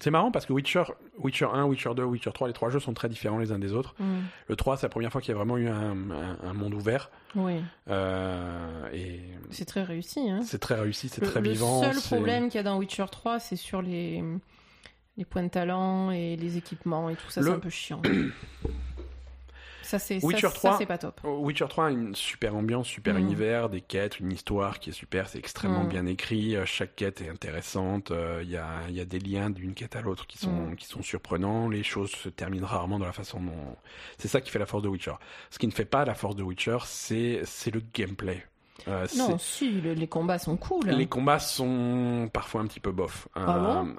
C'est 0.01 0.11
marrant 0.11 0.31
parce 0.31 0.45
que 0.47 0.53
Witcher, 0.53 0.85
Witcher 1.19 1.47
1, 1.53 1.65
Witcher 1.67 1.91
2, 1.97 2.05
Witcher 2.05 2.31
3, 2.33 2.49
les 2.49 2.53
trois 2.55 2.69
jeux 2.71 2.81
sont 2.81 2.93
très 2.95 3.09
différents 3.09 3.39
les 3.39 3.51
uns 3.53 3.59
des 3.59 3.73
autres. 3.73 3.95
Mm. 3.99 4.19
Le 4.49 4.57
3, 4.57 4.77
c'est 4.77 4.87
la 4.87 4.91
première 4.91 5.11
fois 5.11 5.21
qu'il 5.21 5.31
y 5.31 5.35
a 5.35 5.37
vraiment 5.37 5.57
eu 5.57 5.69
un, 5.69 6.11
un- 6.11 6.39
un 6.43 6.53
monde 6.53 6.75
ouvert. 6.75 7.11
Oui, 7.35 7.55
euh, 7.89 8.89
et 8.93 9.21
c'est 9.51 9.65
très 9.65 9.83
réussi. 9.83 10.29
Hein. 10.31 10.41
c'est 10.45 10.59
très 10.59 10.75
réussi, 10.77 11.09
c'est 11.09 11.21
Le- 11.23 11.27
très 11.31 11.41
le 11.41 11.51
vivant. 11.51 11.83
seul 11.83 11.95
c'est- 11.95 12.15
problème 12.15 12.49
qu'il 12.49 12.57
y 12.57 12.61
a 12.61 12.63
dans 12.63 12.79
Witcher 12.79 13.07
3, 13.11 13.39
c'est 13.41 13.57
sur 13.57 13.81
les, 13.83 14.23
les 15.17 15.25
points 15.25 15.43
de 15.43 15.49
talent 15.49 16.11
et 16.11 16.37
les 16.37 16.57
équipements 16.59 17.09
et 17.11 17.17
tout 17.17 17.29
ça, 17.31 17.41
Le- 17.41 17.47
c'est 17.49 17.53
un 17.55 17.59
peu 17.59 17.71
chiant. 17.71 18.03
ça, 19.89 19.99
c'est 19.99 20.23
Witcher 20.25 20.49
ça, 20.49 20.55
3, 20.55 20.71
ça, 20.73 20.77
c'est 20.79 20.87
pas 20.87 20.99
top. 20.99 21.21
Witcher 21.25 21.67
3 21.69 21.87
a 21.87 21.91
une 21.91 22.15
super 22.15 22.55
ambiance, 22.55 22.87
super 22.87 23.15
Mm. 23.15 23.19
univers, 23.19 23.69
des 23.71 23.81
quêtes, 23.81 24.21
une 24.21 24.31
histoire 24.33 24.79
qui 24.81 24.91
est 24.91 24.93
super, 24.93 25.29
c'est 25.29 25.39
extrêmement 25.39 25.85
Mm. 25.85 25.89
bien 25.89 26.07
écrit, 26.07 26.57
euh, 26.57 26.65
chaque 26.67 26.95
quête 26.97 27.21
est 27.23 27.29
intéressante, 27.29 28.11
euh, 28.11 28.41
il 28.43 28.51
y, 28.51 28.57
a, 28.57 28.67
il 28.89 28.95
y 28.95 29.01
a 29.01 29.05
des 29.05 29.19
liens 29.19 29.51
d'une 29.51 29.75
quête 29.75 29.97
à 29.97 30.01
l'autre 30.03 30.27
qui 30.27 30.39
sont, 30.39 30.51
Mm. 30.69 30.77
qui 30.77 30.87
sont 30.87 31.03
surprenants, 31.03 31.69
les 31.69 31.83
choses 31.83 32.11
se 32.11 32.29
terminent 32.29 32.67
rarement 32.67 32.99
de 32.99 33.05
la 33.05 33.13
façon 33.13 33.41
dont... 33.41 33.77
C'est 34.19 34.29
ça 34.29 34.41
qui 34.41 34.51
fait 34.51 34.59
la 34.59 34.67
force 34.67 34.83
de 34.83 34.89
Witcher. 34.89 35.15
Ce 35.51 35.59
qui 35.59 35.67
ne 35.67 35.73
fait 35.73 35.85
pas 35.87 36.05
la 36.05 36.15
force 36.15 36.37
de 36.37 36.43
Witcher, 36.43 36.79
c'est 36.85 37.41
c'est 37.45 37.71
le 37.71 37.83
gameplay. 37.95 38.45
Euh, 38.87 39.07
Non, 39.17 39.39
si, 39.39 39.71
le- 39.81 39.95
les 39.95 40.07
combats 40.07 40.39
sont 40.39 40.57
cool. 40.57 40.87
les 40.91 41.07
combats 41.07 41.39
sont 41.41 42.31
parfois 42.33 42.61
un 42.61 42.67
petit 42.67 42.79
peu 42.81 42.93
bof. 42.93 43.27
Ah 43.35 43.59
bon? 43.59 43.97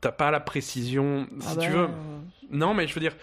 T'as 0.00 0.10
pas 0.10 0.30
la 0.32 0.40
précision, 0.40 1.28
si 1.38 1.46
Ah 1.50 1.56
tu 1.56 1.68
bah, 1.68 1.76
veux... 1.76 1.84
euh, 1.84 1.88
Non, 2.50 2.74
mais 2.74 2.88
je 2.88 2.94
veux 2.94 3.00
dire, 3.00 3.14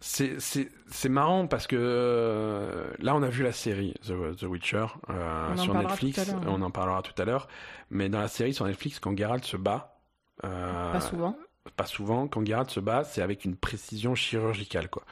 c'est 0.00 1.08
marrant 1.08 1.46
parce 1.46 1.66
que 1.66 1.76
euh, 1.78 2.90
là, 2.98 3.14
on 3.14 3.22
a 3.22 3.28
vu 3.28 3.42
la 3.42 3.52
série 3.52 3.94
The, 4.06 4.36
The 4.36 4.44
Witcher 4.44 4.86
euh, 5.10 5.56
sur 5.56 5.74
Netflix. 5.74 6.32
On 6.46 6.62
en 6.62 6.70
parlera 6.70 7.02
tout 7.02 7.20
à 7.20 7.24
l'heure. 7.24 7.48
Mais 7.90 8.08
dans 8.08 8.20
la 8.20 8.28
série 8.28 8.54
sur 8.54 8.64
Netflix, 8.64 8.98
quand 8.98 9.16
Geralt 9.16 9.44
se 9.44 9.56
bat, 9.56 9.98
euh, 10.44 10.92
Pas 10.92 11.00
souvent. 11.00 11.36
pas 11.76 11.86
souvent, 11.86 12.28
quand 12.28 12.46
Geralt 12.46 12.70
se 12.70 12.80
bat, 12.80 13.04
c'est 13.04 13.20
avec 13.20 13.44
une 13.44 13.56
précision 13.56 14.14
chirurgicale, 14.14 14.88
quoi. 14.88 15.04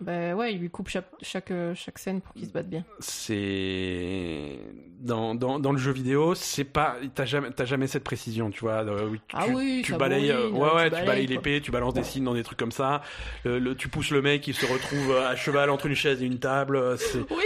Bah 0.00 0.34
ouais, 0.34 0.52
il 0.54 0.60
lui 0.60 0.70
coupe 0.70 0.88
chaque, 0.88 1.08
chaque, 1.22 1.50
euh, 1.50 1.74
chaque 1.74 1.98
scène 1.98 2.20
pour 2.20 2.32
qu'il 2.34 2.46
se 2.46 2.52
batte 2.52 2.68
bien. 2.68 2.84
C'est 3.00 4.58
dans, 5.00 5.34
dans, 5.34 5.58
dans 5.58 5.72
le 5.72 5.78
jeu 5.78 5.92
vidéo, 5.92 6.34
c'est 6.34 6.64
pas 6.64 6.96
t'as 7.14 7.24
jamais 7.24 7.50
t'as 7.50 7.64
jamais 7.64 7.86
cette 7.86 8.04
précision, 8.04 8.50
tu 8.50 8.60
vois. 8.60 8.84
euh, 8.84 9.08
oui, 9.10 9.20
tu, 9.28 9.36
Ah 9.38 9.46
oui, 9.48 9.82
tu 9.84 9.94
balayes, 9.94 10.30
euh, 10.30 10.50
ouais 10.50 10.68
tu 10.70 10.74
ouais, 10.76 10.90
tu 11.00 11.06
balayes, 11.06 11.26
l'épée, 11.26 11.60
tu 11.60 11.70
balances 11.70 11.94
des 11.94 12.04
signes 12.04 12.24
dans 12.24 12.34
des 12.34 12.42
trucs 12.44 12.58
comme 12.58 12.72
ça. 12.72 13.02
Le, 13.44 13.58
le- 13.58 13.74
tu 13.74 13.88
pousses 13.88 14.10
le 14.10 14.22
mec, 14.22 14.46
il 14.46 14.54
se 14.54 14.66
retrouve 14.66 15.10
euh, 15.12 15.28
à 15.28 15.36
cheval 15.36 15.70
entre 15.70 15.86
une 15.86 15.94
chaise 15.94 16.22
et 16.22 16.26
une 16.26 16.38
table. 16.38 16.76
euh, 16.76 16.96
Oui 17.30 17.44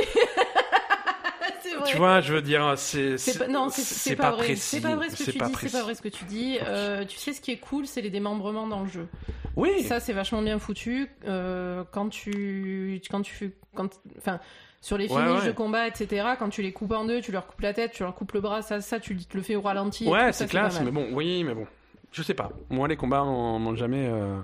vrai 1.82 1.90
tu 1.90 1.96
vois, 1.98 2.20
je 2.20 2.32
veux 2.34 2.42
dire, 2.42 2.74
c'est 2.76 3.16
pas, 3.38 3.48
non, 3.48 3.68
c'est- 3.70 4.16
pas, 4.16 4.30
vrai. 4.32 4.56
C'est 4.56 4.80
pas 4.80 4.96
vrai 4.96 5.10
ce 5.10 5.16
que 5.24 5.30
tu 5.30 5.38
dis. 5.38 5.52
C'est 5.60 5.72
pas 5.72 5.82
vrai 5.82 5.94
ce 5.94 6.02
que 6.02 6.08
tu 6.08 6.24
dis. 6.24 6.58
Euh, 6.66 7.04
tu 7.04 7.18
sais, 7.18 7.32
ce 7.32 7.40
qui 7.40 7.50
est 7.52 7.58
cool, 7.58 7.86
c'est 7.86 8.00
les 8.00 8.10
démembrements 8.10 8.66
dans 8.66 8.80
le 8.82 8.88
jeu. 8.88 9.06
Oui. 9.56 9.82
Ça, 9.82 10.00
c'est 10.00 10.12
vachement 10.12 10.42
bien 10.42 10.58
foutu. 10.58 11.08
Euh, 11.26 11.84
quand 11.92 12.08
tu, 12.08 13.00
quand 13.10 13.22
tu, 13.22 13.52
quand, 13.74 13.88
enfin, 14.18 14.40
sur 14.80 14.98
les 14.98 15.06
Ouais, 15.12 15.22
ouais. 15.22 15.46
de 15.46 15.52
combat, 15.52 15.86
etc. 15.86 16.26
Quand 16.38 16.48
tu 16.48 16.62
les 16.62 16.72
coupes 16.72 16.92
en 16.92 17.04
deux, 17.04 17.20
tu 17.20 17.30
leur 17.32 17.46
coupes 17.46 17.60
la 17.60 17.72
tête, 17.74 17.92
tu 17.92 18.02
leur 18.02 18.14
coupes 18.14 18.32
le 18.32 18.40
bras. 18.40 18.62
Ça, 18.62 18.80
ça, 18.80 18.98
tu 18.98 19.16
te 19.16 19.36
le 19.36 19.42
fais 19.42 19.54
au 19.56 19.60
ralenti. 19.60 20.08
ouais, 20.08 20.32
c'est 20.32 20.48
classe, 20.48 20.80
mais 20.80 20.90
bon, 20.90 21.08
oui, 21.12 21.44
mais 21.44 21.54
bon, 21.54 21.66
je 22.10 22.22
sais 22.22 22.34
pas. 22.34 22.50
Moi, 22.70 22.88
les 22.88 22.96
combats 22.96 23.22
m'ont 23.24 23.76
jamais. 23.76 24.08
euh, 24.10 24.38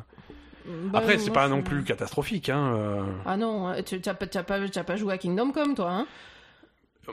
Bah, 0.92 0.98
Après, 0.98 1.16
c'est 1.18 1.30
pas 1.32 1.48
non 1.48 1.62
plus 1.62 1.82
catastrophique, 1.82 2.50
hein. 2.50 2.74
euh. 2.76 3.02
Ah 3.24 3.36
non, 3.38 3.74
tu 3.82 4.00
t'as 4.02 4.12
pas, 4.14 4.26
pas 4.26 4.96
joué 4.96 5.14
à 5.14 5.18
Kingdom 5.18 5.50
Come, 5.50 5.74
toi, 5.74 5.90
hein 5.90 6.06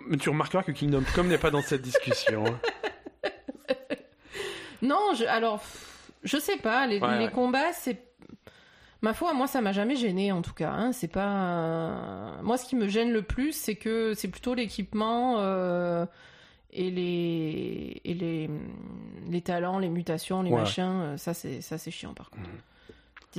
Mais 0.07 0.17
tu 0.17 0.29
remarqueras 0.29 0.63
que 0.63 0.71
Kingdom 0.71 1.03
Come 1.15 1.27
n'est 1.27 1.37
pas 1.37 1.51
dans 1.51 1.61
cette 1.61 1.81
discussion. 1.81 2.45
hein. 2.45 2.59
Non, 4.81 5.13
je, 5.17 5.23
alors, 5.25 5.63
je 6.23 6.37
sais 6.37 6.57
pas. 6.57 6.85
Les, 6.85 6.99
Ouais, 6.99 7.17
les 7.17 7.25
ouais. 7.25 7.31
combats, 7.31 7.71
c'est. 7.73 8.01
Ma 9.01 9.13
foi, 9.13 9.33
moi, 9.33 9.47
ça 9.47 9.61
m'a 9.61 9.71
jamais 9.71 9.95
gêné, 9.95 10.31
en 10.31 10.41
tout 10.41 10.53
cas. 10.53 10.71
hein. 10.71 10.91
C'est 10.91 11.07
pas. 11.07 11.27
euh, 11.27 12.41
Moi, 12.43 12.57
ce 12.57 12.65
qui 12.67 12.75
me 12.75 12.87
gêne 12.87 13.11
le 13.11 13.21
plus, 13.21 13.53
c'est 13.53 13.75
que 13.75 14.13
c'est 14.13 14.27
plutôt 14.27 14.53
l'équipement 14.53 15.37
euh, 15.39 16.05
et 16.71 16.91
les 16.91 18.01
et 18.03 18.13
les 18.13 18.49
les 19.29 19.41
talents, 19.41 19.79
les 19.79 19.89
mutations, 19.89 20.41
les 20.43 20.51
Ouais. 20.51 20.59
machins. 20.59 20.83
euh, 21.01 21.17
Ça, 21.17 21.33
c'est 21.33 21.61
ça, 21.61 21.77
c'est 21.77 21.91
chiant, 21.91 22.13
par 22.13 22.29
contre. 22.29 22.49
T'as 22.49 22.51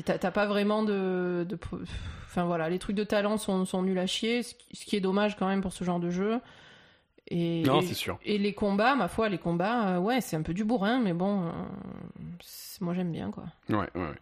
t'as 0.02 0.30
pas 0.30 0.46
vraiment 0.46 0.82
de, 0.82 1.46
de- 1.48 1.58
Enfin 2.26 2.44
voilà, 2.44 2.68
les 2.68 2.78
trucs 2.78 2.96
de 2.96 3.04
talent 3.04 3.38
sont, 3.38 3.64
sont 3.64 3.82
nuls 3.82 3.98
à 3.98 4.06
chier, 4.06 4.42
ce 4.42 4.54
qui, 4.54 4.94
est 4.96 5.00
dommage 5.00 5.36
quand 5.36 5.46
même 5.46 5.62
pour 5.62 5.72
ce 5.72 5.84
genre 5.84 6.00
de 6.00 6.10
jeu. 6.10 6.38
Et, 7.28 7.62
Non, 7.64 7.80
c'est 7.80 7.94
sûr. 7.94 8.18
et 8.24 8.36
les 8.38 8.52
combats, 8.52 8.94
ma 8.94 9.08
foi, 9.08 9.28
les 9.28 9.38
combats, 9.38 9.96
euh, 9.96 9.98
ouais, 9.98 10.20
c'est 10.20 10.36
un 10.36 10.42
peu 10.42 10.52
du 10.54 10.62
bourrin, 10.64 11.00
mais 11.00 11.12
bon, 11.14 11.46
euh, 11.46 11.50
moi 12.80 12.92
j'aime 12.94 13.10
bien 13.10 13.30
quoi. 13.30 13.44
Ouais, 13.70 13.76
ouais, 13.78 13.88
ouais. 13.94 14.14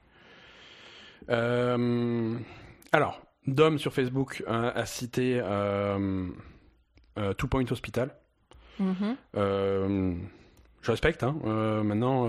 Euh, 1.30 2.36
alors, 2.92 3.20
Dom 3.46 3.78
sur 3.78 3.92
Facebook 3.92 4.42
euh, 4.48 4.70
a 4.74 4.86
cité 4.86 5.40
euh, 5.42 6.28
euh, 7.18 7.32
Two 7.34 7.48
Point 7.48 7.64
Hospital. 7.70 8.14
Mhm. 8.78 9.16
Euh, 9.36 10.14
je 10.82 10.90
respecte, 10.90 11.22
hein. 11.22 11.36
Maintenant, 11.82 12.28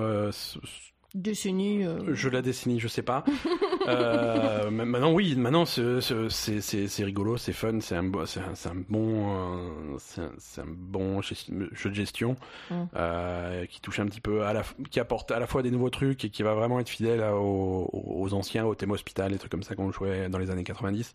Décennie. 1.15 1.85
euh, 1.85 2.13
je 2.13 2.27
la 2.29 2.41
décennie, 2.41 2.79
je 2.79 2.87
sais 2.89 3.01
pas. 3.01 3.23
Euh, 3.87 4.69
ma- 4.69 4.85
maintenant, 4.85 5.11
oui, 5.13 5.35
maintenant, 5.35 5.65
c'est- 5.65 7.03
rigolo, 7.03 7.37
c'est 7.37 7.53
fun, 7.53 7.79
c'est 7.81 7.95
un, 7.95 8.03
bon, 8.03 8.23
euh, 8.23 9.97
c'est 9.97 10.61
un, 10.61 10.65
bon 10.67 11.19
gest- 11.21 11.51
jeu 11.73 11.89
de 11.89 11.95
gestion 11.95 12.35
Mm. 12.69 12.75
euh, 12.95 13.65
qui 13.65 13.81
touche 13.81 13.99
un 13.99 14.05
petit 14.05 14.21
peu 14.21 14.43
à 14.45 14.53
la, 14.53 14.61
f- 14.61 14.73
qui 14.89 14.99
apporte 14.99 15.31
à 15.31 15.39
la 15.39 15.47
fois 15.47 15.61
des 15.61 15.71
nouveaux 15.71 15.89
trucs 15.89 16.25
et 16.25 16.29
qui 16.29 16.43
va 16.43 16.53
vraiment 16.53 16.79
être 16.79 16.89
fidèle 16.89 17.21
aux, 17.33 17.89
aux 17.93 18.33
anciens, 18.33 18.65
au 18.65 18.75
thème 18.75 18.91
hospital, 18.91 19.31
des 19.31 19.37
trucs 19.37 19.51
comme 19.51 19.63
ça 19.63 19.75
qu'on 19.75 19.91
jouait 19.91 20.29
dans 20.29 20.37
les 20.39 20.49
années 20.51 20.63
90. 20.63 21.13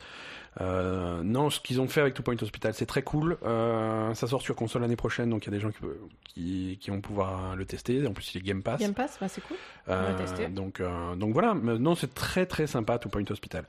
Euh, 0.61 1.23
non, 1.23 1.49
ce 1.49 1.61
qu'ils 1.61 1.81
ont 1.81 1.87
fait 1.87 2.01
avec 2.01 2.15
Two 2.15 2.25
Point 2.25 2.35
Hospital, 2.43 2.75
c'est 2.75 2.87
très 2.87 3.03
cool. 3.03 3.39
Euh, 3.45 4.13
ça 4.15 4.27
sort 4.27 4.43
sur 4.43 4.57
console 4.57 4.83
l'année 4.83 4.97
prochaine, 4.97 5.31
donc 5.31 5.45
il 5.47 5.51
y 5.53 5.55
a 5.55 5.57
des 5.57 5.61
gens 5.61 5.71
qui, 5.71 5.79
qui, 6.25 6.79
qui 6.81 6.91
vont 6.91 7.01
pouvoir 7.01 7.55
le 7.55 7.65
tester. 7.65 8.05
En 8.07 8.13
plus, 8.13 8.35
il 8.35 8.39
est 8.39 8.45
Game 8.45 8.63
Pass. 8.63 8.81
Game 8.81 8.93
Pass, 8.95 9.17
bah, 9.21 9.29
c'est 9.29 9.41
cool. 9.43 9.57
Euh, 9.89 10.13
va 10.13 10.15
tester. 10.15 10.49
donc, 10.49 10.81
euh, 10.81 11.15
donc 11.15 11.33
voilà, 11.33 11.55
non, 11.55 11.95
c'est 11.95 12.13
très 12.15 12.47
très 12.47 12.60
sympa, 12.67 12.99
Two 12.99 13.09
Point 13.11 13.25
Hospital. 13.31 13.65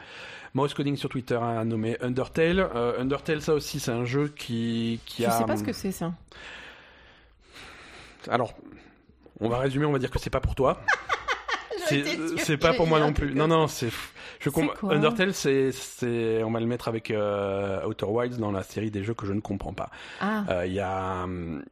Mouse 0.53 0.73
Coding 0.73 0.95
sur 0.95 1.09
Twitter 1.09 1.35
a 1.41 1.63
nommé 1.65 1.97
Undertale. 2.01 2.59
Euh, 2.75 2.99
Undertale, 3.01 3.41
ça 3.41 3.53
aussi, 3.53 3.79
c'est 3.79 3.91
un 3.91 4.05
jeu 4.05 4.27
qui, 4.35 4.99
qui 5.05 5.23
Je 5.23 5.27
a. 5.27 5.31
sais 5.31 5.45
pas 5.45 5.57
ce 5.57 5.63
que 5.63 5.73
c'est 5.73 5.91
ça. 5.91 6.13
Alors, 8.29 8.53
on 9.39 9.49
va 9.49 9.57
résumer, 9.59 9.85
on 9.85 9.91
va 9.91 9.99
dire 9.99 10.11
que 10.11 10.19
c'est 10.19 10.29
pas 10.29 10.41
pour 10.41 10.55
toi. 10.55 10.81
C'est 11.87 12.05
sûre 12.05 12.39
c'est 12.39 12.57
pas 12.57 12.73
pour 12.73 12.85
moi 12.87 12.99
non 13.01 13.11
plus. 13.11 13.33
Non, 13.33 13.47
non, 13.47 13.67
c'est. 13.67 13.89
Je 14.39 14.49
Undertale, 14.89 15.33
c'est, 15.33 15.71
c'est, 15.73 16.41
on 16.43 16.51
va 16.51 16.59
le 16.59 16.65
mettre 16.65 16.87
avec 16.87 17.11
euh, 17.11 17.83
Outer 17.85 18.05
Wilds 18.05 18.37
dans 18.37 18.51
la 18.51 18.63
série 18.63 18.91
des 18.91 19.03
jeux 19.03 19.13
que 19.15 19.25
je 19.25 19.33
ne 19.33 19.41
comprends 19.41 19.73
pas. 19.73 19.89
Ah, 20.21 20.43
Euh, 20.49 20.65
Il 20.67 20.73
y 20.73 20.79
a, 20.79 21.23
hum, 21.23 21.63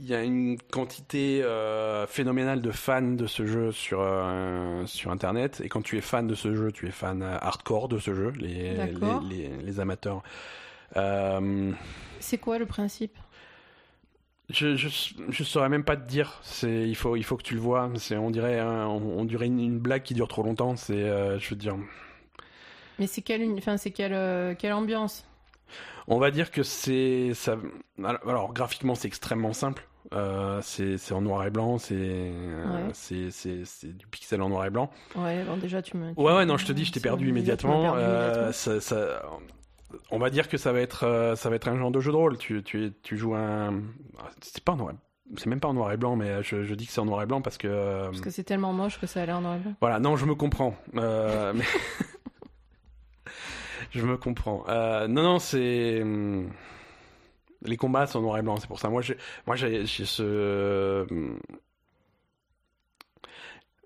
il 0.00 0.08
y 0.08 0.14
a 0.14 0.22
une 0.22 0.56
quantité 0.58 1.42
euh, 1.42 2.06
phénoménale 2.06 2.62
de 2.62 2.70
fans 2.70 3.02
de 3.02 3.26
ce 3.26 3.44
jeu 3.46 3.70
sur 3.70 4.00
euh, 4.00 4.86
sur 4.86 5.10
internet. 5.10 5.60
Et 5.62 5.68
quand 5.68 5.82
tu 5.82 5.98
es 5.98 6.00
fan 6.00 6.26
de 6.26 6.34
ce 6.34 6.54
jeu, 6.54 6.72
tu 6.72 6.88
es 6.88 6.90
fan 6.90 7.22
euh, 7.22 7.36
hardcore 7.38 7.88
de 7.88 7.98
ce 7.98 8.14
jeu, 8.14 8.30
les 8.30 8.74
les, 8.74 8.94
les, 9.28 9.48
les 9.62 9.80
amateurs. 9.80 10.22
Euh, 10.96 11.72
c'est 12.18 12.38
quoi 12.38 12.58
le 12.58 12.64
principe? 12.64 13.18
Je, 14.48 14.74
je 14.74 14.88
je 15.28 15.44
saurais 15.44 15.68
même 15.68 15.84
pas 15.84 15.96
te 15.96 16.08
dire. 16.08 16.40
C'est 16.42 16.88
il 16.88 16.96
faut 16.96 17.14
il 17.14 17.22
faut 17.22 17.36
que 17.36 17.42
tu 17.42 17.54
le 17.54 17.60
vois. 17.60 17.90
C'est 17.96 18.16
on 18.16 18.30
dirait 18.30 18.60
on, 18.62 19.18
on 19.18 19.24
dirait 19.26 19.46
une, 19.46 19.60
une 19.60 19.78
blague 19.78 20.02
qui 20.02 20.14
dure 20.14 20.28
trop 20.28 20.42
longtemps. 20.42 20.76
C'est 20.76 21.38
je 21.38 21.50
veux 21.50 21.56
dire. 21.56 21.76
Mais 22.98 23.06
c'est 23.06 23.22
quelle, 23.22 23.42
enfin, 23.58 23.76
c'est 23.76 23.92
quelle, 23.92 24.56
quelle 24.56 24.72
ambiance? 24.72 25.26
On 26.08 26.18
va 26.18 26.30
dire 26.30 26.50
que 26.50 26.62
c'est 26.62 27.32
ça. 27.34 27.56
Alors, 28.02 28.52
graphiquement 28.52 28.94
c'est 28.94 29.08
extrêmement 29.08 29.52
simple. 29.52 29.86
Euh, 30.12 30.60
c'est 30.62 31.12
en 31.12 31.20
noir 31.20 31.44
et 31.46 31.50
blanc. 31.50 31.78
C'est 31.78 31.94
euh, 31.98 32.86
Ouais. 32.88 33.30
c'est 33.30 33.96
du 33.96 34.06
pixel 34.06 34.42
en 34.42 34.48
noir 34.48 34.66
et 34.66 34.70
blanc. 34.70 34.90
Ouais, 35.16 35.44
bon, 35.44 35.56
déjà 35.56 35.82
tu 35.82 35.96
me. 35.96 36.14
tu 36.14 36.20
Ouais 36.20 36.34
ouais 36.34 36.46
non 36.46 36.56
je 36.56 36.66
te 36.66 36.72
dis 36.72 36.84
je 36.84 36.92
t'ai 36.92 37.00
perdu 37.00 37.28
immédiatement. 37.28 37.94
Euh, 37.96 38.32
immédiatement. 38.32 38.52
ça, 38.52 38.80
ça- 38.80 39.22
on 40.12 40.18
va 40.18 40.30
dire 40.30 40.48
que 40.48 40.56
ça 40.56 40.72
va 40.72 40.80
être 40.80 41.04
euh, 41.04 41.34
ça 41.36 41.50
va 41.50 41.56
être 41.56 41.68
un 41.68 41.76
genre 41.76 41.90
de 41.90 42.00
jeu 42.00 42.12
de 42.12 42.16
rôle. 42.16 42.38
Tu 42.38 42.62
tu 42.62 42.92
tu 43.02 43.16
joues 43.16 43.34
un. 43.34 43.82
C'est 44.40 44.62
pas 44.64 44.72
en 44.72 44.76
noir. 44.76 44.94
C'est 45.36 45.46
même 45.46 45.60
pas 45.60 45.68
en 45.68 45.74
noir 45.74 45.92
et 45.92 45.96
blanc, 45.96 46.16
mais 46.16 46.42
je, 46.42 46.64
je 46.64 46.74
dis 46.74 46.86
que 46.86 46.92
c'est 46.92 47.00
en 47.00 47.04
noir 47.04 47.22
et 47.22 47.26
blanc 47.26 47.40
parce 47.40 47.56
que. 47.58 48.04
Parce 48.06 48.20
que 48.20 48.30
c'est 48.30 48.42
tellement 48.42 48.72
moche 48.72 48.98
que 49.00 49.06
ça 49.06 49.22
a 49.22 49.26
l'air 49.26 49.36
en 49.36 49.42
noir 49.42 49.56
et 49.56 49.58
blanc. 49.60 49.74
Voilà, 49.80 50.00
non, 50.00 50.16
je 50.16 50.26
me 50.26 50.34
comprends. 50.34 50.74
Euh, 50.96 51.52
mais... 51.54 51.64
je 53.92 54.04
me 54.04 54.16
comprends. 54.16 54.64
Euh, 54.68 55.06
non, 55.08 55.22
non, 55.22 55.38
c'est. 55.38 56.02
Les 57.62 57.76
combats 57.76 58.06
sont 58.06 58.20
noir 58.22 58.38
et 58.38 58.42
blanc, 58.42 58.56
c'est 58.58 58.66
pour 58.66 58.80
ça. 58.80 58.88
Moi, 58.88 59.02
j'ai, 59.02 59.16
moi, 59.46 59.56
j'ai, 59.56 59.86
ce, 59.86 61.06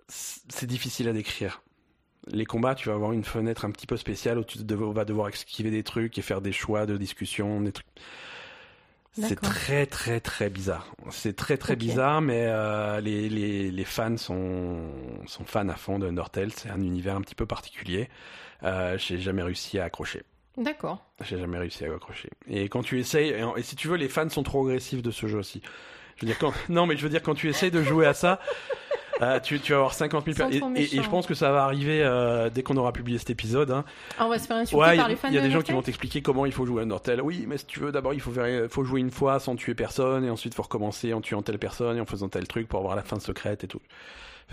c'est 0.08 0.66
difficile 0.66 1.08
à 1.08 1.12
décrire. 1.12 1.62
Les 2.28 2.46
combats, 2.46 2.74
tu 2.74 2.88
vas 2.88 2.94
avoir 2.94 3.12
une 3.12 3.24
fenêtre 3.24 3.64
un 3.64 3.70
petit 3.70 3.86
peu 3.86 3.96
spéciale 3.96 4.38
où 4.38 4.44
tu 4.44 4.58
vas 4.58 5.04
devoir 5.04 5.28
esquiver 5.28 5.70
des 5.70 5.82
trucs 5.82 6.16
et 6.18 6.22
faire 6.22 6.40
des 6.40 6.52
choix 6.52 6.86
de 6.86 6.96
discussion, 6.96 7.60
des 7.60 7.72
trucs. 7.72 7.86
C'est 9.16 9.40
très 9.40 9.86
très 9.86 10.18
très 10.18 10.50
bizarre. 10.50 10.88
C'est 11.10 11.36
très 11.36 11.56
très 11.56 11.76
bizarre, 11.76 12.20
mais 12.20 12.46
euh, 12.48 13.00
les, 13.00 13.28
les, 13.28 13.70
les, 13.70 13.84
fans 13.84 14.16
sont, 14.16 14.90
sont 15.26 15.44
fans 15.44 15.68
à 15.68 15.76
fond 15.76 16.00
de 16.00 16.08
Undertale. 16.08 16.50
C'est 16.52 16.70
un 16.70 16.80
univers 16.80 17.14
un 17.14 17.20
petit 17.20 17.36
peu 17.36 17.46
particulier. 17.46 18.08
Euh, 18.64 18.98
J'ai 18.98 19.18
jamais 19.18 19.42
réussi 19.42 19.78
à 19.78 19.84
accrocher. 19.84 20.24
D'accord. 20.56 21.04
J'ai 21.22 21.38
jamais 21.38 21.58
réussi 21.58 21.84
à 21.84 21.92
accrocher. 21.92 22.30
Et 22.48 22.68
quand 22.68 22.82
tu 22.82 23.00
essayes, 23.00 23.34
et, 23.56 23.62
si 23.62 23.76
tu 23.76 23.88
veux, 23.88 23.96
les 23.96 24.08
fans 24.08 24.28
sont 24.28 24.42
trop 24.42 24.66
agressifs 24.66 25.02
de 25.02 25.10
ce 25.10 25.26
jeu 25.26 25.38
aussi. 25.38 25.62
Je 26.16 26.22
veux 26.22 26.26
dire, 26.26 26.38
quand, 26.38 26.52
non, 26.68 26.86
mais 26.86 26.96
je 26.96 27.02
veux 27.02 27.08
dire, 27.08 27.22
quand 27.22 27.34
tu 27.34 27.48
essayes 27.48 27.72
de 27.72 27.82
jouer 27.82 28.06
à 28.06 28.14
ça, 28.14 28.40
euh, 29.22 29.40
tu, 29.40 29.58
tu, 29.58 29.72
vas 29.72 29.78
avoir 29.78 29.94
50 29.94 30.24
000 30.24 30.36
personnes. 30.36 30.76
Et, 30.76 30.82
et, 30.82 31.02
je 31.02 31.10
pense 31.10 31.26
que 31.26 31.34
ça 31.34 31.50
va 31.50 31.64
arriver 31.64 32.02
euh, 32.04 32.50
dès 32.50 32.62
qu'on 32.62 32.76
aura 32.76 32.92
publié 32.92 33.18
cet 33.18 33.30
épisode. 33.30 33.72
Hein. 33.72 33.84
Ah, 34.18 34.26
on 34.26 34.28
va 34.28 34.38
se 34.38 34.46
faire 34.46 34.56
insulter 34.58 34.80
ouais, 34.80 34.96
par 34.96 35.08
les 35.08 35.16
fans. 35.16 35.28
Il 35.28 35.34
y 35.34 35.38
a 35.38 35.42
des 35.42 35.50
gens 35.50 35.62
qui 35.62 35.72
vont 35.72 35.82
t'expliquer 35.82 36.22
comment 36.22 36.46
il 36.46 36.52
faut 36.52 36.66
jouer 36.66 36.82
à 36.82 36.84
Undertale. 36.84 37.20
Oui, 37.20 37.44
mais 37.48 37.58
si 37.58 37.66
tu 37.66 37.80
veux, 37.80 37.90
d'abord, 37.90 38.14
il 38.14 38.20
faut, 38.20 38.30
faire, 38.30 38.70
faut 38.70 38.84
jouer 38.84 39.00
une 39.00 39.10
fois 39.10 39.40
sans 39.40 39.56
tuer 39.56 39.74
personne, 39.74 40.24
et 40.24 40.30
ensuite, 40.30 40.54
il 40.54 40.56
faut 40.56 40.62
recommencer 40.62 41.12
en 41.12 41.20
tuant 41.20 41.42
telle 41.42 41.58
personne 41.58 41.96
et 41.96 42.00
en 42.00 42.06
faisant 42.06 42.28
tel 42.28 42.46
truc 42.46 42.68
pour 42.68 42.78
avoir 42.78 42.94
la 42.94 43.02
fin 43.02 43.18
secrète 43.18 43.64
et 43.64 43.68
tout. 43.68 43.80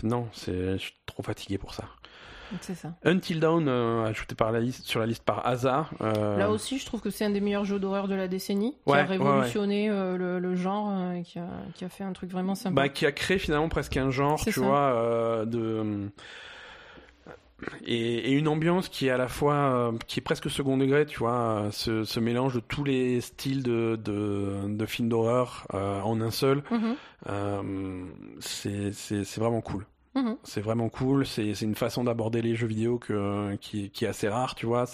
Non, 0.02 0.28
je 0.48 0.78
suis 0.78 0.95
trop 1.06 1.22
fatigué 1.22 1.60
pour 1.60 1.76
ça. 1.76 1.84
C'est 2.60 2.76
ça. 2.76 2.94
Until 3.03 3.40
Dawn, 3.40 3.68
euh, 3.68 4.06
ajouté 4.06 4.36
par 4.36 4.52
la 4.52 4.60
liste, 4.60 4.86
sur 4.86 4.99
la 4.99 5.06
liste 5.06 5.23
par 5.23 5.45
hasard. 5.48 5.91
Euh... 6.02 6.38
Là 6.38 6.52
aussi, 6.52 6.78
je 6.78 6.86
trouve 6.86 7.02
que 7.02 7.10
c'est 7.10 7.26
un 7.26 7.30
des 7.30 7.41
meilleurs 7.41 7.65
jeux 7.65 7.80
d'horreur 7.80 8.07
de 8.07 8.15
la 8.15 8.28
décennie, 8.28 8.76
qui 8.86 8.94
a 8.94 9.03
révolutionné 9.03 9.90
ouais, 9.90 9.95
ouais. 9.95 10.02
Euh, 10.02 10.18
le, 10.18 10.40
le, 10.40 10.56
genre 10.56 10.90
euh, 10.91 11.14
et 11.14 11.23
qui 11.23 11.40
a, 11.40 11.48
qui 11.73 11.86
a, 11.86 11.90
fait 11.90 12.03
un 12.03 12.14
truc 12.14 12.32
vraiment 12.32 12.56
sympa. 12.56 12.76
Bah, 12.76 12.90
qui 12.90 13.06
a 13.06 13.11
créé 13.11 13.38
finalement 13.38 13.69
presque 13.69 13.98
un 13.98 14.11
genre, 14.11 14.40
tu 14.44 14.52
ça. 14.52 14.61
vois, 14.61 14.80
euh, 14.80 15.45
de 15.45 16.10
et, 17.86 18.32
et, 18.32 18.34
une 18.34 18.48
ambiance 18.48 18.90
qui 18.90 19.07
est 19.07 19.11
à 19.11 19.18
la 19.18 19.28
fois 19.28 19.53
euh, 19.53 19.91
qui 20.07 20.19
est 20.19 20.23
presque 20.23 20.49
second 20.49 20.78
degré 20.78 21.06
tu 21.06 21.19
vois 21.19 21.68
ce, 21.72 22.03
ce 22.03 22.19
mélange 22.19 22.56
de 22.56 22.60
tous 22.60 22.84
les 22.84 23.22
styles 23.22 23.64
de 23.64 23.99
de, 24.03 24.68
de 24.68 24.86
films 24.86 25.10
d'horreur 25.10 25.68
euh, 25.73 26.02
en 26.02 26.22
un 26.22 26.32
seul 26.32 26.64
mm 26.72 26.78
-hmm. 26.78 26.95
euh, 27.30 28.06
c'est 28.40 28.94
c'est 28.94 29.40
vraiment 29.40 29.61
cool 29.61 29.86
Mmh. 30.15 30.33
C'est 30.43 30.61
vraiment 30.61 30.89
cool. 30.89 31.25
C'est 31.25 31.61
une 31.61 31.75
façon 31.75 32.03
d'aborder 32.03 32.41
les 32.41 32.55
jeux 32.55 32.67
vidéo 32.67 32.99
que, 32.99 33.55
qui, 33.55 33.89
qui, 33.89 34.05
est 34.05 34.09
assez 34.09 34.27
rare, 34.27 34.55
tu 34.55 34.65
vois. 34.65 34.85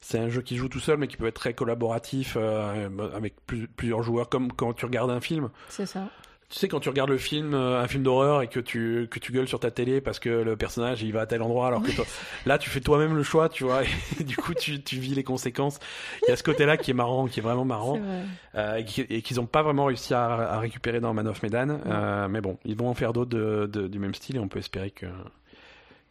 C'est 0.00 0.18
un 0.18 0.28
jeu 0.28 0.42
qui 0.42 0.56
joue 0.56 0.68
tout 0.68 0.80
seul, 0.80 0.98
mais 0.98 1.06
qui 1.06 1.16
peut 1.16 1.28
être 1.28 1.34
très 1.34 1.54
collaboratif 1.54 2.36
euh, 2.36 2.88
avec 3.14 3.34
plus, 3.46 3.68
plusieurs 3.68 4.02
joueurs, 4.02 4.28
comme 4.28 4.52
quand 4.52 4.72
tu 4.72 4.84
regardes 4.84 5.10
un 5.10 5.20
film. 5.20 5.50
C'est 5.68 5.86
ça. 5.86 6.08
Tu 6.52 6.58
sais, 6.58 6.68
quand 6.68 6.80
tu 6.80 6.90
regardes 6.90 7.08
le 7.08 7.16
film, 7.16 7.54
euh, 7.54 7.80
un 7.80 7.88
film 7.88 8.02
d'horreur, 8.02 8.42
et 8.42 8.46
que 8.46 8.60
tu, 8.60 9.08
que 9.10 9.18
tu 9.18 9.32
gueules 9.32 9.48
sur 9.48 9.58
ta 9.58 9.70
télé 9.70 10.02
parce 10.02 10.18
que 10.18 10.28
le 10.28 10.54
personnage 10.54 11.02
il 11.02 11.10
va 11.10 11.22
à 11.22 11.26
tel 11.26 11.40
endroit, 11.40 11.66
alors 11.66 11.82
que 11.82 11.90
toi, 11.90 12.04
là 12.44 12.58
tu 12.58 12.68
fais 12.68 12.80
toi-même 12.80 13.16
le 13.16 13.22
choix, 13.22 13.48
tu 13.48 13.64
vois, 13.64 13.84
et 14.20 14.24
du 14.24 14.36
coup 14.36 14.52
tu, 14.52 14.82
tu 14.82 14.96
vis 14.96 15.14
les 15.14 15.24
conséquences. 15.24 15.78
Il 16.26 16.28
y 16.28 16.32
a 16.32 16.36
ce 16.36 16.42
côté-là 16.42 16.76
qui 16.76 16.90
est 16.90 16.94
marrant, 16.94 17.26
qui 17.26 17.40
est 17.40 17.42
vraiment 17.42 17.64
marrant, 17.64 17.98
euh, 18.54 18.82
et 19.08 19.22
qu'ils 19.22 19.36
n'ont 19.38 19.46
pas 19.46 19.62
vraiment 19.62 19.86
réussi 19.86 20.12
à, 20.12 20.26
à, 20.26 20.58
récupérer 20.58 21.00
dans 21.00 21.14
Man 21.14 21.26
of 21.26 21.42
Medan. 21.42 21.80
Euh, 21.86 22.28
mais 22.28 22.42
bon, 22.42 22.58
ils 22.66 22.76
vont 22.76 22.90
en 22.90 22.94
faire 22.94 23.14
d'autres 23.14 23.30
de, 23.30 23.66
de, 23.72 23.88
du 23.88 23.98
même 23.98 24.14
style, 24.14 24.36
et 24.36 24.38
on 24.38 24.48
peut 24.48 24.58
espérer 24.58 24.90
que 24.90 25.06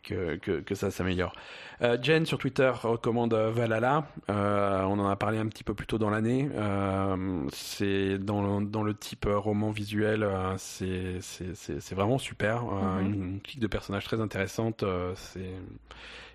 que, 0.04 0.36
que, 0.38 0.60
que 0.62 0.76
ça 0.76 0.92
s'améliore. 0.92 1.34
Euh, 1.82 1.98
Jen 2.02 2.26
sur 2.26 2.38
Twitter 2.38 2.72
recommande 2.84 3.34
Valhalla. 3.34 4.08
Euh, 4.30 4.84
on 4.84 5.00
en 5.00 5.08
a 5.08 5.16
parlé 5.16 5.38
un 5.38 5.48
petit 5.48 5.64
peu 5.64 5.74
plus 5.74 5.88
tôt 5.88 5.98
dans 5.98 6.10
l'année. 6.10 6.50
Euh, 6.54 7.48
c'est 7.52 8.18
dans, 8.20 8.60
le, 8.60 8.66
dans 8.66 8.84
le 8.84 8.94
type 8.94 9.28
roman 9.28 9.72
visuel, 9.72 10.24
euh, 10.24 10.56
c'est 10.58 11.96
vraiment 11.96 12.18
super. 12.18 12.64
Mm 12.64 12.70
-hmm. 12.70 13.02
une, 13.02 13.24
une, 13.24 13.42
clique 13.42 13.60
de 13.60 13.68
personnages 13.68 14.06
très 14.06 14.22
intéressante. 14.22 14.84
c'est 15.16 15.54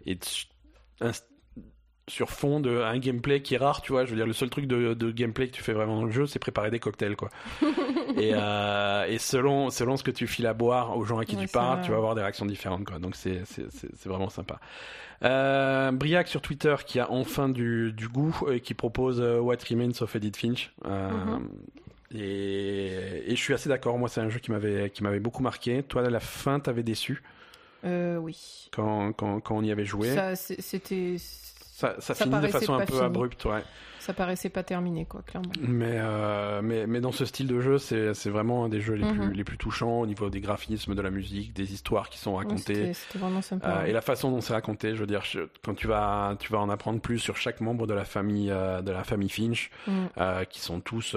et 0.06 0.18
un, 1.00 1.10
sur 2.08 2.30
fond 2.30 2.60
de 2.60 2.82
un 2.82 2.98
gameplay 2.98 3.42
qui 3.42 3.54
est 3.54 3.58
rare, 3.58 3.82
tu 3.82 3.92
vois. 3.92 4.04
Je 4.04 4.10
veux 4.10 4.16
dire, 4.16 4.26
le 4.26 4.32
seul 4.32 4.48
truc 4.48 4.66
de, 4.66 4.94
de 4.94 5.10
gameplay 5.10 5.48
que 5.48 5.52
tu 5.52 5.62
fais 5.62 5.72
vraiment 5.72 5.96
dans 5.96 6.04
le 6.04 6.12
jeu, 6.12 6.26
c'est 6.26 6.38
préparer 6.38 6.70
des 6.70 6.78
cocktails, 6.78 7.16
quoi. 7.16 7.30
et, 8.16 8.30
euh, 8.34 9.06
et 9.06 9.18
selon 9.18 9.70
selon 9.70 9.96
ce 9.96 10.04
que 10.04 10.12
tu 10.12 10.26
files 10.26 10.46
à 10.46 10.54
boire 10.54 10.96
aux 10.96 11.04
gens 11.04 11.18
à 11.18 11.24
qui 11.24 11.36
ouais, 11.36 11.46
tu 11.46 11.52
parles, 11.52 11.82
tu 11.82 11.90
vas 11.90 11.96
avoir 11.96 12.14
des 12.14 12.22
réactions 12.22 12.46
différentes, 12.46 12.84
quoi. 12.84 12.98
Donc 12.98 13.16
c'est 13.16 13.42
vraiment 14.04 14.30
sympa. 14.30 14.60
Euh, 15.24 15.92
Briac 15.92 16.28
sur 16.28 16.42
Twitter 16.42 16.76
qui 16.86 17.00
a 17.00 17.10
enfin 17.10 17.48
du, 17.48 17.92
du 17.92 18.06
goût 18.08 18.36
et 18.52 18.60
qui 18.60 18.74
propose 18.74 19.20
euh, 19.20 19.40
What 19.40 19.56
Remains 19.68 20.00
of 20.00 20.14
Edith 20.14 20.36
Finch. 20.36 20.72
Euh, 20.84 21.10
mm 21.10 21.38
-hmm. 21.38 22.18
et, 22.18 23.32
et 23.32 23.36
je 23.36 23.40
suis 23.40 23.54
assez 23.54 23.68
d'accord. 23.68 23.98
Moi, 23.98 24.08
c'est 24.08 24.20
un 24.20 24.28
jeu 24.28 24.38
qui 24.40 24.50
m'avait 24.50 24.90
qui 24.90 25.02
m'avait 25.02 25.20
beaucoup 25.20 25.42
marqué. 25.42 25.82
Toi, 25.82 26.06
à 26.06 26.10
la 26.10 26.20
fin, 26.20 26.60
t'avais 26.60 26.82
déçu? 26.82 27.22
Euh, 27.84 28.16
oui. 28.16 28.68
Quand, 28.72 29.12
quand, 29.12 29.40
quand 29.40 29.56
on 29.56 29.62
y 29.62 29.70
avait 29.70 29.84
joué? 29.84 30.14
C'était 30.34 31.16
ça, 31.76 31.94
ça, 31.98 32.14
ça 32.14 32.24
finit 32.24 32.40
de 32.40 32.46
façon 32.46 32.72
un 32.72 32.86
peu 32.86 32.94
fini. 32.94 33.00
abrupte, 33.00 33.44
ouais. 33.44 33.62
Ça 33.98 34.14
paraissait 34.14 34.48
pas 34.48 34.62
terminé, 34.62 35.04
quoi, 35.04 35.20
clairement. 35.20 35.52
Mais, 35.60 35.98
euh, 35.98 36.62
mais, 36.62 36.86
mais 36.86 37.02
dans 37.02 37.12
ce 37.12 37.26
style 37.26 37.46
de 37.48 37.60
jeu, 37.60 37.76
c'est 37.76 38.30
vraiment 38.30 38.64
un 38.64 38.70
des 38.70 38.80
jeux 38.80 38.94
les, 38.94 39.04
mm 39.04 39.10
-hmm. 39.12 39.26
plus, 39.26 39.34
les 39.34 39.44
plus 39.44 39.58
touchants 39.58 40.00
au 40.00 40.06
niveau 40.06 40.30
des 40.30 40.40
graphismes, 40.40 40.94
de 40.94 41.02
la 41.02 41.10
musique, 41.10 41.52
des 41.52 41.74
histoires 41.74 42.08
qui 42.08 42.16
sont 42.18 42.36
racontées. 42.36 42.94
C'était 42.94 43.18
vraiment 43.18 43.42
sympa. 43.42 43.68
Euh, 43.68 43.82
ouais. 43.82 43.90
Et 43.90 43.92
la 43.92 44.00
façon 44.00 44.30
dont 44.30 44.40
c'est 44.40 44.54
raconté, 44.54 44.94
je 44.94 45.00
veux 45.00 45.06
dire, 45.06 45.22
je, 45.22 45.40
quand 45.62 45.74
tu 45.74 45.86
vas, 45.86 46.34
tu 46.40 46.50
vas 46.50 46.60
en 46.60 46.70
apprendre 46.70 46.98
plus 46.98 47.18
sur 47.18 47.36
chaque 47.36 47.60
membre 47.60 47.86
de 47.86 47.92
la 47.92 48.06
famille, 48.06 48.50
euh, 48.50 48.80
de 48.80 48.92
la 48.92 49.04
famille 49.04 49.28
Finch, 49.28 49.70
mm. 49.86 50.46
qui 50.48 50.60
sont 50.60 50.80
tous, 50.80 51.14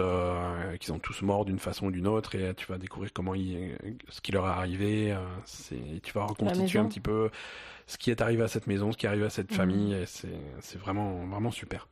qui 0.82 0.88
sont 0.88 1.00
tous 1.00 1.22
morts 1.22 1.46
d'une 1.46 1.60
façon 1.60 1.86
ou 1.88 1.92
d'une 1.92 2.08
autre, 2.08 2.36
et 2.36 2.54
tu 2.54 2.66
vas 2.70 2.78
découvrir 2.78 3.14
comment 3.14 3.34
ils, 3.34 3.78
ce 4.10 4.20
qui 4.20 4.34
leur 4.34 4.46
est 4.46 4.58
arrivé. 4.62 5.16
c'est 5.46 6.02
tu 6.04 6.12
vas 6.12 6.26
reconstituer 6.26 6.80
un 6.80 6.90
petit 6.92 7.06
peu 7.12 7.30
ce 7.90 7.98
qui 7.98 8.12
est 8.12 8.22
arrivé 8.22 8.44
à 8.44 8.48
cette 8.48 8.68
maison, 8.68 8.92
ce 8.92 8.98
qui 8.98 9.08
est 9.08 9.10
arrivé 9.10 9.26
à 9.26 9.32
cette 9.32 9.52
mmh. 9.52 9.56
famille, 9.56 9.98
c'est 10.06 10.78
vraiment, 10.78 11.26
vraiment 11.26 11.50
super. 11.50 11.88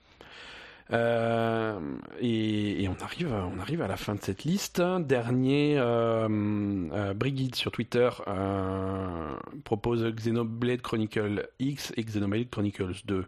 Euh, 0.94 1.80
et, 2.20 2.84
et, 2.84 2.88
on 2.88 2.96
arrive, 3.02 3.34
on 3.34 3.60
arrive 3.60 3.82
à 3.82 3.88
la 3.88 3.98
fin 3.98 4.14
de 4.14 4.22
cette 4.22 4.44
liste. 4.44 4.80
Dernier, 4.82 5.76
euh, 5.80 6.28
euh, 6.30 7.14
Brigitte 7.16 7.56
sur 7.56 7.72
Twitter 7.72 8.10
euh, 8.28 9.36
propose 9.66 10.06
Xenoblade 10.06 10.82
Chronicle 10.82 11.50
X 11.60 11.92
et 11.98 12.04
Xenoblade 12.04 12.50
Chronicles 12.52 13.02
2. 13.06 13.26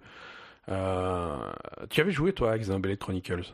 Euh, 0.70 1.38
tu 1.90 2.02
avais 2.02 2.12
joué 2.12 2.34
toi 2.34 2.52
à 2.52 2.58
Xenoblade 2.58 3.00
Chronicles? 3.00 3.54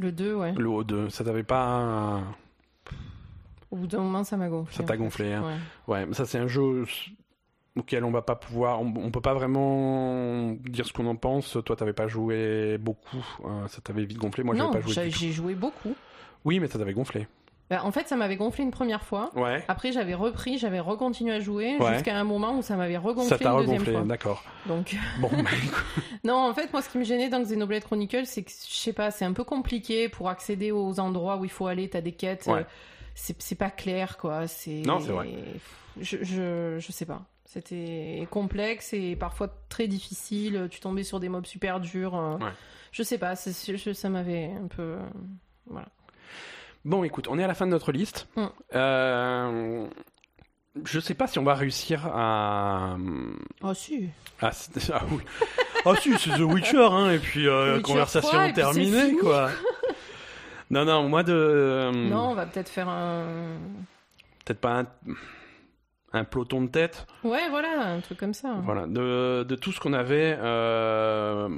Le 0.00 0.12
2, 0.12 0.34
ouais. 0.34 0.54
Le 0.56 0.82
2, 0.82 1.10
ça 1.10 1.24
t'avait 1.24 1.42
pas. 1.42 2.22
Au 3.70 3.76
bout 3.76 3.86
d'un 3.86 3.98
moment, 3.98 4.24
ça 4.24 4.38
m'a 4.38 4.48
gonflé. 4.48 4.74
Ça 4.74 4.82
t'a 4.82 4.96
gonflé, 4.96 5.34
hein. 5.34 5.44
ouais. 5.86 6.04
ouais. 6.06 6.14
ça 6.14 6.24
c'est 6.24 6.38
un 6.38 6.48
jeu 6.48 6.84
auquel 7.76 8.04
on 8.04 8.10
va 8.10 8.22
pas 8.22 8.36
pouvoir, 8.36 8.80
on, 8.80 8.92
on 8.96 9.10
peut 9.10 9.20
pas 9.20 9.34
vraiment 9.34 10.52
dire 10.64 10.86
ce 10.86 10.92
qu'on 10.92 11.06
en 11.06 11.16
pense. 11.16 11.56
Toi, 11.64 11.76
t'avais 11.76 11.92
pas 11.92 12.08
joué 12.08 12.78
beaucoup, 12.78 13.24
euh, 13.44 13.66
ça 13.68 13.80
t'avait 13.80 14.04
vite 14.04 14.18
gonflé. 14.18 14.44
Moi, 14.44 14.54
j'avais 14.54 14.70
pas 14.70 14.80
joué. 14.80 15.10
j'ai 15.10 15.32
joué 15.32 15.54
beaucoup. 15.54 15.94
Oui, 16.44 16.60
mais 16.60 16.68
ça 16.68 16.78
t'avait 16.78 16.94
gonflé. 16.94 17.26
Bah, 17.68 17.80
en 17.82 17.90
fait, 17.90 18.06
ça 18.06 18.14
m'avait 18.14 18.36
gonflé 18.36 18.62
une 18.62 18.70
première 18.70 19.02
fois. 19.02 19.32
Ouais. 19.34 19.64
Après, 19.66 19.90
j'avais 19.90 20.14
repris, 20.14 20.56
j'avais 20.56 20.78
recontinué 20.78 21.32
à 21.32 21.40
jouer 21.40 21.76
ouais. 21.78 21.94
jusqu'à 21.94 22.16
un 22.16 22.22
moment 22.22 22.56
où 22.56 22.62
ça 22.62 22.76
m'avait 22.76 22.96
regonflé 22.96 23.36
ça 23.36 23.50
une 23.50 23.58
deuxième 23.58 23.84
fois. 23.84 24.02
D'accord. 24.02 24.44
Donc. 24.66 24.96
Bon. 25.20 25.30
Bah, 25.30 25.50
non, 26.24 26.36
en 26.36 26.54
fait, 26.54 26.72
moi, 26.72 26.82
ce 26.82 26.88
qui 26.88 26.98
me 26.98 27.04
gênait 27.04 27.28
dans 27.28 27.40
Xenoblade 27.40 27.82
Chronicles, 27.82 28.26
c'est 28.26 28.44
que 28.44 28.50
je 28.50 28.74
sais 28.74 28.92
pas, 28.92 29.10
c'est 29.10 29.24
un 29.24 29.32
peu 29.32 29.42
compliqué 29.42 30.08
pour 30.08 30.28
accéder 30.28 30.70
aux 30.70 31.00
endroits 31.00 31.38
où 31.38 31.44
il 31.44 31.50
faut 31.50 31.66
aller. 31.66 31.88
T'as 31.88 32.00
des 32.00 32.12
quêtes. 32.12 32.46
Ouais. 32.46 32.60
Euh, 32.60 33.32
c'est 33.38 33.58
pas 33.58 33.70
clair, 33.70 34.16
quoi. 34.16 34.46
C'est. 34.46 34.82
Non, 34.82 35.00
c'est 35.00 35.10
vrai. 35.10 35.30
Je, 36.00 36.18
je, 36.22 36.78
je 36.78 36.92
sais 36.92 37.06
pas. 37.06 37.24
C'était 37.44 38.26
complexe 38.30 38.92
et 38.92 39.16
parfois 39.16 39.48
très 39.68 39.86
difficile. 39.86 40.68
Tu 40.70 40.80
tombais 40.80 41.04
sur 41.04 41.20
des 41.20 41.28
mobs 41.28 41.46
super 41.46 41.80
durs. 41.80 42.14
Ouais. 42.14 42.50
Je 42.92 43.02
sais 43.02 43.18
pas, 43.18 43.34
je, 43.34 43.92
ça 43.92 44.08
m'avait 44.08 44.50
un 44.52 44.68
peu. 44.68 44.82
Euh, 44.82 45.06
voilà. 45.66 45.88
Bon, 46.84 47.04
écoute, 47.04 47.26
on 47.28 47.38
est 47.38 47.44
à 47.44 47.46
la 47.46 47.54
fin 47.54 47.66
de 47.66 47.72
notre 47.72 47.92
liste. 47.92 48.28
Mm. 48.36 48.46
Euh, 48.74 49.86
je 50.84 51.00
sais 51.00 51.14
pas 51.14 51.26
si 51.26 51.38
on 51.38 51.44
va 51.44 51.54
réussir 51.54 52.06
à. 52.06 52.96
Oh, 53.62 53.74
si. 53.74 54.08
Ah, 54.40 54.50
ah 54.92 55.02
oui. 55.10 55.22
ah, 55.84 55.94
si, 56.00 56.16
c'est 56.18 56.30
The 56.30 56.40
Witcher, 56.40 56.88
hein, 56.90 57.10
et 57.10 57.18
puis 57.18 57.48
euh, 57.48 57.80
conversation 57.80 58.30
3, 58.30 58.52
terminée, 58.52 59.16
quoi. 59.16 59.50
non, 60.70 60.84
non, 60.84 61.08
moi 61.08 61.22
de. 61.22 61.32
Euh, 61.32 61.92
non, 61.92 62.30
on 62.30 62.34
va 62.34 62.46
peut-être 62.46 62.68
faire 62.68 62.88
un. 62.88 63.26
Peut-être 64.44 64.60
pas 64.60 64.80
un 64.80 64.86
un 66.16 66.24
peloton 66.24 66.62
de 66.62 66.68
tête. 66.68 67.06
Ouais, 67.24 67.48
voilà, 67.50 67.68
un 67.94 68.00
truc 68.00 68.18
comme 68.18 68.34
ça. 68.34 68.54
Voilà, 68.64 68.86
de, 68.86 69.44
de 69.48 69.54
tout 69.56 69.72
ce 69.72 69.80
qu'on 69.80 69.92
avait, 69.92 70.36
euh, 70.40 71.48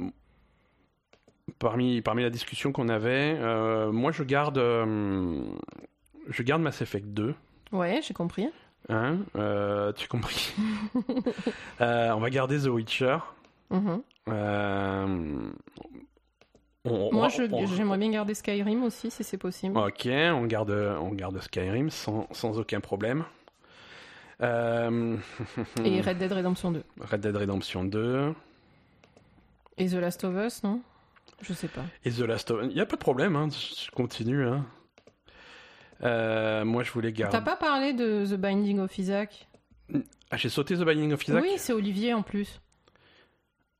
parmi, 1.59 2.01
parmi 2.01 2.23
la 2.23 2.29
discussion 2.29 2.71
qu'on 2.71 2.89
avait, 2.89 3.35
euh, 3.39 3.91
moi 3.91 4.11
je 4.11 4.23
garde, 4.23 4.57
euh, 4.57 5.41
je 6.29 6.43
garde 6.43 6.61
Mass 6.61 6.81
Effect 6.81 7.07
2. 7.07 7.33
Ouais, 7.71 7.99
j'ai 8.03 8.13
compris. 8.13 8.47
Hein, 8.89 9.17
tu 9.33 9.39
as 9.39 10.07
compris. 10.09 10.53
on 11.79 12.19
va 12.19 12.29
garder 12.29 12.59
The 12.59 12.67
Witcher. 12.67 13.17
Mm 13.69 13.77
-hmm. 13.87 14.01
on- 16.85 17.11
Moi, 17.13 17.27
j'aimerais 17.29 17.97
bien 17.97 18.09
garder 18.09 18.33
Skyrim 18.33 18.83
aussi, 18.83 19.11
si 19.11 19.23
c'est 19.23 19.37
possible. 19.37 19.77
Ok, 19.77 20.07
on 20.07 20.45
garde, 20.47 20.71
on 21.01 21.09
garde 21.13 21.39
Skyrim 21.41 21.89
sans, 21.89 22.27
sans 22.31 22.57
aucun 22.57 22.79
problème. 22.79 23.25
Euh, 24.41 25.17
Et 25.83 26.01
Red 26.01 26.17
Dead 26.17 26.31
Redemption 26.31 26.71
2. 26.71 26.83
Red 26.99 27.19
Dead 27.21 27.35
Redemption 27.35 27.83
2 27.85 28.33
Et 29.77 29.87
The 29.87 29.93
Last 29.93 30.23
of 30.23 30.35
Us, 30.35 30.63
non? 30.63 30.81
Je 31.41 31.53
sais 31.53 31.67
pas. 31.67 31.83
et 32.05 32.11
The 32.11 32.19
Last 32.21 32.51
of 32.51 32.61
Us. 32.63 32.67
Il 32.71 32.75
n'y 32.75 32.81
a 32.81 32.85
pas 32.85 32.95
de 32.95 33.01
problème, 33.01 33.35
hein, 33.35 33.47
je 33.49 33.89
continue. 33.91 34.45
Hein. 34.45 34.65
Euh, 36.03 36.63
moi, 36.65 36.83
je 36.83 36.91
voulais 36.91 37.11
garder. 37.11 37.37
T'as 37.37 37.43
pas 37.43 37.55
parlé 37.57 37.93
de 37.93 38.25
The 38.25 38.35
Binding 38.35 38.79
of 38.79 38.97
Isaac? 38.97 39.47
Ah, 40.31 40.37
j'ai 40.37 40.49
sauté 40.49 40.75
The 40.75 40.81
Binding 40.83 41.13
of 41.13 41.23
Isaac? 41.27 41.41
Oui, 41.43 41.53
c'est 41.57 41.73
Olivier 41.73 42.13
en 42.13 42.21
plus. 42.23 42.61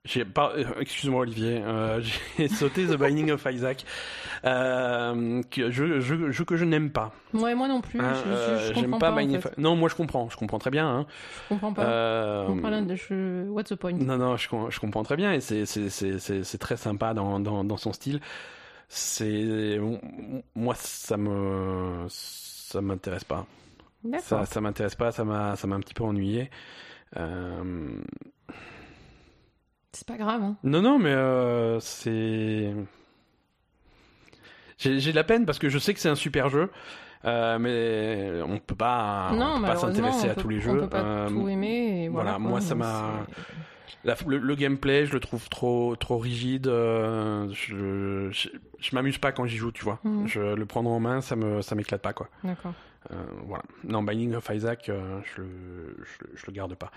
J'ai 0.05 0.23
pas, 0.23 0.53
euh, 0.55 0.63
excuse-moi 0.79 1.21
Olivier, 1.21 1.61
euh, 1.61 2.01
j'ai 2.37 2.47
sauté 2.47 2.85
The 2.87 2.95
Binding 2.95 3.31
of 3.31 3.45
Isaac, 3.51 3.83
euh, 4.45 5.41
que 5.51 5.69
je, 5.71 5.99
je, 5.99 6.31
je- 6.31 6.43
que 6.43 6.55
je 6.55 6.63
n'aime 6.63 6.89
pas. 6.89 7.11
Ouais, 7.33 7.53
moi 7.53 7.67
non 7.67 7.81
plus. 7.81 7.99
Hein, 7.99 8.13
je, 8.13 8.29
je- 8.73 8.79
je 8.79 8.85
euh, 8.85 8.89
pas, 8.91 8.97
pas, 8.97 9.11
en 9.11 9.15
Binding 9.15 9.41
fait. 9.41 9.49
of- 9.49 9.57
Non, 9.57 9.75
moi 9.75 9.89
je 9.89 9.95
comprends, 9.95 10.29
je 10.29 10.37
comprends 10.37 10.57
très 10.57 10.71
bien. 10.71 10.87
Hein. 10.87 11.05
Je 11.43 11.49
comprends 11.49 11.73
pas. 11.73 11.83
Euh, 11.83 12.43
Je 12.43 12.51
comprends 12.53 12.95
je- 12.95 13.49
What's 13.49 13.69
the 13.71 13.75
point? 13.75 13.91
Non, 13.91 14.17
non, 14.17 14.37
je, 14.37 14.47
com- 14.47 14.67
je 14.69 14.79
comprends 14.79 15.03
très 15.03 15.17
bien 15.17 15.33
et 15.33 15.41
c'est 15.41 16.57
très 16.59 16.77
sympa 16.77 17.13
dans, 17.13 17.41
dans, 17.41 17.65
dans 17.65 17.77
son 17.77 17.91
style. 17.91 18.21
C'est 18.87 19.79
moi 20.55 20.75
ça 20.75 21.17
me 21.17 22.05
ça 22.07 22.81
m'intéresse 22.81 23.25
pas. 23.25 23.45
Ça 24.21 24.45
ça 24.45 24.61
m'intéresse 24.61 24.95
pas, 24.95 25.11
ça 25.11 25.25
m'a 25.25 25.57
ça 25.57 25.67
m'a 25.67 25.75
un 25.75 25.81
petit 25.81 25.93
peu 25.93 26.05
ennuyé. 26.05 26.49
Euh, 27.17 27.63
C'est 29.91 30.07
pas 30.07 30.17
grave. 30.17 30.41
Hein. 30.43 30.55
Non, 30.63 30.81
non, 30.81 30.99
mais 30.99 31.11
euh, 31.11 31.79
c'est. 31.79 32.73
J'ai 34.77 35.11
de 35.11 35.15
la 35.15 35.23
peine 35.25 35.45
parce 35.45 35.59
que 35.59 35.67
je 35.69 35.77
sais 35.77 35.93
que 35.93 35.99
c'est 35.99 36.07
un 36.09 36.15
super 36.15 36.47
jeu, 36.47 36.69
euh, 37.25 37.59
mais 37.59 38.41
on 38.43 38.59
peut 38.59 38.75
pas, 38.75 39.29
on 39.33 39.59
peut 39.59 39.67
pas 39.67 39.75
s'intéresser 39.75 40.27
on 40.27 40.31
à 40.31 40.33
peut- 40.35 40.41
tous 40.41 40.47
les 40.49 40.57
On 40.69 40.73
jeux. 40.73 40.79
peut 40.81 40.89
pas 40.89 41.01
Euh, 41.03 41.27
tout 41.27 41.49
aimer. 41.49 42.03
Et 42.05 42.07
voilà, 42.07 42.31
voilà, 42.31 42.39
quoi, 42.39 42.49
moi, 42.49 42.61
ça 42.61 42.75
m'a- 42.75 43.25
le, 44.25 44.37
le 44.37 44.55
gameplay, 44.55 45.05
je 45.05 45.11
le 45.13 45.19
trouve 45.19 45.49
trop, 45.49 45.97
trop 45.97 46.17
rigide. 46.17 46.67
euh, 46.67 47.49
je 47.51 48.29
je, 48.31 48.49
je 48.79 48.95
m'amuse 48.95 49.17
pas 49.17 49.33
quand 49.33 49.45
j'y 49.45 49.57
joue, 49.57 49.73
tu 49.73 49.83
vois. 49.83 49.99
Mhm. 50.05 50.27
Je 50.27 50.39
le 50.55 50.65
prendre 50.65 50.89
en 50.89 50.99
main, 51.01 51.19
ça 51.19 51.35
me 51.35 51.61
ça 51.61 51.75
m'éclate 51.75 52.01
pas, 52.01 52.13
quoi. 52.13 52.29
D'accord. 52.45 52.73
Voilà. 53.47 53.63
Non, 53.85 54.03
Binding 54.03 54.35
of 54.35 54.49
Isaac, 54.53 54.83
je, 54.85 55.41
le, 55.41 55.97
je, 56.03 56.25
je 56.35 56.45
le 56.47 56.53
garde 56.53 56.75
pas. 56.75 56.91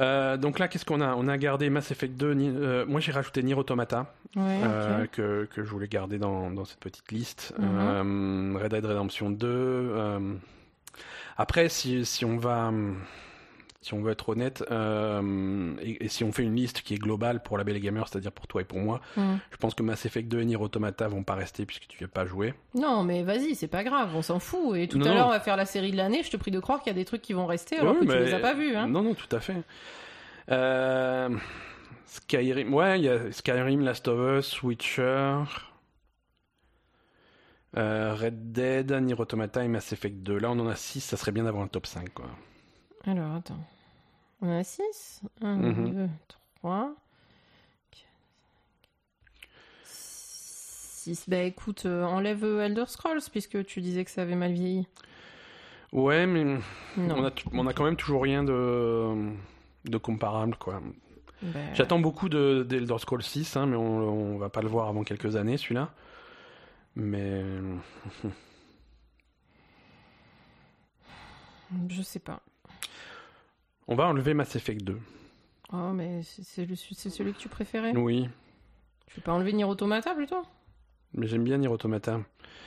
Euh, 0.00 0.36
donc 0.36 0.58
là, 0.58 0.68
qu'est-ce 0.68 0.84
qu'on 0.84 1.00
a? 1.00 1.14
On 1.16 1.26
a 1.28 1.36
gardé 1.38 1.70
Mass 1.70 1.90
Effect 1.90 2.14
2. 2.16 2.32
Ni- 2.34 2.52
euh, 2.54 2.84
moi, 2.86 3.00
j'ai 3.00 3.12
rajouté 3.12 3.42
Nier 3.42 3.54
Automata. 3.54 4.14
Ouais, 4.36 4.60
euh, 4.62 5.06
que, 5.10 5.48
que 5.52 5.64
je 5.64 5.70
voulais 5.70 5.88
garder 5.88 6.18
dans, 6.18 6.50
dans 6.50 6.64
cette 6.64 6.78
petite 6.80 7.10
liste. 7.10 7.54
Mhm. 7.58 8.56
Red 8.56 8.70
Dead 8.70 8.84
Redemption 8.84 9.30
2. 9.30 9.46
euh, 9.48 10.34
Après, 11.36 11.68
si, 11.68 12.04
si 12.04 12.24
on 12.24 12.36
va... 12.36 12.72
Si 13.80 13.94
on 13.94 14.02
veut 14.02 14.10
être 14.10 14.28
honnête, 14.30 14.64
euh, 14.72 15.72
et, 15.80 16.04
et 16.04 16.08
si 16.08 16.24
on 16.24 16.32
fait 16.32 16.42
une 16.42 16.56
liste 16.56 16.82
qui 16.82 16.94
est 16.94 16.98
globale 16.98 17.40
pour 17.44 17.56
la 17.58 17.62
Belle 17.62 17.78
Gamer, 17.78 18.08
c'est-à-dire 18.08 18.32
pour 18.32 18.48
toi 18.48 18.60
et 18.60 18.64
pour 18.64 18.80
moi, 18.80 19.00
Mhm. 19.16 19.38
je 19.52 19.56
pense 19.56 19.74
que 19.74 19.84
Mass 19.84 20.04
Effect 20.04 20.26
2 20.28 20.40
et 20.40 20.44
Nier 20.46 20.56
Automata 20.56 21.06
vont 21.06 21.22
pas 21.22 21.36
rester 21.36 21.64
puisque 21.64 21.86
tu 21.86 21.96
veux 22.02 22.08
pas 22.08 22.26
jouer. 22.26 22.54
Non, 22.74 23.04
mais 23.04 23.22
vas-y, 23.22 23.54
c'est 23.54 23.68
pas 23.68 23.84
grave, 23.84 24.10
on 24.16 24.22
s'en 24.22 24.40
fout. 24.40 24.76
Et 24.76 24.88
tout 24.88 24.98
Non, 24.98 25.06
à 25.06 25.14
l'heure, 25.14 25.26
on 25.28 25.30
va 25.30 25.38
faire 25.38 25.56
la 25.56 25.64
série 25.64 25.92
de 25.92 25.96
l'année. 25.96 26.24
Je 26.24 26.30
te 26.30 26.36
prie 26.36 26.50
de 26.50 26.58
croire 26.58 26.80
qu'il 26.82 26.88
y 26.92 26.96
a 26.96 26.98
des 26.98 27.04
trucs 27.04 27.22
qui 27.22 27.34
vont 27.34 27.46
rester 27.46 27.76
alors 27.78 27.94
Ouais, 27.94 28.04
que 28.04 28.12
tu 28.12 28.18
les 28.18 28.34
as 28.34 28.40
pas 28.40 28.54
vus. 28.54 28.74
Hein. 28.74 28.88
Non, 28.88 29.02
non, 29.02 29.14
tout 29.14 29.28
à 29.36 29.38
fait. 29.38 29.62
Euh, 30.50 31.28
Skyrim, 32.06 32.74
ouais, 32.74 32.98
il 32.98 33.04
y 33.04 33.08
a 33.08 33.30
Skyrim, 33.30 33.84
Last 33.84 34.08
of 34.08 34.38
Us, 34.40 34.60
Witcher, 34.64 35.36
euh, 37.76 38.14
Red 38.14 38.52
Dead, 38.52 38.90
Nier 38.92 39.14
Automata 39.20 39.62
et 39.64 39.68
Mass 39.68 39.92
Effect 39.92 40.16
2. 40.22 40.38
Là, 40.38 40.50
on 40.50 40.58
en 40.58 40.66
a 40.68 40.74
6, 40.74 41.00
ça 41.00 41.16
serait 41.16 41.32
bien 41.32 41.44
d'avoir 41.44 41.62
un 41.62 41.68
top 41.68 41.86
5, 41.86 42.12
quoi. 42.12 42.26
Alors, 43.04 43.34
attends. 43.36 43.58
On 44.40 44.50
a 44.50 44.62
6 44.62 45.22
1, 45.40 45.56
Mhm. 45.56 45.90
2, 45.94 46.08
3, 46.56 46.94
6. 49.84 51.24
Bah 51.28 51.38
écoute, 51.38 51.86
euh, 51.86 52.04
enlève 52.04 52.44
euh, 52.44 52.64
Elder 52.64 52.84
Scrolls 52.86 53.20
puisque 53.30 53.64
tu 53.64 53.80
disais 53.80 54.04
que 54.04 54.10
ça 54.10 54.22
avait 54.22 54.34
mal 54.34 54.52
vieilli. 54.52 54.86
Ouais, 55.92 56.26
mais 56.26 56.58
on 56.98 57.24
a, 57.24 57.30
on 57.52 57.66
a 57.66 57.72
quand 57.72 57.84
même 57.84 57.96
toujours 57.96 58.22
rien 58.22 58.44
de, 58.44 59.32
de 59.86 59.96
comparable, 59.98 60.56
quoi. 60.56 60.82
Bah, 61.40 61.60
J'attends 61.72 61.98
beaucoup 62.00 62.28
de 62.28 62.62
d'Elder 62.68 62.98
Scrolls 62.98 63.22
6, 63.22 63.56
hein, 63.56 63.64
mais 63.66 63.76
on, 63.76 64.34
on 64.34 64.38
va 64.38 64.50
pas 64.50 64.60
le 64.60 64.68
voir 64.68 64.88
avant 64.88 65.02
quelques 65.02 65.36
années, 65.36 65.56
celui-là. 65.56 65.94
Mais 66.94 67.42
Je 71.88 72.02
sais 72.02 72.18
pas. 72.18 72.40
On 73.88 73.94
va 73.96 74.06
enlever 74.06 74.34
Mass 74.34 74.54
Effect 74.56 74.82
2. 74.84 74.98
Oh, 75.72 75.92
mais 75.92 76.22
c'est 76.22 76.64
celui 77.10 77.32
que 77.32 77.38
tu 77.38 77.48
préférais? 77.48 77.94
Oui, 77.96 78.28
Tu 79.06 79.16
peux 79.16 79.20
pas 79.22 79.32
enlever 79.32 79.52
Nier 79.52 79.64
Automata 79.64 80.14
plutôt? 80.14 80.42
Mais 81.14 81.26
j'aime 81.26 81.44
bien 81.44 81.58
Nier 81.58 81.68
Automata. 81.68 82.20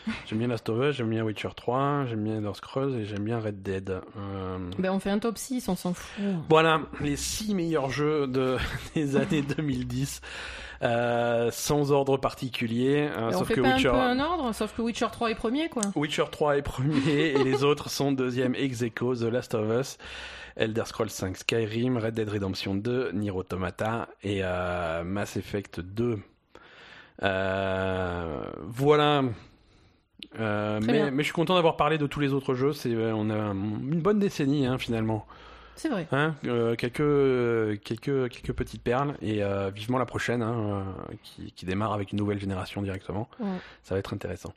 J'aime 0.25 0.39
bien 0.39 0.47
Last 0.47 0.67
of 0.67 0.83
Us, 0.83 0.95
j'aime 0.95 1.11
bien 1.11 1.23
Witcher 1.23 1.49
3, 1.55 2.05
j'aime 2.07 2.23
bien 2.23 2.37
Elder 2.37 2.53
Scrolls 2.55 2.95
et 2.95 3.05
j'aime 3.05 3.23
bien 3.23 3.39
Red 3.39 3.61
Dead. 3.61 4.01
Euh, 4.17 4.57
Ben 4.79 4.89
on 4.89 4.99
fait 4.99 5.11
un 5.11 5.19
top 5.19 5.37
6, 5.37 5.69
on 5.69 5.75
s'en 5.75 5.93
fout. 5.93 6.23
Voilà, 6.49 6.81
les 7.01 7.15
6 7.15 7.53
meilleurs 7.53 7.91
jeux 7.91 8.25
de, 8.25 8.57
des 8.95 9.15
années 9.15 9.43
2010, 9.43 10.21
euh, 10.81 11.51
sans 11.51 11.91
ordre 11.91 12.17
particulier, 12.17 13.09
euh, 13.15 13.29
on 13.31 13.39
sauf 13.39 13.47
fait 13.49 13.53
que 13.53 13.61
pas 13.61 13.75
Witcher, 13.75 13.89
un 13.89 13.91
peu 13.91 13.97
un 13.99 14.19
ordre, 14.19 14.55
sauf 14.55 14.75
que 14.75 14.81
Witcher 14.81 15.07
3 15.11 15.29
est 15.29 15.35
premier 15.35 15.69
quoi. 15.69 15.83
Witcher 15.95 16.25
3 16.31 16.57
est 16.57 16.63
premier 16.63 17.11
et 17.35 17.43
les 17.43 17.63
autres 17.63 17.91
sont 17.91 18.11
deuxième 18.11 18.55
ex 18.55 18.81
aequo, 18.81 19.13
The 19.13 19.25
Last 19.25 19.53
of 19.53 19.69
Us, 19.69 19.99
Elder 20.55 20.83
Scrolls 20.85 21.11
5, 21.11 21.37
Skyrim, 21.37 21.97
Red 21.97 22.15
Dead 22.15 22.27
Redemption 22.27 22.73
2, 22.73 23.11
Nier 23.11 23.29
Automata 23.31 24.07
et 24.23 24.39
euh, 24.43 25.03
Mass 25.03 25.37
Effect 25.37 25.79
2. 25.79 26.19
Euh, 27.23 28.45
voilà. 28.63 29.23
Euh, 30.39 30.79
mais, 30.81 31.11
je 31.17 31.23
suis 31.23 31.33
content 31.33 31.55
d'avoir 31.55 31.77
parlé 31.77 31.97
de 31.97 32.07
tous 32.07 32.19
les 32.19 32.33
autres 32.33 32.53
jeux. 32.53 32.73
C'est, 32.73 32.93
euh, 32.93 33.13
on 33.15 33.29
a 33.29 33.35
une 33.35 34.01
bonne 34.01 34.19
décennie 34.19 34.65
hein, 34.65 34.77
finalement. 34.77 35.25
C'est 35.75 35.89
vrai. 35.89 36.07
Hein, 36.11 36.35
euh, 36.45 36.75
quelques, 36.75 37.81
quelques, 37.83 38.29
quelques 38.29 38.53
petites 38.53 38.83
perles 38.83 39.15
et 39.21 39.43
euh, 39.43 39.71
vivement 39.73 39.97
la 39.97 40.05
prochaine 40.05 40.43
hein, 40.43 40.85
qui, 41.23 41.51
qui 41.53 41.65
démarre 41.65 41.93
avec 41.93 42.11
une 42.11 42.19
nouvelle 42.19 42.39
génération 42.39 42.81
directement. 42.81 43.29
Ouais. 43.39 43.47
Ça 43.83 43.95
va 43.95 43.99
être 43.99 44.13
intéressant. 44.13 44.53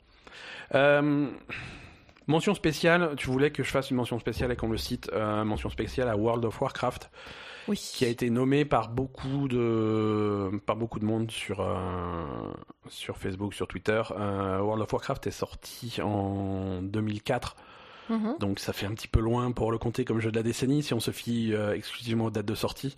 Mention 2.27 2.55
spéciale, 2.55 3.11
tu 3.17 3.27
voulais 3.29 3.51
que 3.51 3.61
je 3.61 3.69
fasse 3.69 3.91
une 3.91 3.97
mention 3.97 4.17
spéciale 4.19 4.51
et 4.51 4.55
qu'on 4.55 4.69
le 4.69 4.77
cite, 4.77 5.11
mention 5.13 5.69
spéciale 5.69 6.09
à 6.09 6.17
World 6.17 6.43
of 6.45 6.59
Warcraft 6.59 7.11
Oui. 7.67 7.77
qui 7.77 8.05
a 8.05 8.07
été 8.07 8.29
nommé 8.29 8.63
par 8.65 8.89
beaucoup 8.89 9.47
de, 9.47 10.51
par 10.65 10.75
beaucoup 10.75 10.99
de 10.99 11.05
monde 11.05 11.31
sur, 11.31 11.61
euh, 11.61 12.23
sur 12.89 13.17
Facebook, 13.17 13.53
sur 13.53 13.67
Twitter. 13.67 14.01
Euh, 14.11 14.59
World 14.59 14.83
of 14.83 14.93
Warcraft 14.93 15.27
est 15.27 15.31
sorti 15.31 15.99
en 16.01 16.81
2004 16.81 17.55
Mhm. 18.07 18.35
donc 18.39 18.59
ça 18.59 18.71
fait 18.71 18.85
un 18.85 18.91
petit 18.93 19.07
peu 19.07 19.19
loin 19.19 19.51
pour 19.51 19.71
le 19.71 19.79
compter 19.79 20.05
comme 20.05 20.19
jeu 20.19 20.29
de 20.31 20.35
la 20.35 20.43
décennie 20.43 20.83
si 20.83 20.93
on 20.93 20.99
se 20.99 21.09
fie 21.09 21.53
euh, 21.55 21.73
exclusivement 21.73 22.25
aux 22.25 22.29
dates 22.29 22.45
de 22.45 22.53
sortie. 22.53 22.95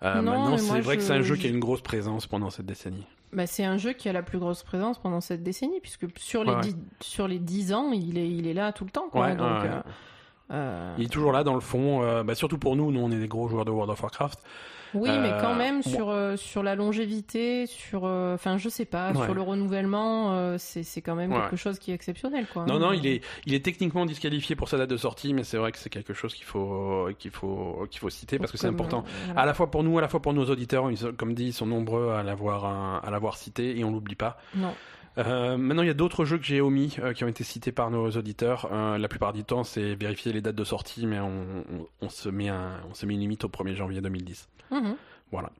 Non, 0.00 0.22
maintenant, 0.22 0.56
c'est 0.56 0.80
vrai 0.80 0.96
que 0.96 1.02
c'est 1.02 1.12
un 1.12 1.20
jeu 1.22 1.34
je- 1.34 1.40
qui 1.42 1.46
a 1.48 1.50
une 1.50 1.58
grosse 1.60 1.82
présence 1.82 2.26
pendant 2.26 2.48
cette 2.50 2.64
décennie. 2.66 3.04
Bah, 3.34 3.46
c'est 3.46 3.64
un 3.64 3.76
jeu 3.76 3.92
qui 3.92 4.08
a 4.08 4.12
la 4.14 4.22
plus 4.22 4.38
grosse 4.38 4.62
présence 4.62 4.98
pendant 4.98 5.20
cette 5.20 5.42
décennie, 5.42 5.80
puisque 5.80 6.06
sur 6.18 6.44
les, 6.44 6.50
Ouais, 6.50 6.56
ouais. 6.56 6.62
dix, 6.62 6.76
sur 7.00 7.28
les 7.28 7.38
10 7.38 7.74
ans, 7.74 7.92
il 7.92 8.16
est, 8.16 8.30
il 8.30 8.46
est 8.46 8.54
là 8.54 8.72
tout 8.72 8.84
le 8.84 8.90
temps. 8.90 9.08
Quoi. 9.10 9.26
Ouais, 9.26 9.36
Donc, 9.36 9.46
ouais, 9.64 9.68
ouais. 9.68 9.82
Euh, 10.50 10.54
euh, 10.54 10.94
Il 10.98 11.04
est 11.04 11.08
toujours 11.08 11.32
là 11.32 11.44
dans 11.44 11.54
le 11.54 11.60
fond, 11.60 12.02
euh, 12.02 12.22
bah, 12.22 12.34
surtout 12.34 12.58
pour 12.58 12.76
nous, 12.76 12.90
nous 12.92 13.00
on 13.00 13.10
est 13.10 13.18
des 13.18 13.28
gros 13.28 13.48
joueurs 13.48 13.64
de 13.64 13.70
World 13.70 13.90
of 13.90 14.02
Warcraft. 14.02 14.40
Oui, 14.94 15.10
mais 15.20 15.32
Euh, 15.32 15.40
quand 15.42 15.54
même, 15.54 15.82
moi- 15.84 15.94
sur, 15.96 16.08
euh, 16.08 16.36
sur 16.36 16.62
la 16.62 16.74
longévité, 16.74 17.66
sur. 17.66 18.06
euh, 18.06 18.34
Enfin, 18.36 18.56
je 18.56 18.70
sais 18.70 18.86
pas, 18.86 19.12
Ouais. 19.12 19.22
sur 19.26 19.34
le 19.34 19.42
renouvellement, 19.42 20.32
euh, 20.32 20.56
c'est 20.58 20.82
c'est 20.82 21.02
quand 21.02 21.14
même 21.14 21.30
Ouais. 21.30 21.40
quelque 21.40 21.56
chose 21.56 21.78
qui 21.78 21.90
est 21.90 21.94
exceptionnel. 21.94 22.46
Quoi. 22.50 22.64
Non, 22.64 22.78
non, 22.78 22.94
il 22.94 23.06
est, 23.06 23.22
il 23.44 23.52
est 23.52 23.62
techniquement 23.62 24.06
disqualifié 24.06 24.56
pour 24.56 24.70
sa 24.70 24.78
date 24.78 24.88
de 24.88 24.96
sortie, 24.96 25.34
mais 25.34 25.44
c'est 25.44 25.58
vrai 25.58 25.72
que 25.72 25.78
c'est 25.78 25.90
quelque 25.90 26.14
chose 26.14 26.34
qu'il 26.34 26.46
faut, 26.46 27.08
qu'il 27.18 27.30
faut, 27.30 27.86
qu'il 27.90 28.00
faut 28.00 28.08
citer 28.08 28.38
parce 28.38 28.50
que 28.50 28.56
c'est 28.56 28.66
important. 28.66 29.04
euh, 29.06 29.10
voilà. 29.26 29.40
À 29.42 29.44
la 29.44 29.52
fois 29.52 29.70
pour 29.70 29.84
nous, 29.84 29.98
à 29.98 30.00
la 30.00 30.08
fois 30.08 30.20
pour 30.22 30.32
nos 30.32 30.46
auditeurs, 30.46 30.90
ils 30.90 31.12
comme 31.18 31.34
dit, 31.34 31.48
ils 31.48 31.52
sont 31.52 31.66
nombreux 31.66 32.12
à 32.12 32.22
l'avoir, 32.22 32.64
euh, 32.64 33.06
à 33.06 33.10
l'avoir 33.10 33.36
cité 33.36 33.78
et 33.78 33.84
on 33.84 33.90
l'oublie 33.92 34.14
pas. 34.14 34.38
Non. 34.54 34.72
Euh, 35.18 35.56
maintenant, 35.56 35.82
il 35.82 35.88
y 35.88 35.90
a 35.90 35.94
d'autres 35.94 36.24
jeux 36.24 36.38
que 36.38 36.44
j'ai 36.44 36.60
omis 36.60 36.96
euh, 37.00 37.12
qui 37.12 37.24
ont 37.24 37.28
été 37.28 37.42
cités 37.44 37.72
par 37.72 37.90
nos 37.90 38.08
auditeurs. 38.10 38.68
Euh, 38.72 38.98
la 38.98 39.08
plupart 39.08 39.32
du 39.32 39.42
temps, 39.44 39.64
c'est 39.64 39.94
vérifier 39.94 40.32
les 40.32 40.40
dates 40.40 40.54
de 40.54 40.64
sortie, 40.64 41.06
mais 41.06 41.18
on, 41.18 41.28
on- 41.72 41.86
on 42.02 42.08
se 42.08 42.28
met 42.28 42.48
un, 42.48 42.70
on 42.90 42.94
se 42.94 43.04
met 43.04 43.14
une 43.14 43.20
limite 43.20 43.44
au 43.44 43.48
1er 43.48 43.74
janvier 43.74 44.00
2010. 44.00 44.48
Mhm. 44.70 44.94
Voilà. 45.32 45.50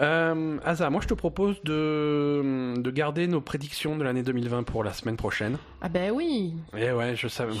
Euh, 0.00 0.56
Asa, 0.64 0.88
moi 0.88 1.02
je 1.02 1.08
te 1.08 1.12
propose 1.14 1.62
de, 1.62 2.72
de 2.78 2.90
garder 2.90 3.26
nos 3.26 3.42
prédictions 3.42 3.98
de 3.98 4.02
l'année 4.04 4.22
2020 4.22 4.62
pour 4.62 4.82
la 4.82 4.94
semaine 4.94 5.16
prochaine. 5.16 5.58
Ah, 5.82 5.90
ben 5.90 6.10
oui, 6.10 6.54
Et 6.74 6.90
ouais, 6.90 7.14
je 7.16 7.28
savais. 7.28 7.52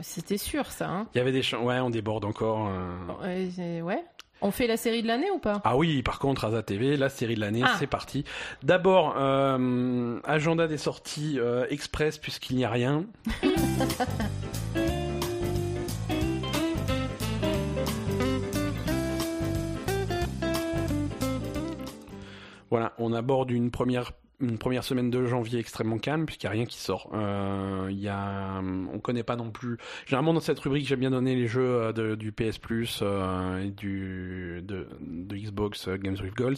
C'était 0.00 0.36
sûr 0.38 0.66
ça. 0.70 0.88
Hein. 0.88 1.08
Il 1.14 1.18
y 1.18 1.20
avait 1.20 1.32
des 1.32 1.42
champs. 1.42 1.64
Ouais, 1.64 1.80
on 1.80 1.90
déborde 1.90 2.24
encore. 2.24 2.68
euh. 2.68 3.80
Ouais. 3.82 4.04
On 4.44 4.50
fait 4.50 4.66
la 4.66 4.76
série 4.76 5.02
de 5.02 5.06
l'année 5.06 5.30
ou 5.30 5.38
pas? 5.38 5.60
Ah 5.64 5.76
oui, 5.76 6.02
par 6.02 6.18
contre, 6.18 6.44
Asa 6.44 6.62
TV, 6.64 6.96
la 6.96 7.08
série 7.08 7.36
de 7.36 7.40
l'année, 7.40 7.62
Ah. 7.64 7.76
c'est 7.78 7.86
parti. 7.86 8.24
D'abord, 8.64 9.14
euh, 9.16 10.18
agenda 10.24 10.66
des 10.66 10.78
sorties 10.78 11.38
euh, 11.38 11.64
express 11.70 12.18
puisqu'il 12.18 12.56
n'y 12.56 12.64
a 12.64 12.70
rien. 12.70 13.04
Voilà, 22.70 22.92
on 22.98 23.12
aborde 23.12 23.50
une 23.50 23.70
première 23.70 24.12
une 24.42 24.58
première 24.58 24.84
semaine 24.84 25.10
de 25.10 25.24
janvier 25.24 25.60
extrêmement 25.60 25.98
calme 25.98 26.26
puisqu'il 26.26 26.46
n'y 26.46 26.48
a 26.48 26.52
rien 26.52 26.66
qui 26.66 26.78
sort. 26.78 27.10
Euh, 27.14 27.88
y 27.90 28.08
a, 28.08 28.60
on 28.60 28.98
connaît 28.98 29.22
pas 29.22 29.36
non 29.36 29.50
plus. 29.50 29.78
Généralement 30.06 30.34
dans 30.34 30.40
cette 30.40 30.58
rubrique, 30.58 30.86
j'aime 30.86 31.00
bien 31.00 31.10
donner 31.10 31.34
les 31.34 31.46
jeux 31.46 31.92
euh, 31.96 32.16
du 32.16 32.32
PS 32.32 32.58
Plus 32.58 33.00
euh, 33.02 33.64
et 33.64 33.70
du 33.70 34.60
de, 34.62 34.86
Xbox 35.32 35.88
euh, 35.88 35.96
Games 35.96 36.16
with 36.22 36.34
Goals. 36.34 36.56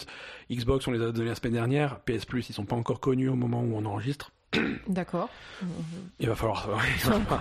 Xbox, 0.51 0.89
on 0.89 0.93
les 0.93 1.03
a 1.03 1.13
donnés 1.13 1.29
la 1.29 1.35
semaine 1.35 1.53
dernière. 1.53 2.01
PS 2.01 2.25
Plus, 2.25 2.49
ils 2.49 2.55
sont 2.55 2.65
pas 2.65 2.77
encore 2.77 3.01
connus 3.01 3.29
au 3.29 3.37
moment 3.37 3.63
où 3.63 3.77
on 3.77 3.85
enregistre. 3.85 4.33
D'accord. 4.89 5.29
Il 6.19 6.29
va 6.29 6.35
falloir. 6.35 6.69
Ils 7.05 7.11
ont 7.11 7.21
pas, 7.21 7.41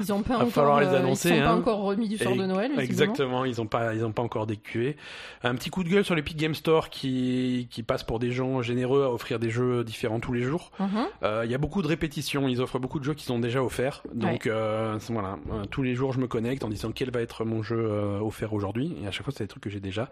ils 0.00 0.12
ont 0.12 0.22
pas 0.22 0.34
Va 0.34 0.40
encore, 0.40 0.52
falloir 0.52 0.80
les 0.80 0.86
euh, 0.86 0.98
annoncer, 0.98 1.30
Ils 1.30 1.36
sont 1.36 1.42
pas 1.42 1.48
hein. 1.50 1.56
encore 1.56 1.80
remis 1.82 2.08
du 2.08 2.18
sort 2.18 2.36
de 2.36 2.44
Noël. 2.44 2.72
Exactement, 2.78 3.44
ils 3.44 3.60
ont 3.60 3.66
pas, 3.66 3.94
ils 3.94 4.04
ont 4.04 4.12
pas 4.12 4.22
encore 4.22 4.46
décuvé. 4.46 4.96
Un 5.42 5.54
petit 5.54 5.70
coup 5.70 5.84
de 5.84 5.88
gueule 5.88 6.04
sur 6.04 6.14
l'Epic 6.14 6.36
Game 6.36 6.54
Store 6.54 6.90
qui, 6.90 7.68
qui 7.70 7.82
passe 7.82 8.02
pour 8.02 8.18
des 8.18 8.32
gens 8.32 8.62
généreux 8.62 9.04
à 9.04 9.10
offrir 9.10 9.38
des 9.38 9.50
jeux 9.50 9.84
différents 9.84 10.20
tous 10.20 10.32
les 10.32 10.42
jours. 10.42 10.70
Mhm. 10.80 10.88
Euh, 11.22 11.42
Il 11.44 11.50
y 11.50 11.54
a 11.54 11.58
beaucoup 11.58 11.82
de 11.82 11.88
répétitions, 11.88 12.48
ils 12.48 12.60
offrent 12.60 12.78
beaucoup 12.78 12.98
de 12.98 13.04
jeux 13.04 13.14
qui 13.14 13.24
sont 13.24 13.38
déjà 13.38 13.62
offerts. 13.62 14.02
Donc 14.12 14.46
euh, 14.46 14.98
voilà, 15.08 15.36
Euh, 15.52 15.64
tous 15.70 15.82
les 15.82 15.94
jours 15.94 16.12
je 16.12 16.20
me 16.20 16.26
connecte 16.26 16.64
en 16.64 16.68
disant 16.68 16.92
quel 16.92 17.10
va 17.10 17.20
être 17.20 17.44
mon 17.44 17.62
jeu 17.62 17.78
euh, 17.78 18.18
offert 18.20 18.52
aujourd'hui. 18.52 18.94
Et 19.02 19.06
à 19.06 19.10
chaque 19.10 19.24
fois 19.24 19.32
c'est 19.36 19.44
des 19.44 19.48
trucs 19.48 19.62
que 19.62 19.70
j'ai 19.70 19.80
déjà. 19.80 20.10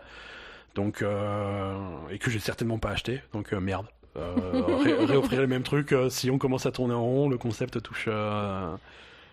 Donc 0.75 1.03
euh, 1.03 1.75
et 2.11 2.19
que 2.19 2.31
j'ai 2.31 2.39
certainement 2.39 2.79
pas 2.79 2.91
acheté. 2.91 3.21
Donc 3.33 3.53
euh, 3.53 3.61
merde. 3.61 3.87
Euh, 4.17 4.35
ré- 4.83 5.05
réoffrir 5.07 5.41
les 5.41 5.47
mêmes 5.47 5.63
trucs, 5.63 5.93
euh, 5.93 6.09
si 6.11 6.31
on 6.31 6.39
commence 6.39 6.67
à 6.67 6.73
tourner 6.73 6.95
en 6.95 7.03
rond, 7.03 7.29
le 7.29 7.39
concept 7.39 7.81
touche, 7.83 8.07
euh, 8.09 8.75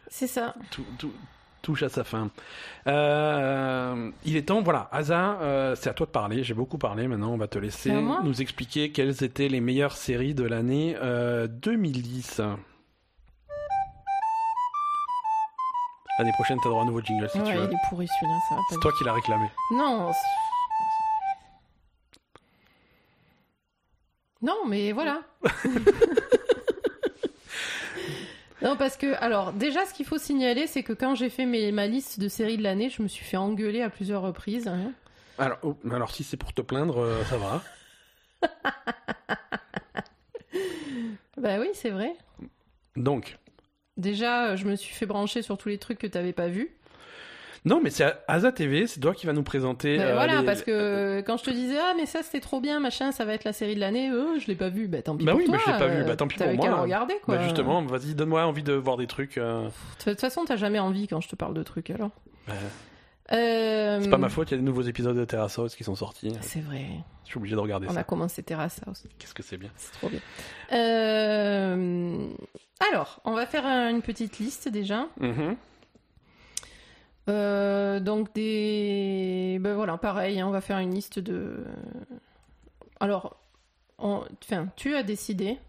C'est 0.10 0.28
ça. 0.28 0.54
tout- 0.72 0.86
tout- 1.00 1.14
touche 1.64 1.84
à 1.84 1.90
sa 1.90 2.04
fin. 2.04 2.30
Euh, 2.88 4.10
il 4.24 4.38
est 4.38 4.44
temps, 4.44 4.62
voilà, 4.62 4.88
Asa, 4.92 5.38
euh, 5.42 5.76
c'est 5.76 5.90
à 5.90 5.94
toi 5.94 6.06
de 6.06 6.12
parler. 6.12 6.44
J'ai 6.44 6.54
beaucoup 6.54 6.78
parlé. 6.78 7.08
Maintenant, 7.08 7.32
on 7.32 7.38
va 7.38 7.48
te 7.48 7.60
laisser 7.60 7.92
nous 7.92 8.42
expliquer 8.42 8.92
quelles 8.92 9.24
étaient 9.24 9.50
les 9.50 9.60
meilleures 9.62 9.98
séries 9.98 10.34
de 10.36 10.44
l'année 10.46 10.96
euh, 11.02 11.48
2010. 11.48 12.42
L'année 16.20 16.32
prochaine, 16.34 16.58
t'as 16.64 16.70
droit 16.70 16.82
à 16.82 16.84
un 16.84 16.88
nouveau 16.88 17.02
jingle 17.02 17.30
si 17.30 17.38
ouais, 17.38 17.44
tu 17.44 17.52
il 17.52 17.58
veux. 17.58 17.72
est 17.72 17.76
pourri 17.90 18.08
celui-là, 18.08 18.40
ça 18.50 18.56
C'est 18.72 18.80
toi 18.80 18.92
qui 18.98 19.04
l'as 19.04 19.14
réclamé. 19.14 19.46
Non. 19.72 20.12
Non, 24.42 24.66
mais 24.68 24.92
voilà. 24.92 25.22
non, 28.62 28.76
parce 28.76 28.98
que, 28.98 29.14
alors, 29.24 29.54
déjà, 29.54 29.86
ce 29.86 29.94
qu'il 29.94 30.06
faut 30.06 30.18
signaler, 30.18 30.68
c'est 30.68 30.84
que 30.84 30.94
quand 30.94 31.16
j'ai 31.16 31.30
fait 31.30 31.46
mes, 31.46 31.72
ma 31.72 31.88
liste 31.88 32.20
de 32.20 32.28
séries 32.28 32.58
de 32.58 32.64
l'année, 32.64 32.90
je 32.90 33.02
me 33.02 33.08
suis 33.08 33.26
fait 33.26 33.38
engueuler 33.38 33.82
à 33.82 33.90
plusieurs 33.90 34.22
reprises. 34.22 34.68
hein. 34.68 34.92
Alors, 35.38 35.58
oh, 35.64 35.78
alors 35.92 36.12
si 36.14 36.24
c'est 36.24 36.38
pour 36.38 36.54
te 36.54 36.62
plaindre, 36.62 37.00
euh, 37.00 37.24
ça 37.26 37.38
va. 37.38 37.62
Bah 41.38 41.60
oui, 41.60 41.68
c'est 41.74 41.92
vrai. 41.92 42.14
Donc, 42.96 43.38
Déjà, 43.96 44.56
je 44.56 44.66
me 44.66 44.76
suis 44.76 44.94
fait 44.94 45.06
brancher 45.06 45.42
sur 45.44 45.58
tous 45.58 45.70
les 45.70 45.78
trucs 45.78 45.98
que 46.00 46.08
t'avais 46.08 46.34
pas 46.34 46.48
vus. 46.48 46.70
Non, 47.68 47.82
mais 47.84 47.90
c'est 47.90 48.06
Asa 48.28 48.52
TV, 48.52 48.88
c'est 48.88 49.00
toi 49.00 49.14
qui 49.14 49.26
vas 49.28 49.34
nous 49.34 49.44
présenter. 49.44 49.98
Bah 49.98 50.04
euh, 50.06 50.14
voilà, 50.14 50.40
les- 50.40 50.46
parce 50.46 50.62
que 50.64 50.72
euh, 50.72 51.22
quand 51.22 51.38
je 51.38 51.44
te 51.44 51.50
disais, 51.52 51.78
ah, 51.80 51.94
mais 51.98 52.06
ça 52.06 52.24
c'était 52.24 52.40
trop 52.40 52.60
bien, 52.62 52.80
machin, 52.80 53.12
ça 53.12 53.26
va 53.26 53.34
être 53.34 53.44
la 53.44 53.54
série 53.54 53.76
de 53.76 53.80
l'année, 53.80 54.10
euh, 54.10 54.40
je 54.40 54.48
l'ai 54.48 54.56
pas 54.56 54.70
vu, 54.70 54.88
bah 54.88 55.02
tant 55.02 55.16
pis 55.16 55.26
Bah 55.26 55.32
pour 55.34 55.40
oui, 55.42 55.46
toi. 55.46 55.56
mais 55.58 55.62
je 55.66 55.72
l'ai 55.72 55.78
pas 55.78 55.88
vu, 55.88 56.02
euh, 56.02 56.06
bah 56.06 56.16
tant 56.16 56.28
pis 56.28 56.38
pour 56.38 56.48
moi. 56.54 56.66
qu'à 56.66 56.70
le 56.72 56.82
regarder, 56.82 57.16
quoi. 57.24 57.36
Bah 57.38 57.44
justement, 57.44 57.82
vas-y, 57.84 58.16
donne-moi 58.16 58.46
envie 58.46 58.64
de 58.64 58.74
voir 58.74 58.98
des 58.98 59.08
trucs. 59.08 59.38
euh, 59.38 59.68
De 60.06 60.12
toute 60.12 60.20
façon, 60.22 60.46
t'as 60.46 60.56
jamais 60.56 60.80
envie 60.80 61.08
quand 61.08 61.22
je 61.22 61.28
te 61.30 61.36
parle 61.36 61.54
de 61.54 61.64
trucs, 61.64 61.90
alors. 61.92 62.12
bah, 62.48 62.54
Euh, 63.34 64.00
C'est 64.02 64.10
pas 64.10 64.18
ma 64.18 64.30
faute, 64.30 64.50
il 64.50 64.54
y 64.54 64.56
a 64.56 64.58
des 64.60 64.64
nouveaux 64.64 64.84
épisodes 64.84 65.18
de 65.18 65.26
Terrace 65.26 65.60
House 65.60 65.76
qui 65.76 65.84
sont 65.84 65.96
sortis. 65.96 66.32
C'est 66.40 66.62
vrai. 66.62 66.86
Je 67.26 67.32
suis 67.32 67.38
obligé 67.38 67.56
de 67.56 67.60
regarder 67.60 67.88
On 67.90 67.94
ça. 67.94 68.00
a 68.00 68.04
commencé 68.06 68.42
Terrace 68.42 68.80
House. 68.88 69.04
Qu'est-ce 69.20 69.34
que 69.34 69.44
c'est 69.44 69.58
bien. 69.58 69.70
C'est 69.76 69.92
trop 69.92 70.08
bien. 70.08 70.22
Euh, 70.72 72.28
Alors, 72.92 73.20
on 73.26 73.34
va 73.34 73.46
faire 73.46 73.66
un- 73.66 73.90
une 73.90 74.02
petite 74.02 74.40
liste 74.40 74.70
déjà. 74.70 75.08
Mhm. 75.20 75.58
Euh, 77.30 78.00
donc 78.00 78.34
des, 78.34 79.58
ben 79.60 79.76
voilà, 79.76 79.98
pareil, 79.98 80.40
hein, 80.40 80.48
on 80.48 80.52
va 80.52 80.62
faire 80.62 80.80
une 80.80 80.94
liste 80.94 81.20
de. 81.20 81.66
Alors, 83.00 83.38
tu 84.76 84.96
as 84.96 85.04
décidé 85.04 85.60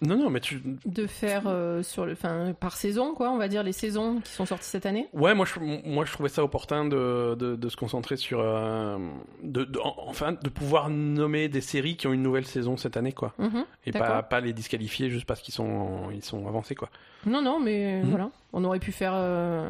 Non, 0.00 0.16
non, 0.16 0.30
mais 0.30 0.40
tu. 0.40 0.62
de 0.86 1.06
faire 1.06 1.42
euh, 1.46 1.82
sur 1.82 2.06
le, 2.06 2.12
enfin, 2.12 2.54
par 2.58 2.76
saison, 2.76 3.14
quoi, 3.14 3.30
on 3.30 3.36
va 3.38 3.48
dire 3.48 3.62
les 3.62 3.72
saisons 3.72 4.20
qui 4.20 4.32
sont 4.32 4.46
sorties 4.46 4.68
cette 4.68 4.86
année. 4.86 5.08
Ouais, 5.12 5.34
moi 5.34 5.46
je, 5.46 5.60
moi 5.88 6.04
je 6.04 6.12
trouvais 6.12 6.28
ça 6.28 6.42
opportun 6.44 6.84
de, 6.86 7.34
de, 7.38 7.56
de 7.56 7.68
se 7.68 7.76
concentrer 7.76 8.16
sur. 8.16 8.40
euh, 8.40 8.98
de, 9.42 9.64
de- 9.64 9.78
en- 9.80 9.94
enfin, 10.08 10.32
de 10.32 10.48
pouvoir 10.48 10.88
nommer 10.90 11.48
des 11.48 11.60
séries 11.60 11.96
qui 11.96 12.06
ont 12.06 12.12
une 12.12 12.22
nouvelle 12.22 12.46
saison 12.46 12.76
cette 12.76 12.96
année, 12.96 13.12
quoi. 13.12 13.34
Mhm. 13.38 13.64
Et 13.86 13.92
pas, 13.92 14.22
pas 14.22 14.40
les 14.40 14.52
disqualifier 14.52 15.10
juste 15.10 15.26
parce 15.26 15.40
qu'ils 15.40 15.54
sont, 15.54 16.10
ils 16.12 16.24
sont 16.24 16.46
avancés, 16.46 16.74
quoi. 16.74 16.88
Non, 17.26 17.40
non, 17.42 17.60
mais 17.60 18.02
Mhm. 18.02 18.10
voilà, 18.10 18.30
on 18.52 18.64
aurait 18.64 18.80
pu 18.80 18.92
faire 18.92 19.12
euh, 19.14 19.68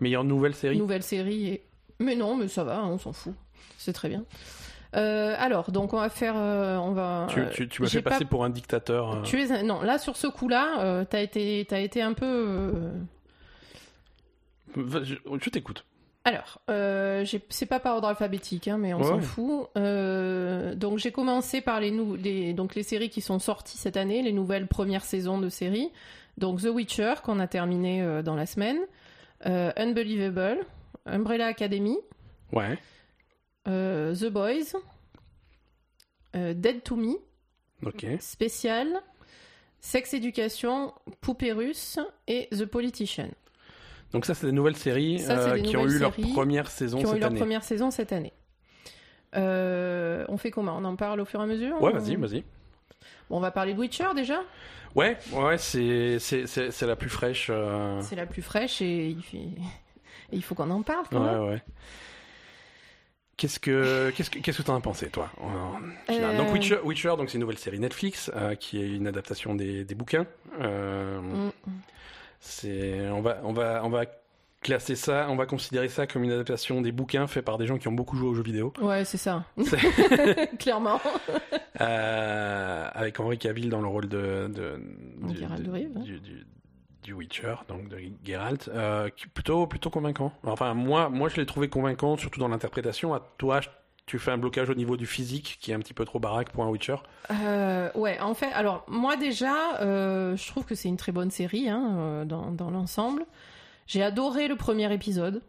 Meilleure 0.00 0.24
nouvelle 0.24 0.54
série 0.54 0.78
nouvelle 0.78 1.02
série. 1.02 1.46
Et... 1.48 1.62
Mais 2.00 2.16
non, 2.16 2.36
mais 2.36 2.48
ça 2.48 2.64
va, 2.64 2.84
on 2.84 2.98
s'en 2.98 3.12
fout. 3.12 3.34
C'est 3.78 3.92
très 3.92 4.08
bien. 4.08 4.24
Euh, 4.94 5.34
alors, 5.38 5.70
donc 5.72 5.92
on 5.92 5.98
va 6.00 6.08
faire, 6.08 6.34
euh, 6.36 6.76
on 6.76 6.92
va. 6.92 7.26
Tu, 7.30 7.40
tu, 7.52 7.68
tu 7.68 7.82
m'as 7.82 7.88
fait 7.88 8.02
passer 8.02 8.24
pas- 8.24 8.30
pour 8.30 8.44
un 8.44 8.50
dictateur. 8.50 9.12
euh. 9.12 9.22
Tu 9.22 9.40
es 9.42 9.50
un- 9.50 9.62
non 9.62 9.80
là 9.82 9.98
sur 9.98 10.16
ce 10.16 10.26
coup-là, 10.26 11.04
t'as 11.06 11.20
été, 11.20 11.66
t'as 11.68 11.80
été 11.80 12.00
un 12.02 12.12
peu. 12.12 12.72
Je, 14.76 15.14
je 15.40 15.50
t'écoute. 15.50 15.84
Alors, 16.26 16.60
euh, 16.70 17.24
c'est 17.50 17.66
pas 17.66 17.80
par 17.80 17.96
ordre 17.96 18.08
alphabétique, 18.08 18.66
hein, 18.68 18.78
mais 18.78 18.94
on 18.94 18.98
Ouais. 18.98 19.04
s'en 19.04 19.20
fout. 19.20 19.68
Euh, 19.76 20.74
donc 20.74 20.98
j'ai 20.98 21.12
commencé 21.12 21.60
par 21.60 21.80
les, 21.80 21.90
nou- 21.90 22.16
les, 22.16 22.54
donc 22.54 22.74
les 22.74 22.82
séries 22.82 23.10
qui 23.10 23.20
sont 23.20 23.38
sorties 23.38 23.76
cette 23.76 23.96
année, 23.98 24.22
les 24.22 24.32
nouvelles 24.32 24.66
premières 24.66 25.04
saisons 25.04 25.38
de 25.38 25.48
séries. 25.50 25.90
Donc 26.38 26.62
The 26.62 26.68
Witcher 26.72 27.14
qu'on 27.22 27.40
a 27.40 27.46
terminé 27.46 28.02
euh, 28.02 28.22
dans 28.22 28.34
la 28.36 28.46
semaine, 28.46 28.78
Unbelievable, 29.44 30.64
Umbrella 31.04 31.46
Academy, 31.46 31.98
Ouais. 32.52 32.78
Euh, 33.68 34.14
The 34.14 34.26
Boys, 34.26 34.78
euh, 36.36 36.54
Dead 36.54 36.82
to 36.82 36.96
Me, 36.96 37.14
Ok. 37.84 38.06
Spécial, 38.20 38.88
Sex 39.80 40.14
Education, 40.14 40.92
Poupée 41.20 41.52
russe 41.52 41.98
et 42.26 42.48
The 42.50 42.64
Politician. 42.64 43.28
Donc 44.12 44.24
ça, 44.26 44.34
c'est 44.34 44.46
des 44.46 44.52
nouvelles 44.52 44.76
séries 44.76 45.18
Ça, 45.20 45.38
euh, 45.38 45.54
des 45.54 45.62
qui 45.62 45.76
ont 45.76 45.86
eu 45.86 45.98
leur 45.98 46.12
première 46.12 46.70
saison 46.70 46.98
qui 46.98 47.06
ont 47.06 47.10
cette 47.10 47.16
eu 47.18 47.20
leur 47.20 47.30
année. 47.30 47.40
première 47.40 47.64
saison 47.64 47.90
cette 47.90 48.12
année. 48.12 48.32
Euh, 49.36 50.24
on 50.28 50.36
fait 50.36 50.50
comment? 50.50 50.76
On 50.78 50.84
en 50.84 50.96
parle 50.96 51.20
au 51.20 51.24
fur 51.24 51.40
et 51.40 51.42
à 51.42 51.46
mesure? 51.46 51.80
Ouais, 51.82 51.92
On- 51.92 51.98
vas-y, 51.98 52.14
vas-y. 52.16 52.44
Bon, 53.28 53.38
on 53.38 53.40
va 53.40 53.50
parler 53.50 53.74
de 53.74 53.78
Witcher 53.80 54.06
déjà? 54.14 54.40
Ouais, 54.94 55.18
ouais, 55.32 55.58
c'est 55.58 56.18
c'est 56.20 56.46
c'est 56.46 56.70
c'est 56.70 56.86
la 56.86 56.94
plus 56.94 57.08
fraîche. 57.10 57.48
euh, 57.50 58.00
C'est 58.02 58.14
la 58.16 58.26
plus 58.26 58.42
fraîche 58.42 58.80
et 58.80 59.08
il, 59.08 59.22
fait- 59.22 59.38
et 60.32 60.36
il 60.36 60.42
faut 60.42 60.54
qu'on 60.54 60.70
en 60.70 60.82
parle. 60.82 61.06
quand 61.10 61.18
même. 61.20 61.40
Ouais, 61.42 61.48
ouais. 61.54 61.62
Qu'est-ce 63.36 63.58
que 63.58 64.10
qu'est-ce 64.16 64.30
que 64.30 64.38
qu'est-ce 64.38 64.58
que 64.58 64.62
t'en 64.62 64.76
as 64.76 64.80
pensé 64.80 65.08
toi 65.10 65.28
Euh, 66.08 66.36
Donc 66.38 66.52
Witcher, 66.52 66.78
Witcher, 66.84 67.14
donc 67.18 67.28
c'est 67.30 67.34
une 67.34 67.40
nouvelle 67.40 67.58
série 67.58 67.80
Netflix 67.80 68.30
euh, 68.36 68.54
qui 68.54 68.80
est 68.80 68.88
une 68.88 69.06
adaptation 69.08 69.54
des, 69.56 69.84
des 69.84 69.94
bouquins. 69.94 70.26
Euh, 70.60 71.20
Mm. 71.20 71.50
C'est 72.40 73.08
on 73.10 73.22
va 73.22 73.40
on 73.42 73.52
va 73.52 73.80
on 73.84 73.88
va 73.88 74.04
classer 74.60 74.94
ça, 74.96 75.26
on 75.30 75.36
va 75.36 75.46
considérer 75.46 75.88
ça 75.88 76.06
comme 76.06 76.24
une 76.24 76.32
adaptation 76.32 76.80
des 76.80 76.92
bouquins 76.92 77.26
fait 77.26 77.42
par 77.42 77.58
des 77.58 77.66
gens 77.66 77.76
qui 77.78 77.88
ont 77.88 77.92
beaucoup 77.92 78.16
joué 78.16 78.28
aux 78.28 78.34
jeux 78.34 78.42
vidéo. 78.42 78.72
Ouais, 78.80 79.04
c'est 79.04 79.16
ça. 79.18 79.44
Clairement. 80.58 81.00
Avec 81.78 83.18
Henri 83.20 83.38
Cavill 83.38 83.68
dans 83.68 83.80
le 83.80 83.88
rôle 83.88 84.08
de, 84.08 84.48
de, 84.48 84.80
de 85.34 85.70
Rive, 85.70 85.90
hein. 85.96 86.00
du, 86.00 86.20
du- 86.20 86.46
du 87.04 87.12
Witcher, 87.12 87.54
donc 87.68 87.88
de 87.88 87.98
Geralt, 88.24 88.68
euh, 88.68 89.08
qui- 89.10 89.28
plutôt 89.28 89.66
plutôt 89.68 89.90
convaincant. 89.90 90.32
Enfin 90.42 90.74
moi 90.74 91.08
moi 91.08 91.28
je 91.28 91.36
l'ai 91.36 91.46
trouvé 91.46 91.68
convaincant, 91.68 92.16
surtout 92.16 92.40
dans 92.40 92.48
l'interprétation. 92.48 93.14
À 93.14 93.20
toi 93.38 93.60
tu 94.06 94.18
fais 94.18 94.32
un 94.32 94.38
blocage 94.38 94.68
au 94.68 94.74
niveau 94.74 94.96
du 94.98 95.06
physique 95.06 95.56
qui 95.60 95.70
est 95.70 95.74
un 95.74 95.78
petit 95.78 95.94
peu 95.94 96.04
trop 96.04 96.18
baraque 96.18 96.50
pour 96.50 96.64
un 96.64 96.68
Witcher. 96.68 96.96
Euh, 97.30 97.88
ouais, 97.94 98.18
en 98.20 98.34
fait, 98.34 98.52
alors 98.52 98.84
moi 98.86 99.16
déjà, 99.16 99.80
euh, 99.80 100.36
je 100.36 100.46
trouve 100.48 100.66
que 100.66 100.74
c'est 100.74 100.88
une 100.88 100.98
très 100.98 101.10
bonne 101.12 101.30
série 101.30 101.70
hein, 101.70 102.24
dans, 102.26 102.50
dans 102.50 102.70
l'ensemble. 102.70 103.24
J'ai 103.86 104.02
adoré 104.02 104.46
le 104.48 104.56
premier 104.56 104.92
épisode, 104.92 105.40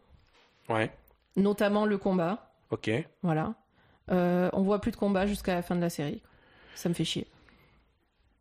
Ouais. 0.70 0.90
notamment 1.36 1.86
le 1.86 1.98
combat. 1.98 2.54
Ok. 2.70 2.90
Voilà. 3.24 3.56
Euh, 4.12 4.50
on 4.54 4.62
voit 4.62 4.80
plus 4.80 4.92
de 4.92 4.98
combat 4.98 5.26
jusqu'à 5.26 5.56
la 5.56 5.62
fin 5.62 5.76
de 5.76 5.82
la 5.82 5.90
série. 5.90 6.22
Ça 6.76 6.88
me 6.88 6.94
fait 6.94 7.04
chier. 7.06 7.28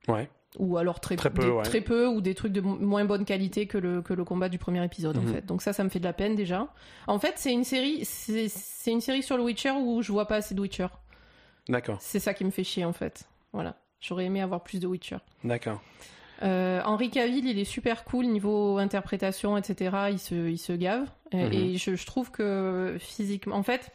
Ouais. 0.07 0.29
Ou 0.59 0.77
alors 0.77 1.01
très, 1.01 1.17
Très 1.17 1.31
peu, 1.31 1.43
des- 1.43 1.51
ouais. 1.51 1.63
très 1.65 1.81
peu 1.81 2.07
ou 2.07 2.21
des 2.21 2.35
trucs 2.35 2.53
de 2.53 2.61
mo- 2.61 2.77
moins 2.79 3.05
bonne 3.05 3.25
qualité 3.25 3.67
que 3.67 3.77
le, 3.79 4.03
que 4.03 4.13
le 4.15 4.25
combat 4.25 4.49
du 4.49 4.59
premier 4.59 4.85
épisode 4.85 5.17
en 5.19 5.23
Mhm. 5.23 5.35
fait. 5.35 5.47
Donc 5.47 5.63
ça, 5.63 5.73
ça 5.73 5.83
me 5.85 5.89
fait 5.89 5.99
de 5.99 6.05
la 6.05 6.13
peine 6.13 6.35
déjà. 6.37 6.69
En 7.07 7.19
fait, 7.19 7.35
c'est 7.37 7.53
une 7.53 7.65
série, 7.65 8.05
c'est 8.05 8.91
une 8.91 9.01
série 9.01 9.23
sur 9.23 9.37
le 9.37 9.43
Witcher 9.43 9.73
où 9.73 10.03
je 10.03 10.13
vois 10.13 10.27
pas 10.27 10.37
assez 10.37 10.55
de 10.55 10.61
Witcher. 10.61 10.87
D'accord, 11.69 11.97
C'est 12.01 12.21
ça 12.21 12.35
qui 12.35 12.45
me 12.45 12.51
fait 12.51 12.65
chier 12.65 12.85
en 12.85 12.93
fait. 12.93 13.25
Voilà. 13.53 13.77
J'aurais 14.01 14.27
aimé 14.27 14.43
avoir 14.43 14.63
plus 14.63 14.81
de 14.81 14.87
Witcher. 14.87 15.17
d'accord. 15.45 15.81
Euh, 16.43 16.83
Henri 16.85 17.11
Cavill, 17.11 17.47
il 17.47 17.59
est 17.59 17.65
super 17.65 18.05
cool 18.05 18.27
niveau 18.27 18.77
interprétation, 18.79 19.57
etc. 19.57 19.97
Il 20.11 20.19
se, 20.19 20.35
il 20.51 20.59
se 20.59 20.73
gave. 20.73 21.07
Et, 21.33 21.37
Mhm. 21.47 21.53
et 21.53 21.77
je, 21.79 21.95
je 21.95 22.07
trouve 22.07 22.31
que 22.33 22.97
physiquement, 22.99 23.55
en 23.57 23.63
fait, 23.63 23.93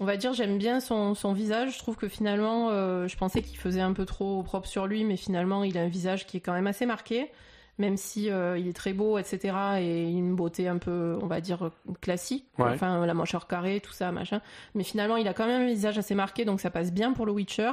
on 0.00 0.04
va 0.04 0.16
dire, 0.16 0.32
j'aime 0.32 0.58
bien 0.58 0.80
son, 0.80 1.14
son 1.14 1.32
visage. 1.32 1.74
Je 1.74 1.78
trouve 1.78 1.96
que 1.96 2.08
finalement, 2.08 2.70
euh, 2.70 3.06
je 3.06 3.16
pensais 3.16 3.42
qu'il 3.42 3.58
faisait 3.58 3.80
un 3.82 3.92
peu 3.92 4.04
trop 4.06 4.42
propre 4.42 4.66
sur 4.66 4.86
lui, 4.86 5.04
mais 5.04 5.16
finalement, 5.16 5.62
il 5.62 5.76
a 5.78 5.82
un 5.82 5.88
visage 5.88 6.26
qui 6.26 6.38
est 6.38 6.40
quand 6.40 6.52
même 6.54 6.66
assez 6.66 6.86
marqué, 6.86 7.30
même 7.78 7.96
si 7.96 8.30
euh, 8.30 8.58
il 8.58 8.66
est 8.66 8.72
très 8.72 8.92
beau, 8.92 9.18
etc. 9.18 9.54
Et 9.80 10.10
une 10.10 10.34
beauté 10.34 10.68
un 10.68 10.78
peu, 10.78 11.18
on 11.22 11.26
va 11.26 11.40
dire, 11.40 11.70
classique. 12.00 12.46
Ouais. 12.58 12.70
Enfin, 12.74 13.04
la 13.06 13.14
mâchoire 13.14 13.46
carrée, 13.46 13.80
tout 13.80 13.92
ça, 13.92 14.10
machin. 14.10 14.40
Mais 14.74 14.84
finalement, 14.84 15.16
il 15.16 15.28
a 15.28 15.34
quand 15.34 15.46
même 15.46 15.62
un 15.62 15.66
visage 15.66 15.98
assez 15.98 16.14
marqué, 16.14 16.44
donc 16.44 16.60
ça 16.60 16.70
passe 16.70 16.92
bien 16.92 17.12
pour 17.12 17.26
le 17.26 17.32
Witcher. 17.32 17.72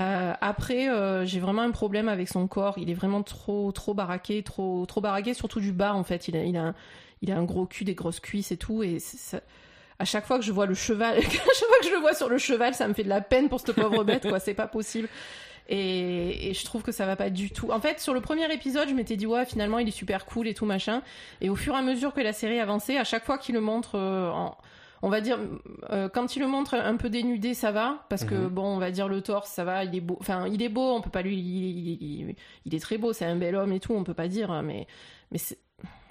Euh, 0.00 0.32
après, 0.40 0.88
euh, 0.88 1.24
j'ai 1.24 1.38
vraiment 1.40 1.62
un 1.62 1.70
problème 1.70 2.08
avec 2.08 2.28
son 2.28 2.46
corps. 2.48 2.74
Il 2.78 2.90
est 2.90 2.94
vraiment 2.94 3.22
trop, 3.22 3.70
trop 3.72 3.94
baraqué, 3.94 4.42
trop, 4.42 4.84
trop 4.86 5.00
baraqué, 5.00 5.34
surtout 5.34 5.60
du 5.60 5.72
bas 5.72 5.94
en 5.94 6.02
fait. 6.04 6.26
Il 6.28 6.36
a, 6.36 6.42
il 6.44 6.56
a, 6.56 6.64
un, 6.68 6.74
il 7.22 7.30
a 7.30 7.36
un 7.38 7.44
gros 7.44 7.64
cul, 7.64 7.84
des 7.84 7.94
grosses 7.94 8.18
cuisses 8.20 8.50
et 8.50 8.56
tout. 8.56 8.82
Et 8.82 8.98
ça- 8.98 9.40
à 9.98 10.04
chaque 10.04 10.26
fois 10.26 10.38
que 10.38 10.44
je 10.44 10.52
vois 10.52 10.66
le 10.66 10.74
cheval, 10.74 11.16
à 11.18 11.20
chaque 11.20 11.32
fois 11.32 11.78
que 11.80 11.86
je 11.86 11.92
le 11.92 11.98
vois 12.00 12.14
sur 12.14 12.28
le 12.28 12.38
cheval, 12.38 12.74
ça 12.74 12.88
me 12.88 12.94
fait 12.94 13.04
de 13.04 13.08
la 13.08 13.20
peine 13.20 13.48
pour 13.48 13.60
cette 13.60 13.72
pauvre 13.72 14.04
bête, 14.04 14.28
quoi. 14.28 14.40
C'est 14.40 14.54
pas 14.54 14.66
possible. 14.66 15.08
Et, 15.68 16.50
et 16.50 16.54
je 16.54 16.64
trouve 16.64 16.82
que 16.82 16.92
ça 16.92 17.06
va 17.06 17.16
pas 17.16 17.30
du 17.30 17.50
tout. 17.50 17.70
En 17.70 17.80
fait, 17.80 17.98
sur 18.00 18.12
le 18.12 18.20
premier 18.20 18.52
épisode, 18.52 18.88
je 18.88 18.94
m'étais 18.94 19.16
dit 19.16 19.26
ouais, 19.26 19.46
finalement, 19.46 19.78
il 19.78 19.88
est 19.88 19.92
super 19.92 20.26
cool 20.26 20.46
et 20.48 20.54
tout 20.54 20.66
machin. 20.66 21.02
Et 21.40 21.48
au 21.48 21.56
fur 21.56 21.74
et 21.74 21.78
à 21.78 21.82
mesure 21.82 22.12
que 22.12 22.20
la 22.20 22.32
série 22.34 22.60
avançait, 22.60 22.98
à 22.98 23.04
chaque 23.04 23.24
fois 23.24 23.38
qu'il 23.38 23.54
le 23.54 23.60
montre 23.62 23.96
euh, 23.96 24.30
en 24.30 24.56
on 25.02 25.10
va 25.10 25.20
dire, 25.20 25.38
euh, 25.90 26.08
quand 26.08 26.34
il 26.34 26.40
le 26.40 26.46
montre 26.48 26.72
un 26.74 26.96
peu 26.96 27.10
dénudé, 27.10 27.52
ça 27.52 27.72
va, 27.72 28.06
parce 28.08 28.24
que 28.24 28.34
Mhm. 28.34 28.48
bon, 28.48 28.64
on 28.64 28.78
va 28.78 28.90
dire 28.90 29.06
le 29.06 29.20
torse, 29.20 29.50
ça 29.50 29.62
va, 29.62 29.84
il 29.84 29.94
est 29.94 30.00
beau, 30.00 30.16
enfin, 30.18 30.46
il 30.48 30.62
est 30.62 30.70
beau, 30.70 30.94
on 30.94 31.02
peut 31.02 31.10
pas 31.10 31.20
lui, 31.20 31.36
il, 31.36 32.02
il- 32.02 32.34
il 32.64 32.74
est 32.74 32.78
très 32.80 32.96
beau, 32.96 33.12
c'est 33.12 33.26
un 33.26 33.36
bel 33.36 33.54
homme 33.54 33.72
et 33.72 33.80
tout, 33.80 33.92
on 33.92 34.02
peut 34.02 34.14
pas 34.14 34.28
dire, 34.28 34.62
mais, 34.62 34.86
mais 35.30 35.36
c'est- 35.36 35.58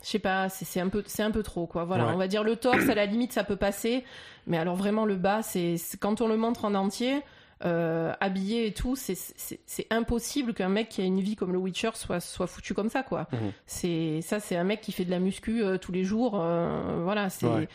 je 0.04 0.08
sais 0.10 0.20
pas, 0.20 0.50
c'est 0.50 0.80
un 0.82 0.90
peu, 0.90 1.04
c'est 1.06 1.24
un 1.24 1.32
peu 1.32 1.44
trop, 1.44 1.66
quoi. 1.68 1.84
Voilà, 1.86 2.08
Ouais. 2.08 2.12
on 2.14 2.18
va 2.18 2.28
dire 2.28 2.44
le 2.44 2.56
torse, 2.56 2.90
à 2.90 2.96
la 2.96 3.06
limite, 3.06 3.32
ça 3.34 3.44
peut 3.44 3.56
passer, 3.56 4.04
mais 4.48 4.58
alors 4.58 4.76
vraiment 4.76 5.06
le 5.06 5.16
bas, 5.16 5.42
c'est 5.44 5.76
quand 6.00 6.22
on 6.22 6.28
le 6.28 6.38
montre 6.38 6.66
en 6.66 6.74
entier. 6.76 7.22
euh, 7.66 8.12
habillé 8.20 8.66
et 8.68 8.74
tout, 8.74 8.98
c'est- 8.98 9.88
impossible 9.90 10.54
qu'un 10.54 10.68
mec 10.68 10.90
qui 10.90 11.00
a 11.02 11.06
une 11.06 11.22
vie 11.22 11.38
comme 11.38 11.54
le 11.54 11.58
Witcher 11.58 11.92
soit, 11.94 12.20
soit 12.20 12.46
foutu 12.48 12.74
comme 12.74 12.90
ça, 12.90 13.04
quoi. 13.04 13.26
Mhm. 13.32 13.52
C'est 13.66 14.20
ça, 14.22 14.42
c'est 14.42 14.58
un 14.58 14.66
mec 14.66 14.82
qui 14.82 14.92
fait 14.92 15.06
de 15.06 15.12
la 15.12 15.20
muscu 15.20 15.64
euh, 15.64 15.78
tous 15.78 15.94
les 15.94 16.04
jours. 16.04 16.34
euh, 16.36 17.00
voilà, 17.06 17.30
c'est 17.30 17.46
Ouais. 17.46 17.70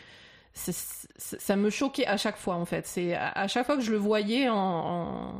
ça 0.53 1.55
me 1.55 1.71
choquait 1.71 2.05
à 2.05 2.17
chaque 2.17 2.37
fois 2.37 2.53
en 2.55 2.65
fait. 2.65 2.85
C'est 2.85 3.15
à, 3.15 3.29
à 3.31 3.47
chaque 3.47 3.65
fois 3.65 3.77
que 3.77 3.81
je 3.81 3.89
le 3.91 3.97
voyais 3.97 4.47
en, 4.49 4.55
en, 4.55 5.33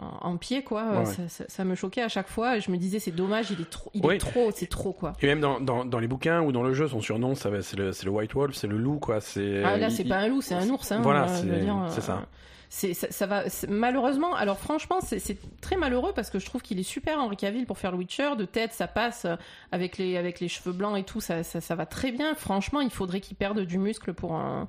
en- 0.00 0.36
pied 0.36 0.62
quoi, 0.64 1.00
ouais. 1.00 1.28
Ça, 1.48 1.64
me 1.64 1.74
choquait 1.74 2.02
à 2.02 2.08
chaque 2.08 2.28
fois. 2.28 2.56
Et 2.56 2.60
je 2.60 2.70
me 2.70 2.76
disais 2.76 2.98
c'est 2.98 3.10
dommage, 3.12 3.50
il 3.50 3.60
est 3.60 3.70
trop, 3.70 3.90
il 3.94 4.04
est 4.10 4.18
trop, 4.18 4.50
c'est 4.54 4.66
trop 4.68 4.92
quoi. 4.92 5.12
Et 5.22 5.26
même 5.26 5.40
dans, 5.40 5.60
dans, 5.60 5.84
dans 5.84 5.98
les 5.98 6.08
bouquins 6.08 6.42
ou 6.42 6.50
dans 6.52 6.62
le 6.62 6.74
jeu, 6.74 6.88
son 6.88 7.00
surnom, 7.00 7.34
ça 7.34 7.50
c'est 7.62 7.76
le, 7.76 7.92
White 8.10 8.34
Wolf, 8.34 8.54
c'est 8.54 8.66
le 8.66 8.76
loup, 8.76 8.98
quoi. 8.98 9.20
C'est, 9.20 9.62
Ah 9.64 9.76
là 9.76 9.90
c'est 9.90 10.02
il- 10.02 10.08
pas 10.08 10.16
un 10.18 10.28
loup, 10.28 10.40
c'est 10.42 10.54
un 10.54 10.68
ours. 10.68 10.90
Hein, 10.92 11.00
Voilà, 11.02 11.26
euh, 11.30 11.88
c'est- 11.90 12.00
ça. 12.00 12.22
C'est 12.70 12.92
ça, 12.92 13.06
ça 13.10 13.26
va 13.26 13.44
malheureusement. 13.68 14.34
Alors 14.34 14.58
franchement, 14.58 14.96
c'est 15.00 15.38
très 15.60 15.76
malheureux 15.76 16.12
parce 16.12 16.28
que 16.28 16.40
je 16.40 16.46
trouve 16.46 16.60
qu'il 16.60 16.80
est 16.80 16.82
super 16.82 17.20
Henri 17.20 17.36
Cavill 17.36 17.66
pour 17.66 17.78
faire 17.78 17.92
le 17.92 17.98
Witcher. 17.98 18.30
De 18.36 18.44
tête, 18.46 18.72
ça 18.72 18.88
passe 18.88 19.26
euh, 19.26 19.36
avec 19.70 19.96
les 19.96 20.16
avec 20.16 20.40
les 20.40 20.48
cheveux 20.48 20.72
blancs 20.72 20.98
et 20.98 21.04
tout, 21.04 21.20
ça 21.20 21.44
ça, 21.44 21.60
ça 21.60 21.76
va 21.76 21.86
très 21.86 22.10
bien. 22.10 22.34
Franchement, 22.34 22.80
il 22.80 22.90
faudrait 22.90 23.20
qu'il 23.20 23.36
perde 23.36 23.60
du 23.60 23.78
muscle 23.78 24.12
pour 24.12 24.34
un 24.34 24.66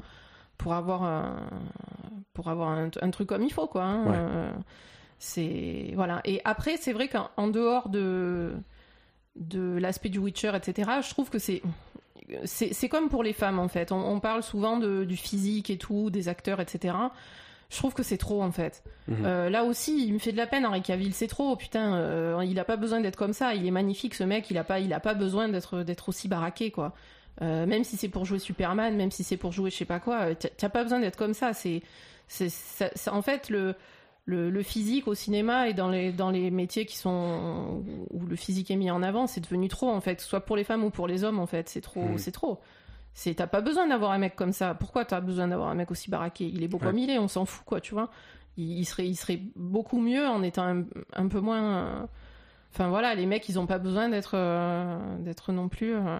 pour 0.59 0.73
avoir 0.75 1.01
un 1.01 1.49
pour 2.35 2.49
avoir 2.49 2.69
un, 2.69 2.91
un 3.01 3.09
truc 3.09 3.27
comme 3.27 3.41
il 3.41 3.51
faut 3.51 3.65
quoi. 3.65 3.83
hein. 3.85 4.03
Ouais. 4.05 4.15
Euh, 4.15 4.51
c'est 5.19 5.91
voilà. 5.95 6.21
Et 6.25 6.41
après, 6.45 6.77
c'est 6.77 6.93
vrai 6.93 7.07
qu'en 7.07 7.29
en 7.37 7.47
dehors 7.47 7.89
de 7.89 8.53
de 9.35 9.77
l'aspect 9.77 10.09
du 10.09 10.19
Witcher, 10.19 10.51
etc. 10.55 10.89
Je 11.01 11.09
trouve 11.09 11.29
que 11.29 11.39
c'est 11.39 11.61
c'est 12.45 12.89
comme 12.89 13.09
pour 13.09 13.23
les 13.23 13.33
femmes 13.33 13.59
en 13.59 13.67
fait. 13.67 13.91
On, 13.91 13.97
on 14.03 14.19
parle 14.19 14.41
souvent 14.43 14.77
de, 14.77 15.03
du 15.03 15.15
physique 15.15 15.69
et 15.69 15.77
tout, 15.77 16.09
des 16.09 16.27
acteurs, 16.27 16.59
etc. 16.59 16.95
Je 17.69 17.77
trouve 17.77 17.93
que 17.93 18.03
c'est 18.03 18.17
trop 18.17 18.41
en 18.41 18.51
fait. 18.51 18.83
Mhm. 19.07 19.25
Euh, 19.25 19.49
là 19.49 19.63
aussi, 19.63 20.05
il 20.07 20.13
me 20.13 20.19
fait 20.19 20.31
de 20.31 20.37
la 20.37 20.47
peine 20.47 20.65
Henri 20.65 20.81
Cavill, 20.81 21.13
c'est 21.13 21.27
trop. 21.27 21.55
Putain, 21.55 21.95
euh, 21.95 22.43
il 22.47 22.57
a 22.59 22.63
pas 22.63 22.77
besoin 22.77 22.99
d'être 23.01 23.15
comme 23.17 23.33
ça. 23.33 23.53
Il 23.53 23.65
est 23.65 23.71
magnifique 23.71 24.15
ce 24.15 24.23
mec. 24.23 24.49
Il 24.49 24.57
a 24.57 24.63
pas, 24.63 24.79
il 24.79 24.91
a 24.93 24.99
pas 24.99 25.13
besoin 25.13 25.49
d'être 25.49 25.83
d'être 25.83 26.09
aussi 26.09 26.27
baraqué 26.27 26.71
quoi. 26.71 26.93
Euh, 27.41 27.65
même 27.65 27.83
si 27.83 27.97
c'est 27.97 28.07
pour 28.09 28.23
jouer 28.25 28.39
Superman, 28.39 28.95
même 28.95 29.11
si 29.11 29.23
c'est 29.23 29.37
pour 29.37 29.51
jouer 29.51 29.69
je 29.69 29.75
sais 29.75 29.85
pas 29.85 29.99
quoi, 29.99 30.33
t'as- 30.35 30.69
pas 30.69 30.83
besoin 30.83 30.99
d'être 30.99 31.17
comme 31.17 31.33
ça. 31.33 31.53
C'est 31.53 31.81
en 33.11 33.21
fait 33.21 33.49
le 33.49 33.75
le, 34.25 34.49
le 34.49 34.63
physique 34.63 35.07
au 35.07 35.13
cinéma 35.13 35.69
et 35.69 35.73
dans 35.73 35.87
les, 35.89 36.11
dans 36.11 36.31
les 36.31 36.49
métiers 36.51 36.85
qui 36.85 36.97
sont 36.97 37.83
où 38.11 38.25
le 38.25 38.35
physique 38.35 38.71
est 38.71 38.75
mis 38.75 38.89
en 38.89 39.03
avant, 39.03 39.27
c'est 39.27 39.41
devenu 39.41 39.67
trop 39.67 39.89
en 39.91 40.01
fait, 40.01 40.19
soit 40.21 40.41
pour 40.41 40.55
les 40.57 40.63
femmes 40.63 40.83
ou 40.83 40.89
pour 40.89 41.07
les 41.07 41.23
hommes 41.23 41.39
en 41.39 41.45
fait, 41.45 41.69
c'est 41.69 41.81
trop, 41.81 42.01
Mhm. 42.03 42.17
c'est 42.17 42.31
trop. 42.31 42.59
C'est 43.13 43.35
t'as 43.35 43.47
pas 43.47 43.61
besoin 43.61 43.87
d'avoir 43.87 44.11
un 44.11 44.17
mec 44.17 44.35
comme 44.35 44.51
ça. 44.51 44.73
Pourquoi 44.73 45.05
t'as 45.05 45.21
besoin 45.21 45.47
d'avoir 45.47 45.69
un 45.69 45.75
mec 45.75 45.89
aussi 45.91 46.09
baraqué? 46.09 46.49
Il 46.53 46.63
est 46.63 46.67
beau 46.67 46.77
Ouais. 46.79 46.83
comme 46.87 46.97
il 46.97 47.09
est, 47.09 47.17
on 47.19 47.27
s'en 47.29 47.45
fout 47.45 47.63
quoi, 47.65 47.79
tu 47.79 47.93
vois. 47.93 48.09
Il, 48.57 48.79
il 48.79 48.85
serait, 48.85 49.07
il 49.07 49.15
serait 49.15 49.39
beaucoup 49.55 49.99
mieux 50.01 50.25
en 50.27 50.41
étant 50.43 50.63
un, 50.63 50.83
un 51.13 51.27
peu 51.27 51.39
moins. 51.39 51.63
euh, 51.63 52.05
Enfin 52.73 52.89
voilà, 52.89 53.15
les 53.15 53.25
mecs, 53.25 53.47
ils 53.47 53.57
ont 53.57 53.67
pas 53.67 53.77
besoin 53.77 54.09
d'être, 54.09 54.33
euh, 54.35 54.97
d'être 55.19 55.53
non 55.53 55.69
plus 55.69 55.93
euh, 55.95 56.17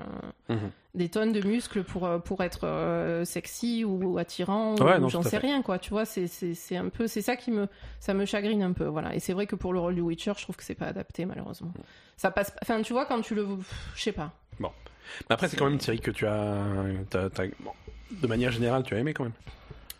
Mhm. 0.47 0.71
Des 0.95 1.09
tonnes 1.09 1.31
de 1.31 1.45
muscles 1.45 1.83
pour 1.83 2.05
euh, 2.05 2.17
pour 2.19 2.41
être 2.43 2.65
euh, 2.65 3.23
sexy 3.25 3.83
ou 3.85 4.17
attirant 4.17 4.75
Ouais, 4.75 4.97
ou 4.97 5.09
j'en 5.09 5.21
sais 5.21 5.37
rien 5.37 5.61
quoi. 5.61 5.77
Tu 5.79 5.91
vois, 5.91 6.05
c'est 6.05 6.27
c'est 6.27 6.53
c'est 6.55 6.77
un 6.77 6.89
peu, 6.89 7.07
c'est 7.07 7.21
ça 7.21 7.35
qui 7.35 7.51
me 7.51 7.67
ça 7.99 8.13
me 8.13 8.25
chagrine 8.25 8.63
un 8.63 8.71
peu. 8.73 8.85
Voilà. 8.85 9.13
Et 9.15 9.19
c'est 9.19 9.33
vrai 9.33 9.45
que 9.47 9.55
pour 9.55 9.73
le 9.73 9.79
rôle 9.79 9.95
du 9.95 10.01
Witcher, 10.01 10.33
je 10.37 10.43
trouve 10.43 10.55
que 10.55 10.63
c'est 10.63 10.75
pas 10.75 10.87
adapté 10.87 11.25
malheureusement. 11.25 11.71
Ça 12.17 12.31
passe. 12.31 12.51
pas- 12.51 12.59
Enfin, 12.63 12.81
tu 12.81 12.93
vois, 12.93 13.05
quand 13.05 13.21
tu 13.21 13.35
le, 13.35 13.45
je 13.95 14.01
sais 14.01 14.11
pas. 14.11 14.31
Mais 14.59 14.67
Après, 15.35 15.47
c'est 15.47 15.55
quand 15.57 15.65
même 15.65 15.75
une 15.75 15.79
série 15.79 15.99
que 15.99 16.09
tu 16.09 16.25
as, 16.25 16.63
bon, 17.59 17.71
de 18.11 18.27
manière 18.27 18.51
générale, 18.51 18.81
tu 18.83 18.95
as 18.95 18.97
aimé 18.97 19.13
quand 19.13 19.23
même. 19.23 19.33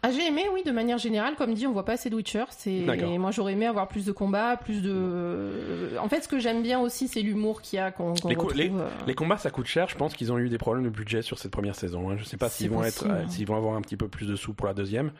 Ah, 0.08 0.12
j'ai 0.12 0.28
aimé, 0.28 0.44
oui, 0.54 0.62
de 0.64 0.72
manière 0.72 0.98
générale. 0.98 1.36
Comme 1.36 1.54
dit, 1.54 1.66
on 1.66 1.72
voit 1.72 1.86
pas 1.86 1.94
assez 1.94 2.10
de 2.10 2.16
Witcher. 2.16 2.46
C'est... 2.50 2.82
Moi, 3.18 3.32
j'aurais 3.32 3.54
aimé 3.54 3.66
avoir 3.66 3.88
plus 3.88 4.06
de 4.06 4.12
combats, 4.12 4.56
plus 4.58 4.82
de. 4.82 5.98
En 6.00 6.08
fait, 6.10 6.22
ce 6.22 6.28
que 6.28 6.38
j'aime 6.40 6.62
bien 6.62 6.80
aussi, 6.80 7.08
c'est 7.08 7.22
l'humour 7.22 7.62
qu'il 7.62 7.78
y 7.78 7.80
a 7.80 7.92
qu'on, 7.92 8.14
Les 8.28 8.36
retrouve. 8.36 8.82
euh, 8.82 8.90
Les 9.08 9.16
combats, 9.16 9.38
ça 9.38 9.50
coûte 9.50 9.66
cher. 9.66 9.88
Je 9.90 9.96
pense 9.96 10.14
qu'ils 10.14 10.32
ont 10.32 10.38
eu 10.38 10.50
des 10.50 10.58
problèmes 10.58 10.84
de 10.84 10.90
budget 10.90 11.22
sur 11.22 11.40
cette 11.40 11.52
première 11.52 11.76
saison. 11.76 12.10
hein. 12.10 12.16
Je 12.18 12.24
sais 12.24 12.38
pas 12.38 12.50
s'ils 12.50 12.70
vont 12.70 12.84
être, 12.84 13.06
euh, 13.08 13.24
s'ils 13.30 13.48
vont 13.48 13.56
avoir 13.56 13.76
un 13.76 13.82
petit 13.82 13.98
peu 13.98 14.08
plus 14.08 14.28
de 14.28 14.36
sous 14.36 14.54
pour 14.54 14.68
la 14.68 14.74
deuxième. 14.74 15.12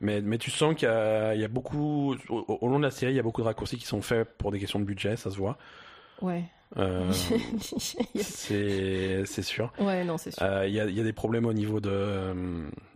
Mais, 0.00 0.20
mais 0.20 0.38
tu 0.38 0.50
sens 0.50 0.74
qu'il 0.74 0.88
y 0.88 0.90
a, 0.90 1.34
il 1.34 1.40
y 1.40 1.44
a 1.44 1.48
beaucoup, 1.48 2.14
au, 2.28 2.44
au 2.60 2.68
long 2.68 2.78
de 2.78 2.84
la 2.84 2.90
série, 2.90 3.12
il 3.12 3.16
y 3.16 3.20
a 3.20 3.22
beaucoup 3.22 3.40
de 3.42 3.46
raccourcis 3.46 3.78
qui 3.78 3.86
sont 3.86 4.02
faits 4.02 4.28
pour 4.36 4.50
des 4.50 4.58
questions 4.58 4.80
de 4.80 4.84
budget, 4.84 5.16
ça 5.16 5.30
se 5.30 5.36
voit. 5.36 5.56
Ouais. 6.20 6.42
Euh, 6.76 7.10
c'est, 8.22 9.42
sûr. 9.42 9.72
ouais, 9.80 10.04
non, 10.04 10.18
c'est 10.18 10.32
sûr. 10.32 10.42
Euh, 10.42 10.66
Il 10.66 10.74
y, 10.74 10.80
a, 10.80 10.86
il 10.86 10.96
y 10.96 11.00
a 11.00 11.04
des 11.04 11.12
problèmes 11.12 11.46
au 11.46 11.52
niveau 11.52 11.80
de, 11.80 12.32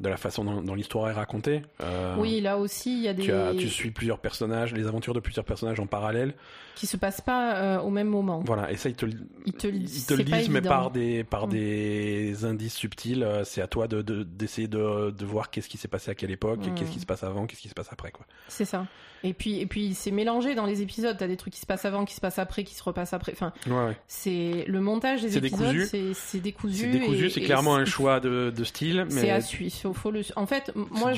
de 0.01 0.09
la 0.09 0.17
façon 0.17 0.45
dont, 0.45 0.63
dont 0.63 0.75
l'histoire 0.75 1.09
est 1.09 1.13
racontée. 1.13 1.63
Euh, 1.83 2.17
Oui, 2.19 2.41
là 2.41 2.59
aussi, 2.59 2.97
il 2.99 3.03
y 3.05 3.09
a 3.09 3.15
des. 3.15 3.23
Tu, 3.25 3.33
as- 3.33 3.55
tu 3.55 3.69
suis 3.69 3.91
plusieurs 3.91 4.19
personnages, 4.19 4.73
les 4.75 4.87
aventures 4.87 5.15
de 5.15 5.21
plusieurs 5.21 5.45
personnages 5.45 5.81
en 5.81 5.87
parallèle. 5.87 6.35
qui 6.75 6.87
se 6.87 6.97
passent 6.97 7.21
pas 7.21 7.81
au 7.83 7.91
même 7.91 8.09
moment. 8.09 8.43
Voilà, 8.47 8.71
et 8.71 8.77
ça, 8.77 8.89
ils 8.89 8.95
te, 8.95 9.07
le- 9.07 9.13
Ils 9.47 9.53
te 9.53 9.67
ils 9.67 10.07
te 10.07 10.15
le 10.15 10.25
disent, 10.25 10.49
mais 10.49 10.61
par 10.63 10.91
des, 10.91 11.25
par 11.25 11.47
Mm. 11.47 11.51
des 11.51 12.45
indices 12.45 12.75
subtils. 12.75 13.27
C'est 13.45 13.63
à 13.63 13.67
toi 13.67 13.89
de, 13.89 14.03
de- 14.03 14.23
d'essayer 14.23 14.69
de, 14.69 15.11
de 15.11 15.25
voir 15.25 15.51
qu'est-ce 15.51 15.69
qui 15.69 15.79
s'est 15.79 15.89
passé 15.89 16.11
à 16.11 16.15
quelle 16.15 16.31
époque, 16.31 16.61
Mm. 16.67 16.75
qu'est-ce 16.75 16.91
qui 16.91 17.01
se 17.01 17.07
passe 17.07 17.23
avant, 17.25 17.47
qu'est-ce 17.47 17.61
qui 17.63 17.69
se 17.69 17.75
passe 17.75 17.93
après. 17.93 18.13
C'est 18.49 18.65
ça. 18.65 18.87
Et 19.25 19.33
puis, 19.35 19.61
et 19.61 19.67
puis 19.67 19.95
c'est 19.95 20.11
mélangé 20.11 20.55
dans 20.55 20.67
les 20.67 20.81
épisodes. 20.83 21.17
T'as 21.19 21.27
des 21.27 21.37
trucs 21.37 21.53
qui 21.55 21.61
se 21.61 21.67
passent 21.67 21.85
avant, 21.85 22.05
qui 22.05 22.15
se 22.15 22.21
passent 22.21 22.39
après, 22.39 22.63
qui 22.65 22.75
se 22.75 22.83
repassent 22.83 23.13
après. 23.13 23.33
Enfin, 23.33 23.53
Ouais, 23.67 23.73
ouais. 23.89 23.97
c'est 24.07 24.65
le 24.69 24.81
montage 24.81 25.23
des 25.23 25.37
épisodes, 25.39 25.77
c'est, 25.87 26.15
c'est 26.15 26.41
décousu. 26.41 26.77
C'est 26.93 26.99
décousu, 26.99 27.31
c'est 27.31 27.41
clairement 27.41 27.75
un 27.77 27.85
choix 27.85 28.21
de, 28.21 28.53
de 28.57 28.65
style. 28.65 29.07
Mais... 29.11 29.21
C'est 29.21 29.31
à 29.31 29.41
suivre. 29.41 29.75
Faut, 29.75 29.93
faut 29.93 30.11
le... 30.11 30.23
En 30.37 30.47
fait, 30.47 30.73
moi, 30.75 31.13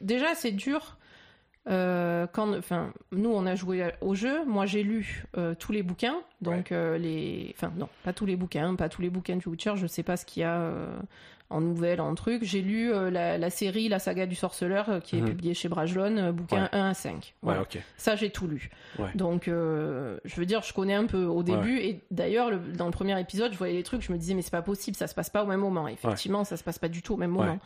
déjà, 0.00 0.34
c'est 0.34 0.52
dur. 0.52 0.96
euh, 1.68 2.26
quand, 2.32 2.56
enfin, 2.56 2.92
nous, 3.12 3.30
on 3.30 3.44
a 3.44 3.54
joué 3.54 3.90
au 4.00 4.14
jeu. 4.14 4.44
Moi, 4.46 4.64
j'ai 4.64 4.82
lu 4.82 5.24
euh, 5.36 5.54
tous 5.54 5.72
les 5.72 5.82
bouquins. 5.82 6.16
Donc, 6.40 6.72
euh, 6.72 6.96
les, 6.96 7.54
enfin, 7.56 7.70
non, 7.76 7.88
pas 8.04 8.14
tous 8.14 8.24
les 8.24 8.36
bouquins, 8.36 8.74
pas 8.74 8.88
tous 8.88 9.02
les 9.02 9.10
bouquins 9.10 9.36
du 9.36 9.46
Witcher. 9.48 9.74
Je 9.76 9.86
sais 9.86 10.02
pas 10.02 10.16
ce 10.16 10.24
qu'il 10.24 10.40
y 10.40 10.44
a 10.44 10.72
en 11.50 11.60
nouvelles, 11.60 12.00
en 12.00 12.14
trucs. 12.14 12.44
J'ai 12.44 12.60
lu 12.60 12.92
euh, 12.92 13.10
la, 13.10 13.38
la 13.38 13.50
série, 13.50 13.88
la 13.88 13.98
saga 13.98 14.26
du 14.26 14.34
sorceleur, 14.34 14.88
euh, 14.90 15.00
qui 15.00 15.16
est 15.16 15.20
Mhm. 15.20 15.28
publiée 15.28 15.54
chez 15.54 15.68
Brajlon, 15.68 16.16
euh, 16.18 16.32
bouquin 16.32 16.64
Ouais. 16.64 16.68
1 16.78 16.90
à 16.90 16.94
5. 16.94 17.14
Ouais, 17.14 17.24
Voilà. 17.42 17.64
Ça, 17.96 18.16
j'ai 18.16 18.30
tout 18.30 18.46
lu. 18.46 18.70
Ouais. 18.98 19.08
Donc, 19.14 19.44
je 19.46 20.18
veux 20.36 20.46
dire, 20.46 20.62
je 20.62 20.72
connais 20.72 20.94
un 20.94 21.06
peu 21.06 21.24
au 21.24 21.42
début. 21.42 21.78
Et 21.78 22.00
d'ailleurs, 22.10 22.50
le- 22.50 22.58
dans 22.58 22.86
le 22.86 22.90
premier 22.92 23.18
épisode, 23.20 23.52
je 23.52 23.58
voyais 23.58 23.74
les 23.74 23.82
trucs, 23.82 24.02
je 24.02 24.12
me 24.12 24.18
disais, 24.18 24.34
mais 24.34 24.42
c'est 24.42 24.50
pas 24.50 24.62
possible, 24.62 24.96
ça 24.96 25.06
se 25.06 25.14
passe 25.14 25.30
pas 25.30 25.42
au 25.42 25.46
même 25.46 25.60
moment. 25.60 25.88
Effectivement, 25.88 26.44
ça 26.44 26.56
se 26.56 26.64
passe 26.64 26.78
pas 26.78 26.88
du 26.88 27.00
tout 27.02 27.14
au 27.14 27.18
même 27.18 27.30
moment. 27.30 27.58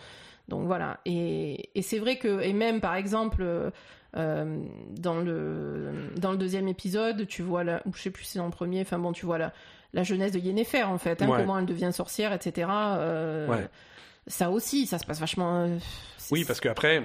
Donc 0.48 0.66
voilà. 0.66 0.98
Et, 1.04 1.70
et 1.74 1.82
c'est 1.82 1.98
vrai 1.98 2.16
que, 2.16 2.40
et 2.42 2.52
même 2.52 2.80
par 2.80 2.94
exemple, 2.96 3.44
euh, 4.16 4.64
dans, 4.90 5.16
le, 5.20 6.10
dans 6.16 6.32
le 6.32 6.36
deuxième 6.36 6.68
épisode, 6.68 7.26
tu 7.26 7.42
vois, 7.42 7.64
la, 7.64 7.80
ou 7.86 7.92
je 7.94 8.02
sais 8.02 8.10
plus 8.10 8.24
si 8.24 8.32
c'est 8.32 8.38
dans 8.38 8.44
le 8.46 8.50
premier, 8.50 8.80
enfin 8.82 8.98
bon, 8.98 9.12
tu 9.12 9.24
vois 9.24 9.38
la, 9.38 9.52
la 9.92 10.02
jeunesse 10.02 10.32
de 10.32 10.38
Yennefer 10.38 10.84
en 10.84 10.98
fait, 10.98 11.20
hein, 11.22 11.28
Ouais. 11.28 11.38
comment 11.40 11.58
elle 11.58 11.66
devient 11.66 11.90
sorcière, 11.92 12.32
etc. 12.32 12.68
Euh, 12.70 13.48
Ouais. 13.48 13.68
Ça 14.28 14.50
aussi, 14.50 14.86
ça 14.86 14.98
se 14.98 15.04
passe 15.04 15.18
vachement. 15.20 15.64
euh, 15.64 15.78
Oui, 16.30 16.44
parce 16.44 16.60
qu'après, 16.60 17.02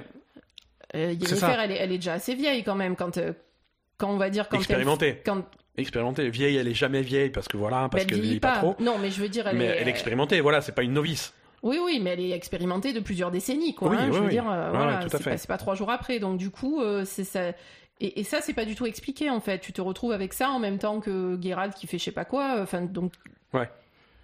euh, 0.96 1.14
Yennefer, 1.14 1.56
elle 1.64 1.72
est, 1.72 1.76
elle 1.78 1.92
est 1.92 1.98
déjà 1.98 2.14
assez 2.14 2.36
vieille 2.36 2.64
quand 2.64 2.76
même, 2.76 2.96
quand, 2.96 3.18
euh, 3.18 3.34
quand 3.98 4.10
on 4.12 4.18
va 4.18 4.30
dire. 4.30 4.48
Quand 4.50 4.58
elle- 4.58 4.62
expérimentée. 4.62 5.22
quand, 5.26 5.44
Expérimentée. 5.80 6.30
Vieille, 6.30 6.56
elle 6.58 6.68
est 6.68 6.74
jamais 6.74 7.02
vieille 7.04 7.30
parce 7.30 7.48
que 7.48 7.56
voilà, 7.56 7.88
parce 7.90 8.02
elle 8.02 8.08
qu'elle 8.10 8.16
vieillit 8.18 8.28
vieillit 8.30 8.40
pas, 8.40 8.58
trop. 8.58 8.76
Non, 8.80 8.98
mais 9.00 9.12
je 9.12 9.22
veux 9.22 9.30
dire, 9.30 9.48
elle 9.48 9.58
mais 9.58 9.66
est. 9.66 9.78
elle 9.82 9.88
est 9.88 9.92
expérimentée, 9.92 10.42
voilà, 10.42 10.60
c'est 10.62 10.72
pas 10.72 10.82
une 10.82 10.94
novice. 10.94 11.34
Oui, 11.62 11.78
oui, 11.84 12.00
mais 12.02 12.12
elle 12.12 12.20
est 12.20 12.32
expérimentée 12.32 12.94
de 12.94 13.00
plusieurs 13.00 13.30
décennies, 13.30 13.76
quoi. 13.76 13.90
Oui, 13.90 13.98
hein, 14.00 14.06
oui, 14.08 14.14
je 14.14 14.18
veux 14.20 14.26
oui. 14.26 14.32
dire, 14.32 14.50
euh, 14.50 14.72
voilà, 14.72 14.94
ouais, 14.98 15.00
tout 15.08 15.16
à 15.16 15.20
c'est 15.20 15.24
fait. 15.24 15.48
pas, 15.48 15.54
pas 15.54 15.58
trois 15.58 15.76
jours 15.76 15.92
après. 15.92 16.18
Donc, 16.20 16.38
du 16.40 16.50
coup, 16.50 16.82
euh, 16.82 17.04
c'est 17.06 17.24
ça. 17.26 17.52
Et, 18.00 18.20
et 18.20 18.24
ça, 18.24 18.42
c'est 18.42 18.54
pas 18.54 18.66
du 18.66 18.76
tout 18.76 18.86
expliqué, 18.86 19.30
en 19.30 19.40
fait. 19.40 19.60
Tu 19.60 19.74
te 19.74 19.82
retrouves 19.82 20.12
avec 20.12 20.34
ça 20.34 20.50
en 20.50 20.60
même 20.60 20.78
temps 20.78 21.00
que 21.00 21.38
Geralt 21.42 21.74
qui 21.74 21.88
fait 21.88 21.98
je 21.98 22.04
sais 22.06 22.12
pas 22.12 22.26
quoi. 22.26 22.58
Enfin, 22.62 22.82
donc. 22.82 23.14
Ouais. 23.54 23.70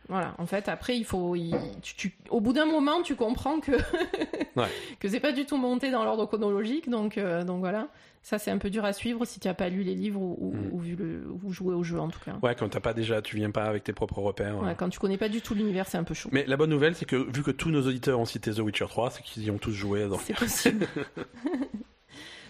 Voilà, 0.10 0.36
en 0.38 0.46
fait, 0.46 0.68
après, 0.68 0.98
il 0.98 1.06
faut. 1.06 1.34
il- 1.36 1.56
tu- 1.82 1.96
tu- 1.96 2.18
au 2.30 2.42
bout 2.42 2.52
d'un 2.54 2.66
moment, 2.66 3.02
tu 3.04 3.16
comprends 3.16 3.60
que. 3.60 3.72
Ouais. 4.56 4.68
que 5.00 5.08
c'est 5.10 5.20
pas 5.20 5.32
du 5.32 5.46
tout 5.46 5.58
monté 5.58 5.90
dans 5.90 6.04
l'ordre 6.04 6.28
chronologique. 6.28 6.88
Donc, 6.88 7.18
euh, 7.18 7.44
donc 7.44 7.60
voilà. 7.62 7.88
Ça, 8.22 8.38
c'est 8.38 8.52
un 8.52 8.58
peu 8.60 8.70
dur 8.70 8.86
à 8.86 8.94
suivre 8.94 9.26
si 9.26 9.40
tu 9.40 9.48
as 9.48 9.54
pas 9.56 9.68
lu 9.68 9.82
les 9.84 9.96
livres 9.96 10.22
ou, 10.22 10.38
ou- 10.40 10.54
Mm. 10.54 10.70
ou 10.74 10.80
vu 10.80 10.96
le, 10.96 11.26
ou 11.44 11.52
joué 11.52 11.74
au 11.74 11.82
jeu, 11.84 12.00
en 12.00 12.08
tout 12.10 12.20
cas. 12.24 12.34
Ouais, 12.44 12.54
quand 12.54 12.70
t'as 12.70 12.80
pas 12.80 12.94
déjà, 12.94 13.22
tu 13.24 13.36
viens 13.38 13.50
pas 13.50 13.64
avec 13.64 13.84
tes 13.84 13.92
propres 13.94 14.20
repères. 14.20 14.62
Ouais, 14.62 14.76
quand 14.78 14.90
tu 14.90 15.00
connais 15.00 15.18
pas 15.18 15.28
du 15.30 15.42
tout 15.42 15.56
l'univers, 15.56 15.88
c'est 15.88 15.98
un 15.98 16.04
peu 16.04 16.14
chaud. 16.14 16.30
Mais 16.32 16.46
la 16.46 16.56
bonne 16.56 16.70
nouvelle, 16.70 16.96
c'est 16.96 17.06
que 17.06 17.16
vu 17.16 17.42
que 17.44 17.50
tous 17.52 17.72
nos 17.72 17.82
auditeurs 17.88 18.20
ont 18.20 18.26
cité 18.26 18.54
The 18.54 18.60
Witcher 18.60 18.86
3, 18.88 19.10
c'est 19.10 19.24
qu'ils 19.24 19.44
y 19.46 19.50
ont 19.52 19.58
tous 19.58 19.72
joué. 19.72 20.08
C'est 20.24 20.36
possible. 20.38 20.88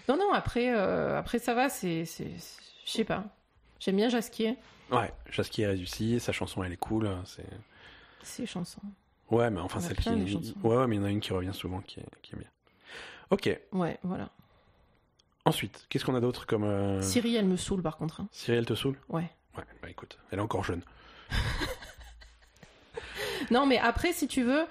non, 0.08 0.16
non, 0.16 0.32
après, 0.32 0.74
euh, 0.74 1.18
après 1.18 1.38
ça 1.38 1.54
va, 1.54 1.68
c'est. 1.68 2.04
Je 2.04 2.90
sais 2.90 3.04
pas. 3.04 3.24
J'aime 3.80 3.96
bien 3.96 4.08
Jasquier, 4.08 4.56
Ouais, 4.90 5.12
Jasky 5.30 5.62
est 5.62 5.66
réussi, 5.66 6.20
sa 6.20 6.32
chanson 6.32 6.62
elle 6.62 6.72
est 6.72 6.76
cool. 6.76 7.10
C'est... 7.24 7.46
ses 8.22 8.46
chansons. 8.46 8.80
Ouais, 9.30 9.50
mais 9.50 9.60
enfin 9.60 9.80
celle 9.80 9.96
qui. 9.96 10.08
Ouais, 10.62 10.76
ouais, 10.76 10.86
mais 10.86 10.96
il 10.96 10.98
y 10.98 11.02
en 11.02 11.06
a 11.06 11.10
une 11.10 11.20
qui 11.20 11.32
revient 11.32 11.54
souvent 11.54 11.80
qui 11.80 12.00
est, 12.00 12.06
qui 12.22 12.34
est 12.34 12.38
bien. 12.38 12.48
Ok, 13.30 13.58
Ouais, 13.72 13.98
voilà. 14.02 14.28
ensuite, 15.46 15.86
qu'est-ce 15.88 16.04
qu'on 16.04 16.14
a 16.14 16.20
d'autre 16.20 16.46
comme. 16.46 16.64
euh, 16.64 17.00
Siri, 17.02 17.34
elle 17.36 17.46
me 17.46 17.56
saoule 17.56 17.82
par 17.82 17.96
contre. 17.96 18.20
hein. 18.20 18.28
Cyril, 18.30 18.58
elle 18.60 18.66
te 18.66 18.74
saoule? 18.74 18.98
Ouais. 19.08 19.28
Ouais, 19.56 19.64
bah 19.82 19.88
écoute, 19.88 20.18
elle 20.30 20.38
est 20.38 20.42
encore 20.42 20.64
jeune. 20.64 20.82
Non, 23.50 23.66
mais 23.66 23.78
après, 23.78 24.12
si 24.12 24.26
tu 24.26 24.42
veux, 24.42 24.64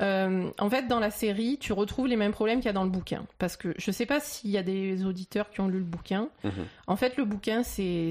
euh, 0.00 0.50
en 0.58 0.70
fait, 0.70 0.86
dans 0.88 1.00
la 1.00 1.10
série, 1.10 1.58
tu 1.58 1.72
retrouves 1.72 2.06
les 2.06 2.16
mêmes 2.16 2.32
problèmes 2.32 2.58
qu'il 2.60 2.66
y 2.66 2.70
a 2.70 2.72
dans 2.72 2.84
le 2.84 2.90
bouquin. 2.90 3.26
Parce 3.38 3.56
que 3.56 3.74
je 3.76 3.90
sais 3.90 4.06
pas 4.06 4.20
s'il 4.20 4.50
y 4.50 4.56
a 4.58 4.62
des 4.62 5.04
auditeurs 5.04 5.50
qui 5.50 5.60
ont 5.60 5.68
lu 5.68 5.78
le 5.78 5.84
bouquin. 5.84 6.28
Mhm. 6.44 6.52
En 6.86 6.96
fait, 6.96 7.16
le 7.16 7.24
bouquin, 7.24 7.62
c'est. 7.62 8.10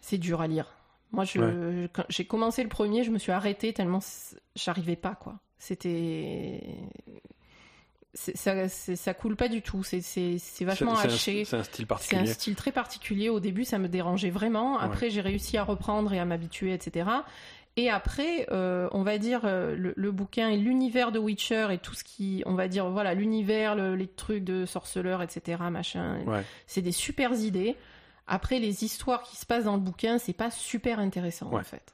C'est 0.00 0.18
dur 0.18 0.40
à 0.40 0.46
lire. 0.46 0.66
Moi, 1.12 1.24
Ouais. 1.36 1.88
j'ai 2.08 2.24
commencé 2.24 2.62
le 2.62 2.68
premier, 2.68 3.04
je 3.04 3.10
me 3.10 3.18
suis 3.18 3.32
arrêtée 3.32 3.72
tellement 3.72 4.00
j'arrivais 4.56 4.96
pas, 4.96 5.14
quoi. 5.14 5.38
C'était. 5.58 6.60
Ça, 8.14 8.68
ça 8.68 9.12
coule 9.14 9.34
pas 9.34 9.48
du 9.48 9.60
tout. 9.62 9.82
C'est 9.82 9.98
vachement 10.60 10.94
C'est- 10.94 11.02
c'est 11.02 11.08
un- 11.08 11.14
haché. 11.14 11.44
C'est 11.44 11.56
un 11.56 11.62
style 11.64 11.74
C'est 11.76 11.82
un 11.82 11.86
particulier. 11.86 12.26
style 12.26 12.54
très 12.54 12.70
particulier. 12.72 13.28
Au 13.28 13.40
début, 13.40 13.64
ça 13.64 13.78
me 13.78 13.88
dérangeait 13.88 14.30
vraiment. 14.30 14.78
Après, 14.78 15.10
j'ai 15.10 15.20
réussi 15.20 15.56
à 15.56 15.64
reprendre 15.64 16.12
et 16.12 16.20
à 16.20 16.24
m'habituer, 16.24 16.72
etc. 16.72 17.08
Et 17.76 17.90
après, 17.90 18.46
euh, 18.52 18.88
on 18.92 19.02
va 19.02 19.18
dire 19.18 19.40
euh, 19.44 19.74
le, 19.74 19.94
le 19.96 20.12
bouquin 20.12 20.48
et 20.48 20.56
l'univers 20.56 21.10
de 21.10 21.18
Witcher 21.18 21.68
et 21.72 21.78
tout 21.78 21.94
ce 21.94 22.04
qui, 22.04 22.42
on 22.46 22.54
va 22.54 22.68
dire, 22.68 22.88
voilà, 22.88 23.14
l'univers, 23.14 23.74
le- 23.74 23.96
les 23.96 24.06
trucs 24.06 24.44
de 24.44 24.64
sorceleur, 24.64 25.22
etc. 25.22 25.60
Machin. 25.70 26.20
Ouais. 26.24 26.44
C'est 26.68 26.82
des 26.82 26.92
super 26.92 27.32
idées. 27.32 27.74
Après, 28.28 28.60
les 28.60 28.84
histoires 28.84 29.22
qui 29.22 29.36
se 29.36 29.44
passent 29.44 29.64
dans 29.64 29.74
le 29.74 29.80
bouquin, 29.82 30.18
c'est 30.18 30.32
pas 30.32 30.50
super 30.52 31.00
intéressant 31.00 31.48
Ouais. 31.50 31.60
en 31.60 31.64
fait. 31.64 31.92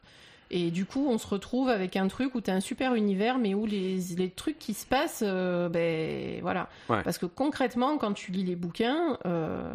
Et 0.52 0.70
du 0.72 0.84
coup, 0.84 1.06
on 1.08 1.16
se 1.16 1.26
retrouve 1.28 1.68
avec 1.68 1.96
un 1.96 2.08
truc 2.08 2.34
où 2.34 2.40
tu 2.40 2.50
as 2.50 2.54
un 2.54 2.60
super 2.60 2.94
univers, 2.96 3.38
mais 3.38 3.54
où 3.54 3.66
les, 3.66 3.98
les 4.18 4.30
trucs 4.30 4.58
qui 4.58 4.74
se 4.74 4.84
passent, 4.84 5.22
euh, 5.24 5.68
ben 5.68 6.40
voilà. 6.42 6.68
Ouais. 6.88 7.02
Parce 7.04 7.18
que 7.18 7.26
concrètement, 7.26 7.96
quand 7.98 8.12
tu 8.12 8.32
lis 8.32 8.42
les 8.44 8.56
bouquins, 8.56 9.16
euh, 9.26 9.72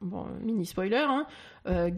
bon, 0.00 0.26
mini 0.42 0.64
spoiler, 0.66 1.04
hein, 1.06 1.26
euh, 1.68 1.90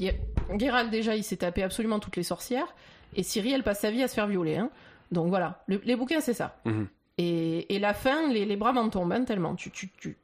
Geralt 0.58 0.90
déjà, 0.90 1.14
il 1.14 1.22
s'est 1.22 1.36
tapé 1.36 1.62
absolument 1.62 2.00
toutes 2.00 2.16
les 2.16 2.24
sorcières, 2.24 2.74
et 3.14 3.22
Ciri, 3.22 3.52
elle 3.52 3.62
passe 3.62 3.80
sa 3.80 3.90
vie 3.90 4.02
à 4.02 4.08
se 4.08 4.14
faire 4.14 4.26
violer. 4.26 4.56
Hein. 4.56 4.70
Donc 5.12 5.28
voilà, 5.28 5.62
Le- 5.68 5.80
les 5.84 5.96
bouquins, 5.96 6.20
c'est 6.20 6.34
ça. 6.34 6.58
Mhm. 6.64 6.86
Et, 7.18 7.74
et 7.74 7.78
la 7.78 7.94
fin, 7.94 8.28
les, 8.28 8.44
les 8.44 8.56
bras 8.56 8.72
m'en 8.72 8.88
tombent 8.90 9.12
hein, 9.12 9.24
tellement. 9.24 9.54
Tu, 9.56 9.70
tu, 9.70 9.88
tu, 9.98 10.16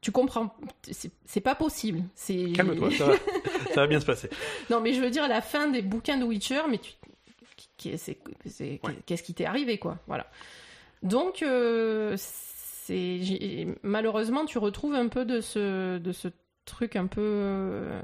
tu 0.00 0.12
comprends, 0.12 0.54
c'est 1.24 1.40
pas 1.40 1.54
possible. 1.54 2.02
Calme-toi, 2.54 2.90
ça 2.92 3.06
va. 3.06 3.14
ça 3.74 3.80
va 3.82 3.86
bien 3.86 4.00
se 4.00 4.06
passer. 4.06 4.28
non, 4.70 4.80
mais 4.80 4.92
je 4.92 5.00
veux 5.00 5.10
dire, 5.10 5.26
la 5.28 5.40
fin 5.40 5.68
des 5.68 5.82
bouquins 5.82 6.16
de 6.18 6.24
Witcher, 6.24 6.62
mais 6.70 6.78
tu... 6.78 6.92
Ouais. 7.84 8.96
qu'est-ce 9.06 9.22
qui 9.22 9.34
t'est 9.34 9.44
arrivé, 9.46 9.78
quoi? 9.78 9.98
Voilà. 10.06 10.26
Donc, 11.02 11.42
euh, 11.42 12.14
c'est 12.16 13.66
malheureusement, 13.82 14.44
tu 14.44 14.58
retrouves 14.58 14.94
un 14.94 15.08
peu 15.08 15.24
de 15.24 15.40
ce, 15.40 15.98
de 15.98 16.12
ce 16.12 16.28
truc 16.64 16.94
un 16.94 17.06
peu, 17.06 17.20
euh, 17.20 18.00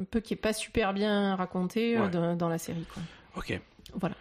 un 0.00 0.04
peu 0.04 0.18
qui 0.20 0.34
est 0.34 0.36
pas 0.36 0.52
super 0.52 0.92
bien 0.92 1.36
raconté 1.36 1.96
euh, 1.96 2.02
Ouais. 2.04 2.10
dans, 2.10 2.34
dans 2.34 2.48
la 2.48 2.58
série, 2.58 2.84
quoi. 2.92 3.02
Ok. 3.36 3.60
Voilà. 3.94 4.14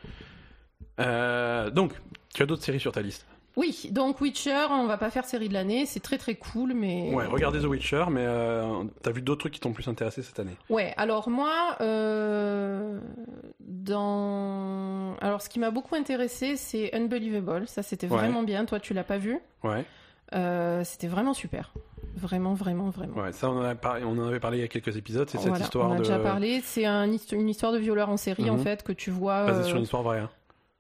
Euh, 1.00 1.70
donc, 1.70 1.94
tu 2.34 2.44
as 2.44 2.46
d'autres 2.46 2.64
séries 2.64 2.80
sur 2.80 2.92
ta 2.92 3.02
liste? 3.02 3.26
Oui, 3.56 3.90
donc 3.92 4.22
Witcher, 4.22 4.68
on 4.70 4.86
va 4.86 4.98
pas 4.98 5.10
faire 5.10 5.26
série 5.26 5.50
de 5.50 5.54
l'année, 5.54 5.86
c'est 5.86 6.00
très 6.00 6.18
très 6.18 6.36
cool, 6.36 6.74
mais 6.74 7.14
Ouais, 7.14 7.26
regardez 7.26 7.60
The 7.60 7.66
Witcher, 7.66 8.06
mais 8.10 8.24
euh, 8.24 8.84
t'as 9.02 9.12
vu 9.12 9.22
d'autres 9.22 9.40
trucs 9.42 9.54
qui 9.54 9.60
t'ont 9.60 9.74
plus 9.74 9.88
intéressé 9.88 10.22
cette 10.22 10.40
année? 10.40 10.56
Ouais, 10.70 10.94
alors 10.98 11.30
moi, 11.30 11.76
euh, 11.82 13.00
dans... 13.60 15.16
Alors 15.20 15.42
ce 15.42 15.50
qui 15.50 15.60
m'a 15.60 15.72
beaucoup 15.72 15.96
intéressé, 15.96 16.56
c'est 16.56 16.94
Unbelievable. 16.96 17.68
Ça, 17.68 17.84
c'était 17.84 18.08
Ouais. 18.08 18.18
vraiment 18.18 18.44
bien. 18.44 18.66
Toi, 18.66 18.80
tu 18.80 18.94
l'as 18.94 19.04
pas 19.04 19.18
vu? 19.18 19.40
Ouais. 19.64 19.84
Euh, 20.34 20.84
C'était 20.84 21.08
vraiment 21.08 21.34
super. 21.34 21.74
Vraiment, 22.16 22.54
vraiment, 22.54 22.90
vraiment. 22.90 23.16
Ouais, 23.22 23.32
ça 23.32 23.50
on 23.50 23.60
en, 23.60 23.64
a 23.64 23.76
on 24.04 24.18
en 24.20 24.28
avait 24.28 24.40
parlé 24.40 24.58
il 24.58 24.62
y 24.62 24.64
a 24.64 24.68
quelques 24.68 24.98
épisodes, 24.98 25.30
c'est 25.30 25.38
cette 25.38 25.48
Voilà, 25.48 25.64
histoire 25.64 25.90
on 25.90 25.94
a 25.94 25.98
de... 25.98 26.02
déjà 26.04 26.20
parlé. 26.20 26.60
C'est 26.62 26.86
un 26.86 27.06
une 27.32 27.50
histoire 27.50 27.72
de 27.72 27.78
violeur 27.78 28.10
en 28.10 28.18
série, 28.18 28.50
en 28.50 28.58
Mhm. 28.58 28.64
fait, 28.64 28.84
que 28.84 28.92
tu 28.92 29.10
vois... 29.12 29.46
basée 29.46 29.62
euh, 29.62 29.64
sur 29.64 29.78
une 29.78 29.84
histoire 29.84 30.04
vraie. 30.04 30.20
hein. 30.20 30.30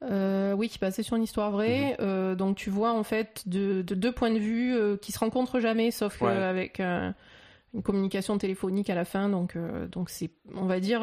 euh, 0.04 0.54
oui, 0.54 0.72
basée 0.82 1.04
sur 1.04 1.16
une 1.16 1.24
histoire 1.24 1.52
vraie. 1.52 1.92
Mhm. 1.92 1.96
Euh, 2.02 2.36
donc 2.36 2.58
tu 2.58 2.70
vois, 2.70 2.92
en 2.92 3.04
fait, 3.04 3.44
de, 3.48 3.82
de 3.82 3.96
deux 3.96 4.12
points 4.12 4.32
de 4.32 4.40
vue 4.40 4.76
qui 5.02 5.12
se 5.12 5.20
rencontrent 5.20 5.60
jamais, 5.60 5.92
sauf 5.92 6.22
Ouais. 6.22 6.32
avec 6.32 6.80
une 6.80 7.84
communication 7.84 8.38
téléphonique 8.38 8.90
à 8.90 8.96
la 8.96 9.06
fin. 9.06 9.30
Donc, 9.30 9.56
donc 9.92 10.10
c'est, 10.10 10.32
on 10.56 10.66
va 10.66 10.80
dire... 10.80 11.02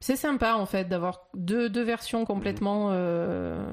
c'est 0.00 0.16
sympa 0.16 0.54
en 0.54 0.66
fait 0.66 0.88
d'avoir 0.88 1.28
deux, 1.34 1.68
deux 1.70 1.82
versions 1.82 2.24
complètement 2.24 2.88
euh, 2.92 3.64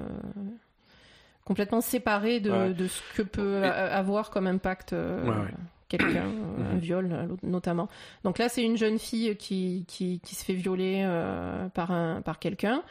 complètement 1.50 1.82
séparées 1.82 2.40
de, 2.40 2.52
Ouais. 2.52 2.74
de 2.74 2.88
ce 2.88 3.02
que 3.16 3.22
peut 3.24 3.64
Et- 3.64 3.68
avoir 3.68 4.30
comme 4.30 4.48
impact 4.48 4.94
euh, 4.94 5.24
Ouais, 5.24 5.30
ouais. 5.32 5.54
quelqu'un, 5.90 6.28
euh, 6.28 6.74
un 6.74 6.78
viol 6.78 7.10
euh, 7.12 7.28
notamment. 7.44 7.90
Donc 8.24 8.38
là, 8.38 8.48
c'est 8.48 8.64
une 8.64 8.78
jeune 8.78 9.00
fille 9.00 9.36
qui, 9.36 9.84
qui, 9.88 10.20
qui 10.24 10.36
se 10.36 10.46
fait 10.46 10.54
violer 10.54 11.02
euh, 11.06 11.68
par, 11.70 11.92
un, 11.92 12.22
par 12.22 12.40
quelqu'un. 12.40 12.84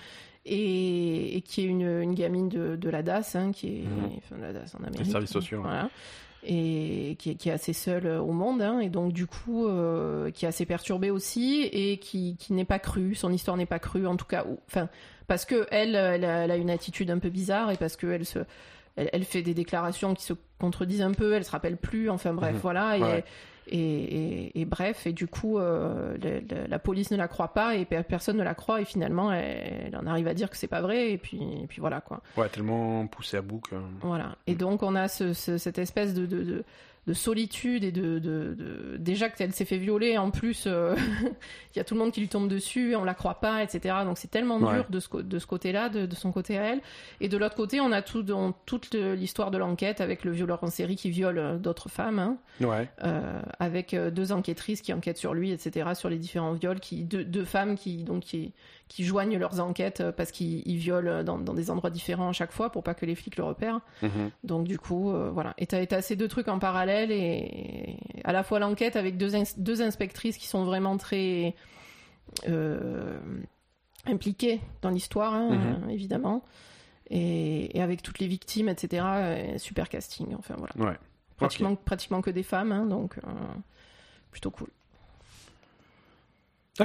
Et, 0.50 1.36
et 1.36 1.40
qui 1.42 1.60
est 1.60 1.64
une, 1.66 1.82
une 2.02 2.14
gamine 2.14 2.48
de, 2.48 2.74
de 2.76 2.88
la 2.90 3.02
DAS, 3.02 3.36
hein, 3.36 3.52
qui 3.52 3.66
est 3.68 3.84
enfin, 4.18 4.36
la 4.40 4.52
DAS 4.52 4.74
en 4.74 4.82
Amérique. 4.82 5.04
Les 5.06 5.12
services 5.12 5.30
sociaux. 5.30 5.60
Voilà. 5.62 5.88
Et 6.44 7.16
qui 7.18 7.30
est, 7.30 7.34
qui 7.34 7.48
est 7.48 7.52
assez 7.52 7.72
seule 7.72 8.06
euh, 8.06 8.20
au 8.20 8.32
monde, 8.32 8.62
hein, 8.62 8.78
et 8.80 8.88
donc 8.88 9.12
du 9.12 9.26
coup, 9.26 9.66
euh, 9.66 10.30
qui 10.30 10.44
est 10.44 10.48
assez 10.48 10.64
perturbée 10.64 11.10
aussi, 11.10 11.68
et 11.72 11.98
qui, 11.98 12.36
qui 12.38 12.52
n'est 12.54 12.64
pas 12.64 12.78
crue, 12.78 13.14
son 13.14 13.32
histoire 13.32 13.56
n'est 13.56 13.66
pas 13.66 13.80
crue, 13.80 14.06
en 14.06 14.16
tout 14.16 14.24
cas, 14.24 14.44
ou- 14.48 14.58
enfin, 14.68 14.88
parce 15.28 15.44
que 15.44 15.66
elle, 15.70 15.94
elle 15.94 16.24
a, 16.24 16.44
elle 16.44 16.50
a 16.50 16.56
une 16.56 16.70
attitude 16.70 17.10
un 17.12 17.18
peu 17.20 17.28
bizarre, 17.28 17.70
et 17.70 17.76
parce 17.76 17.94
que 17.96 18.06
elle 18.08 18.26
se, 18.26 18.40
elle, 18.96 19.08
elle 19.12 19.24
fait 19.24 19.42
des 19.42 19.54
déclarations 19.54 20.14
qui 20.14 20.24
se 20.24 20.32
contredisent 20.58 21.02
un 21.02 21.12
peu, 21.12 21.34
elle 21.34 21.44
se 21.44 21.50
rappelle 21.52 21.76
plus, 21.76 22.10
enfin 22.10 22.34
bref, 22.34 22.54
Mhm. 22.54 22.60
voilà, 22.60 22.96
et, 22.98 23.02
Ouais. 23.02 23.24
et, 23.70 23.78
et- 23.78 24.60
et 24.60 24.64
bref, 24.64 25.06
et 25.06 25.12
du 25.12 25.26
coup, 25.28 25.58
euh, 25.58 26.16
le- 26.22 26.40
le- 26.40 26.66
la 26.66 26.78
police 26.78 27.10
ne 27.10 27.16
la 27.16 27.28
croit 27.28 27.52
pas, 27.54 27.76
et 27.76 27.84
pe- 27.84 28.02
personne 28.02 28.38
ne 28.38 28.42
la 28.42 28.54
croit, 28.54 28.80
et 28.80 28.84
finalement, 28.84 29.30
elle, 29.30 29.84
elle 29.88 29.96
en 29.96 30.06
arrive 30.06 30.26
à 30.26 30.34
dire 30.34 30.48
que 30.50 30.56
c'est 30.56 30.66
pas 30.68 30.80
vrai, 30.80 31.12
et 31.12 31.18
puis, 31.18 31.40
et 31.62 31.66
puis 31.68 31.80
voilà, 31.80 32.00
quoi. 32.00 32.22
Ouais, 32.36 32.48
tellement 32.48 33.06
poussé 33.06 33.36
à 33.36 33.42
bout 33.42 33.60
que... 33.60 33.76
Voilà. 34.00 34.36
Et 34.46 34.54
donc, 34.54 34.82
on 34.82 34.94
a 34.96 35.06
ce- 35.06 35.34
ce- 35.34 35.58
cette 35.58 35.78
espèce 35.78 36.14
de, 36.14 36.24
de, 36.26 36.42
de, 36.42 36.64
de 37.08 37.14
solitude 37.14 37.84
et 37.84 37.90
de, 37.90 38.18
de, 38.18 38.54
de- 38.54 38.96
Déjà 38.98 39.30
qu'elle 39.30 39.52
s'est 39.54 39.64
fait 39.64 39.78
violer, 39.78 40.18
en 40.18 40.30
plus, 40.30 40.64
euh, 40.66 40.94
il 41.74 41.78
y 41.78 41.80
a 41.80 41.84
tout 41.84 41.94
le 41.94 42.00
monde 42.00 42.12
qui 42.12 42.20
lui 42.20 42.28
tombe 42.28 42.48
dessus, 42.48 42.94
on 42.96 43.02
la 43.04 43.14
croit 43.14 43.40
pas, 43.40 43.62
etc. 43.62 43.96
Donc, 44.04 44.18
c'est 44.18 44.30
tellement 44.30 44.58
Ouais. 44.58 44.74
dur 44.74 44.86
de 44.90 45.00
ce, 45.00 45.16
de 45.16 45.38
ce 45.38 45.46
côté-là, 45.46 45.88
de, 45.88 46.04
de 46.04 46.14
son 46.14 46.30
côté 46.32 46.58
à 46.58 46.64
elle. 46.72 46.80
Et 47.22 47.28
de 47.30 47.36
l'autre 47.38 47.54
côté, 47.54 47.80
on 47.80 47.90
a 47.92 48.02
tout, 48.02 48.22
dans, 48.22 48.52
toute 48.52 48.94
l'histoire 48.94 49.50
de 49.50 49.56
l'enquête 49.58 50.00
avec 50.02 50.22
le 50.24 50.32
violeur 50.32 50.62
en 50.62 50.68
série 50.68 50.96
qui 50.96 51.08
viole 51.10 51.38
euh, 51.38 51.56
d'autres 51.56 51.88
femmes, 51.88 52.18
hein, 52.18 52.36
Ouais, 52.60 52.88
euh, 53.04 53.40
avec 53.58 53.94
deux 53.96 54.32
enquêtrices 54.32 54.82
qui 54.82 54.92
enquêtent 54.92 55.16
sur 55.16 55.32
lui, 55.32 55.50
etc., 55.52 55.90
sur 55.94 56.10
les 56.10 56.18
différents 56.18 56.52
viols, 56.52 56.80
qui, 56.80 57.04
deux, 57.04 57.24
deux 57.24 57.44
femmes 57.46 57.76
qui, 57.76 58.04
donc, 58.04 58.24
qui, 58.24 58.52
qui 58.88 59.04
joignent 59.04 59.36
leurs 59.38 59.60
enquêtes 59.60 60.00
euh, 60.00 60.12
parce 60.12 60.30
qu'ils 60.32 60.66
ils 60.66 60.76
violent 60.78 61.22
dans, 61.22 61.38
dans 61.38 61.52
des 61.54 61.70
endroits 61.70 61.90
différents 61.90 62.30
à 62.30 62.32
chaque 62.32 62.52
fois 62.52 62.70
pour 62.72 62.82
pas 62.82 62.94
que 62.94 63.04
les 63.06 63.14
flics 63.14 63.36
le 63.36 63.44
repèrent. 63.44 63.80
Mhm. 64.02 64.30
Donc 64.44 64.66
du 64.66 64.78
coup, 64.78 65.10
euh, 65.12 65.30
voilà. 65.30 65.54
Et 65.58 65.66
t'as 65.66 65.84
t'as 65.86 66.00
ces 66.00 66.16
deux 66.16 66.28
trucs 66.28 66.48
en 66.48 66.58
parallèle 66.58 67.12
et 67.12 67.98
à 68.24 68.32
la 68.32 68.42
fois 68.42 68.58
l'enquête 68.58 68.96
avec 68.96 69.16
deux, 69.18 69.34
ins- 69.36 69.58
deux 69.58 69.82
inspectrices 69.82 70.38
qui 70.38 70.46
sont 70.46 70.64
vraiment 70.64 70.96
très 70.96 71.54
euh, 72.48 73.18
impliquées 74.06 74.60
dans 74.82 74.90
l'histoire, 74.90 75.34
hein, 75.34 75.50
Mhm. 75.50 75.84
euh, 75.84 75.88
évidemment, 75.90 76.42
et, 77.10 77.76
et 77.76 77.82
avec 77.82 78.02
toutes 78.02 78.18
les 78.18 78.26
victimes, 78.26 78.68
etc. 78.68 79.04
super 79.58 79.88
casting. 79.88 80.34
Enfin 80.38 80.54
voilà. 80.58 80.74
Ouais. 80.92 80.96
Pratiquement, 81.36 81.74
pratiquement 81.76 82.20
que 82.20 82.30
des 82.30 82.42
femmes, 82.42 82.72
hein, 82.72 82.86
donc 82.86 83.18
plutôt 84.30 84.50
cool. 84.50 84.68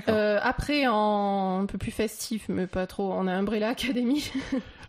Euh, 0.09 0.39
après, 0.41 0.87
en 0.87 1.61
un 1.61 1.65
peu 1.65 1.77
plus 1.77 1.91
festif, 1.91 2.45
mais 2.49 2.67
pas 2.67 2.87
trop, 2.87 3.11
on 3.13 3.27
a 3.27 3.33
Umbrella 3.33 3.69
Academy. 3.69 4.31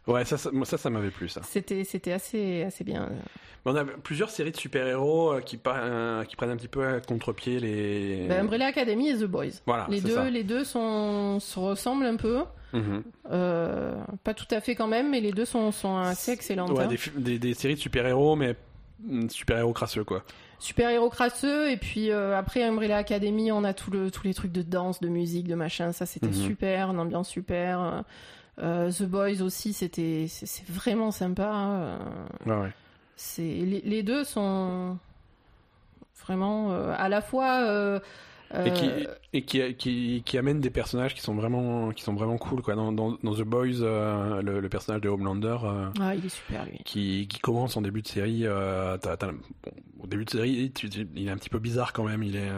Ouais, 0.07 0.27
ça, 0.27 0.37
ça, 0.37 0.51
moi, 0.53 0.67
ça, 0.67 0.77
ça 0.77 0.91
m'avait 0.91 1.09
plu, 1.09 1.31
ça. 1.31 1.41
C'était, 1.45 1.83
c'était 1.85 2.13
assez, 2.13 2.63
assez 2.65 2.85
bien. 2.85 3.09
Mais 3.65 3.73
On 3.73 3.75
a 3.75 3.87
plusieurs 3.87 4.29
séries 4.29 4.51
de 4.51 4.57
super-héros 4.59 5.33
euh, 5.33 5.41
qui, 5.41 5.59
euh, 5.67 6.25
qui 6.25 6.37
prennent 6.37 6.51
un 6.51 6.59
petit 6.59 6.69
peu 6.69 6.87
à 6.87 7.01
contre-pied 7.01 7.59
les. 7.59 8.27
Ben, 8.29 8.41
Umbrella 8.43 8.67
Academy 8.67 9.09
et 9.09 9.15
The 9.17 9.25
Boys. 9.25 9.63
Voilà, 9.65 9.87
les 9.89 10.03
deux, 10.03 10.15
ça. 10.17 10.29
les 10.29 10.45
deux 10.45 10.63
sont, 10.63 11.41
se 11.41 11.59
ressemblent 11.59 12.05
un 12.05 12.17
peu. 12.17 12.43
Mhm. 12.75 13.03
Euh, 13.31 13.95
pas 14.25 14.35
tout 14.35 14.45
à 14.51 14.61
fait 14.61 14.75
quand 14.75 14.89
même, 14.89 15.11
mais 15.11 15.21
les 15.23 15.33
deux 15.33 15.47
sont, 15.47 15.73
sont 15.73 15.97
assez 15.97 16.33
excellentes. 16.33 16.73
Ouais, 16.73 16.85
hein. 16.85 16.89
des, 16.89 16.99
fi- 16.99 17.11
des, 17.17 17.39
des 17.39 17.55
séries 17.55 17.77
de 17.77 17.81
super-héros, 17.81 18.37
mais 18.37 18.57
mm, 19.01 19.29
super-héros 19.29 19.73
crasseux, 19.73 20.05
quoi. 20.05 20.25
Super 20.59 20.89
héros 20.91 21.11
crasseux, 21.11 21.71
et 21.71 21.77
puis 21.77 22.11
euh, 22.11 22.39
après 22.39 22.63
Umbrella 22.63 22.97
Academy, 22.97 23.53
on 23.53 23.65
a 23.65 23.75
tout 23.75 23.91
le, 23.91 24.11
tous 24.11 24.25
les 24.25 24.33
trucs 24.35 24.53
de 24.53 24.63
danse, 24.63 25.01
de 25.01 25.09
musique, 25.09 25.47
de 25.47 25.55
machin. 25.55 25.93
Ça, 25.93 26.07
c'était 26.07 26.29
Mhm. 26.29 26.33
super, 26.33 26.91
une 26.91 26.99
ambiance 27.01 27.29
super. 27.29 28.05
Euh, 28.61 28.91
The 28.93 29.03
Boys 29.03 29.43
aussi, 29.43 29.73
c'était, 29.73 30.27
c'est, 30.29 30.67
vraiment 30.69 31.11
sympa. 31.11 31.99
Ouais, 32.47 32.55
ouais. 32.55 32.71
c'est 33.17 33.43
les, 33.43 33.81
les 33.85 34.03
deux 34.03 34.25
sont 34.25 34.97
vraiment 36.25 36.71
euh, 36.73 36.95
à 36.97 37.09
la 37.11 37.21
fois 37.21 38.01
euh, 38.55 38.65
Et, 38.67 38.73
qui, 38.73 38.87
euh, 38.87 39.15
et 39.33 39.43
qui, 39.43 39.75
qui, 39.75 40.23
qui 40.25 40.39
amène 40.39 40.61
des 40.61 40.71
personnages 40.71 41.15
qui 41.15 41.21
sont 41.21 41.35
vraiment, 41.35 41.91
qui 41.91 42.03
sont 42.03 42.15
vraiment 42.15 42.37
cool, 42.39 42.63
quoi. 42.63 42.75
Dans, 42.75 42.93
dans, 42.93 43.17
dans 43.23 43.35
The 43.35 43.43
Boys, 43.43 43.81
euh, 43.83 44.41
le, 44.43 44.61
le 44.61 44.69
personnage 44.69 45.01
de 45.01 45.09
Homelander. 45.09 45.57
euh, 45.65 45.89
ah 46.01 46.15
il 46.15 46.25
est 46.25 46.29
super 46.29 46.65
lui 46.67 46.79
qui, 46.85 47.27
qui 47.29 47.41
commence 47.41 47.77
en 47.77 47.83
début 47.83 48.03
de 48.03 48.09
série. 48.09 48.45
bon, 48.45 49.39
au 50.03 50.07
début 50.07 50.25
de 50.25 50.31
série, 50.31 50.71
tu- 50.75 50.91
tu- 50.91 51.09
il 51.17 51.27
est 51.29 51.31
un 51.31 51.37
petit 51.37 51.51
peu 51.51 51.59
bizarre 51.59 51.93
quand 51.93 52.05
même. 52.05 52.23
Il 52.23 52.37
est, 52.37 52.51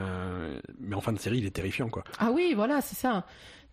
mais 0.81 0.95
en 0.97 1.01
fin 1.01 1.13
de 1.13 1.19
série, 1.19 1.39
il 1.39 1.47
est 1.47 1.51
terrifiant, 1.51 1.89
quoi. 1.89 2.05
ah 2.19 2.31
oui 2.33 2.53
voilà 2.55 2.81
c'est 2.81 2.97
ça 2.97 3.25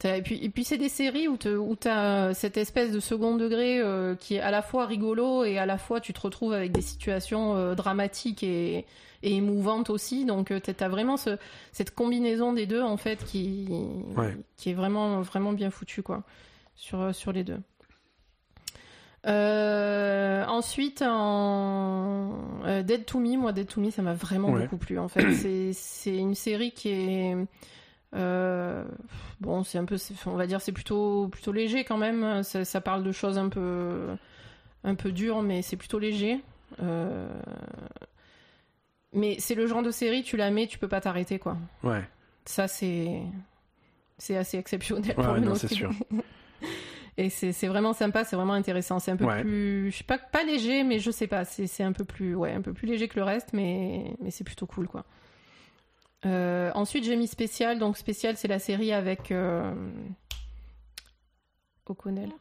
et 0.06 0.22
puis 0.22 0.44
et 0.44 0.50
puis 0.50 0.64
c'est 0.66 0.78
des 0.78 0.90
séries 0.90 1.28
où 1.28 1.38
où 1.46 1.76
t'as 1.76 2.34
cette 2.34 2.58
espèce 2.58 2.92
de 2.92 3.00
second 3.00 3.36
degré 3.38 3.80
euh, 3.80 4.16
qui 4.16 4.36
est 4.36 4.40
à 4.42 4.52
la 4.52 4.62
fois 4.62 4.86
rigolo 4.86 5.44
et 5.46 5.58
à 5.58 5.66
la 5.66 5.78
fois 5.78 6.02
tu 6.02 6.12
te 6.14 6.20
retrouves 6.22 6.52
avec 6.54 6.72
des 6.74 6.82
situations 6.82 7.56
euh, 7.56 7.74
dramatiques 7.76 8.44
et, 8.44 8.86
et 9.24 9.36
émouvantes 9.36 9.90
aussi 9.90 10.26
donc 10.26 10.52
euh, 10.52 10.60
t'as 10.60 10.74
t'as 10.74 10.90
vraiment 10.90 11.16
ce, 11.16 11.38
cette 11.72 11.96
combinaison 11.96 12.52
des 12.54 12.66
deux 12.66 12.82
en 12.82 12.98
fait 12.98 13.24
qui 13.24 13.70
Ouais. 14.18 14.36
qui 14.58 14.72
est 14.72 14.74
vraiment 14.74 15.22
vraiment 15.22 15.54
bien 15.54 15.70
foutu 15.70 16.04
quoi 16.04 16.24
sur 16.76 17.16
sur 17.16 17.32
les 17.32 17.44
deux 17.46 17.60
Euh, 19.26 20.44
ensuite, 20.48 21.02
en 21.02 22.34
Dead 22.84 23.06
to 23.06 23.20
Me, 23.20 23.38
moi 23.38 23.54
Dead 23.54 23.68
to 23.68 23.80
Me, 23.80 23.90
ça 23.90 24.02
m'a 24.02 24.14
vraiment 24.14 24.50
Ouais. 24.50 24.64
beaucoup 24.64 24.76
plu. 24.78 25.00
En 25.00 25.08
fait, 25.08 25.32
c'est 25.34 25.72
c'est 25.74 26.16
une 26.18 26.36
série 26.36 26.72
qui 26.74 26.90
est 26.90 27.36
euh, 28.16 28.84
bon, 29.42 29.64
c'est 29.64 29.78
un 29.78 29.86
peu, 29.86 29.98
on 30.26 30.36
va 30.36 30.48
dire, 30.48 30.62
c'est 30.62 30.72
plutôt 30.72 31.28
plutôt 31.30 31.52
léger 31.52 31.84
quand 31.84 31.98
même. 31.98 32.44
Ça, 32.44 32.64
ça 32.66 32.82
parle 32.82 33.04
de 33.04 33.12
choses 33.12 33.38
un 33.38 33.50
peu 33.50 34.08
un 34.84 34.96
peu 34.96 35.12
dures, 35.12 35.42
mais 35.42 35.62
c'est 35.62 35.78
plutôt 35.78 36.00
léger. 36.00 36.40
Euh, 36.82 37.28
mais 39.14 39.36
c'est 39.40 39.56
le 39.56 39.68
genre 39.68 39.84
de 39.84 39.92
série, 39.92 40.24
tu 40.24 40.38
la 40.38 40.50
mets, 40.52 40.68
tu 40.68 40.78
peux 40.80 40.88
pas 40.88 41.02
t'arrêter 41.02 41.40
quoi. 41.40 41.58
Ouais. 41.84 42.04
Ça 42.46 42.68
c'est 42.68 43.22
c'est 44.18 44.36
assez 44.38 44.58
exceptionnel 44.58 45.16
Ouais, 45.18 45.24
pour 45.24 45.34
ouais, 45.34 45.40
non, 45.40 45.56
c'est 45.56 45.68
sûr. 45.74 45.92
Et 47.18 47.30
c'est 47.30 47.68
vraiment 47.68 47.94
sympa, 47.94 48.24
c'est 48.24 48.36
vraiment 48.36 48.54
intéressant. 48.54 48.98
C'est 48.98 49.12
un 49.12 49.18
peu 49.18 49.26
Ouais. 49.26 49.42
plus, 49.42 49.92
je 49.92 49.98
sais 49.98 50.04
pas, 50.04 50.18
pas 50.18 50.44
léger, 50.44 50.84
mais 50.84 50.98
je 50.98 51.12
sais 51.12 51.28
pas. 51.28 51.46
C'est 51.46 51.68
c'est 51.68 51.84
un 51.84 51.92
peu 51.92 52.06
plus, 52.06 52.34
ouais, 52.34 52.52
un 52.54 52.62
peu 52.62 52.74
plus 52.74 52.88
léger 52.88 53.08
que 53.08 53.18
le 53.18 53.24
reste, 53.24 53.54
mais 53.54 54.16
mais 54.20 54.32
c'est 54.32 54.44
plutôt 54.44 54.66
cool 54.66 54.88
quoi. 54.88 55.06
Euh, 56.26 56.72
ensuite, 56.76 57.04
j'ai 57.04 57.16
mis 57.16 57.28
spécial. 57.28 57.80
Donc 57.80 57.98
spécial, 57.98 58.38
c'est 58.38 58.48
la 58.48 58.60
série 58.60 58.92
avec 58.94 59.32
euh, 59.32 59.74
O'Connell, 61.86 62.32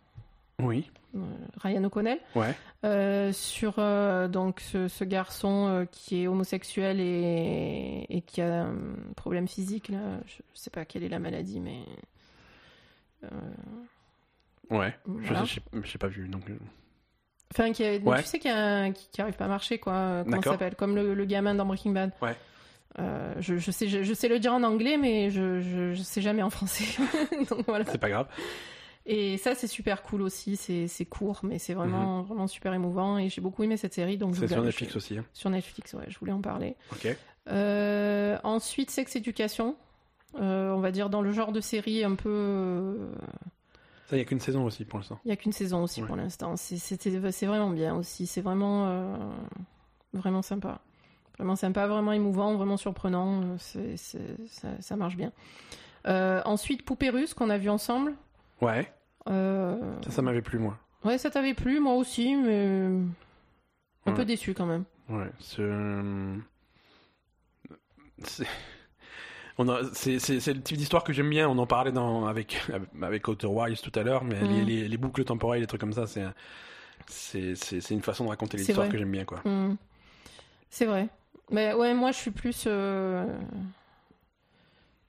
Oui. 0.60 0.90
euh, 1.16 1.20
Ryan 1.60 1.84
O'Connell, 1.84 2.18
Ouais. 2.36 3.32
sur 3.32 3.74
donc 4.28 4.60
ce, 4.60 4.88
ce 4.88 5.04
garçon 5.04 5.86
qui 5.90 6.22
est 6.22 6.26
homosexuel 6.28 7.00
et, 7.00 8.06
et 8.08 8.20
qui 8.22 8.40
a 8.40 8.64
un 8.64 8.74
problème 9.16 9.48
physique 9.48 9.88
là. 9.88 9.98
Je, 10.26 10.34
je 10.54 10.58
sais 10.60 10.70
pas 10.70 10.84
quelle 10.84 11.02
est 11.02 11.08
la 11.08 11.18
maladie, 11.18 11.60
mais 11.60 11.80
Ouais. 14.70 14.94
Voilà. 15.04 15.44
Je 15.44 15.60
j'ai 15.84 15.98
pas 15.98 16.08
vu, 16.08 16.28
donc. 16.28 16.44
Enfin, 17.52 17.72
qui 17.72 17.84
a- 17.84 17.98
Ouais. 17.98 18.22
tu 18.22 18.24
sais 18.28 18.38
qu'il 18.38 18.50
y 18.50 18.54
a 18.54 18.58
un- 18.84 18.92
qui, 18.92 19.06
qui 19.10 19.20
arrive 19.20 19.34
pas 19.34 19.44
à 19.44 19.48
marcher, 19.48 19.78
quoi. 19.78 20.22
Comment 20.24 20.40
s'appelle? 20.40 20.74
Comme 20.76 20.94
le, 20.96 21.12
le 21.14 21.24
gamin 21.26 21.54
dans 21.54 21.66
Breaking 21.66 21.90
Bad. 21.92 22.12
Ouais. 22.22 22.34
Euh, 22.98 23.34
je, 23.40 23.56
je 23.56 23.70
sais, 23.70 23.88
je, 23.88 24.02
je 24.02 24.14
sais 24.14 24.28
le 24.28 24.38
dire 24.38 24.52
en 24.52 24.62
anglais, 24.62 24.96
mais 24.98 25.30
je, 25.30 25.60
je, 25.60 25.94
je 25.94 26.02
sais 26.02 26.20
jamais 26.20 26.42
en 26.42 26.50
français. 26.50 26.84
Donc 27.50 27.64
voilà. 27.66 27.84
C'est 27.86 27.98
pas 27.98 28.10
grave. 28.10 28.26
Et 29.06 29.36
ça, 29.38 29.54
c'est 29.54 29.66
super 29.66 30.02
cool 30.02 30.22
aussi. 30.22 30.56
C'est 30.56 31.04
court, 31.06 31.40
mais 31.42 31.58
c'est 31.58 31.74
vraiment, 31.74 32.22
vraiment 32.22 32.46
super 32.46 32.72
émouvant. 32.74 33.18
Et 33.18 33.28
j'ai 33.30 33.40
beaucoup 33.40 33.62
aimé 33.64 33.76
cette 33.76 33.94
série. 33.94 34.16
Mhm. 34.18 34.34
C'est 34.34 34.48
sur 34.48 34.62
Netflix 34.62 34.94
aussi. 34.96 35.18
hein. 35.18 35.24
Sur 35.32 35.50
Netflix, 35.50 35.94
ouais. 35.94 36.04
Je 36.08 36.18
voulais 36.18 36.32
en 36.32 36.40
parler. 36.40 36.76
Ok. 36.92 37.16
Euh, 37.48 38.38
ensuite, 38.44 38.90
Sex 38.90 39.16
Education. 39.16 39.74
Euh, 40.40 40.70
on 40.72 40.80
va 40.80 40.92
dire 40.92 41.10
dans 41.10 41.20
le 41.20 41.30
genre 41.32 41.52
de 41.52 41.60
série 41.60 42.04
un 42.04 42.14
peu. 42.14 42.28
euh, 42.30 43.12
Ça, 44.08 44.16
il 44.16 44.18
y 44.18 44.22
a 44.22 44.24
qu'une 44.24 44.40
saison 44.40 44.64
aussi 44.64 44.84
pour 44.84 44.98
l'instant. 44.98 45.18
il 45.24 45.28
n'y 45.28 45.32
a 45.32 45.36
qu'une 45.36 45.52
saison 45.52 45.82
aussi 45.82 46.00
Ouais. 46.00 46.06
pour 46.06 46.16
l'instant. 46.16 46.54
C'est 46.56 47.46
vraiment 47.46 47.70
bien 47.70 47.94
aussi. 47.96 48.26
C'est 48.26 48.40
vraiment, 48.40 48.86
euh, 48.86 49.16
vraiment 50.12 50.42
sympa. 50.42 50.80
Vraiment 51.38 51.56
sympa, 51.56 51.86
vraiment 51.86 52.12
émouvant, 52.12 52.54
vraiment 52.56 52.76
surprenant. 52.76 53.42
Euh, 53.42 53.54
c'est- 53.58 53.96
c'est- 53.96 54.36
ça, 54.48 54.68
ça 54.80 54.96
marche 54.96 55.16
bien. 55.16 55.32
Euh, 56.06 56.42
ensuite, 56.44 56.84
Poupée 56.84 57.10
Russe 57.10 57.32
qu'on 57.34 57.48
a 57.50 57.58
vu 57.58 57.68
ensemble. 57.70 58.14
Ouais. 58.60 58.92
Euh, 59.28 59.78
Ça, 60.04 60.10
ça 60.10 60.22
m'avait 60.22 60.42
plu, 60.42 60.58
moi. 60.58 60.78
Ouais, 61.04 61.18
ça 61.18 61.30
t'avait 61.30 61.54
plu, 61.54 61.80
moi 61.80 61.94
aussi, 61.94 62.36
mais 62.36 62.86
un 64.06 64.10
Ouais. 64.10 64.14
peu 64.16 64.24
déçu 64.24 64.52
quand 64.54 64.66
même. 64.66 64.84
Ouais. 65.08 65.30
C'est. 65.40 65.62
C'est. 68.24 68.46
On 69.58 69.68
a, 69.68 69.80
c'est, 69.92 70.18
c'est, 70.18 70.40
c'est 70.40 70.54
le 70.54 70.62
type 70.62 70.76
d'histoire 70.78 71.04
que 71.04 71.12
j'aime 71.12 71.28
bien. 71.28 71.48
On 71.48 71.58
en 71.58 71.66
parlait 71.66 71.92
dans, 71.92 72.26
avec, 72.26 72.60
avec 73.02 73.28
Outer 73.28 73.46
Wilds 73.48 73.82
tout 73.82 73.92
à 73.98 74.02
l'heure, 74.02 74.24
mais 74.24 74.40
Mm. 74.40 74.48
les, 74.48 74.64
les, 74.64 74.88
les 74.88 74.96
boucles 74.96 75.24
temporelles, 75.24 75.60
les 75.60 75.66
trucs 75.66 75.80
comme 75.80 75.92
ça, 75.92 76.06
c'est, 76.06 76.24
c'est, 77.06 77.54
c'est, 77.54 77.94
une 77.94 78.00
façon 78.00 78.24
de 78.24 78.30
raconter 78.30 78.56
l'histoire 78.56 78.88
que 78.88 78.96
j'aime 78.96 79.10
bien, 79.12 79.24
quoi. 79.24 79.40
Hmm. 79.44 79.76
C'est 80.70 80.86
vrai. 80.86 81.08
Mais 81.52 81.72
ouais, 81.74 81.94
moi 81.94 82.10
je 82.12 82.16
suis 82.18 82.30
plus. 82.30 82.64
euh, 82.66 83.26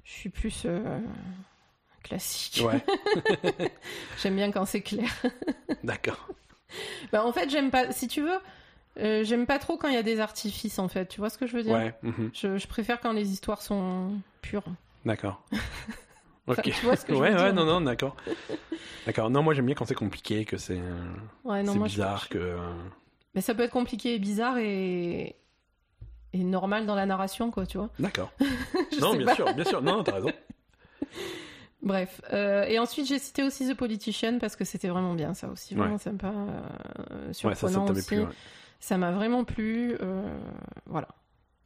Je 0.04 0.12
suis 0.12 0.30
plus. 0.30 0.64
euh, 0.66 1.00
Classique. 2.04 2.62
Ouais. 2.66 2.84
J'aime 4.22 4.36
bien 4.36 4.52
quand 4.52 4.66
c'est 4.66 4.82
clair. 4.82 5.10
D'accord. 5.86 6.28
Bah, 7.14 7.26
en 7.26 7.32
fait, 7.32 7.50
j'aime 7.50 7.72
pas. 7.72 7.94
Si 7.94 8.10
tu 8.10 8.22
veux, 8.22 8.40
euh, 9.00 9.24
j'aime 9.24 9.46
pas 9.46 9.58
trop 9.58 9.78
quand 9.78 9.88
il 9.88 9.94
y 9.94 9.98
a 9.98 10.04
des 10.04 10.20
artifices, 10.20 10.80
en 10.80 10.90
fait. 10.90 11.06
Tu 11.08 11.22
vois 11.22 11.30
ce 11.30 11.38
que 11.38 11.48
je 11.48 11.56
veux 11.56 11.64
dire? 11.64 11.74
Ouais. 11.76 11.96
mhm. 12.02 12.30
je, 12.34 12.58
je 12.58 12.68
préfère 12.68 13.00
quand 13.00 13.14
les 13.14 13.32
histoires 13.32 13.62
sont 13.62 14.16
pures. 14.42 14.66
D'accord. 15.06 15.42
Enfin, 16.46 16.62
Ok. 16.62 16.74
tu 16.74 16.86
vois 16.86 16.98
ce 16.98 17.06
que 17.06 17.14
je 17.16 17.20
ouais, 17.20 17.30
veux 17.30 17.38
ouais, 17.38 17.44
dire? 17.46 17.54
non, 17.54 17.64
non, 17.64 17.80
d'accord. 17.80 18.18
D'accord. 19.06 19.30
Non, 19.30 19.42
moi 19.44 19.54
j'aime 19.54 19.66
bien 19.66 19.76
quand 19.76 19.86
c'est 19.86 19.96
compliqué, 19.96 20.44
que 20.44 20.58
c'est, 20.58 20.82
Ouais, 21.46 21.64
non, 21.64 21.72
c'est 21.72 21.78
moi, 21.80 21.88
je- 21.88 21.94
bizarre, 21.94 22.28
que. 22.28 22.58
Mais 23.34 23.40
ça 23.40 23.56
peut 23.56 23.64
être 23.64 23.72
compliqué 23.72 24.16
et 24.16 24.20
bizarre 24.20 24.58
et. 24.58 25.38
Et 26.34 26.44
normal 26.44 26.86
dans 26.86 26.96
la 26.96 27.06
narration, 27.06 27.52
quoi, 27.52 27.66
tu 27.66 27.78
vois. 27.78 27.90
D'accord. 28.00 28.32
Non, 29.02 29.16
bien 29.16 29.26
pas. 29.28 29.36
sûr, 29.36 29.54
bien 29.54 29.64
sûr. 29.66 29.82
Non, 29.82 29.98
non, 29.98 30.04
t'as 30.04 30.14
raison. 30.16 30.32
Bref. 31.82 32.22
Euh, 32.32 32.64
et 32.66 32.80
ensuite, 32.80 33.08
j'ai 33.08 33.20
cité 33.20 33.44
aussi 33.44 33.68
The 33.68 33.74
Politician 33.76 34.38
parce 34.40 34.56
que 34.56 34.64
c'était 34.64 34.88
vraiment 34.88 35.14
bien, 35.16 35.34
ça 35.34 35.50
aussi. 35.50 35.76
Vraiment 35.76 35.94
Ouais. 35.94 36.00
sympa. 36.00 36.28
euh, 36.28 37.28
Ouais, 37.28 37.34
ça, 37.34 37.56
ça 37.56 37.56
surprenant 37.68 37.86
aussi. 37.90 38.08
plu. 38.08 38.20
ouais. 38.22 38.28
Ça 38.80 38.98
m'a 38.98 39.12
vraiment 39.12 39.44
plu. 39.44 39.98
euh, 40.02 40.24
voilà. 40.86 41.08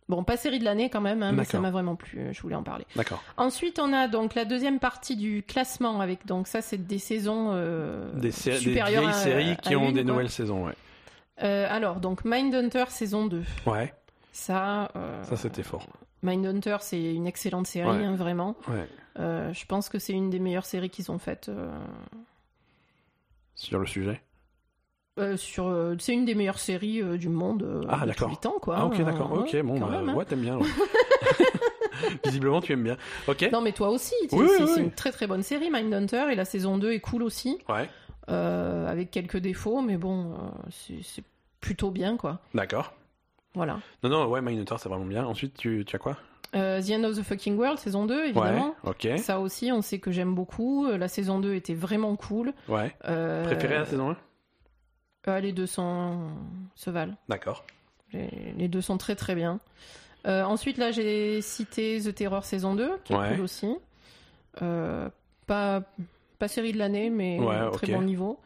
Bon, 0.09 0.23
pas 0.23 0.37
série 0.37 0.57
de 0.59 0.63
l'année 0.63 0.89
quand 0.89 1.01
même, 1.01 1.21
hein, 1.21 1.33
mais 1.33 1.43
ça 1.43 1.59
m'a 1.59 1.69
vraiment 1.69 1.95
plu. 1.97 2.29
Je 2.31 2.41
voulais 2.41 2.55
en 2.55 2.63
parler. 2.63 2.85
D'accord. 2.95 3.21
Ensuite, 3.35 3.77
on 3.77 3.91
a 3.91 4.07
donc 4.07 4.35
la 4.35 4.45
deuxième 4.45 4.79
partie 4.79 5.17
du 5.17 5.43
classement 5.43 5.99
avec 5.99 6.25
donc 6.25 6.47
ça, 6.47 6.61
c'est 6.61 6.77
des 6.87 6.97
saisons 6.97 7.51
Des, 8.15 8.31
sé- 8.31 8.51
des 8.51 8.57
supérieures 8.57 9.01
vieilles 9.03 9.13
à- 9.13 9.17
séries 9.21 9.57
qui 9.61 9.73
à 9.73 9.77
ont 9.77 9.89
une, 9.89 9.95
des 9.95 10.03
quoi. 10.03 10.11
nouvelles 10.13 10.29
saisons, 10.29 10.65
ouais. 10.65 10.73
Alors 11.65 11.97
donc 11.99 12.23
Mindhunter 12.23 12.85
saison 12.87 13.25
2. 13.25 13.43
Ouais, 13.65 13.93
Ça, 14.37 14.91
euh, 14.95 15.23
ça 15.23 15.35
c'était 15.35 15.63
fort. 15.63 15.87
Mindhunter, 16.21 16.77
c'est 16.81 17.01
une 17.15 17.25
excellente 17.25 17.65
série, 17.65 17.89
Ouais. 17.89 18.05
hein, 18.05 18.15
vraiment. 18.15 18.55
Ouais. 18.67 18.87
Euh, 19.19 19.51
je 19.51 19.65
pense 19.65 19.89
que 19.89 19.97
c'est 19.97 20.13
une 20.13 20.29
des 20.29 20.37
meilleures 20.37 20.65
séries 20.67 20.91
qu'ils 20.91 21.11
ont 21.11 21.17
faites. 21.17 21.49
euh, 21.49 21.75
Sur 23.55 23.79
le 23.79 23.87
sujet? 23.87 24.21
sur, 25.37 25.95
c'est 25.97 26.13
une 26.13 26.25
des 26.25 26.35
meilleures 26.35 26.59
séries 26.59 27.01
du 27.17 27.27
monde 27.29 27.87
Ah, 27.89 28.05
d'accord. 28.05 28.27
tous 28.27 28.35
les 28.35 28.39
temps, 28.39 28.59
quoi. 28.61 28.75
Ah, 28.77 28.85
ok, 28.85 29.01
d'accord. 29.03 29.31
Ok, 29.31 29.55
bon, 29.63 29.79
bah, 29.79 29.87
même, 29.89 30.09
hein. 30.09 30.13
ouais, 30.13 30.25
t'aimes 30.25 30.41
bien. 30.41 30.57
ouais. 30.59 30.67
Visiblement, 32.23 32.61
tu 32.61 32.73
aimes 32.73 32.83
bien. 32.83 32.97
Ok. 33.27 33.49
Non, 33.51 33.61
mais 33.61 33.71
toi 33.71 33.89
aussi, 33.89 34.13
c'est 34.29 34.35
Oui, 34.35 34.45
oui, 34.47 34.55
c'est 34.67 34.73
oui. 34.75 34.81
une 34.83 34.91
très 34.91 35.11
très 35.11 35.25
bonne 35.25 35.41
série, 35.41 35.71
Mindhunter, 35.71 36.27
et 36.31 36.35
la 36.35 36.45
saison 36.45 36.77
2 36.77 36.91
est 36.91 36.99
cool 36.99 37.23
aussi, 37.23 37.57
Ouais, 37.67 37.89
euh, 38.29 38.87
avec 38.87 39.09
quelques 39.09 39.37
défauts, 39.37 39.81
mais 39.81 39.97
bon, 39.97 40.33
euh, 40.33 40.37
c'est 40.69 41.01
c'est 41.01 41.23
plutôt 41.59 41.89
bien, 41.89 42.15
quoi. 42.17 42.39
d'accord. 42.53 42.93
Voilà. 43.57 43.79
Non, 44.03 44.09
non, 44.09 44.25
ouais, 44.27 44.41
Mindhunter, 44.41 44.75
c'est 44.79 44.87
vraiment 44.87 45.05
bien. 45.05 45.25
Ensuite, 45.25 45.55
tu, 45.57 45.83
tu 45.85 45.95
as 45.95 45.99
quoi? 45.99 46.15
Euh, 46.55 46.81
The 46.81 46.91
End 46.91 47.03
of 47.03 47.17
the 47.17 47.23
Fucking 47.23 47.57
World, 47.57 47.77
saison 47.77 48.05
2, 48.05 48.13
Ouais, 48.15 48.29
évidemment. 48.29 48.73
ok. 48.83 49.07
Ça 49.17 49.39
aussi, 49.41 49.71
on 49.73 49.81
sait 49.81 49.99
que 49.99 50.11
j'aime 50.11 50.33
beaucoup. 50.33 50.85
Euh, 50.87 50.97
La 50.97 51.07
saison 51.09 51.39
2 51.39 51.55
était 51.55 51.73
vraiment 51.73 52.15
cool. 52.15 52.53
Ouais. 52.69 52.95
Euh, 53.05 53.43
Préféré 53.43 53.75
la 53.79 53.85
saison 53.85 54.11
1 54.11 54.17
euh, 55.27 55.39
Les 55.41 55.51
deux 55.51 55.65
sont... 55.65 56.29
se 56.75 56.89
valent. 56.89 57.15
D'accord. 57.27 57.65
Les, 58.13 58.29
les 58.57 58.67
deux 58.69 58.79
sont 58.81 58.97
très 58.97 59.15
très 59.15 59.35
bien. 59.35 59.59
Ensuite, 60.25 60.77
là, 60.77 60.91
j'ai 60.91 61.41
cité 61.41 61.99
The 62.01 62.13
Terror 62.13 62.43
saison 62.45 62.75
2, 62.75 62.89
qui 63.05 63.13
est 63.13 63.17
Ouais. 63.17 63.29
cool 63.31 63.41
aussi. 63.41 63.75
Pas, 64.59 65.81
pas 66.39 66.47
série 66.47 66.73
de 66.73 66.77
l'année, 66.77 67.09
mais 67.09 67.39
Ouais, 67.39 67.71
très 67.71 67.91
bon 67.93 68.01
niveau. 68.01 68.39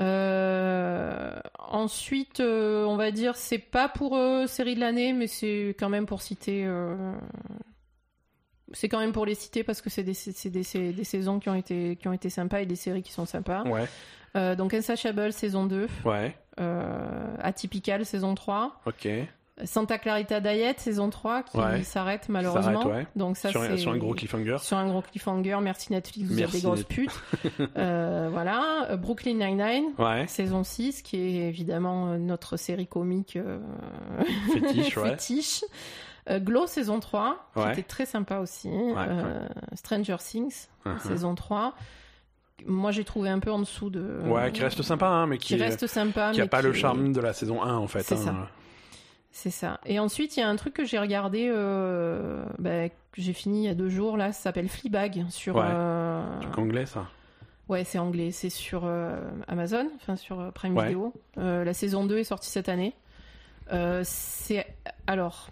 Euh, 0.00 1.38
ensuite, 1.58 2.40
euh, 2.40 2.84
on 2.84 2.96
va 2.96 3.10
dire, 3.10 3.36
c'est 3.36 3.58
pas 3.58 3.88
pour 3.88 4.16
euh, 4.16 4.46
série 4.46 4.74
de 4.74 4.80
l'année, 4.80 5.12
mais 5.12 5.26
c'est 5.26 5.74
quand 5.78 5.88
même 5.88 6.06
pour 6.06 6.22
citer. 6.22 6.64
euh, 6.66 7.14
C'est 8.72 8.88
quand 8.88 8.98
même 8.98 9.12
pour 9.12 9.26
les 9.26 9.34
citer 9.34 9.64
parce 9.64 9.80
que 9.80 9.88
c'est 9.90 10.02
des, 10.02 10.14
des, 10.50 10.92
des 10.92 11.04
saisons 11.04 11.38
qui 11.38 11.48
ont, 11.48 11.54
été, 11.54 11.96
qui 11.96 12.08
ont 12.08 12.12
été 12.12 12.28
sympas 12.30 12.60
et 12.60 12.66
des 12.66 12.76
séries 12.76 13.02
qui 13.02 13.12
sont 13.12 13.26
sympas. 13.26 13.62
Ouais, 13.64 14.56
donc 14.56 14.74
Insatiable 14.74 15.32
saison 15.32 15.64
2, 15.66 15.88
ouais, 16.04 16.36
Atypical 17.38 18.04
saison 18.04 18.34
3, 18.34 18.80
ok. 18.86 19.08
Santa 19.64 19.96
Clarita 19.98 20.40
Diet 20.40 20.78
saison 20.78 21.08
3 21.08 21.42
qui 21.44 21.56
Ouais. 21.56 21.82
s'arrête 21.82 22.28
malheureusement. 22.28 22.86
ouais. 22.86 23.06
Donc 23.16 23.38
ça 23.38 23.48
sur, 23.50 23.62
un, 23.62 23.68
c'est 23.68 23.78
sur 23.78 23.90
un 23.92 23.96
gros 23.96 24.12
cliffhanger. 24.12 24.58
sur 24.60 24.76
un 24.76 24.86
gros 24.86 25.00
cliffhanger. 25.00 25.58
Merci 25.62 25.92
Netflix, 25.92 26.28
vous 26.28 26.34
Merci 26.36 26.56
êtes 26.56 26.62
des 26.62 26.66
grosses 26.68 26.84
putes. 26.84 27.10
Euh, 27.78 28.28
voilà, 28.30 28.86
Euh, 28.90 28.96
Brooklyn 28.96 29.34
Nine-Nine 29.34 29.92
Ouais, 29.98 30.26
saison 30.26 30.62
6 30.62 31.00
qui 31.02 31.16
est 31.16 31.48
évidemment 31.48 32.08
euh, 32.12 32.18
notre 32.18 32.56
série 32.58 32.86
comique 32.86 33.36
euh, 33.36 33.58
fétiche, 34.52 34.94
fétiche. 34.98 35.64
Euh, 36.28 36.38
Glow 36.40 36.66
saison 36.66 37.00
3 37.00 37.50
qui 37.54 37.62
était 37.70 37.82
très 37.82 38.04
sympa 38.06 38.38
aussi. 38.38 38.70
Stranger 39.74 40.16
Things 40.18 40.66
Uh-huh. 40.84 40.98
saison 41.08 41.34
3. 41.34 41.74
Moi 42.66 42.90
j'ai 42.92 43.02
trouvé 43.04 43.28
un 43.28 43.38
peu 43.40 43.50
en 43.50 43.58
dessous 43.58 43.90
de 43.90 44.20
Ouais, 44.26 44.52
qui 44.52 44.62
reste 44.62 44.82
sympa, 44.82 45.06
hein, 45.06 45.26
mais 45.26 45.36
qui, 45.38 45.56
qui 45.56 45.60
reste 45.62 45.86
sympa 45.88 46.30
qui 46.32 46.40
a 46.40 46.44
mais 46.44 46.48
pas 46.48 46.62
le 46.62 46.72
charme 46.72 47.12
de 47.12 47.20
la 47.20 47.32
saison 47.32 47.60
1, 47.62 47.74
en 47.76 47.88
fait. 47.88 48.02
C'est 48.02 48.14
hein. 48.14 48.18
ça. 48.18 48.34
C'est 49.38 49.50
ça. 49.50 49.80
Et 49.84 49.98
ensuite, 49.98 50.38
il 50.38 50.40
y 50.40 50.42
a 50.42 50.48
un 50.48 50.56
truc 50.56 50.72
que 50.72 50.86
j'ai 50.86 50.98
regardé, 50.98 51.46
euh, 51.54 52.42
bah, 52.58 52.88
que 52.88 52.94
j'ai 53.18 53.34
fini 53.34 53.64
il 53.64 53.66
y 53.66 53.68
a 53.68 53.74
deux 53.74 53.90
jours, 53.90 54.16
là, 54.16 54.32
ça 54.32 54.44
s'appelle 54.44 54.66
Fleabag 54.70 55.26
sur... 55.28 55.56
Ouais. 55.56 55.62
euh, 55.66 56.40
Truc 56.40 56.56
anglais, 56.56 56.86
ça. 56.86 57.06
Ouais, 57.68 57.84
c'est 57.84 57.98
anglais, 57.98 58.30
c'est 58.30 58.48
sur 58.48 58.84
euh, 58.86 59.20
Amazon, 59.46 59.90
enfin 59.96 60.16
sur 60.16 60.40
euh, 60.40 60.50
Prime 60.52 60.74
Ouais. 60.74 60.86
Video. 60.86 61.12
Euh, 61.36 61.64
la 61.64 61.74
saison 61.74 62.06
2 62.06 62.16
est 62.16 62.24
sortie 62.24 62.48
cette 62.48 62.70
année. 62.70 62.94
Euh, 63.74 64.00
c'est... 64.06 64.66
Alors, 65.06 65.50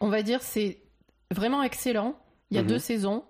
on 0.00 0.08
va 0.08 0.22
dire, 0.22 0.42
c'est 0.42 0.76
vraiment 1.30 1.62
excellent. 1.62 2.14
Il 2.50 2.58
y 2.58 2.60
a 2.60 2.62
Mhm. 2.62 2.68
deux 2.68 2.78
saisons. 2.78 3.24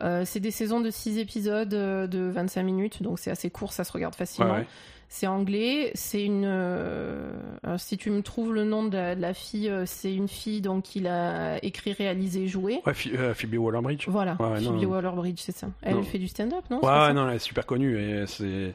Euh, 0.00 0.24
c'est 0.24 0.40
des 0.40 0.50
saisons 0.52 0.80
de 0.80 0.90
6 0.90 1.18
épisodes 1.18 1.74
euh, 1.74 2.06
de 2.06 2.20
25 2.30 2.62
minutes, 2.62 3.02
donc 3.02 3.18
c'est 3.18 3.30
assez 3.32 3.50
court, 3.50 3.72
ça 3.74 3.84
se 3.84 3.92
regarde 3.92 4.14
facilement. 4.14 4.54
ouais. 4.54 4.66
C'est 5.10 5.26
anglais. 5.26 5.90
C'est 5.94 6.22
une. 6.22 6.44
euh, 6.44 7.32
si 7.78 7.96
tu 7.96 8.10
me 8.10 8.22
trouves 8.22 8.52
le 8.52 8.64
nom 8.64 8.84
de 8.84 8.94
la, 8.96 9.14
de 9.14 9.20
la 9.22 9.32
fille, 9.32 9.68
euh, 9.70 9.84
c'est 9.86 10.14
une 10.14 10.28
fille 10.28 10.60
donc 10.60 10.84
qui 10.84 11.00
l'a 11.00 11.58
écrit, 11.64 11.92
réalisé, 11.92 12.46
joué. 12.46 12.80
Ouais, 12.86 12.92
euh, 13.14 13.32
Phoebe 13.34 13.54
Waller-Bridge. 13.58 14.04
Voilà. 14.08 14.36
Ouais, 14.38 14.60
Phoebe. 14.60 14.84
Waller-Bridge, 14.84 15.40
c'est 15.40 15.56
ça. 15.56 15.68
Elle 15.82 15.94
Non. 15.96 16.02
fait 16.02 16.18
du 16.18 16.28
stand-up, 16.28 16.64
non? 16.70 16.84
Ouais, 16.84 17.12
non, 17.14 17.28
elle 17.28 17.36
est 17.36 17.38
super 17.38 17.64
connue 17.64 17.98
et 17.98 18.26
c'est 18.26 18.74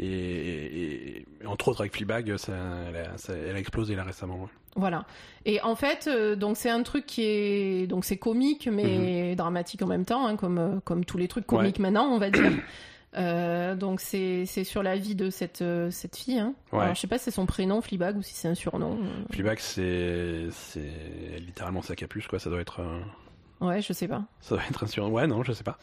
et, 0.00 0.06
et- 0.06 1.18
et- 1.42 1.46
entre 1.46 1.68
autres 1.68 1.80
avec 1.80 1.94
Fleabag, 1.94 2.36
ça, 2.36 2.52
elle, 2.88 2.96
a, 2.96 3.16
ça- 3.18 3.32
elle 3.34 3.56
a 3.56 3.58
explosé 3.58 3.94
là 3.94 4.04
récemment. 4.04 4.36
ouais. 4.42 4.48
Voilà. 4.76 5.06
Et 5.44 5.60
en 5.62 5.74
fait, 5.74 6.08
euh, 6.08 6.36
donc 6.36 6.56
c'est 6.56 6.70
un 6.70 6.82
truc 6.82 7.04
qui 7.06 7.22
est 7.24 7.86
donc 7.88 8.04
c'est 8.04 8.16
comique 8.18 8.68
mais 8.70 9.34
dramatique 9.34 9.82
en 9.82 9.86
même 9.86 10.04
temps, 10.04 10.26
hein, 10.26 10.36
comme 10.36 10.80
comme 10.84 11.04
tous 11.04 11.18
les 11.18 11.26
trucs 11.26 11.46
comiques 11.46 11.78
maintenant, 11.78 12.06
on 12.12 12.18
va 12.18 12.30
dire. 12.30 12.52
Euh, 13.16 13.74
donc 13.74 14.00
c'est 14.00 14.44
c'est 14.44 14.64
sur 14.64 14.82
la 14.82 14.96
vie 14.96 15.14
de 15.14 15.30
cette 15.30 15.62
euh, 15.62 15.90
cette 15.90 16.16
fille. 16.16 16.38
Hein. 16.38 16.54
Ouais. 16.72 16.80
Alors, 16.82 16.94
je 16.94 17.00
sais 17.00 17.06
pas 17.06 17.16
si 17.18 17.24
c'est 17.24 17.30
son 17.30 17.46
prénom 17.46 17.80
Fleabag 17.80 18.16
ou 18.18 18.22
si 18.22 18.34
c'est 18.34 18.48
un 18.48 18.54
surnom. 18.54 18.98
Fleabag, 19.32 19.58
c'est 19.60 20.48
c'est 20.50 21.38
littéralement 21.40 21.80
sa 21.82 21.96
capuche 21.96 22.28
quoi. 22.28 22.38
Ça 22.38 22.50
doit 22.50 22.60
être 22.60 22.80
euh, 22.80 23.00
Ouais, 23.60 23.80
je 23.80 23.92
sais 23.92 24.08
pas. 24.08 24.24
ça 24.40 24.56
doit 24.56 24.64
être 24.68 24.84
un 24.84 24.86
surnom. 24.86 25.10
Ouais, 25.12 25.26
non, 25.26 25.42
je 25.42 25.52
sais 25.52 25.64
pas. 25.64 25.78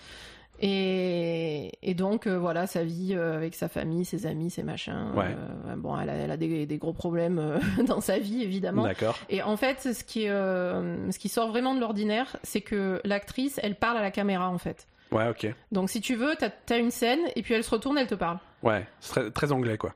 Et, 0.61 1.71
et 1.83 1.93
donc 1.95 2.27
euh, 2.27 2.37
voilà 2.39 2.65
sa 2.65 2.83
vie 2.83 3.13
euh, 3.13 3.35
avec 3.35 3.55
sa 3.55 3.67
famille, 3.67 4.05
ses 4.05 4.25
amis, 4.25 4.49
ses 4.49 4.63
machins. 4.63 5.11
Ouais. 5.13 5.35
Euh, 5.67 5.75
bon, 5.75 5.99
elle 5.99 6.09
a, 6.09 6.13
elle 6.13 6.31
a 6.31 6.37
des, 6.37 6.65
des 6.65 6.77
gros 6.77 6.93
problèmes 6.93 7.59
dans 7.87 7.99
sa 8.01 8.19
vie 8.19 8.41
évidemment. 8.41 8.83
D'accord. 8.83 9.17
Et 9.29 9.41
en 9.41 9.57
fait, 9.57 9.93
ce 9.93 10.03
qui, 10.03 10.23
est, 10.25 10.29
ce 10.29 11.19
qui 11.19 11.27
sort 11.27 11.49
vraiment 11.49 11.75
de 11.75 11.81
l'ordinaire, 11.81 12.37
c'est 12.43 12.61
que 12.61 13.01
l'actrice, 13.03 13.59
elle 13.63 13.75
parle 13.75 13.97
à 13.97 14.01
la 14.01 14.11
caméra 14.11 14.49
en 14.49 14.57
fait. 14.57 14.87
Ouais, 15.11 15.27
ok. 15.29 15.53
Donc 15.71 15.89
si 15.89 16.01
tu 16.01 16.15
veux, 16.15 16.35
t'as 16.37 16.49
as 16.69 16.77
une 16.77 16.91
scène 16.91 17.19
et 17.35 17.41
puis 17.41 17.53
elle 17.53 17.63
se 17.63 17.69
retourne, 17.69 17.97
elle 17.97 18.07
te 18.07 18.15
parle. 18.15 18.39
Ouais, 18.63 18.87
c'est 18.99 19.09
très, 19.11 19.31
très 19.31 19.51
anglais 19.51 19.77
quoi. 19.77 19.93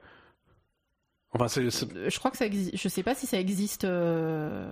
Enfin, 1.34 1.48
c'est 1.48 1.70
c'est- 1.70 1.92
Euh, 1.96 2.10
Je 2.10 2.18
crois 2.20 2.32
que 2.32 2.38
ça 2.38 2.46
existe. 2.46 2.76
Je 2.78 2.88
sais 2.90 3.04
pas 3.04 3.16
si 3.16 3.28
ça 3.28 3.40
existe. 3.40 3.84
euh, 3.86 4.72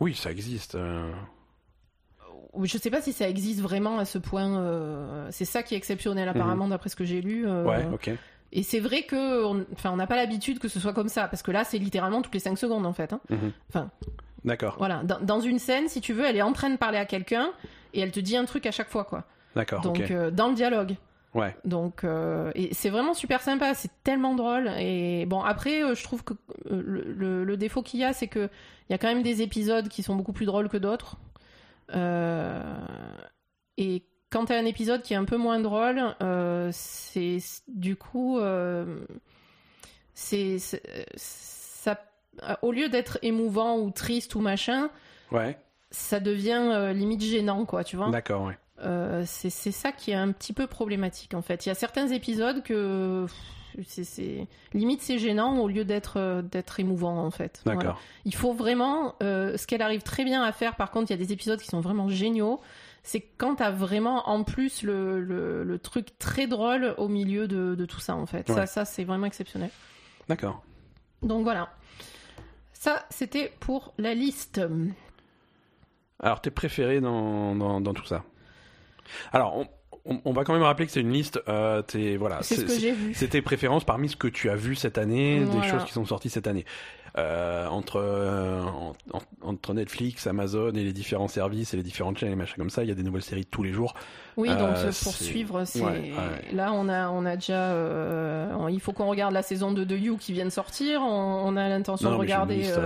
oui, 0.00 0.14
ça 0.14 0.30
existe. 0.30 0.74
euh, 0.74 1.10
Je 2.62 2.78
sais 2.78 2.90
pas 2.90 3.00
si 3.00 3.12
ça 3.12 3.28
existe 3.28 3.60
vraiment 3.60 3.98
à 3.98 4.04
ce 4.04 4.18
point. 4.18 4.58
euh, 4.58 5.28
C'est 5.30 5.44
ça 5.44 5.62
qui 5.62 5.74
est 5.74 5.76
exceptionnel 5.76 6.28
apparemment 6.28 6.68
d'après 6.68 6.88
ce 6.88 6.96
que 6.96 7.04
j'ai 7.04 7.20
lu. 7.20 7.46
euh, 7.46 7.62
Mhm. 7.62 7.68
Ouais, 7.68 7.86
ok. 7.92 8.10
Et 8.52 8.62
c'est 8.64 8.80
vrai 8.80 9.02
que, 9.04 9.44
on- 9.44 9.64
enfin, 9.74 9.90
on 9.92 9.96
n'a 9.96 10.06
pas 10.08 10.16
l'habitude 10.16 10.58
que 10.58 10.66
ce 10.68 10.80
soit 10.80 10.92
comme 10.92 11.08
ça 11.08 11.28
parce 11.28 11.42
que 11.42 11.50
là, 11.52 11.62
c'est 11.64 11.78
littéralement 11.78 12.20
toutes 12.22 12.34
les 12.34 12.40
5 12.40 12.58
secondes 12.58 12.84
en 12.86 12.92
fait. 12.92 13.12
hein. 13.12 13.20
Mhm. 13.30 13.52
Enfin. 13.68 13.90
D'accord, 14.44 14.76
Voilà. 14.78 15.02
Dans, 15.04 15.20
dans 15.20 15.40
une 15.40 15.58
scène, 15.58 15.88
si 15.88 16.00
tu 16.00 16.14
veux, 16.14 16.24
elle 16.24 16.36
est 16.36 16.42
en 16.42 16.54
train 16.54 16.70
de 16.70 16.76
parler 16.78 16.96
à 16.96 17.04
quelqu'un 17.04 17.52
et 17.94 18.00
elle 18.00 18.12
te 18.12 18.20
dit 18.20 18.36
un 18.36 18.44
truc 18.44 18.66
à 18.66 18.70
chaque 18.70 18.88
fois 18.88 19.04
quoi. 19.04 19.24
d'accord, 19.54 19.80
Donc 19.82 19.98
euh, 20.10 20.30
dans 20.30 20.48
le 20.48 20.54
dialogue. 20.54 20.96
Ouais, 21.32 21.54
Donc, 21.64 22.02
euh, 22.02 22.50
et 22.56 22.74
c'est 22.74 22.90
vraiment 22.90 23.14
super 23.14 23.40
sympa, 23.40 23.72
c'est 23.74 23.92
tellement 24.02 24.34
drôle. 24.34 24.68
Et 24.78 25.26
bon, 25.26 25.40
après, 25.42 25.80
euh, 25.84 25.94
je 25.94 26.02
trouve 26.02 26.24
que 26.24 26.34
le, 26.68 27.02
le- 27.12 27.44
le 27.44 27.56
défaut 27.56 27.82
qu'il 27.82 28.00
y 28.00 28.04
a, 28.04 28.12
c'est 28.12 28.26
que 28.26 28.48
il 28.88 28.92
y 28.92 28.94
a 28.94 28.98
quand 28.98 29.06
même 29.06 29.22
des 29.22 29.40
épisodes 29.40 29.86
qui 29.88 30.02
sont 30.02 30.16
beaucoup 30.16 30.32
plus 30.32 30.44
drôles 30.46 30.68
que 30.68 30.76
d'autres. 30.76 31.18
Et 33.76 34.02
quand 34.30 34.44
t'as 34.46 34.58
un 34.58 34.64
épisode 34.64 35.02
qui 35.02 35.12
est 35.12 35.16
un 35.16 35.24
peu 35.24 35.36
moins 35.36 35.60
drôle, 35.60 36.02
c'est 36.72 37.38
du 37.68 37.94
coup, 37.96 38.40
c'est- 40.14 40.58
ça, 41.16 41.98
au 42.62 42.72
lieu 42.72 42.88
d'être 42.88 43.18
émouvant 43.22 43.78
ou 43.78 43.90
triste 43.90 44.34
ou 44.34 44.40
machin, 44.40 44.90
ouais, 45.32 45.56
ça 45.90 46.20
devient 46.20 46.70
euh, 46.72 46.92
limite 46.92 47.22
gênant, 47.22 47.64
quoi, 47.64 47.84
tu 47.84 47.96
vois. 47.96 48.10
d'accord, 48.10 48.44
ouais. 48.44 48.58
Euh, 48.82 49.24
c'est 49.26 49.50
ça 49.50 49.92
qui 49.92 50.10
est 50.10 50.14
un 50.14 50.32
petit 50.32 50.54
peu 50.54 50.66
problématique 50.66 51.34
en 51.34 51.42
fait. 51.42 51.66
Il 51.66 51.68
y 51.68 51.72
a 51.72 51.74
certains 51.74 52.08
épisodes 52.08 52.62
que 52.62 53.26
c'est- 53.86 54.46
limite 54.72 55.02
c'est 55.02 55.18
gênant 55.18 55.58
au 55.58 55.68
lieu 55.68 55.84
d'être 55.84 56.14
euh, 56.18 56.40
d'être 56.40 56.80
émouvant 56.80 57.18
en 57.18 57.30
fait. 57.30 57.60
D'accord. 57.66 57.82
Voilà. 57.82 57.98
Il 58.24 58.34
faut 58.34 58.54
vraiment 58.54 59.16
euh, 59.22 59.58
ce 59.58 59.66
qu'elle 59.66 59.82
arrive 59.82 60.00
très 60.02 60.24
bien 60.24 60.42
à 60.42 60.52
faire. 60.52 60.76
Par 60.76 60.90
contre, 60.90 61.10
il 61.10 61.14
y 61.18 61.20
a 61.22 61.22
des 61.22 61.32
épisodes 61.34 61.60
qui 61.60 61.66
sont 61.68 61.80
vraiment 61.80 62.08
géniaux. 62.08 62.58
C'est 63.02 63.20
quand 63.20 63.56
t'as 63.56 63.70
vraiment 63.70 64.30
en 64.30 64.44
plus 64.44 64.82
le, 64.82 65.20
le, 65.20 65.62
le 65.62 65.78
truc 65.78 66.18
très 66.18 66.46
drôle 66.46 66.94
au 66.96 67.08
milieu 67.08 67.48
de, 67.48 67.74
de 67.74 67.84
tout 67.84 68.00
ça 68.00 68.14
en 68.16 68.24
fait. 68.24 68.48
Ça, 68.50 68.64
ça 68.64 68.86
c'est 68.86 69.04
vraiment 69.04 69.26
exceptionnel. 69.26 69.68
D'accord. 70.26 70.62
Donc 71.22 71.42
voilà. 71.42 71.68
Ça, 72.72 73.04
c'était 73.10 73.52
pour 73.60 73.92
la 73.98 74.14
liste. 74.14 74.60
Alors, 76.22 76.40
tes 76.40 76.50
préférés 76.50 77.00
dans, 77.00 77.54
dans, 77.54 77.80
dans 77.80 77.94
tout 77.94 78.04
ça 78.06 78.24
Alors, 79.32 79.56
on, 79.56 79.66
on, 80.04 80.20
on 80.24 80.32
va 80.32 80.44
quand 80.44 80.52
même 80.52 80.62
rappeler 80.62 80.86
que 80.86 80.92
c'est 80.92 81.00
une 81.00 81.12
liste. 81.12 81.40
Euh, 81.48 81.82
voilà, 82.18 82.42
C'est 82.42 82.56
ce 82.56 82.64
que 82.64 82.78
j'ai 82.78 82.92
vu. 82.92 83.14
c'est 83.14 83.28
tes 83.28 83.42
préférences 83.42 83.84
parmi 83.84 84.08
ce 84.08 84.16
que 84.16 84.28
tu 84.28 84.48
as 84.50 84.56
vu 84.56 84.74
cette 84.74 84.98
année, 84.98 85.40
Voilà. 85.44 85.60
des 85.62 85.68
choses 85.68 85.84
qui 85.84 85.92
sont 85.92 86.04
sorties 86.04 86.30
cette 86.30 86.46
année. 86.46 86.64
Euh, 87.18 87.66
entre 87.66 87.96
euh, 87.96 88.62
en- 88.62 88.92
en- 89.12 89.22
entre 89.48 89.74
Netflix, 89.74 90.26
Amazon 90.28 90.68
et 90.70 90.84
les 90.84 90.92
différents 90.92 91.26
services 91.28 91.74
et 91.74 91.76
les 91.76 91.82
différentes 91.82 92.18
chaînes 92.18 92.30
et 92.32 92.36
machins 92.36 92.56
comme 92.56 92.70
ça, 92.70 92.84
il 92.84 92.88
y 92.88 92.92
a 92.92 92.94
des 92.94 93.02
nouvelles 93.02 93.22
séries 93.22 93.46
tous 93.46 93.62
les 93.64 93.72
jours. 93.72 93.94
Oui, 94.36 94.48
donc 94.50 94.60
Euh, 94.60 94.86
euh, 94.88 94.92
pour 95.02 95.12
suivre, 95.12 95.64
c'est 95.64 95.80
Ouais, 95.80 95.90
ouais. 95.90 96.54
là 96.54 96.72
on 96.72 96.88
a 96.88 97.08
on 97.10 97.26
a 97.26 97.34
déjà 97.34 97.72
euh, 97.72 98.68
il 98.70 98.80
faut 98.80 98.92
qu'on 98.92 99.08
regarde 99.08 99.34
la 99.34 99.42
saison 99.42 99.72
2 99.72 99.84
de 99.84 99.96
You 99.96 100.16
qui 100.18 100.32
vient 100.32 100.44
de 100.44 100.50
sortir. 100.50 101.00
On, 101.02 101.42
on 101.46 101.56
a 101.56 101.68
l'intention 101.68 102.10
de 102.10 102.14
regarder 102.16 102.56
liste, 102.56 102.78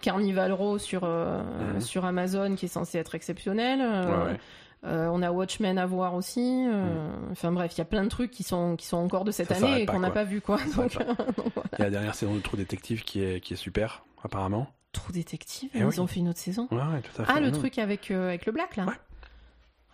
Carnival 0.00 0.52
Row 0.52 0.78
sur 0.78 1.04
Mhm. 1.04 1.80
sur 1.80 2.04
Amazon 2.04 2.54
qui 2.54 2.64
est 2.66 2.68
censé 2.68 2.98
être 2.98 3.14
exceptionnel. 3.14 3.80
Ouais. 3.80 4.36
Euh, 4.84 5.08
on 5.12 5.22
a 5.22 5.30
Watchmen 5.32 5.76
à 5.78 5.86
voir 5.86 6.14
aussi. 6.14 6.64
euh, 6.68 7.08
Enfin 7.32 7.50
bref, 7.52 7.72
il 7.74 7.78
y 7.78 7.80
a 7.80 7.84
plein 7.84 8.04
de 8.04 8.08
trucs 8.08 8.30
qui 8.30 8.42
sont 8.42 8.76
qui 8.76 8.86
sont 8.86 8.96
encore 8.98 9.24
de 9.24 9.30
cette 9.32 9.48
Ça 9.48 9.56
année 9.56 9.82
et 9.82 9.86
qu'on 9.86 10.00
n'a 10.00 10.10
pas 10.10 10.24
vu 10.24 10.40
quoi. 10.40 10.58
Donc, 10.76 10.92
s'arrête 10.92 11.08
donc 11.36 11.52
voilà. 11.54 11.68
Il 11.72 11.78
y 11.78 11.82
a 11.82 11.84
la 11.86 11.90
dernière 11.90 12.14
saison 12.14 12.34
de 12.34 12.40
True 12.40 12.56
Detective 12.56 13.02
qui 13.04 13.22
est 13.22 13.40
qui 13.40 13.54
est 13.54 13.56
super 13.56 14.04
apparemment. 14.22 14.68
Trou 14.92 15.12
détective, 15.12 15.68
Eh 15.74 15.78
ils 15.80 15.84
oui. 15.84 16.00
ont 16.00 16.06
fait 16.06 16.20
une 16.20 16.28
autre 16.28 16.38
saison. 16.38 16.66
Ouais, 16.70 16.78
ouais, 16.78 17.02
tout 17.02 17.22
à 17.22 17.24
fait. 17.26 17.32
Ah 17.34 17.40
le 17.40 17.50
Non. 17.50 17.58
truc 17.58 17.78
avec 17.78 18.10
euh, 18.10 18.28
avec 18.28 18.46
le 18.46 18.52
black 18.52 18.76
là. 18.76 18.84
Ouais. 18.86 18.94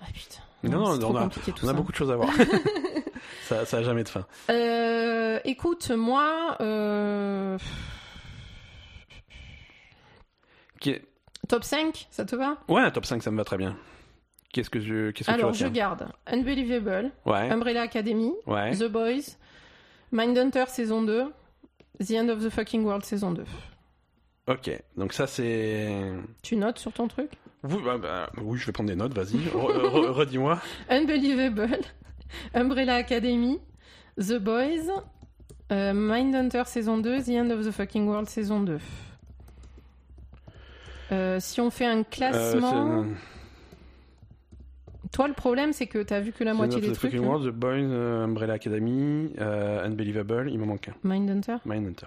Ah 0.01 0.07
putain. 0.13 0.41
Non, 0.63 0.97
non, 0.99 1.11
on 1.11 1.17
a- 1.17 1.29
On 1.63 1.75
beaucoup 1.75 1.93
de 1.93 1.97
choses 1.97 2.11
à 2.11 2.17
voir. 2.17 2.31
ça, 3.43 3.67
ça 3.67 3.79
a 3.79 3.83
jamais 3.83 4.03
de 4.05 4.09
fin. 4.09 4.25
Écoute, 5.45 5.91
moi, 5.91 6.57
Qui 10.81 10.91
est- 10.91 11.03
top 11.49 11.65
5, 11.65 12.07
ça 12.11 12.25
te 12.25 12.35
va? 12.37 12.57
Ouais, 12.69 12.91
top 12.93 13.05
5, 13.07 13.23
ça 13.23 13.31
me 13.31 13.37
va 13.37 13.45
très 13.45 13.57
bien. 13.59 13.77
Qu'est-ce 14.55 14.71
que 14.71 14.79
je, 14.81 15.11
qu'est-ce 15.11 15.29
que 15.29 15.35
Alors, 15.35 15.51
tu 15.53 15.65
je 15.65 15.67
garde 15.69 16.07
Unbelievable, 16.27 17.11
Ouais, 17.27 17.51
Umbrella 17.51 17.83
Academy, 17.83 18.33
ouais. 18.47 18.71
The 18.77 18.85
Boys, 18.85 19.37
Mindhunter 20.13 20.65
saison 20.69 21.03
2, 21.03 21.25
The 22.01 22.11
End 22.13 22.29
of 22.29 22.41
the 22.43 22.49
Fucking 22.51 22.85
World 22.85 23.05
saison 23.05 23.33
2. 23.33 23.43
Ok, 24.47 24.71
donc 24.97 25.13
ça 25.13 25.27
c'est. 25.27 26.13
Tu 26.43 26.55
notes 26.57 26.79
sur 26.79 26.93
ton 26.93 27.09
truc? 27.09 27.31
Bah, 27.65 27.99
bah, 27.99 28.31
oui, 28.43 28.59
je 28.59 28.67
vais 28.67 28.73
prendre 28.73 28.91
des 28.91 28.97
notes. 28.97 29.13
Vas-y, 29.15 29.39
Re- 29.49 29.89
re- 29.91 30.07
redis-moi. 30.11 30.61
Unbelievable, 30.89 31.79
Umbrella 32.55 32.95
Academy, 32.97 33.59
The 34.19 34.35
Boys, 34.39 34.89
euh, 35.73 35.93
Mindhunter 35.95 36.63
saison 36.67 36.99
2, 36.99 37.23
The 37.23 37.29
End 37.31 37.51
of 37.51 37.67
the 37.67 37.71
Fucking 37.73 38.07
World 38.07 38.29
saison 38.29 38.63
2. 38.63 38.79
Euh, 41.13 41.39
si 41.41 41.61
on 41.61 41.71
fait 41.71 41.87
un 41.87 42.01
Euh, 42.01 42.05
classement, 42.11 43.05
toi 45.15 45.29
le 45.29 45.35
problème 45.35 45.73
c'est 45.73 45.87
que 45.87 46.03
t'as 46.03 46.21
vu 46.21 46.33
que 46.33 46.45
la 46.45 46.53
moitié 46.55 46.81
des 46.81 46.93
trucs. 46.93 47.13
Fucking. 47.13 47.25
World, 47.27 47.47
The 47.47 47.55
Boys, 47.55 47.71
euh, 47.79 48.25
Umbrella 48.25 48.55
Academy, 48.55 49.33
euh, 49.41 49.87
Unbelievable, 49.87 50.51
il 50.51 50.59
m'en 50.59 50.67
manque 50.67 50.89
un. 50.89 50.95
Mindhunter 51.09 51.57
Mindhunter. 51.65 52.07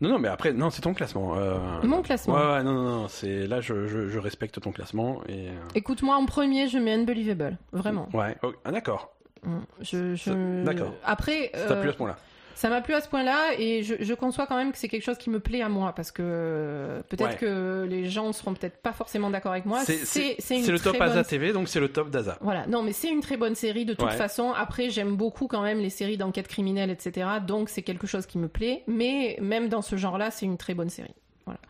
Non, 0.00 0.10
non, 0.10 0.18
mais 0.20 0.28
après, 0.28 0.52
non, 0.52 0.70
c'est 0.70 0.80
ton 0.82 0.94
classement. 0.94 1.36
euh, 1.36 1.58
Mon 1.82 2.02
classement. 2.02 2.34
Ouais, 2.36 2.46
ouais, 2.52 2.62
non, 2.62 2.72
non, 2.72 2.82
non, 2.84 3.08
c'est 3.08 3.48
là, 3.48 3.60
je, 3.60 3.88
je, 3.88 4.08
je 4.08 4.18
respecte 4.20 4.60
ton 4.60 4.70
classement 4.70 5.20
et. 5.28 5.48
euh, 5.48 5.52
Écoute-moi, 5.74 6.14
en 6.14 6.24
premier, 6.24 6.68
je 6.68 6.78
mets 6.78 6.94
Unbelievable. 6.94 7.58
Vraiment. 7.72 8.08
Ouais, 8.12 8.36
ah, 8.64 8.70
d'accord. 8.70 9.12
Mm. 9.42 9.56
Je, 9.80 10.62
d'accord. 10.64 10.94
Après, 11.04 11.50
Ça 11.54 11.66
t'a 11.66 11.74
euh, 11.74 11.80
plu 11.80 11.88
à 11.88 11.92
ce 11.92 11.96
point-là. 11.98 12.16
Ça 12.58 12.68
m'a 12.70 12.80
plu 12.80 12.92
à 12.94 13.00
ce 13.00 13.08
point-là 13.08 13.52
et 13.56 13.84
je, 13.84 13.94
je 14.00 14.14
conçois 14.14 14.46
quand 14.46 14.56
même 14.56 14.72
que 14.72 14.78
c'est 14.78 14.88
quelque 14.88 15.04
chose 15.04 15.16
qui 15.18 15.30
me 15.30 15.38
plaît 15.38 15.62
à 15.62 15.68
moi 15.68 15.92
parce 15.94 16.10
que 16.10 16.22
euh, 16.24 17.00
peut-être 17.08 17.30
Ouais. 17.30 17.36
que 17.36 17.86
les 17.88 18.06
gens 18.06 18.32
seront 18.32 18.52
peut-être 18.54 18.78
pas 18.82 18.92
forcément 18.92 19.30
d'accord 19.30 19.52
avec 19.52 19.64
moi. 19.64 19.80
C'est 19.84 20.00
le 20.02 20.78
top 20.78 21.00
Asa 21.00 21.14
bonne... 21.14 21.24
TV, 21.24 21.52
donc 21.52 21.68
c'est 21.68 21.78
le 21.78 21.88
top 21.88 22.10
d'Asa. 22.10 22.36
Voilà, 22.40 22.66
non, 22.66 22.82
mais 22.82 22.92
c'est 22.92 23.08
une 23.10 23.20
très 23.20 23.36
bonne 23.36 23.54
série 23.54 23.84
de 23.84 23.94
toute 23.94 24.08
Ouais. 24.08 24.16
façon. 24.16 24.52
Après, 24.56 24.90
j'aime 24.90 25.14
beaucoup 25.14 25.46
quand 25.46 25.62
même 25.62 25.78
les 25.78 25.90
séries 25.90 26.16
d'enquête 26.16 26.48
criminelle, 26.48 26.90
etc. 26.90 27.28
Donc, 27.46 27.68
c'est 27.68 27.82
quelque 27.82 28.06
chose 28.08 28.26
qui 28.26 28.38
me 28.38 28.48
plaît. 28.48 28.82
Mais 28.88 29.38
même 29.40 29.68
dans 29.68 29.82
ce 29.82 29.94
genre-là, 29.96 30.30
c'est 30.32 30.46
une 30.46 30.56
très 30.58 30.74
bonne 30.74 30.90
série. 30.90 31.14
Voilà. 31.44 31.60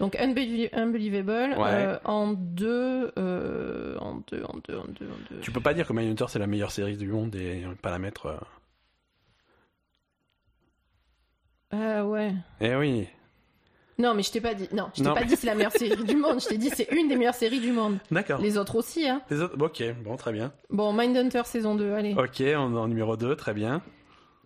Donc, 0.00 0.16
Unbelie- 0.16 0.70
Unbelievable 0.72 1.54
Ouais. 1.56 1.68
euh, 1.68 1.98
en 2.04 2.32
deux, 2.32 3.12
euh, 3.16 3.96
en 4.00 4.22
deux, 4.30 4.42
en 4.42 4.56
deux, 4.66 4.76
en 4.76 4.84
deux, 4.88 5.06
en 5.06 5.18
deux. 5.30 5.40
Tu 5.40 5.52
peux 5.52 5.60
pas 5.60 5.72
dire 5.74 5.86
que 5.86 5.92
Mindhunter 5.92 6.24
c'est 6.28 6.38
la 6.40 6.48
meilleure 6.48 6.72
série 6.72 6.96
du 6.96 7.06
monde 7.06 7.36
et 7.36 7.62
pas 7.80 7.90
la 7.90 7.98
mettre. 8.00 8.26
euh, 8.26 8.36
Ah 11.72 12.04
ouais. 12.06 12.32
Eh 12.60 12.74
oui. 12.76 13.08
Non, 13.98 14.14
mais 14.14 14.22
je 14.22 14.30
t'ai 14.32 14.40
pas 14.40 14.54
dit. 14.54 14.68
Non, 14.72 14.88
je 14.94 15.02
t'ai 15.02 15.08
Non, 15.08 15.14
pas 15.14 15.24
dit 15.24 15.36
c'est 15.36 15.46
la 15.46 15.54
meilleure 15.54 15.72
série 15.72 16.02
du 16.04 16.16
monde. 16.16 16.40
Je 16.40 16.48
t'ai 16.48 16.58
dit 16.58 16.70
c'est 16.74 16.88
une 16.92 17.08
des 17.08 17.16
meilleures 17.16 17.34
séries 17.34 17.60
du 17.60 17.72
monde. 17.72 17.98
D'accord. 18.10 18.40
Les 18.40 18.58
autres 18.58 18.76
aussi, 18.76 19.08
hein. 19.08 19.22
Les 19.30 19.40
autres, 19.40 19.54
ok, 19.60 19.82
bon, 20.02 20.16
très 20.16 20.32
bien. 20.32 20.52
Bon, 20.70 20.92
Mindhunter 20.92 21.42
saison 21.44 21.74
2, 21.74 21.92
allez. 21.92 22.14
Ok, 22.14 22.40
en, 22.40 22.74
en 22.74 22.88
numéro 22.88 23.16
2, 23.16 23.36
très 23.36 23.54
bien. 23.54 23.82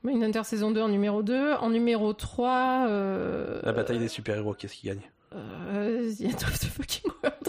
Mindhunter 0.05 0.45
saison 0.45 0.71
2 0.71 0.83
en 0.83 0.89
numéro 0.89 1.23
2. 1.23 1.55
En 1.55 1.71
numéro 1.71 2.13
3, 2.13 2.87
euh... 2.89 3.61
La 3.63 3.73
bataille 3.73 3.99
des 3.99 4.09
super-héros, 4.09 4.55
qu'est-ce 4.55 4.75
qui 4.75 4.87
gagne 4.89 5.01
euh, 5.35 6.13
The 6.15 6.23
End 6.27 6.47
of 6.47 6.59
the 6.61 6.67
Fucking 6.67 7.11
World. 7.23 7.49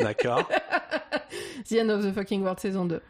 D'accord, 0.00 0.48
The 1.68 1.72
End 1.74 1.88
of 1.88 2.04
the 2.04 2.12
Fucking 2.12 2.42
World 2.42 2.60
saison 2.60 2.84
2. 2.84 3.00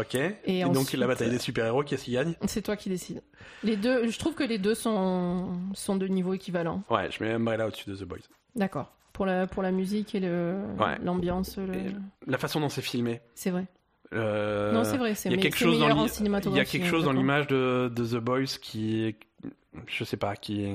Ok. 0.00 0.14
Et, 0.14 0.60
Et 0.60 0.64
donc 0.64 0.92
la 0.92 1.06
bataille 1.06 1.30
des 1.30 1.38
super-héros, 1.38 1.82
qu'est-ce 1.84 2.04
qui 2.04 2.12
gagne? 2.12 2.34
C'est 2.46 2.62
toi 2.62 2.76
qui 2.76 2.88
décides. 2.88 3.22
Les 3.62 3.76
deux, 3.76 4.08
je 4.08 4.18
trouve 4.18 4.34
que 4.34 4.44
les 4.44 4.58
deux 4.58 4.74
sont, 4.74 5.50
sont 5.74 5.96
de 5.96 6.06
niveau 6.06 6.34
équivalent. 6.34 6.82
Ouais, 6.90 7.10
je 7.10 7.22
mets 7.22 7.32
Umbrella 7.32 7.66
au-dessus 7.66 7.88
de 7.90 7.96
The 7.96 8.04
Boys. 8.04 8.18
D'accord. 8.56 8.92
Pour 9.12 9.26
la, 9.26 9.46
pour 9.46 9.62
la 9.62 9.70
musique 9.70 10.14
et 10.14 10.20
Ouais. 10.20 10.98
l'ambiance, 11.02 11.56
le- 11.58 11.92
La 12.26 12.38
façon 12.38 12.60
dont 12.60 12.68
c'est 12.68 12.82
filmé. 12.82 13.20
c'est 13.34 13.50
vrai. 13.50 13.66
euh, 14.12 14.72
non, 14.72 14.82
c'est 14.84 14.96
vrai, 14.96 15.14
c'est 15.14 15.28
Il 15.28 15.32
y 15.32 15.34
a 15.34 15.36
me- 15.36 15.42
quelque 15.42 15.56
chose 15.58 15.78
dans 15.78 15.86
en 15.90 16.06
il 16.06 16.56
y 16.56 16.60
a 16.60 16.64
quelque 16.64 16.84
hein, 16.84 16.88
chose 16.88 17.04
dans 17.04 17.12
l'image 17.12 17.46
de, 17.46 17.92
de 17.94 18.04
The 18.06 18.16
Boys 18.22 18.44
qui 18.60 19.14
je 19.86 20.04
sais 20.04 20.16
pas, 20.16 20.34
qui. 20.36 20.66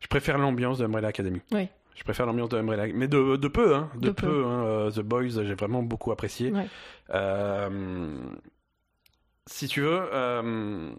Je 0.00 0.06
préfère 0.08 0.36
l'ambiance 0.38 0.78
de 0.78 0.84
Umbrella 0.84 1.08
Academy. 1.08 1.40
Oui. 1.52 1.68
Je 1.94 2.04
préfère 2.04 2.26
l'ambiance 2.26 2.48
de 2.48 2.56
Umbrella, 2.58 2.86
mais 2.94 3.06
de, 3.08 3.36
de 3.36 3.48
peu, 3.48 3.74
hein, 3.74 3.90
de, 3.96 4.08
De 4.08 4.10
peu. 4.12 4.26
peu. 4.26 4.44
hein, 4.46 4.64
euh, 4.66 4.90
The 4.90 5.00
Boys, 5.00 5.28
j'ai 5.44 5.54
vraiment 5.54 5.82
beaucoup 5.82 6.10
apprécié. 6.12 6.50
Ouais. 6.50 6.66
Euh, 7.10 8.18
si 9.46 9.68
tu 9.68 9.80
veux, 9.82 10.00
euh, 10.12 10.90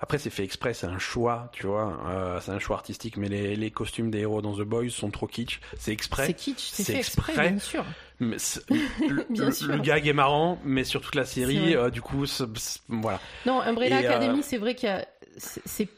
après 0.00 0.18
c'est 0.18 0.30
fait 0.30 0.44
exprès, 0.44 0.74
c'est 0.74 0.86
un 0.86 0.98
choix, 0.98 1.50
tu 1.52 1.66
vois, 1.66 1.98
euh, 2.08 2.40
c'est 2.40 2.52
un 2.52 2.58
choix 2.58 2.76
artistique, 2.76 3.16
mais 3.16 3.28
les, 3.28 3.56
les 3.56 3.70
costumes 3.70 4.10
des 4.10 4.20
héros 4.20 4.42
dans 4.42 4.54
The 4.54 4.60
Boys 4.62 4.90
sont 4.90 5.10
trop 5.10 5.26
kitsch. 5.26 5.60
C'est 5.72 5.78
C'est 5.80 5.92
exprès. 5.92 6.34
kitsch, 6.34 6.70
c'est 6.70 6.82
c'est 6.84 6.92
fait 6.92 6.98
exprès, 6.98 7.32
exprès. 7.32 7.50
bien 7.50 7.58
sûr. 7.58 7.84
mais 8.20 8.38
c'est- 8.38 8.62
le, 9.08 9.26
Bien 9.30 9.50
sûr. 9.50 9.68
le 9.68 9.78
gag 9.78 10.06
est 10.06 10.12
marrant, 10.12 10.58
mais 10.64 10.84
sur 10.84 11.00
toute 11.00 11.14
la 11.14 11.24
C'est 11.24 11.40
série, 11.40 11.74
du 11.90 12.00
coup, 12.02 12.26
c'est- 12.26 12.44
c'est- 12.58 12.80
voilà. 12.88 13.20
Non, 13.46 13.60
Umbrella 13.60 14.00
Et, 14.02 14.06
Academy, 14.06 14.42
c'est 14.42 14.58
vrai 14.58 14.74
qu'il 14.74 14.88
y 14.88 14.92
a, 14.92 15.06
c'est 15.36 15.62
c'est 15.66 15.88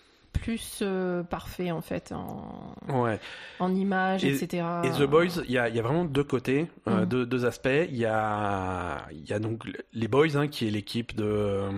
plus 0.40 0.80
euh, 0.82 1.22
parfait 1.22 1.70
en 1.70 1.80
fait 1.80 2.12
en, 2.12 2.74
Ouais. 2.88 3.18
en 3.58 3.74
images, 3.74 4.24
Et- 4.24 4.34
etc. 4.34 4.64
Et 4.84 4.90
The 4.90 5.02
Boys, 5.02 5.42
il 5.46 5.52
y 5.52 5.58
a, 5.58 5.68
y 5.68 5.78
a 5.78 5.82
vraiment 5.82 6.04
deux 6.04 6.24
côtés, 6.24 6.66
euh, 6.88 7.00
Mhm. 7.00 7.06
deux, 7.06 7.26
deux 7.26 7.46
aspects. 7.46 7.68
Il 7.88 7.96
y 7.96 8.06
a, 8.06 9.06
y 9.12 9.32
a 9.32 9.38
donc 9.38 9.64
les 9.92 10.08
Boys, 10.08 10.36
hein, 10.36 10.48
qui 10.48 10.66
est 10.66 10.70
l'équipe 10.70 11.14
de, 11.14 11.24
euh, 11.24 11.70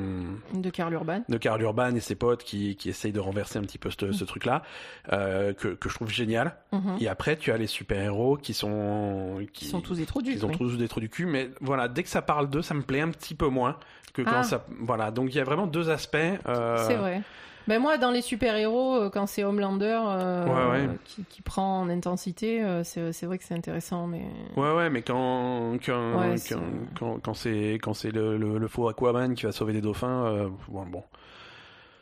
de 0.55 0.71
Karl 0.71 0.93
Urban. 0.93 1.23
de 1.29 1.37
Karl 1.39 1.61
Urban 1.63 1.95
et 1.95 2.01
ses 2.01 2.15
potes 2.15 2.45
qui, 2.45 2.77
qui 2.77 2.89
essayent 2.89 3.13
de 3.13 3.21
renverser 3.21 3.59
un 3.59 3.63
petit 3.63 3.79
peu 3.79 3.91
ce, 3.91 4.13
ce 4.13 4.25
truc-là, 4.25 4.63
que, 5.11 5.53
que 5.75 5.89
je 5.89 5.95
trouve 5.95 6.11
génial. 6.11 6.57
Mhm. 6.73 6.97
Et 7.01 7.09
après, 7.09 7.37
tu 7.37 7.53
as 7.53 7.57
les 7.57 7.67
super-héros 7.67 8.37
qui 8.37 8.55
sont, 8.55 9.39
qui, 9.53 9.65
Qui 9.65 9.65
sont 9.67 9.81
tous 9.81 9.97
des 9.97 10.07
trous 10.07 10.23
du 10.23 10.37
qui 10.37 10.45
ont 10.45 10.49
oui. 10.49 10.57
tous 10.57 10.77
des 10.77 10.89
trous 10.89 11.01
du 11.01 11.09
cul. 11.09 11.27
Mais 11.27 11.51
voilà, 11.61 11.89
dès 11.89 12.03
que 12.03 12.09
ça 12.09 12.23
parle 12.23 12.49
d'eux, 12.49 12.63
ça 12.63 12.75
me 12.75 12.83
plaît 12.83 13.01
un 13.01 13.11
petit 13.11 13.35
peu 13.35 13.49
moins 13.49 13.77
que 14.15 14.23
quand 14.23 14.31
Ah. 14.37 14.43
ça. 14.43 14.67
Voilà, 14.81 15.11
donc 15.11 15.35
il 15.35 15.37
y 15.39 15.41
a 15.41 15.45
vraiment 15.45 15.67
deux 15.67 15.91
aspects. 15.91 16.17
C'est 16.17 16.97
vrai. 16.97 17.23
Ben 17.69 17.81
moi, 17.81 17.97
dans 17.99 18.11
les 18.11 18.23
super-héros, 18.23 18.97
euh, 18.97 19.11
quand 19.11 19.27
c'est 19.27 19.45
Homelander 19.45 20.01
euh, 20.05 20.47
Ouais, 20.47 20.87
ouais. 20.89 20.99
Qui, 21.05 21.25
qui 21.25 21.43
prend 21.43 21.83
en 21.83 21.89
intensité, 21.89 22.63
euh, 22.63 22.83
c'est 22.85 23.13
c'est 23.13 23.27
vrai 23.27 23.39
que 23.39 23.45
c'est 23.45 23.55
intéressant, 23.55 24.07
mais 24.07 24.23
Ouais, 24.57 24.73
ouais, 24.75 24.91
mais 24.91 25.03
quand 25.03 25.79
quand 25.85 26.19
Ouais, 26.19 26.35
quand, 26.49 26.61
c'est- 27.25 27.35
quand, 27.35 27.79
quand 27.83 27.95
c'est 27.95 28.11
le, 28.11 28.37
le, 28.37 28.59
le 28.59 28.69
faux 28.69 28.89
Aquaman 28.89 29.35
qui 29.35 29.45
va 29.47 29.53
sauver 29.53 29.73
des 29.73 29.81
dauphins, 29.81 30.51
bon, 30.69 30.85
bon. 30.87 31.05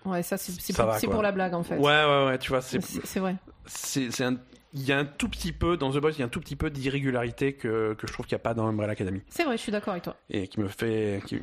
ouais, 0.07 0.23
ça 0.23 0.37
c'est 0.37 0.73
pour, 0.75 1.11
pour 1.13 1.23
la 1.23 1.33
blague 1.33 1.55
en 1.55 1.63
fait. 1.63 1.77
Ouais, 1.77 1.83
ouais, 2.05 2.27
ouais, 2.27 2.39
tu 2.39 2.51
vois, 2.51 2.61
c'est 2.63 2.79
vrai. 3.21 3.37
c'est 3.67 4.11
c'est 4.11 4.25
un 4.25 4.37
il 4.73 4.85
y 4.87 4.93
a 4.93 4.99
un 4.99 5.05
tout 5.05 5.29
petit 5.29 5.51
peu 5.51 5.77
dans 5.77 5.91
The 5.91 5.97
Boys, 5.99 6.13
il 6.13 6.21
y 6.21 6.23
a 6.23 6.27
un 6.27 6.29
tout 6.29 6.39
petit 6.39 6.55
peu 6.55 6.71
d'irrégularité 6.71 7.55
que, 7.55 7.95
que 7.95 8.07
je 8.07 8.13
trouve 8.13 8.27
qu'il 8.27 8.37
n'y 8.37 8.41
a 8.41 8.45
pas 8.45 8.55
dans 8.55 8.69
Umbrella 8.69 8.93
Academy 8.93 9.21
C'est 9.29 9.43
vrai, 9.43 9.57
je 9.57 9.63
suis 9.63 9.73
d'accord 9.73 9.91
avec 9.95 10.05
toi. 10.05 10.15
et 10.31 10.47
qui 10.47 10.61
me 10.61 10.69
fait 10.69 11.21
qui, 11.27 11.41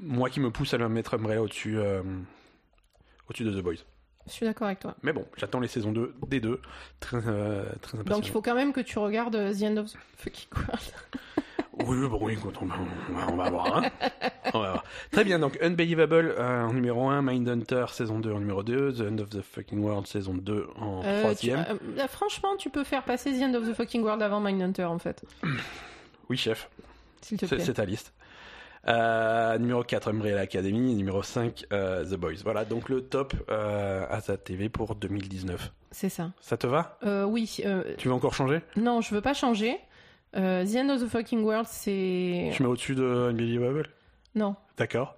moi 0.00 0.30
qui 0.30 0.40
me 0.40 0.50
pousse 0.50 0.72
à 0.72 0.78
le 0.78 0.88
mettre 0.88 1.12
Umbrella 1.12 1.42
au-dessus 1.42 1.76
euh, 1.78 2.00
au-dessus 3.28 3.44
de 3.44 3.52
The 3.52 3.62
Boys. 3.62 3.74
Je 4.26 4.32
suis 4.32 4.46
d'accord 4.46 4.66
avec 4.68 4.80
toi. 4.80 4.94
Mais 5.02 5.12
bon, 5.12 5.26
j'attends 5.36 5.60
les 5.60 5.68
saisons 5.68 5.92
2 5.92 6.14
des 6.28 6.40
deux 6.40 6.60
très 6.98 7.18
euh, 7.26 7.64
très 7.82 7.98
impatient. 7.98 8.16
Donc 8.16 8.26
il 8.26 8.30
faut 8.32 8.40
quand 8.40 8.54
même 8.54 8.72
que 8.72 8.80
tu 8.80 8.98
regardes 8.98 9.36
euh, 9.36 9.52
The 9.52 9.62
End 9.64 9.76
of 9.76 9.92
the 9.92 9.96
Fucking 10.16 10.48
World. 10.56 10.80
Oui, 11.76 12.08
bon, 12.08 12.18
oui, 12.22 12.34
écoute, 12.34 12.54
on, 12.62 12.66
va- 12.66 12.76
on 13.10 13.12
va, 13.14 13.26
on 13.32 13.36
va 13.36 13.50
voir. 13.50 13.76
hein. 13.78 13.90
On 14.54 14.60
va 14.60 14.70
voir. 14.70 14.84
Très 15.10 15.24
bien, 15.24 15.40
donc 15.40 15.58
Unbelievable 15.60 16.32
euh, 16.38 16.62
en 16.62 16.72
numéro 16.72 17.08
1, 17.08 17.20
Mindhunter 17.22 17.86
saison 17.90 18.20
2 18.20 18.30
en 18.32 18.38
numéro 18.38 18.62
2, 18.62 18.92
The 18.92 19.00
End 19.00 19.18
of 19.18 19.28
the 19.30 19.42
Fucking 19.42 19.80
World 19.80 20.06
saison 20.06 20.34
2 20.34 20.68
en 20.76 21.02
Euh, 21.04 21.14
tu- 21.16 21.20
troisième. 21.48 21.64
euh, 21.98 22.06
franchement, 22.06 22.54
tu 22.56 22.70
peux 22.70 22.84
faire 22.84 23.02
passer 23.02 23.32
The 23.36 23.42
End 23.42 23.54
of 23.54 23.68
the 23.68 23.74
Fucking 23.74 24.02
World 24.04 24.22
avant 24.22 24.38
Mindhunter 24.38 24.84
en 24.84 25.00
fait, 25.00 25.24
Oui, 26.30 26.36
chef, 26.36 26.70
s'il 27.22 27.38
te 27.38 27.46
c'est 27.46 27.56
plaît. 27.56 27.64
c'est 27.64 27.74
ta 27.74 27.84
liste. 27.84 28.14
Euh, 28.88 29.58
numéro 29.58 29.82
4, 29.82 30.08
Umbrella 30.08 30.40
Academy. 30.42 30.94
Numéro 30.94 31.22
5, 31.22 31.64
euh, 31.72 32.04
The 32.04 32.14
Boys. 32.16 32.36
Voilà, 32.44 32.64
donc 32.64 32.88
le 32.88 33.02
top 33.02 33.32
euh, 33.50 34.04
à 34.10 34.20
sa 34.20 34.36
TV 34.36 34.68
pour 34.68 34.94
2019. 34.94 35.72
C'est 35.90 36.08
ça. 36.08 36.32
Ça 36.40 36.56
te 36.56 36.66
va? 36.66 36.98
Euh, 37.04 37.24
oui. 37.24 37.58
euh, 37.64 37.82
Tu 37.98 38.08
veux 38.08 38.14
encore 38.14 38.34
changer? 38.34 38.60
Non, 38.76 39.00
je 39.00 39.14
veux 39.14 39.20
pas 39.20 39.34
changer. 39.34 39.76
The 40.34 40.76
End 40.76 40.88
of 40.90 41.00
the 41.02 41.06
Fucking 41.08 41.44
World, 41.44 41.66
c'est. 41.68 42.50
Tu 42.54 42.62
mets 42.62 42.68
au-dessus 42.68 42.96
de 42.96 43.04
Unbelievable? 43.30 43.86
Non. 44.34 44.56
D'accord. 44.76 45.16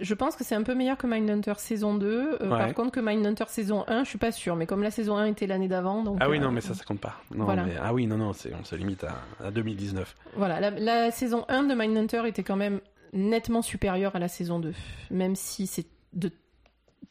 Je 0.00 0.14
pense 0.14 0.36
que 0.36 0.44
c'est 0.44 0.54
un 0.54 0.62
peu 0.62 0.74
meilleur 0.74 0.96
que 0.96 1.06
Mindhunter 1.06 1.54
saison 1.58 1.94
2. 1.94 2.06
Euh, 2.40 2.48
Ouais. 2.50 2.58
Par 2.58 2.74
contre, 2.74 2.90
que 2.92 3.00
Mindhunter 3.00 3.44
saison 3.48 3.84
1, 3.88 4.04
je 4.04 4.08
suis 4.08 4.18
pas 4.18 4.32
sûre. 4.32 4.56
Mais 4.56 4.66
comme 4.66 4.82
la 4.82 4.90
saison 4.90 5.16
1 5.16 5.26
était 5.26 5.46
l'année 5.46 5.68
d'avant. 5.68 6.02
donc. 6.02 6.18
Ah 6.20 6.28
oui, 6.28 6.38
euh, 6.38 6.40
non, 6.40 6.50
mais 6.50 6.60
ça, 6.60 6.74
ça 6.74 6.84
compte 6.84 7.00
pas. 7.00 7.20
Non, 7.34 7.44
Voilà. 7.44 7.64
mais- 7.64 7.76
ah 7.82 7.92
oui, 7.94 8.06
non, 8.06 8.16
non, 8.16 8.28
on 8.30 8.64
se 8.64 8.74
limite 8.76 9.04
à, 9.04 9.14
à 9.46 9.50
2019. 9.50 10.16
Voilà, 10.36 10.60
la, 10.60 10.70
la 10.70 11.10
saison 11.10 11.44
1 11.48 11.64
de 11.64 11.74
Mindhunter 11.74 12.22
était 12.26 12.42
quand 12.42 12.56
même 12.56 12.80
nettement 13.12 13.62
supérieure 13.62 14.16
à 14.16 14.18
la 14.18 14.28
saison 14.28 14.58
2. 14.58 14.72
Même 15.10 15.36
si 15.36 15.66
c'est 15.66 15.86
de 16.12 16.30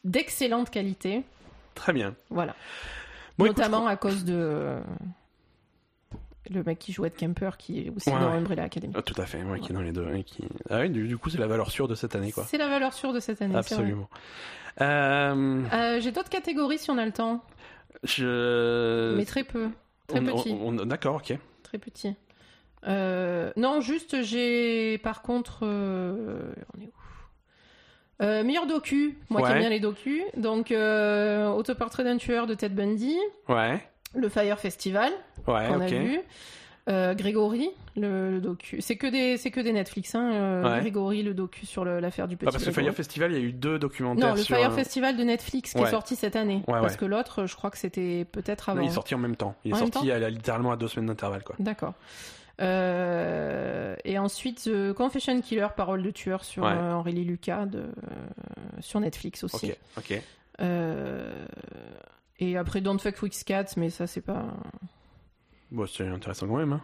d'excellente 0.03 0.69
qualité. 0.69 1.23
Très 1.75 1.93
bien. 1.93 2.13
Voilà. 2.29 2.55
Bon, 3.37 3.45
écoute, 3.45 3.57
Notamment 3.57 3.87
à 3.87 3.95
cause 3.95 4.25
de. 4.25 4.77
Le 6.49 6.61
mec 6.63 6.77
qui 6.79 6.91
joue 6.91 7.05
Ed 7.05 7.15
Kemper, 7.15 7.51
qui 7.57 7.79
est 7.87 7.89
aussi 7.95 8.09
Ouais, 8.09 8.19
dans. 8.19 8.27
Umbrella 8.31 8.63
Academy. 8.63 8.93
Ah, 8.97 9.01
tout 9.01 9.19
à 9.21 9.25
fait, 9.25 9.41
ouais, 9.43 9.59
qui 9.61 9.71
est 9.71 9.75
dans 9.75 9.81
les 9.81 9.93
deux. 9.93 10.13
et 10.13 10.23
qui... 10.23 10.43
Ah 10.69 10.81
oui, 10.81 10.89
du, 10.89 11.07
du 11.07 11.17
coup, 11.17 11.29
c'est 11.29 11.37
la 11.37 11.47
valeur 11.47 11.71
sûre 11.71 11.87
de 11.87 11.95
cette 11.95 12.15
année, 12.15 12.31
quoi. 12.33 12.43
C'est 12.43 12.57
la 12.57 12.67
valeur 12.67 12.93
sûre 12.93 13.13
de 13.13 13.19
cette 13.21 13.41
année. 13.41 13.55
Absolument. 13.55 14.09
Euh, 14.81 15.61
Euh, 15.71 15.99
J'ai 16.01 16.11
d'autres 16.11 16.29
catégories 16.29 16.77
si 16.79 16.89
on 16.91 16.97
a 16.97 17.05
le 17.05 17.11
temps, 17.13 17.43
je... 18.03 19.15
mais 19.15 19.25
très 19.25 19.43
peu. 19.43 19.69
Très 20.07 20.19
on- 20.19 20.25
petit. 20.25 20.51
on- 20.51 20.67
on- 20.79 20.85
D'accord, 20.85 21.15
ok. 21.15 21.37
Très 21.63 21.77
petit. 21.77 22.15
Euh, 22.85 23.51
non, 23.55 23.79
juste, 23.79 24.21
j'ai 24.23 24.97
par 24.97 25.21
contre. 25.21 25.59
euh, 25.63 26.51
On 26.77 26.81
est 26.81 26.87
où? 26.87 26.91
Euh, 28.21 28.43
meilleur 28.43 28.67
docu, 28.67 29.17
moi 29.29 29.41
qui 29.41 29.47
Ouais. 29.47 29.53
aime 29.53 29.59
bien 29.59 29.69
les 29.69 29.79
docus. 29.79 30.21
Donc, 30.37 30.71
euh, 30.71 31.47
Autoportrait 31.49 32.03
d'un 32.03 32.17
tueur 32.17 32.47
de 32.47 32.53
Ted 32.53 32.73
Bundy, 32.75 33.17
Ouais, 33.47 33.81
le 34.13 34.29
Fire 34.29 34.59
Festival 34.59 35.11
ouais, 35.47 35.67
qu'on 35.67 35.81
a 35.81 35.85
vu, 35.87 36.19
euh, 36.89 37.13
Grégory, 37.15 37.69
le, 37.95 38.29
le 38.31 38.41
docu. 38.41 38.81
C'est 38.81 38.97
que 38.97 39.07
des, 39.07 39.37
c'est 39.37 39.51
que 39.51 39.61
des 39.61 39.71
Netflix, 39.71 40.15
hein. 40.15 40.31
euh, 40.33 40.63
Ouais. 40.73 40.79
Grégory, 40.81 41.23
le 41.23 41.33
docu 41.33 41.65
sur 41.65 41.85
le- 41.85 41.99
l'affaire 42.01 42.27
du 42.27 42.35
petit. 42.35 42.45
Ah, 42.49 42.51
parce 42.51 42.63
que 42.63 42.69
Grégory. 42.71 42.85
Fire 42.87 42.95
Festival, 42.95 43.31
il 43.31 43.37
y 43.37 43.41
a 43.41 43.43
eu 43.43 43.53
deux 43.53 43.79
documentaires 43.79 44.27
Non, 44.29 44.35
le 44.35 44.41
sur... 44.41 44.55
Fire 44.57 44.71
euh, 44.71 44.75
Festival 44.75 45.15
de 45.15 45.23
Netflix 45.23 45.71
qui 45.73 45.77
Ouais. 45.79 45.87
est 45.87 45.91
sorti 45.91 46.15
cette 46.17 46.35
année. 46.35 46.61
Ouais, 46.67 46.81
parce 46.81 46.97
que 46.97 47.05
l'autre, 47.05 47.45
je 47.45 47.55
crois 47.55 47.71
que 47.71 47.77
c'était 47.77 48.25
peut-être 48.31 48.69
Non, 48.69 48.73
avant. 48.77 48.85
il 48.85 48.89
est 48.89 48.93
sorti 48.93 49.15
en 49.15 49.19
même 49.19 49.35
temps. 49.37 49.55
Il 49.63 49.71
est 49.71 49.75
En 49.75 49.77
sorti 49.77 50.11
à, 50.11 50.29
littéralement 50.29 50.71
à 50.73 50.75
deux 50.77 50.87
semaines 50.89 51.07
d'intervalle, 51.07 51.43
quoi. 51.43 51.55
D'accord. 51.59 51.93
Euh, 52.61 53.95
et 54.03 54.19
ensuite, 54.19 54.63
The 54.65 54.93
Confession 54.93 55.39
Killer, 55.41 55.67
parole 55.75 56.03
de 56.03 56.11
tueur 56.11 56.43
sur 56.43 56.63
Aurélie 56.63 57.23
Lucas 57.23 57.65
de, 57.65 57.85
sur 58.81 58.99
Netflix 58.99 59.43
aussi. 59.45 59.71
Ok, 59.97 60.11
ok. 60.11 60.21
Et 62.39 62.57
après 62.57 62.81
Don't 62.81 62.99
Fuck 62.99 63.21
with 63.21 63.43
Cats, 63.45 63.73
mais 63.77 63.89
ça 63.89 64.07
c'est 64.07 64.21
pas. 64.21 64.45
Bon, 65.71 65.85
c'est 65.87 66.07
intéressant 66.07 66.47
quand 66.47 66.57
même, 66.57 66.73
hein. 66.73 66.81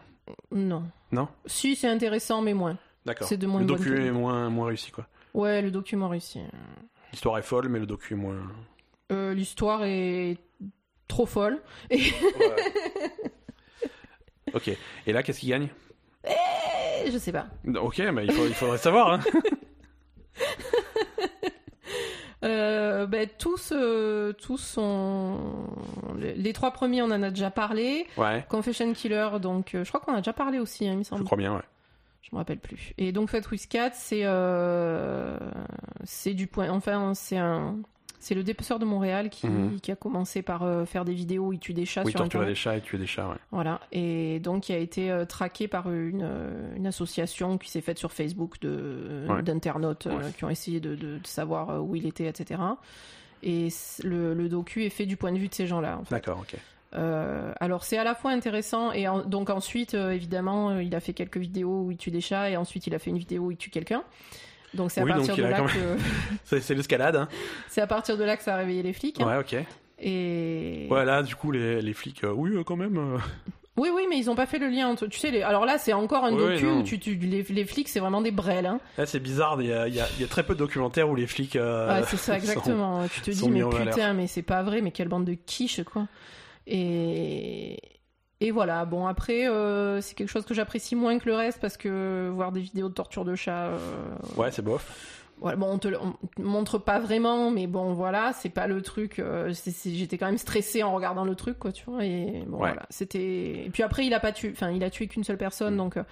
Non. 0.52 0.84
Non? 1.12 1.28
Si, 1.48 1.76
c'est 1.76 1.88
intéressant, 1.88 2.42
mais 2.42 2.54
moins. 2.54 2.78
D'accord. 3.06 3.28
C'est 3.28 3.38
de 3.38 3.48
moins 3.48 3.62
Le 3.62 3.66
docu 3.66 4.06
est 4.06 4.12
moins, 4.12 4.50
moins 4.50 4.68
réussi, 4.68 4.92
quoi. 4.92 5.08
Ouais, 5.34 5.62
le 5.62 5.72
document 5.72 6.08
réussi. 6.10 6.40
L'histoire 7.12 7.38
est 7.40 7.44
folle, 7.44 7.68
mais 7.70 7.80
le 7.80 7.86
docu 7.88 8.14
est 8.14 8.18
moins... 8.18 8.36
Euh, 9.12 9.34
L'histoire 9.34 9.84
est 9.86 10.38
trop 11.08 11.26
folle. 11.26 11.62
Et 11.90 12.00
ok. 14.54 14.70
Et 15.08 15.14
là, 15.14 15.24
qu'est-ce 15.24 15.40
qui 15.40 15.48
gagne? 15.48 15.70
Je 17.10 17.18
sais 17.18 17.32
pas. 17.32 17.48
Ok, 17.82 18.00
mais 18.14 18.26
il, 18.26 18.32
faut- 18.32 18.46
il 18.46 18.54
faudrait 18.54 18.78
savoir, 18.78 19.14
hein. 19.14 19.20
Euh, 22.44 23.06
ben, 23.06 23.28
tous, 23.38 23.74
euh, 23.76 24.32
tous 24.34 24.58
sont. 24.58 25.38
Les, 26.18 26.54
trois 26.54 26.72
premiers, 26.72 27.02
on 27.02 27.06
en 27.12 27.22
a 27.24 27.30
déjà 27.30 27.52
parlé. 27.52 28.08
Ouais, 28.18 28.46
Confession 28.50 28.94
Killer, 28.94 29.28
donc 29.42 29.76
euh, 29.76 29.84
je 29.84 29.90
crois 29.90 30.00
qu'on 30.00 30.14
a 30.14 30.18
déjà 30.18 30.34
parlé 30.34 30.60
aussi, 30.60 30.88
hein, 30.88 30.94
il 30.94 30.98
me 31.00 31.04
je 31.04 31.10
semble. 31.10 31.26
crois 31.26 31.38
bien, 31.38 31.54
ouais. 31.56 31.64
Je 32.22 32.30
me 32.32 32.38
rappelle 32.38 32.60
plus. 32.60 32.94
Et 32.98 33.12
donc 33.12 33.30
Fat 33.30 33.42
with 33.52 33.68
Cat, 33.68 33.92
c'est 33.94 34.24
c'est 36.04 36.34
du 36.34 36.48
point. 36.48 36.70
Enfin, 36.70 37.14
c'est 37.14 37.38
un. 37.38 37.78
C'est 38.22 38.36
le 38.36 38.44
dépeceur 38.44 38.80
de 38.80 38.86
Montréal 38.86 39.30
qui, 39.30 39.48
Mhm. 39.48 39.80
qui 39.80 39.92
a 39.92 39.96
commencé 39.96 40.42
par 40.42 40.64
euh, 40.64 40.86
faire 40.86 41.06
des 41.06 41.14
vidéos 41.14 41.48
où 41.48 41.54
il 41.54 41.60
tue 41.60 41.74
des 41.74 41.86
chats 41.86 42.04
Oui, 42.04 42.12
sur 42.12 42.20
torturer 42.20 42.42
Internet. 42.44 42.50
des 42.50 42.56
chats 42.56 42.76
et 42.78 42.82
tuer 42.82 42.98
des 42.98 43.08
chats, 43.08 43.30
ouais. 43.30 43.36
Voilà. 43.52 43.80
Et 43.94 44.40
donc, 44.42 44.68
il 44.70 44.74
a 44.74 44.78
été 44.78 45.10
euh, 45.10 45.24
traqué 45.26 45.68
par 45.70 45.90
une, 45.92 46.30
une 46.76 46.86
association 46.86 47.58
qui 47.58 47.72
s'est 47.72 47.82
faite 47.82 47.98
sur 47.98 48.12
Facebook 48.12 48.60
de- 48.62 49.26
Ouais. 49.30 49.42
d'internautes 49.42 50.08
euh, 50.08 50.18
Ouais. 50.18 50.32
qui 50.38 50.44
ont 50.44 50.50
essayé 50.50 50.80
de, 50.82 50.96
de- 50.96 51.18
de 51.20 51.28
savoir 51.28 51.82
où 51.84 51.96
il 51.96 52.06
était, 52.06 52.26
etc. 52.28 52.62
Et 53.42 53.70
le, 54.04 54.34
le 54.34 54.50
docu 54.50 54.84
est 54.84 54.90
fait 54.90 55.06
du 55.06 55.16
point 55.16 55.32
de 55.32 55.38
vue 55.38 55.48
de 55.48 55.54
ces 55.56 55.66
gens-là. 55.68 55.98
en 56.00 56.04
fait. 56.04 56.16
D'accord, 56.16 56.40
ok. 56.42 56.56
Euh, 56.96 57.54
alors 57.60 57.84
c'est 57.84 58.00
à 58.00 58.04
la 58.04 58.16
fois 58.16 58.32
intéressant 58.32 58.92
et 58.92 59.08
en- 59.08 59.24
donc 59.24 59.52
ensuite 59.52 59.94
euh, 59.94 60.10
évidemment 60.10 60.72
euh, 60.72 60.82
il 60.84 60.96
a 60.96 61.00
fait 61.00 61.14
quelques 61.14 61.38
vidéos 61.38 61.84
où 61.84 61.92
il 61.92 61.98
tue 61.98 62.10
des 62.10 62.20
chats 62.20 62.50
et 62.50 62.58
ensuite 62.58 62.88
il 62.88 62.96
a 62.96 63.00
fait 63.00 63.12
une 63.12 63.20
vidéo 63.20 63.44
où 63.44 63.52
il 63.52 63.58
tue 63.58 63.70
quelqu'un. 63.70 64.02
Donc 64.74 64.92
c'est 64.92 65.02
à 65.02 65.04
Oui, 65.04 65.12
partir 65.12 65.36
de 65.36 65.42
là 65.44 65.62
que 65.62 65.98
C'est 66.62 66.76
l'escalade, 66.76 67.16
hein. 67.16 67.28
c'est 67.70 67.82
à 67.82 67.88
partir 67.88 68.18
de 68.18 68.24
là 68.24 68.38
que 68.38 68.44
ça 68.44 68.54
a 68.54 68.58
réveillé 68.58 68.84
les 68.84 68.94
flics. 68.94 69.20
hein. 69.22 69.28
Ouais, 69.28 69.38
ok. 69.38 69.56
Et 70.02 70.88
Ouais, 70.90 71.04
là, 71.06 71.24
du 71.24 71.36
coup, 71.36 71.52
les, 71.52 71.82
les 71.82 71.94
flics, 71.94 72.24
euh, 72.24 72.32
oui, 72.32 72.52
euh, 72.56 72.64
quand 72.64 72.76
même. 72.78 72.98
euh. 72.98 73.18
oui 73.78 73.90
oui 73.96 74.08
mais 74.10 74.18
ils 74.18 74.30
ont 74.30 74.36
pas 74.36 74.46
fait 74.46 74.60
le 74.60 74.68
lien 74.68 74.88
entre 74.90 75.08
tu 75.08 75.18
sais 75.20 75.32
les... 75.32 75.42
alors 75.42 75.66
là 75.66 75.78
c'est 75.78 75.94
encore 75.94 76.26
un 76.26 76.34
Oui, 76.34 76.38
docu 76.56 76.66
où 76.66 76.84
tu, 76.84 77.00
tu- 77.00 77.16
les, 77.16 77.44
les 77.44 77.64
flics 77.66 77.88
c'est 77.88 78.02
vraiment 78.02 78.20
des 78.22 78.32
brels 78.32 78.66
hein. 78.66 78.82
Là, 78.98 79.06
c'est 79.06 79.22
bizarre, 79.22 79.62
il 79.62 79.70
y 79.70 79.74
a, 79.74 79.88
il 79.88 79.96
y 79.96 80.02
a- 80.02 80.08
il 80.18 80.22
y 80.22 80.26
a 80.26 80.28
très 80.28 80.44
peu 80.44 80.54
de 80.54 80.60
documentaires 80.60 81.10
où 81.10 81.16
les 81.16 81.28
flics. 81.28 81.56
Ouais, 81.56 82.02
c'est 82.08 82.18
ça 82.18 82.34
sont- 82.34 82.34
exactement. 82.34 83.08
tu 83.08 83.22
te 83.22 83.32
dis 83.32 83.50
mais 83.50 83.64
putain 83.64 84.14
mais 84.14 84.28
c'est 84.28 84.42
pas 84.42 84.64
vrai 84.64 84.82
mais 84.82 84.92
quelle 84.92 85.08
bande 85.08 85.24
de 85.26 85.34
quiche 85.34 85.82
quoi. 85.86 86.08
Et 86.68 87.78
et 88.42 88.52
voilà, 88.52 88.86
bon 88.86 89.06
après 89.08 89.48
euh, 89.48 90.00
c'est 90.02 90.16
quelque 90.16 90.30
chose 90.30 90.46
que 90.46 90.54
j'apprécie 90.54 90.96
moins 90.96 91.18
que 91.20 91.26
le 91.28 91.36
reste 91.36 91.60
parce 91.60 91.76
que 91.78 92.30
voir 92.34 92.52
des 92.52 92.62
vidéos 92.62 92.90
de 92.90 92.94
torture 92.94 93.26
de 93.26 93.36
chat 93.36 93.68
euh, 93.68 93.78
Ouais, 94.38 94.52
c'est 94.52 94.62
bof. 94.62 95.16
Voilà, 95.42 95.56
bon, 95.56 95.68
on 95.72 95.78
te, 95.78 95.88
on 95.88 96.12
te 96.36 96.42
montre 96.42 96.78
pas 96.80 97.00
vraiment, 97.00 97.50
mais 97.50 97.66
bon, 97.66 97.94
voilà, 97.94 98.34
c'est 98.34 98.50
pas 98.50 98.68
le 98.68 98.82
truc. 98.82 99.20
euh, 99.20 99.54
J'étais 99.86 100.18
quand 100.18 100.26
même 100.26 100.38
stressée 100.38 100.84
en 100.84 100.94
regardant 100.94 101.24
le 101.24 101.34
truc, 101.34 101.58
quoi, 101.58 101.72
tu 101.72 101.86
vois. 101.86 102.04
Et 102.04 102.44
bon, 102.46 102.58
Ouais. 102.58 102.72
voilà, 102.72 102.86
c'était. 102.90 103.64
Et 103.66 103.70
puis 103.72 103.82
après, 103.82 104.06
il 104.06 104.14
a 104.14 104.20
pas 104.20 104.34
tué, 104.34 104.50
enfin, 104.52 104.70
il 104.72 104.84
a 104.84 104.90
tué 104.90 105.08
qu'une 105.08 105.24
seule 105.24 105.38
personne, 105.38 105.78
donc. 105.78 105.96
euh, 105.96 106.04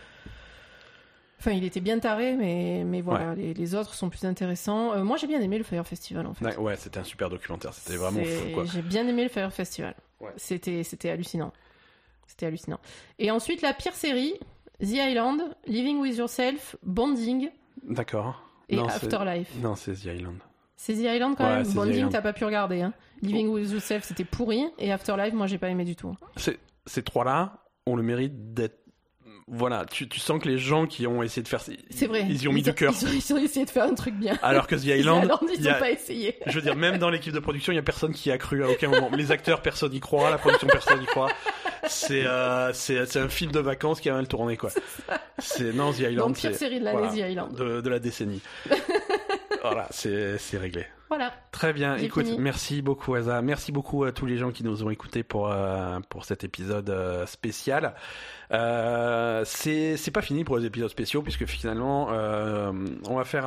Enfin, 1.39 1.51
il 1.51 1.63
était 1.65 1.81
bien 1.81 1.99
taré, 1.99 2.35
mais, 2.35 2.83
mais 2.85 3.01
voilà, 3.01 3.35
les, 3.35 3.53
les 3.53 3.75
autres 3.75 3.93
sont 3.93 4.09
plus 4.09 4.25
intéressants. 4.25 4.93
Euh, 4.93 5.03
moi, 5.03 5.17
j'ai 5.17 5.27
bien 5.27 5.39
aimé 5.39 5.57
le 5.59 5.63
Fire 5.63 5.85
Festival, 5.85 6.25
en 6.25 6.33
fait. 6.33 6.43
Ouais, 6.45 6.57
Ouais, 6.57 6.75
c'était 6.77 6.99
un 6.99 7.03
super 7.03 7.29
documentaire, 7.29 7.73
c'était 7.75 7.95
vraiment 7.97 8.23
fou, 8.23 8.49
quoi. 8.55 8.63
J'ai 8.65 8.81
bien 8.81 9.07
aimé 9.07 9.21
le 9.23 9.29
Fire 9.29 9.53
Festival. 9.53 9.93
Ouais. 10.19 10.31
C'était, 10.37 10.81
c'était 10.83 11.09
hallucinant. 11.11 11.51
C'était 12.27 12.45
hallucinant. 12.45 12.79
Et 13.19 13.31
ensuite, 13.31 13.61
la 13.61 13.73
pire 13.73 13.93
série, 13.93 14.33
The 14.81 14.89
Island, 14.93 15.41
Living 15.65 15.99
with 15.99 16.17
Yourself, 16.17 16.75
Bonding 16.83 17.49
D'accord. 17.83 18.43
et 18.69 18.75
Non, 18.75 18.85
Afterlife. 18.87 19.49
Non, 19.61 19.75
c'est 19.75 19.93
The 19.93 20.05
Island. 20.05 20.37
C'est 20.75 20.93
The 20.93 20.99
Island 21.15 21.35
quand 21.37 21.45
Ouais, 21.49 21.63
même. 21.63 21.73
Bonding, 21.73 22.09
t'as 22.09 22.21
pas 22.21 22.33
pu 22.33 22.45
regarder. 22.45 22.81
Hein. 22.81 22.93
Living 23.23 23.47
with 23.47 23.71
Yourself, 23.71 24.03
c'était 24.03 24.25
pourri. 24.25 24.65
Et 24.77 24.91
Afterlife, 24.91 25.33
moi, 25.33 25.47
j'ai 25.47 25.57
pas 25.57 25.69
aimé 25.69 25.83
du 25.85 25.95
tout. 25.95 26.15
Ces- 26.35 27.03
trois-là 27.03 27.63
ont 27.87 27.95
le 27.95 28.03
mérite 28.03 28.53
d'être. 28.53 28.77
Voilà, 29.49 29.85
tu, 29.85 30.09
tu 30.09 30.19
sens 30.19 30.41
que 30.43 30.47
les 30.49 30.57
gens 30.57 30.85
qui 30.87 31.07
ont 31.07 31.23
essayé 31.23 31.41
de 31.41 31.47
faire. 31.47 31.61
C'est 31.89 32.05
vrai. 32.07 32.25
Ils 32.29 32.43
y 32.43 32.47
ont 32.49 32.51
mis 32.53 32.61
du 32.61 32.73
cœur. 32.73 32.93
Ils 33.01 33.07
ont, 33.07 33.11
ils 33.13 33.33
ont 33.33 33.37
essayé 33.37 33.65
de 33.65 33.69
faire 33.69 33.85
un 33.85 33.93
truc 33.93 34.13
bien. 34.15 34.37
Alors 34.43 34.67
que 34.67 34.75
The 34.75 34.81
The 34.81 34.85
Island. 34.99 35.23
Island, 35.23 35.39
il 35.53 35.59
ils 35.61 35.65
y 35.65 35.69
ont 35.69 35.71
a- 35.71 35.75
pas 35.75 35.89
essayé. 35.89 36.37
Je 36.45 36.51
veux 36.51 36.61
dire, 36.61 36.75
même 36.75 36.97
dans 36.97 37.09
l'équipe 37.09 37.33
de 37.33 37.39
production, 37.39 37.71
il 37.71 37.77
y 37.77 37.79
a 37.79 37.83
personne 37.83 38.11
qui 38.13 38.29
a 38.29 38.37
cru 38.37 38.61
à 38.63 38.69
aucun 38.69 38.89
moment. 38.89 39.09
Les 39.15 39.31
acteurs, 39.31 39.61
personne 39.61 39.91
n'y 39.93 40.01
croit. 40.01 40.29
La 40.29 40.37
production, 40.37 40.67
personne 40.67 40.99
n'y 40.99 41.05
croit. 41.05 41.29
C'est 41.87 42.25
euh, 42.25 42.73
c'est 42.73 43.17
un 43.17 43.29
film 43.29 43.51
de 43.51 43.59
vacances 43.59 44.01
qui 44.01 44.09
a 44.09 44.13
mal 44.13 44.27
tourné, 44.27 44.57
quoi. 44.57 44.69
C'est 45.39 45.73
non, 45.73 45.91
The 45.91 45.99
Island. 45.99 46.29
Donc, 46.29 46.37
pire 46.37 46.55
série 46.55 46.79
de 46.79 46.85
l'année, 46.85 46.97
voilà, 46.99 47.13
The 47.13 47.31
Island. 47.31 47.55
De, 47.55 47.81
de 47.81 47.89
la 47.89 47.99
décennie. 47.99 48.41
voilà, 49.61 49.87
c'est 49.91 50.37
c'est 50.37 50.57
réglé. 50.57 50.85
Voilà. 51.09 51.33
Très 51.51 51.71
bien. 51.71 51.95
Écoute, 51.95 52.25
fini. 52.25 52.37
merci 52.37 52.81
beaucoup, 52.81 53.15
Asa. 53.15 53.41
Merci 53.41 53.71
beaucoup 53.71 54.03
à 54.03 54.11
tous 54.11 54.25
les 54.25 54.37
gens 54.37 54.51
qui 54.51 54.63
nous 54.63 54.83
ont 54.83 54.89
écoutés 54.89 55.23
pour 55.23 55.49
euh, 55.49 55.99
pour 56.09 56.25
cet 56.25 56.43
épisode 56.43 56.89
euh, 56.89 57.25
spécial. 57.25 57.95
Euh, 58.51 59.43
c'est 59.45 59.95
c'est 59.95 60.11
pas 60.11 60.21
fini 60.21 60.43
pour 60.43 60.57
les 60.57 60.65
épisodes 60.65 60.89
spéciaux 60.89 61.21
puisque 61.21 61.45
finalement 61.45 62.07
on 62.07 63.15
va 63.15 63.23
faire 63.23 63.45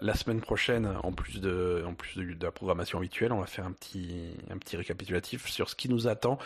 la 0.00 0.14
semaine 0.14 0.40
prochaine 0.40 0.90
en 1.02 1.12
plus 1.12 1.40
de 1.40 1.84
en 1.86 1.94
plus 1.94 2.16
de, 2.16 2.34
de 2.34 2.44
la 2.44 2.52
programmation 2.52 2.98
habituelle, 2.98 3.32
on 3.32 3.40
va 3.40 3.46
faire 3.46 3.66
un 3.66 3.72
petit 3.72 4.34
un 4.50 4.56
petit 4.56 4.76
récapitulatif 4.76 5.48
sur 5.48 5.68
ce 5.68 5.76
qui 5.76 5.88
nous 5.88 6.08
attend 6.08 6.38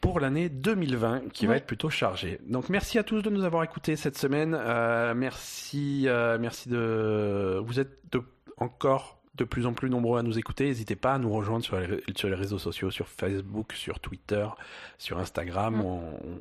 pour 0.00 0.20
l'année 0.20 0.48
2020 0.48 1.30
qui 1.32 1.46
va 1.46 1.56
être 1.56 1.66
plutôt 1.66 1.90
chargée. 1.90 2.40
Donc 2.46 2.68
merci 2.68 2.98
à 2.98 3.02
tous 3.02 3.22
de 3.22 3.30
nous 3.30 3.44
avoir 3.44 3.64
écoutés 3.64 3.96
cette 3.96 4.16
semaine. 4.18 4.56
Euh, 4.58 5.14
merci 5.14 6.04
euh, 6.06 6.38
merci 6.40 6.68
de 6.68 7.60
vous 7.64 7.80
êtes 7.80 7.98
de, 8.12 8.22
encore 8.58 9.20
de 9.34 9.44
plus 9.44 9.66
en 9.66 9.72
plus 9.72 9.88
nombreux 9.88 10.18
à 10.18 10.22
nous 10.22 10.36
écouter. 10.38 10.64
N'hésitez 10.64 10.96
pas 10.96 11.14
à 11.14 11.18
nous 11.18 11.30
rejoindre 11.32 11.64
sur 11.64 11.78
les, 11.78 12.02
sur 12.16 12.28
les 12.28 12.34
réseaux 12.34 12.58
sociaux, 12.58 12.90
sur 12.90 13.06
Facebook, 13.08 13.72
sur 13.72 14.00
Twitter, 14.00 14.46
sur 14.98 15.18
Instagram. 15.18 15.80
On, 15.80 16.00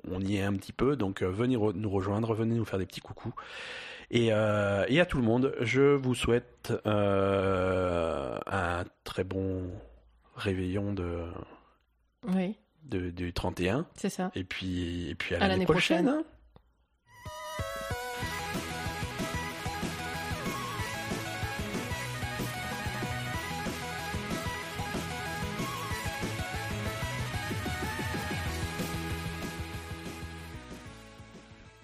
on 0.10 0.20
y 0.22 0.38
est 0.38 0.44
un 0.44 0.54
petit 0.54 0.74
peu. 0.74 0.96
Donc 0.96 1.22
euh, 1.22 1.30
venez 1.30 1.56
re- 1.58 1.74
nous 1.76 1.90
rejoindre, 1.90 2.34
venez 2.34 2.56
nous 2.56 2.66
faire 2.66 2.80
des 2.80 2.88
petits 2.88 3.02
coucous. 3.02 3.34
Et, 4.10 4.30
euh, 4.32 4.86
et 4.88 5.00
à 5.02 5.06
tout 5.06 5.18
le 5.18 5.24
monde, 5.24 5.54
je 5.62 5.94
vous 5.96 6.16
souhaite 6.16 6.72
euh, 6.88 8.38
un 8.48 8.84
très 9.04 9.24
bon 9.24 9.70
réveillon 10.36 10.94
de, 10.94 11.24
Oui, 12.28 12.56
de, 12.90 13.10
du 13.10 13.34
31. 13.34 13.86
c'est 13.96 14.10
ça. 14.10 14.32
Et 14.36 14.44
puis, 14.44 15.10
et 15.10 15.16
puis 15.16 15.36
à, 15.36 15.38
À 15.38 15.42
l'année 15.42 15.54
l'année 15.54 15.66
prochaine. 15.66 16.06
prochaine. 16.06 16.22
hein. 16.22 16.26